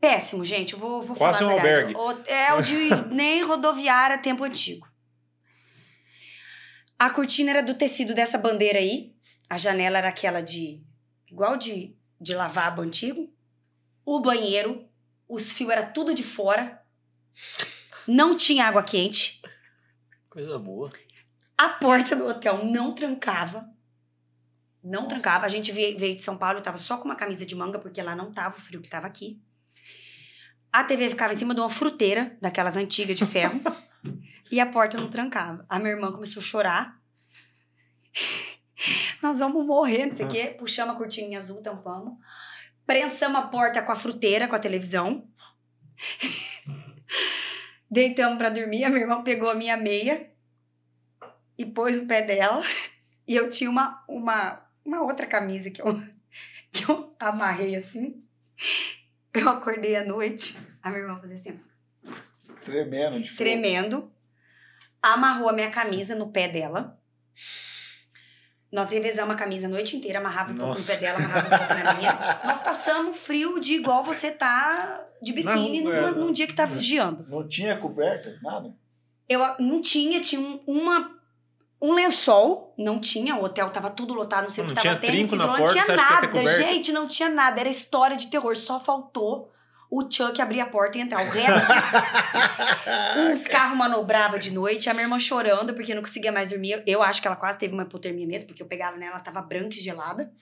Péssimo, 0.00 0.44
gente. 0.44 0.74
Eu 0.74 0.78
vou, 0.78 1.02
vou 1.02 1.16
Quase 1.16 1.40
falar 1.40 1.54
um 1.56 1.58
a 1.58 1.62
verdade. 1.62 1.94
albergue. 1.96 2.20
Hotel 2.20 2.62
de 2.62 2.90
nem 3.12 3.42
rodoviária 3.42 4.16
tempo 4.18 4.44
antigo. 4.44 4.88
A 6.96 7.10
cortina 7.10 7.50
era 7.50 7.62
do 7.62 7.74
tecido 7.74 8.14
dessa 8.14 8.38
bandeira 8.38 8.78
aí. 8.78 9.12
A 9.50 9.58
janela 9.58 9.98
era 9.98 10.08
aquela 10.08 10.40
de. 10.40 10.80
igual 11.28 11.56
de, 11.56 11.96
de 12.20 12.36
lavabo 12.36 12.82
antigo. 12.82 13.34
O 14.04 14.20
banheiro, 14.20 14.88
os 15.28 15.52
fios 15.52 15.70
era 15.70 15.84
tudo 15.84 16.14
de 16.14 16.22
fora. 16.22 16.80
Não 18.06 18.36
tinha 18.36 18.64
água 18.64 18.84
quente. 18.84 19.42
Coisa 20.30 20.56
boa. 20.56 20.92
A 21.58 21.68
porta 21.68 22.14
do 22.14 22.28
hotel 22.28 22.64
não 22.64 22.94
trancava. 22.94 23.75
Não 24.86 25.02
Nossa. 25.02 25.08
trancava. 25.08 25.44
A 25.44 25.48
gente 25.48 25.72
veio 25.72 25.96
de 25.96 26.22
São 26.22 26.38
Paulo, 26.38 26.60
eu 26.60 26.62
tava 26.62 26.78
só 26.78 26.96
com 26.96 27.06
uma 27.06 27.16
camisa 27.16 27.44
de 27.44 27.56
manga, 27.56 27.76
porque 27.76 28.00
lá 28.00 28.14
não 28.14 28.32
tava 28.32 28.56
o 28.56 28.60
frio 28.60 28.80
que 28.80 28.88
tava 28.88 29.08
aqui. 29.08 29.40
A 30.72 30.84
TV 30.84 31.10
ficava 31.10 31.34
em 31.34 31.36
cima 31.36 31.52
de 31.54 31.60
uma 31.60 31.68
fruteira, 31.68 32.36
daquelas 32.40 32.76
antigas 32.76 33.16
de 33.16 33.26
ferro. 33.26 33.60
e 34.48 34.60
a 34.60 34.66
porta 34.66 34.96
não 34.96 35.10
trancava. 35.10 35.66
A 35.68 35.80
minha 35.80 35.90
irmã 35.90 36.12
começou 36.12 36.40
a 36.40 36.44
chorar. 36.44 37.00
Nós 39.20 39.40
vamos 39.40 39.66
morrer, 39.66 40.06
não 40.06 40.14
sei 40.14 40.26
o 40.26 40.28
quê. 40.28 40.54
Puxamos 40.56 40.94
a 40.94 40.98
cortininha 40.98 41.38
azul, 41.38 41.60
tampamos. 41.60 42.14
Prensamos 42.86 43.40
a 43.40 43.42
porta 43.42 43.82
com 43.82 43.90
a 43.90 43.96
fruteira, 43.96 44.46
com 44.46 44.54
a 44.54 44.60
televisão. 44.60 45.26
Deitamos 47.90 48.38
pra 48.38 48.50
dormir. 48.50 48.84
A 48.84 48.88
minha 48.88 49.00
irmã 49.00 49.20
pegou 49.24 49.50
a 49.50 49.54
minha 49.54 49.76
meia 49.76 50.30
e 51.58 51.66
pôs 51.66 52.00
no 52.00 52.06
pé 52.06 52.22
dela. 52.22 52.62
E 53.26 53.34
eu 53.34 53.50
tinha 53.50 53.68
uma, 53.68 54.04
uma, 54.08 54.65
uma 54.86 55.02
outra 55.02 55.26
camisa 55.26 55.70
que 55.70 55.82
eu, 55.82 55.86
que 56.72 56.90
eu 56.90 57.14
amarrei 57.18 57.76
assim. 57.76 58.22
Eu 59.34 59.48
acordei 59.50 59.96
à 59.96 60.04
noite. 60.04 60.56
A 60.82 60.88
minha 60.90 61.02
irmã 61.02 61.18
fazia 61.20 61.34
assim, 61.34 61.60
Tremendo 62.64 63.20
de 63.20 63.30
frio. 63.30 63.36
tremendo. 63.36 64.12
Amarrou 65.02 65.48
a 65.48 65.52
minha 65.52 65.70
camisa 65.70 66.14
no 66.14 66.30
pé 66.32 66.48
dela. 66.48 66.98
Nós 68.72 68.90
revezamos 68.90 69.34
a 69.34 69.38
camisa 69.38 69.66
a 69.66 69.70
noite 69.70 69.96
inteira, 69.96 70.18
amarrava 70.18 70.52
um 70.52 70.56
pouco 70.56 70.78
no 70.78 70.84
pé 70.86 70.96
dela, 70.96 71.18
amarrava 71.18 71.46
um 71.46 71.58
pouco 71.58 71.74
na 71.84 71.94
minha. 71.94 72.40
Nós 72.44 72.60
passamos 72.60 73.16
frio 73.18 73.60
de 73.60 73.74
igual 73.74 74.02
você 74.02 74.30
tá 74.30 75.04
de 75.22 75.32
biquíni 75.32 75.82
numa- 75.82 75.96
é. 75.96 76.10
num 76.10 76.32
dia 76.32 76.46
que 76.46 76.54
tá 76.54 76.66
geando. 76.66 77.24
Não 77.28 77.46
tinha 77.46 77.76
coberta? 77.78 78.36
Nada? 78.42 78.74
Eu 79.28 79.40
não 79.60 79.80
tinha, 79.80 80.20
tinha 80.20 80.40
um, 80.40 80.60
uma, 80.66 81.15
um 81.80 81.92
lençol, 81.92 82.74
não 82.78 82.98
tinha, 82.98 83.36
o 83.36 83.44
hotel 83.44 83.70
tava 83.70 83.90
tudo 83.90 84.14
lotado, 84.14 84.44
não 84.44 84.50
sei 84.50 84.64
o 84.64 84.66
que 84.66 84.74
tava 84.74 84.96
tendo, 84.96 85.36
não 85.36 85.56
porta, 85.56 85.72
tinha 85.72 85.96
nada, 85.96 86.46
gente, 86.46 86.92
não 86.92 87.06
tinha 87.06 87.28
nada, 87.28 87.60
era 87.60 87.68
história 87.68 88.16
de 88.16 88.28
terror, 88.28 88.56
só 88.56 88.80
faltou 88.80 89.52
o 89.90 90.02
Chuck 90.10 90.40
abrir 90.40 90.60
a 90.60 90.66
porta 90.66 90.98
e 90.98 91.00
entrar. 91.00 91.24
O 91.24 91.30
resto, 91.30 91.66
uns 93.30 93.46
carros 93.46 93.78
manobravam 93.78 94.38
de 94.38 94.52
noite, 94.52 94.90
a 94.90 94.94
minha 94.94 95.04
irmã 95.04 95.18
chorando 95.18 95.74
porque 95.74 95.94
não 95.94 96.02
conseguia 96.02 96.32
mais 96.32 96.48
dormir. 96.48 96.82
Eu 96.86 97.02
acho 97.02 97.20
que 97.20 97.28
ela 97.28 97.36
quase 97.36 97.58
teve 97.58 97.72
uma 97.72 97.84
hipotermia 97.84 98.26
mesmo, 98.26 98.48
porque 98.48 98.62
eu 98.62 98.66
pegava 98.66 98.96
nela, 98.96 99.12
ela 99.12 99.20
tava 99.20 99.40
branca 99.42 99.76
e 99.76 99.80
gelada. 99.80 100.32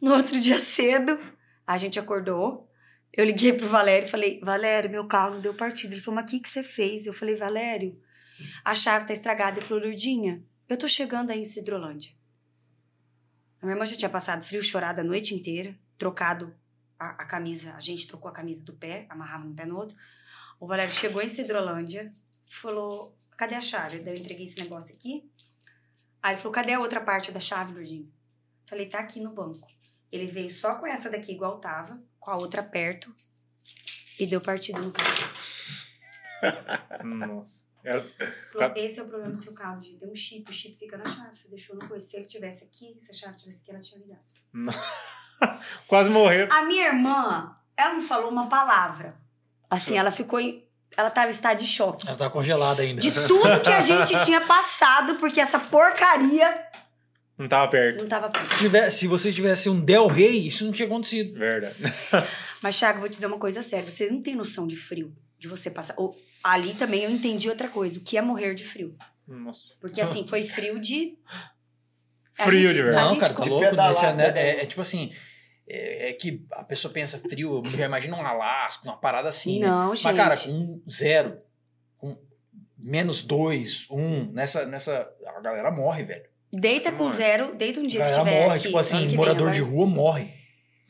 No 0.00 0.14
outro 0.14 0.40
dia 0.40 0.58
cedo, 0.58 1.18
a 1.66 1.76
gente 1.76 1.98
acordou. 1.98 2.68
Eu 3.12 3.24
liguei 3.24 3.52
pro 3.52 3.66
Valério 3.66 4.06
e 4.06 4.10
falei: 4.10 4.40
Valério, 4.42 4.88
meu 4.88 5.06
carro 5.06 5.34
não 5.34 5.40
deu 5.40 5.52
partida. 5.52 5.92
Ele 5.92 6.00
falou: 6.00 6.16
Mas 6.16 6.30
o 6.30 6.34
que, 6.34 6.40
que 6.40 6.48
você 6.48 6.62
fez? 6.62 7.06
Eu 7.06 7.12
falei: 7.12 7.36
Valério, 7.36 8.00
a 8.64 8.74
chave 8.74 9.06
tá 9.06 9.12
estragada. 9.12 9.58
Ele 9.58 9.66
falou: 9.66 9.82
Lourdinha, 9.82 10.42
eu 10.68 10.76
tô 10.76 10.88
chegando 10.88 11.30
aí 11.30 11.40
em 11.40 11.44
Cidrolândia. 11.44 12.12
A 13.60 13.66
minha 13.66 13.74
irmã 13.74 13.84
já 13.84 13.96
tinha 13.96 14.08
passado 14.08 14.44
frio, 14.44 14.62
chorado 14.62 15.00
a 15.00 15.04
noite 15.04 15.34
inteira, 15.34 15.78
trocado 15.98 16.54
a, 16.98 17.10
a 17.10 17.26
camisa. 17.26 17.74
A 17.74 17.80
gente 17.80 18.06
trocou 18.06 18.30
a 18.30 18.32
camisa 18.32 18.62
do 18.62 18.72
pé, 18.72 19.06
amarrava 19.08 19.46
um 19.46 19.54
pé 19.54 19.66
no 19.66 19.76
outro. 19.76 19.96
O 20.58 20.66
Valério 20.66 20.92
chegou 20.92 21.20
em 21.20 21.28
Cidrolândia, 21.28 22.10
falou: 22.48 23.18
Cadê 23.36 23.54
a 23.54 23.60
chave? 23.60 24.00
Daí 24.00 24.14
eu 24.14 24.20
entreguei 24.20 24.46
esse 24.46 24.60
negócio 24.60 24.94
aqui. 24.94 25.30
Aí 26.22 26.34
ele 26.34 26.40
falou: 26.40 26.52
Cadê 26.52 26.72
a 26.72 26.80
outra 26.80 27.00
parte 27.00 27.32
da 27.32 27.40
chave, 27.40 27.72
Lourdinha? 27.72 28.08
Falei: 28.66 28.86
Tá 28.86 29.00
aqui 29.00 29.20
no 29.20 29.34
banco. 29.34 29.66
Ele 30.10 30.26
veio 30.26 30.52
só 30.52 30.74
com 30.74 30.86
essa 30.86 31.08
daqui, 31.08 31.32
igual 31.32 31.60
tava, 31.60 32.02
com 32.18 32.30
a 32.30 32.36
outra 32.36 32.62
perto, 32.62 33.14
e 34.18 34.26
deu 34.26 34.40
partida 34.40 34.80
no 34.80 34.90
carro. 34.90 35.32
Nossa. 37.04 37.69
Falou, 38.52 38.72
esse 38.76 39.00
é 39.00 39.02
o 39.02 39.08
problema 39.08 39.32
do 39.34 39.40
seu 39.42 39.52
carro, 39.54 39.82
gente. 39.82 39.96
Tem 39.98 40.08
um 40.10 40.14
chip, 40.14 40.50
o 40.50 40.54
chip 40.54 40.76
fica 40.78 40.96
na 40.98 41.04
chave. 41.04 41.34
Você 41.36 41.48
deixou 41.48 41.76
no 41.76 41.86
coisa. 41.88 42.04
Se 42.04 42.16
ele 42.16 42.26
tivesse 42.26 42.64
aqui, 42.64 42.96
se 43.00 43.10
a 43.10 43.14
chave 43.14 43.36
tivesse 43.38 43.62
aqui, 43.62 43.70
ela 43.70 43.80
tinha 43.80 44.00
ligado. 44.00 44.20
Quase 45.86 46.10
morreu. 46.10 46.48
A 46.50 46.62
minha 46.64 46.86
irmã, 46.88 47.56
ela 47.76 47.94
não 47.94 48.00
falou 48.00 48.30
uma 48.30 48.48
palavra. 48.48 49.14
Assim, 49.68 49.96
ela 49.96 50.10
ficou 50.10 50.38
em. 50.40 50.66
Ela 50.96 51.08
tava 51.10 51.28
em 51.28 51.30
estado 51.30 51.58
de 51.58 51.66
choque. 51.66 52.06
Ela 52.08 52.16
tá 52.16 52.28
congelada 52.28 52.82
ainda. 52.82 53.00
De 53.00 53.12
tudo 53.12 53.60
que 53.60 53.70
a 53.72 53.80
gente 53.80 54.12
tinha 54.24 54.40
passado, 54.40 55.14
porque 55.16 55.40
essa 55.40 55.58
porcaria 55.60 56.66
Não 57.38 57.48
tava 57.48 57.70
perto. 57.70 58.00
não 58.02 58.08
tava 58.08 58.28
perto. 58.28 58.44
Se, 58.44 58.58
tivesse- 58.58 58.98
se 58.98 59.06
você 59.06 59.32
tivesse 59.32 59.68
um 59.70 59.80
Del 59.80 60.08
Rey, 60.08 60.48
isso 60.48 60.64
não 60.64 60.72
tinha 60.72 60.86
acontecido. 60.86 61.38
Verdade. 61.38 61.76
Mas, 62.60 62.76
Thiago, 62.78 62.98
vou 63.00 63.08
te 63.08 63.12
dizer 63.14 63.26
uma 63.26 63.38
coisa 63.38 63.62
séria. 63.62 63.88
Vocês 63.88 64.10
não 64.10 64.20
têm 64.20 64.34
noção 64.34 64.66
de 64.66 64.76
frio. 64.76 65.14
De 65.38 65.46
você 65.48 65.70
passar. 65.70 65.94
Ou, 65.96 66.14
ali 66.42 66.74
também 66.74 67.04
eu 67.04 67.10
entendi 67.10 67.48
outra 67.48 67.68
coisa. 67.68 67.98
O 67.98 68.02
que 68.02 68.16
é 68.16 68.22
morrer 68.22 68.54
de 68.54 68.64
frio. 68.64 68.96
Nossa. 69.26 69.74
Porque, 69.80 70.00
assim, 70.00 70.26
foi 70.26 70.42
frio 70.42 70.80
de. 70.80 71.16
a 72.38 72.44
Frio 72.44 72.68
gente- 72.68 72.74
de 72.74 72.80
a 72.80 72.84
verdade. 72.84 73.08
Não, 73.12 73.18
cara, 73.18 73.34
tá 73.34 73.42
de 73.42 73.48
louco. 73.48 73.70
pedalar, 73.70 74.16
Nesse- 74.16 74.32
né, 74.32 74.32
é, 74.40 74.62
é 74.62 74.66
tipo 74.66 74.80
assim. 74.80 75.12
É, 75.68 76.10
é 76.10 76.12
que 76.12 76.44
a 76.52 76.64
pessoa 76.64 76.92
pensa 76.92 77.16
frio, 77.20 77.62
já 77.66 77.84
imagina 77.86 78.16
um 78.16 78.26
Alasca, 78.26 78.84
uma 78.88 78.96
parada 78.96 79.28
assim. 79.28 79.60
né? 79.60 79.68
Não, 79.68 79.94
gente. 79.94 80.04
Mas, 80.04 80.16
cara, 80.16 80.36
com 80.36 80.82
zero, 80.90 81.38
com 81.96 82.16
menos 82.76 83.22
dois, 83.22 83.86
um, 83.88 84.24
nessa, 84.32 84.66
nessa. 84.66 85.08
A 85.26 85.40
galera 85.40 85.70
morre, 85.70 86.02
velho. 86.02 86.24
Deita 86.52 86.90
com 86.90 87.04
Morre. 87.04 87.14
zero, 87.14 87.54
deita 87.54 87.78
um 87.78 87.84
A 87.84 87.86
dia 87.86 88.00
que 88.04 88.10
galera 88.10 88.24
tiver 88.24 88.40
morre, 88.44 88.54
aqui, 88.56 88.66
tipo 88.66 88.78
assim, 88.78 89.06
que 89.06 89.14
morador 89.16 89.52
de 89.52 89.60
rua 89.60 89.86
morre 89.86 90.34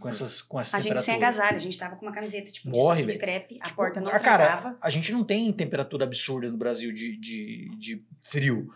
com 0.01 0.09
essas, 0.09 0.43
com 0.43 0.59
essas 0.59 0.75
A 0.75 0.81
gente 0.81 0.95
sem 1.03 1.15
temperaturas. 1.15 1.35
agasalho, 1.39 1.57
a 1.57 1.61
gente 1.61 1.79
tava 1.79 1.97
com 1.97 2.07
uma 2.07 2.13
camiseta 2.13 2.51
tipo 2.51 2.69
de 2.69 2.77
Morre, 2.77 3.01
saco 3.01 3.13
de 3.13 3.19
velho. 3.19 3.21
crepe, 3.21 3.59
a 3.61 3.71
porta 3.71 4.01
não 4.01 4.11
Ah, 4.11 4.19
cara, 4.19 4.77
a 4.81 4.91
gente 4.91 5.13
não 5.13 5.23
tem 5.23 5.53
temperatura 5.53 6.05
absurda 6.05 6.51
no 6.51 6.57
Brasil 6.57 6.93
de, 6.93 7.17
de, 7.17 7.71
de 7.79 8.03
frio. 8.23 8.73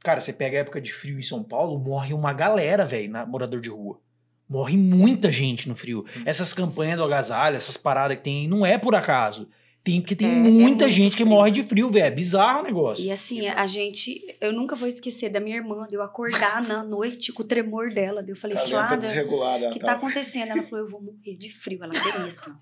Cara, 0.00 0.20
você 0.20 0.32
pega 0.32 0.58
a 0.58 0.60
época 0.60 0.80
de 0.80 0.92
frio 0.92 1.18
em 1.18 1.22
São 1.22 1.42
Paulo, 1.42 1.78
morre 1.78 2.12
uma 2.12 2.32
galera, 2.32 2.84
velho, 2.84 3.10
na 3.10 3.24
morador 3.24 3.60
de 3.60 3.68
rua. 3.68 4.00
Morre 4.48 4.76
muita 4.76 5.30
gente 5.30 5.68
no 5.68 5.74
frio. 5.74 6.04
Hum. 6.16 6.22
Essas 6.24 6.52
campanhas 6.52 6.96
do 6.96 7.04
agasalho, 7.04 7.56
essas 7.56 7.76
paradas 7.76 8.16
que 8.16 8.22
tem, 8.24 8.48
não 8.48 8.64
é 8.64 8.78
por 8.78 8.94
acaso. 8.94 9.48
Tem 9.88 10.00
porque 10.02 10.14
tem 10.14 10.28
É, 10.28 10.32
é 10.32 10.34
muita 10.36 10.58
muito 10.60 10.88
gente 10.90 11.16
que 11.16 11.22
frio. 11.22 11.28
morre 11.28 11.50
de 11.50 11.62
frio, 11.62 11.90
velho. 11.90 12.04
É 12.04 12.10
bizarro 12.10 12.60
o 12.60 12.62
negócio. 12.62 13.02
E 13.04 13.10
assim, 13.10 13.48
a 13.48 13.66
gente. 13.66 14.22
Eu 14.40 14.52
nunca 14.52 14.76
vou 14.76 14.86
esquecer 14.86 15.30
da 15.30 15.40
minha 15.40 15.56
irmã, 15.56 15.86
de 15.88 15.94
eu 15.94 16.02
acordar 16.02 16.60
na 16.62 16.84
noite 16.84 17.32
com 17.32 17.42
o 17.42 17.46
tremor 17.46 17.90
dela. 17.90 18.22
Eu 18.26 18.36
falei, 18.36 18.56
Flávia, 18.56 18.98
desregulada. 18.98 19.68
o 19.70 19.72
que 19.72 19.78
tá 19.80 19.86
tá. 19.86 19.92
acontecendo? 19.94 20.50
Ela 20.50 20.62
falou, 20.62 20.84
eu 20.84 20.90
vou 20.90 21.00
morrer 21.00 21.36
de 21.36 21.50
frio. 21.54 21.82
Ela 21.82 21.94
queria 21.94 22.24
assim. 22.26 22.52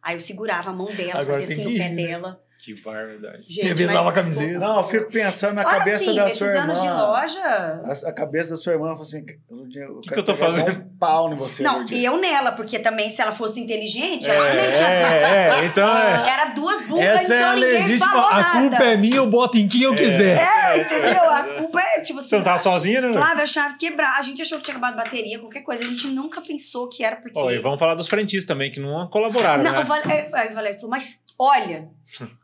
Aí 0.00 0.14
eu 0.14 0.20
segurava 0.20 0.70
a 0.70 0.72
mão 0.72 0.86
dela, 0.86 1.20
Agora 1.20 1.40
fazia 1.40 1.54
assim 1.54 1.64
que 1.64 1.70
no 1.70 1.76
pé 1.76 1.88
né? 1.88 2.06
dela. 2.06 2.40
Que 2.60 2.74
barbaridade. 2.82 3.44
Gente, 3.46 3.68
Revezava 3.68 4.04
mas- 4.06 4.18
a 4.18 4.20
camiseta. 4.20 4.58
Não, 4.58 4.78
eu 4.78 4.84
fico 4.84 5.10
pensando 5.12 5.54
na 5.54 5.62
Fala 5.62 5.78
cabeça 5.78 6.04
assim, 6.10 6.14
da 6.16 6.28
sua 6.28 6.46
irmã. 6.48 6.62
anos 6.64 6.80
de 6.82 6.88
loja. 6.88 7.40
A, 7.44 8.08
a 8.08 8.12
cabeça 8.12 8.50
da 8.50 8.56
sua 8.56 8.72
irmã 8.72 8.88
falou 8.88 9.02
assim: 9.02 9.24
o 9.48 10.00
Que 10.00 10.10
que 10.12 10.18
eu 10.18 10.24
tô 10.24 10.34
fazendo? 10.34 10.70
Um 10.80 10.98
pau 10.98 11.32
em 11.32 11.36
você, 11.36 11.62
Não, 11.62 11.86
e 11.88 12.04
eu 12.04 12.16
nela, 12.18 12.50
porque 12.50 12.80
também 12.80 13.08
se 13.10 13.22
ela 13.22 13.30
fosse 13.30 13.60
inteligente, 13.60 14.28
ela 14.28 14.48
também 14.48 14.64
É, 14.64 14.72
tinha 14.72 14.88
é, 14.88 15.60
é, 15.60 15.64
então 15.66 15.96
é. 15.96 16.28
Era 16.34 16.44
duas 16.46 16.82
bundas, 16.84 17.04
Essa 17.04 17.34
é 17.34 17.38
então 17.38 17.50
a 17.50 17.54
ninguém 17.54 17.72
legítima. 17.84 18.06
falou 18.08 18.26
A 18.28 18.40
nada. 18.40 18.60
culpa 18.60 18.84
é 18.84 18.96
minha, 18.96 19.16
eu 19.16 19.26
boto 19.28 19.56
em 19.56 19.68
quem 19.68 19.82
eu 19.82 19.94
quiser. 19.94 20.38
É, 20.38 20.78
entendeu? 20.80 21.30
A 21.30 21.42
culpa 21.44 21.80
é 21.80 22.00
tipo 22.00 22.18
assim. 22.18 22.28
Você 22.28 22.36
não 22.38 22.44
tava 22.44 22.58
sozinha, 22.58 23.00
né? 23.00 23.12
Flávia, 23.12 23.44
a 23.44 23.46
chave 23.46 23.76
quebrar. 23.76 24.18
A 24.18 24.22
gente 24.22 24.42
achou 24.42 24.58
que 24.58 24.64
tinha 24.64 24.76
acabado 24.76 24.98
a 24.98 25.04
bateria, 25.04 25.38
qualquer 25.38 25.60
coisa. 25.62 25.84
A 25.84 25.86
gente 25.86 26.08
nunca 26.08 26.40
pensou 26.40 26.88
que 26.88 27.04
era 27.04 27.14
porque. 27.14 27.38
Ó, 27.38 27.50
e 27.52 27.58
vamos 27.60 27.78
falar 27.78 27.94
dos 27.94 28.08
frentistas 28.08 28.44
também, 28.48 28.72
que 28.72 28.80
não 28.80 29.06
colaboraram, 29.08 29.62
não, 29.62 29.70
né? 29.72 29.78
o 29.78 29.84
Valério, 29.84 30.34
aí 30.34 30.48
o 30.50 30.54
Valério 30.54 30.80
falou, 30.80 30.90
mas 30.90 31.20
olha, 31.38 31.88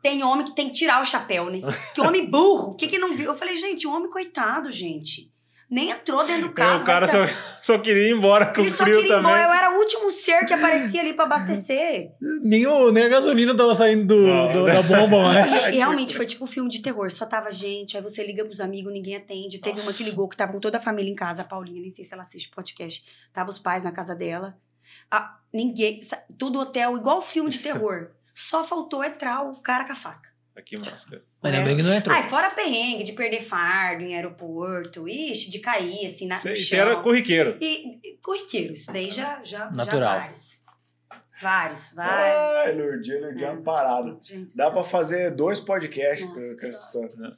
tem 0.01 0.23
homem 0.23 0.45
que 0.45 0.55
tem 0.55 0.67
que 0.69 0.73
tirar 0.75 1.01
o 1.01 1.05
chapéu, 1.05 1.49
né? 1.49 1.59
Que 1.93 2.01
homem 2.01 2.25
burro, 2.29 2.71
o 2.71 2.75
que 2.75 2.87
que 2.87 2.97
não 2.97 3.13
viu? 3.15 3.31
Eu 3.31 3.35
falei, 3.37 3.55
gente, 3.55 3.85
o 3.87 3.91
homem 3.93 4.09
coitado, 4.09 4.71
gente. 4.71 5.31
Nem 5.67 5.89
entrou 5.89 6.23
dentro 6.23 6.49
do 6.49 6.51
É, 6.51 6.53
carro. 6.53 6.81
o 6.83 6.85
cara 6.85 7.07
vai 7.07 7.27
só, 7.27 7.33
só 7.59 7.79
queria 7.79 8.07
ir 8.09 8.15
embora 8.15 8.53
com 8.53 8.61
Ele 8.61 8.69
só 8.69 8.83
frio 8.83 8.97
queria 8.97 9.07
ir 9.07 9.15
também. 9.17 9.31
embora. 9.31 9.43
Eu 9.45 9.51
era 9.51 9.71
o 9.75 9.79
último 9.79 10.11
ser 10.11 10.45
que 10.45 10.53
aparecia 10.53 11.01
ali 11.01 11.11
pra 11.13 11.25
abastecer. 11.25 12.11
Nem, 12.43 12.67
o- 12.67 12.91
nem 12.91 13.03
a 13.05 13.09
gasolina 13.09 13.57
tava 13.57 13.73
saindo 13.73 14.05
do- 14.05 14.27
Não. 14.27 14.53
do- 14.53 14.65
da 14.67 14.83
bomba 14.83 15.23
mais. 15.23 15.65
E, 15.69 15.71
realmente 15.77 16.15
foi 16.15 16.27
tipo 16.27 16.43
um 16.43 16.47
filme 16.47 16.69
de 16.69 16.83
terror. 16.83 17.09
Só 17.09 17.25
tava 17.25 17.49
gente, 17.49 17.97
aí 17.97 18.03
você 18.03 18.23
liga 18.23 18.45
pros 18.45 18.61
amigos, 18.61 18.93
ninguém 18.93 19.15
atende. 19.15 19.57
Teve 19.57 19.81
uma 19.81 19.91
que 19.91 20.03
ligou 20.03 20.29
que 20.29 20.37
tava 20.37 20.51
com 20.53 20.59
toda 20.59 20.77
a 20.77 20.81
família 20.81 21.11
em 21.11 21.15
casa, 21.15 21.41
a 21.41 21.45
Paulinha, 21.45 21.81
nem 21.81 21.89
sei 21.89 22.05
se 22.05 22.13
ela 22.13 22.21
assiste 22.21 22.49
podcast. 22.51 23.03
Tava 23.33 23.49
os 23.49 23.57
pais 23.57 23.83
na 23.83 23.91
casa 23.91 24.15
dela. 24.15 24.55
Ah, 25.09 25.35
ninguém. 25.51 25.99
Tudo 26.37 26.59
hotel, 26.59 26.95
igual 26.95 27.23
filme 27.23 27.49
de 27.49 27.57
terror. 27.57 28.11
Só 28.35 28.63
faltou 28.63 29.03
entrar 29.03 29.41
o 29.43 29.61
cara 29.61 29.85
com 29.85 29.93
a 29.93 29.95
faca. 29.95 30.29
Aqui, 30.55 30.77
máscara. 30.77 31.23
Ainda 31.43 31.61
bem 31.61 31.75
que 31.75 31.83
não 31.83 31.93
entrou. 31.93 32.15
Ai, 32.15 32.29
fora 32.29 32.49
perrengue 32.49 33.03
de 33.03 33.11
perder 33.13 33.41
fardo 33.41 34.03
em 34.03 34.15
aeroporto, 34.15 35.07
ixi, 35.07 35.49
de 35.49 35.59
cair 35.59 36.05
assim 36.05 36.27
na, 36.27 36.37
chão. 36.37 36.79
era 36.79 36.95
corriqueiro. 36.97 37.57
E, 37.59 37.99
e 38.03 38.17
corriqueiro, 38.21 38.73
isso 38.73 38.91
daí 38.91 39.09
já, 39.09 39.41
já, 39.43 39.69
Natural. 39.71 39.99
já 39.99 40.17
vários. 40.19 40.55
Vários, 41.41 41.93
vários. 41.93 42.67
Ai, 42.67 42.75
Lourdinha, 42.75 43.19
Lourdinha 43.19 43.47
é 43.47 43.51
uma 43.51 43.61
parada. 43.61 44.17
Gente, 44.21 44.55
Dá 44.55 44.71
pra 44.71 44.83
fazer 44.83 45.31
dois 45.31 45.59
podcasts 45.59 46.25
com, 46.27 46.35
Nossa. 46.35 46.55
com 46.55 46.65
essa 46.67 46.85
história. 46.85 47.11
Né? 47.17 47.29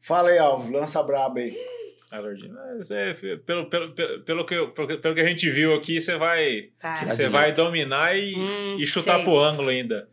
Fala 0.00 0.30
aí, 0.30 0.38
Alvo, 0.38 0.72
lança 0.72 1.00
braba 1.02 1.38
aí. 1.38 1.56
Alergia. 2.10 2.50
Mas 2.50 2.90
é, 2.90 3.12
pelo, 3.14 3.66
pelo, 3.68 3.92
pelo, 3.94 4.22
pelo, 4.24 4.46
que, 4.46 4.66
pelo, 4.68 5.00
pelo 5.00 5.14
que 5.14 5.20
a 5.20 5.26
gente 5.28 5.48
viu 5.50 5.74
aqui, 5.74 6.00
você 6.00 6.16
vai, 6.16 6.70
você 7.06 7.28
vai 7.28 7.52
dominar 7.52 8.16
e, 8.16 8.34
Hum, 8.34 8.78
e 8.80 8.86
chutar 8.86 9.16
sei. 9.16 9.24
pro 9.24 9.38
ângulo 9.38 9.68
ainda. 9.68 10.08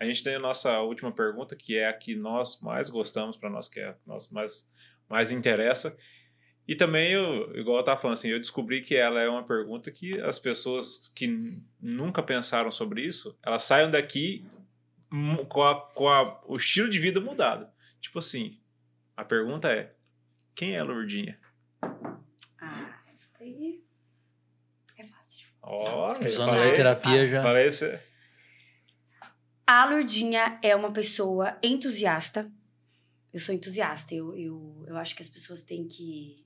A 0.00 0.04
gente 0.04 0.22
tem 0.22 0.34
a 0.36 0.38
nossa 0.38 0.78
última 0.80 1.10
pergunta, 1.12 1.56
que 1.56 1.76
é 1.76 1.88
a 1.88 1.92
que 1.92 2.14
nós 2.14 2.60
mais 2.60 2.88
gostamos, 2.88 3.36
para 3.36 3.50
nós, 3.50 3.68
que 3.68 3.80
é 3.80 3.88
a 3.88 3.92
que 3.94 4.06
nós 4.06 4.30
mais, 4.30 4.70
mais 5.08 5.32
interessa. 5.32 5.96
E 6.66 6.74
também, 6.76 7.12
eu, 7.12 7.52
igual 7.56 7.78
eu 7.78 7.82
tava 7.84 8.00
falando 8.00 8.14
assim, 8.14 8.28
eu 8.28 8.38
descobri 8.38 8.80
que 8.82 8.94
ela 8.94 9.20
é 9.20 9.28
uma 9.28 9.42
pergunta 9.44 9.90
que 9.90 10.20
as 10.20 10.38
pessoas 10.38 11.10
que 11.14 11.58
nunca 11.80 12.22
pensaram 12.22 12.70
sobre 12.70 13.02
isso, 13.02 13.36
elas 13.42 13.62
saiam 13.64 13.90
daqui 13.90 14.44
com, 15.48 15.62
a, 15.62 15.80
com 15.92 16.08
a- 16.08 16.40
o 16.46 16.56
estilo 16.56 16.88
de 16.88 16.98
vida 16.98 17.20
mudado. 17.20 17.66
Tipo 18.00 18.18
assim, 18.18 18.60
a 19.16 19.24
pergunta 19.24 19.72
é, 19.72 19.94
quem 20.54 20.76
é 20.76 20.78
a 20.80 20.84
Lourdinha? 20.84 21.38
Ah, 22.60 23.00
isso 23.14 23.30
daí 23.38 23.82
é 24.98 25.06
fácil. 25.06 25.48
Ó, 25.62 26.14
falei- 26.46 26.70
de 26.70 26.76
terapia 26.76 27.26
já. 27.26 27.42
cê- 27.72 27.98
A 29.70 29.84
Lourdinha 29.84 30.58
é 30.62 30.74
uma 30.74 30.90
pessoa 30.90 31.58
entusiasta. 31.62 32.50
Eu 33.30 33.38
sou 33.38 33.54
entusiasta. 33.54 34.14
Eu, 34.14 34.34
eu, 34.34 34.84
eu 34.88 34.96
acho 34.96 35.14
que 35.14 35.20
as 35.20 35.28
pessoas 35.28 35.62
têm 35.62 35.86
que 35.86 36.42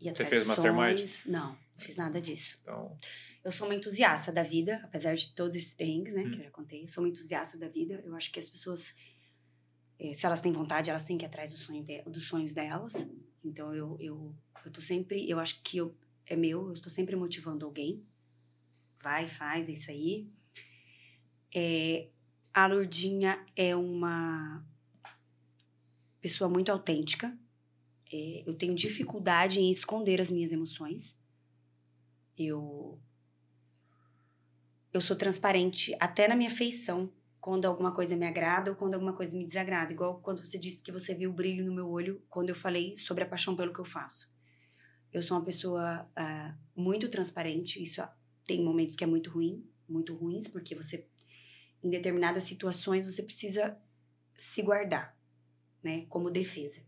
ir 0.00 0.08
atrás 0.08 0.28
fez 0.28 0.42
dos 0.42 0.48
mastermind? 0.48 1.08
Não, 1.26 1.50
não 1.50 1.58
fiz 1.78 1.94
nada 1.94 2.20
disso. 2.20 2.58
Então, 2.60 2.98
Eu 3.44 3.52
sou 3.52 3.68
uma 3.68 3.74
entusiasta 3.76 4.32
da 4.32 4.42
vida, 4.42 4.80
apesar 4.82 5.14
de 5.14 5.32
todos 5.32 5.54
esses 5.54 5.76
perrengues, 5.76 6.12
né, 6.12 6.22
Hum. 6.24 6.30
que 6.32 6.38
eu 6.40 6.44
já 6.44 6.50
contei. 6.50 6.82
Eu 6.82 6.88
sou 6.88 7.04
uma 7.04 7.08
entusiasta 7.08 7.56
da 7.56 7.68
vida. 7.68 8.02
Eu 8.04 8.16
acho 8.16 8.32
que 8.32 8.40
as 8.40 8.50
pessoas, 8.50 8.92
eh, 10.00 10.12
se 10.12 10.26
elas 10.26 10.40
têm 10.40 10.50
vontade, 10.52 10.90
elas 10.90 11.04
têm 11.04 11.16
que 11.16 11.24
ir 11.24 11.28
atrás 11.28 11.52
do 11.52 11.56
sonho 11.56 11.84
de- 11.84 12.02
dos 12.02 12.24
sonhos 12.26 12.52
delas. 12.52 12.94
Então 13.44 13.72
eu, 13.72 13.96
eu, 14.00 14.34
eu 14.66 14.72
tô 14.72 14.80
sempre, 14.80 15.30
eu 15.30 15.38
acho 15.38 15.62
que 15.62 15.78
eu, 15.78 15.96
é 16.26 16.34
meu, 16.34 16.74
eu 16.74 16.82
tô 16.82 16.90
sempre 16.90 17.14
motivando 17.14 17.64
alguém. 17.64 18.04
Vai, 19.00 19.28
faz, 19.28 19.68
é 19.68 19.72
isso 19.72 19.88
aí. 19.92 20.28
É, 21.54 22.08
a 22.52 22.66
Lourdinha 22.66 23.44
é 23.56 23.74
uma 23.74 24.64
pessoa 26.20 26.48
muito 26.50 26.70
autêntica. 26.70 27.36
É, 28.12 28.42
eu 28.46 28.54
tenho 28.54 28.74
dificuldade 28.74 29.60
em 29.60 29.70
esconder 29.70 30.20
as 30.20 30.30
minhas 30.30 30.52
emoções. 30.52 31.18
Eu 32.36 33.00
eu 34.92 35.00
sou 35.00 35.14
transparente 35.16 35.96
até 36.00 36.26
na 36.26 36.34
minha 36.34 36.50
feição, 36.50 37.12
quando 37.40 37.64
alguma 37.64 37.92
coisa 37.92 38.16
me 38.16 38.26
agrada 38.26 38.72
ou 38.72 38.76
quando 38.76 38.94
alguma 38.94 39.12
coisa 39.12 39.36
me 39.36 39.44
desagrada. 39.44 39.92
Igual 39.92 40.20
quando 40.20 40.44
você 40.44 40.58
disse 40.58 40.82
que 40.82 40.92
você 40.92 41.14
viu 41.14 41.30
o 41.30 41.32
brilho 41.32 41.64
no 41.64 41.74
meu 41.74 41.88
olho 41.88 42.22
quando 42.28 42.50
eu 42.50 42.54
falei 42.54 42.96
sobre 42.96 43.24
a 43.24 43.26
paixão 43.26 43.56
pelo 43.56 43.72
que 43.72 43.80
eu 43.80 43.84
faço. 43.84 44.30
Eu 45.12 45.22
sou 45.22 45.36
uma 45.36 45.44
pessoa 45.44 46.08
uh, 46.18 46.58
muito 46.80 47.08
transparente. 47.08 47.82
Isso 47.82 48.02
tem 48.44 48.62
momentos 48.62 48.94
que 48.94 49.04
é 49.04 49.06
muito 49.06 49.30
ruim, 49.30 49.64
muito 49.88 50.14
ruins, 50.14 50.46
porque 50.48 50.74
você, 50.74 51.08
em 51.82 51.90
determinadas 51.90 52.44
situações, 52.44 53.06
você 53.06 53.22
precisa 53.22 53.76
se 54.36 54.62
guardar, 54.62 55.16
né, 55.82 56.06
como 56.08 56.30
defesa. 56.30 56.80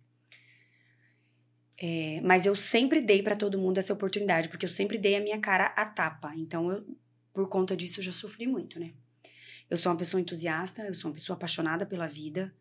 É, 1.78 2.20
mas 2.22 2.46
eu 2.46 2.54
sempre 2.54 3.00
dei 3.00 3.22
para 3.22 3.34
todo 3.34 3.58
mundo 3.58 3.78
essa 3.78 3.92
oportunidade, 3.92 4.48
porque 4.48 4.64
eu 4.64 4.70
sempre 4.70 4.98
dei 4.98 5.16
a 5.16 5.20
minha 5.20 5.40
cara 5.40 5.66
a 5.66 5.84
tapa. 5.84 6.32
Então, 6.36 6.70
eu, 6.70 6.86
por 7.32 7.48
conta 7.48 7.76
disso, 7.76 8.00
eu 8.00 8.04
já 8.04 8.12
sofri 8.12 8.46
muito, 8.46 8.78
né? 8.78 8.92
Eu 9.68 9.76
sou 9.76 9.90
uma 9.90 9.98
pessoa 9.98 10.20
entusiasta, 10.20 10.82
eu 10.82 10.94
sou 10.94 11.10
uma 11.10 11.14
pessoa 11.14 11.36
apaixonada 11.36 11.84
pela 11.84 12.06
vida, 12.06 12.54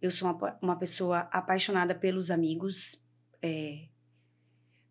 eu 0.00 0.10
sou 0.10 0.28
uma, 0.28 0.58
uma 0.60 0.76
pessoa 0.76 1.20
apaixonada 1.30 1.94
pelos 1.94 2.30
amigos, 2.30 3.00
é, 3.40 3.86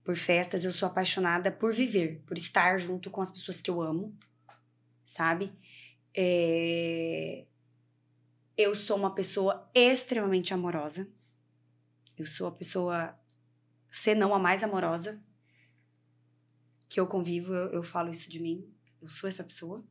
por 0.03 0.15
festas, 0.15 0.63
eu 0.63 0.71
sou 0.71 0.87
apaixonada 0.87 1.51
por 1.51 1.73
viver, 1.73 2.21
por 2.25 2.37
estar 2.37 2.77
junto 2.77 3.09
com 3.09 3.21
as 3.21 3.31
pessoas 3.31 3.61
que 3.61 3.69
eu 3.69 3.81
amo, 3.81 4.15
sabe? 5.05 5.51
É, 6.15 7.45
eu 8.55 8.75
sou 8.75 8.97
uma 8.97 9.13
pessoa 9.15 9.69
extremamente 9.73 10.53
amorosa. 10.53 11.07
Eu 12.17 12.25
sou 12.25 12.47
a 12.47 12.51
pessoa, 12.51 13.19
se 13.89 14.13
não 14.13 14.33
a 14.33 14.39
mais 14.39 14.63
amorosa 14.63 15.21
que 16.87 16.99
eu 16.99 17.07
convivo, 17.07 17.53
eu, 17.53 17.71
eu 17.71 17.83
falo 17.83 18.11
isso 18.11 18.29
de 18.29 18.39
mim. 18.39 18.71
Eu 19.01 19.07
sou 19.07 19.27
essa 19.27 19.43
pessoa. 19.43 19.83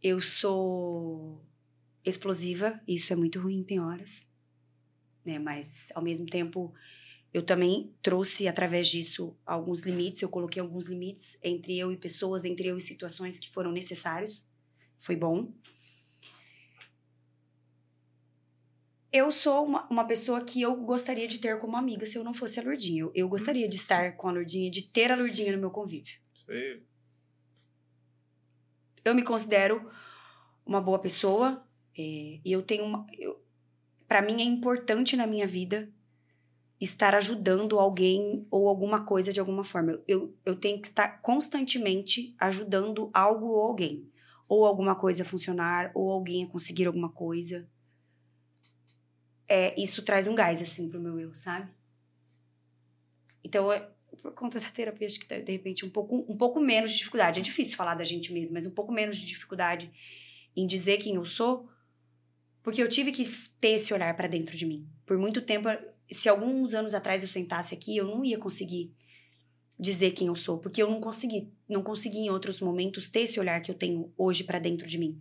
Eu 0.00 0.20
sou 0.20 1.44
explosiva, 2.04 2.80
isso 2.86 3.12
é 3.12 3.16
muito 3.16 3.40
ruim, 3.40 3.64
tem 3.64 3.80
horas. 3.80 4.24
Né? 5.24 5.40
Mas, 5.40 5.90
ao 5.92 6.02
mesmo 6.02 6.26
tempo, 6.26 6.72
eu 7.34 7.42
também 7.42 7.92
trouxe, 8.00 8.46
através 8.46 8.86
disso, 8.86 9.36
alguns 9.44 9.80
limites. 9.80 10.22
Eu 10.22 10.28
coloquei 10.28 10.62
alguns 10.62 10.84
limites 10.86 11.36
entre 11.42 11.76
eu 11.76 11.90
e 11.90 11.96
pessoas, 11.96 12.44
entre 12.44 12.68
eu 12.68 12.76
e 12.76 12.80
situações 12.80 13.40
que 13.40 13.50
foram 13.50 13.72
necessários. 13.72 14.46
Foi 14.98 15.16
bom. 15.16 15.52
Eu 19.12 19.30
sou 19.30 19.64
uma, 19.64 19.86
uma 19.88 20.06
pessoa 20.06 20.44
que 20.44 20.60
eu 20.60 20.76
gostaria 20.76 21.26
de 21.26 21.38
ter 21.38 21.58
como 21.58 21.76
amiga 21.76 22.04
se 22.04 22.18
eu 22.18 22.24
não 22.24 22.34
fosse 22.34 22.60
a 22.60 22.62
Lourdinha. 22.62 23.02
Eu, 23.02 23.12
eu 23.14 23.28
gostaria 23.28 23.68
de 23.68 23.76
estar 23.76 24.16
com 24.16 24.28
a 24.28 24.32
Lourdinha, 24.32 24.70
de 24.70 24.82
ter 24.82 25.10
a 25.10 25.16
Lourdinha 25.16 25.52
no 25.52 25.58
meu 25.58 25.70
convívio. 25.70 26.18
Sei. 26.44 26.82
Eu 29.04 29.14
me 29.14 29.22
considero 29.22 29.88
uma 30.66 30.80
boa 30.80 30.98
pessoa 30.98 31.64
é, 31.96 32.40
e 32.44 32.52
eu 32.52 32.62
tenho 32.62 32.84
uma. 32.84 33.06
Para 34.06 34.20
mim 34.20 34.42
é 34.42 34.44
importante 34.44 35.16
na 35.16 35.26
minha 35.26 35.46
vida 35.46 35.88
estar 36.80 37.14
ajudando 37.14 37.78
alguém 37.78 38.46
ou 38.50 38.68
alguma 38.68 39.04
coisa 39.04 39.32
de 39.32 39.40
alguma 39.40 39.64
forma. 39.64 40.02
Eu, 40.06 40.34
eu 40.44 40.56
tenho 40.56 40.80
que 40.80 40.88
estar 40.88 41.22
constantemente 41.22 42.34
ajudando 42.38 43.10
algo 43.14 43.46
ou 43.46 43.62
alguém. 43.62 44.10
Ou 44.48 44.64
alguma 44.64 44.94
coisa 44.94 45.24
funcionar, 45.24 45.90
ou 45.94 46.10
alguém 46.10 46.44
a 46.44 46.46
conseguir 46.46 46.86
alguma 46.86 47.08
coisa. 47.08 47.68
É, 49.48 49.80
isso 49.80 50.02
traz 50.02 50.26
um 50.26 50.34
gás, 50.34 50.60
assim, 50.62 50.88
pro 50.88 51.00
meu 51.00 51.18
eu, 51.18 51.34
sabe? 51.34 51.70
Então, 53.42 53.72
é, 53.72 53.88
por 54.22 54.32
conta 54.32 54.58
da 54.58 54.70
terapia, 54.70 55.06
acho 55.06 55.20
que 55.20 55.26
de 55.26 55.52
repente 55.52 55.84
um 55.84 55.90
pouco, 55.90 56.26
um 56.28 56.36
pouco 56.36 56.60
menos 56.60 56.90
de 56.90 56.98
dificuldade. 56.98 57.40
É 57.40 57.42
difícil 57.42 57.76
falar 57.76 57.94
da 57.94 58.04
gente 58.04 58.32
mesmo, 58.32 58.54
mas 58.54 58.66
um 58.66 58.70
pouco 58.70 58.92
menos 58.92 59.16
de 59.16 59.26
dificuldade 59.26 59.90
em 60.56 60.66
dizer 60.66 60.98
quem 60.98 61.16
eu 61.16 61.24
sou, 61.24 61.68
porque 62.62 62.82
eu 62.82 62.88
tive 62.88 63.12
que 63.12 63.24
ter 63.60 63.72
esse 63.72 63.92
olhar 63.92 64.16
para 64.16 64.26
dentro 64.26 64.56
de 64.56 64.66
mim. 64.66 64.88
Por 65.04 65.18
muito 65.18 65.42
tempo, 65.42 65.68
se 66.10 66.28
alguns 66.28 66.74
anos 66.74 66.94
atrás 66.94 67.22
eu 67.22 67.28
sentasse 67.28 67.74
aqui, 67.74 67.96
eu 67.96 68.04
não 68.04 68.24
ia 68.24 68.38
conseguir 68.38 68.92
dizer 69.78 70.12
quem 70.12 70.28
eu 70.28 70.34
sou, 70.34 70.58
porque 70.58 70.82
eu 70.82 70.90
não 70.90 71.00
consegui, 71.00 71.50
não 71.68 71.82
consegui 71.82 72.18
em 72.18 72.30
outros 72.30 72.60
momentos 72.60 73.08
ter 73.08 73.20
esse 73.20 73.38
olhar 73.38 73.60
que 73.60 73.70
eu 73.70 73.74
tenho 73.74 74.12
hoje 74.16 74.44
para 74.44 74.58
dentro 74.58 74.86
de 74.86 74.98
mim. 74.98 75.20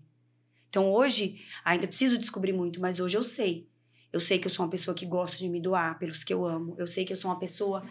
Então 0.70 0.92
hoje 0.92 1.42
ainda 1.64 1.88
preciso 1.88 2.18
descobrir 2.18 2.54
muito, 2.54 2.80
mas 2.80 3.00
hoje 3.00 3.18
eu 3.18 3.24
sei. 3.24 3.68
Eu 4.12 4.20
sei 4.20 4.40
que 4.40 4.48
eu 4.48 4.52
sou 4.52 4.64
uma 4.64 4.72
pessoa 4.72 4.96
que 4.96 5.06
gosto 5.06 5.38
de 5.38 5.50
me 5.50 5.60
doar 5.60 6.00
pelos 6.00 6.24
que 6.24 6.34
eu 6.34 6.46
amo. 6.46 6.74
Eu 6.78 6.88
sei 6.88 7.04
que 7.04 7.12
eu 7.12 7.18
sou 7.18 7.30
uma 7.30 7.40
pessoa 7.40 7.86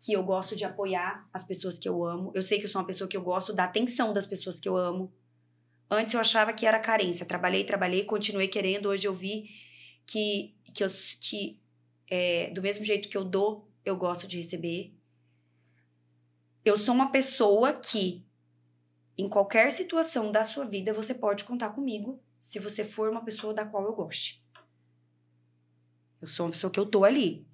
que 0.00 0.12
eu 0.12 0.22
gosto 0.22 0.54
de 0.54 0.64
apoiar 0.64 1.28
as 1.32 1.44
pessoas 1.44 1.78
que 1.78 1.88
eu 1.88 2.04
amo. 2.04 2.30
Eu 2.34 2.42
sei 2.42 2.58
que 2.58 2.66
eu 2.66 2.68
sou 2.68 2.80
uma 2.80 2.86
pessoa 2.86 3.08
que 3.08 3.16
eu 3.16 3.22
gosto 3.22 3.52
da 3.52 3.64
atenção 3.64 4.12
das 4.12 4.26
pessoas 4.26 4.60
que 4.60 4.68
eu 4.68 4.76
amo. 4.76 5.12
Antes 5.90 6.14
eu 6.14 6.20
achava 6.20 6.52
que 6.52 6.66
era 6.66 6.78
carência. 6.78 7.26
Trabalhei, 7.26 7.64
trabalhei, 7.64 8.04
continuei 8.04 8.46
querendo. 8.46 8.88
Hoje 8.88 9.08
eu 9.08 9.14
vi 9.14 9.50
que, 10.06 10.54
que, 10.72 10.84
eu, 10.84 10.88
que 11.20 11.58
é, 12.08 12.50
do 12.50 12.62
mesmo 12.62 12.84
jeito 12.84 13.08
que 13.08 13.16
eu 13.16 13.24
dou, 13.24 13.68
eu 13.84 13.96
gosto 13.96 14.28
de 14.28 14.36
receber. 14.36 14.92
Eu 16.64 16.78
sou 16.78 16.94
uma 16.94 17.12
pessoa 17.12 17.74
que, 17.74 18.24
em 19.18 19.28
qualquer 19.28 19.70
situação 19.70 20.32
da 20.32 20.42
sua 20.42 20.64
vida, 20.64 20.92
você 20.92 21.12
pode 21.12 21.44
contar 21.44 21.70
comigo 21.70 22.20
se 22.40 22.58
você 22.58 22.84
for 22.84 23.10
uma 23.10 23.24
pessoa 23.24 23.52
da 23.52 23.66
qual 23.66 23.84
eu 23.84 23.92
goste. 23.94 24.42
Eu 26.20 26.28
sou 26.28 26.46
uma 26.46 26.52
pessoa 26.52 26.70
que 26.70 26.80
eu 26.80 26.86
tô 26.86 27.04
ali. 27.04 27.46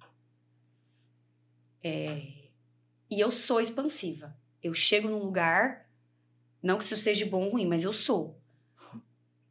É, 1.83 2.41
e 3.09 3.19
eu 3.19 3.29
sou 3.29 3.59
expansiva. 3.59 4.33
Eu 4.63 4.73
chego 4.73 5.09
num 5.09 5.19
lugar, 5.19 5.89
não 6.63 6.77
que 6.77 6.85
isso 6.85 6.95
seja 6.95 7.25
bom 7.25 7.43
ou 7.43 7.51
ruim, 7.51 7.67
mas 7.67 7.83
eu 7.83 7.91
sou. 7.91 8.39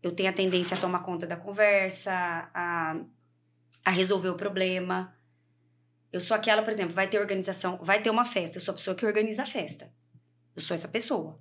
Eu 0.02 0.14
tenho 0.14 0.30
a 0.30 0.32
tendência 0.32 0.74
a 0.74 0.80
tomar 0.80 1.00
conta 1.00 1.26
da 1.26 1.36
conversa, 1.36 2.10
a, 2.54 2.98
a 3.84 3.90
resolver 3.90 4.30
o 4.30 4.36
problema. 4.36 5.14
Eu 6.12 6.20
sou 6.20 6.36
aquela, 6.36 6.62
por 6.62 6.72
exemplo, 6.72 6.94
vai 6.94 7.08
ter 7.08 7.18
organização, 7.18 7.78
vai 7.82 8.02
ter 8.02 8.10
uma 8.10 8.24
festa, 8.24 8.58
eu 8.58 8.62
sou 8.62 8.72
a 8.72 8.76
pessoa 8.76 8.96
que 8.96 9.06
organiza 9.06 9.42
a 9.42 9.46
festa. 9.46 9.92
Eu 10.54 10.62
sou 10.62 10.74
essa 10.74 10.88
pessoa. 10.88 11.38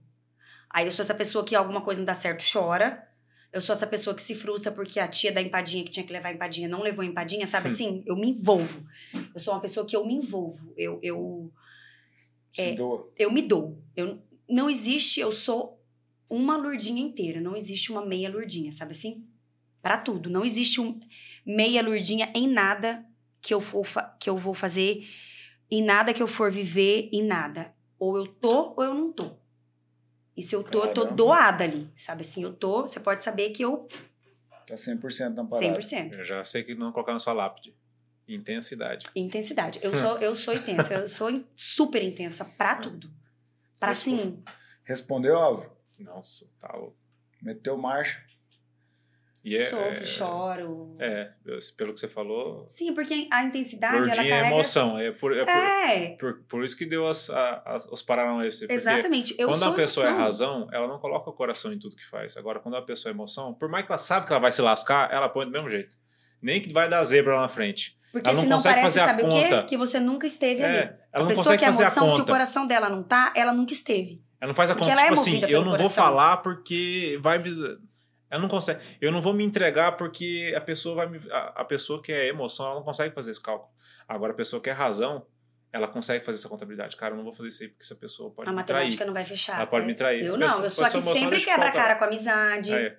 Aí 0.70 0.86
eu 0.86 0.92
sou 0.92 1.04
essa 1.04 1.16
pessoa 1.16 1.44
que 1.44 1.56
alguma 1.56 1.82
coisa 1.82 2.00
não 2.00 2.06
dá 2.06 2.14
certo, 2.14 2.44
chora. 2.52 3.08
Eu 3.52 3.60
sou 3.60 3.74
essa 3.74 3.88
pessoa 3.88 4.16
que 4.16 4.22
se 4.22 4.36
frustra 4.36 4.72
porque 4.72 5.00
a 5.00 5.08
tia 5.08 5.32
da 5.32 5.42
empadinha 5.42 5.84
que 5.84 5.90
tinha 5.90 6.06
que 6.06 6.14
levar 6.14 6.30
a 6.30 6.34
empadinha 6.34 6.70
não 6.70 6.84
levou 6.84 7.02
a 7.02 7.06
empadinha, 7.06 7.48
sabe 7.48 7.70
assim? 7.70 8.04
Eu 8.06 8.16
me 8.16 8.30
envolvo. 8.30 8.86
Eu 9.34 9.40
sou 9.40 9.56
uma 9.56 9.60
pessoa 9.60 9.86
que 9.86 9.96
eu 9.96 10.06
me 10.06 10.14
envolvo. 10.14 10.72
Eu, 10.78 11.00
eu 11.02 11.52
é, 12.56 12.74
doa. 12.74 13.12
Eu 13.18 13.32
me 13.32 13.42
dou. 13.42 13.82
Eu, 13.96 14.22
não 14.48 14.70
existe, 14.70 15.20
eu 15.20 15.32
sou 15.32 15.82
uma 16.30 16.56
lurdinha 16.56 17.02
inteira, 17.02 17.42
não 17.42 17.56
existe 17.56 17.92
uma 17.92 18.06
meia 18.06 18.30
lurdinha, 18.30 18.72
sabe 18.72 18.92
assim? 18.92 19.26
Para 19.82 19.98
tudo. 19.98 20.30
Não 20.30 20.46
existe 20.46 20.80
um 20.80 21.00
meia 21.44 21.82
lurdinha 21.82 22.32
em 22.36 22.48
nada 22.48 23.04
que 23.42 23.54
eu, 23.54 23.62
for, 23.62 23.86
que 24.20 24.30
eu 24.30 24.38
vou 24.38 24.54
fazer, 24.54 25.04
em 25.70 25.84
nada 25.84 26.14
que 26.14 26.22
eu 26.22 26.28
for 26.28 26.52
viver, 26.52 27.10
em 27.12 27.24
nada. 27.24 27.74
Ou 27.98 28.18
eu 28.18 28.28
tô 28.28 28.74
ou 28.78 28.84
eu 28.84 28.94
não 28.94 29.12
tô. 29.12 29.38
E 30.36 30.42
se 30.42 30.56
eu 30.56 30.64
tô, 30.64 30.82
Caramba. 30.82 31.02
eu 31.02 31.08
tô 31.08 31.16
doada 31.16 31.64
ali, 31.64 31.92
sabe 31.98 32.22
assim? 32.22 32.44
Eu 32.44 32.54
tô, 32.54 32.84
você 32.84 33.00
pode 33.00 33.24
saber 33.24 33.50
que 33.50 33.62
eu. 33.64 33.88
Tá 34.66 34.76
100% 34.76 35.34
na 35.34 35.44
parada. 35.46 35.80
100%. 35.80 36.14
Eu 36.14 36.24
já 36.24 36.44
sei 36.44 36.64
que 36.64 36.76
não 36.76 36.92
colocar 36.92 37.12
na 37.12 37.20
sua 37.20 37.34
lápide. 37.34 37.76
Intensidade. 38.28 39.08
Intensidade. 39.16 39.80
Eu 39.82 39.92
sou, 40.00 40.18
eu 40.20 40.36
sou 40.36 40.54
intensa, 40.54 40.94
eu 40.94 41.08
sou 41.08 41.44
super 41.56 42.04
intensa 42.04 42.46
pra 42.46 42.76
tudo. 42.76 43.12
Pra 43.80 43.94
sim. 43.96 44.42
Respondeu, 44.84 45.38
Álvaro? 45.38 45.72
Nossa, 46.00 46.50
tá 46.60 46.72
louco. 46.74 46.98
Meteu 47.42 47.78
marcha. 47.78 48.24
E 49.44 49.56
é, 49.56 49.70
Sofro, 49.70 50.06
choro. 50.06 50.96
É, 51.00 51.32
pelo 51.78 51.94
que 51.94 52.00
você 52.00 52.08
falou. 52.08 52.66
Sim, 52.68 52.94
porque 52.94 53.28
a 53.32 53.44
intensidade 53.44 53.98
ela 53.98 54.12
é 54.12 54.16
carrega... 54.16 54.36
é 54.36 54.48
emoção. 54.48 55.00
É 55.00 55.12
por, 55.12 55.36
é, 55.36 55.42
é. 55.42 56.08
Por, 56.20 56.34
por, 56.34 56.44
por, 56.44 56.64
isso 56.64 56.78
que 56.78 56.86
deu 56.86 57.08
as, 57.08 57.30
a, 57.30 57.80
os 57.92 58.02
paranauês. 58.02 58.62
Exatamente. 58.68 59.36
Eu 59.40 59.48
quando 59.48 59.64
a 59.64 59.72
pessoa 59.72 60.08
emoção. 60.08 60.22
é 60.22 60.26
razão, 60.26 60.68
ela 60.72 60.88
não 60.88 61.00
coloca 61.00 61.30
o 61.30 61.34
coração 61.34 61.72
em 61.72 61.80
tudo 61.80 61.96
que 61.96 62.06
faz. 62.06 62.36
Agora, 62.36 62.60
quando 62.60 62.76
a 62.76 62.82
pessoa 62.82 63.12
é 63.12 63.14
emoção, 63.14 63.54
por 63.54 63.70
mais 63.70 63.86
que 63.86 63.92
ela 63.92 63.98
sabe 63.98 64.26
que 64.26 64.34
ela 64.34 64.42
vai 64.42 64.52
se 64.52 64.62
lascar, 64.62 65.12
ela 65.12 65.30
põe 65.30 65.46
do 65.46 65.52
mesmo 65.52 65.70
jeito. 65.70 65.96
Nem 66.42 66.62
que 66.62 66.72
vai 66.74 66.90
dar 66.90 67.04
zebra 67.04 67.36
lá 67.36 67.42
na 67.44 67.50
frente. 67.50 67.98
Porque 68.12 68.28
ela 68.28 68.36
não 68.36 68.44
senão 68.44 68.58
consegue 68.58 68.76
parece, 68.76 69.00
fazer 69.00 69.12
sabe 69.12 69.24
o 69.24 69.30
quê? 69.30 69.64
Que 69.68 69.78
você 69.78 70.00
nunca 70.00 70.26
esteve 70.26 70.62
É, 70.62 70.66
ali. 70.66 70.78
ela 70.78 70.98
a 71.14 71.20
não 71.20 71.28
pessoa 71.28 71.58
que 71.58 71.64
é 71.64 71.68
emoção, 71.68 72.08
se 72.08 72.22
o 72.22 72.26
coração 72.26 72.66
dela 72.66 72.90
não 72.90 73.04
tá, 73.04 73.32
ela 73.36 73.54
nunca 73.54 73.72
esteve. 73.72 74.22
Ela 74.42 74.50
não 74.50 74.56
faz 74.56 74.72
a 74.72 74.76
Porque 74.76 74.90
conta, 74.90 75.02
é 75.02 75.04
tipo 75.04 75.14
assim, 75.14 75.42
eu 75.48 75.60
não 75.60 75.72
vou 75.72 75.78
coração. 75.78 76.04
falar 76.04 76.38
porque 76.38 77.20
vai. 77.22 77.40
Ela 78.30 78.42
não 78.42 78.50
consegue. 78.50 78.80
Eu 79.02 79.12
não 79.12 79.22
vou 79.22 79.34
me 79.34 79.44
entregar 79.44 79.94
porque 79.94 80.54
a 80.56 80.62
pessoa 80.62 80.96
vai 80.96 81.08
me. 81.10 81.20
A, 81.32 81.62
a 81.62 81.66
pessoa 81.66 82.02
que 82.02 82.12
é 82.12 82.28
emoção, 82.28 82.66
ela 82.68 82.76
não 82.76 82.84
consegue 82.84 83.14
fazer 83.14 83.32
esse 83.32 83.42
cálculo. 83.42 83.72
Agora, 84.08 84.34
a 84.34 84.36
pessoa 84.36 84.62
que 84.62 84.70
é 84.70 84.74
razão, 84.74 85.26
ela 85.72 85.88
consegue 85.88 86.24
fazer 86.26 86.38
essa 86.40 86.50
contabilidade. 86.50 86.96
Cara, 86.96 87.14
eu 87.14 87.18
não 87.18 87.24
vou 87.24 87.34
fazer 87.34 87.48
isso 87.50 87.64
aí 87.64 87.70
porque 87.70 87.84
essa 87.84 87.96
pessoa 87.96 88.30
pode 88.32 88.48
A 88.50 88.52
me 88.54 88.64
trair. 88.64 88.78
matemática 88.84 89.06
não 89.06 89.14
vai 89.14 89.26
fechar. 89.26 89.58
Ela 89.58 89.68
pode 89.68 89.84
é. 89.84 89.88
me 89.88 89.96
trair. 89.96 90.24
Eu 90.26 90.36
A 90.36 90.38
não, 90.38 90.48
pessoa- 90.48 90.66
eu 90.66 90.70
sou 90.70 90.84
a 90.84 90.88
a 90.88 90.92
que 90.92 91.02
sempre 91.02 91.44
quebra 91.44 91.70
a 91.70 91.72
cara 91.72 91.96
com 91.96 92.06
amizade. 92.06 92.74
É. 92.74 92.98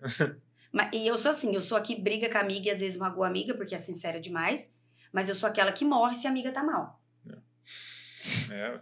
Mas- 0.72 0.90
E 0.92 1.06
eu 1.06 1.16
sou 1.16 1.30
assim, 1.32 1.54
eu 1.54 1.60
sou 1.60 1.76
a 1.76 1.80
que 1.80 2.00
briga 2.00 2.28
com 2.30 2.38
a 2.38 2.40
amiga 2.40 2.68
e 2.68 2.70
às 2.70 2.80
vezes 2.80 2.96
magoa 2.98 3.26
a 3.26 3.28
amiga, 3.28 3.54
porque 3.54 3.74
é 3.74 3.78
sincera 3.78 4.20
demais. 4.20 4.70
Mas 5.12 5.28
eu 5.28 5.34
sou 5.34 5.48
aquela 5.48 5.72
que 5.72 5.84
morre 5.84 6.14
se 6.14 6.26
a 6.26 6.30
amiga 6.30 6.52
tá 6.52 6.62
mal. 6.62 7.00
É, 8.52 8.78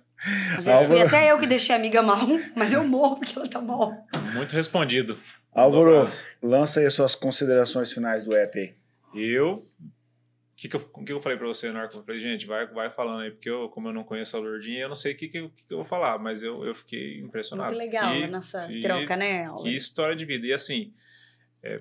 Às 0.57 0.65
vezes 0.65 0.87
fui 0.87 0.97
Álvaro- 0.99 1.07
até 1.07 1.31
eu 1.31 1.39
que 1.39 1.47
deixei 1.47 1.75
a 1.75 1.79
amiga 1.79 2.03
mal, 2.03 2.19
mas 2.57 2.73
eu 2.73 2.83
morro 2.87 3.17
porque 3.17 3.39
ela 3.39 3.49
tá 3.49 3.61
mal. 3.61 3.93
muito 4.35 4.53
respondido. 4.55 5.19
Álvaro, 5.61 6.07
lança 6.43 6.81
aí 6.81 6.87
as 6.87 6.95
suas 6.95 7.15
considerações 7.15 7.93
finais 7.93 8.25
do 8.25 8.35
app 8.37 8.59
aí. 8.59 8.75
Eu. 9.15 9.55
O 9.55 10.61
que, 10.61 10.69
que, 10.69 10.75
eu, 10.75 10.91
o 10.93 11.05
que 11.05 11.13
eu 11.13 11.21
falei 11.21 11.39
pra 11.39 11.47
você 11.47 11.71
na 11.71 11.79
hora 11.81 11.89
que 11.89 11.97
eu 11.97 12.03
falei, 12.03 12.21
gente, 12.21 12.45
vai, 12.45 12.67
vai 12.67 12.91
falando 12.91 13.21
aí, 13.21 13.31
porque 13.31 13.49
eu, 13.49 13.69
como 13.69 13.89
eu 13.89 13.93
não 13.93 14.03
conheço 14.03 14.37
a 14.37 14.41
Lourdinha, 14.41 14.81
eu 14.81 14.89
não 14.89 14.97
sei 14.97 15.13
o 15.13 15.17
que, 15.17 15.29
que, 15.29 15.39
eu- 15.39 15.51
que 15.51 15.63
eu 15.73 15.77
vou 15.79 15.85
falar, 15.85 16.19
mas 16.19 16.43
eu, 16.43 16.65
eu 16.65 16.75
fiquei 16.75 17.21
impressionado. 17.21 17.73
Muito 17.73 17.85
legal 17.85 18.13
Que- 18.13 18.25
a 18.25 18.29
nossa 18.29 18.67
que- 18.67 18.81
troca, 18.81 19.17
né, 19.17 19.45
Aula? 19.45 19.63
Que 19.63 19.71
história 19.71 20.17
de 20.17 20.25
vida. 20.25 20.45
E 20.49 20.53
assim, 20.53 20.93
é, 21.63 21.81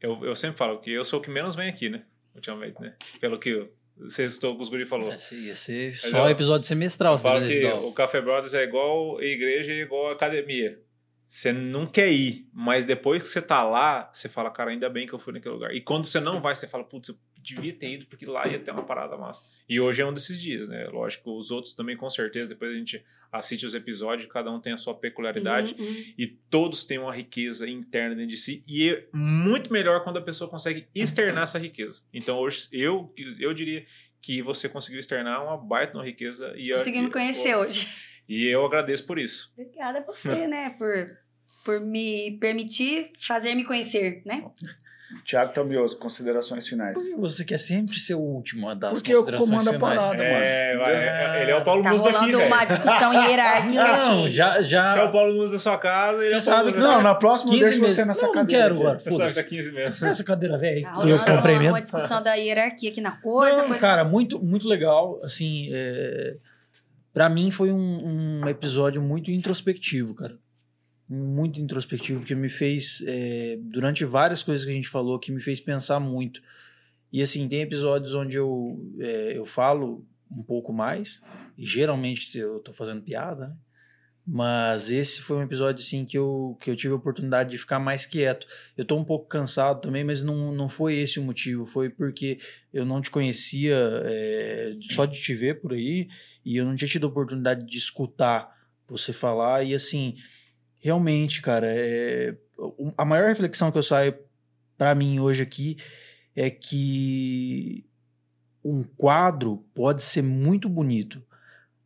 eu, 0.00 0.24
eu 0.24 0.34
sempre 0.34 0.56
falo 0.58 0.80
que 0.80 0.90
eu 0.90 1.04
sou 1.04 1.20
o 1.20 1.22
que 1.22 1.30
menos 1.30 1.54
vem 1.54 1.68
aqui, 1.68 1.88
né? 1.88 2.02
Ultimamente, 2.34 2.80
né? 2.80 2.94
Pelo 3.20 3.38
que 3.38 3.50
eu- 3.50 3.72
vocês 3.96 4.32
estou 4.32 4.60
os 4.60 4.68
guri 4.68 4.84
falou. 4.84 5.12
Esse 5.12 5.36
ia 5.36 5.54
ser 5.54 5.90
Mas 6.02 6.10
só 6.10 6.26
eu- 6.26 6.30
episódio 6.32 6.66
semestral, 6.66 7.16
você 7.16 7.22
tá 7.22 7.28
falo 7.30 7.46
vendo, 7.46 7.60
que 7.60 7.66
o 7.86 7.92
Café 7.92 8.20
Brothers 8.20 8.54
é 8.54 8.64
igual 8.64 9.18
a 9.18 9.24
igreja 9.24 9.72
e 9.72 9.82
igual 9.82 10.08
a 10.08 10.14
academia. 10.14 10.80
Você 11.32 11.50
não 11.50 11.86
quer 11.86 12.12
ir, 12.12 12.46
mas 12.52 12.84
depois 12.84 13.22
que 13.22 13.28
você 13.28 13.40
tá 13.40 13.62
lá, 13.62 14.10
você 14.12 14.28
fala, 14.28 14.50
cara, 14.50 14.70
ainda 14.70 14.90
bem 14.90 15.06
que 15.06 15.14
eu 15.14 15.18
fui 15.18 15.32
naquele 15.32 15.54
lugar. 15.54 15.74
E 15.74 15.80
quando 15.80 16.04
você 16.04 16.20
não 16.20 16.42
vai, 16.42 16.54
você 16.54 16.68
fala, 16.68 16.84
putz, 16.84 17.08
eu 17.08 17.16
devia 17.38 17.72
ter 17.72 17.94
ido, 17.94 18.04
porque 18.04 18.26
lá 18.26 18.46
ia 18.46 18.58
ter 18.58 18.70
uma 18.70 18.82
parada 18.82 19.16
massa. 19.16 19.42
E 19.66 19.80
hoje 19.80 20.02
é 20.02 20.06
um 20.06 20.12
desses 20.12 20.38
dias, 20.38 20.68
né? 20.68 20.88
Lógico, 20.88 21.34
os 21.34 21.50
outros 21.50 21.72
também, 21.72 21.96
com 21.96 22.10
certeza. 22.10 22.50
Depois 22.50 22.70
a 22.70 22.74
gente 22.74 23.02
assiste 23.32 23.64
os 23.64 23.74
episódios, 23.74 24.30
cada 24.30 24.50
um 24.50 24.60
tem 24.60 24.74
a 24.74 24.76
sua 24.76 24.94
peculiaridade. 24.94 25.74
Uhum, 25.78 25.86
uhum. 25.86 26.04
E 26.18 26.26
todos 26.26 26.84
têm 26.84 26.98
uma 26.98 27.14
riqueza 27.14 27.66
interna 27.66 28.14
dentro 28.14 28.28
de 28.28 28.36
si. 28.36 28.62
E 28.68 28.90
é 28.90 29.06
muito 29.10 29.72
melhor 29.72 30.04
quando 30.04 30.18
a 30.18 30.22
pessoa 30.22 30.50
consegue 30.50 30.86
externar 30.94 31.44
essa 31.44 31.58
riqueza. 31.58 32.02
Então, 32.12 32.36
hoje, 32.40 32.68
eu, 32.70 33.10
eu 33.40 33.54
diria 33.54 33.86
que 34.20 34.42
você 34.42 34.68
conseguiu 34.68 35.00
externar 35.00 35.42
uma 35.42 35.56
baita 35.56 35.96
uma 35.96 36.04
riqueza. 36.04 36.52
E 36.58 36.70
Consegui 36.72 37.00
me 37.00 37.10
conhecer 37.10 37.56
hoje. 37.56 37.88
E 38.28 38.46
eu 38.46 38.64
agradeço 38.64 39.06
por 39.06 39.18
isso. 39.18 39.52
Obrigada 39.52 39.98
a 39.98 40.02
você, 40.02 40.46
né, 40.46 40.70
por, 40.78 41.21
por 41.64 41.80
me 41.80 42.32
permitir 42.40 43.10
fazer 43.20 43.54
me 43.54 43.64
conhecer, 43.64 44.22
né? 44.24 44.44
Tiago 45.26 45.52
Tambioso, 45.52 45.98
considerações 45.98 46.66
finais. 46.66 46.94
Por 46.94 47.04
que 47.04 47.14
você 47.20 47.44
quer 47.44 47.58
sempre 47.58 47.98
ser 48.00 48.14
o 48.14 48.20
último 48.20 48.66
a 48.70 48.72
dar 48.72 48.88
as 48.88 48.94
Porque 48.94 49.12
eu 49.12 49.18
considerações 49.18 49.50
comando 49.50 49.68
a 49.68 49.72
finais? 49.74 50.00
parada, 50.00 50.24
É, 50.24 50.72
mano. 50.74 50.84
vai, 50.84 51.42
ele 51.42 51.50
é 51.50 51.56
o 51.56 51.62
Paulo 51.64 51.82
Tá 51.82 51.90
Musa 51.90 52.04
daqui, 52.04 52.16
rolando 52.16 52.38
velho. 52.38 52.46
uma 52.54 52.64
discussão 52.64 53.12
hierárquica 53.12 53.74
Não, 53.84 54.22
aqui. 54.24 54.30
já, 54.32 54.62
já... 54.62 54.86
Se 54.88 54.98
é 54.98 55.02
o 55.02 55.12
Paulo 55.12 55.34
Musa 55.34 55.52
da 55.52 55.58
sua 55.58 55.76
casa, 55.76 56.24
ele 56.24 56.32
é 56.32 56.36
o 56.38 56.40
Você 56.40 56.50
Paulo 56.50 56.64
sabe 56.70 56.72
que- 56.72 56.82
Não, 56.82 57.02
na 57.02 57.14
próxima 57.14 57.50
15 57.50 57.62
deixa 57.62 57.80
meses. 57.82 57.96
você 57.96 58.04
nessa 58.06 58.20
Não, 58.22 58.28
não 58.28 58.34
cadeira. 58.40 58.62
quero 58.62 58.74
aqui. 58.74 58.82
agora. 58.84 58.98
Foda-se. 59.00 59.34
que 59.34 59.42
tá 59.42 59.48
15 59.50 59.72
meses. 59.72 60.02
Essa 60.02 60.24
cadeira, 60.24 60.56
velho. 60.58 60.82
Tá 60.82 60.90
eu 60.92 60.94
rolando 61.00 61.24
comprei 61.26 61.54
uma, 61.56 61.60
mesmo. 61.60 61.74
uma 61.74 61.80
discussão 61.82 62.22
da 62.22 62.34
hierarquia 62.34 62.90
aqui 62.90 63.00
na 63.02 63.12
coisa. 63.12 63.56
Não, 63.58 63.64
coisa... 63.66 63.80
cara, 63.80 64.04
muito, 64.04 64.42
muito 64.42 64.66
legal. 64.66 65.20
Assim, 65.22 65.68
é... 65.72 66.36
para 67.12 67.28
mim 67.28 67.50
foi 67.50 67.70
um, 67.70 68.40
um 68.44 68.48
episódio 68.48 69.02
muito 69.02 69.30
introspectivo, 69.30 70.14
cara. 70.14 70.34
Muito 71.08 71.60
introspectivo, 71.60 72.20
porque 72.20 72.34
me 72.34 72.48
fez, 72.48 73.02
é, 73.06 73.58
durante 73.60 74.04
várias 74.04 74.42
coisas 74.42 74.64
que 74.64 74.72
a 74.72 74.74
gente 74.74 74.88
falou, 74.88 75.18
que 75.18 75.32
me 75.32 75.40
fez 75.40 75.60
pensar 75.60 76.00
muito. 76.00 76.40
E 77.12 77.20
assim, 77.20 77.46
tem 77.48 77.60
episódios 77.60 78.14
onde 78.14 78.36
eu, 78.36 78.80
é, 79.00 79.36
eu 79.36 79.44
falo 79.44 80.06
um 80.30 80.42
pouco 80.42 80.72
mais, 80.72 81.20
e 81.58 81.66
geralmente 81.66 82.38
eu 82.38 82.60
tô 82.60 82.72
fazendo 82.72 83.02
piada, 83.02 83.48
né? 83.48 83.56
Mas 84.26 84.88
esse 84.90 85.20
foi 85.20 85.36
um 85.36 85.42
episódio 85.42 85.82
assim 85.82 86.04
que 86.04 86.16
eu, 86.16 86.56
que 86.60 86.70
eu 86.70 86.76
tive 86.76 86.92
a 86.92 86.96
oportunidade 86.96 87.50
de 87.50 87.58
ficar 87.58 87.80
mais 87.80 88.06
quieto. 88.06 88.46
Eu 88.76 88.84
tô 88.84 88.96
um 88.96 89.04
pouco 89.04 89.26
cansado 89.26 89.80
também, 89.80 90.04
mas 90.04 90.22
não, 90.22 90.52
não 90.52 90.68
foi 90.68 90.94
esse 90.94 91.18
o 91.18 91.24
motivo. 91.24 91.66
Foi 91.66 91.90
porque 91.90 92.38
eu 92.72 92.84
não 92.84 93.00
te 93.00 93.10
conhecia 93.10 93.76
é, 94.04 94.76
só 94.92 95.06
de 95.06 95.20
te 95.20 95.34
ver 95.34 95.60
por 95.60 95.72
aí 95.72 96.08
e 96.44 96.56
eu 96.56 96.64
não 96.64 96.76
tinha 96.76 96.88
tido 96.88 97.06
a 97.06 97.10
oportunidade 97.10 97.66
de 97.66 97.76
escutar 97.76 98.56
você 98.88 99.12
falar. 99.12 99.64
E 99.64 99.74
assim, 99.74 100.14
realmente, 100.82 101.40
cara, 101.40 101.66
é, 101.70 102.34
a 102.98 103.04
maior 103.04 103.28
reflexão 103.28 103.70
que 103.72 103.78
eu 103.78 103.82
saio 103.82 104.14
para 104.76 104.94
mim 104.94 105.20
hoje 105.20 105.42
aqui 105.42 105.76
é 106.34 106.50
que 106.50 107.86
um 108.64 108.82
quadro 108.82 109.64
pode 109.74 110.02
ser 110.02 110.22
muito 110.22 110.68
bonito, 110.68 111.22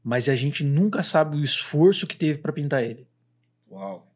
mas 0.02 0.28
a 0.28 0.34
gente 0.34 0.64
nunca 0.64 1.02
sabe 1.02 1.36
o 1.36 1.42
esforço 1.44 2.06
que 2.06 2.16
teve 2.16 2.38
para 2.38 2.52
pintar 2.52 2.82
ele. 2.82 3.06
Uau. 3.70 4.12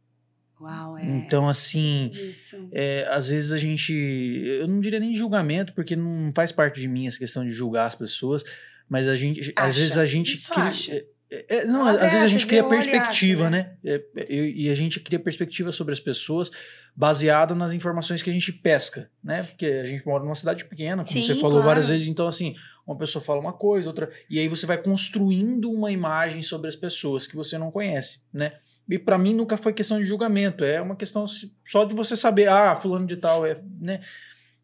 Uau, 0.61 0.97
é. 0.99 1.05
Então, 1.05 1.49
assim, 1.49 2.11
Isso. 2.13 2.69
é, 2.73 3.07
às 3.11 3.29
vezes 3.29 3.53
a 3.53 3.59
gente. 3.59 3.93
Eu 3.93 4.69
não 4.69 4.79
diria 4.81 5.01
nem 5.01 5.15
julgamento, 5.15 5.73
porque 5.75 5.97
não 5.97 6.33
faz 6.35 6.53
parte 6.53 6.81
de 6.81 6.87
mim 6.89 7.07
essa 7.07 7.19
questão 7.19 7.45
de 7.45 7.51
julgar 7.51 7.87
as 7.87 7.95
pessoas, 7.95 8.45
mas 8.89 9.09
a 9.09 9.17
gente. 9.17 9.41
às 9.57 9.69
Acha. 9.71 9.79
vezes 9.81 9.99
a 9.99 10.05
gente. 10.07 10.35
Isso 10.35 10.51
cria- 10.53 10.65
acha. 10.65 11.05
É, 11.31 11.57
é, 11.59 11.65
não, 11.65 11.87
às 11.87 12.01
vezes 12.01 12.23
a 12.23 12.27
gente 12.27 12.47
cria 12.47 12.61
e 12.61 12.69
perspectiva, 12.69 13.43
acha, 13.43 13.51
né? 13.51 13.77
É, 13.85 14.03
eu- 14.29 14.49
e 14.49 14.69
a 14.69 14.75
gente 14.75 14.99
cria 15.01 15.19
perspectiva 15.19 15.71
sobre 15.71 15.93
as 15.93 16.01
pessoas 16.01 16.51
baseado 16.97 17.55
nas 17.55 17.73
informações 17.73 18.21
que 18.23 18.29
a 18.31 18.33
gente 18.33 18.53
pesca, 18.53 19.09
né? 19.23 19.45
Porque 19.45 19.65
a 19.67 19.87
gente 19.87 20.05
mora 20.05 20.25
numa 20.25 20.35
cidade 20.35 20.65
pequena, 20.65 21.05
como 21.05 21.07
Sim, 21.13 21.23
você 21.23 21.35
falou 21.37 21.53
claro. 21.53 21.67
várias 21.67 21.89
vezes, 21.89 22.09
então 22.09 22.27
assim, 22.27 22.57
uma 22.85 22.97
pessoa 22.97 23.23
fala 23.23 23.41
uma 23.41 23.53
coisa, 23.53 23.89
outra, 23.89 24.11
e 24.29 24.39
aí 24.41 24.49
você 24.49 24.67
vai 24.67 24.77
construindo 24.79 25.71
uma 25.71 25.91
imagem 25.93 26.43
sobre 26.43 26.69
as 26.69 26.75
pessoas 26.75 27.27
que 27.29 27.37
você 27.37 27.57
não 27.57 27.71
conhece, 27.71 28.21
né? 28.33 28.55
E 28.89 28.99
pra 28.99 29.17
mim 29.17 29.33
nunca 29.33 29.57
foi 29.57 29.73
questão 29.73 29.99
de 30.01 30.05
julgamento, 30.05 30.65
é 30.65 30.81
uma 30.81 30.97
questão 30.97 31.25
só 31.65 31.85
de 31.85 31.95
você 31.95 32.17
saber, 32.17 32.49
ah, 32.49 32.75
fulano 32.75 33.07
de 33.07 33.17
tal 33.17 33.47
é, 33.47 33.57
né? 33.81 34.01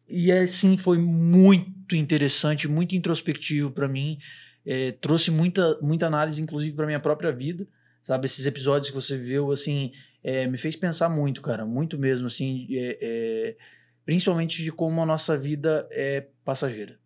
E 0.09 0.31
assim 0.31 0.75
foi 0.75 0.97
muito 0.97 1.95
interessante, 1.95 2.67
muito 2.67 2.93
introspectivo 2.93 3.71
pra 3.71 3.87
mim, 3.87 4.17
é, 4.67 4.91
trouxe 4.91 5.31
muita 5.31 5.79
muita 5.81 6.05
análise 6.07 6.41
inclusive 6.41 6.75
pra 6.75 6.85
minha 6.85 6.99
própria 6.99 7.31
vida, 7.31 7.65
sabe? 8.03 8.25
Esses 8.25 8.45
episódios 8.45 8.89
que 8.89 8.95
você 8.95 9.17
viveu 9.17 9.51
assim, 9.51 9.93
é, 10.23 10.45
me 10.45 10.57
fez 10.57 10.75
pensar 10.75 11.07
muito, 11.07 11.41
cara, 11.41 11.65
muito 11.65 11.97
mesmo, 11.97 12.27
assim, 12.27 12.67
é, 12.71 12.97
é, 13.01 13.55
principalmente 14.05 14.61
de 14.61 14.71
como 14.71 15.01
a 15.01 15.05
nossa 15.05 15.37
vida 15.37 15.87
é 15.89 16.27
passageira. 16.43 16.99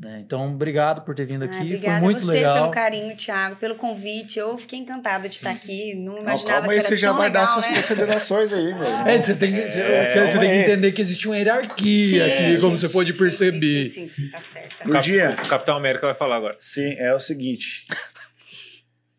Né? 0.00 0.20
Então, 0.24 0.52
obrigado 0.52 1.02
por 1.02 1.14
ter 1.14 1.24
vindo 1.26 1.42
Ah, 1.42 1.46
aqui, 1.46 1.56
obrigada 1.62 1.98
foi 2.00 2.04
muito 2.04 2.16
a 2.16 2.20
você 2.20 2.32
legal. 2.32 2.54
pelo 2.54 2.70
carinho, 2.70 3.16
Thiago, 3.16 3.56
pelo 3.56 3.76
convite. 3.76 4.38
Eu 4.38 4.58
fiquei 4.58 4.78
encantada 4.78 5.28
de 5.28 5.36
estar 5.36 5.50
aqui. 5.50 5.94
Não 5.94 6.18
imaginava 6.18 6.44
calma 6.60 6.72
aí, 6.72 6.78
que 6.78 6.86
era 6.86 6.88
você 6.88 6.96
já 6.96 7.12
vai 7.12 7.30
dar 7.30 7.40
legal, 7.40 7.54
suas 7.54 7.66
né? 7.68 7.74
considerações 7.76 8.52
aí, 8.52 8.74
meu. 8.74 8.82
É, 8.84 9.22
você 9.22 9.34
tem, 9.34 9.52
que, 9.54 9.68
você- 9.68 9.80
É, 9.80 10.04
você, 10.26 10.38
tem 10.38 10.40
que 10.40 10.46
aí. 10.46 10.58
entender 10.62 10.92
que 10.92 11.02
existe 11.02 11.28
uma 11.28 11.36
hierarquia 11.36 12.26
aqui, 12.26 12.60
como 12.60 12.76
você 12.76 12.88
pode 12.88 13.12
sim, 13.12 13.18
perceber. 13.18 13.86
Sim, 13.90 14.08
sim, 14.08 14.08
sim, 14.08 14.30
tá 14.30 14.40
certo. 14.40 14.78
Tá 14.78 15.02
certo. 15.02 15.36
Cap- 15.36 15.46
o 15.46 15.50
Capitão 15.50 15.76
América 15.76 16.06
vai 16.06 16.14
falar 16.16 16.36
agora. 16.36 16.56
Sim, 16.58 16.94
é 16.98 17.14
o 17.14 17.20
seguinte. 17.20 17.84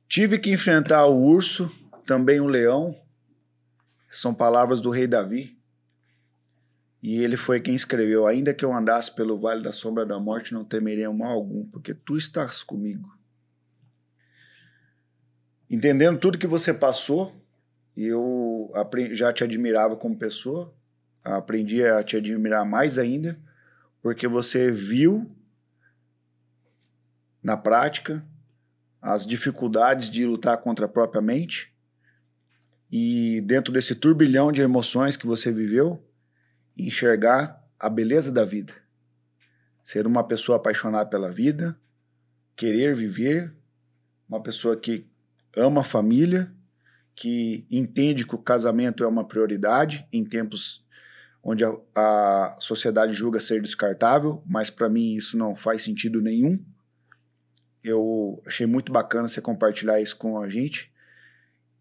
Tive 0.09 0.37
que 0.37 0.51
enfrentar 0.51 1.05
o 1.05 1.15
urso, 1.15 1.71
também 2.05 2.39
o 2.39 2.45
leão. 2.45 2.95
São 4.11 4.33
palavras 4.33 4.79
do 4.79 4.91
rei 4.91 5.07
Davi. 5.07 5.57
E 7.03 7.21
ele 7.21 7.35
foi 7.35 7.59
quem 7.59 7.75
escreveu: 7.75 8.25
Ainda 8.25 8.53
que 8.53 8.63
eu 8.63 8.73
andasse 8.73 9.13
pelo 9.13 9.35
vale 9.35 9.61
da 9.61 9.73
sombra 9.73 10.05
da 10.05 10.17
morte, 10.17 10.53
não 10.53 10.63
temerei 10.63 11.05
mal 11.09 11.33
algum, 11.33 11.65
porque 11.65 11.93
tu 11.93 12.17
estás 12.17 12.63
comigo. 12.63 13.13
Entendendo 15.69 16.17
tudo 16.17 16.37
que 16.37 16.47
você 16.47 16.73
passou, 16.73 17.35
eu 17.97 18.71
já 19.11 19.33
te 19.33 19.43
admirava 19.43 19.97
como 19.97 20.17
pessoa, 20.17 20.73
aprendi 21.21 21.83
a 21.85 22.01
te 22.03 22.15
admirar 22.15 22.65
mais 22.65 22.97
ainda, 22.97 23.37
porque 24.01 24.25
você 24.25 24.71
viu 24.71 25.29
na 27.43 27.57
prática 27.57 28.25
as 29.01 29.27
dificuldades 29.27 30.09
de 30.09 30.25
lutar 30.25 30.57
contra 30.59 30.85
a 30.85 30.89
própria 30.89 31.21
mente 31.21 31.73
e 32.89 33.41
dentro 33.41 33.73
desse 33.73 33.93
turbilhão 33.93 34.51
de 34.51 34.61
emoções 34.61 35.17
que 35.17 35.27
você 35.27 35.51
viveu, 35.51 36.01
enxergar 36.77 37.61
a 37.79 37.89
beleza 37.89 38.31
da 38.31 38.45
vida. 38.45 38.73
Ser 39.83 40.07
uma 40.07 40.23
pessoa 40.23 40.57
apaixonada 40.57 41.09
pela 41.09 41.31
vida, 41.31 41.77
querer 42.55 42.95
viver, 42.95 43.53
uma 44.27 44.41
pessoa 44.41 44.77
que 44.77 45.05
ama 45.55 45.81
a 45.81 45.83
família, 45.83 46.51
que 47.15 47.65
entende 47.69 48.25
que 48.25 48.35
o 48.35 48.39
casamento 48.39 49.03
é 49.03 49.07
uma 49.07 49.27
prioridade 49.27 50.07
em 50.11 50.23
tempos 50.23 50.83
onde 51.43 51.63
a, 51.65 51.75
a 51.93 52.57
sociedade 52.59 53.13
julga 53.13 53.39
ser 53.39 53.61
descartável, 53.61 54.41
mas 54.45 54.69
para 54.69 54.89
mim 54.89 55.13
isso 55.15 55.37
não 55.37 55.55
faz 55.55 55.83
sentido 55.83 56.21
nenhum. 56.21 56.63
Eu 57.83 58.41
achei 58.45 58.65
muito 58.65 58.91
bacana 58.93 59.27
você 59.27 59.41
compartilhar 59.41 59.99
isso 59.99 60.15
com 60.15 60.39
a 60.39 60.47
gente. 60.47 60.89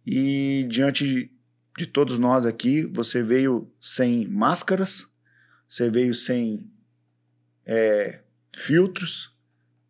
E 0.04 0.66
diante 0.68 1.31
de 1.76 1.86
todos 1.86 2.18
nós 2.18 2.44
aqui, 2.44 2.84
você 2.84 3.22
veio 3.22 3.70
sem 3.80 4.26
máscaras, 4.28 5.06
você 5.68 5.88
veio 5.88 6.14
sem 6.14 6.70
é, 7.64 8.20
filtros, 8.54 9.34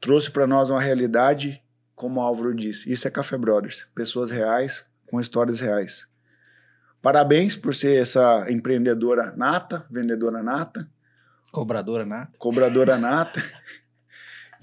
trouxe 0.00 0.30
para 0.30 0.46
nós 0.46 0.70
uma 0.70 0.80
realidade, 0.80 1.62
como 1.94 2.20
o 2.20 2.22
Álvaro 2.22 2.54
disse. 2.54 2.92
Isso 2.92 3.06
é 3.06 3.10
Café 3.10 3.36
Brothers, 3.36 3.86
pessoas 3.94 4.30
reais 4.30 4.84
com 5.06 5.20
histórias 5.20 5.60
reais. 5.60 6.06
Parabéns 7.02 7.56
por 7.56 7.74
ser 7.74 8.00
essa 8.00 8.50
empreendedora 8.50 9.34
nata, 9.36 9.84
vendedora 9.90 10.42
nata, 10.42 10.88
Cobradora 11.50 12.06
nata. 12.06 12.32
cobradora 12.38 12.96
nata, 12.96 13.42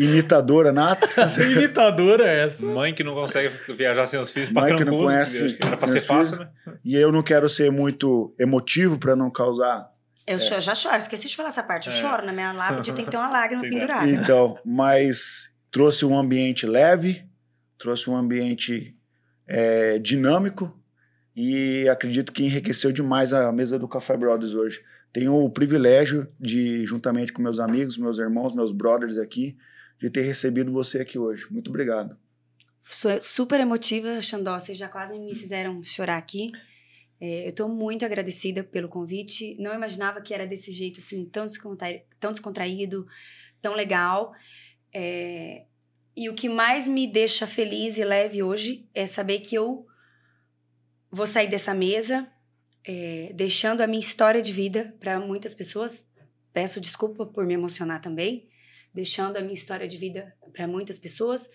imitadora 0.04 0.72
nata. 0.72 1.08
Imitadora 1.44 2.24
é 2.26 2.46
essa. 2.46 2.66
Mãe 2.66 2.94
que 2.94 3.04
não 3.04 3.14
consegue 3.14 3.54
viajar 3.76 4.08
sem 4.08 4.20
os 4.20 4.32
filhos 4.32 4.50
Mãe 4.50 4.68
pra 4.68 4.78
que 4.78 4.86
não 4.86 4.98
conhece 4.98 5.54
que 5.56 5.66
Era 5.68 5.78
pra 5.78 5.88
ser 5.88 6.02
fácil, 6.02 6.38
filhos. 6.38 6.52
né? 6.66 6.74
E 6.84 6.96
eu 6.96 7.12
não 7.12 7.22
quero 7.22 7.48
ser 7.50 7.72
muito 7.72 8.34
emotivo 8.40 8.98
para 8.98 9.16
não 9.16 9.30
causar 9.30 9.90
Eu 10.26 10.40
cho- 10.40 10.60
já 10.62 10.74
choro, 10.76 10.98
esqueci 10.98 11.28
de 11.28 11.36
falar 11.36 11.50
essa 11.50 11.64
parte. 11.64 11.88
Eu 11.88 11.94
É. 11.94 11.96
choro 11.98 12.26
na 12.26 12.32
minha 12.32 12.52
lápide, 12.54 12.94
tem 12.94 13.06
que 13.06 13.12
ter 13.12 13.18
uma 13.18 13.30
lágrima 13.30 13.62
pendurada. 13.68 14.10
Então, 14.10 14.58
mas 14.66 15.52
trouxe 15.72 16.06
um 16.06 16.18
ambiente 16.18 16.66
leve, 16.66 17.24
trouxe 17.78 18.10
um 18.10 18.16
ambiente 18.16 18.96
é, 19.48 19.98
dinâmico 20.00 20.78
e 21.36 21.88
acredito 21.90 22.32
que 22.32 22.44
enriqueceu 22.44 22.92
demais 22.92 23.34
a 23.34 23.52
mesa 23.52 23.80
do 23.80 23.88
Café 23.88 24.16
Brothers 24.16 24.54
hoje. 24.54 24.80
Tenho 25.12 25.34
o 25.34 25.50
privilégio 25.50 26.28
de, 26.40 26.86
juntamente 26.86 27.34
com 27.34 27.42
meus 27.42 27.60
amigos, 27.60 27.98
meus 27.98 28.20
irmãos, 28.20 28.54
meus 28.56 28.72
brothers 28.72 29.18
aqui, 29.18 29.58
de 30.00 30.10
ter 30.10 30.22
recebido 30.22 30.72
você 30.72 31.00
aqui 31.00 31.20
hoje. 31.20 31.46
Muito 31.52 31.70
obrigado. 31.70 32.18
Sou 32.84 33.22
super 33.22 33.60
emotiva, 33.60 34.22
Xandó. 34.22 34.60
Vocês 34.60 34.78
já 34.78 34.88
quase 34.88 35.18
me 35.20 35.36
fizeram 35.36 35.84
chorar 35.84 36.18
aqui. 36.18 36.52
É, 37.22 37.46
eu 37.46 37.50
estou 37.50 37.70
muito 37.70 38.06
agradecida 38.06 38.64
pelo 38.64 38.88
convite. 38.88 39.56
Não 39.60 39.74
imaginava 39.74 40.22
que 40.22 40.34
era 40.34 40.48
desse 40.48 40.72
jeito, 40.72 41.00
assim, 41.00 41.26
tão, 41.26 41.46
descontra... 41.46 42.02
tão 42.20 42.32
descontraído, 42.32 43.06
tão 43.62 43.76
legal. 43.76 44.34
É, 44.94 45.66
E 46.16 46.28
o 46.30 46.34
que 46.34 46.50
mais 46.50 46.88
me 46.88 47.06
deixa 47.06 47.46
feliz 47.46 47.98
e 47.98 48.04
leve 48.04 48.42
hoje 48.42 48.90
é 48.94 49.06
saber 49.06 49.40
que 49.40 49.56
eu 49.56 49.86
vou 51.12 51.28
sair 51.28 51.48
dessa 51.48 51.74
mesa 51.74 52.28
é, 52.86 53.32
deixando 53.36 53.82
a 53.82 53.88
minha 53.88 54.00
história 54.00 54.42
de 54.42 54.52
vida 54.52 54.96
para 55.00 55.20
muitas 55.20 55.54
pessoas. 55.54 56.06
Peço 56.52 56.82
desculpa 56.82 57.26
por 57.26 57.46
me 57.46 57.54
emocionar 57.54 58.02
também. 58.02 58.49
Deixando 58.94 59.38
a 59.38 59.42
minha 59.42 59.54
história 59.54 59.88
de 59.88 59.98
vida 59.98 60.36
para 60.52 60.68
muitas 60.68 60.98
pessoas. 61.00 61.50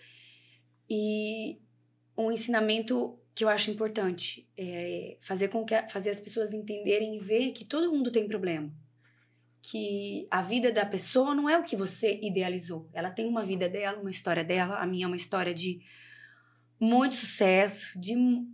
E 0.89 1.59
um 2.17 2.31
ensinamento 2.31 3.19
que 3.33 3.43
eu 3.43 3.49
acho 3.49 3.69
importante 3.69 4.47
é 4.57 5.17
fazer 5.21 5.49
com 5.49 5.65
que 5.65 5.75
fazer 5.89 6.09
as 6.11 6.19
pessoas 6.19 6.53
entenderem 6.53 7.15
e 7.17 7.19
ver 7.19 7.51
que 7.51 7.65
todo 7.65 7.91
mundo 7.91 8.11
tem 8.11 8.27
problema. 8.27 8.71
Que 9.61 10.27
a 10.31 10.41
vida 10.41 10.71
da 10.71 10.85
pessoa 10.85 11.33
não 11.35 11.49
é 11.49 11.57
o 11.57 11.63
que 11.63 11.75
você 11.75 12.19
idealizou. 12.21 12.89
Ela 12.93 13.09
tem 13.11 13.27
uma 13.27 13.45
vida 13.45 13.67
dela 13.67 13.99
uma 13.99 14.11
história 14.11 14.43
dela. 14.43 14.77
A 14.77 14.85
minha 14.87 15.05
é 15.05 15.07
uma 15.07 15.15
história 15.15 15.53
de 15.53 15.81
muito 16.79 17.15
sucesso 17.15 17.99
de 17.99 18.15
um, 18.15 18.47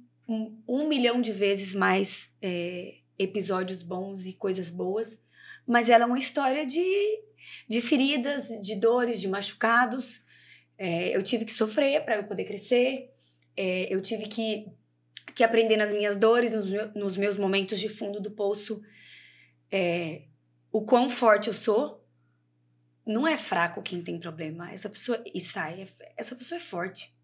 um- 0.67 0.87
milhão 0.87 1.21
de 1.21 1.31
vezes 1.31 1.75
mais 1.75 2.33
é, 2.41 2.99
episódios 3.19 3.83
bons 3.83 4.25
e 4.25 4.33
coisas 4.33 4.69
boas. 4.71 5.19
Mas 5.67 5.89
ela 5.89 6.05
é 6.05 6.07
uma 6.07 6.17
história 6.19 6.65
de 6.65 6.81
de 7.67 7.81
feridas 7.81 8.47
de 8.61 8.75
dores 8.75 9.19
de 9.19 9.27
machucados 9.27 10.23
é, 10.83 11.15
eu 11.15 11.21
tive 11.21 11.45
que 11.45 11.51
sofrer 11.51 12.03
para 12.03 12.15
eu 12.15 12.23
poder 12.23 12.43
crescer. 12.43 13.13
É, 13.55 13.93
eu 13.93 14.01
tive 14.01 14.27
que, 14.27 14.65
que 15.35 15.43
aprender 15.43 15.77
nas 15.77 15.93
minhas 15.93 16.15
dores, 16.15 16.51
nos, 16.51 16.65
nos 16.95 17.15
meus 17.17 17.37
momentos 17.37 17.79
de 17.79 17.87
fundo 17.87 18.19
do 18.19 18.31
poço, 18.31 18.81
é, 19.71 20.23
o 20.71 20.81
quão 20.83 21.07
forte 21.07 21.49
eu 21.49 21.53
sou. 21.53 22.03
Não 23.05 23.27
é 23.27 23.37
fraco 23.37 23.83
quem 23.83 24.01
tem 24.01 24.19
problema. 24.19 24.71
Essa 24.71 24.89
pessoa 24.89 25.23
e 25.31 25.39
sai. 25.39 25.83
é- 25.83 26.13
Essa 26.17 26.35
pessoa 26.35 26.57
é 26.57 26.61
forte, 26.61 27.15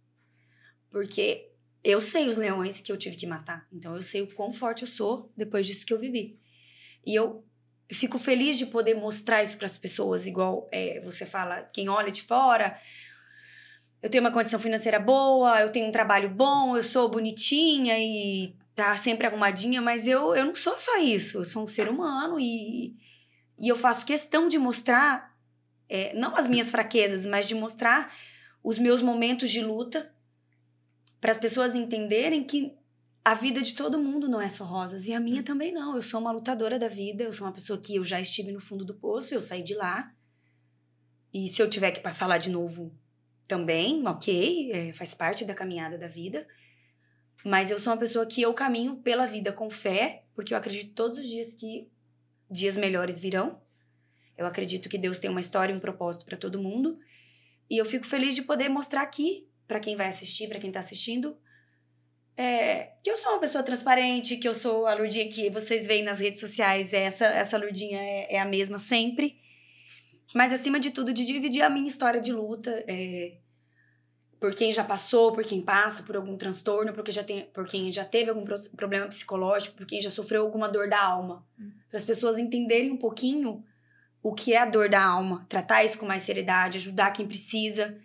porque 0.91 1.49
eu 1.83 1.99
sei 1.99 2.27
os 2.29 2.37
leões 2.37 2.79
que 2.79 2.91
eu 2.91 2.97
tive 2.97 3.15
que 3.15 3.25
matar. 3.25 3.67
Então 3.73 3.95
eu 3.95 4.03
sei 4.03 4.21
o 4.21 4.31
quão 4.35 4.53
forte 4.53 4.83
eu 4.83 4.87
sou 4.87 5.33
depois 5.35 5.65
disso 5.65 5.83
que 5.83 5.93
eu 5.93 5.97
vivi. 5.97 6.39
E 7.03 7.15
eu 7.15 7.43
fico 7.89 8.19
feliz 8.19 8.57
de 8.57 8.65
poder 8.65 8.95
mostrar 8.95 9.43
isso 9.43 9.57
para 9.57 9.65
as 9.65 9.77
pessoas, 9.77 10.27
igual 10.27 10.67
é, 10.71 10.99
você 11.03 11.25
fala, 11.25 11.67
quem 11.73 11.89
olha 11.89 12.11
de 12.11 12.21
fora. 12.21 12.77
Eu 14.01 14.09
tenho 14.09 14.23
uma 14.23 14.31
condição 14.31 14.59
financeira 14.59 14.99
boa, 14.99 15.61
eu 15.61 15.71
tenho 15.71 15.87
um 15.87 15.91
trabalho 15.91 16.29
bom, 16.29 16.75
eu 16.75 16.83
sou 16.83 17.09
bonitinha 17.09 17.97
e 17.97 18.55
tá 18.75 18.95
sempre 18.95 19.25
arrumadinha, 19.25 19.81
mas 19.81 20.07
eu, 20.07 20.35
eu 20.35 20.45
não 20.45 20.53
sou 20.53 20.77
só 20.77 20.97
isso, 20.99 21.39
eu 21.39 21.45
sou 21.45 21.63
um 21.63 21.67
ser 21.67 21.89
humano 21.89 22.39
e, 22.39 22.95
e 23.57 23.67
eu 23.67 23.75
faço 23.75 24.05
questão 24.05 24.47
de 24.47 24.59
mostrar, 24.59 25.35
é, 25.89 26.13
não 26.13 26.35
as 26.35 26.47
minhas 26.47 26.69
fraquezas, 26.69 27.25
mas 27.25 27.47
de 27.47 27.55
mostrar 27.55 28.13
os 28.63 28.77
meus 28.77 29.01
momentos 29.01 29.49
de 29.49 29.61
luta 29.61 30.11
para 31.19 31.31
as 31.31 31.37
pessoas 31.37 31.73
entenderem 31.73 32.43
que 32.43 32.76
a 33.27 33.33
vida 33.33 33.61
de 33.61 33.73
todo 33.73 33.99
mundo 33.99 34.29
não 34.29 34.39
é 34.39 34.47
só 34.47 34.63
rosas 34.63 35.05
e 35.05 35.13
a 35.13 35.19
minha 35.19 35.43
também 35.43 35.73
não. 35.73 35.95
Eu 35.95 36.01
sou 36.01 36.17
uma 36.17 36.31
lutadora 36.31 36.79
da 36.79 36.87
vida, 36.87 37.25
eu 37.25 37.33
sou 37.33 37.45
uma 37.45 37.51
pessoa 37.51 37.77
que 37.77 37.97
eu 37.97 38.05
já 38.05 38.21
estive 38.21 38.53
no 38.53 38.59
fundo 38.61 38.85
do 38.85 38.93
poço, 38.93 39.33
eu 39.33 39.41
saí 39.41 39.61
de 39.61 39.75
lá. 39.75 40.13
E 41.33 41.49
se 41.49 41.61
eu 41.61 41.69
tiver 41.69 41.91
que 41.91 41.99
passar 41.99 42.25
lá 42.25 42.37
de 42.37 42.49
novo, 42.49 42.97
também, 43.45 44.07
ok, 44.07 44.71
é, 44.71 44.93
faz 44.93 45.13
parte 45.13 45.43
da 45.43 45.53
caminhada 45.53 45.97
da 45.97 46.07
vida. 46.07 46.47
Mas 47.43 47.69
eu 47.69 47.77
sou 47.77 47.91
uma 47.91 47.99
pessoa 47.99 48.25
que 48.25 48.41
eu 48.41 48.53
caminho 48.53 48.95
pela 48.95 49.25
vida 49.25 49.51
com 49.51 49.69
fé, 49.69 50.23
porque 50.33 50.53
eu 50.53 50.57
acredito 50.57 50.93
todos 50.93 51.17
os 51.17 51.27
dias 51.27 51.53
que 51.53 51.91
dias 52.49 52.77
melhores 52.77 53.19
virão. 53.19 53.61
Eu 54.37 54.45
acredito 54.45 54.87
que 54.87 54.97
Deus 54.97 55.19
tem 55.19 55.29
uma 55.29 55.41
história 55.41 55.73
e 55.73 55.75
um 55.75 55.81
propósito 55.81 56.23
para 56.23 56.37
todo 56.37 56.63
mundo. 56.63 56.97
E 57.69 57.77
eu 57.77 57.83
fico 57.83 58.07
feliz 58.07 58.35
de 58.35 58.43
poder 58.43 58.69
mostrar 58.69 59.01
aqui, 59.01 59.49
para 59.67 59.81
quem 59.81 59.97
vai 59.97 60.07
assistir, 60.07 60.47
para 60.47 60.61
quem 60.61 60.71
tá 60.71 60.79
assistindo, 60.79 61.37
é, 62.37 62.91
que 63.03 63.09
eu 63.09 63.17
sou 63.17 63.31
uma 63.31 63.39
pessoa 63.39 63.63
transparente, 63.63 64.37
que 64.37 64.47
eu 64.47 64.53
sou 64.53 64.85
a 64.85 64.93
Lurdinha 64.93 65.27
que 65.27 65.49
vocês 65.49 65.87
veem 65.87 66.03
nas 66.03 66.19
redes 66.19 66.39
sociais, 66.39 66.93
essa, 66.93 67.25
essa 67.25 67.57
Lurdinha 67.57 67.99
é, 67.99 68.35
é 68.35 68.39
a 68.39 68.45
mesma 68.45 68.77
sempre. 68.77 69.39
Mas, 70.33 70.53
acima 70.53 70.79
de 70.79 70.91
tudo, 70.91 71.13
de 71.13 71.25
dividir 71.25 71.63
a 71.63 71.69
minha 71.69 71.87
história 71.87 72.21
de 72.21 72.31
luta 72.31 72.83
é, 72.87 73.37
por 74.39 74.53
quem 74.53 74.71
já 74.71 74.83
passou, 74.83 75.31
por 75.31 75.43
quem 75.43 75.61
passa 75.61 76.03
por 76.03 76.15
algum 76.15 76.37
transtorno, 76.37 76.93
por 76.93 77.03
quem 77.03 77.13
já, 77.13 77.23
tem, 77.23 77.45
por 77.45 77.65
quem 77.65 77.91
já 77.91 78.05
teve 78.05 78.29
algum 78.29 78.43
pro- 78.43 78.69
problema 78.75 79.07
psicológico, 79.07 79.77
por 79.77 79.87
quem 79.87 79.99
já 79.99 80.09
sofreu 80.09 80.43
alguma 80.43 80.69
dor 80.69 80.87
da 80.89 81.01
alma. 81.01 81.45
Para 81.89 81.97
as 81.97 82.05
pessoas 82.05 82.37
entenderem 82.37 82.91
um 82.91 82.97
pouquinho 82.97 83.63
o 84.21 84.33
que 84.33 84.53
é 84.53 84.57
a 84.57 84.65
dor 84.65 84.89
da 84.89 85.03
alma, 85.03 85.45
tratar 85.47 85.83
isso 85.83 85.97
com 85.97 86.05
mais 86.05 86.23
seriedade, 86.23 86.77
ajudar 86.77 87.11
quem 87.11 87.25
precisa, 87.25 87.97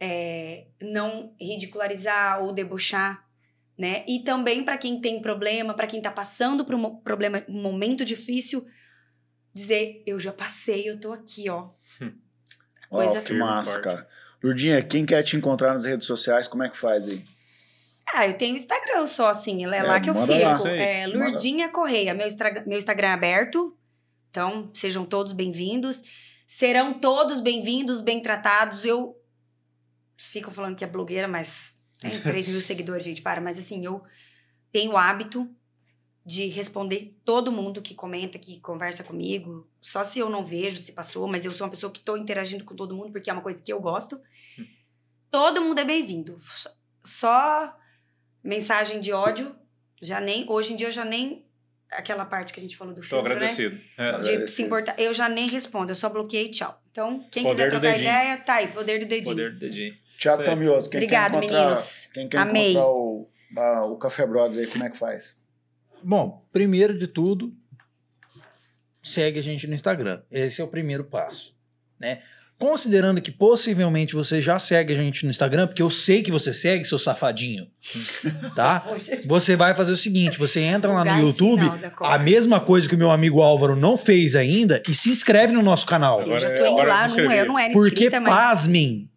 é, 0.00 0.66
não 0.82 1.34
ridicularizar 1.40 2.42
ou 2.42 2.52
debochar. 2.52 3.23
Né? 3.76 4.04
E 4.06 4.20
também 4.20 4.64
para 4.64 4.78
quem 4.78 5.00
tem 5.00 5.20
problema, 5.20 5.74
para 5.74 5.86
quem 5.88 6.00
tá 6.00 6.10
passando 6.12 6.64
por 6.64 6.74
um 6.76 6.96
problema, 6.96 7.44
um 7.48 7.60
momento 7.60 8.04
difícil, 8.04 8.64
dizer, 9.52 10.02
eu 10.06 10.18
já 10.20 10.32
passei, 10.32 10.88
eu 10.88 10.98
tô 11.00 11.12
aqui, 11.12 11.48
ó. 11.50 11.70
Ó, 12.90 12.96
Coisa 13.04 13.20
que 13.20 13.28
firme, 13.28 13.40
massa, 13.42 13.72
forte. 13.72 13.84
cara. 13.84 14.08
Lurdinha, 14.42 14.80
quem 14.82 15.04
quer 15.04 15.22
te 15.24 15.36
encontrar 15.36 15.72
nas 15.72 15.84
redes 15.84 16.06
sociais, 16.06 16.46
como 16.46 16.62
é 16.62 16.68
que 16.68 16.76
faz 16.76 17.08
aí? 17.08 17.24
Ah, 18.12 18.26
eu 18.28 18.34
tenho 18.34 18.54
Instagram 18.54 19.06
só, 19.06 19.30
assim. 19.30 19.64
É, 19.66 19.78
É, 19.78 19.82
lá 19.82 19.98
que 20.00 20.08
eu 20.10 20.14
manda 20.14 20.32
fico. 20.32 20.68
lá. 20.68 20.70
É 20.76 21.06
Lurdinha 21.06 21.68
Correia. 21.70 22.14
Meu, 22.14 22.26
Instra- 22.26 22.62
meu 22.66 22.78
Instagram 22.78 23.08
é 23.08 23.12
aberto. 23.12 23.76
Então, 24.30 24.70
sejam 24.74 25.04
todos 25.06 25.32
bem-vindos. 25.32 26.02
Serão 26.46 26.94
todos 27.00 27.40
bem-vindos, 27.40 28.02
bem 28.02 28.20
tratados. 28.20 28.84
Eu. 28.84 29.16
Ficam 30.16 30.52
falando 30.52 30.76
que 30.76 30.84
é 30.84 30.86
blogueira, 30.86 31.26
mas 31.26 31.73
tem 32.00 32.10
3 32.20 32.48
mil 32.48 32.60
seguidores, 32.60 33.04
gente, 33.04 33.22
para. 33.22 33.40
Mas 33.40 33.58
assim, 33.58 33.84
eu 33.84 34.02
tenho 34.72 34.92
o 34.92 34.96
hábito 34.96 35.48
de 36.26 36.46
responder 36.46 37.16
todo 37.24 37.52
mundo 37.52 37.82
que 37.82 37.94
comenta, 37.94 38.38
que 38.38 38.58
conversa 38.60 39.04
comigo. 39.04 39.68
Só 39.80 40.02
se 40.02 40.18
eu 40.18 40.30
não 40.30 40.44
vejo, 40.44 40.78
se 40.80 40.92
passou, 40.92 41.28
mas 41.28 41.44
eu 41.44 41.52
sou 41.52 41.66
uma 41.66 41.70
pessoa 41.70 41.92
que 41.92 41.98
estou 41.98 42.16
interagindo 42.16 42.64
com 42.64 42.74
todo 42.74 42.94
mundo, 42.96 43.12
porque 43.12 43.28
é 43.28 43.32
uma 43.32 43.42
coisa 43.42 43.60
que 43.60 43.72
eu 43.72 43.80
gosto. 43.80 44.20
Todo 45.30 45.60
mundo 45.62 45.78
é 45.80 45.84
bem-vindo. 45.84 46.40
Só- 47.04 47.76
mensagem 48.42 49.00
de 49.00 49.12
ódio, 49.12 49.54
já 50.00 50.20
nem. 50.20 50.46
Hoje 50.48 50.72
em 50.72 50.76
dia 50.76 50.88
eu 50.88 50.92
já 50.92 51.04
nem. 51.04 51.44
Aquela 51.90 52.24
parte 52.24 52.52
que 52.52 52.58
a 52.58 52.62
gente 52.62 52.76
falou 52.76 52.92
do 52.94 53.00
Tô 53.02 53.06
filtro, 53.06 53.28
né? 53.28 53.34
agradecido. 53.36 53.76
É. 53.96 54.04
Tá. 54.04 54.18
De 54.18 54.28
Agradecido. 54.30 54.48
se 54.48 54.62
importar. 54.62 54.98
Eu 54.98 55.14
já 55.14 55.28
nem 55.28 55.48
respondo, 55.48 55.90
eu 55.92 55.94
só 55.96 56.08
bloqueei 56.08 56.46
e 56.46 56.50
tchau. 56.50 56.82
Então, 56.94 57.26
quem 57.28 57.42
Poder 57.42 57.64
quiser 57.64 57.70
trocar 57.70 57.98
ideia, 57.98 58.36
tá 58.38 58.54
aí, 58.54 58.68
poder 58.68 59.00
do 59.00 59.06
dedinho. 59.06 59.24
Poder 59.34 59.52
do 59.52 59.58
dedinho. 59.58 59.94
Aí. 60.38 60.44
Tamioso, 60.44 60.88
quem 60.88 60.98
Obrigado, 60.98 61.32
quer 61.32 61.40
meninos. 61.40 62.08
Quem 62.14 62.28
quer 62.28 62.38
Amei. 62.38 62.70
encontrar 62.70 62.88
o, 62.92 63.28
a- 63.56 63.84
o 63.86 63.96
Café 63.96 64.24
Brothers 64.24 64.58
aí, 64.58 64.66
como 64.72 64.84
é 64.84 64.90
que 64.90 64.96
faz? 64.96 65.36
Bom, 66.04 66.46
primeiro 66.52 66.96
de 66.96 67.08
tudo, 67.08 67.52
segue 69.02 69.40
a 69.40 69.42
gente 69.42 69.66
no 69.66 69.74
Instagram. 69.74 70.22
Esse 70.30 70.60
é 70.60 70.64
o 70.64 70.68
primeiro 70.68 71.02
passo, 71.02 71.52
né? 71.98 72.22
Considerando 72.64 73.20
que 73.20 73.30
possivelmente 73.30 74.14
você 74.14 74.40
já 74.40 74.58
segue 74.58 74.94
a 74.94 74.96
gente 74.96 75.22
no 75.24 75.30
Instagram, 75.30 75.66
porque 75.66 75.82
eu 75.82 75.90
sei 75.90 76.22
que 76.22 76.32
você 76.32 76.50
segue, 76.50 76.86
seu 76.86 76.98
safadinho. 76.98 77.66
Tá? 78.56 78.82
Você 79.26 79.54
vai 79.54 79.74
fazer 79.74 79.92
o 79.92 79.96
seguinte: 79.98 80.38
você 80.38 80.62
entra 80.62 80.90
lá 80.90 81.04
no 81.04 81.20
YouTube, 81.20 81.70
a 82.00 82.18
mesma 82.18 82.58
coisa 82.60 82.88
que 82.88 82.94
o 82.94 82.98
meu 82.98 83.10
amigo 83.10 83.42
Álvaro 83.42 83.76
não 83.76 83.98
fez 83.98 84.34
ainda, 84.34 84.82
e 84.88 84.94
se 84.94 85.10
inscreve 85.10 85.52
no 85.52 85.60
nosso 85.60 85.84
canal. 85.84 86.22
Eu 86.22 86.38
já 86.38 86.46
Agora 86.46 86.54
tô 86.56 86.64
é 86.64 86.68
indo 86.70 86.76
hora 86.76 87.06
de 87.06 87.14
lá, 87.16 87.22
não, 87.22 87.32
eu 87.32 87.46
não 87.46 87.58
era 87.58 87.72
Porque, 87.74 87.88
inscrita, 87.90 88.20
mas... 88.20 88.34
pasmem, 88.34 89.10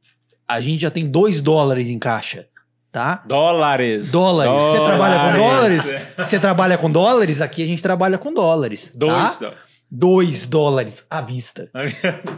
a 0.46 0.60
gente 0.60 0.82
já 0.82 0.92
tem 0.92 1.10
2 1.10 1.40
dólares 1.40 1.88
em 1.88 1.98
caixa, 1.98 2.48
tá? 2.92 3.24
Dólares. 3.26 4.12
Dólares. 4.12 4.52
Você 4.52 4.86
trabalha 4.86 5.20
com 5.20 5.38
dólares? 5.38 5.84
Dólares. 5.86 6.08
Você 6.18 6.40
trabalha 6.40 6.78
com 6.78 6.92
dólares? 6.92 7.42
Aqui 7.42 7.64
a 7.64 7.68
gente 7.68 7.82
trabalha 7.82 8.18
com 8.18 8.34
dólares. 8.34 8.92
Dois. 8.94 9.38
Tá? 9.38 9.50
dó- 9.50 9.67
2 9.90 10.46
dólares 10.48 11.06
à 11.10 11.22
vista. 11.22 11.70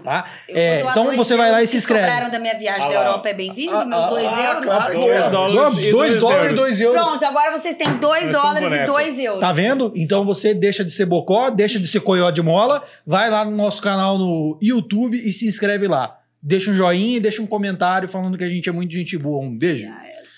Tá? 0.04 0.26
É, 0.48 0.82
então 0.82 1.06
dois 1.06 1.18
você 1.18 1.36
vai 1.36 1.52
lá 1.52 1.62
e 1.62 1.68
se 1.68 1.78
inscreve. 1.78 2.06
sobraram 2.06 2.32
da 2.32 2.40
minha 2.40 2.58
viagem 2.58 2.86
Ah 2.86 2.90
da. 2.90 2.96
Europa 2.96 3.30
é 3.30 3.34
bem-vindo, 3.34 3.76
Ah, 3.76 3.86
meus 3.86 4.06
ah, 4.06 4.10
dois 4.10 4.26
ah, 4.28 4.42
euros. 4.44 4.66
claro. 4.66 4.94
Dois 4.94 5.28
dólares 5.28 5.56
2 5.76 5.92
dois 5.92 6.20
dólares 6.20 6.42
e 6.42 6.46
euros. 6.46 6.60
2 6.60 6.82
euros. 6.82 7.02
Pronto, 7.04 7.26
agora 7.26 7.58
vocês 7.58 7.76
têm 7.76 7.94
dois 7.98 8.26
Nós 8.28 8.36
somos 8.36 8.42
dólares 8.42 8.68
e 8.68 8.70
boneco. 8.70 8.92
dois 8.92 9.20
euros. 9.20 9.42
Tá 9.42 9.52
vendo? 9.54 9.92
Então 9.96 10.26
você 10.26 10.54
deixa 10.54 10.84
de 10.86 10.92
ser 10.92 11.06
bocó, 11.06 11.50
deixa 11.50 11.80
de 11.80 11.88
ser 11.88 12.00
coió 12.02 12.32
de 12.32 12.42
mola, 12.42 12.84
vai 13.06 13.30
lá 13.30 13.44
no 13.46 13.52
nosso 13.52 13.82
canal 13.82 14.18
no 14.18 14.58
YouTube 14.62 15.18
e 15.18 15.32
se 15.34 15.48
inscreve 15.48 15.88
lá. 15.88 16.18
Deixa 16.42 16.72
um 16.72 16.74
joinha 16.74 17.18
e 17.18 17.20
deixa 17.20 17.42
um 17.42 17.48
comentário 17.48 18.08
falando 18.08 18.38
que 18.38 18.44
a 18.44 18.50
gente 18.50 18.70
é 18.70 18.72
muito 18.72 18.94
gente 18.94 19.18
boa. 19.18 19.44
Um 19.44 19.56
beijo. 19.58 19.88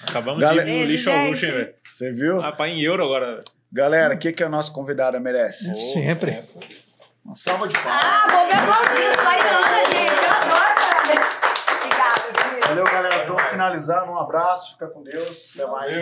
Acabamos 0.07 0.41
Galera- 0.41 0.65
de 0.65 0.71
ir 0.71 0.79
no 0.79 0.85
lixo 0.85 1.11
ao 1.11 1.27
luxo, 1.27 1.45
hein, 1.45 1.51
velho. 1.51 1.69
Você 1.87 2.11
viu? 2.11 2.39
Rapaz, 2.39 2.73
em 2.73 2.81
euro 2.81 3.03
agora. 3.03 3.41
Galera, 3.71 4.15
o 4.15 4.17
que, 4.17 4.31
que 4.33 4.43
a 4.43 4.49
nossa 4.49 4.71
convidada 4.71 5.19
merece? 5.19 5.73
Sempre. 5.93 6.39
Uma 7.23 7.35
salva 7.35 7.67
de 7.67 7.77
palmas. 7.79 8.01
Ah, 8.03 8.27
vou 8.31 8.45
me 8.47 8.53
aplaudir 8.53 9.23
Mariana, 9.23 9.83
gente. 9.85 10.23
Eu 10.23 10.31
adoro 10.31 10.75
parabéns. 10.75 11.25
Obrigada, 11.75 12.49
filho. 12.49 12.67
Valeu, 12.67 12.83
galera. 12.85 13.27
Vamos 13.27 13.43
finalizando. 13.43 14.11
Um 14.11 14.17
abraço. 14.17 14.71
Fica 14.73 14.87
com 14.87 15.03
Deus. 15.03 15.53
Até 15.55 15.67
mais. 15.67 15.97